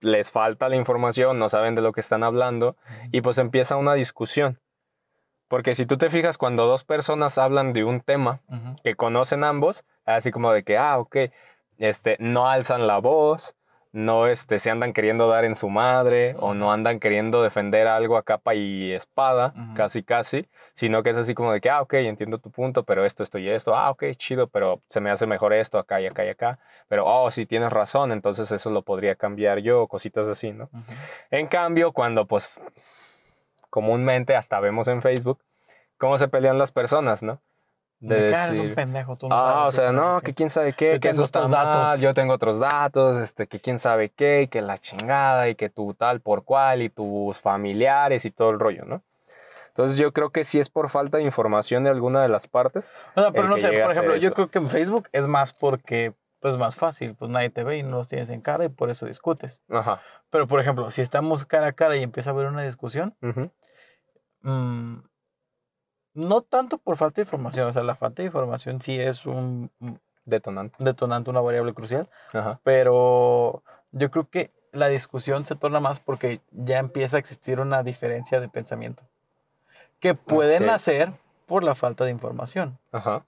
les 0.00 0.30
falta 0.30 0.68
la 0.68 0.76
información, 0.76 1.38
no 1.38 1.48
saben 1.48 1.74
de 1.74 1.82
lo 1.82 1.92
que 1.92 2.00
están 2.00 2.22
hablando 2.22 2.76
y 3.12 3.20
pues 3.20 3.38
empieza 3.38 3.76
una 3.76 3.94
discusión. 3.94 4.58
Porque 5.48 5.74
si 5.74 5.84
tú 5.84 5.96
te 5.96 6.10
fijas, 6.10 6.38
cuando 6.38 6.66
dos 6.66 6.84
personas 6.84 7.36
hablan 7.36 7.72
de 7.72 7.84
un 7.84 8.00
tema 8.00 8.40
que 8.84 8.94
conocen 8.94 9.42
ambos, 9.42 9.84
así 10.04 10.30
como 10.30 10.52
de 10.52 10.62
que, 10.62 10.78
ah, 10.78 10.98
ok, 10.98 11.16
este, 11.78 12.16
no 12.20 12.48
alzan 12.48 12.86
la 12.86 12.98
voz, 12.98 13.56
no 13.92 14.28
este, 14.28 14.58
se 14.58 14.70
andan 14.70 14.92
queriendo 14.92 15.28
dar 15.28 15.44
en 15.44 15.54
su 15.54 15.68
madre 15.68 16.36
o 16.38 16.54
no 16.54 16.72
andan 16.72 17.00
queriendo 17.00 17.42
defender 17.42 17.88
algo 17.88 18.16
a 18.16 18.22
capa 18.22 18.54
y 18.54 18.92
espada, 18.92 19.52
casi 19.74 20.02
casi, 20.02 20.48
sino 20.74 21.02
que 21.02 21.10
es 21.10 21.16
así 21.16 21.34
como 21.34 21.52
de 21.52 21.60
que, 21.60 21.70
ah, 21.70 21.82
ok, 21.82 21.94
entiendo 21.94 22.38
tu 22.38 22.50
punto, 22.50 22.84
pero 22.84 23.04
esto, 23.04 23.22
esto 23.22 23.38
y 23.38 23.48
esto, 23.48 23.74
ah, 23.74 23.90
ok, 23.90 24.04
chido, 24.16 24.46
pero 24.46 24.80
se 24.88 25.00
me 25.00 25.10
hace 25.10 25.26
mejor 25.26 25.52
esto 25.52 25.78
acá 25.78 26.00
y 26.00 26.06
acá 26.06 26.24
y 26.24 26.28
acá, 26.28 26.60
pero, 26.88 27.04
oh, 27.06 27.30
sí, 27.30 27.46
tienes 27.46 27.70
razón, 27.70 28.12
entonces 28.12 28.50
eso 28.52 28.70
lo 28.70 28.82
podría 28.82 29.16
cambiar 29.16 29.58
yo, 29.58 29.88
cositas 29.88 30.28
así, 30.28 30.52
¿no? 30.52 30.70
En 31.30 31.48
cambio, 31.48 31.92
cuando 31.92 32.26
pues 32.26 32.48
comúnmente 33.70 34.36
hasta 34.36 34.60
vemos 34.60 34.88
en 34.88 35.02
Facebook 35.02 35.40
cómo 35.98 36.16
se 36.16 36.28
pelean 36.28 36.58
las 36.58 36.72
personas, 36.72 37.22
¿no? 37.22 37.40
De, 38.00 38.22
decir, 38.22 38.60
un 38.62 38.74
pendejo, 38.74 39.16
tú 39.16 39.28
no 39.28 39.34
Ah, 39.34 39.66
o 39.66 39.72
sea, 39.72 39.92
no, 39.92 40.20
que 40.22 40.32
quién 40.32 40.48
sabe 40.48 40.72
qué, 40.72 40.98
que 40.98 41.10
eso 41.10 41.22
está 41.22 41.46
datos. 41.46 42.00
yo 42.00 42.14
tengo 42.14 42.34
otros 42.34 42.58
datos, 42.58 43.18
este, 43.18 43.46
que 43.46 43.60
quién 43.60 43.78
sabe 43.78 44.08
qué, 44.08 44.48
que 44.50 44.62
la 44.62 44.78
chingada, 44.78 45.48
y 45.48 45.54
que 45.54 45.68
tú 45.68 45.94
tal 45.94 46.20
por 46.20 46.44
cual, 46.44 46.82
y 46.82 46.88
tus 46.88 47.38
familiares 47.38 48.24
y 48.24 48.30
todo 48.30 48.50
el 48.50 48.58
rollo, 48.58 48.84
¿no? 48.86 49.02
Entonces 49.68 49.98
yo 49.98 50.12
creo 50.12 50.30
que 50.30 50.44
sí 50.44 50.58
es 50.58 50.68
por 50.68 50.88
falta 50.88 51.18
de 51.18 51.24
información 51.24 51.84
de 51.84 51.90
alguna 51.90 52.22
de 52.22 52.28
las 52.28 52.48
partes. 52.48 52.90
No, 53.14 53.32
pero 53.32 53.48
no 53.48 53.56
sé, 53.56 53.68
por 53.68 53.92
ejemplo, 53.92 54.16
yo 54.16 54.32
creo 54.32 54.48
que 54.48 54.58
en 54.58 54.68
Facebook 54.68 55.08
es 55.12 55.28
más 55.28 55.52
porque 55.52 56.14
pues 56.40 56.56
más 56.56 56.74
fácil, 56.74 57.14
pues 57.14 57.30
nadie 57.30 57.50
te 57.50 57.64
ve 57.64 57.78
y 57.78 57.82
no 57.82 57.98
los 57.98 58.08
tienes 58.08 58.30
en 58.30 58.40
cara 58.40 58.64
y 58.64 58.68
por 58.70 58.90
eso 58.90 59.06
discutes. 59.06 59.62
Ajá. 59.68 60.00
Pero 60.30 60.46
por 60.46 60.58
ejemplo, 60.58 60.90
si 60.90 61.02
estamos 61.02 61.44
cara 61.44 61.68
a 61.68 61.72
cara 61.72 61.96
y 61.96 62.02
empieza 62.02 62.30
a 62.30 62.32
haber 62.32 62.46
una 62.46 62.62
discusión, 62.62 63.14
no 66.14 66.42
tanto 66.42 66.78
por 66.78 66.96
falta 66.96 67.20
de 67.20 67.26
información, 67.26 67.68
o 67.68 67.72
sea, 67.72 67.82
la 67.82 67.94
falta 67.94 68.22
de 68.22 68.26
información 68.26 68.80
sí 68.80 69.00
es 69.00 69.26
un 69.26 69.70
detonante, 70.24 70.76
detonante 70.82 71.30
una 71.30 71.40
variable 71.40 71.74
crucial, 71.74 72.08
pero 72.62 73.62
yo 73.92 74.10
creo 74.10 74.28
que 74.28 74.52
la 74.72 74.88
discusión 74.88 75.44
se 75.46 75.56
torna 75.56 75.80
más 75.80 76.00
porque 76.00 76.40
ya 76.52 76.78
empieza 76.78 77.16
a 77.16 77.20
existir 77.20 77.60
una 77.60 77.82
diferencia 77.82 78.40
de 78.40 78.48
pensamiento 78.48 79.02
que 79.98 80.14
pueden 80.14 80.70
hacer 80.70 81.12
por 81.46 81.62
la 81.64 81.74
falta 81.74 82.04
de 82.04 82.10
información. 82.10 82.78
Ajá. 82.92 83.26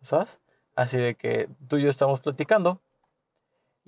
¿Sabes? 0.00 0.40
Así 0.74 0.96
de 0.96 1.14
que 1.14 1.48
tú 1.68 1.76
y 1.76 1.82
yo 1.82 1.90
estamos 1.90 2.20
platicando 2.20 2.80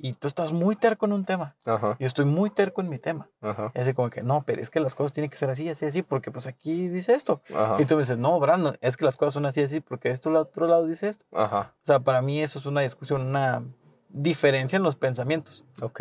y 0.02 0.14
tú 0.14 0.26
estás 0.26 0.52
muy 0.52 0.76
terco 0.76 1.06
en 1.06 1.12
un 1.12 1.24
tema. 1.24 1.56
Ajá. 1.64 1.96
Yo 1.98 2.06
estoy 2.06 2.24
muy 2.24 2.50
terco 2.50 2.80
en 2.80 2.88
mi 2.88 2.98
tema. 2.98 3.28
Ajá. 3.40 3.70
Y 3.74 3.80
así 3.80 3.92
como 3.92 4.08
que, 4.10 4.22
no, 4.22 4.42
pero 4.46 4.62
es 4.62 4.70
que 4.70 4.80
las 4.80 4.94
cosas 4.94 5.12
tienen 5.12 5.30
que 5.30 5.36
ser 5.36 5.50
así, 5.50 5.68
así, 5.68 5.84
así, 5.84 6.02
porque 6.02 6.30
pues 6.30 6.46
aquí 6.46 6.88
dice 6.88 7.14
esto. 7.14 7.42
Y 7.78 7.84
tú 7.84 7.96
me 7.96 8.02
dices, 8.02 8.18
no, 8.18 8.38
Brandon, 8.40 8.76
es 8.80 8.96
que 8.96 9.04
las 9.04 9.16
cosas 9.16 9.34
son 9.34 9.46
así, 9.46 9.62
así, 9.62 9.80
porque 9.80 10.10
esto 10.10 10.30
al 10.30 10.36
otro 10.36 10.66
lado 10.66 10.86
dice 10.86 11.08
esto. 11.08 11.26
Ajá. 11.32 11.74
O 11.76 11.84
sea, 11.84 12.00
para 12.00 12.22
mí 12.22 12.40
eso 12.40 12.58
es 12.58 12.66
una 12.66 12.80
discusión, 12.80 13.26
una 13.26 13.62
diferencia 14.08 14.76
en 14.76 14.82
los 14.82 14.96
pensamientos. 14.96 15.64
Ok. 15.82 16.00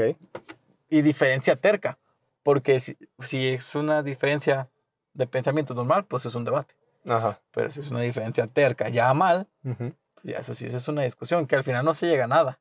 Y 0.90 1.02
diferencia 1.02 1.56
terca, 1.56 2.00
porque 2.44 2.80
si, 2.80 2.98
si 3.20 3.50
es 3.50 3.76
una 3.76 4.02
diferencia 4.02 4.70
de 5.14 5.28
pensamiento 5.28 5.74
normal, 5.74 6.06
pues 6.06 6.26
es 6.26 6.36
un 6.36 6.46
debate. 6.46 6.76
Ajá. 7.08 7.42
Pero 7.52 7.70
si 7.72 7.80
es 7.80 7.92
una 7.92 8.02
diferencia 8.02 8.48
terca 8.48 8.90
ya 8.90 9.14
mal, 9.14 9.48
ya 9.64 9.76
eso 10.24 10.54
sí, 10.54 10.66
es 10.66 10.88
una 10.88 11.04
discusión 11.04 11.48
que 11.48 11.56
al 11.56 11.64
final 11.64 11.86
no 11.86 11.94
se 11.94 12.08
llega 12.08 12.26
a 12.26 12.28
nada. 12.28 12.60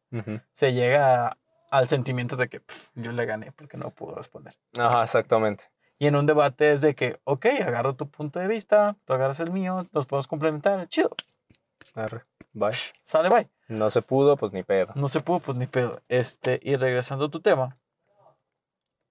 Se 0.53 0.73
llega 0.73 1.37
al 1.71 1.89
sentimiento 1.89 2.37
de 2.37 2.49
que 2.49 2.63
yo 2.95 3.13
le 3.13 3.27
gané 3.27 3.53
porque 3.53 3.77
no 3.77 3.91
pudo 3.91 4.15
responder. 4.15 4.55
Ajá, 4.79 5.05
exactamente. 5.05 5.65
Y 5.99 6.07
en 6.07 6.17
un 6.17 6.27
debate 6.27 6.73
es 6.73 6.81
de 6.81 6.95
que, 6.95 7.21
ok, 7.25 7.47
agarro 7.67 7.97
tu 7.97 8.09
punto 8.09 8.39
de 8.39 8.47
vista, 8.47 8.97
tú 9.05 9.13
agarras 9.15 9.41
el 9.41 9.51
mío, 9.51 9.87
nos 9.93 10.07
podemos 10.07 10.29
complementar, 10.29 10.89
chido. 10.89 11.11
Arre, 11.95 12.25
bye. 12.53 12.73
Sale, 13.03 13.29
bye. 13.29 13.51
No 13.67 13.91
se 13.91 14.01
pudo, 14.03 14.37
pues 14.37 14.53
ni 14.53 14.63
pedo. 14.63 14.93
No 14.95 15.09
se 15.09 15.21
pudo, 15.21 15.41
pues 15.41 15.57
ni 15.59 15.67
pedo. 15.67 16.01
Este, 16.09 16.61
y 16.63 16.77
regresando 16.77 17.25
a 17.27 17.31
tu 17.31 17.41
tema. 17.41 17.77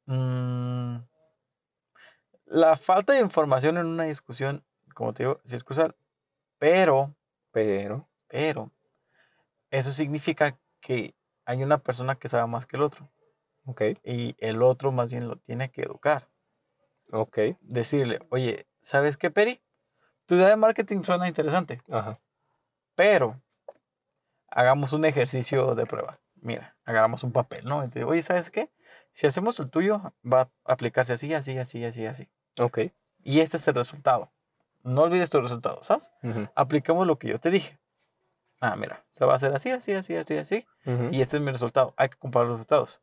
Mm, 0.06 0.99
la 2.45 2.78
falta 2.78 3.14
de 3.14 3.19
información 3.19 3.78
en 3.78 3.86
una 3.86 4.06
discusión, 4.06 4.64
como 4.94 5.14
te 5.14 5.24
digo, 5.24 5.41
es 5.44 5.53
excusar, 5.53 5.95
pero. 6.57 7.14
Pero. 7.52 8.10
Pero 8.28 8.72
eso 9.72 9.91
significa 9.91 10.58
que 10.80 11.16
hay 11.45 11.64
una 11.64 11.78
persona 11.78 12.16
que 12.16 12.30
sabe 12.30 12.48
más 12.48 12.66
que 12.66 12.78
el 12.78 12.84
otro. 12.84 13.10
Ok. 13.66 13.82
Y 14.04 14.36
el 14.40 14.62
otro 14.62 14.91
más 14.91 15.12
bien 15.12 15.28
lo 15.28 15.38
tiene 15.38 15.70
que 15.70 15.82
educar. 15.84 16.30
Ok. 17.12 17.40
Decirle, 17.62 18.20
oye, 18.30 18.68
¿sabes 18.82 19.18
qué, 19.18 19.32
Peri? 19.32 19.62
Tu 20.26 20.36
idea 20.36 20.49
de 20.49 20.58
marketing 20.58 21.04
suena 21.04 21.28
interesante. 21.28 21.78
Ajá. 21.90 22.20
Pero 22.95 23.41
hagamos 24.49 24.94
un 24.94 25.06
ejercicio 25.06 25.76
de 25.76 25.86
prueba. 25.86 26.20
Mira, 26.36 26.76
agarramos 26.86 27.24
un 27.24 27.32
papel, 27.32 27.66
¿no? 27.66 27.84
Oye, 28.06 28.22
¿sabes 28.22 28.52
qué? 28.52 28.70
Si 29.12 29.26
hacemos 29.26 29.60
el 29.60 29.70
tuyo, 29.70 30.14
va 30.26 30.41
a 30.41 30.49
aplicarse 30.66 31.14
así, 31.14 31.34
así, 31.34 31.58
así, 31.58 31.84
así, 31.84 32.06
así. 32.06 32.30
Ok. 32.60 32.80
Y 33.24 33.40
este 33.40 33.58
es 33.58 33.68
el 33.68 33.76
resultado. 33.76 34.32
No 34.84 35.02
olvides 35.02 35.30
tu 35.30 35.41
resultado, 35.41 35.82
¿sabes? 35.82 36.12
Aplicamos 36.56 37.08
lo 37.08 37.18
que 37.18 37.30
yo 37.30 37.40
te 37.40 37.52
dije 37.52 37.78
ah, 38.59 38.75
mira, 38.75 39.05
se 39.09 39.25
va 39.25 39.34
a 39.34 39.35
hacer 39.35 39.53
así, 39.53 39.71
así, 39.71 39.93
así, 39.93 40.15
así, 40.15 40.38
así, 40.38 40.67
y 41.11 41.21
este 41.21 41.38
es 41.38 41.43
mi 41.43 41.51
resultado. 41.51 41.93
Hay 41.97 42.09
que 42.09 42.17
comparar 42.17 42.47
los 42.47 42.57
resultados. 42.57 43.01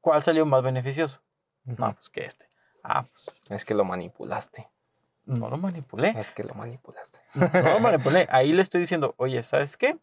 ¿Cuál 0.00 0.22
salió 0.22 0.46
más 0.46 0.62
beneficioso? 0.62 1.22
No, 1.64 1.94
pues 1.94 2.08
que 2.08 2.24
este. 2.24 2.48
Ah, 2.82 3.06
pues. 3.12 3.30
Es 3.50 3.64
que 3.64 3.74
lo 3.74 3.84
manipulaste. 3.84 4.70
No 5.24 5.48
lo 5.50 5.58
manipulé. 5.58 6.14
Es 6.16 6.32
que 6.32 6.42
lo 6.42 6.54
manipulaste. 6.54 7.20
No, 7.34 7.48
lo 7.74 7.80
manipulé. 7.80 8.26
Ahí 8.30 8.52
le 8.52 8.62
estoy 8.62 8.80
diciendo, 8.80 9.14
oye, 9.18 9.42
¿sabes 9.42 9.76
qué? 9.76 9.98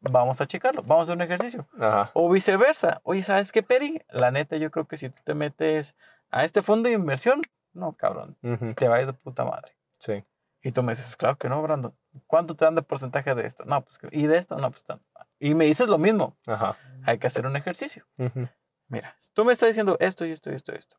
Vamos 0.00 0.40
a 0.40 0.46
checarlo, 0.46 0.82
vamos 0.82 1.02
a 1.02 1.02
hacer 1.04 1.16
un 1.16 1.22
ejercicio. 1.22 1.68
O 2.14 2.28
viceversa. 2.28 3.00
Oye, 3.04 3.22
¿sabes 3.22 3.52
qué, 3.52 3.62
Peri? 3.62 4.02
La 4.10 4.32
neta, 4.32 4.56
yo 4.56 4.70
creo 4.72 4.88
que 4.88 4.96
si 4.96 5.08
tú 5.10 5.22
te 5.24 5.34
metes 5.34 5.94
a 6.30 6.44
este 6.44 6.60
fondo 6.60 6.88
de 6.88 6.96
inversión, 6.96 7.40
no, 7.72 7.92
cabrón, 7.92 8.36
te 8.76 8.88
va 8.88 8.96
a 8.96 9.00
ir 9.00 9.06
de 9.06 9.12
puta 9.12 9.44
madre. 9.44 9.76
Sí. 9.98 10.24
Y 10.62 10.72
tú 10.72 10.82
me 10.82 10.92
dices, 10.92 11.16
claro 11.16 11.36
que 11.36 11.48
no, 11.48 11.60
Brandon. 11.60 11.94
¿Cuánto 12.26 12.54
te 12.54 12.64
dan 12.64 12.74
de 12.74 12.82
porcentaje 12.82 13.34
de 13.34 13.46
esto? 13.46 13.64
No, 13.64 13.82
pues, 13.82 13.98
¿y 14.12 14.26
de 14.26 14.38
esto? 14.38 14.56
No, 14.56 14.70
pues 14.70 14.84
tanto. 14.84 15.04
Y 15.40 15.54
me 15.54 15.64
dices 15.64 15.88
lo 15.88 15.98
mismo. 15.98 16.36
Ajá. 16.46 16.76
Hay 17.04 17.18
que 17.18 17.26
hacer 17.26 17.46
un 17.46 17.56
ejercicio. 17.56 18.06
Mira, 18.86 19.16
tú 19.32 19.44
me 19.44 19.52
estás 19.52 19.68
diciendo 19.68 19.96
esto 19.98 20.24
y 20.24 20.30
esto 20.30 20.52
y 20.52 20.54
esto 20.54 20.72
y 20.72 20.76
esto. 20.76 20.96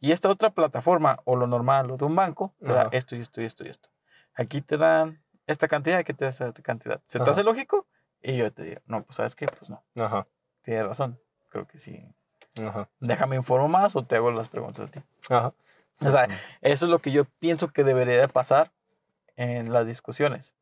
Y 0.00 0.12
esta 0.12 0.28
otra 0.28 0.50
plataforma, 0.50 1.20
o 1.24 1.36
lo 1.36 1.46
normal, 1.46 1.90
o 1.90 1.96
de 1.96 2.04
un 2.04 2.16
banco, 2.16 2.54
te 2.58 2.72
da 2.72 2.88
esto 2.92 3.14
y 3.14 3.20
esto 3.20 3.40
y 3.40 3.44
esto 3.44 3.64
y 3.64 3.68
esto. 3.68 3.90
Aquí 4.34 4.60
te 4.60 4.76
dan 4.76 5.22
esta 5.46 5.68
cantidad, 5.68 5.98
aquí 5.98 6.12
te 6.12 6.24
da 6.24 6.30
esta 6.30 6.52
cantidad. 6.62 7.00
¿Se 7.04 7.20
te 7.20 7.30
hace 7.30 7.44
lógico? 7.44 7.86
Y 8.22 8.36
yo 8.36 8.52
te 8.52 8.64
digo, 8.64 8.80
no, 8.86 9.04
pues 9.04 9.16
¿sabes 9.16 9.36
qué? 9.36 9.46
Pues 9.46 9.70
no. 9.70 9.84
Ajá. 9.96 10.26
Tienes 10.62 10.84
razón. 10.84 11.20
Creo 11.50 11.66
que 11.66 11.78
sí. 11.78 12.04
Ajá. 12.56 12.88
Déjame 12.98 13.36
informar 13.36 13.68
más 13.68 13.94
o 13.94 14.02
te 14.02 14.16
hago 14.16 14.32
las 14.32 14.48
preguntas 14.48 14.80
a 14.80 14.90
ti. 14.90 15.00
Ajá. 15.30 15.52
O 16.00 16.10
sea, 16.10 16.26
eso 16.60 16.86
es 16.86 16.90
lo 16.90 16.98
que 17.00 17.12
yo 17.12 17.24
pienso 17.24 17.68
que 17.68 17.84
debería 17.84 18.20
de 18.20 18.28
pasar 18.28 18.72
en 19.36 19.72
las 19.72 19.86
discusiones. 19.86 20.56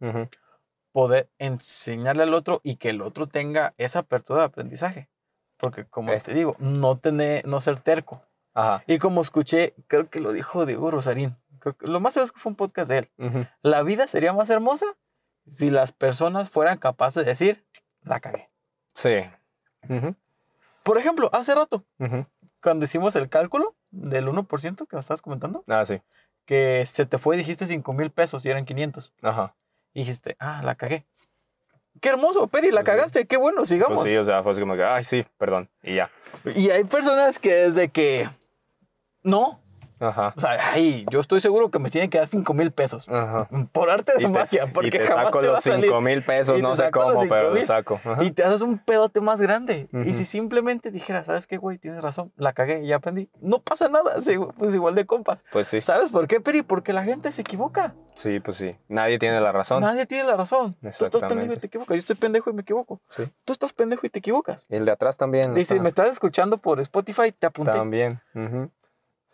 Poder 0.92 1.30
enseñarle 1.38 2.22
al 2.24 2.34
otro 2.34 2.60
y 2.62 2.76
que 2.76 2.90
el 2.90 3.02
otro 3.02 3.26
tenga 3.26 3.74
esa 3.78 4.00
apertura 4.00 4.40
de 4.40 4.46
aprendizaje. 4.46 5.08
Porque 5.56 5.86
como 5.86 6.12
te 6.12 6.34
digo, 6.34 6.56
no 6.58 6.98
tener, 6.98 7.46
no 7.46 7.60
ser 7.60 7.80
terco. 7.80 8.22
Y 8.86 8.98
como 8.98 9.22
escuché, 9.22 9.74
creo 9.86 10.08
que 10.08 10.20
lo 10.20 10.32
dijo 10.32 10.66
Diego 10.66 10.90
Rosarín. 10.90 11.36
Creo 11.58 11.76
que 11.76 11.86
lo 11.86 11.98
más 11.98 12.14
seguro 12.14 12.26
es 12.26 12.32
que 12.32 12.40
fue 12.40 12.50
un 12.50 12.56
podcast 12.56 12.90
de 12.90 12.98
él. 12.98 13.48
La 13.62 13.82
vida 13.82 14.06
sería 14.06 14.32
más 14.32 14.50
hermosa 14.50 14.86
si 15.46 15.70
las 15.70 15.92
personas 15.92 16.48
fueran 16.48 16.78
capaces 16.78 17.24
de 17.24 17.30
decir, 17.30 17.66
la 18.02 18.20
cagué. 18.20 18.50
Sí. 18.94 19.24
Por 20.82 20.98
ejemplo, 20.98 21.30
hace 21.32 21.54
rato, 21.54 21.84
cuando 22.62 22.84
hicimos 22.84 23.16
el 23.16 23.28
cálculo 23.28 23.74
del 23.90 24.28
1% 24.28 24.86
que 24.86 24.96
me 24.96 25.00
estabas 25.00 25.22
comentando. 25.22 25.62
Ah, 25.68 25.84
sí 25.84 26.00
que 26.44 26.84
se 26.86 27.06
te 27.06 27.18
fue 27.18 27.36
y 27.36 27.38
dijiste 27.38 27.66
5 27.66 27.92
mil 27.92 28.10
pesos 28.10 28.44
y 28.44 28.50
eran 28.50 28.64
500. 28.64 29.14
Ajá. 29.22 29.54
Y 29.92 30.00
dijiste, 30.00 30.36
ah, 30.38 30.60
la 30.64 30.74
cagué. 30.74 31.04
Qué 32.00 32.08
hermoso, 32.08 32.46
Peri, 32.48 32.70
la 32.70 32.82
pues 32.82 32.86
cagaste, 32.86 33.26
qué 33.26 33.36
bueno, 33.36 33.64
sigamos. 33.66 33.98
Pues 34.00 34.10
sí, 34.10 34.18
o 34.18 34.24
sea, 34.24 34.42
fue 34.42 34.58
como 34.58 34.74
que, 34.74 34.84
ay, 34.84 35.04
sí, 35.04 35.24
perdón, 35.38 35.70
y 35.82 35.94
ya. 35.94 36.10
Y 36.56 36.70
hay 36.70 36.84
personas 36.84 37.38
que 37.38 37.54
desde 37.54 37.88
que 37.88 38.28
No. 39.22 39.60
Ajá. 40.00 40.34
O 40.36 40.40
sea, 40.40 40.58
ay, 40.72 41.06
yo 41.10 41.20
estoy 41.20 41.40
seguro 41.40 41.70
que 41.70 41.78
me 41.78 41.90
tienen 41.90 42.10
que 42.10 42.18
dar 42.18 42.26
5 42.26 42.54
mil 42.54 42.72
pesos. 42.72 43.08
Ajá. 43.08 43.48
Por 43.72 43.90
arte 43.90 44.12
de 44.18 44.28
magia. 44.28 44.66
Porque 44.72 44.88
y 44.88 44.90
te 44.90 45.06
saco 45.06 45.40
los 45.40 45.60
5 45.62 46.00
mil 46.00 46.22
pesos, 46.24 46.60
no 46.60 46.76
sé 46.76 46.90
cómo, 46.90 47.22
pero 47.28 47.54
lo 47.54 47.66
saco. 47.66 48.00
Y 48.20 48.30
te 48.32 48.44
haces 48.44 48.62
un 48.62 48.78
pedote 48.78 49.20
más 49.20 49.40
grande. 49.40 49.88
Y 50.04 50.14
si 50.14 50.24
simplemente 50.24 50.90
dijera, 50.90 51.24
¿sabes 51.24 51.46
qué, 51.46 51.56
güey? 51.56 51.78
Tienes 51.78 52.02
razón, 52.02 52.32
la 52.36 52.52
cagué 52.52 52.82
y 52.82 52.88
ya 52.88 52.96
aprendí. 52.96 53.28
No 53.40 53.60
pasa 53.60 53.88
nada, 53.88 54.14
pues 54.58 54.74
igual 54.74 54.94
de 54.94 55.06
compas. 55.06 55.44
Pues 55.52 55.68
sí. 55.68 55.80
¿Sabes 55.80 56.10
por 56.10 56.26
qué, 56.26 56.40
Peri? 56.40 56.62
Porque 56.62 56.92
la 56.92 57.04
gente 57.04 57.32
se 57.32 57.42
equivoca. 57.42 57.94
Sí, 58.14 58.40
pues 58.40 58.56
sí. 58.56 58.76
Nadie 58.88 59.18
tiene 59.18 59.40
la 59.40 59.50
razón. 59.50 59.80
Nadie 59.80 60.06
tiene 60.06 60.24
la 60.24 60.36
razón. 60.36 60.76
Tú 60.80 60.88
estás 60.88 61.24
pendejo 61.24 61.52
y 61.52 61.56
te 61.56 61.66
equivocas. 61.66 61.96
Yo 61.96 61.98
estoy 61.98 62.16
pendejo 62.16 62.50
y 62.50 62.52
me 62.52 62.62
equivoco. 62.62 63.00
Sí. 63.08 63.24
Tú 63.44 63.52
estás 63.52 63.72
pendejo 63.72 64.06
y 64.06 64.10
te 64.10 64.20
equivocas. 64.20 64.66
Y 64.68 64.76
el 64.76 64.84
de 64.84 64.92
atrás 64.92 65.16
también. 65.16 65.54
Dice, 65.54 65.80
me 65.80 65.88
estás 65.88 66.08
escuchando 66.08 66.58
por 66.58 66.80
Spotify, 66.80 67.32
te 67.32 67.46
apunté. 67.46 67.72
También. 67.72 68.20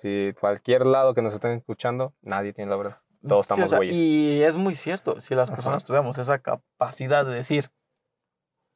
Si 0.01 0.32
cualquier 0.40 0.86
lado 0.86 1.12
que 1.12 1.20
nos 1.20 1.35
estén 1.35 1.52
escuchando, 1.52 2.14
nadie 2.22 2.55
tiene 2.55 2.70
la 2.70 2.78
verdad. 2.78 2.98
Todos 3.28 3.43
estamos 3.44 3.74
güeyes. 3.74 3.94
Y 3.94 4.43
es 4.43 4.56
muy 4.56 4.74
cierto, 4.74 5.20
si 5.20 5.35
las 5.35 5.51
personas 5.51 5.85
tuviéramos 5.85 6.16
esa 6.16 6.39
capacidad 6.39 7.27
de 7.27 7.35
decir, 7.35 7.70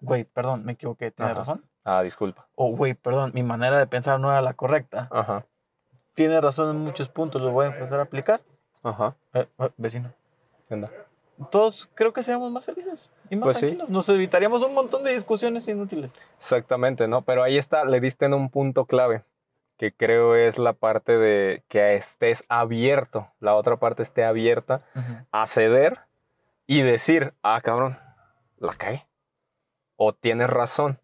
güey, 0.00 0.24
perdón, 0.24 0.66
me 0.66 0.72
equivoqué, 0.72 1.10
tienes 1.12 1.34
razón. 1.34 1.64
Ah, 1.82 2.02
disculpa. 2.02 2.46
O, 2.56 2.76
güey, 2.76 2.92
perdón, 2.92 3.30
mi 3.32 3.42
manera 3.42 3.78
de 3.78 3.86
pensar 3.86 4.20
no 4.20 4.30
era 4.30 4.42
la 4.42 4.52
correcta. 4.52 5.08
Ajá. 5.10 5.46
Tienes 6.12 6.42
razón 6.42 6.76
en 6.76 6.82
muchos 6.82 7.08
puntos, 7.08 7.40
lo 7.40 7.52
voy 7.52 7.64
a 7.64 7.68
empezar 7.68 8.00
a 8.00 8.02
aplicar. 8.02 8.42
Ajá. 8.82 9.16
Eh, 9.32 9.46
eh, 9.60 9.70
vecino. 9.78 10.12
¿Qué 10.68 10.78
Todos 11.50 11.88
creo 11.94 12.12
que 12.12 12.22
seríamos 12.22 12.52
más 12.52 12.66
felices 12.66 13.08
y 13.30 13.36
más 13.36 13.44
pues 13.44 13.60
tranquilos. 13.60 13.88
Nos 13.88 14.06
evitaríamos 14.10 14.62
un 14.62 14.74
montón 14.74 15.02
de 15.04 15.14
discusiones 15.14 15.66
inútiles. 15.68 16.20
Exactamente, 16.36 17.08
¿no? 17.08 17.22
Pero 17.22 17.42
ahí 17.42 17.56
está, 17.56 17.86
le 17.86 17.98
diste 17.98 18.26
en 18.26 18.34
un 18.34 18.50
punto 18.50 18.84
clave 18.84 19.24
que 19.76 19.92
creo 19.92 20.34
es 20.36 20.58
la 20.58 20.72
parte 20.72 21.18
de 21.18 21.62
que 21.68 21.94
estés 21.94 22.44
abierto, 22.48 23.30
la 23.40 23.54
otra 23.54 23.76
parte 23.76 24.02
esté 24.02 24.24
abierta 24.24 24.82
a 25.32 25.46
ceder 25.46 26.00
y 26.66 26.82
decir, 26.82 27.34
ah, 27.42 27.60
cabrón, 27.62 27.98
la 28.58 28.74
cae 28.74 29.06
O 29.96 30.12
tienes 30.12 30.50
razón. 30.50 30.98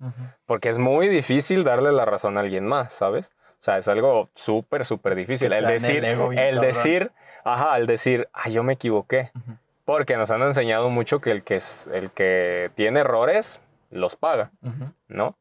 Porque 0.46 0.68
es 0.68 0.78
muy 0.78 1.08
difícil 1.08 1.64
darle 1.64 1.92
la 1.92 2.04
razón 2.04 2.36
a 2.36 2.40
alguien 2.40 2.66
más, 2.66 2.92
¿sabes? 2.92 3.32
O 3.52 3.62
sea, 3.62 3.78
es 3.78 3.88
algo 3.88 4.30
súper, 4.34 4.84
súper 4.84 5.14
difícil. 5.14 5.52
El 5.52 5.66
decir, 5.66 6.04
el, 6.04 6.60
decir, 6.60 7.12
ajá, 7.44 7.76
el 7.76 7.86
decir, 7.86 8.28
ah, 8.32 8.48
yo 8.48 8.62
me 8.62 8.72
equivoqué. 8.72 9.32
Porque 9.84 10.16
nos 10.16 10.30
han 10.30 10.42
enseñado 10.42 10.88
mucho 10.88 11.20
que 11.20 11.30
el 11.30 11.42
que, 11.42 11.56
es, 11.56 11.88
el 11.92 12.10
que 12.10 12.70
tiene 12.74 13.00
errores 13.00 13.60
los 13.90 14.16
paga, 14.16 14.52
¿no? 15.08 15.36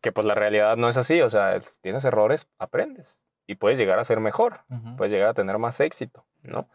Que 0.00 0.12
pues 0.12 0.26
la 0.26 0.34
realidad 0.34 0.76
no 0.76 0.88
es 0.88 0.96
así, 0.96 1.20
o 1.20 1.30
sea, 1.30 1.58
tienes 1.80 2.04
errores, 2.04 2.48
aprendes 2.58 3.22
y 3.46 3.56
puedes 3.56 3.78
llegar 3.78 3.98
a 3.98 4.04
ser 4.04 4.20
mejor, 4.20 4.60
puedes 4.96 5.12
llegar 5.12 5.28
a 5.28 5.34
tener 5.34 5.58
más 5.58 5.80
éxito, 5.80 6.24
¿no? 6.48 6.68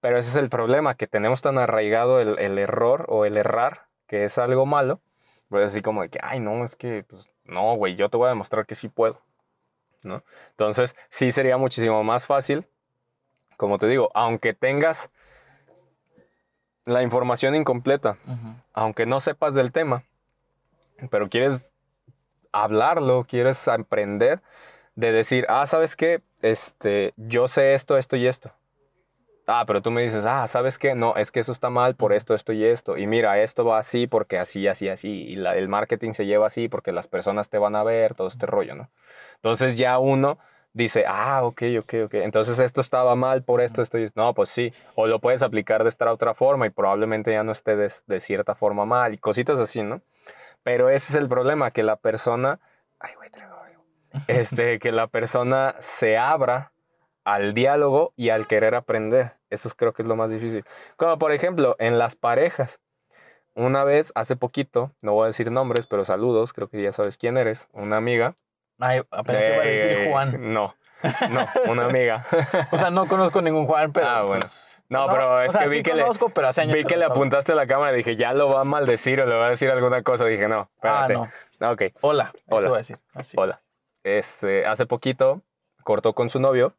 Pero 0.00 0.18
ese 0.18 0.30
es 0.30 0.36
el 0.36 0.48
problema, 0.48 0.94
que 0.94 1.06
tenemos 1.06 1.42
tan 1.42 1.58
arraigado 1.58 2.20
el, 2.20 2.58
error 2.58 3.06
o 3.08 3.24
el 3.24 3.36
errar, 3.36 3.88
que 4.06 4.24
es 4.24 4.38
algo 4.38 4.66
malo, 4.66 5.00
pues 5.48 5.72
así 5.72 5.82
como 5.82 6.02
de 6.02 6.10
que, 6.10 6.18
ay, 6.22 6.40
no, 6.40 6.62
es 6.62 6.76
que, 6.76 7.04
pues, 7.04 7.30
no, 7.44 7.74
güey, 7.74 7.96
yo 7.96 8.08
te 8.10 8.16
voy 8.16 8.26
a 8.26 8.30
demostrar 8.30 8.66
que 8.66 8.74
sí 8.74 8.88
puedo, 8.88 9.20
¿no? 10.04 10.22
Entonces, 10.50 10.94
sí 11.08 11.30
sería 11.30 11.56
muchísimo 11.56 12.04
más 12.04 12.26
fácil, 12.26 12.66
como 13.56 13.78
te 13.78 13.86
digo, 13.86 14.10
aunque 14.14 14.54
tengas 14.54 15.10
la 16.86 17.02
información 17.02 17.54
incompleta, 17.54 18.16
aunque 18.72 19.06
no 19.06 19.20
sepas 19.20 19.54
del 19.54 19.72
tema, 19.72 20.04
pero 21.10 21.26
quieres 21.26 21.73
hablarlo, 22.54 23.24
quieres 23.24 23.66
aprender 23.68 24.40
de 24.94 25.12
decir, 25.12 25.44
ah, 25.48 25.66
¿sabes 25.66 25.96
qué? 25.96 26.22
Este, 26.40 27.12
yo 27.16 27.48
sé 27.48 27.74
esto, 27.74 27.98
esto 27.98 28.16
y 28.16 28.26
esto. 28.26 28.52
Ah, 29.46 29.64
pero 29.66 29.82
tú 29.82 29.90
me 29.90 30.02
dices, 30.02 30.24
ah, 30.24 30.46
¿sabes 30.46 30.78
qué? 30.78 30.94
No, 30.94 31.16
es 31.16 31.30
que 31.30 31.40
eso 31.40 31.52
está 31.52 31.68
mal 31.68 31.96
por 31.96 32.14
esto, 32.14 32.32
esto 32.34 32.52
y 32.52 32.64
esto. 32.64 32.96
Y 32.96 33.06
mira, 33.06 33.42
esto 33.42 33.64
va 33.64 33.78
así 33.78 34.06
porque 34.06 34.38
así, 34.38 34.66
así, 34.68 34.88
así. 34.88 35.24
Y 35.24 35.34
el 35.34 35.68
marketing 35.68 36.12
se 36.12 36.24
lleva 36.24 36.46
así 36.46 36.68
porque 36.68 36.92
las 36.92 37.08
personas 37.08 37.50
te 37.50 37.58
van 37.58 37.76
a 37.76 37.82
ver, 37.82 38.14
todo 38.14 38.28
este 38.28 38.46
rollo, 38.46 38.74
¿no? 38.74 38.88
Entonces 39.34 39.76
ya 39.76 39.98
uno 39.98 40.38
dice, 40.72 41.04
ah, 41.06 41.42
ok, 41.44 41.62
ok, 41.80 41.94
ok. 42.04 42.14
Entonces 42.14 42.58
esto 42.58 42.80
estaba 42.80 43.16
mal 43.16 43.42
por 43.42 43.60
esto, 43.60 43.82
esto 43.82 43.98
y 43.98 44.04
esto. 44.04 44.20
No, 44.20 44.32
pues 44.32 44.48
sí. 44.48 44.72
O 44.94 45.06
lo 45.06 45.18
puedes 45.20 45.42
aplicar 45.42 45.82
de 45.82 45.90
esta 45.90 46.10
otra 46.10 46.32
forma 46.32 46.66
y 46.66 46.70
probablemente 46.70 47.32
ya 47.32 47.42
no 47.42 47.52
esté 47.52 47.76
de, 47.76 47.92
de 48.06 48.20
cierta 48.20 48.54
forma 48.54 48.86
mal 48.86 49.12
y 49.12 49.18
cositas 49.18 49.58
así, 49.58 49.82
¿no? 49.82 50.00
Pero 50.64 50.88
ese 50.88 51.12
es 51.12 51.14
el 51.14 51.28
problema, 51.28 51.70
que 51.70 51.84
la 51.84 51.94
persona, 51.94 52.58
ay, 52.98 53.14
güey, 53.14 53.30
traigo 53.30 53.54
algo. 53.56 53.84
Este, 54.26 54.78
que 54.80 54.90
la 54.90 55.06
persona 55.06 55.76
se 55.78 56.18
abra 56.18 56.72
al 57.22 57.54
diálogo 57.54 58.12
y 58.16 58.30
al 58.30 58.48
querer 58.48 58.74
aprender. 58.74 59.32
Eso 59.50 59.68
creo 59.76 59.92
que 59.92 60.02
es 60.02 60.08
lo 60.08 60.16
más 60.16 60.30
difícil. 60.30 60.64
Como 60.96 61.16
por 61.18 61.30
ejemplo, 61.30 61.76
en 61.78 61.98
las 61.98 62.16
parejas. 62.16 62.80
Una 63.54 63.84
vez, 63.84 64.10
hace 64.16 64.34
poquito, 64.34 64.90
no 65.00 65.12
voy 65.12 65.24
a 65.24 65.26
decir 65.28 65.52
nombres, 65.52 65.86
pero 65.86 66.04
saludos, 66.04 66.52
creo 66.52 66.68
que 66.68 66.82
ya 66.82 66.90
sabes 66.90 67.16
quién 67.16 67.36
eres, 67.36 67.68
una 67.72 67.96
amiga. 67.96 68.34
Ay, 68.80 69.02
apenas 69.12 69.42
iba 69.44 69.62
a 69.62 69.66
decir 69.66 70.10
Juan. 70.10 70.52
No, 70.52 70.74
no, 71.30 71.72
una 71.72 71.86
amiga. 71.86 72.26
o 72.72 72.76
sea, 72.76 72.90
no 72.90 73.06
conozco 73.06 73.42
ningún 73.42 73.66
Juan, 73.66 73.92
pero. 73.92 74.08
Ah, 74.08 74.22
bueno. 74.22 74.44
No, 74.88 75.06
pero 75.08 75.42
es 75.42 75.56
que 75.56 75.68
vi 75.68 75.82
que, 75.82 75.94
le, 75.94 76.04
vi 76.72 76.84
que 76.84 76.96
le 76.96 77.04
apuntaste 77.04 77.52
a 77.52 77.54
la 77.54 77.66
cámara 77.66 77.94
y 77.94 77.96
dije, 77.96 78.16
ya 78.16 78.32
lo 78.34 78.50
va 78.50 78.60
a 78.60 78.64
maldecir 78.64 79.20
o 79.20 79.26
le 79.26 79.34
va 79.34 79.46
a 79.46 79.50
decir 79.50 79.70
alguna 79.70 80.02
cosa. 80.02 80.26
Dije, 80.26 80.46
no, 80.46 80.68
espérate. 80.74 81.14
Ah, 81.14 81.28
no. 81.60 81.70
Ok. 81.72 81.82
Hola. 82.02 82.32
Hola. 82.48 82.66
Eso 82.66 82.74
a 82.74 82.78
decir. 82.78 82.98
Hola. 83.36 83.60
Este, 84.04 84.66
hace 84.66 84.84
poquito 84.84 85.40
cortó 85.82 86.12
con 86.12 86.28
su 86.28 86.38
novio. 86.40 86.74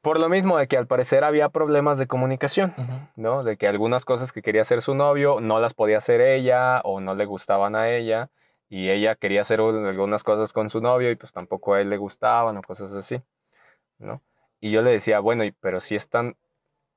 Por 0.00 0.18
lo 0.18 0.28
mismo 0.28 0.58
de 0.58 0.66
que 0.66 0.76
al 0.76 0.86
parecer 0.86 1.22
había 1.22 1.48
problemas 1.50 1.96
de 1.98 2.08
comunicación, 2.08 2.74
¿no? 3.14 3.44
De 3.44 3.56
que 3.56 3.68
algunas 3.68 4.04
cosas 4.04 4.32
que 4.32 4.42
quería 4.42 4.62
hacer 4.62 4.82
su 4.82 4.94
novio 4.94 5.40
no 5.40 5.60
las 5.60 5.74
podía 5.74 5.98
hacer 5.98 6.20
ella 6.20 6.80
o 6.80 7.00
no 7.00 7.14
le 7.14 7.24
gustaban 7.24 7.76
a 7.76 7.88
ella 7.88 8.28
y 8.68 8.90
ella 8.90 9.14
quería 9.14 9.42
hacer 9.42 9.60
algunas 9.60 10.24
cosas 10.24 10.52
con 10.52 10.70
su 10.70 10.80
novio 10.80 11.10
y 11.10 11.14
pues 11.14 11.32
tampoco 11.32 11.74
a 11.74 11.80
él 11.80 11.88
le 11.88 11.98
gustaban 11.98 12.56
o 12.56 12.62
cosas 12.62 12.92
así, 12.94 13.22
¿no? 13.98 14.22
Y 14.60 14.70
yo 14.70 14.82
le 14.82 14.90
decía, 14.90 15.20
bueno, 15.20 15.44
pero 15.60 15.78
si 15.78 15.94
están 15.94 16.36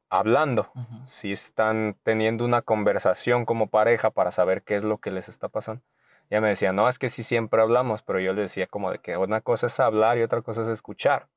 hablando, 0.09 0.71
si 1.05 1.31
están 1.31 1.97
teniendo 2.03 2.45
una 2.45 2.61
conversación 2.61 3.45
como 3.45 3.67
pareja 3.67 4.11
para 4.11 4.31
saber 4.31 4.63
qué 4.63 4.75
es 4.75 4.83
lo 4.83 4.97
que 4.99 5.11
les 5.11 5.29
está 5.29 5.49
pasando. 5.49 5.81
Ella 6.29 6.41
me 6.41 6.47
decía, 6.47 6.73
no, 6.73 6.87
es 6.87 6.97
que 6.97 7.09
sí 7.09 7.23
siempre 7.23 7.61
hablamos, 7.61 8.01
pero 8.01 8.19
yo 8.19 8.33
le 8.33 8.41
decía 8.41 8.67
como 8.67 8.91
de 8.91 8.99
que 8.99 9.17
una 9.17 9.41
cosa 9.41 9.67
es 9.67 9.79
hablar 9.79 10.17
y 10.17 10.23
otra 10.23 10.41
cosa 10.41 10.63
es 10.63 10.67
escuchar, 10.67 11.27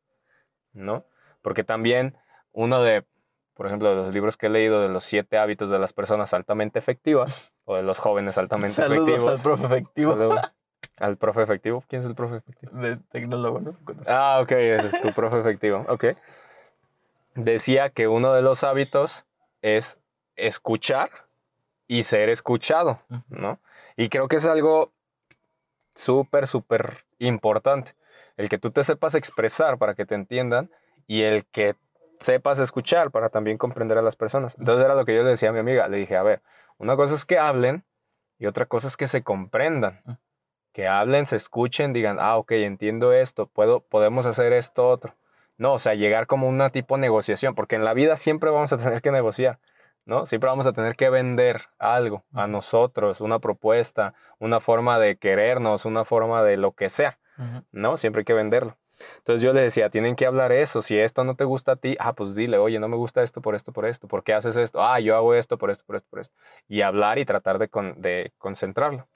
¿no? 0.72 1.04
Porque 1.42 1.62
también 1.62 2.16
uno 2.52 2.82
de, 2.82 3.04
por 3.54 3.66
ejemplo, 3.66 3.90
de 3.90 3.96
los 3.96 4.14
libros 4.14 4.36
que 4.36 4.46
he 4.46 4.50
leído 4.50 4.80
de 4.80 4.88
los 4.88 5.04
siete 5.04 5.36
hábitos 5.36 5.68
de 5.68 5.78
las 5.78 5.92
personas 5.92 6.32
altamente 6.32 6.78
efectivas, 6.78 7.52
o 7.64 7.76
de 7.76 7.82
los 7.82 7.98
jóvenes 7.98 8.38
altamente 8.38 8.80
efectivos. 8.86 9.26
al 9.26 9.42
profe 9.42 9.66
efectivo. 9.66 10.34
al 10.98 11.16
profe 11.18 11.42
efectivo. 11.42 11.84
¿Quién 11.86 12.00
es 12.00 12.06
el 12.06 12.14
profe 12.14 12.36
efectivo? 12.36 12.72
De 12.78 12.96
tecnólogo, 12.96 13.60
¿no? 13.60 13.76
Ah, 14.08 14.40
ok, 14.42 14.52
es 14.52 15.00
tu 15.02 15.12
profe 15.12 15.38
efectivo. 15.40 15.84
Ok 15.88 16.04
decía 17.34 17.90
que 17.90 18.08
uno 18.08 18.32
de 18.32 18.42
los 18.42 18.64
hábitos 18.64 19.26
es 19.62 19.98
escuchar 20.36 21.10
y 21.86 22.02
ser 22.02 22.28
escuchado, 22.28 23.00
¿no? 23.28 23.60
Y 23.96 24.08
creo 24.08 24.28
que 24.28 24.36
es 24.36 24.46
algo 24.46 24.92
súper, 25.94 26.46
súper 26.46 27.04
importante. 27.18 27.92
El 28.36 28.48
que 28.48 28.58
tú 28.58 28.70
te 28.70 28.84
sepas 28.84 29.14
expresar 29.14 29.78
para 29.78 29.94
que 29.94 30.06
te 30.06 30.14
entiendan 30.14 30.70
y 31.06 31.22
el 31.22 31.44
que 31.46 31.74
sepas 32.20 32.58
escuchar 32.58 33.10
para 33.10 33.28
también 33.28 33.58
comprender 33.58 33.98
a 33.98 34.02
las 34.02 34.16
personas. 34.16 34.56
Entonces 34.58 34.84
era 34.84 34.94
lo 34.94 35.04
que 35.04 35.14
yo 35.14 35.22
le 35.22 35.30
decía 35.30 35.50
a 35.50 35.52
mi 35.52 35.58
amiga. 35.58 35.88
Le 35.88 35.98
dije, 35.98 36.16
a 36.16 36.22
ver, 36.22 36.42
una 36.76 36.96
cosa 36.96 37.14
es 37.14 37.24
que 37.24 37.38
hablen 37.38 37.84
y 38.38 38.46
otra 38.46 38.66
cosa 38.66 38.86
es 38.86 38.96
que 38.96 39.06
se 39.06 39.22
comprendan. 39.22 40.02
Que 40.72 40.86
hablen, 40.86 41.26
se 41.26 41.36
escuchen, 41.36 41.92
digan, 41.92 42.18
ah, 42.20 42.36
ok, 42.36 42.52
entiendo 42.52 43.12
esto, 43.12 43.46
puedo, 43.46 43.80
podemos 43.80 44.26
hacer 44.26 44.52
esto 44.52 44.88
otro. 44.88 45.14
No, 45.58 45.74
o 45.74 45.78
sea, 45.78 45.94
llegar 45.94 46.26
como 46.26 46.48
una 46.48 46.70
tipo 46.70 46.96
negociación, 46.96 47.54
porque 47.54 47.76
en 47.76 47.84
la 47.84 47.92
vida 47.92 48.16
siempre 48.16 48.50
vamos 48.50 48.72
a 48.72 48.78
tener 48.78 49.02
que 49.02 49.10
negociar, 49.10 49.58
¿no? 50.06 50.24
Siempre 50.24 50.48
vamos 50.48 50.66
a 50.66 50.72
tener 50.72 50.94
que 50.94 51.10
vender 51.10 51.64
algo 51.78 52.24
a 52.32 52.46
nosotros, 52.46 53.20
una 53.20 53.40
propuesta, 53.40 54.14
una 54.38 54.60
forma 54.60 54.98
de 54.98 55.16
querernos, 55.16 55.84
una 55.84 56.04
forma 56.04 56.42
de 56.44 56.56
lo 56.56 56.72
que 56.72 56.88
sea, 56.88 57.18
¿no? 57.72 57.96
Siempre 57.96 58.20
hay 58.20 58.24
que 58.24 58.34
venderlo. 58.34 58.78
Entonces 59.18 59.42
yo 59.42 59.52
le 59.52 59.60
decía, 59.60 59.90
tienen 59.90 60.16
que 60.16 60.26
hablar 60.26 60.52
eso. 60.52 60.82
Si 60.82 60.98
esto 60.98 61.24
no 61.24 61.34
te 61.34 61.44
gusta 61.44 61.72
a 61.72 61.76
ti, 61.76 61.96
ah, 62.00 62.14
pues 62.14 62.34
dile, 62.34 62.58
oye, 62.58 62.78
no 62.78 62.88
me 62.88 62.96
gusta 62.96 63.22
esto 63.22 63.40
por 63.40 63.54
esto, 63.54 63.72
por 63.72 63.86
esto. 63.86 64.08
¿Por 64.08 64.22
qué 64.24 64.34
haces 64.34 64.56
esto? 64.56 64.82
Ah, 64.82 65.00
yo 65.00 65.16
hago 65.16 65.34
esto 65.34 65.58
por 65.58 65.70
esto, 65.70 65.84
por 65.86 65.96
esto, 65.96 66.08
por 66.10 66.20
esto. 66.20 66.36
Y 66.68 66.82
hablar 66.82 67.18
y 67.18 67.24
tratar 67.24 67.58
de, 67.58 67.68
de 67.96 68.32
concentrarlo. 68.38 69.06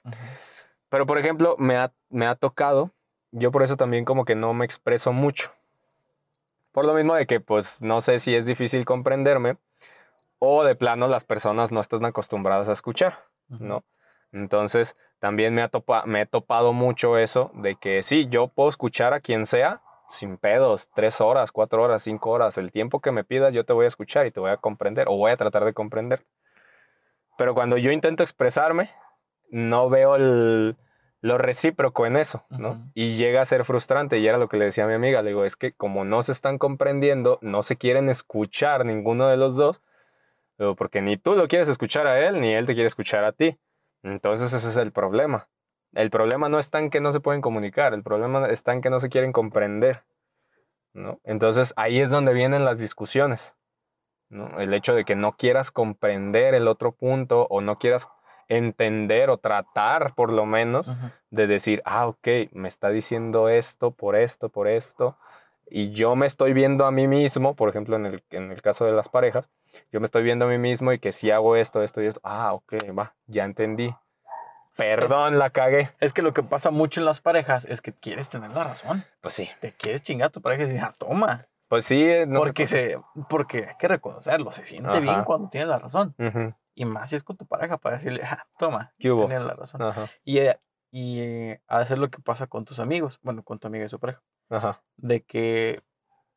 Pero, 0.89 1.05
por 1.05 1.17
ejemplo, 1.17 1.55
me 1.57 1.75
ha, 1.75 1.91
me 2.09 2.27
ha 2.27 2.35
tocado, 2.35 2.91
yo 3.31 3.51
por 3.51 3.63
eso 3.63 3.77
también 3.77 4.05
como 4.05 4.25
que 4.25 4.35
no 4.35 4.53
me 4.53 4.65
expreso 4.65 5.11
mucho. 5.11 5.51
Por 6.73 6.85
lo 6.85 6.93
mismo 6.93 7.15
de 7.15 7.25
que 7.25 7.39
pues 7.39 7.81
no 7.81 8.01
sé 8.01 8.19
si 8.19 8.35
es 8.35 8.45
difícil 8.45 8.83
comprenderme 8.83 9.57
o 10.39 10.65
de 10.65 10.75
plano 10.75 11.07
las 11.07 11.23
personas 11.23 11.71
no 11.71 11.79
están 11.79 12.03
acostumbradas 12.03 12.67
a 12.67 12.73
escuchar, 12.73 13.15
¿no? 13.47 13.85
Entonces 14.33 14.97
también 15.19 15.53
me, 15.53 15.61
ha 15.61 15.69
me 16.05 16.21
he 16.21 16.25
topado 16.25 16.73
mucho 16.73 17.17
eso 17.17 17.51
de 17.53 17.75
que 17.75 18.01
sí, 18.01 18.27
yo 18.27 18.47
puedo 18.47 18.67
escuchar 18.67 19.13
a 19.13 19.21
quien 19.21 19.45
sea 19.45 19.81
sin 20.09 20.37
pedos, 20.37 20.89
tres 20.93 21.21
horas, 21.21 21.51
cuatro 21.51 21.83
horas, 21.83 22.03
cinco 22.03 22.31
horas, 22.31 22.57
el 22.57 22.71
tiempo 22.71 22.99
que 22.99 23.11
me 23.11 23.23
pidas 23.23 23.53
yo 23.53 23.63
te 23.63 23.73
voy 23.73 23.85
a 23.85 23.87
escuchar 23.87 24.25
y 24.25 24.31
te 24.31 24.39
voy 24.39 24.49
a 24.49 24.57
comprender 24.57 25.07
o 25.07 25.15
voy 25.15 25.31
a 25.31 25.37
tratar 25.37 25.65
de 25.65 25.73
comprender. 25.73 26.25
Pero 27.37 27.53
cuando 27.53 27.77
yo 27.77 27.91
intento 27.91 28.23
expresarme, 28.23 28.89
no 29.49 29.89
veo 29.89 30.75
lo 31.23 31.37
recíproco 31.37 32.05
en 32.05 32.17
eso, 32.17 32.45
¿no? 32.49 32.91
Y 32.93 33.15
llega 33.15 33.39
a 33.39 33.45
ser 33.45 33.63
frustrante 33.63 34.19
y 34.19 34.27
era 34.27 34.37
lo 34.37 34.49
que 34.49 34.57
le 34.57 34.65
decía 34.65 34.83
a 34.83 34.87
mi 34.87 34.93
amiga, 34.93 35.21
le 35.21 35.29
digo, 35.29 35.45
es 35.45 35.55
que 35.55 35.71
como 35.71 36.03
no 36.03 36.21
se 36.21 36.33
están 36.33 36.57
comprendiendo, 36.57 37.39
no 37.41 37.63
se 37.63 37.77
quieren 37.77 38.09
escuchar 38.09 38.85
ninguno 38.85 39.29
de 39.29 39.37
los 39.37 39.55
dos, 39.55 39.81
porque 40.75 41.01
ni 41.01 41.15
tú 41.15 41.37
lo 41.37 41.47
quieres 41.47 41.69
escuchar 41.69 42.07
a 42.07 42.19
él, 42.27 42.41
ni 42.41 42.51
él 42.53 42.67
te 42.67 42.73
quiere 42.73 42.87
escuchar 42.87 43.23
a 43.23 43.31
ti. 43.31 43.57
Entonces 44.03 44.51
ese 44.51 44.67
es 44.67 44.75
el 44.75 44.91
problema. 44.91 45.47
El 45.93 46.09
problema 46.09 46.49
no 46.49 46.59
está 46.59 46.79
en 46.79 46.89
que 46.89 46.99
no 46.99 47.13
se 47.13 47.21
pueden 47.21 47.39
comunicar, 47.39 47.93
el 47.93 48.03
problema 48.03 48.49
está 48.49 48.73
en 48.73 48.81
que 48.81 48.89
no 48.89 48.99
se 48.99 49.07
quieren 49.07 49.31
comprender. 49.31 50.03
¿no? 50.91 51.21
Entonces 51.23 51.73
ahí 51.77 52.01
es 52.01 52.09
donde 52.09 52.33
vienen 52.33 52.65
las 52.65 52.79
discusiones. 52.79 53.55
¿no? 54.27 54.59
El 54.59 54.73
hecho 54.73 54.93
de 54.93 55.05
que 55.05 55.15
no 55.15 55.31
quieras 55.31 55.71
comprender 55.71 56.53
el 56.53 56.67
otro 56.67 56.91
punto 56.91 57.47
o 57.49 57.61
no 57.61 57.77
quieras 57.77 58.09
entender 58.57 59.29
o 59.29 59.37
tratar 59.37 60.13
por 60.15 60.31
lo 60.31 60.45
menos 60.45 60.91
de 61.29 61.47
decir, 61.47 61.81
ah, 61.85 62.07
ok, 62.07 62.27
me 62.51 62.67
está 62.67 62.89
diciendo 62.89 63.49
esto 63.49 63.91
por 63.91 64.15
esto, 64.15 64.49
por 64.49 64.67
esto, 64.67 65.17
y 65.69 65.91
yo 65.91 66.15
me 66.15 66.25
estoy 66.25 66.53
viendo 66.53 66.85
a 66.85 66.91
mí 66.91 67.07
mismo, 67.07 67.55
por 67.55 67.69
ejemplo, 67.69 67.95
en 67.95 68.05
el, 68.05 68.23
en 68.29 68.51
el 68.51 68.61
caso 68.61 68.85
de 68.85 68.91
las 68.91 69.09
parejas, 69.09 69.49
yo 69.91 69.99
me 69.99 70.05
estoy 70.05 70.23
viendo 70.23 70.45
a 70.45 70.47
mí 70.47 70.57
mismo 70.57 70.93
y 70.93 70.99
que 70.99 71.11
si 71.11 71.31
hago 71.31 71.55
esto, 71.55 71.81
esto 71.81 72.01
y 72.01 72.07
esto, 72.07 72.19
ah, 72.23 72.53
ok, 72.53 72.73
va, 72.97 73.15
ya 73.27 73.43
entendí. 73.43 73.93
Perdón, 74.75 75.37
la 75.37 75.51
cagué. 75.51 75.91
Es 75.99 76.13
que 76.13 76.21
lo 76.21 76.33
que 76.33 76.43
pasa 76.43 76.71
mucho 76.71 76.99
en 76.99 77.05
las 77.05 77.21
parejas 77.21 77.65
es 77.65 77.81
que 77.81 77.93
quieres 77.93 78.29
tener 78.29 78.51
la 78.51 78.63
razón. 78.63 79.05
Pues 79.21 79.35
sí. 79.35 79.47
Te 79.59 79.71
quieres 79.71 80.01
chingar 80.01 80.27
a 80.27 80.29
tu 80.29 80.41
pareja 80.41 80.63
y 80.63 80.65
dices, 80.65 80.83
ah, 80.83 80.91
toma. 80.97 81.47
Pues 81.67 81.85
sí. 81.85 82.03
Eh, 82.03 82.27
porque, 82.33 82.67
se, 82.67 82.99
porque 83.29 83.65
hay 83.69 83.75
que 83.77 83.87
reconocerlo, 83.87 84.51
se 84.51 84.65
siente 84.65 84.99
bien 84.99 85.23
cuando 85.23 85.47
tienes 85.47 85.69
la 85.69 85.79
razón. 85.79 86.15
Y 86.75 86.85
más 86.85 87.09
si 87.09 87.15
es 87.15 87.23
con 87.23 87.37
tu 87.37 87.45
pareja 87.45 87.77
para 87.77 87.97
decirle, 87.97 88.21
ah, 88.23 88.47
toma, 88.57 88.93
tienes 88.97 89.43
la 89.43 89.53
razón. 89.53 89.81
Y, 90.23 90.39
y 90.91 91.19
eh, 91.19 91.61
hacer 91.67 91.97
lo 91.97 92.09
que 92.09 92.21
pasa 92.21 92.47
con 92.47 92.65
tus 92.65 92.79
amigos, 92.79 93.19
bueno, 93.21 93.43
con 93.43 93.59
tu 93.59 93.67
amiga 93.67 93.85
y 93.85 93.89
su 93.89 93.99
pareja. 93.99 94.21
De 94.97 95.23
que 95.23 95.81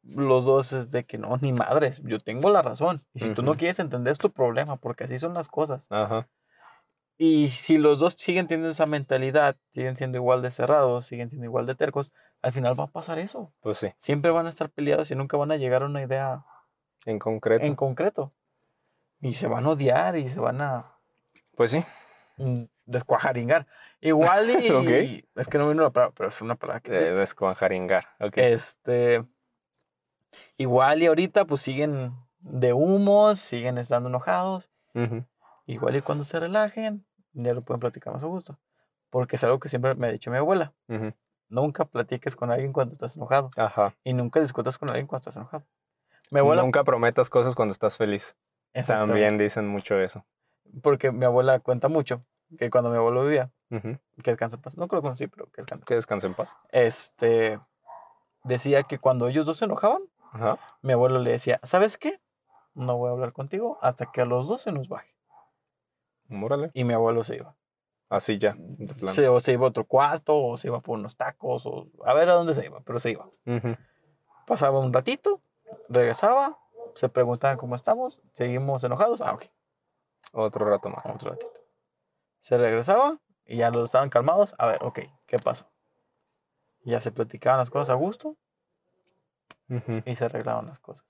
los 0.03 0.45
dos 0.45 0.73
es 0.73 0.91
de 0.91 1.05
que 1.05 1.19
no, 1.19 1.37
ni 1.41 1.53
madres, 1.53 2.01
yo 2.05 2.19
tengo 2.19 2.51
la 2.51 2.63
razón. 2.63 3.03
Y 3.13 3.21
si 3.21 3.31
tú 3.31 3.43
no 3.43 3.55
quieres 3.55 3.79
entender 3.79 4.13
es 4.13 4.19
tu 4.19 4.31
problema, 4.31 4.77
porque 4.77 5.05
así 5.05 5.19
son 5.19 5.35
las 5.35 5.49
cosas. 5.49 5.87
Ajá. 5.91 6.29
Y 7.19 7.49
si 7.49 7.79
los 7.79 7.99
dos 7.99 8.13
siguen 8.13 8.47
teniendo 8.47 8.71
esa 8.71 8.85
mentalidad, 8.85 9.57
siguen 9.71 9.97
siendo 9.97 10.19
igual 10.19 10.43
de 10.43 10.51
cerrados, 10.51 11.07
siguen 11.07 11.31
siendo 11.31 11.47
igual 11.47 11.65
de 11.65 11.75
tercos, 11.75 12.13
al 12.43 12.53
final 12.53 12.79
va 12.79 12.85
a 12.85 12.91
pasar 12.91 13.19
eso. 13.19 13.55
Pues 13.61 13.79
sí. 13.79 13.89
Siempre 13.97 14.31
van 14.31 14.47
a 14.47 14.51
estar 14.51 14.69
peleados 14.69 15.11
y 15.11 15.15
nunca 15.15 15.37
van 15.39 15.51
a 15.51 15.57
llegar 15.57 15.83
a 15.83 15.87
una 15.87 16.03
idea 16.03 16.45
en 17.07 17.19
concreto. 17.19 17.65
En 17.65 17.75
concreto. 17.75 18.29
Y 19.21 19.35
se 19.35 19.47
van 19.47 19.65
a 19.65 19.71
odiar 19.71 20.17
y 20.17 20.29
se 20.29 20.41
van 20.41 20.61
a. 20.61 20.99
Pues 21.57 21.71
sí. 21.71 21.85
Mm, 22.37 22.65
descuajaringar. 22.85 23.67
Igual 24.01 24.51
y. 24.51 25.25
Es 25.35 25.49
que 25.49 25.59
no 25.59 25.69
vino 25.69 25.83
la 25.83 25.91
palabra, 25.91 26.15
pero 26.17 26.29
es 26.29 26.41
una 26.41 26.55
palabra 26.55 26.81
que 26.81 26.93
existe. 26.93 27.15
Descuajaringar. 27.15 28.07
Este. 28.35 29.25
Igual 30.57 31.03
y 31.03 31.07
ahorita 31.07 31.45
pues 31.45 31.61
siguen 31.61 32.15
de 32.39 32.73
humos, 32.73 33.41
siguen 33.41 33.79
estando 33.79 34.09
enojados. 34.09 34.71
Igual 35.67 35.97
y 35.97 36.01
cuando 36.01 36.25
se 36.25 36.41
relajen, 36.41 37.07
ya 37.33 37.53
lo 37.53 37.61
pueden 37.61 37.81
platicar 37.81 38.13
más 38.13 38.23
a 38.23 38.27
gusto. 38.27 38.59
Porque 39.11 39.37
es 39.37 39.45
algo 39.45 39.59
que 39.59 39.69
siempre 39.69 39.95
me 39.95 40.07
ha 40.09 40.13
dicho 40.13 40.31
mi 40.31 40.39
abuela. 40.39 40.75
Nunca 41.49 41.85
platiques 41.85 42.35
con 42.35 42.51
alguien 42.51 42.73
cuando 42.73 42.93
estás 42.93 43.17
enojado. 43.17 43.51
Ajá. 43.57 43.95
Y 44.05 44.15
nunca 44.15 44.41
discutas 44.41 44.79
con 44.79 44.89
alguien 44.89 45.07
cuando 45.07 45.21
estás 45.21 45.37
enojado. 45.37 45.65
Mi 46.31 46.41
abuela, 46.41 46.63
nunca 46.63 46.83
prometas 46.83 47.31
cosas 47.31 47.55
cuando 47.55 47.73
estás 47.73 47.97
feliz. 47.97 48.37
También 48.85 49.39
dicen 49.39 49.69
mucho 49.69 49.99
eso. 49.99 50.25
Porque 50.83 51.13
mi 51.13 51.25
abuela 51.25 51.61
cuenta 51.61 51.89
mucho 51.89 52.25
que 52.59 52.71
cuando 52.71 52.91
mi 52.91 52.97
abuelo 52.97 53.23
vivía, 53.23 53.51
que 53.71 53.99
descanse 54.31 54.57
en 54.57 54.63
paz. 54.63 54.77
Nunca 54.77 54.97
lo 54.97 55.03
conocí, 55.03 55.27
pero 55.27 55.47
que 55.47 55.63
descanse 55.63 55.75
en 55.75 55.81
paz. 55.81 55.89
Que 55.89 55.95
descanse 55.95 56.27
en 56.27 56.35
paz. 56.35 56.57
Este 56.71 57.61
decía 58.45 58.83
que 58.83 58.99
cuando 58.99 59.29
ellos 59.29 59.47
dos 59.47 59.59
se 59.59 59.65
enojaban, 59.65 60.03
mi 60.83 60.93
abuelo 60.93 61.19
le 61.19 61.31
decía, 61.31 61.59
¿sabes 61.63 61.97
qué? 61.99 62.21
No 62.75 62.97
voy 62.99 63.09
a 63.09 63.13
hablar 63.13 63.33
contigo 63.33 63.79
hasta 63.81 64.07
que 64.13 64.21
a 64.21 64.25
los 64.27 64.49
dos 64.49 64.63
se 64.63 64.73
nos 64.73 64.89
baje. 64.89 65.17
Y 66.75 66.85
mi 66.85 66.93
abuelo 66.93 67.25
se 67.25 67.37
iba. 67.37 67.57
Así 68.11 68.39
ya. 68.39 68.57
Se, 69.09 69.27
o 69.29 69.41
se 69.41 69.53
iba 69.53 69.65
a 69.65 69.69
otro 69.71 69.85
cuarto, 69.85 70.37
o 70.37 70.57
se 70.57 70.69
iba 70.69 70.79
por 70.81 70.99
unos 70.99 71.17
tacos, 71.17 71.65
o 71.67 71.89
a 72.05 72.15
ver 72.15 72.29
a 72.29 72.35
dónde 72.35 72.55
se 72.55 72.67
iba, 72.67 72.81
pero 72.81 72.99
se 72.99 73.11
iba. 73.11 73.29
Pasaba 74.47 74.79
un 74.79 74.93
ratito, 74.93 75.41
regresaba, 75.89 76.59
se 76.97 77.09
preguntaban 77.09 77.59
cómo 77.59 77.77
estamos, 77.77 78.21
seguimos 78.33 78.83
enojados, 78.83 79.21
ah, 79.21 79.35
ok. 79.35 79.45
Otro 80.33 80.67
rato 80.67 80.89
más. 80.89 81.07
Otro 81.07 81.31
ratito. 81.31 81.53
Se 82.41 82.59
regresaba 82.59 83.21
y 83.45 83.59
ya 83.59 83.71
los 83.71 83.85
estaban 83.85 84.09
calmados, 84.09 84.55
a 84.59 84.67
ver, 84.67 84.79
ok, 84.83 85.01
¿qué 85.27 85.39
pasó? 85.39 85.71
Ya 86.85 87.01
se 87.01 87.13
platicaban 87.13 87.59
las 87.59 87.71
cosas 87.71 87.91
a 87.91 87.95
gusto 87.95 88.37
y 90.05 90.15
se 90.17 90.25
arreglaban 90.25 90.67
las 90.67 90.79
cosas. 90.79 91.07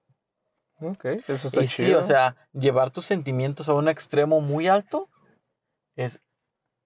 Ok, 0.81 1.05
eso 1.29 1.49
está 1.49 1.63
y 1.63 1.69
sí, 1.69 1.95
o 1.95 2.03
sea, 2.03 2.37
llevar 2.53 2.91
tus 2.91 3.05
sentimientos 3.07 3.69
a 3.69 3.75
un 3.75 3.89
extremo 3.89 4.41
muy 4.41 4.69
alto 4.69 5.09
es 5.95 6.21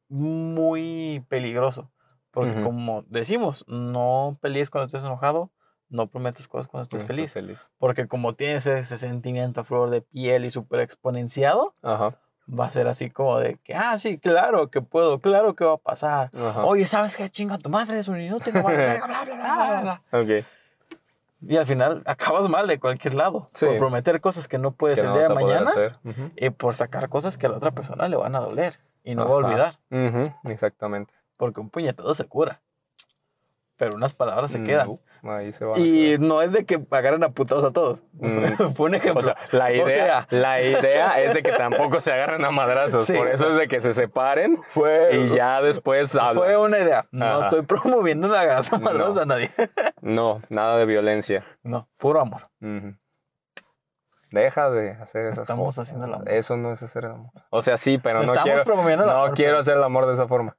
muy 0.08 1.24
peligroso. 1.28 1.90
Porque 2.30 2.60
como 2.60 3.02
decimos, 3.08 3.64
no 3.66 4.38
pelees 4.40 4.70
cuando 4.70 4.86
estés 4.86 5.02
enojado, 5.02 5.50
no 5.90 6.06
prometas 6.06 6.48
cosas 6.48 6.68
cuando 6.68 6.84
estés 6.84 7.04
feliz. 7.04 7.32
Porque 7.78 8.06
como 8.06 8.34
tienes 8.34 8.66
ese 8.66 8.96
sentimiento 8.96 9.60
a 9.60 9.64
flor 9.64 9.90
de 9.90 10.00
piel 10.00 10.44
y 10.44 10.50
súper 10.50 10.80
exponenciado, 10.80 11.74
va 11.84 12.66
a 12.66 12.70
ser 12.70 12.88
así 12.88 13.10
como 13.10 13.38
de 13.38 13.56
que, 13.56 13.74
ah, 13.74 13.98
sí, 13.98 14.18
claro 14.18 14.70
que 14.70 14.80
puedo, 14.80 15.20
claro 15.20 15.54
que 15.54 15.64
va 15.64 15.74
a 15.74 15.78
pasar. 15.78 16.30
Oye, 16.64 16.86
¿sabes 16.86 17.16
qué? 17.16 17.28
Chinga 17.28 17.58
tu 17.58 17.68
madre, 17.70 17.98
es 17.98 18.08
un 18.08 18.20
inútil, 18.20 18.54
no 18.54 18.62
va 18.62 18.70
a 18.70 18.74
hacer, 18.74 19.00
bla, 19.06 19.24
bla, 19.24 19.34
bla, 19.36 19.80
bla. 19.82 20.02
Ok. 20.20 20.44
Y 21.42 21.56
al 21.56 21.64
final 21.64 22.02
acabas 22.04 22.50
mal 22.50 22.66
de 22.66 22.78
cualquier 22.78 23.14
lado. 23.14 23.46
Por 23.58 23.78
prometer 23.78 24.20
cosas 24.20 24.46
que 24.46 24.58
no 24.58 24.72
puedes 24.72 24.98
el 24.98 25.12
día 25.12 25.28
de 25.28 25.34
mañana. 25.34 25.70
Y 26.36 26.50
por 26.50 26.74
sacar 26.74 27.08
cosas 27.08 27.38
que 27.38 27.46
a 27.46 27.48
la 27.48 27.56
otra 27.56 27.70
persona 27.70 28.08
le 28.08 28.16
van 28.16 28.34
a 28.34 28.40
doler. 28.40 28.78
Y 29.04 29.14
no 29.14 29.26
va 29.26 29.34
a 29.34 29.36
olvidar. 29.36 29.78
Exactamente. 30.44 31.14
Porque 31.38 31.60
un 31.60 31.70
puñetado 31.70 32.12
se 32.14 32.26
cura 32.26 32.60
pero 33.80 33.96
unas 33.96 34.12
palabras 34.12 34.50
se 34.50 34.62
quedan. 34.62 35.00
y 35.76 36.16
no 36.18 36.42
es 36.42 36.52
de 36.52 36.66
que 36.66 36.84
agarren 36.90 37.24
a 37.24 37.30
putados 37.30 37.64
a 37.64 37.72
todos. 37.72 38.02
Mm. 38.12 38.44
Fue 38.76 38.90
un 38.90 38.94
ejemplo. 38.94 39.20
O 39.20 39.22
sea, 39.22 39.34
la 39.52 39.72
idea, 39.72 40.26
la 40.28 40.60
idea 40.62 41.18
es 41.22 41.32
de 41.32 41.42
que 41.42 41.52
tampoco 41.52 41.98
se 41.98 42.12
agarren 42.12 42.44
a 42.44 42.50
madrazos. 42.50 43.10
Por 43.10 43.28
eso 43.28 43.48
es 43.48 43.56
de 43.56 43.68
que 43.68 43.80
se 43.80 43.94
separen 43.94 44.58
fue, 44.68 45.16
y 45.16 45.28
ya 45.28 45.62
después 45.62 46.12
Fue 46.34 46.58
una 46.58 46.78
idea. 46.78 47.08
No 47.10 47.40
estoy 47.40 47.62
promoviendo 47.62 48.28
la 48.28 48.42
agarrar 48.42 48.66
a 48.70 48.78
madrazos 48.80 49.16
a 49.16 49.24
nadie. 49.24 49.50
no, 50.02 50.42
nada 50.50 50.76
de 50.76 50.84
violencia. 50.84 51.42
No, 51.62 51.88
puro 51.98 52.20
amor. 52.20 52.50
Deja 54.30 54.70
de 54.70 54.90
hacer 54.90 55.24
esas 55.24 55.38
Estamos 55.38 55.78
haciendo 55.78 56.04
el 56.04 56.12
amor. 56.12 56.28
Eso 56.28 56.58
no 56.58 56.70
es 56.70 56.82
hacer 56.82 57.06
el 57.06 57.12
amor. 57.12 57.32
O 57.48 57.62
sea, 57.62 57.78
sí, 57.78 57.96
pero 57.96 58.22
no 58.24 58.32
quiero, 58.34 58.62
no 59.06 59.32
quiero 59.32 59.58
hacer 59.58 59.78
el 59.78 59.84
amor 59.84 60.04
de 60.04 60.12
esa 60.12 60.28
forma. 60.28 60.58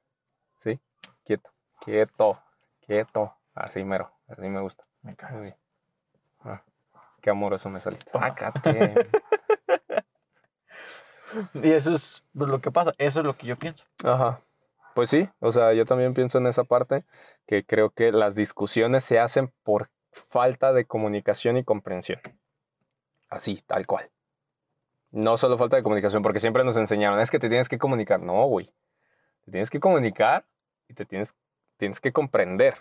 ¿Sí? 0.58 0.80
Quieto. 1.24 1.52
Quieto. 1.84 2.40
Quieto. 2.92 3.34
Así 3.54 3.84
mero. 3.84 4.12
Así 4.28 4.42
me 4.42 4.60
gusta. 4.60 4.84
Me 5.00 5.16
cagas. 5.16 5.56
Ah, 6.40 6.62
qué 7.22 7.30
amoroso 7.30 7.70
me 7.70 7.80
saliste. 7.80 8.12
Pácate. 8.12 9.08
y 11.54 11.72
eso 11.72 11.94
es 11.94 12.20
lo 12.34 12.60
que 12.60 12.70
pasa. 12.70 12.92
Eso 12.98 13.20
es 13.20 13.24
lo 13.26 13.32
que 13.32 13.46
yo 13.46 13.56
pienso. 13.56 13.86
Ajá. 14.04 14.40
Pues 14.94 15.08
sí, 15.08 15.26
o 15.38 15.50
sea, 15.50 15.72
yo 15.72 15.86
también 15.86 16.12
pienso 16.12 16.36
en 16.36 16.46
esa 16.46 16.64
parte, 16.64 17.06
que 17.46 17.64
creo 17.64 17.88
que 17.88 18.12
las 18.12 18.34
discusiones 18.34 19.02
se 19.04 19.18
hacen 19.18 19.50
por 19.62 19.88
falta 20.10 20.74
de 20.74 20.84
comunicación 20.84 21.56
y 21.56 21.64
comprensión. 21.64 22.20
Así, 23.30 23.62
tal 23.66 23.86
cual. 23.86 24.10
No 25.10 25.38
solo 25.38 25.56
falta 25.56 25.78
de 25.78 25.82
comunicación, 25.82 26.22
porque 26.22 26.40
siempre 26.40 26.62
nos 26.62 26.76
enseñaron, 26.76 27.20
es 27.20 27.30
que 27.30 27.38
te 27.38 27.48
tienes 27.48 27.70
que 27.70 27.78
comunicar. 27.78 28.20
No, 28.20 28.44
güey. 28.48 28.66
Te 29.46 29.50
tienes 29.50 29.70
que 29.70 29.80
comunicar 29.80 30.44
y 30.88 30.92
te 30.92 31.06
tienes 31.06 31.34
tienes 31.76 32.00
que 32.00 32.12
comprender. 32.12 32.74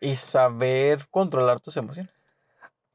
Y 0.00 0.16
saber 0.16 1.08
controlar 1.10 1.60
tus 1.60 1.76
emociones. 1.76 2.12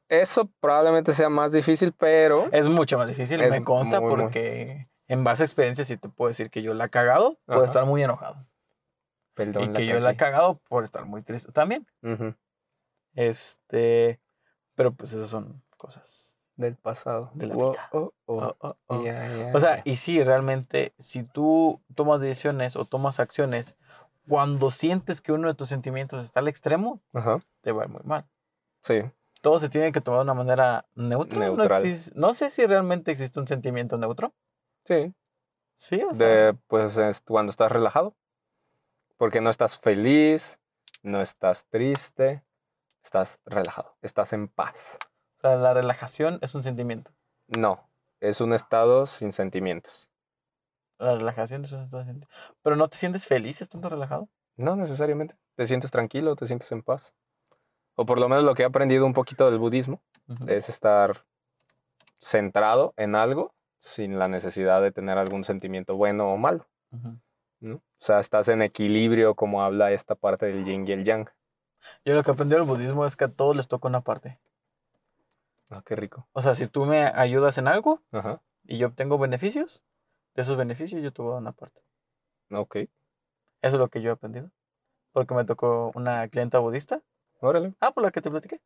Eso 0.10 0.50
probablemente 0.60 1.14
sea 1.14 1.30
más 1.30 1.52
difícil, 1.52 1.92
pero... 1.94 2.48
Es 2.52 2.70
mucho 2.70 2.98
más 2.98 3.08
difícil, 3.08 3.40
me 3.50 3.64
consta, 3.64 4.00
porque 4.00 4.88
en 5.08 5.24
base 5.24 5.44
a 5.44 5.46
experiencia 5.46 5.84
sí 5.86 5.98
te 5.98 6.10
puedo 6.10 6.30
decir 6.30 6.50
que 6.50 6.62
yo 6.62 6.74
la 6.74 6.86
he 6.86 6.90
cagado 6.90 7.40
por 7.46 7.64
estar 7.64 7.86
muy 7.86 8.04
enojado. 8.04 8.46
Perdón, 9.34 9.64
y 9.64 9.74
que 9.74 9.86
yo 9.88 10.00
la 10.00 10.12
he 10.12 10.18
cagado 10.18 10.60
por 10.70 10.84
estar 10.84 11.06
muy 11.06 11.22
triste 11.24 11.52
también. 11.52 11.88
Este... 13.14 14.20
Pero 14.76 14.94
pues 14.94 15.14
esas 15.14 15.30
son 15.30 15.64
cosas 15.78 16.40
del 16.56 16.76
pasado. 16.76 17.32
De 17.34 17.48
la 17.48 17.56
vida. 17.56 17.90
Oh, 17.92 18.14
oh, 18.26 18.56
oh. 18.60 18.74
o 18.88 19.60
sea, 19.60 19.82
y 19.84 19.98
sí, 19.98 20.24
realmente, 20.24 20.94
si 20.98 21.24
tú 21.24 21.82
tomas 21.96 22.22
decisiones 22.22 22.76
o 22.76 22.86
tomas 22.86 23.20
acciones 23.20 23.78
cuando 24.28 24.72
sientes 24.72 25.22
que 25.22 25.32
uno 25.32 25.48
de 25.48 25.54
tus 25.54 25.70
sentimientos 25.70 26.24
está 26.24 26.40
al 26.40 26.48
extremo, 26.48 27.02
te 27.62 27.72
va 27.72 27.84
a 27.84 27.86
ir 27.86 27.92
muy 27.92 28.02
mal. 28.04 28.26
Sí. 28.82 29.02
Todo 29.42 29.60
se 29.60 29.70
tiene 29.70 29.92
que 29.92 30.02
tomar 30.02 30.20
de 30.20 30.24
una 30.24 30.34
manera 30.34 30.86
neutra. 30.96 31.52
No, 32.16 32.34
sé 32.34 32.50
si 32.50 32.66
realmente 32.66 33.12
existe 33.12 33.40
un 33.40 33.48
sentimiento 33.48 33.98
neutro. 33.98 34.34
Sí. 34.86 35.14
Sí, 35.76 36.02
o 36.10 36.16
sea, 36.16 36.28
De, 36.28 36.54
pues 36.68 36.96
es 36.98 37.22
cuando 37.22 37.50
estás 37.50 37.72
relajado. 37.72 38.16
Porque 39.18 39.42
no 39.42 39.50
estás 39.50 39.78
feliz, 39.78 40.60
no 41.02 41.22
estás 41.22 41.66
triste, 41.66 42.44
estás 43.04 43.40
relajado, 43.46 43.96
estás 44.02 44.34
en 44.34 44.48
paz. 44.48 44.98
o 45.38 45.40
sea, 45.40 45.56
la 45.56 45.74
relajación 45.74 46.40
es 46.42 46.56
un 46.56 46.64
sentimiento. 46.64 47.12
No, 47.48 47.90
es 48.22 48.42
un 48.42 48.54
estado 48.54 49.06
sin 49.06 49.32
sentimientos. 49.32 50.13
La 51.04 51.16
relajación 51.16 51.64
es 51.66 51.72
un 51.72 51.82
estado 51.82 52.04
de 52.06 52.12
senti- 52.14 52.28
Pero 52.62 52.76
no 52.76 52.88
te 52.88 52.98
sientes 52.98 53.28
feliz 53.28 53.62
estando 53.62 53.90
relajado. 53.90 54.30
No 54.58 54.76
necesariamente. 54.76 55.36
Te 55.56 55.66
sientes 55.66 55.92
tranquilo, 55.92 56.36
te 56.36 56.46
sientes 56.48 56.72
en 56.72 56.82
paz. 56.84 57.14
O 57.96 58.06
por 58.06 58.20
lo 58.20 58.30
menos 58.30 58.44
lo 58.44 58.56
que 58.56 58.64
he 58.64 58.66
aprendido 58.66 59.06
un 59.06 59.14
poquito 59.14 59.50
del 59.50 59.60
budismo 59.60 60.00
es 60.48 60.70
estar 60.70 61.26
centrado 62.20 62.94
en 62.98 63.16
algo 63.16 63.54
sin 63.80 64.18
la 64.18 64.28
necesidad 64.28 64.82
de 64.82 64.92
tener 64.92 65.18
algún 65.18 65.44
sentimiento 65.44 65.96
bueno 65.96 66.32
o 66.32 66.38
malo. 66.38 66.68
O 67.64 67.80
sea, 67.98 68.20
estás 68.20 68.48
en 68.50 68.62
equilibrio 68.62 69.36
como 69.36 69.64
habla 69.64 69.92
esta 69.92 70.16
parte 70.16 70.46
del 70.48 70.66
yin 70.66 70.88
y 70.88 70.92
el 70.92 71.04
yang. 71.06 71.30
Yo 72.06 72.14
lo 72.16 72.24
que 72.24 72.32
aprendí 72.32 72.56
del 72.56 72.64
budismo 72.64 73.06
es 73.06 73.16
que 73.16 73.26
a 73.26 73.32
todos 73.32 73.56
les 73.56 73.68
toca 73.68 73.88
una 73.88 74.02
parte. 74.02 74.40
Ah, 75.70 75.82
qué 75.86 75.96
rico. 75.96 76.28
O 76.34 76.42
sea, 76.42 76.56
si 76.56 76.68
tú 76.68 76.86
me 76.86 77.04
ayudas 77.08 77.58
en 77.58 77.68
algo 77.68 78.00
Ajá. 78.12 78.42
y 78.66 78.78
yo 78.78 78.88
obtengo 78.88 79.18
beneficios, 79.18 79.84
de 80.36 80.42
esos 80.42 80.58
beneficios 80.58 81.02
yo 81.02 81.12
dar 81.12 81.40
una 81.40 81.52
parte. 81.52 81.82
Ok. 82.52 82.76
Eso 82.76 82.90
es 83.62 83.74
lo 83.74 83.88
que 83.88 84.02
yo 84.02 84.10
he 84.10 84.14
aprendido. 84.14 84.52
Porque 85.12 85.34
me 85.34 85.46
tocó 85.46 85.92
una 85.96 86.28
clienta 86.28 86.60
budista. 86.60 87.02
Órale. 87.40 87.76
Ah, 87.80 87.92
por 87.92 88.04
la 88.04 88.12
que 88.12 88.22
te 88.22 88.32
platiqué. 88.32 88.62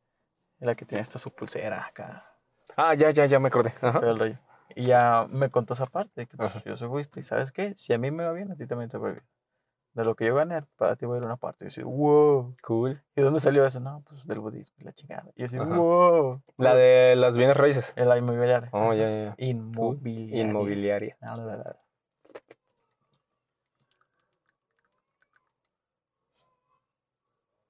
La 0.59 0.75
que 0.75 0.85
tiene 0.85 1.01
esta 1.01 1.19
su 1.19 1.31
pulsera 1.31 1.85
acá. 1.85 2.39
Ah, 2.75 2.93
ya, 2.95 3.11
ya, 3.11 3.25
ya 3.25 3.39
me 3.39 3.47
acordé. 3.47 3.73
Ajá. 3.81 3.99
todo 3.99 4.11
el 4.11 4.19
rollo. 4.19 4.35
Y 4.75 4.87
ya 4.87 5.27
me 5.29 5.49
contó 5.49 5.73
esa 5.73 5.85
parte, 5.85 6.21
de 6.21 6.27
que 6.27 6.37
pues, 6.37 6.63
yo 6.63 6.77
soy 6.77 6.87
budista 6.87 7.19
y 7.19 7.23
¿sabes 7.23 7.51
qué? 7.51 7.73
Si 7.75 7.93
a 7.93 7.97
mí 7.97 8.11
me 8.11 8.23
va 8.23 8.31
bien, 8.31 8.51
a 8.51 8.55
ti 8.55 8.67
también 8.67 8.89
te 8.89 8.97
va 8.97 9.09
bien. 9.09 9.23
De 9.97 10.05
lo 10.05 10.15
que 10.15 10.27
yo 10.27 10.35
gane, 10.35 10.61
para 10.75 10.95
ti 10.95 11.07
va 11.07 11.15
a 11.15 11.17
ir 11.17 11.25
una 11.25 11.37
parte. 11.37 11.65
Y 11.65 11.69
yo 11.69 11.71
soy, 11.73 11.83
wow. 11.83 12.55
Cool. 12.61 13.01
¿Y 13.15 13.21
dónde 13.21 13.39
salió 13.39 13.65
eso? 13.65 13.79
No, 13.79 14.03
pues 14.07 14.27
del 14.27 14.39
budismo, 14.39 14.75
y 14.79 14.83
la 14.83 14.93
chingada. 14.93 15.31
Y 15.35 15.41
yo 15.41 15.47
soy, 15.49 15.57
Ajá. 15.57 15.75
wow. 15.75 16.39
La 16.57 16.75
de 16.75 17.15
las 17.15 17.35
bienes 17.35 17.57
raíces. 17.57 17.93
El 17.95 18.15
inmobiliario. 18.15 18.69
Oh, 18.73 18.93
ya, 18.93 19.09
ya. 19.09 19.35
Inmobiliaria. 19.39 21.17
Ah, 21.21 21.35
la, 21.35 21.45
la, 21.45 21.57
la. 21.57 21.81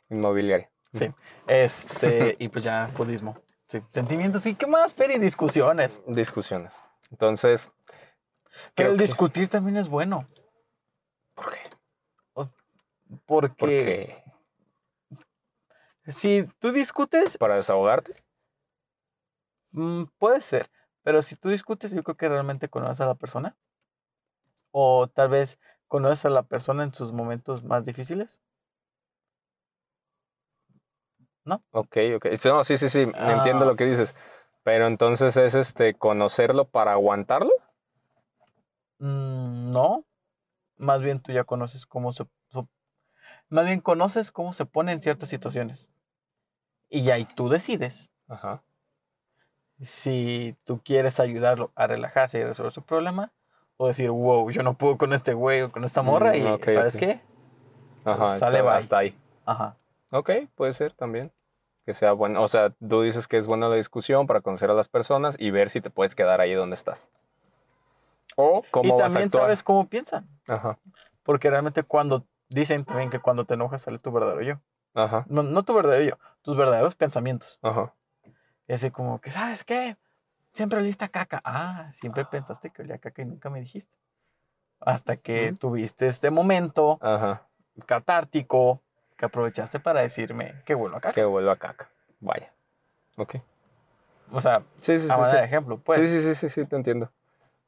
Inmobiliaria. 0.10 0.70
Sí. 0.94 1.14
Este, 1.48 2.36
y 2.40 2.48
pues 2.50 2.64
ya, 2.64 2.90
budismo. 2.98 3.38
Sí. 3.68 3.82
Sentimientos 3.90 4.46
y 4.46 4.56
qué 4.56 4.66
más, 4.68 4.94
Peri, 4.94 5.20
discusiones. 5.20 6.02
Discusiones. 6.08 6.82
Entonces, 7.12 7.72
Pero 8.76 8.92
el 8.92 8.98
que- 8.98 9.04
discutir 9.04 9.50
también 9.50 9.78
es 9.78 9.90
bueno. 9.90 10.28
¿Por 13.26 13.56
qué? 13.56 13.56
Porque 13.58 14.24
Porque 16.04 16.12
si 16.12 16.48
tú 16.60 16.72
discutes. 16.72 17.38
para 17.38 17.56
desahogarte. 17.56 18.16
Mm, 19.72 20.06
puede 20.18 20.42
ser, 20.42 20.70
pero 21.04 21.22
si 21.22 21.36
tú 21.36 21.50
discutes, 21.50 21.92
yo 21.94 22.04
creo 22.04 22.16
que 22.18 22.30
realmente 22.30 22.70
conoces 22.70 23.02
a 23.02 23.06
la 23.08 23.16
persona. 23.16 23.56
O 24.72 25.08
tal 25.08 25.30
vez 25.30 25.60
conoces 25.88 26.26
a 26.26 26.30
la 26.30 26.44
persona 26.44 26.84
en 26.84 26.94
sus 26.94 27.12
momentos 27.12 27.64
más 27.64 27.84
difíciles. 27.84 28.42
Ok, 31.72 31.98
ok. 32.16 32.28
Sí, 32.36 32.50
No, 32.50 32.64
sí, 32.64 32.78
sí, 32.78 32.90
sí. 32.90 33.02
Entiendo 33.02 33.64
Ah. 33.64 33.66
lo 33.66 33.76
que 33.76 33.86
dices. 33.86 34.16
Pero 34.64 34.86
entonces 34.88 35.38
es 35.38 35.56
este 35.56 35.94
conocerlo 35.94 36.66
para 36.68 36.92
aguantarlo. 36.92 37.52
Mm, 39.00 39.72
no, 39.72 40.06
más 40.78 41.02
bien 41.02 41.22
tú 41.22 41.32
ya 41.32 41.44
conoces 41.44 41.86
cómo 41.86 42.12
se... 42.12 42.26
más 43.50 43.66
bien 43.66 43.80
conoces 43.80 44.32
cómo 44.32 44.54
se 44.54 44.66
pone 44.66 44.92
en 44.92 45.02
ciertas 45.02 45.30
situaciones. 45.30 45.92
Y 46.90 47.10
ahí 47.12 47.26
tú 47.26 47.50
decides 47.50 48.12
Ajá. 48.28 48.62
si 49.82 50.56
tú 50.64 50.82
quieres 50.84 51.20
ayudarlo 51.20 51.72
a 51.76 51.88
relajarse 51.88 52.40
y 52.40 52.44
resolver 52.44 52.72
su 52.72 52.82
problema. 52.82 53.32
O 53.80 53.88
decir, 53.88 54.10
wow, 54.10 54.50
yo 54.50 54.64
no 54.64 54.74
puedo 54.74 54.98
con 54.98 55.14
este 55.14 55.36
güey 55.36 55.62
o 55.62 55.72
con 55.72 55.84
esta 55.84 56.02
morra. 56.02 56.32
Mm, 56.32 56.36
y 56.36 56.46
ok, 56.48 56.66
¿sabes 56.66 56.96
ok. 56.96 57.00
qué? 57.00 57.22
Ajá. 58.06 58.36
sale, 58.36 58.54
sea, 58.58 58.62
bye. 58.64 58.72
hasta 58.72 58.98
ahí. 58.98 59.16
Ajá. 59.46 59.78
Ok, 60.12 60.32
puede 60.56 60.74
ser 60.74 60.94
también. 60.94 61.32
Que 61.86 61.94
sea 61.94 62.14
bueno. 62.14 62.42
O 62.42 62.48
sea, 62.48 62.72
tú 62.72 63.04
dices 63.04 63.28
que 63.28 63.38
es 63.38 63.46
buena 63.46 63.70
la 63.70 63.76
discusión 63.76 64.26
para 64.26 64.42
conocer 64.42 64.72
a 64.72 64.74
las 64.74 64.88
personas 64.88 65.36
y 65.38 65.52
ver 65.52 65.70
si 65.70 65.80
te 65.80 65.92
puedes 65.92 66.16
quedar 66.16 66.42
ahí 66.42 66.54
donde 66.54 66.74
estás. 66.74 67.12
O 68.36 68.64
cómo 68.72 68.88
y 68.88 68.92
vas 68.92 69.02
a 69.02 69.04
también 69.06 69.26
actuar. 69.28 69.44
sabes 69.44 69.62
cómo 69.62 69.88
piensan. 69.88 70.28
Ajá. 70.48 70.80
Porque 71.22 71.50
realmente 71.50 71.84
cuando 71.84 72.26
dicen 72.50 72.86
también 72.86 73.10
que 73.10 73.20
cuando 73.20 73.46
te 73.46 73.56
enojas 73.56 73.82
sale 73.82 74.00
tu 74.00 74.12
verdadero 74.12 74.42
yo. 74.42 74.62
Ajá. 74.94 75.26
No, 75.30 75.44
no 75.44 75.64
tu 75.64 75.74
verdadero 75.74 76.04
yo, 76.04 76.18
tus 76.42 76.56
verdaderos 76.58 76.96
pensamientos. 76.96 77.60
Ajá. 77.62 77.94
Y 78.68 78.74
así 78.74 78.92
como 78.92 79.20
que, 79.22 79.32
¿sabes 79.32 79.64
qué? 79.64 79.98
Siempre 80.54 80.80
oliste 80.80 81.06
a 81.06 81.10
caca. 81.10 81.42
Ah, 81.44 81.90
siempre 81.94 82.26
pensaste 82.26 82.72
que 82.72 82.82
olía 82.82 82.96
a 82.96 83.00
caca 83.00 83.22
y 83.22 83.26
nunca 83.26 83.50
me 83.50 83.60
dijiste. 83.60 83.96
Hasta 84.80 85.18
que 85.18 85.54
tuviste 85.54 86.08
este 86.08 86.30
momento 86.32 87.00
Ajá. 87.02 87.48
catártico 87.86 88.82
que 89.16 89.26
aprovechaste 89.26 89.80
para 89.80 90.02
decirme 90.02 90.62
que 90.66 90.76
vuelvo 90.76 90.98
a 90.98 91.02
caca. 91.02 91.14
Que 91.14 91.26
vuelva 91.26 91.54
a 91.54 91.56
caca. 91.56 91.90
Vaya. 92.20 92.54
Ok. 93.18 93.36
O 94.32 94.42
sea, 94.42 94.64
Sí, 94.80 94.98
sí, 95.00 95.08
a 95.10 95.16
sí. 95.16 95.22
manera 95.22 95.32
sí. 95.32 95.38
de 95.38 95.44
ejemplo, 95.46 95.80
pues. 95.80 96.00
Sí, 96.00 96.08
sí, 96.08 96.22
sí, 96.22 96.36
sí, 96.36 96.50
sí, 96.50 96.66
te 96.66 96.76
entiendo. 96.76 97.12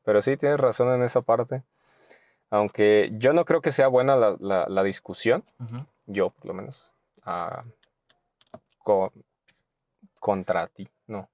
Pero 0.04 0.22
sí, 0.22 0.38
tienes 0.38 0.60
razón 0.60 0.90
en 0.94 1.02
esa 1.04 1.22
parte. 1.22 1.64
Aunque 2.52 3.12
yo 3.14 3.34
no 3.34 3.46
creo 3.46 3.62
que 3.62 3.72
sea 3.72 3.88
buena 3.88 4.16
la, 4.16 4.36
la- 4.40 4.66
la 4.68 4.84
discusión, 4.84 5.44
yo 6.08 6.32
por 6.32 6.46
lo 6.48 6.54
menos, 6.54 6.94
co- 8.80 9.14
contra 10.20 10.68
ti, 10.68 10.88
no. 11.08 11.30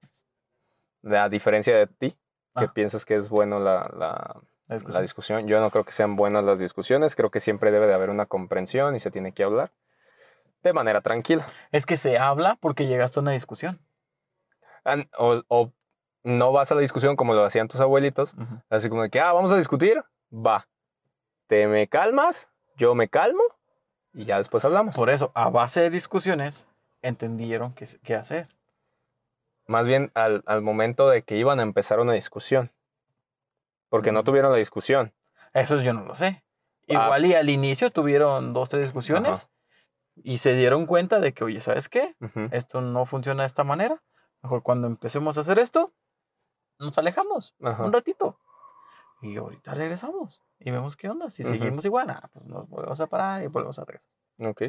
A 1.04 1.28
diferencia 1.28 1.76
de 1.76 1.86
ti, 1.86 2.16
que 2.58 2.68
piensas 2.68 3.04
que 3.04 3.14
es 3.14 3.28
bueno 3.28 3.60
la, 3.60 3.90
la- 3.96 4.40
discusión. 4.68 5.02
discusión, 5.02 5.46
yo 5.46 5.60
no 5.60 5.70
creo 5.70 5.84
que 5.84 5.92
sean 5.92 6.16
buenas 6.16 6.44
las 6.44 6.58
discusiones, 6.58 7.14
creo 7.16 7.30
que 7.30 7.40
siempre 7.40 7.70
debe 7.70 7.86
de 7.86 7.94
haber 7.94 8.10
una 8.10 8.26
comprensión 8.26 8.96
y 8.96 9.00
se 9.00 9.10
tiene 9.10 9.32
que 9.32 9.44
hablar 9.44 9.72
de 10.62 10.72
manera 10.72 11.00
tranquila. 11.00 11.46
Es 11.70 11.86
que 11.86 11.96
se 11.96 12.18
habla 12.18 12.56
porque 12.60 12.86
llegaste 12.86 13.20
a 13.20 13.22
una 13.22 13.30
discusión. 13.32 13.78
O, 15.18 15.42
o 15.48 15.72
no 16.24 16.50
vas 16.52 16.70
a 16.72 16.74
la 16.74 16.80
discusión 16.80 17.14
como 17.16 17.34
lo 17.34 17.44
hacían 17.44 17.68
tus 17.68 17.80
abuelitos. 17.80 18.34
Así 18.68 18.88
como 18.88 19.02
de 19.02 19.10
que, 19.10 19.20
ah, 19.20 19.32
vamos 19.32 19.52
a 19.52 19.56
discutir, 19.56 20.02
va. 20.32 20.66
Te 21.46 21.66
me 21.68 21.88
calmas, 21.88 22.48
yo 22.76 22.94
me 22.94 23.08
calmo 23.08 23.42
y 24.14 24.24
ya 24.24 24.38
después 24.38 24.64
hablamos. 24.64 24.96
Por 24.96 25.10
eso, 25.10 25.30
a 25.34 25.48
base 25.48 25.80
de 25.80 25.90
discusiones, 25.90 26.66
entendieron 27.02 27.72
qué, 27.74 27.86
qué 28.02 28.14
hacer. 28.14 28.48
Más 29.66 29.86
bien 29.86 30.10
al, 30.14 30.42
al 30.46 30.62
momento 30.62 31.08
de 31.08 31.22
que 31.22 31.36
iban 31.36 31.60
a 31.60 31.62
empezar 31.62 32.00
una 32.00 32.12
discusión. 32.12 32.72
Porque 33.88 34.12
no 34.12 34.24
tuvieron 34.24 34.50
la 34.50 34.58
discusión. 34.58 35.12
Eso 35.52 35.80
yo 35.80 35.92
no 35.92 36.04
lo 36.04 36.14
sé. 36.14 36.44
Ah. 36.88 36.92
Igual 37.04 37.26
y 37.26 37.34
al 37.34 37.50
inicio 37.50 37.90
tuvieron 37.90 38.52
dos, 38.52 38.68
tres 38.68 38.82
discusiones 38.82 39.30
Ajá. 39.44 39.50
y 40.16 40.38
se 40.38 40.54
dieron 40.54 40.86
cuenta 40.86 41.20
de 41.20 41.32
que, 41.32 41.44
oye, 41.44 41.60
¿sabes 41.60 41.88
qué? 41.88 42.14
Esto 42.50 42.80
no 42.80 43.06
funciona 43.06 43.42
de 43.42 43.46
esta 43.48 43.64
manera. 43.64 44.02
Mejor 44.42 44.62
cuando 44.62 44.86
empecemos 44.86 45.38
a 45.38 45.40
hacer 45.40 45.58
esto, 45.58 45.92
nos 46.78 46.96
alejamos 46.98 47.54
Ajá. 47.62 47.84
un 47.84 47.92
ratito. 47.92 48.38
Y 49.26 49.36
ahorita 49.36 49.74
regresamos 49.74 50.42
y 50.58 50.70
vemos 50.70 50.96
qué 50.96 51.08
onda. 51.08 51.30
Si 51.30 51.42
Ujú. 51.42 51.54
seguimos 51.54 51.84
igual, 51.84 52.10
ah, 52.10 52.28
pues 52.32 52.44
nos 52.46 52.68
volvemos 52.68 53.00
a 53.00 53.06
parar 53.06 53.42
y 53.42 53.46
volvemos 53.46 53.78
a 53.78 53.84
regresar. 53.84 54.10
Ok. 54.44 54.62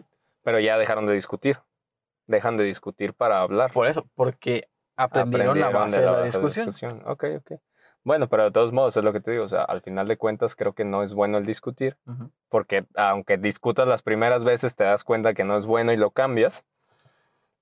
Pero 0.44 0.60
ya 0.60 0.78
dejaron 0.78 1.06
de 1.06 1.14
discutir. 1.14 1.58
Dejan 2.26 2.58
de 2.58 2.64
discutir 2.64 3.14
para 3.14 3.42
hablar. 3.42 3.72
Por 3.72 3.88
eso, 3.88 4.06
porque 4.16 4.68
aprendieron, 4.96 5.60
la 5.60 5.70
base 5.70 6.02
de 6.02 6.06
la, 6.06 6.24
discusión. 6.24 7.04
Ok, 7.06 7.26
ok. 7.38 7.52
Bueno, 8.04 8.28
pero 8.30 8.46
de 8.46 8.52
todos 8.52 8.72
modos 8.72 8.96
es 8.98 9.04
lo 9.04 9.12
que 9.14 9.20
te 9.20 9.32
digo. 9.32 9.44
O 9.44 9.50
sea, 9.50 9.64
al 9.64 9.82
final 9.82 10.08
de 10.08 10.18
cuentas 10.18 10.56
creo 10.56 10.74
que 10.74 10.86
no 10.86 11.04
es 11.04 11.14
bueno 11.14 11.38
el 11.38 11.46
discutir. 11.46 11.98
Ujú. 12.06 12.32
porque 12.50 12.86
aunque 12.96 13.38
discutas 13.38 13.88
las 13.88 14.02
primeras 14.02 14.44
veces 14.46 14.76
te 14.76 14.86
das 14.86 15.04
cuenta 15.04 15.34
que 15.34 15.44
no 15.44 15.58
es 15.58 15.66
bueno 15.66 15.92
y 15.92 15.98
lo 15.98 16.12
cambias. 16.12 16.66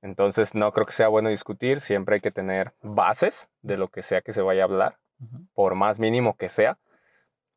Entonces 0.02 0.54
no 0.54 0.72
creo 0.72 0.86
que 0.86 0.94
sea 0.94 1.08
bueno 1.08 1.30
discutir, 1.30 1.80
siempre 1.80 2.16
hay 2.16 2.22
que 2.22 2.30
tener 2.32 2.74
bases 2.84 3.50
de 3.64 3.78
lo 3.78 3.88
que 3.88 4.04
sea 4.04 4.22
que 4.22 4.34
se 4.34 4.44
vaya 4.44 4.62
a 4.62 4.66
hablar, 4.66 5.00
Ujú. 5.20 5.46
por 5.54 5.74
más 5.74 5.98
mínimo 6.00 6.38
que 6.38 6.48
sea, 6.48 6.78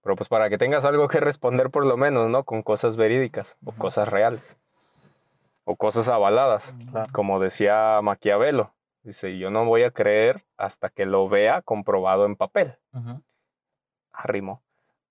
pero 0.03 0.17
pues 0.17 0.29
para 0.29 0.49
que 0.49 0.59
tengas 0.59 0.85
algo 0.85 1.09
que 1.09 1.21
responder 1.21 1.71
por 1.71 1.85
lo 1.87 1.97
menos, 1.97 2.29
¿no? 2.29 2.45
Con 2.45 2.63
cosas 2.63 2.97
verídicas 2.97 3.57
o 3.65 3.73
cosas 3.73 4.09
reales 4.09 4.59
o 5.65 5.77
cosas 5.77 6.09
avaladas, 6.09 6.75
Claro. 6.91 7.13
como 7.13 7.41
decía 7.41 8.01
Maquiavelo. 8.03 8.73
Dice, 9.03 9.39
yo 9.39 9.51
no 9.51 9.65
voy 9.65 9.85
a 9.85 9.91
creer 9.91 10.45
hasta 10.57 10.89
que 10.89 11.07
lo 11.07 11.29
vea 11.29 11.63
comprobado 11.63 12.25
en 12.27 12.37
papel. 12.37 12.77
Ujú. 12.93 13.23
Arrimo. 14.13 14.63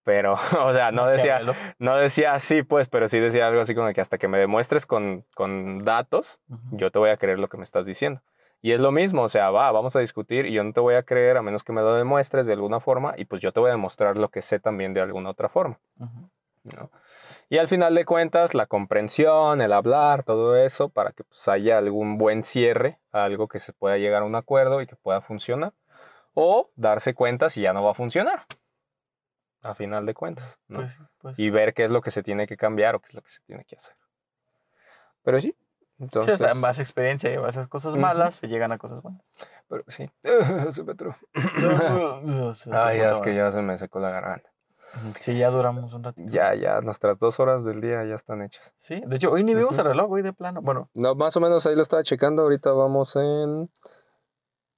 Pero, 0.04 0.34
o 0.66 0.74
sea, 0.74 0.92
no 0.92 1.06
decía, 1.06 1.42
no 1.80 1.96
decía 1.96 2.34
así, 2.34 2.64
pues, 2.64 2.88
pero 2.90 3.08
sí 3.08 3.20
decía 3.20 3.48
algo 3.48 3.62
así 3.62 3.76
como 3.76 3.92
que 3.94 4.02
hasta 4.02 4.18
que 4.18 4.28
me 4.28 4.38
demuestres 4.38 4.86
con, 4.86 5.26
con 5.36 5.84
datos, 5.84 6.40
yo 6.72 6.92
te 6.92 7.00
voy 7.00 7.10
a 7.10 7.18
creer 7.18 7.40
lo 7.40 7.50
que 7.50 7.58
me 7.58 7.64
estás 7.64 7.86
diciendo. 7.86 8.22
Y 8.62 8.72
es 8.72 8.80
lo 8.80 8.92
mismo, 8.92 9.24
o 9.24 9.30
sea, 9.30 9.52
va, 9.52 9.72
vamos 9.72 9.96
a 9.96 10.00
discutir 10.00 10.46
y 10.46 10.54
yo 10.54 10.64
no 10.64 10.74
te 10.74 10.80
voy 10.80 10.96
a 10.96 11.04
creer 11.04 11.38
a 11.38 11.42
menos 11.42 11.64
que 11.64 11.74
me 11.74 11.82
lo 11.82 11.94
demuestres 11.94 12.48
de 12.48 12.54
alguna 12.54 12.80
forma 12.80 13.14
y 13.16 13.26
pues 13.26 13.42
yo 13.42 13.52
te 13.52 13.60
voy 13.60 13.70
a 13.70 13.74
demostrar 13.74 14.18
lo 14.18 14.30
que 14.30 14.42
sé 14.42 14.60
también 14.60 14.94
de 14.94 15.02
alguna 15.02 15.30
otra 15.30 15.48
forma. 15.48 15.80
¿no? 15.98 16.90
Y 17.50 17.60
al 17.60 17.68
final 17.68 17.96
de 17.96 18.04
cuentas, 18.04 18.54
la 18.54 18.66
comprensión, 18.66 19.62
el 19.62 19.72
hablar, 19.72 20.24
todo 20.24 20.58
eso, 20.58 20.90
para 20.90 21.14
que 21.14 21.24
pues, 21.24 21.48
haya 21.48 21.78
algún 21.78 22.18
buen 22.18 22.44
cierre, 22.44 23.00
algo 23.12 23.48
que 23.48 23.60
se 23.60 23.72
pueda 23.72 23.98
llegar 23.98 24.24
a 24.24 24.26
un 24.26 24.36
acuerdo 24.36 24.82
y 24.82 24.88
que 24.88 24.98
pueda 24.98 25.22
funcionar. 25.22 25.74
O 26.34 26.72
darse 26.76 27.14
cuenta 27.14 27.50
si 27.50 27.62
ya 27.62 27.72
no 27.72 27.84
va 27.84 27.92
a 27.92 27.94
funcionar. 27.94 28.46
A 29.64 29.76
final 29.76 30.06
de 30.06 30.14
cuentas. 30.14 30.60
¿no? 30.68 30.80
Pues 30.80 31.00
pues 31.20 31.40
Y 31.40 31.50
ver 31.50 31.74
qué 31.74 31.86
es 31.86 31.90
lo 31.90 32.02
que 32.02 32.12
se 32.12 32.22
tiene 32.22 32.48
que 32.48 32.58
cambiar 32.58 32.96
o 32.96 33.00
qué 33.00 33.08
es 33.08 33.14
lo 33.14 33.22
que 33.22 33.30
se 33.30 33.40
tiene 33.42 33.64
que 33.64 33.78
hacer. 33.78 33.96
Pero 35.24 35.40
sí. 35.40 35.56
Sí, 35.98 36.04
Entonces, 36.04 36.36
o 36.36 36.38
sea, 36.38 36.52
en 36.52 36.62
base 36.62 36.82
a 36.82 36.84
experiencia 36.84 37.34
y 37.34 37.38
a 37.38 37.68
cosas 37.68 37.98
malas, 37.98 38.36
se 38.36 38.48
llegan 38.48 38.72
a 38.72 38.78
cosas 38.78 39.02
buenas. 39.02 39.24
pero 39.68 39.84
sí. 39.88 40.08
Se. 42.54 42.70
Ay, 42.72 42.74
Ay, 42.74 43.00
ya 43.00 43.12
es 43.12 43.22
que 43.22 43.34
ya 43.34 43.52
se 43.52 43.64
me 43.64 43.78
secó 43.78 44.00
la 44.00 44.12
garganta. 44.12 44.52
Sí, 45.20 45.38
ya 45.38 45.50
duramos 45.50 45.94
un 45.94 46.04
ratito. 46.04 46.30
Ya, 46.32 46.54
ya, 46.54 46.80
nuestras 46.82 47.20
dos 47.20 47.40
horas 47.40 47.66
del 47.66 47.82
día 47.82 48.04
ya 48.06 48.16
están 48.16 48.42
hechas. 48.42 48.74
Sí, 48.78 49.02
de 49.06 49.16
hecho, 49.16 49.32
hoy 49.32 49.44
ni 49.44 49.54
vimos 49.54 49.78
el 49.78 49.86
reloj, 49.86 50.12
hoy 50.12 50.22
de 50.22 50.34
plano. 50.34 50.62
Bueno, 50.62 50.90
No, 50.94 51.16
más 51.16 51.36
o 51.36 51.40
menos 51.40 51.66
ahí 51.66 51.76
lo 51.76 51.82
estaba 51.82 52.04
checando. 52.04 52.44
Ahorita 52.44 52.72
vamos 52.72 53.16
en 53.16 53.70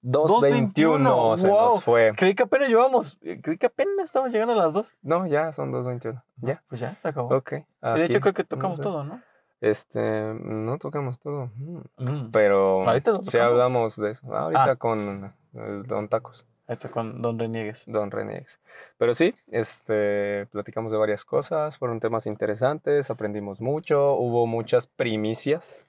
2.21. 0.01 1.37
Se 1.37 1.47
wow. 1.47 1.73
nos 1.73 1.83
fue. 1.83 2.13
creí 2.15 2.33
que 2.33 2.43
apenas 2.43 2.69
llevamos, 2.69 3.17
eh, 3.21 3.39
creí 3.41 3.57
que 3.57 3.67
apenas 3.67 4.05
estamos 4.05 4.31
llegando 4.31 4.53
a 4.53 4.57
las 4.57 4.73
dos. 4.73 4.95
No, 5.01 5.27
ya 5.27 5.51
son 5.51 5.71
2.21. 5.71 6.23
Ya. 6.37 6.63
Pues 6.67 6.81
ya, 6.81 6.97
se 6.99 7.09
acabó. 7.09 7.35
Ok. 7.35 7.53
Y 7.53 7.99
de 7.99 8.05
hecho, 8.05 8.17
aquí. 8.17 8.21
creo 8.21 8.33
que 8.33 8.43
tocamos 8.43 8.79
todo, 8.79 9.03
¿no? 9.03 9.21
Este, 9.61 10.33
no 10.41 10.77
tocamos 10.77 11.19
todo. 11.19 11.51
Mm. 11.55 11.77
Mm. 11.97 12.31
Pero 12.31 12.87
Ahorita 12.87 13.13
tocamos. 13.13 13.35
hablamos 13.35 13.95
de 13.97 14.11
eso. 14.11 14.33
Ahorita 14.33 14.71
Ah. 14.71 14.75
con 14.77 15.33
el 15.53 15.83
Don 15.83 16.07
Tacos, 16.07 16.45
Ahí 16.67 16.73
está 16.73 16.87
con 16.89 17.19
Don 17.21 17.39
Reniegues. 17.39 17.85
Don 17.87 18.11
Reniegues. 18.11 18.59
Pero 18.99 19.15
sí, 19.15 19.33
este, 19.51 20.45
platicamos 20.51 20.91
de 20.91 20.99
varias 20.99 21.25
cosas. 21.25 21.79
Fueron 21.79 21.99
temas 21.99 22.27
interesantes. 22.27 23.09
Aprendimos 23.09 23.59
mucho. 23.59 24.13
Hubo 24.13 24.45
muchas 24.45 24.85
primicias. 24.85 25.87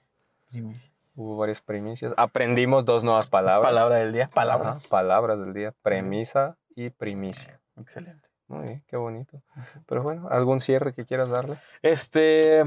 Primicias. 0.49 0.91
Hubo 1.15 1.37
varias 1.37 1.61
primicias. 1.61 2.13
Aprendimos 2.17 2.85
dos 2.85 3.03
nuevas 3.03 3.27
palabras. 3.27 3.69
Palabra 3.71 3.97
del 3.97 4.11
día, 4.11 4.27
palabras. 4.33 4.87
palabras 4.87 5.39
del 5.39 5.53
día. 5.53 5.71
Premisa 5.83 6.57
y 6.75 6.89
primicia. 6.89 7.61
Excelente. 7.79 8.29
Muy 8.47 8.63
bien, 8.65 8.83
qué 8.87 8.97
bonito. 8.97 9.39
Pero 9.85 10.01
bueno, 10.01 10.29
¿algún 10.29 10.59
cierre 10.59 10.93
que 10.95 11.05
quieras 11.05 11.29
darle? 11.29 11.57
Este. 11.83 12.63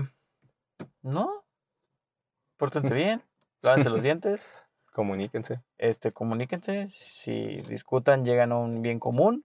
No. 1.02 1.44
Pórtense 2.56 2.94
bien. 2.94 3.22
Lávense 3.62 3.90
los 3.90 4.02
dientes. 4.02 4.54
Comuníquense. 4.92 5.60
Este, 5.78 6.12
comuníquense. 6.12 6.86
Si 6.88 7.62
discutan, 7.62 8.24
llegan 8.24 8.52
a 8.52 8.58
un 8.58 8.82
bien 8.82 8.98
común. 8.98 9.44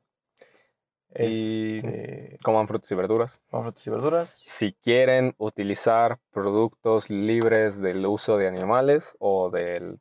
Y- 1.15 1.77
Este, 1.77 2.37
Coman 2.43 2.67
frutas 2.67 2.91
y 2.91 2.95
verduras. 2.95 3.39
con 3.49 3.63
frutas 3.63 3.87
y 3.87 3.89
verduras. 3.89 4.29
Si 4.45 4.73
quieren 4.73 5.33
utilizar 5.39 6.19
productos 6.31 7.09
libres 7.09 7.81
del 7.81 8.05
uso 8.05 8.37
de 8.37 8.47
animales 8.47 9.15
o 9.19 9.49
del 9.49 9.99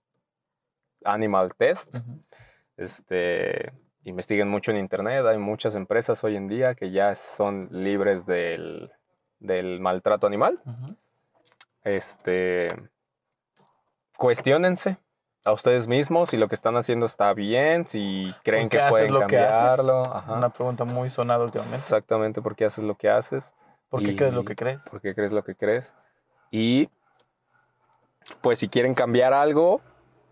animal 1.04 1.54
test, 1.54 1.98
este, 2.76 3.72
investiguen 4.04 4.48
mucho 4.48 4.70
en 4.70 4.76
internet. 4.78 5.24
Hay 5.24 5.38
muchas 5.38 5.74
empresas 5.76 6.22
hoy 6.24 6.36
en 6.36 6.46
día 6.48 6.74
que 6.74 6.90
ya 6.90 7.14
son 7.14 7.68
libres 7.70 8.26
del, 8.26 8.92
del 9.38 9.80
maltrato 9.80 10.26
animal. 10.26 10.60
Este, 11.88 12.68
cuestionense 14.16 14.98
a 15.44 15.52
ustedes 15.52 15.88
mismos 15.88 16.30
si 16.30 16.36
lo 16.36 16.46
que 16.48 16.54
están 16.54 16.76
haciendo 16.76 17.06
está 17.06 17.32
bien, 17.32 17.86
si 17.86 18.34
creen 18.44 18.64
¿Por 18.64 18.70
qué 18.72 18.78
que 18.78 18.90
pueden 18.90 19.12
lo 19.14 19.26
que 19.26 19.38
haces? 19.38 19.86
cambiarlo. 19.86 20.34
Una 20.34 20.50
pregunta 20.50 20.84
muy 20.84 21.08
sonada 21.08 21.44
últimamente. 21.44 21.76
Exactamente, 21.76 22.42
por 22.42 22.56
qué 22.56 22.66
haces 22.66 22.84
lo 22.84 22.96
que 22.96 23.08
haces. 23.08 23.54
¿Por 23.88 24.02
qué 24.02 24.14
crees 24.14 24.34
lo 24.34 24.44
que 24.44 24.54
crees? 24.54 24.88
por 24.90 25.00
qué 25.00 25.14
crees 25.14 25.32
lo 25.32 25.42
que 25.42 25.54
crees. 25.54 25.94
Y 26.50 26.90
pues 28.42 28.58
si 28.58 28.68
quieren 28.68 28.94
cambiar 28.94 29.32
algo, 29.32 29.80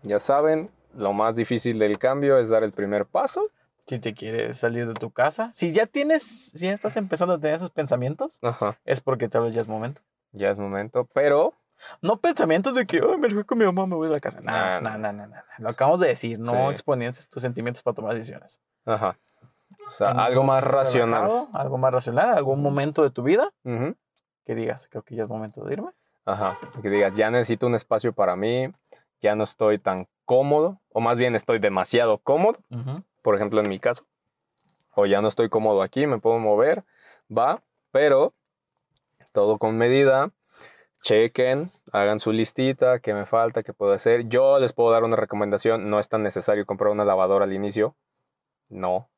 ya 0.03 0.19
saben, 0.19 0.69
lo 0.93 1.13
más 1.13 1.35
difícil 1.35 1.79
del 1.79 1.97
cambio 1.97 2.37
es 2.37 2.49
dar 2.49 2.63
el 2.63 2.71
primer 2.71 3.07
paso. 3.07 3.49
Si 3.87 3.97
te 3.97 4.13
quieres 4.13 4.59
salir 4.59 4.87
de 4.87 4.93
tu 4.93 5.09
casa. 5.09 5.49
Si 5.53 5.71
ya 5.73 5.87
tienes, 5.87 6.23
si 6.23 6.65
ya 6.65 6.73
estás 6.73 6.97
empezando 6.97 7.35
a 7.35 7.39
tener 7.39 7.55
esos 7.55 7.71
pensamientos, 7.71 8.39
Ajá, 8.43 8.77
es 8.85 9.01
porque 9.01 9.27
tal 9.27 9.43
vez 9.43 9.55
ya 9.55 9.61
es 9.61 9.67
momento. 9.67 10.01
Ya 10.37 10.49
es 10.49 10.59
momento, 10.59 11.05
pero 11.13 11.53
No 12.01 12.19
pensamientos 12.19 12.73
de 12.73 12.87
que, 12.87 12.97
ay, 12.97 13.17
me 13.19 13.29
fui 13.29 13.43
con 13.43 13.57
mi 13.59 13.65
mamá, 13.65 13.85
me 13.85 13.95
voy 13.95 14.07
de 14.07 14.13
la 14.15 14.19
casa. 14.19 14.39
No, 14.41 14.81
no, 14.81 14.97
no. 14.97 15.13
no, 15.13 15.27
no. 15.27 15.35
Lo 15.59 15.69
acabamos 15.69 15.99
de 15.99 16.07
decir, 16.07 16.39
no 16.39 16.51
Sí. 16.51 16.71
exponías 16.71 17.27
tus 17.29 17.41
sentimientos 17.43 17.83
para 17.83 17.93
tomar 17.93 18.13
decisiones. 18.15 18.61
ajá. 18.85 19.17
O 19.87 19.91
sea, 19.91 20.09
En 20.11 20.19
algo 20.19 20.43
más 20.43 20.63
racional. 20.63 21.21
relajado, 21.23 21.49
algo 21.53 21.77
más 21.77 21.93
racional, 21.93 22.31
algún 22.35 22.61
momento 22.63 23.03
de 23.03 23.09
tu 23.11 23.21
vida 23.23 23.51
Ujú, 23.63 23.95
que 24.45 24.55
digas, 24.55 24.87
creo 24.89 25.03
que 25.03 25.15
ya 25.15 25.23
es 25.23 25.29
momento 25.29 25.63
de 25.63 25.73
irme. 25.73 25.91
Ajá, 26.25 26.57
que 26.81 26.89
digas, 26.89 27.15
ya 27.15 27.29
necesito 27.31 27.67
un 27.67 27.75
espacio 27.75 28.11
para 28.11 28.35
mí, 28.35 28.73
ya 29.21 29.35
no 29.35 29.43
estoy 29.43 29.77
tan 29.77 30.07
cómodo, 30.25 30.81
o 30.89 30.99
más 30.99 31.17
bien 31.19 31.35
estoy 31.35 31.59
demasiado 31.59 32.17
cómodo, 32.17 32.57
por 33.21 33.35
ejemplo 33.35 33.59
en 33.61 33.69
mi 33.69 33.79
caso, 33.79 34.05
o 34.95 35.05
ya 35.05 35.21
no 35.21 35.27
estoy 35.27 35.47
cómodo 35.47 35.81
aquí, 35.83 36.05
me 36.07 36.17
puedo 36.19 36.37
mover, 36.39 36.83
va, 37.35 37.61
pero 37.91 38.33
todo 39.31 39.57
con 39.57 39.77
medida, 39.77 40.31
chequen, 41.01 41.69
hagan 41.93 42.19
su 42.19 42.31
listita, 42.31 42.99
qué 42.99 43.13
me 43.13 43.25
falta, 43.25 43.63
qué 43.63 43.73
puedo 43.73 43.93
hacer. 43.93 44.27
Yo 44.27 44.59
les 44.59 44.73
puedo 44.73 44.91
dar 44.91 45.03
una 45.03 45.15
recomendación, 45.15 45.89
no 45.89 45.99
es 45.99 46.09
tan 46.09 46.23
necesario 46.23 46.65
comprar 46.65 46.91
una 46.91 47.05
lavadora 47.05 47.45
al 47.45 47.53
inicio, 47.53 47.95
no. 48.69 49.09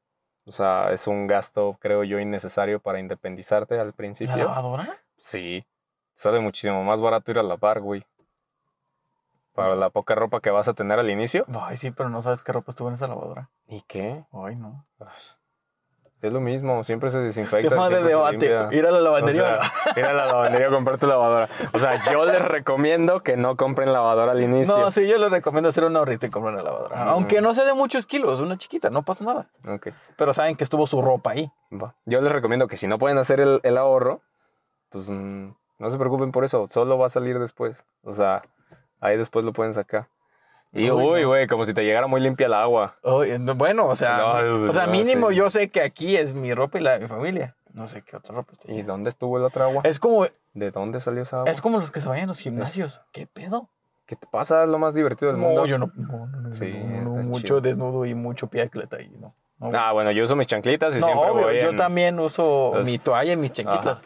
O 0.45 0.51
sea, 0.51 0.91
es 0.91 1.07
un 1.07 1.27
gasto, 1.27 1.77
creo 1.79 2.03
yo, 2.03 2.19
innecesario 2.19 2.79
para 2.79 2.99
independizarte 2.99 3.79
al 3.79 3.88
¿La 3.88 3.93
principio. 3.93 4.35
lavadora? 4.38 4.97
Sí, 5.17 5.65
sale 6.13 6.39
muchísimo 6.39 6.83
más 6.83 7.01
barato 7.01 7.31
ir 7.31 7.39
a 7.39 7.43
lavar, 7.43 7.81
güey. 7.81 8.03
Para 9.53 9.75
la 9.75 9.89
poca 9.89 10.15
ropa 10.15 10.39
que 10.39 10.49
vas 10.51 10.67
a 10.69 10.73
tener 10.73 10.97
al 10.99 11.09
inicio. 11.09 11.45
Ay, 11.59 11.75
sí, 11.75 11.91
pero 11.91 12.09
no 12.09 12.21
sabes 12.21 12.41
qué 12.41 12.51
ropa 12.51 12.71
estuvo 12.71 12.88
en 12.88 12.93
esa 12.93 13.07
lavadora. 13.07 13.49
¿Y 13.67 13.81
qué? 13.81 14.25
Ay, 14.31 14.55
no. 14.55 14.85
Es 16.22 16.33
lo 16.33 16.41
mismo, 16.41 16.83
siempre 16.83 17.09
se 17.09 17.19
desinfecta. 17.19 17.69
Tema 17.69 17.89
de 17.89 18.03
debate. 18.03 18.67
Ir 18.72 18.85
a 18.85 18.91
la 18.91 18.98
O 18.98 19.01
lavandería. 19.01 19.41
sea, 19.41 19.93
ir 19.95 20.03
a 20.06 20.14
la 20.14 20.25
lavandería 20.25 20.67
a 20.67 20.69
comprar 20.69 20.98
tu 20.98 21.07
lavadora. 21.07 21.48
O 21.72 21.80
sea, 21.80 21.98
yo 22.11 22.25
les 22.25 22.41
recomiendo 22.41 23.22
que 23.22 23.38
no 23.38 23.56
compren 23.56 23.93
lavadora 23.93 24.33
al 24.33 24.41
inicio. 24.41 24.77
no, 24.77 24.91
sí, 24.91 25.07
yo 25.07 25.17
les 25.17 25.31
recomiendo 25.31 25.69
hacer 25.69 25.85
una 25.85 25.99
ahorita 25.99 26.25
y 26.25 26.30
comprar 26.30 26.56
una 26.56 26.64
lavadora. 26.64 27.03
Aunque 27.06 27.39
no 27.39 27.53
sea 27.53 27.64
de 27.64 27.73
muchos 27.73 28.06
kilos, 28.06 28.41
una 28.41 28.57
chiquita, 28.57 28.89
no 28.89 29.03
pasa 29.03 29.23
nada. 29.23 29.48
Ok, 29.67 29.89
Pero 30.17 30.33
saben 30.33 30.57
que 30.57 30.65
estuvo 30.65 30.85
su 30.88 31.01
ropa 31.01 31.31
ahí. 31.31 31.49
Yo 32.06 32.19
les 32.19 32.31
recomiendo 32.33 32.67
que 32.67 32.75
si 32.75 32.88
no 32.88 32.99
pueden 32.99 33.17
hacer 33.17 33.39
el, 33.39 33.61
el 33.64 33.77
ahorro, 33.77 34.22
pues 34.89 35.09
mm, 35.09 35.51
no 35.77 35.89
se 35.89 35.98
preocupen 35.98 36.33
por 36.33 36.43
eso, 36.43 36.67
solo 36.69 36.98
va 36.98 37.06
a 37.06 37.09
salir 37.09 37.39
después. 37.39 37.85
O 38.03 38.11
sea, 38.11 38.43
ahí 38.99 39.15
después 39.15 39.45
lo 39.45 39.53
pueden 39.53 39.72
sacar. 39.72 40.09
Y 40.72 40.89
Uy, 40.91 41.01
uy, 41.01 41.22
no. 41.23 41.27
güey, 41.30 41.48
como 41.48 41.65
si 41.65 41.73
te 41.73 41.83
llegara 41.83 42.06
muy 42.07 42.22
limpia 42.22 42.45
el 42.45 42.53
agua. 42.53 42.95
No, 43.03 43.56
bueno, 43.56 43.88
o 43.88 43.95
sea, 43.95 44.17
No, 44.43 44.69
o 44.69 44.73
sea, 44.73 44.85
mínimo 44.88 45.30
sí. 45.30 45.35
yo 45.35 45.49
sé 45.49 45.69
que 45.69 45.81
aquí 45.81 46.15
es 46.15 46.33
mi 46.33 46.53
ropa 46.53 46.77
y 46.80 46.81
la 46.81 46.93
de 46.93 46.99
mi 46.99 47.07
familia. 47.07 47.56
No 47.73 47.88
sé 47.88 48.01
qué 48.03 48.15
otra 48.17 48.33
ropa 48.35 48.51
está 48.51 48.72
¿Y 48.72 48.81
dónde 48.83 49.09
estuvo 49.09 49.38
el 49.38 49.43
otra 49.43 49.65
agua? 49.65 49.81
Es 49.85 49.99
como, 49.99 50.25
¿De 50.53 50.72
dónde 50.72 50.99
salió 50.99 51.22
esa 51.23 51.39
agua? 51.39 51.51
es 51.51 51.61
como 51.61 51.80
los 51.80 51.91
que 51.91 52.01
se 52.01 52.09
vayan 52.09 52.25
a 52.25 52.27
los 52.27 52.39
gimnasios. 52.39 53.01
¿Qué 53.11 53.25
pedo? 53.27 53.69
¿Qué 54.06 54.15
te 54.15 54.27
pasa? 54.27 54.64
Es 54.64 54.69
lo 54.69 54.80
más 54.80 54.93
divertido 54.95 55.31
del 55.31 55.39
mundo. 55.39 55.61
No, 55.61 55.65
yo 55.67 55.77
no. 55.77 55.91
no, 55.95 56.53
Sí, 56.53 56.65
mucho 56.72 57.41
chido. 57.45 57.61
desnudo 57.61 58.06
y 58.06 58.15
mucho 58.15 58.48
pie 58.48 58.64
atleta 58.64 58.98
ahí, 58.98 59.11
no. 59.19 59.35
Ah, 59.73 59.91
bueno, 59.93 60.11
yo 60.11 60.23
uso 60.23 60.35
mis 60.35 60.48
chanclitas 60.48 60.95
y 60.95 60.99
No, 60.99 61.06
siempre 61.07 61.30
obvio, 61.30 61.43
voy 61.43 61.56
yo 61.61 61.69
en 61.69 61.75
también 61.75 62.19
uso 62.19 62.72
Los- 62.75 62.85
mi 62.88 62.98
toalla 62.98 63.33
y 63.33 63.38
mis 63.38 63.51
chanclitas. 63.51 64.01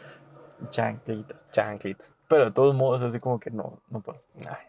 Chanclitas. 0.70 1.46
chanclitas. 1.52 2.16
Pero 2.28 2.46
de 2.46 2.50
todos 2.50 2.74
modos, 2.74 3.02
así 3.02 3.18
como 3.20 3.38
que 3.38 3.50
no, 3.50 3.80
no 3.88 4.00
puedo. 4.00 4.20
Ay, 4.40 4.64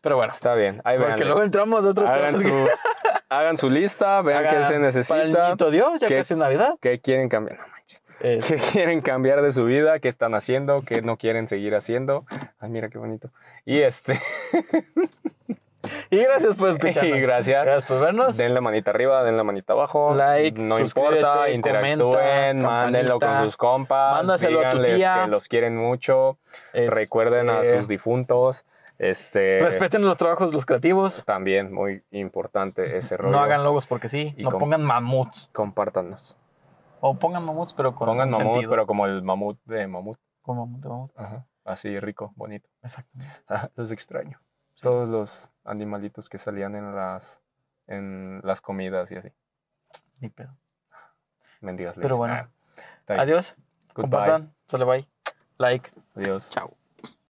Pero 0.00 0.16
bueno, 0.16 0.32
está 0.32 0.54
bien, 0.54 0.80
ahí 0.84 0.96
porque 0.98 1.14
vean. 1.14 1.26
luego 1.28 1.42
entramos 1.42 1.84
a 1.84 1.88
otros 1.88 2.08
Hagan 2.08 2.36
temas 2.36 2.42
que- 2.42 2.48
su, 2.48 2.68
hagan 3.28 3.56
su 3.56 3.70
lista, 3.70 4.22
vean 4.22 4.42
qué 4.44 4.56
Haga 4.56 4.64
se 4.64 4.78
necesita, 4.78 5.54
Dios, 5.70 6.00
ya 6.00 6.08
¿Qué? 6.08 6.16
casi 6.16 6.34
es 6.34 6.38
Navidad. 6.38 6.74
qué 6.80 7.00
quieren 7.00 7.28
cambiar. 7.28 7.58
No 7.58 7.64
manches. 7.68 8.02
Es- 8.20 8.46
¿Qué 8.46 8.56
quieren 8.72 9.00
cambiar 9.00 9.42
de 9.42 9.52
su 9.52 9.64
vida? 9.64 9.98
¿Qué 10.00 10.08
están 10.08 10.34
haciendo? 10.34 10.80
¿Qué 10.86 11.02
no 11.02 11.16
quieren 11.16 11.46
seguir 11.48 11.74
haciendo? 11.76 12.24
Ay, 12.58 12.68
mira 12.70 12.88
qué 12.88 12.98
bonito. 12.98 13.30
Y 13.64 13.78
este, 13.80 14.18
Y 16.10 16.18
gracias 16.18 16.54
por 16.56 16.68
escucharnos. 16.70 17.16
y 17.16 17.20
gracias. 17.20 17.64
Gracias 17.64 17.84
por 17.84 18.00
vernos. 18.00 18.36
Denle 18.36 18.60
manita 18.60 18.90
arriba, 18.90 19.22
denle 19.22 19.42
manita 19.44 19.72
abajo. 19.72 20.14
Like, 20.14 20.60
no 20.62 20.78
importa, 20.78 21.48
interactúen, 21.50 22.58
mándenlo 22.62 23.18
con 23.20 23.36
sus 23.38 23.56
compas. 23.56 24.12
Mándaselo 24.14 24.60
a 24.60 24.62
tu 24.72 24.78
díganles 24.78 24.96
tía. 24.96 25.20
que 25.24 25.30
los 25.30 25.48
quieren 25.48 25.76
mucho. 25.76 26.38
Este, 26.72 26.90
Recuerden 26.90 27.48
a 27.50 27.64
sus 27.64 27.88
difuntos. 27.88 28.66
Este, 28.98 29.60
Respeten 29.62 30.02
los 30.02 30.16
trabajos 30.16 30.50
de 30.50 30.54
los 30.54 30.66
creativos. 30.66 31.24
también 31.24 31.72
muy 31.72 32.04
importante 32.10 32.96
ese 32.96 33.16
rollo. 33.16 33.32
No 33.36 33.38
hagan 33.42 33.62
logos 33.62 33.86
porque 33.86 34.08
sí. 34.08 34.34
Y 34.36 34.42
no 34.42 34.50
pongan 34.50 34.82
mamuts. 34.82 35.48
Compártanos. 35.52 36.36
O 37.00 37.14
pongan 37.16 37.44
mamuts, 37.44 37.72
pero 37.74 37.94
con 37.94 38.08
Pongan 38.08 38.28
un 38.28 38.32
mamut, 38.32 38.52
sentido. 38.54 38.70
pero 38.70 38.86
como 38.86 39.06
el 39.06 39.22
mamut 39.22 39.60
de 39.66 39.86
mamut. 39.86 40.18
Con 40.42 40.56
mamut 40.58 40.80
de 40.82 40.88
mamut. 40.88 41.12
Ajá. 41.16 41.46
Así 41.64 42.00
rico, 42.00 42.32
bonito. 42.34 42.68
Exactamente. 42.82 43.40
Los 43.76 43.92
extraño. 43.92 44.40
Todos 44.80 45.08
los 45.08 45.52
animalitos 45.64 46.28
que 46.28 46.38
salían 46.38 46.74
en 46.74 46.94
las, 46.94 47.40
en 47.86 48.40
las 48.42 48.60
comidas 48.60 49.10
y 49.12 49.16
así. 49.16 49.28
Ni 50.20 50.28
pedo. 50.28 50.56
Mendigas 51.60 51.96
Pero 52.00 52.16
bueno. 52.16 52.34
Ah. 52.34 52.48
Adiós. 53.18 53.54
Goodbye. 53.94 54.10
Compartan. 54.10 54.54
Sale 54.66 54.84
bye. 54.84 55.08
Like. 55.58 55.90
Adiós. 56.16 56.50
Chao. 56.50 56.77